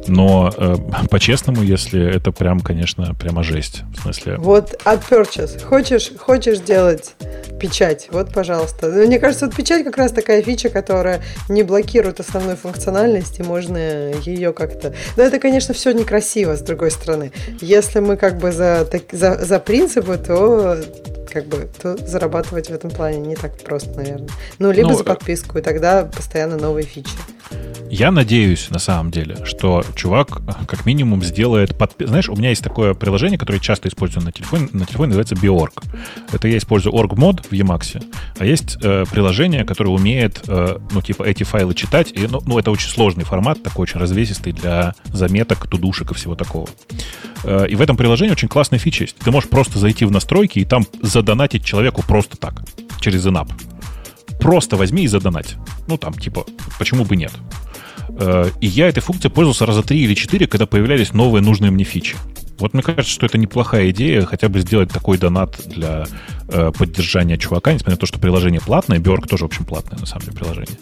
Но 0.08 0.52
э, 0.56 0.76
по-честному, 1.10 1.62
если 1.62 2.14
это 2.14 2.32
прям, 2.32 2.60
конечно, 2.60 3.14
прямо 3.14 3.42
жесть. 3.42 3.82
В 3.96 4.02
смысле, 4.02 4.36
Вот 4.38 4.80
от 4.84 5.00
Purchase. 5.02 5.62
Хочешь, 5.62 6.12
хочешь 6.18 6.58
делать 6.58 7.14
печать? 7.60 8.08
Вот, 8.10 8.32
пожалуйста. 8.32 8.88
Ну, 8.88 9.06
Мне 9.06 9.18
кажется, 9.18 9.46
вот 9.46 9.54
печать 9.54 9.84
как 9.84 9.96
раз 9.96 10.12
такая 10.12 10.42
фича, 10.42 10.68
которая 10.68 11.22
не 11.48 11.62
блокирует 11.62 12.20
основную 12.20 12.56
функциональность, 12.56 13.38
и 13.40 13.42
можно 13.42 14.12
ее 14.12 14.52
как-то... 14.52 14.94
Но 15.16 15.22
это, 15.22 15.38
конечно, 15.38 15.74
все 15.74 15.92
некрасиво, 15.92 16.56
с 16.56 16.60
другой 16.60 16.90
стороны. 16.90 17.32
Если 17.60 18.00
мы 18.00 18.16
как 18.16 18.38
бы 18.38 18.52
за, 18.52 18.86
так- 18.90 19.12
за, 19.12 19.44
за 19.44 19.58
принципы, 19.58 20.16
то 20.18 20.76
как 21.36 21.48
бы 21.48 21.68
то 21.82 21.98
зарабатывать 21.98 22.70
в 22.70 22.72
этом 22.72 22.90
плане 22.90 23.18
не 23.18 23.36
так 23.36 23.62
просто, 23.62 23.90
наверное. 23.90 24.30
Ну, 24.58 24.70
либо 24.70 24.88
Ну, 24.88 24.96
за 24.96 25.02
э, 25.02 25.06
подписку, 25.06 25.58
и 25.58 25.60
тогда 25.60 26.04
постоянно 26.04 26.56
новые 26.56 26.86
фичи. 26.86 27.10
Я 27.90 28.10
надеюсь, 28.10 28.70
на 28.70 28.78
самом 28.78 29.10
деле, 29.10 29.44
что 29.44 29.84
чувак 29.94 30.40
э, 30.48 30.64
как 30.66 30.86
минимум 30.86 31.22
сделает... 31.22 31.72
подпи- 31.72 32.06
Знаешь, 32.06 32.30
у 32.30 32.36
меня 32.36 32.48
есть 32.48 32.64
такое 32.64 32.94
приложение, 32.94 33.38
которое 33.38 33.58
часто 33.58 33.88
использую 33.88 34.24
на 34.24 34.32
телефоне, 34.32 34.70
на 34.72 34.86
телефоне 34.86 35.08
называется 35.08 35.34
Biorg. 35.34 35.72
Это 36.32 36.48
я 36.48 36.56
использую 36.56 36.94
org-мод 36.94 37.44
в 37.44 37.52
Emacs, 37.52 38.02
а 38.38 38.44
есть 38.46 38.78
э, 38.82 39.04
приложение, 39.10 39.66
которое 39.66 39.90
умеет, 39.90 40.40
э, 40.48 40.78
ну, 40.90 41.02
типа, 41.02 41.22
эти 41.24 41.42
файлы 41.44 41.74
читать, 41.74 42.12
и, 42.12 42.26
ну, 42.26 42.40
ну, 42.46 42.58
это 42.58 42.70
очень 42.70 42.88
сложный 42.88 43.24
формат, 43.24 43.62
такой 43.62 43.82
очень 43.82 44.00
развесистый 44.00 44.54
для 44.54 44.94
заметок, 45.12 45.68
тудушек 45.68 46.12
и 46.12 46.14
всего 46.14 46.34
такого. 46.34 46.66
Э, 47.44 47.66
и 47.68 47.76
в 47.76 47.82
этом 47.82 47.96
приложении 47.96 48.32
очень 48.32 48.48
классная 48.48 48.78
фича 48.78 49.04
есть. 49.04 49.16
Ты 49.18 49.30
можешь 49.30 49.48
просто 49.48 49.78
зайти 49.78 50.04
в 50.04 50.10
настройки 50.10 50.58
и 50.58 50.64
там 50.64 50.86
задонатить 51.26 51.64
человеку 51.64 52.04
просто 52.06 52.36
так, 52.36 52.62
через 53.00 53.26
инап. 53.26 53.48
Просто 54.38 54.76
возьми 54.76 55.02
и 55.02 55.08
задонать. 55.08 55.56
Ну, 55.88 55.96
там, 55.98 56.14
типа, 56.14 56.44
почему 56.78 57.04
бы 57.04 57.16
нет? 57.16 57.32
Э, 58.20 58.48
И 58.60 58.66
я 58.68 58.88
этой 58.88 59.00
функцией 59.00 59.32
пользовался 59.32 59.66
раза 59.66 59.82
три 59.82 60.04
или 60.04 60.14
четыре, 60.14 60.46
когда 60.46 60.66
появлялись 60.66 61.12
новые 61.12 61.42
нужные 61.42 61.72
мне 61.72 61.84
фичи. 61.84 62.16
Вот 62.60 62.74
мне 62.74 62.82
кажется, 62.82 63.10
что 63.10 63.26
это 63.26 63.38
неплохая 63.38 63.90
идея, 63.90 64.24
хотя 64.24 64.48
бы 64.48 64.60
сделать 64.60 64.90
такой 64.92 65.18
донат 65.18 65.60
для 65.66 66.06
э, 66.48 66.72
поддержания 66.78 67.36
чувака, 67.36 67.72
несмотря 67.72 67.94
на 67.94 67.98
то, 67.98 68.06
что 68.06 68.20
приложение 68.20 68.60
платное, 68.60 68.98
Бёрк 69.00 69.26
тоже, 69.26 69.44
в 69.44 69.46
общем, 69.46 69.64
платное, 69.64 69.98
на 69.98 70.06
самом 70.06 70.26
деле, 70.26 70.36
приложение. 70.36 70.78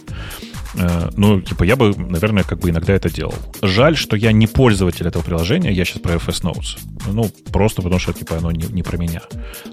Э, 0.76 1.10
ну, 1.16 1.40
типа, 1.40 1.64
я 1.64 1.76
бы, 1.76 1.94
наверное, 1.96 2.42
как 2.42 2.58
бы 2.60 2.70
иногда 2.70 2.92
это 2.92 3.10
делал. 3.10 3.34
Жаль, 3.62 3.96
что 3.96 4.16
я 4.16 4.32
не 4.32 4.46
пользователь 4.46 5.06
этого 5.06 5.22
приложения, 5.22 5.72
я 5.72 5.84
сейчас 5.84 6.00
про 6.00 6.14
FS 6.14 6.42
Notes. 6.42 6.78
Ну, 7.06 7.30
просто 7.52 7.82
потому 7.82 8.00
что, 8.00 8.12
типа, 8.12 8.38
оно 8.38 8.50
не, 8.50 8.66
не 8.66 8.82
про 8.82 8.96
меня. 8.96 9.22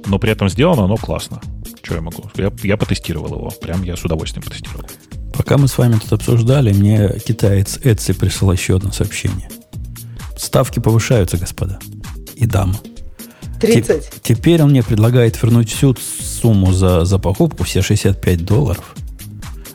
Но 0.05 0.19
при 0.19 0.31
этом 0.31 0.49
сделано 0.49 0.83
оно 0.83 0.97
классно. 0.97 1.41
Что 1.81 1.95
я 1.95 2.01
могу? 2.01 2.29
Я, 2.35 2.51
я 2.63 2.77
потестировал 2.77 3.33
его. 3.35 3.49
Прям 3.61 3.83
я 3.83 3.95
с 3.95 4.03
удовольствием 4.03 4.43
потестировал. 4.43 4.85
Пока 5.33 5.57
мы 5.57 5.67
с 5.67 5.77
вами 5.77 5.93
тут 5.93 6.13
обсуждали, 6.13 6.73
мне 6.73 7.17
китаец 7.25 7.79
Эдси 7.83 8.13
прислал 8.13 8.51
еще 8.51 8.75
одно 8.75 8.91
сообщение. 8.91 9.49
Ставки 10.37 10.79
повышаются, 10.79 11.37
господа. 11.37 11.79
И 12.35 12.45
дамы. 12.45 12.75
30. 13.59 13.89
Теп- 13.89 14.19
теперь 14.21 14.61
он 14.61 14.71
мне 14.71 14.83
предлагает 14.83 15.41
вернуть 15.41 15.71
всю 15.71 15.95
сумму 15.95 16.73
за, 16.73 17.05
за 17.05 17.19
покупку, 17.19 17.63
все 17.63 17.81
65 17.81 18.43
долларов. 18.43 18.95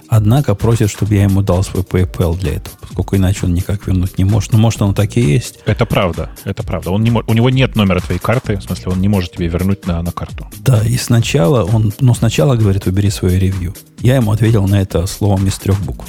Однако 0.08 0.54
просит, 0.54 0.90
чтобы 0.90 1.14
я 1.14 1.24
ему 1.24 1.42
дал 1.42 1.62
свой 1.62 1.82
PayPal 1.82 2.38
для 2.38 2.54
этого, 2.54 2.76
поскольку 2.80 3.16
иначе 3.16 3.40
он 3.44 3.54
никак 3.54 3.86
вернуть 3.86 4.18
не 4.18 4.24
может. 4.24 4.52
Ну, 4.52 4.58
может, 4.58 4.80
оно 4.82 4.92
так 4.92 5.16
и 5.16 5.20
есть. 5.20 5.58
Это 5.66 5.84
правда, 5.86 6.30
это 6.44 6.62
правда. 6.62 6.90
Он 6.90 7.02
не 7.02 7.10
у 7.10 7.32
него 7.32 7.50
нет 7.50 7.76
номера 7.76 8.00
твоей 8.00 8.20
карты, 8.20 8.56
в 8.56 8.62
смысле, 8.62 8.92
он 8.92 9.00
не 9.00 9.08
может 9.08 9.32
тебе 9.32 9.48
вернуть 9.48 9.86
на, 9.86 10.00
на 10.02 10.12
карту. 10.12 10.48
Да, 10.58 10.82
и 10.82 10.96
сначала 10.96 11.64
он, 11.64 11.92
ну, 12.00 12.14
сначала 12.14 12.56
говорит, 12.56 12.86
выбери 12.86 13.08
свое 13.08 13.38
ревью. 13.38 13.74
Я 13.98 14.16
ему 14.16 14.32
ответил 14.32 14.66
на 14.66 14.80
это 14.80 15.06
словом 15.06 15.46
из 15.46 15.56
трех 15.58 15.80
букв. 15.80 16.06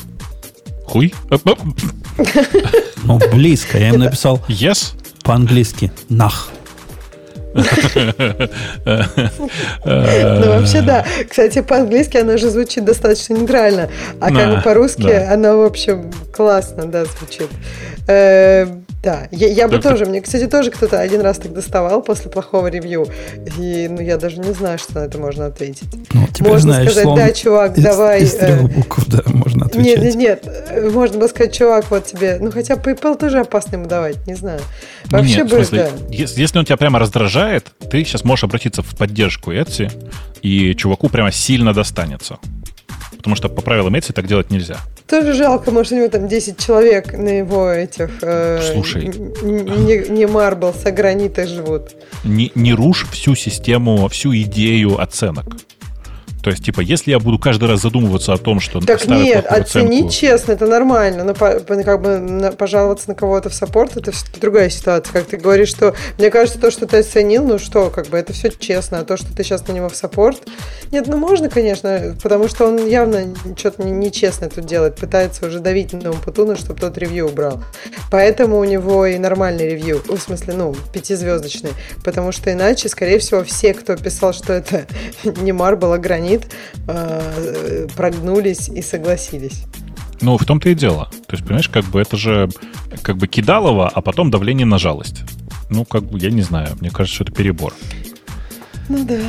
Хуй? 0.85 1.13
Ну, 3.03 3.19
близко. 3.31 3.77
Я 3.77 3.89
ему 3.89 3.97
написал 4.05 4.41
Yes? 4.47 4.93
по-английски 5.23 5.91
«нах». 6.07 6.49
Ну, 9.85 10.59
вообще, 10.59 10.81
да. 10.81 11.05
Кстати, 11.29 11.61
по-английски 11.61 12.17
она 12.17 12.37
же 12.37 12.49
звучит 12.49 12.85
достаточно 12.85 13.33
нейтрально. 13.33 13.89
А 14.19 14.31
как 14.31 14.55
бы 14.55 14.61
по-русски 14.61 15.11
она, 15.11 15.55
в 15.55 15.63
общем, 15.63 16.11
классно, 16.33 16.85
да, 16.85 17.05
звучит. 17.05 17.49
Э, 19.07 19.11
Да, 19.11 19.27
я, 19.31 19.47
я 19.47 19.67
бы 19.67 19.77
Да, 19.77 19.89
тоже, 19.89 20.05
мне, 20.05 20.21
кстати, 20.21 20.47
тоже 20.47 20.69
кто-то 20.71 20.99
один 20.99 21.21
раз 21.21 21.37
так 21.37 21.53
доставал 21.53 22.01
после 22.01 22.29
плохого 22.29 22.67
ревью. 22.67 23.07
И, 23.57 23.87
ну, 23.89 24.01
я 24.01 24.17
даже 24.17 24.37
не 24.39 24.51
знаю, 24.53 24.77
что 24.79 24.95
на 24.95 25.05
это 25.05 25.17
можно 25.17 25.45
ответить. 25.45 25.87
Ну, 26.13 26.27
теперь 26.33 26.51
Можно 26.51 26.73
знаешь, 26.73 26.91
сказать, 26.91 27.15
да, 27.15 27.31
чувак, 27.31 27.77
из- 27.77 27.83
давай, 27.83 28.21
Из, 28.23 28.33
э, 28.35 28.37
трех 28.39 28.61
букв, 28.73 29.07
да, 29.07 29.21
можно 29.27 29.65
отвечать. 29.65 30.03
Нет, 30.03 30.15
нет, 30.15 30.15
нет. 30.15 30.43
э, 30.69 30.89
Можно 30.89 31.19
было 31.19 31.27
сказать, 31.27 31.53
чувак, 31.55 31.85
вот 31.89 32.05
тебе. 32.05 32.37
Ну, 32.41 32.51
хотя 32.51 32.73
PayPal 32.75 33.17
тоже 33.17 33.39
опасно 33.39 33.77
ему 33.77 33.85
давать, 33.87 34.27
не 34.27 34.35
знаю. 34.35 34.59
Вообще 35.05 35.37
нет, 35.37 35.47
в 35.47 35.49
бы, 35.51 35.55
смысле, 35.57 35.89
да. 36.09 36.13
ес- 36.15 36.37
если 36.37 36.59
он 36.59 36.65
тебя 36.65 36.77
прямо 36.77 36.99
раздражает, 36.99 37.71
ты 37.89 38.03
сейчас 38.03 38.23
можешь 38.25 38.43
обратиться 38.43 38.81
в 38.81 38.95
поддержку 38.97 39.51
Etsy, 39.53 39.89
и 40.41 40.75
чуваку 40.75 41.07
прямо 41.09 41.31
сильно 41.31 41.73
достанется. 41.73 42.37
Потому 43.15 43.35
что 43.35 43.47
по 43.49 43.61
правилам 43.61 43.95
Etsy 43.95 44.11
так 44.13 44.27
делать 44.27 44.51
нельзя. 44.51 44.77
Тоже 45.07 45.33
жалко, 45.33 45.71
может, 45.71 45.93
у 45.93 45.95
него 45.95 46.09
там 46.09 46.27
10 46.27 46.59
человек 46.63 47.13
на 47.13 47.29
его 47.29 47.69
этих... 47.69 48.09
э, 48.21 48.59
Слушай. 48.73 49.05
Не, 49.41 50.09
не 50.09 50.25
марблс, 50.27 50.85
а 50.85 50.91
граниты 50.91 51.47
живут. 51.47 51.95
Не, 52.25 52.51
не 52.55 52.73
рушь 52.73 53.07
всю 53.11 53.33
систему, 53.35 54.07
всю 54.09 54.35
идею 54.35 54.99
оценок. 54.99 55.45
То 56.47 56.51
есть, 56.51 56.63
типа, 56.63 56.79
если 56.79 57.11
я 57.11 57.19
буду 57.19 57.37
каждый 57.39 57.67
раз 57.67 57.81
задумываться 57.81 58.31
о 58.31 58.37
том, 58.37 58.61
что 58.61 58.79
Так 58.79 59.05
нет, 59.05 59.45
оценить 59.47 60.05
оценку- 60.05 60.09
честно, 60.13 60.51
это 60.53 60.65
нормально. 60.65 61.25
Но 61.25 61.33
как 61.33 62.01
бы 62.01 62.19
на- 62.19 62.53
пожаловаться 62.53 63.09
на 63.09 63.15
кого-то 63.15 63.49
в 63.49 63.53
саппорт, 63.53 63.97
это 63.97 64.13
другая 64.39 64.69
ситуация. 64.69 65.11
Как 65.11 65.25
ты 65.25 65.35
говоришь, 65.35 65.67
что 65.67 65.93
мне 66.17 66.31
кажется, 66.31 66.57
то, 66.57 66.71
что 66.71 66.87
ты 66.87 66.99
оценил, 66.99 67.43
ну 67.43 67.59
что, 67.59 67.89
как 67.89 68.07
бы 68.07 68.17
это 68.17 68.31
все 68.31 68.49
честно. 68.49 68.99
А 68.99 69.03
то, 69.03 69.17
что 69.17 69.27
ты 69.35 69.43
сейчас 69.43 69.67
на 69.67 69.73
него 69.73 69.89
в 69.89 69.95
саппорт... 69.97 70.37
Нет, 70.93 71.07
ну 71.07 71.17
можно, 71.17 71.49
конечно, 71.49 72.15
потому 72.23 72.47
что 72.47 72.65
он 72.67 72.87
явно 72.87 73.35
что-то 73.57 73.83
нечестно 73.83 74.47
тут 74.49 74.65
делает. 74.65 74.95
Пытается 74.95 75.47
уже 75.47 75.59
давить 75.59 75.91
на 75.91 76.11
Умпутуна, 76.11 76.55
чтобы 76.55 76.79
тот 76.79 76.97
ревью 76.97 77.27
убрал. 77.27 77.61
Поэтому 78.09 78.57
у 78.57 78.63
него 78.63 79.05
и 79.05 79.17
нормальный 79.17 79.67
ревью. 79.67 80.01
В 80.07 80.17
смысле, 80.17 80.53
ну, 80.53 80.75
пятизвездочный. 80.93 81.71
Потому 82.05 82.31
что 82.31 82.53
иначе, 82.53 82.87
скорее 82.87 83.19
всего, 83.19 83.43
все, 83.43 83.73
кто 83.73 83.97
писал, 83.97 84.31
что 84.31 84.53
это 84.53 84.85
не 85.41 85.51
марбл, 85.51 85.91
а 85.91 85.97
гранит, 85.97 86.36
э, 86.87 87.87
прогнулись 87.95 88.69
и 88.69 88.81
согласились. 88.81 89.63
Ну, 90.21 90.37
в 90.37 90.45
том-то 90.45 90.69
и 90.69 90.75
дело. 90.75 91.09
То 91.27 91.35
есть, 91.35 91.43
понимаешь, 91.43 91.69
как 91.69 91.85
бы 91.85 92.01
это 92.01 92.17
же 92.17 92.49
как 93.03 93.17
бы 93.17 93.27
кидалово, 93.27 93.87
а 93.87 94.01
потом 94.01 94.31
давление 94.31 94.65
на 94.65 94.79
жалость. 94.79 95.23
Ну, 95.69 95.85
как 95.85 96.03
бы, 96.05 96.19
я 96.19 96.31
не 96.31 96.41
знаю, 96.41 96.75
мне 96.79 96.89
кажется, 96.89 97.15
что 97.15 97.23
это 97.25 97.33
перебор. 97.33 97.73
Ну 98.89 99.05
да. 99.05 99.21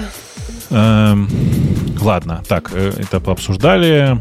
Эм, 0.70 1.28
ладно, 2.00 2.42
так, 2.48 2.70
э, 2.72 2.92
это 2.96 3.20
пообсуждали. 3.20 4.18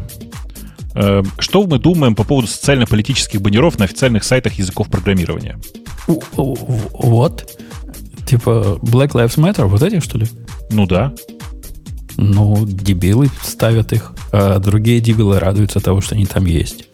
Эм, 0.94 1.30
Что 1.38 1.64
мы 1.64 1.78
думаем 1.78 2.14
по 2.14 2.24
поводу 2.24 2.48
социально-политических 2.48 3.40
баннеров 3.40 3.78
на 3.78 3.84
официальных 3.84 4.24
сайтах 4.24 4.54
языков 4.54 4.88
программирования? 4.88 5.58
Вот. 6.06 7.58
Типа 8.26 8.78
Black 8.82 9.12
Lives 9.12 9.38
Matter, 9.38 9.66
вот 9.66 9.82
этих, 9.82 10.02
что 10.02 10.18
ли? 10.18 10.26
Ну 10.70 10.86
да. 10.86 11.12
Ну, 12.18 12.66
дебилы 12.66 13.30
ставят 13.42 13.92
их, 13.92 14.12
а 14.32 14.58
другие 14.58 15.00
дебилы 15.00 15.38
радуются 15.38 15.78
того, 15.78 16.00
что 16.00 16.16
они 16.16 16.26
там 16.26 16.44
есть. 16.46 16.86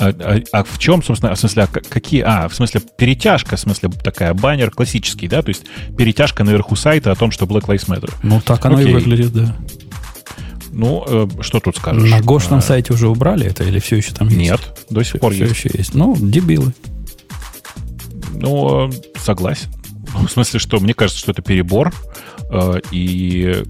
А, 0.00 0.08
а- 0.18 0.40
а 0.52 0.64
в 0.64 0.78
чем, 0.78 1.02
собственно, 1.02 1.34
в 1.34 1.38
смысле, 1.38 1.64
а 1.64 1.66
какие... 1.66 2.22
А, 2.22 2.48
в 2.48 2.54
смысле, 2.54 2.80
перетяжка, 2.96 3.56
в 3.56 3.60
смысле, 3.60 3.90
такая, 3.90 4.32
баннер 4.32 4.70
классический, 4.70 5.28
да? 5.28 5.42
То 5.42 5.50
есть 5.50 5.64
перетяжка 5.96 6.42
наверху 6.42 6.74
сайта 6.74 7.12
о 7.12 7.16
том, 7.16 7.30
что 7.32 7.44
Black 7.44 7.66
Lives 7.66 7.86
Matter. 7.86 8.12
Ну, 8.22 8.40
так 8.40 8.64
оно 8.64 8.76
Окей. 8.78 8.90
и 8.90 8.94
выглядит, 8.94 9.32
да. 9.32 9.56
Ну, 10.70 11.04
э, 11.06 11.28
что 11.42 11.60
тут 11.60 11.76
скажешь? 11.76 12.08
На 12.10 12.20
гошном 12.20 12.60
А, 12.60 12.62
сайте 12.62 12.92
уже 12.94 13.08
убрали 13.08 13.46
это 13.46 13.64
или 13.64 13.78
все 13.80 13.96
еще 13.96 14.12
там 14.14 14.28
есть? 14.28 14.38
Нет, 14.40 14.60
до 14.88 15.02
сих 15.02 15.20
пор 15.20 15.32
все 15.34 15.44
есть. 15.44 15.56
еще 15.56 15.70
есть. 15.76 15.94
Ну, 15.94 16.16
дебилы. 16.16 16.72
Ну, 18.32 18.88
э, 18.88 18.92
согласен. 19.18 19.68
В 20.26 20.30
смысле, 20.30 20.60
что 20.60 20.80
мне 20.80 20.94
кажется, 20.94 21.20
что 21.20 21.32
это 21.32 21.42
перебор. 21.42 21.92
э, 22.50 22.80
и 22.90 23.62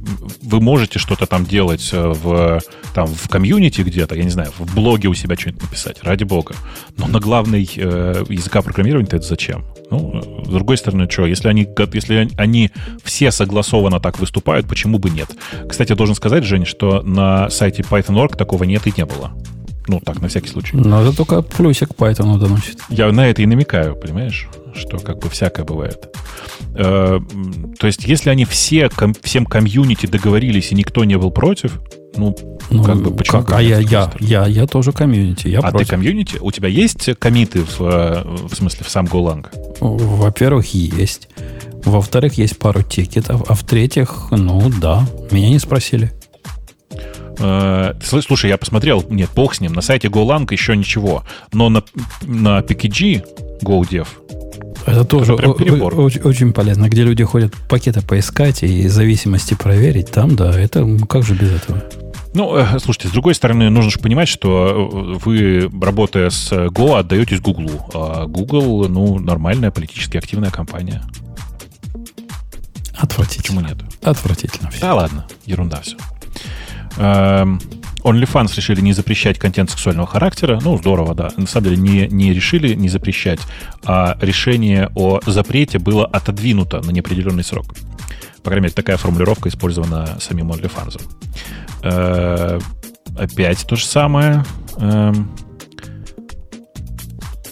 вы 0.43 0.61
можете 0.61 0.99
что-то 0.99 1.27
там 1.27 1.45
делать 1.45 1.91
э, 1.93 2.09
в, 2.09 2.61
там, 2.95 3.07
в 3.07 3.29
комьюнити 3.29 3.83
где-то, 3.83 4.15
я 4.15 4.25
не 4.25 4.31
знаю, 4.31 4.53
в 4.59 4.75
блоге 4.75 5.09
у 5.09 5.15
себя 5.15 5.37
что-нибудь 5.37 5.63
написать, 5.63 6.03
ради 6.03 6.25
бога. 6.25 6.55
Но 6.97 7.07
на 7.07 7.21
главный 7.21 7.69
э, 7.77 8.25
языка 8.29 8.63
программирования 8.63 9.09
это 9.09 9.27
зачем? 9.27 9.65
Ну, 9.91 10.43
с 10.45 10.49
другой 10.49 10.77
стороны, 10.77 11.09
что, 11.11 11.27
если 11.27 11.49
они, 11.49 11.69
если 11.93 12.31
они 12.37 12.71
все 13.03 13.31
согласованно 13.31 14.01
так 14.01 14.19
выступают, 14.19 14.67
почему 14.69 14.99
бы 14.99 15.11
нет? 15.11 15.31
Кстати, 15.69 15.95
должен 15.95 16.15
сказать, 16.15 16.45
Жень, 16.45 16.67
что 16.67 17.03
на 17.03 17.49
сайте 17.51 17.83
Python.org 17.83 18.37
такого 18.37 18.65
нет 18.65 18.87
и 18.87 18.93
не 18.97 19.05
было. 19.05 19.33
Ну, 19.89 20.01
так, 20.05 20.21
на 20.21 20.29
всякий 20.29 20.49
случай. 20.49 20.77
Но 20.77 21.03
это 21.03 21.17
только 21.17 21.43
плюсик 21.43 21.91
Python 21.91 22.39
доносит. 22.39 22.79
Я 22.91 23.11
на 23.11 23.27
это 23.27 23.43
и 23.43 23.47
намекаю, 23.47 23.97
понимаешь? 23.97 24.49
Что 24.75 24.99
как 24.99 25.19
бы 25.19 25.31
всякое 25.31 25.65
бывает. 25.65 26.15
Э, 26.75 27.19
то 27.79 27.87
есть, 27.87 28.05
если 28.05 28.31
они 28.31 28.45
все, 28.45 28.91
ком, 28.91 29.15
всем 29.23 29.47
комьюнити 29.47 30.07
договорились, 30.07 30.71
и 30.73 30.75
никто 30.75 31.05
не 31.05 31.17
был 31.17 31.31
против, 31.31 31.81
ну, 32.17 32.37
ну 32.71 32.85
как 32.85 33.03
бы 33.03 33.11
почему? 33.15 33.43
Как? 33.43 33.59
А 33.59 33.63
я, 33.63 33.79
я, 33.79 34.13
я, 34.21 34.47
я 34.47 34.67
тоже 34.67 34.93
комьюнити. 34.93 35.49
Я 35.49 35.61
а 35.61 35.71
против. 35.71 35.87
ты 35.87 35.91
комьюнити? 35.91 36.39
У 36.41 36.51
тебя 36.51 36.69
есть 36.69 37.11
комиты 37.19 37.61
в, 37.61 37.81
э, 37.81 38.25
в 38.25 38.55
смысле 38.55 38.85
в 38.85 38.91
сам 38.91 39.07
Golang? 39.07 39.47
Во-первых, 39.81 40.75
есть. 40.75 41.29
Во-вторых, 41.85 42.35
есть 42.35 42.59
пару 42.59 42.83
тикетов. 42.83 43.43
А 43.49 43.55
в-третьих, 43.55 44.29
ну 44.31 44.71
да, 44.81 45.07
меня 45.31 45.49
не 45.49 45.59
спросили. 45.59 46.13
Э, 47.39 47.95
слушай, 48.03 48.49
я 48.49 48.57
посмотрел, 48.57 49.05
нет, 49.11 49.31
бог 49.35 49.55
с 49.55 49.61
ним, 49.61 49.73
на 49.73 49.81
сайте 49.81 50.09
GoLang 50.09 50.47
еще 50.51 50.77
ничего, 50.77 51.25
но 51.53 51.69
на, 51.69 51.83
на 52.23 52.61
PKG 52.61 53.25
GoDev 53.63 54.07
это 54.87 55.05
тоже 55.05 55.35
это 55.35 55.51
очень, 55.51 56.21
очень 56.23 56.53
полезно, 56.53 56.89
где 56.89 57.03
люди 57.03 57.23
ходят 57.23 57.55
пакеты 57.69 58.01
поискать 58.01 58.63
и 58.63 58.89
зависимости 58.89 59.55
проверить. 59.55 60.11
Там, 60.11 60.35
да, 60.35 60.59
это 60.59 60.87
как 61.09 61.25
же 61.25 61.35
без 61.35 61.53
этого? 61.53 61.83
Ну, 62.35 62.57
э, 62.57 62.79
слушайте, 62.79 63.09
с 63.09 63.11
другой 63.11 63.35
стороны, 63.35 63.69
нужно 63.69 63.91
же 63.91 63.99
понимать, 63.99 64.29
что 64.29 65.17
э, 65.17 65.19
вы, 65.25 65.71
работая 65.81 66.31
с 66.31 66.53
Go, 66.53 66.99
отдаетесь 66.99 67.41
Google. 67.41 67.71
А 67.93 68.27
Google, 68.27 68.89
ну, 68.89 69.19
нормальная 69.19 69.71
политически 69.71 70.17
активная 70.17 70.51
компания. 70.51 71.03
Отвратительно. 72.97 73.61
Почему 73.61 73.61
нет? 73.61 73.79
Отвратительно. 74.03 74.71
Все. 74.71 74.81
Да 74.81 74.95
ладно, 74.95 75.27
ерунда 75.45 75.81
все. 75.83 75.97
Эм, 76.99 77.61
OnlyFans 78.03 78.55
решили 78.57 78.81
не 78.81 78.93
запрещать 78.93 79.39
контент 79.39 79.71
сексуального 79.71 80.07
характера. 80.07 80.61
Ну, 80.63 80.77
здорово, 80.79 81.15
да. 81.15 81.31
На 81.37 81.47
самом 81.47 81.71
деле 81.71 81.77
не, 81.77 82.09
не 82.09 82.33
решили 82.33 82.75
не 82.75 82.89
запрещать, 82.89 83.41
а 83.85 84.17
решение 84.21 84.91
о 84.95 85.21
запрете 85.27 85.79
было 85.79 86.07
отодвинуто 86.07 86.81
на 86.81 86.91
неопределенный 86.91 87.45
срок. 87.45 87.75
По 88.43 88.51
крайней 88.51 88.65
мере, 88.65 88.75
такая 88.75 88.97
формулировка 88.97 89.49
использована 89.49 90.19
самим 90.21 90.51
OnlyFans. 90.53 91.01
Э, 91.83 92.59
опять 93.17 93.67
то 93.67 93.77
же 93.77 93.85
самое. 93.85 94.45
Эм, 94.79 95.31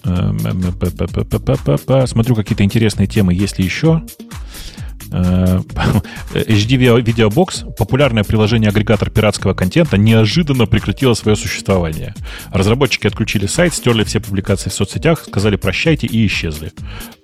эм, 0.04 0.72
смотрю 2.06 2.34
какие-то 2.34 2.64
интересные 2.64 3.06
темы, 3.06 3.34
есть 3.34 3.58
ли 3.58 3.64
еще. 3.64 4.02
HD 5.10 7.02
Videobox, 7.02 7.74
популярное 7.74 8.24
приложение 8.24 8.70
агрегатор 8.70 9.10
пиратского 9.10 9.54
контента, 9.54 9.96
неожиданно 9.96 10.66
прекратило 10.66 11.14
свое 11.14 11.36
существование. 11.36 12.14
Разработчики 12.52 13.06
отключили 13.06 13.46
сайт, 13.46 13.74
стерли 13.74 14.04
все 14.04 14.20
публикации 14.20 14.70
в 14.70 14.74
соцсетях, 14.74 15.24
сказали 15.26 15.56
прощайте 15.56 16.06
и 16.06 16.26
исчезли. 16.26 16.72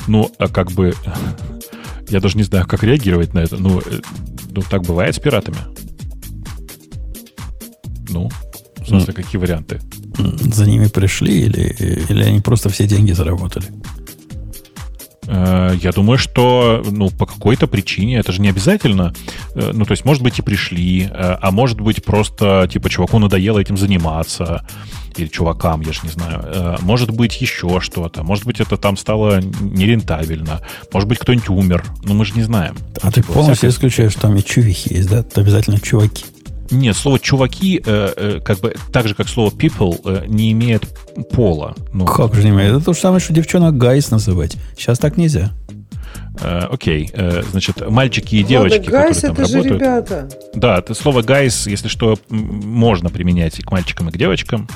Ну, 0.06 0.30
а 0.38 0.48
как 0.48 0.72
бы... 0.72 0.94
Я 2.08 2.20
даже 2.20 2.36
не 2.36 2.42
знаю, 2.42 2.66
как 2.66 2.82
реагировать 2.82 3.32
на 3.32 3.40
это. 3.40 3.56
Ну, 3.56 3.80
э, 3.80 4.00
ну 4.50 4.62
так 4.68 4.82
бывает 4.82 5.14
с 5.14 5.18
пиратами. 5.18 5.58
Ну, 8.10 8.30
в 8.76 8.86
смысле, 8.86 9.14
какие 9.14 9.40
варианты? 9.40 9.80
За 10.18 10.66
ними 10.66 10.88
пришли 10.88 11.42
или, 11.42 11.74
или 12.08 12.22
они 12.22 12.40
просто 12.40 12.68
все 12.68 12.86
деньги 12.86 13.12
заработали? 13.12 13.66
Э, 15.26 15.74
я 15.80 15.92
думаю, 15.92 16.18
что 16.18 16.82
ну, 16.90 17.10
по 17.10 17.26
какой-то 17.26 17.66
причине, 17.66 18.18
это 18.18 18.32
же 18.32 18.40
не 18.40 18.48
обязательно. 18.48 19.14
Э, 19.54 19.70
ну, 19.72 19.84
то 19.84 19.92
есть, 19.92 20.04
может 20.04 20.22
быть, 20.22 20.38
и 20.38 20.42
пришли, 20.42 21.04
э, 21.04 21.08
а 21.10 21.50
может 21.50 21.80
быть, 21.80 22.04
просто, 22.04 22.68
типа, 22.70 22.90
чуваку 22.90 23.18
надоело 23.18 23.58
этим 23.58 23.76
заниматься, 23.76 24.66
или 25.16 25.26
чувакам, 25.26 25.82
я 25.82 25.92
же 25.92 26.00
не 26.04 26.08
знаю. 26.08 26.78
Может 26.80 27.10
быть, 27.10 27.38
еще 27.42 27.80
что-то. 27.80 28.22
Может 28.22 28.46
быть, 28.46 28.60
это 28.60 28.78
там 28.78 28.96
стало 28.96 29.40
нерентабельно. 29.40 30.62
Может 30.90 31.06
быть, 31.06 31.18
кто-нибудь 31.18 31.50
умер. 31.50 31.84
Ну, 32.02 32.14
мы 32.14 32.24
же 32.24 32.32
не 32.32 32.42
знаем. 32.42 32.76
А 33.02 33.10
ты 33.10 33.20
типа, 33.20 33.34
полностью 33.34 33.68
всякое... 33.68 33.88
исключаешь, 33.88 34.12
что 34.12 34.22
там 34.22 34.36
и 34.36 34.42
чувихи 34.42 34.94
есть, 34.94 35.10
да? 35.10 35.18
Это 35.18 35.42
обязательно 35.42 35.78
чуваки. 35.78 36.24
Нет, 36.72 36.96
слово 36.96 37.18
чуваки, 37.18 37.82
э, 37.84 38.12
э, 38.16 38.40
как 38.44 38.58
бы 38.60 38.74
так 38.92 39.06
же, 39.06 39.14
как 39.14 39.28
слово 39.28 39.50
people, 39.50 40.00
э, 40.04 40.24
не 40.26 40.52
имеет 40.52 40.84
пола. 41.30 41.74
Ну, 41.92 42.06
как 42.06 42.34
же 42.34 42.42
не 42.42 42.50
имеет? 42.50 42.76
Это 42.76 42.84
то 42.86 42.92
же 42.94 43.00
самое, 43.00 43.20
что 43.20 43.32
девчонок 43.32 43.76
guys 43.76 44.10
называть. 44.10 44.56
Сейчас 44.76 44.98
так 44.98 45.16
нельзя. 45.16 45.52
Э, 46.40 46.60
окей, 46.70 47.10
э, 47.12 47.42
значит, 47.50 47.88
мальчики 47.88 48.36
и 48.36 48.42
девочки, 48.42 48.78
Ладно, 48.78 48.90
guys 48.90 49.20
которые 49.20 49.34
там 49.34 49.44
это 49.44 49.52
работают. 49.52 49.66
Же 49.66 49.78
ребята. 49.78 50.28
Да, 50.54 50.78
это 50.78 50.94
слово 50.94 51.22
guys, 51.22 51.66
если 51.66 51.88
что, 51.88 52.18
можно 52.30 53.10
применять 53.10 53.58
и 53.58 53.62
к 53.62 53.70
мальчикам, 53.70 54.08
и 54.08 54.12
к 54.12 54.16
девочкам. 54.16 54.66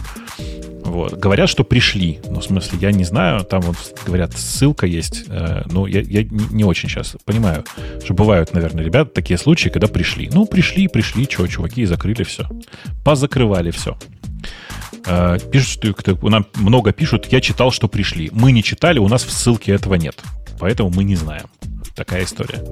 Вот. 0.86 1.14
Говорят, 1.14 1.48
что 1.48 1.64
пришли. 1.64 2.20
Ну, 2.30 2.40
в 2.40 2.44
смысле, 2.44 2.78
я 2.80 2.92
не 2.92 3.04
знаю, 3.04 3.44
там 3.44 3.60
вот 3.60 3.76
говорят, 4.06 4.32
ссылка 4.34 4.86
есть. 4.86 5.24
Э, 5.28 5.62
ну, 5.66 5.86
я, 5.86 6.00
я 6.00 6.22
не 6.22 6.64
очень 6.64 6.88
сейчас 6.88 7.16
понимаю, 7.24 7.64
что 8.04 8.14
бывают, 8.14 8.54
наверное, 8.54 8.84
ребята, 8.84 9.10
такие 9.10 9.36
случаи, 9.36 9.68
когда 9.68 9.88
пришли. 9.88 10.30
Ну, 10.32 10.46
пришли, 10.46 10.86
пришли, 10.86 11.24
что, 11.24 11.46
чуваки, 11.48 11.84
закрыли 11.84 12.22
все. 12.22 12.48
Позакрывали 13.04 13.72
все. 13.72 13.98
Э, 15.06 15.38
пишут, 15.50 15.98
что 16.00 16.28
нам 16.28 16.46
много 16.54 16.92
пишут, 16.92 17.26
я 17.32 17.40
читал, 17.40 17.72
что 17.72 17.88
пришли. 17.88 18.30
Мы 18.32 18.52
не 18.52 18.62
читали, 18.62 19.00
у 19.00 19.08
нас 19.08 19.24
в 19.24 19.32
ссылке 19.32 19.72
этого 19.72 19.94
нет. 19.94 20.22
Поэтому 20.60 20.90
мы 20.90 21.02
не 21.02 21.16
знаем. 21.16 21.46
Такая 21.96 22.24
история. 22.24 22.62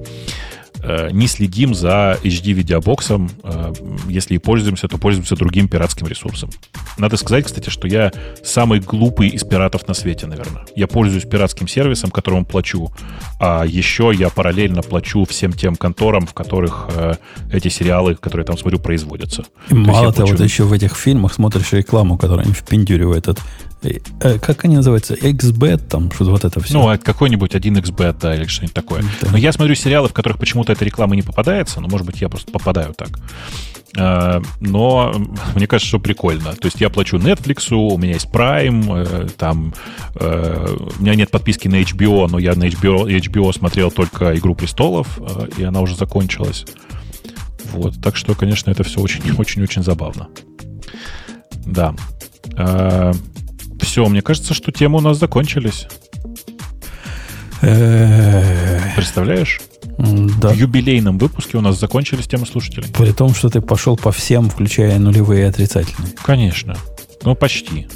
Э, 0.87 1.09
не 1.13 1.27
следим 1.29 1.75
за 1.75 2.19
HD-видеобоксом. 2.23 3.31
Э, 3.43 3.73
если 4.07 4.35
и 4.35 4.39
пользуемся, 4.39 4.87
то 4.87 4.99
пользуемся 4.99 5.35
другим 5.35 5.67
пиратским 5.67 6.07
ресурсом. 6.07 6.51
Надо 6.99 7.17
сказать, 7.17 7.47
кстати, 7.47 7.71
что 7.71 7.89
я 7.89 8.13
самый 8.43 8.81
глупый 8.81 9.29
из 9.29 9.45
пиратов 9.45 9.89
на 9.89 9.95
свете, 9.95 10.27
наверное. 10.27 10.65
Я 10.77 10.87
пользуюсь 10.87 11.25
пиратским 11.25 11.69
сервисом, 11.69 12.11
которому 12.11 12.45
плачу, 12.45 12.93
а 13.41 13.65
еще 13.65 14.13
я 14.15 14.29
параллельно 14.29 14.83
плачу 14.83 15.25
всем 15.25 15.55
тем 15.55 15.77
конторам, 15.77 16.27
в 16.27 16.35
которых 16.35 16.89
э, 16.95 17.15
эти 17.51 17.69
сериалы, 17.69 18.15
которые 18.15 18.45
там 18.45 18.59
смотрю, 18.59 18.79
производятся. 18.79 19.45
И 19.71 19.75
мало 19.75 20.13
того, 20.13 20.29
плачу... 20.29 20.37
ты 20.37 20.45
еще 20.45 20.65
в 20.65 20.73
этих 20.75 20.97
фильмах 20.97 21.33
смотришь 21.33 21.73
рекламу, 21.73 22.19
которая 22.19 22.45
они 22.45 22.55
впендюривают 22.55 23.29
от 23.29 23.41
как 24.41 24.65
они 24.65 24.77
называются? 24.77 25.15
XBet, 25.15 25.89
там, 25.89 26.11
что-то 26.13 26.31
вот 26.31 26.45
это 26.45 26.61
все. 26.61 26.75
Ну, 26.75 26.89
а 26.89 26.99
какой-нибудь 26.99 27.55
один 27.55 27.77
XBet, 27.77 28.17
да, 28.21 28.35
или 28.35 28.47
что-нибудь 28.47 28.75
такое. 28.75 29.03
Да. 29.21 29.29
Но 29.31 29.37
я 29.37 29.53
смотрю 29.53 29.75
сериалы, 29.75 30.09
в 30.09 30.13
которых 30.13 30.39
почему-то 30.39 30.73
эта 30.73 30.85
реклама 30.85 31.17
не 31.17 31.23
попадается, 31.23 31.81
но, 31.81 31.89
может 31.89 32.07
быть, 32.07 32.21
я 32.21 32.29
просто 32.29 32.51
попадаю 32.53 32.95
так. 32.95 33.19
Э, 33.97 34.41
но 34.61 35.15
мне 35.55 35.67
кажется, 35.67 35.89
что 35.89 35.99
прикольно. 35.99 36.53
То 36.55 36.67
есть 36.67 36.81
я 36.81 36.91
плачу 36.91 37.17
Netflix, 37.17 37.75
у 37.75 37.97
меня 37.97 38.15
есть 38.15 38.29
Prime, 38.33 39.07
э, 39.07 39.29
там 39.37 39.75
у 40.15 41.03
меня 41.03 41.15
нет 41.15 41.31
подписки 41.31 41.69
на 41.69 41.81
HBO, 41.81 42.29
но 42.29 42.39
я 42.39 42.55
на 42.55 42.65
HBO, 42.65 43.07
HBO 43.07 43.53
смотрел 43.53 43.91
только 43.91 44.37
«Игру 44.37 44.55
престолов», 44.55 45.19
и 45.57 45.65
она 45.65 45.81
уже 45.81 45.97
закончилась. 45.97 46.65
Вот, 47.73 48.01
так 48.01 48.17
что, 48.17 48.35
конечно, 48.35 48.71
это 48.71 48.85
все 48.85 49.01
очень-очень-очень 49.03 49.83
забавно. 49.83 50.29
Да. 51.67 51.95
Все, 53.81 54.07
мне 54.07 54.23
кажется, 54.23 54.55
что 54.55 54.73
темы 54.73 54.99
у 54.99 55.01
нас 55.01 55.19
закончились. 55.19 55.87
Представляешь? 58.97 59.61
Да. 59.97 60.49
В 60.49 60.55
юбилейном 60.57 61.19
выпуске 61.19 61.57
у 61.57 61.61
нас 61.61 61.79
закончились 61.79 62.27
темы 62.27 62.47
слушателей. 62.47 62.89
При 62.93 63.13
том, 63.13 63.35
что 63.35 63.49
ты 63.49 63.61
пошел 63.61 63.97
по 63.97 64.11
всем, 64.13 64.51
включая 64.51 64.99
нулевые 64.99 65.43
и 65.43 65.47
отрицательные. 65.49 66.13
Конечно. 66.23 66.77
Ну, 67.23 67.35
почти. 67.35 67.87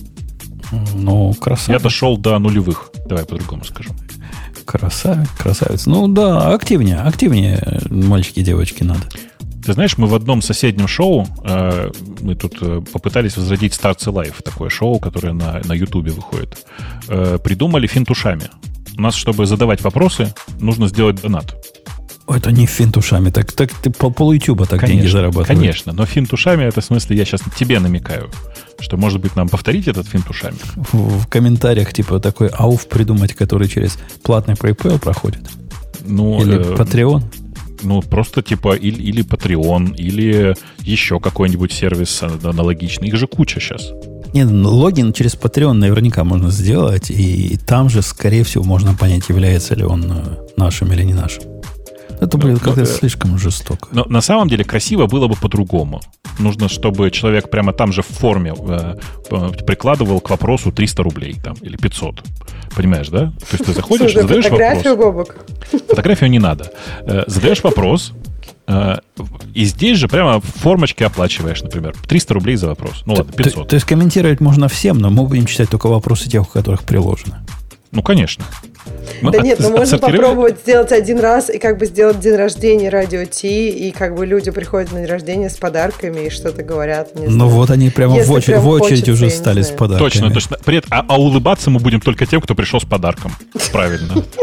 Ну, 0.95 1.35
красавец. 1.35 1.81
Я 1.81 1.83
дошел 1.83 2.17
до 2.17 2.39
нулевых. 2.39 2.93
Давай 3.07 3.25
по-другому 3.25 3.65
скажу. 3.65 3.91
Красавец, 4.65 5.29
красавец. 5.39 5.87
Ну 5.87 6.09
да, 6.09 6.53
активнее, 6.55 6.99
активнее 6.99 7.81
мальчики 7.89 8.41
и 8.41 8.45
девочки 8.45 8.83
надо. 8.85 9.01
Ты 9.69 9.75
знаешь, 9.75 9.99
мы 9.99 10.07
в 10.07 10.15
одном 10.15 10.41
соседнем 10.41 10.89
шоу, 10.89 11.27
э, 11.45 11.91
мы 12.23 12.35
тут 12.35 12.57
э, 12.63 12.81
попытались 12.91 13.37
возродить 13.37 13.75
Starts 13.75 14.07
Life, 14.07 14.43
такое 14.43 14.71
шоу, 14.71 14.99
которое 14.99 15.35
на, 15.35 15.61
на 15.63 15.75
YouTube 15.75 16.09
выходит, 16.09 16.67
э, 17.07 17.39
придумали 17.45 17.87
финтушами. 17.87 18.45
У 18.97 19.03
нас, 19.03 19.15
чтобы 19.15 19.45
задавать 19.45 19.83
вопросы, 19.83 20.33
нужно 20.59 20.89
сделать 20.89 21.21
донат. 21.21 21.55
Это 22.27 22.51
не 22.51 22.65
финтушами, 22.65 23.29
так, 23.29 23.53
так 23.53 23.71
ты 23.75 23.91
по 23.91 24.09
пол 24.09 24.33
Ютуба 24.33 24.65
так 24.65 24.81
конечно, 24.81 25.03
деньги 25.03 25.13
зарабатываешь. 25.13 25.49
Конечно, 25.49 25.93
но 25.93 26.07
финтушами 26.07 26.65
это 26.65 26.81
в 26.81 26.85
смысле 26.85 27.19
я 27.19 27.27
сейчас 27.27 27.43
тебе 27.55 27.79
намекаю, 27.79 28.31
что 28.81 28.97
может 28.97 29.21
быть 29.21 29.37
нам 29.37 29.51
повторить 29.51 29.87
этот 29.87 30.09
финтушами. 30.09 30.57
В, 30.77 31.25
в 31.25 31.27
комментариях 31.27 31.93
типа 31.93 32.21
такой 32.21 32.49
ауф 32.49 32.89
придумать, 32.89 33.35
который 33.35 33.69
через 33.69 33.99
платный 34.23 34.55
PayPal 34.55 34.99
проходит. 34.99 35.43
Ну, 36.07 36.41
Или 36.41 36.59
э, 36.59 36.75
Patreon. 36.75 37.23
Ну, 37.83 38.03
просто 38.03 38.43
типа 38.43 38.75
или, 38.75 39.03
или 39.03 39.25
Patreon, 39.25 39.95
или 39.97 40.55
еще 40.81 41.21
какой-нибудь 41.21 41.73
сервис 41.73 42.23
аналогичный. 42.23 43.09
Их 43.09 43.17
же 43.17 43.27
куча 43.27 43.61
сейчас. 43.61 43.93
Нет, 44.35 44.51
ну, 44.51 44.71
логин 44.71 45.13
через 45.13 45.35
Patreon 45.35 45.73
наверняка 45.73 46.23
можно 46.25 46.51
сделать, 46.51 47.11
и 47.11 47.59
там 47.67 47.89
же, 47.89 48.03
скорее 48.03 48.45
всего, 48.45 48.63
можно 48.63 48.95
понять, 48.95 49.29
является 49.29 49.75
ли 49.75 49.85
он 49.85 50.05
э, 50.05 50.37
нашим 50.57 50.93
или 50.93 51.03
не 51.03 51.15
нашим. 51.15 51.58
Это 52.21 52.37
будет 52.37 52.55
ну, 52.55 52.61
как-то 52.61 52.83
э, 52.83 52.87
слишком 52.87 53.39
жестоко. 53.39 53.89
Но 53.93 54.05
на 54.09 54.21
самом 54.21 54.49
деле 54.49 54.65
красиво 54.65 55.07
было 55.07 55.29
бы 55.29 55.37
по-другому. 55.37 56.01
Нужно, 56.39 56.69
чтобы 56.69 57.11
человек 57.11 57.51
прямо 57.51 57.73
там 57.73 57.93
же 57.93 58.03
в 58.03 58.07
форме 58.07 58.55
э, 58.59 58.95
прикладывал 59.67 60.21
к 60.21 60.31
вопросу 60.31 60.73
300 60.73 61.03
рублей 61.03 61.37
там, 61.43 61.55
или 61.63 61.77
500. 61.77 62.23
Понимаешь, 62.75 63.09
да? 63.09 63.27
То 63.27 63.47
есть 63.53 63.65
ты 63.65 63.73
заходишь, 63.73 64.13
Слушай, 64.13 64.23
задаешь 64.23 64.45
фотографию, 64.45 64.97
вопрос. 64.97 65.29
Бобок. 65.29 65.87
Фотографию 65.89 66.31
не 66.31 66.39
надо. 66.39 66.73
Э, 67.03 67.25
задаешь 67.27 67.63
вопрос, 67.63 68.13
э, 68.67 68.97
и 69.55 69.65
здесь 69.65 69.99
же 69.99 70.09
прямо 70.09 70.41
в 70.41 70.45
формочке 70.45 71.07
оплачиваешь, 71.07 71.63
например, 71.63 71.95
300 72.07 72.35
рублей 72.35 72.57
за 72.57 72.69
вопрос. 72.69 73.03
Ну 73.07 73.15
ладно, 73.15 73.33
500. 73.33 73.55
То, 73.55 73.65
то 73.65 73.75
есть 73.75 73.87
комментировать 73.87 74.41
можно 74.41 74.69
всем, 74.69 74.99
но 74.99 75.11
мы 75.11 75.25
будем 75.25 75.47
читать 75.47 75.71
только 75.71 75.89
вопросы 75.89 76.29
тех, 76.29 76.43
у 76.43 76.51
которых 76.51 76.83
приложено. 76.83 77.45
Ну, 77.91 78.03
конечно. 78.03 78.45
Мы 79.23 79.33
да 79.33 79.39
от, 79.39 79.45
нет, 79.45 79.59
ну 79.61 79.71
можно 79.71 79.99
попробовать 79.99 80.59
сделать 80.61 80.93
один 80.93 81.19
раз 81.19 81.51
и 81.51 81.59
как 81.59 81.79
бы 81.79 81.87
сделать 81.87 82.21
день 82.21 82.37
рождения 82.37 82.89
радио 82.89 83.25
Ти, 83.25 83.71
и 83.71 83.91
как 83.91 84.15
бы 84.15 84.27
люди 84.27 84.51
приходят 84.51 84.93
на 84.93 85.01
день 85.01 85.09
рождения 85.09 85.51
с 85.51 85.57
подарками 85.57 86.27
и 86.27 86.31
что-то 86.31 86.63
говорят. 86.63 87.15
Не 87.19 87.27
ну 87.27 87.49
вот 87.49 87.71
они 87.71 87.91
прямо 87.91 88.15
в, 88.15 88.31
очередь, 88.31 88.47
прям 88.47 88.63
в 88.63 88.69
очередь 88.69 89.01
хочется, 89.01 89.13
уже 89.13 89.31
стали 89.31 89.63
с 89.63 89.71
подарками. 89.71 90.09
Точно, 90.09 90.33
точно. 90.33 90.59
При 90.65 90.79
этом, 90.79 90.91
а, 90.93 91.05
а 91.09 91.21
улыбаться 91.21 91.71
мы 91.71 91.81
будем 91.81 92.01
только 92.01 92.27
тем, 92.27 92.41
кто 92.41 92.55
пришел 92.55 92.81
с 92.81 92.85
подарком. 92.85 93.33
Правильно. 93.73 94.25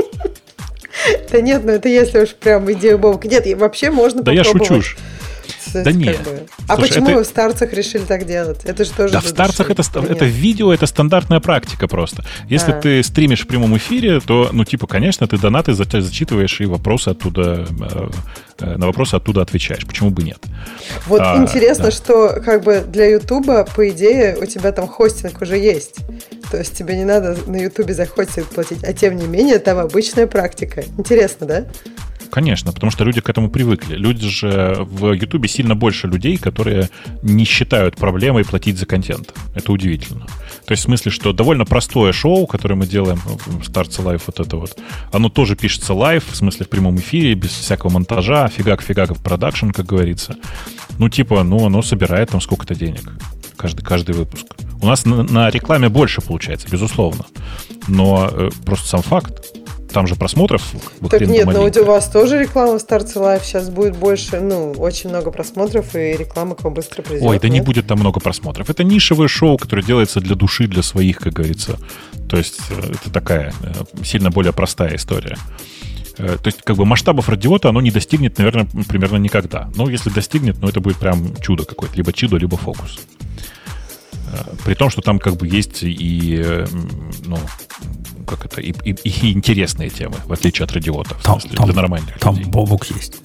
Да 1.32 1.41
нет, 1.41 1.64
ну 1.64 1.72
это 1.72 1.88
если 1.88 2.22
уж 2.22 2.30
прям 2.30 2.72
идея 2.72 2.98
Бобка. 2.98 3.27
Нет, 3.27 3.45
вообще 3.57 3.91
можно 3.91 4.24
попробовать. 4.24 4.45
Да 4.45 4.59
я 4.64 4.80
шучу. 4.80 4.98
Да 5.83 5.91
нет. 5.91 6.23
Бы... 6.23 6.47
А 6.67 6.75
Слушай, 6.75 6.89
почему 6.89 7.09
это... 7.09 7.23
в 7.23 7.27
старцах 7.27 7.73
решили 7.73 8.03
так 8.03 8.25
делать? 8.25 8.63
Это 8.63 8.85
же 8.85 8.91
тоже 8.91 9.13
Да, 9.13 9.19
в 9.19 9.27
старцах 9.27 9.69
это, 9.69 9.83
это 10.07 10.25
видео, 10.25 10.73
это 10.73 10.85
стандартная 10.85 11.39
практика 11.39 11.87
просто. 11.87 12.23
Если 12.47 12.71
а. 12.71 12.79
ты 12.79 13.03
стримишь 13.03 13.43
в 13.43 13.47
прямом 13.47 13.75
эфире, 13.77 14.19
то, 14.19 14.49
ну, 14.51 14.65
типа, 14.65 14.87
конечно, 14.87 15.27
ты 15.27 15.37
донаты 15.37 15.73
зачитываешь 15.73 16.61
и 16.61 16.65
вопросы 16.65 17.09
оттуда, 17.09 17.67
э, 17.69 18.09
э, 18.59 18.77
на 18.77 18.87
вопросы 18.87 19.15
оттуда 19.15 19.41
отвечаешь. 19.41 19.85
Почему 19.85 20.09
бы 20.09 20.23
нет? 20.23 20.39
Вот 21.07 21.21
а, 21.21 21.37
интересно, 21.37 21.85
да. 21.85 21.91
что 21.91 22.41
как 22.43 22.63
бы 22.63 22.83
для 22.87 23.09
Ютуба, 23.11 23.65
по 23.75 23.89
идее, 23.89 24.37
у 24.41 24.45
тебя 24.45 24.71
там 24.71 24.87
хостинг 24.87 25.41
уже 25.41 25.57
есть. 25.57 25.97
То 26.51 26.57
есть 26.57 26.77
тебе 26.77 26.95
не 26.95 27.05
надо 27.05 27.37
на 27.47 27.57
Ютубе 27.57 27.93
за 27.93 28.05
хостинг 28.05 28.47
платить. 28.47 28.83
А 28.83 28.93
тем 28.93 29.15
не 29.17 29.27
менее, 29.27 29.59
там 29.59 29.79
обычная 29.79 30.27
практика. 30.27 30.83
Интересно, 30.97 31.47
да? 31.47 31.65
Конечно, 32.31 32.71
потому 32.71 32.91
что 32.91 33.03
люди 33.03 33.21
к 33.21 33.29
этому 33.29 33.49
привыкли. 33.49 33.95
Люди 33.95 34.27
же 34.27 34.77
в 34.79 35.13
Ютубе 35.13 35.47
сильно 35.47 35.75
больше 35.75 36.07
людей, 36.07 36.37
которые 36.37 36.89
не 37.21 37.45
считают 37.45 37.95
проблемой 37.95 38.43
платить 38.43 38.77
за 38.77 38.85
контент. 38.85 39.33
Это 39.53 39.71
удивительно. 39.71 40.25
То 40.65 40.71
есть 40.71 40.83
в 40.83 40.85
смысле, 40.85 41.11
что 41.11 41.33
довольно 41.33 41.65
простое 41.65 42.11
шоу, 42.11 42.47
которое 42.47 42.75
мы 42.75 42.87
делаем 42.87 43.17
в 43.17 43.61
Starts 43.61 44.03
Live, 44.03 44.23
вот 44.27 44.39
это 44.39 44.57
вот, 44.57 44.77
оно 45.11 45.29
тоже 45.29 45.55
пишется 45.55 45.93
live, 45.93 46.23
в 46.29 46.35
смысле 46.35 46.65
в 46.65 46.69
прямом 46.69 46.97
эфире, 46.97 47.35
без 47.35 47.51
всякого 47.51 47.91
монтажа, 47.91 48.47
фигак-фигак 48.47 49.15
в 49.15 49.23
продакшн, 49.23 49.69
как 49.69 49.85
говорится. 49.85 50.35
Ну, 50.97 51.09
типа, 51.09 51.43
ну, 51.43 51.65
оно 51.65 51.81
собирает 51.81 52.31
там 52.31 52.41
сколько-то 52.41 52.75
денег. 52.75 53.13
Каждый, 53.57 53.83
каждый 53.83 54.15
выпуск. 54.15 54.45
У 54.81 54.87
нас 54.87 55.05
на, 55.05 55.23
на 55.23 55.49
рекламе 55.49 55.89
больше 55.89 56.21
получается, 56.21 56.67
безусловно. 56.69 57.25
Но 57.87 58.29
э, 58.31 58.49
просто 58.65 58.87
сам 58.87 59.01
факт 59.01 59.45
там 59.95 60.07
же 60.07 60.15
просмотров. 60.15 60.61
Так 61.09 61.22
нет, 61.22 61.45
но 61.45 61.64
у 61.64 61.85
вас 61.85 62.09
тоже 62.09 62.40
реклама 62.40 62.77
в 62.77 62.82
Starts 62.81 63.17
Live 63.17 63.45
сейчас 63.45 63.69
будет 63.69 63.95
больше, 63.95 64.41
ну, 64.41 64.74
очень 64.74 65.09
много 65.09 65.32
просмотров, 65.32 65.95
и 65.95 66.17
реклама 66.17 66.56
к 66.56 66.65
вам 66.65 66.74
быстро 66.74 67.01
придет. 67.01 67.24
Ой, 67.24 67.40
да 67.40 67.48
нет? 67.48 67.53
не 67.53 67.65
будет 67.65 67.88
там 67.88 67.99
много 67.99 68.19
просмотров. 68.19 68.69
Это 68.69 68.83
нишевое 68.83 69.30
шоу, 69.30 69.57
которое 69.57 69.83
делается 69.83 70.19
для 70.19 70.35
души, 70.35 70.67
для 70.67 70.83
своих, 70.83 71.19
как 71.19 71.32
говорится. 71.32 71.77
То 72.30 72.35
есть 72.35 72.59
э, 72.72 72.91
это 72.91 73.09
такая 73.09 73.53
э, 73.61 74.03
сильно 74.03 74.32
более 74.32 74.51
простая 74.51 74.98
история. 74.98 75.38
Э, 76.17 76.35
то 76.43 76.48
есть, 76.48 76.61
как 76.64 76.75
бы 76.75 76.83
масштабов 76.85 77.30
радиота 77.30 77.69
оно 77.69 77.80
не 77.80 77.91
достигнет, 77.91 78.38
наверное, 78.38 78.67
примерно 78.90 79.15
никогда. 79.15 79.69
Но 79.77 79.90
если 79.90 80.09
достигнет, 80.09 80.57
ну, 80.59 80.67
это 80.67 80.82
будет 80.82 80.98
прям 80.98 81.38
чудо 81.38 81.64
какое-то. 81.64 81.95
Либо 81.95 82.11
чудо, 82.11 82.35
либо 82.35 82.57
фокус. 82.57 82.99
При 84.65 84.74
том, 84.74 84.90
что 84.90 85.01
там 85.01 85.19
как 85.19 85.38
бы 85.38 85.48
есть 85.48 85.83
и, 85.83 86.65
ну, 87.24 87.38
как 88.25 88.45
это, 88.45 88.61
и, 88.61 88.73
и, 88.83 88.91
и 89.03 89.33
интересные 89.33 89.89
темы, 89.89 90.15
в 90.25 90.33
отличие 90.33 90.65
от 90.65 90.71
радиота, 90.71 91.15
там, 91.23 91.39
смысле, 91.39 91.57
там, 91.57 91.65
для 91.67 91.75
нормальных 91.75 92.19
Там 92.19 92.35
людей. 92.35 92.51
Бобук 92.51 92.85
есть. 92.87 93.21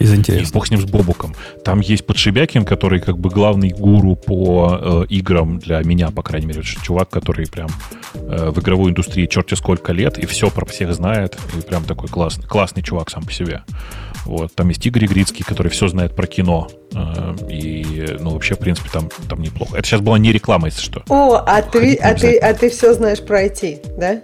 Из 0.00 0.14
интересного. 0.14 0.52
бог 0.54 0.66
с 0.66 0.70
ним, 0.70 0.80
с 0.80 0.84
Бобуком. 0.84 1.34
Там 1.62 1.80
есть 1.80 2.06
Подшибякин, 2.06 2.64
который 2.64 3.00
как 3.00 3.18
бы 3.18 3.28
главный 3.28 3.68
гуру 3.68 4.16
по 4.16 4.78
э, 4.80 5.04
играм 5.10 5.58
для 5.58 5.82
меня, 5.82 6.10
по 6.10 6.22
крайней 6.22 6.46
мере. 6.46 6.62
Чувак, 6.62 7.10
который 7.10 7.46
прям 7.46 7.68
э, 8.14 8.50
в 8.50 8.58
игровой 8.60 8.92
индустрии 8.92 9.26
черти 9.26 9.54
сколько 9.54 9.92
лет, 9.92 10.16
и 10.16 10.24
все 10.24 10.50
про 10.50 10.64
всех 10.64 10.94
знает, 10.94 11.36
и 11.54 11.60
прям 11.60 11.84
такой 11.84 12.08
классный, 12.08 12.44
классный 12.44 12.82
чувак 12.82 13.10
сам 13.10 13.24
по 13.24 13.32
себе. 13.32 13.62
Вот. 14.24 14.54
Там 14.54 14.68
есть 14.68 14.84
Игорь 14.86 15.06
Игрицкий, 15.06 15.44
который 15.44 15.68
все 15.68 15.88
знает 15.88 16.14
про 16.14 16.26
кино. 16.26 16.68
Э, 16.94 17.34
и, 17.48 18.16
ну, 18.20 18.30
вообще, 18.30 18.54
в 18.54 18.58
принципе, 18.58 18.88
там, 18.92 19.08
там 19.28 19.40
неплохо. 19.40 19.76
Это 19.76 19.86
сейчас 19.86 20.00
была 20.00 20.18
не 20.18 20.32
реклама, 20.32 20.66
если 20.66 20.82
что. 20.82 21.02
О, 21.08 21.42
а 21.46 21.62
ты, 21.62 21.94
а, 21.96 22.14
ты, 22.14 22.36
а 22.38 22.54
ты 22.54 22.70
все 22.70 22.94
знаешь 22.94 23.20
про 23.20 23.44
IT, 23.44 23.98
да? 23.98 24.20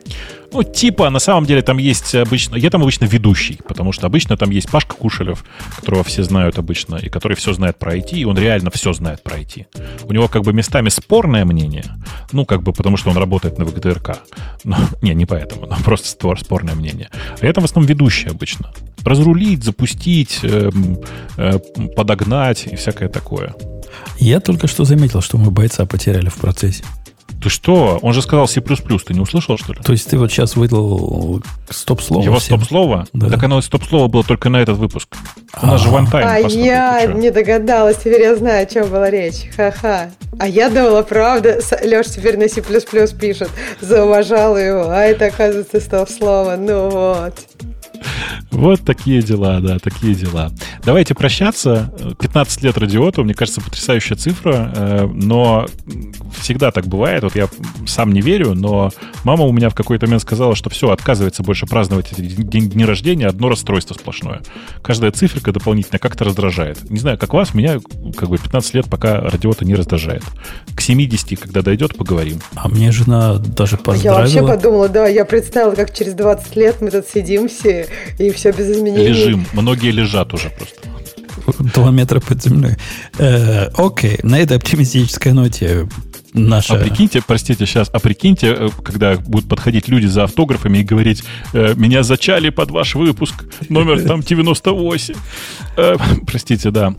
Ну, 0.53 0.63
типа, 0.63 1.11
на 1.11 1.19
самом 1.19 1.45
деле 1.45 1.63
там 1.63 1.79
есть 1.79 2.15
обычно... 2.15 2.57
Я 2.57 2.71
там 2.71 2.83
обычно 2.83 3.05
ведущий, 3.05 3.59
потому 3.67 3.93
что 3.93 4.07
обычно 4.07 4.37
там 4.37 4.51
есть 4.51 4.71
Пашка 4.71 4.95
Кушелев, 4.95 5.45
которого 5.75 6.05
все 6.05 6.23
знают 6.23 6.59
обычно, 6.59 6.97
и 6.97 7.09
который 7.09 7.37
все 7.37 7.53
знает 7.53 7.79
про 7.79 7.97
IT, 7.97 8.13
и 8.13 8.25
он 8.25 8.39
реально 8.39 8.71
все 8.71 8.93
знает 8.93 9.23
про 9.23 9.39
IT. 9.39 9.67
У 10.05 10.13
него 10.13 10.29
как 10.29 10.43
бы 10.43 10.53
местами 10.53 10.89
спорное 10.89 11.45
мнение, 11.45 11.85
ну, 12.33 12.47
как 12.47 12.63
бы 12.63 12.73
потому 12.73 12.97
что 12.97 13.11
он 13.11 13.17
работает 13.17 13.59
на 13.59 13.65
ВГТРК. 13.65 14.19
Но, 14.65 14.77
не, 15.03 15.15
не 15.15 15.27
поэтому, 15.27 15.67
но 15.67 15.77
просто 15.85 16.09
спорное 16.09 16.75
мнение. 16.75 17.11
А 17.41 17.45
я 17.45 17.53
там 17.53 17.63
в 17.63 17.67
основном 17.67 17.89
ведущий 17.89 18.29
обычно. 18.29 18.73
Разрулить, 19.07 19.65
запустить, 19.65 20.41
э, 20.43 20.71
э, 21.39 21.59
подогнать 21.97 22.67
и 22.67 22.77
всякое 22.77 23.09
такое. 23.09 23.55
Я 24.19 24.41
только 24.41 24.67
что 24.67 24.85
заметил, 24.85 25.21
что 25.21 25.39
мы 25.39 25.51
бойца 25.51 25.87
потеряли 25.87 26.29
в 26.29 26.35
процессе. 26.35 26.85
Ты 27.43 27.51
что? 27.51 27.99
Он 28.03 28.13
же 28.13 28.23
сказал 28.23 28.49
C++, 28.49 28.61
ты 28.61 29.15
не 29.15 29.21
услышал, 29.21 29.59
что 29.59 29.73
ли? 29.73 29.81
То 29.85 29.93
есть 29.93 30.09
ты 30.09 30.19
вот 30.19 30.33
сейчас 30.33 30.57
выдал 30.57 31.43
стоп-слово 31.69 32.25
Его 32.25 32.41
стоп-слово? 32.41 33.07
Да. 33.13 33.29
Так 33.29 33.43
оно 33.45 33.61
стоп-слово 33.61 34.09
было 34.09 34.25
только 34.25 34.49
на 34.49 34.57
этот 34.57 34.79
выпуск. 34.79 35.15
У 35.63 35.67
нас 35.67 35.83
же 35.83 35.89
вантайм. 35.89 36.27
А 36.27 36.39
я 36.39 37.07
не 37.07 37.31
догадалась, 37.31 37.99
теперь 37.99 38.23
я 38.23 38.37
знаю, 38.37 38.63
о 38.63 38.67
чем 38.67 38.89
была 38.89 39.11
речь. 39.11 39.51
Ха-ха. 39.55 40.11
А 40.39 40.49
я 40.49 40.71
думала, 40.71 41.03
правда, 41.03 41.61
Леша 41.83 42.11
теперь 42.11 42.39
на 42.39 42.49
C++ 42.49 42.63
пишет, 43.21 43.51
зауважал 43.81 44.57
его, 44.57 44.89
а 44.89 45.03
это, 45.03 45.27
оказывается, 45.27 45.81
стоп-слово. 45.81 46.57
Ну 46.57 46.91
вот. 46.91 47.35
Вот 48.51 48.81
такие 48.81 49.23
дела, 49.23 49.61
да, 49.61 49.79
такие 49.79 50.15
дела. 50.15 50.51
Давайте 50.85 51.15
прощаться. 51.15 51.93
15 52.21 52.63
лет 52.63 52.79
радиоту, 52.79 53.23
мне 53.25 53.35
кажется, 53.35 53.61
потрясающая 53.61 54.17
цифра, 54.17 54.73
э, 54.75 55.07
но 55.13 55.67
всегда 56.39 56.71
так 56.71 56.87
бывает. 56.87 57.23
Вот 57.23 57.37
я 57.37 57.49
сам 57.87 58.13
не 58.13 58.21
верю, 58.21 58.55
но 58.55 58.91
мама 59.25 59.45
у 59.45 59.53
меня 59.53 59.69
в 59.69 59.75
какой-то 59.75 60.07
момент 60.07 60.23
сказала, 60.23 60.55
что 60.55 60.71
все, 60.71 60.91
отказывается 60.91 61.43
больше 61.43 61.67
праздновать 61.67 62.13
эти 62.13 62.23
дни 62.23 62.85
рождения, 62.85 63.27
одно 63.27 63.49
расстройство 63.49 63.95
сплошное. 63.95 64.43
Каждая 64.83 65.11
циферка 65.11 65.53
дополнительно 65.53 65.99
как-то 65.99 66.25
раздражает. 66.25 66.91
Не 66.91 66.99
знаю, 66.99 67.19
как 67.19 67.35
вас, 67.35 67.55
меня 67.55 67.79
как 68.17 68.29
бы 68.29 68.39
15 68.39 68.75
лет 68.75 68.87
пока 68.89 69.21
радиота 69.21 69.65
не 69.65 69.75
раздражает. 69.75 70.23
К 70.75 70.81
70, 70.81 71.39
когда 71.39 71.63
дойдет, 71.63 71.97
поговорим. 71.97 72.41
А 72.55 72.69
мне 72.69 72.93
жена 72.93 73.35
даже 73.39 73.77
поздравила. 73.77 74.15
Я 74.15 74.21
вообще 74.21 74.47
подумала, 74.47 74.89
да, 74.89 75.07
я 75.07 75.25
представила, 75.25 75.75
как 75.75 75.93
через 75.93 76.15
20 76.15 76.57
лет 76.57 76.81
мы 76.81 76.91
тут 76.91 77.07
сидим 77.07 77.49
все 77.49 77.86
и 78.19 78.31
все 78.31 78.53
без 78.53 78.71
изменений. 78.71 79.09
Лежим. 79.09 79.47
Многие 79.53 79.91
лежат 79.91 80.33
уже 80.35 80.51
просто. 80.51 80.77
Два 81.75 81.91
метра 81.91 82.21
под 82.21 82.43
землей. 82.43 82.77
Э, 83.19 83.69
окей, 83.77 84.19
на 84.23 84.39
этой 84.39 84.57
оптимистической 84.57 85.33
ноте 85.33 85.87
наша... 86.37 86.75
А 86.75 86.79
прикиньте, 86.79 87.23
простите, 87.27 87.67
сейчас, 87.67 87.89
а 87.93 87.99
прикиньте, 87.99 88.55
э, 88.59 88.69
когда 88.85 89.17
будут 89.17 89.49
подходить 89.49 89.89
люди 89.89 90.07
за 90.07 90.25
автографами 90.25 90.79
и 90.79 90.85
говорить, 90.85 91.25
э, 91.53 91.75
меня 91.77 92.03
зачали 92.03 92.51
под 92.51 92.71
ваш 92.71 92.95
выпуск, 92.95 93.45
номер 93.69 94.03
там 94.03 94.21
98. 94.21 95.15
Э, 95.77 95.97
простите, 96.27 96.71
да. 96.71 96.95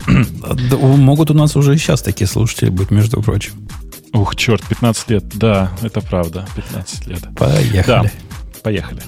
Могут 0.72 1.30
у 1.30 1.34
нас 1.34 1.56
уже 1.56 1.76
сейчас 1.76 2.02
такие 2.02 2.26
слушатели 2.26 2.70
быть, 2.70 2.90
между 2.90 3.22
прочим. 3.22 3.52
Ух, 4.12 4.36
черт, 4.36 4.62
15 4.66 5.10
лет, 5.10 5.24
да, 5.34 5.70
это 5.82 6.00
правда, 6.00 6.46
15 6.56 7.06
лет. 7.06 7.20
Поехали. 7.36 7.84
Да, 7.86 8.04
поехали. 8.62 9.02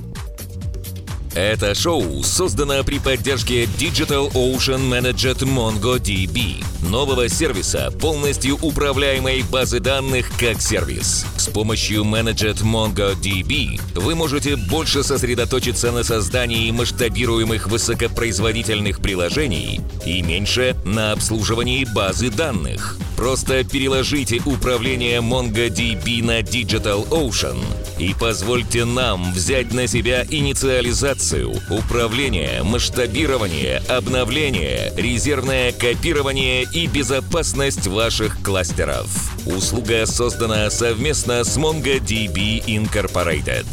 Это 1.34 1.76
шоу 1.76 2.24
создано 2.24 2.82
при 2.82 2.98
поддержке 2.98 3.64
Digital 3.64 4.32
Ocean 4.32 4.90
Managed 4.90 5.44
MongoDB, 5.44 6.64
нового 6.82 7.28
сервиса, 7.28 7.92
полностью 8.00 8.58
управляемой 8.60 9.44
базы 9.44 9.78
данных 9.78 10.28
как 10.40 10.60
сервис. 10.60 11.24
С 11.36 11.46
помощью 11.46 12.02
Managed 12.02 12.64
MongoDB 12.64 13.80
вы 13.94 14.16
можете 14.16 14.56
больше 14.56 15.04
сосредоточиться 15.04 15.92
на 15.92 16.02
создании 16.02 16.68
масштабируемых 16.72 17.68
высокопроизводительных 17.68 19.00
приложений 19.00 19.82
и 20.04 20.22
меньше 20.22 20.74
на 20.84 21.12
обслуживании 21.12 21.86
базы 21.94 22.30
данных. 22.30 22.98
Просто 23.16 23.62
переложите 23.62 24.40
управление 24.46 25.20
MongoDB 25.20 26.24
на 26.24 26.40
Digital 26.40 27.08
Ocean 27.10 27.58
и 27.98 28.14
позвольте 28.18 28.84
нам 28.86 29.32
взять 29.32 29.72
на 29.74 29.86
себя 29.86 30.24
инициализацию 30.28 31.19
управление, 31.68 32.62
масштабирование, 32.62 33.82
обновление, 33.88 34.90
резервное 34.96 35.72
копирование 35.72 36.64
и 36.72 36.86
безопасность 36.86 37.86
ваших 37.86 38.40
кластеров. 38.42 39.06
Услуга 39.46 40.06
создана 40.06 40.70
совместно 40.70 41.44
с 41.44 41.58
MongoDB 41.58 42.64
Incorporated. 42.64 43.66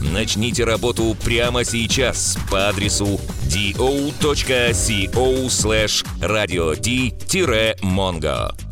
Начните 0.00 0.64
работу 0.64 1.16
прямо 1.24 1.64
сейчас 1.64 2.38
по 2.50 2.68
адресу 2.68 3.20
do.co 3.48 5.48
slash 5.48 6.04
radio-mongo. 6.20 8.71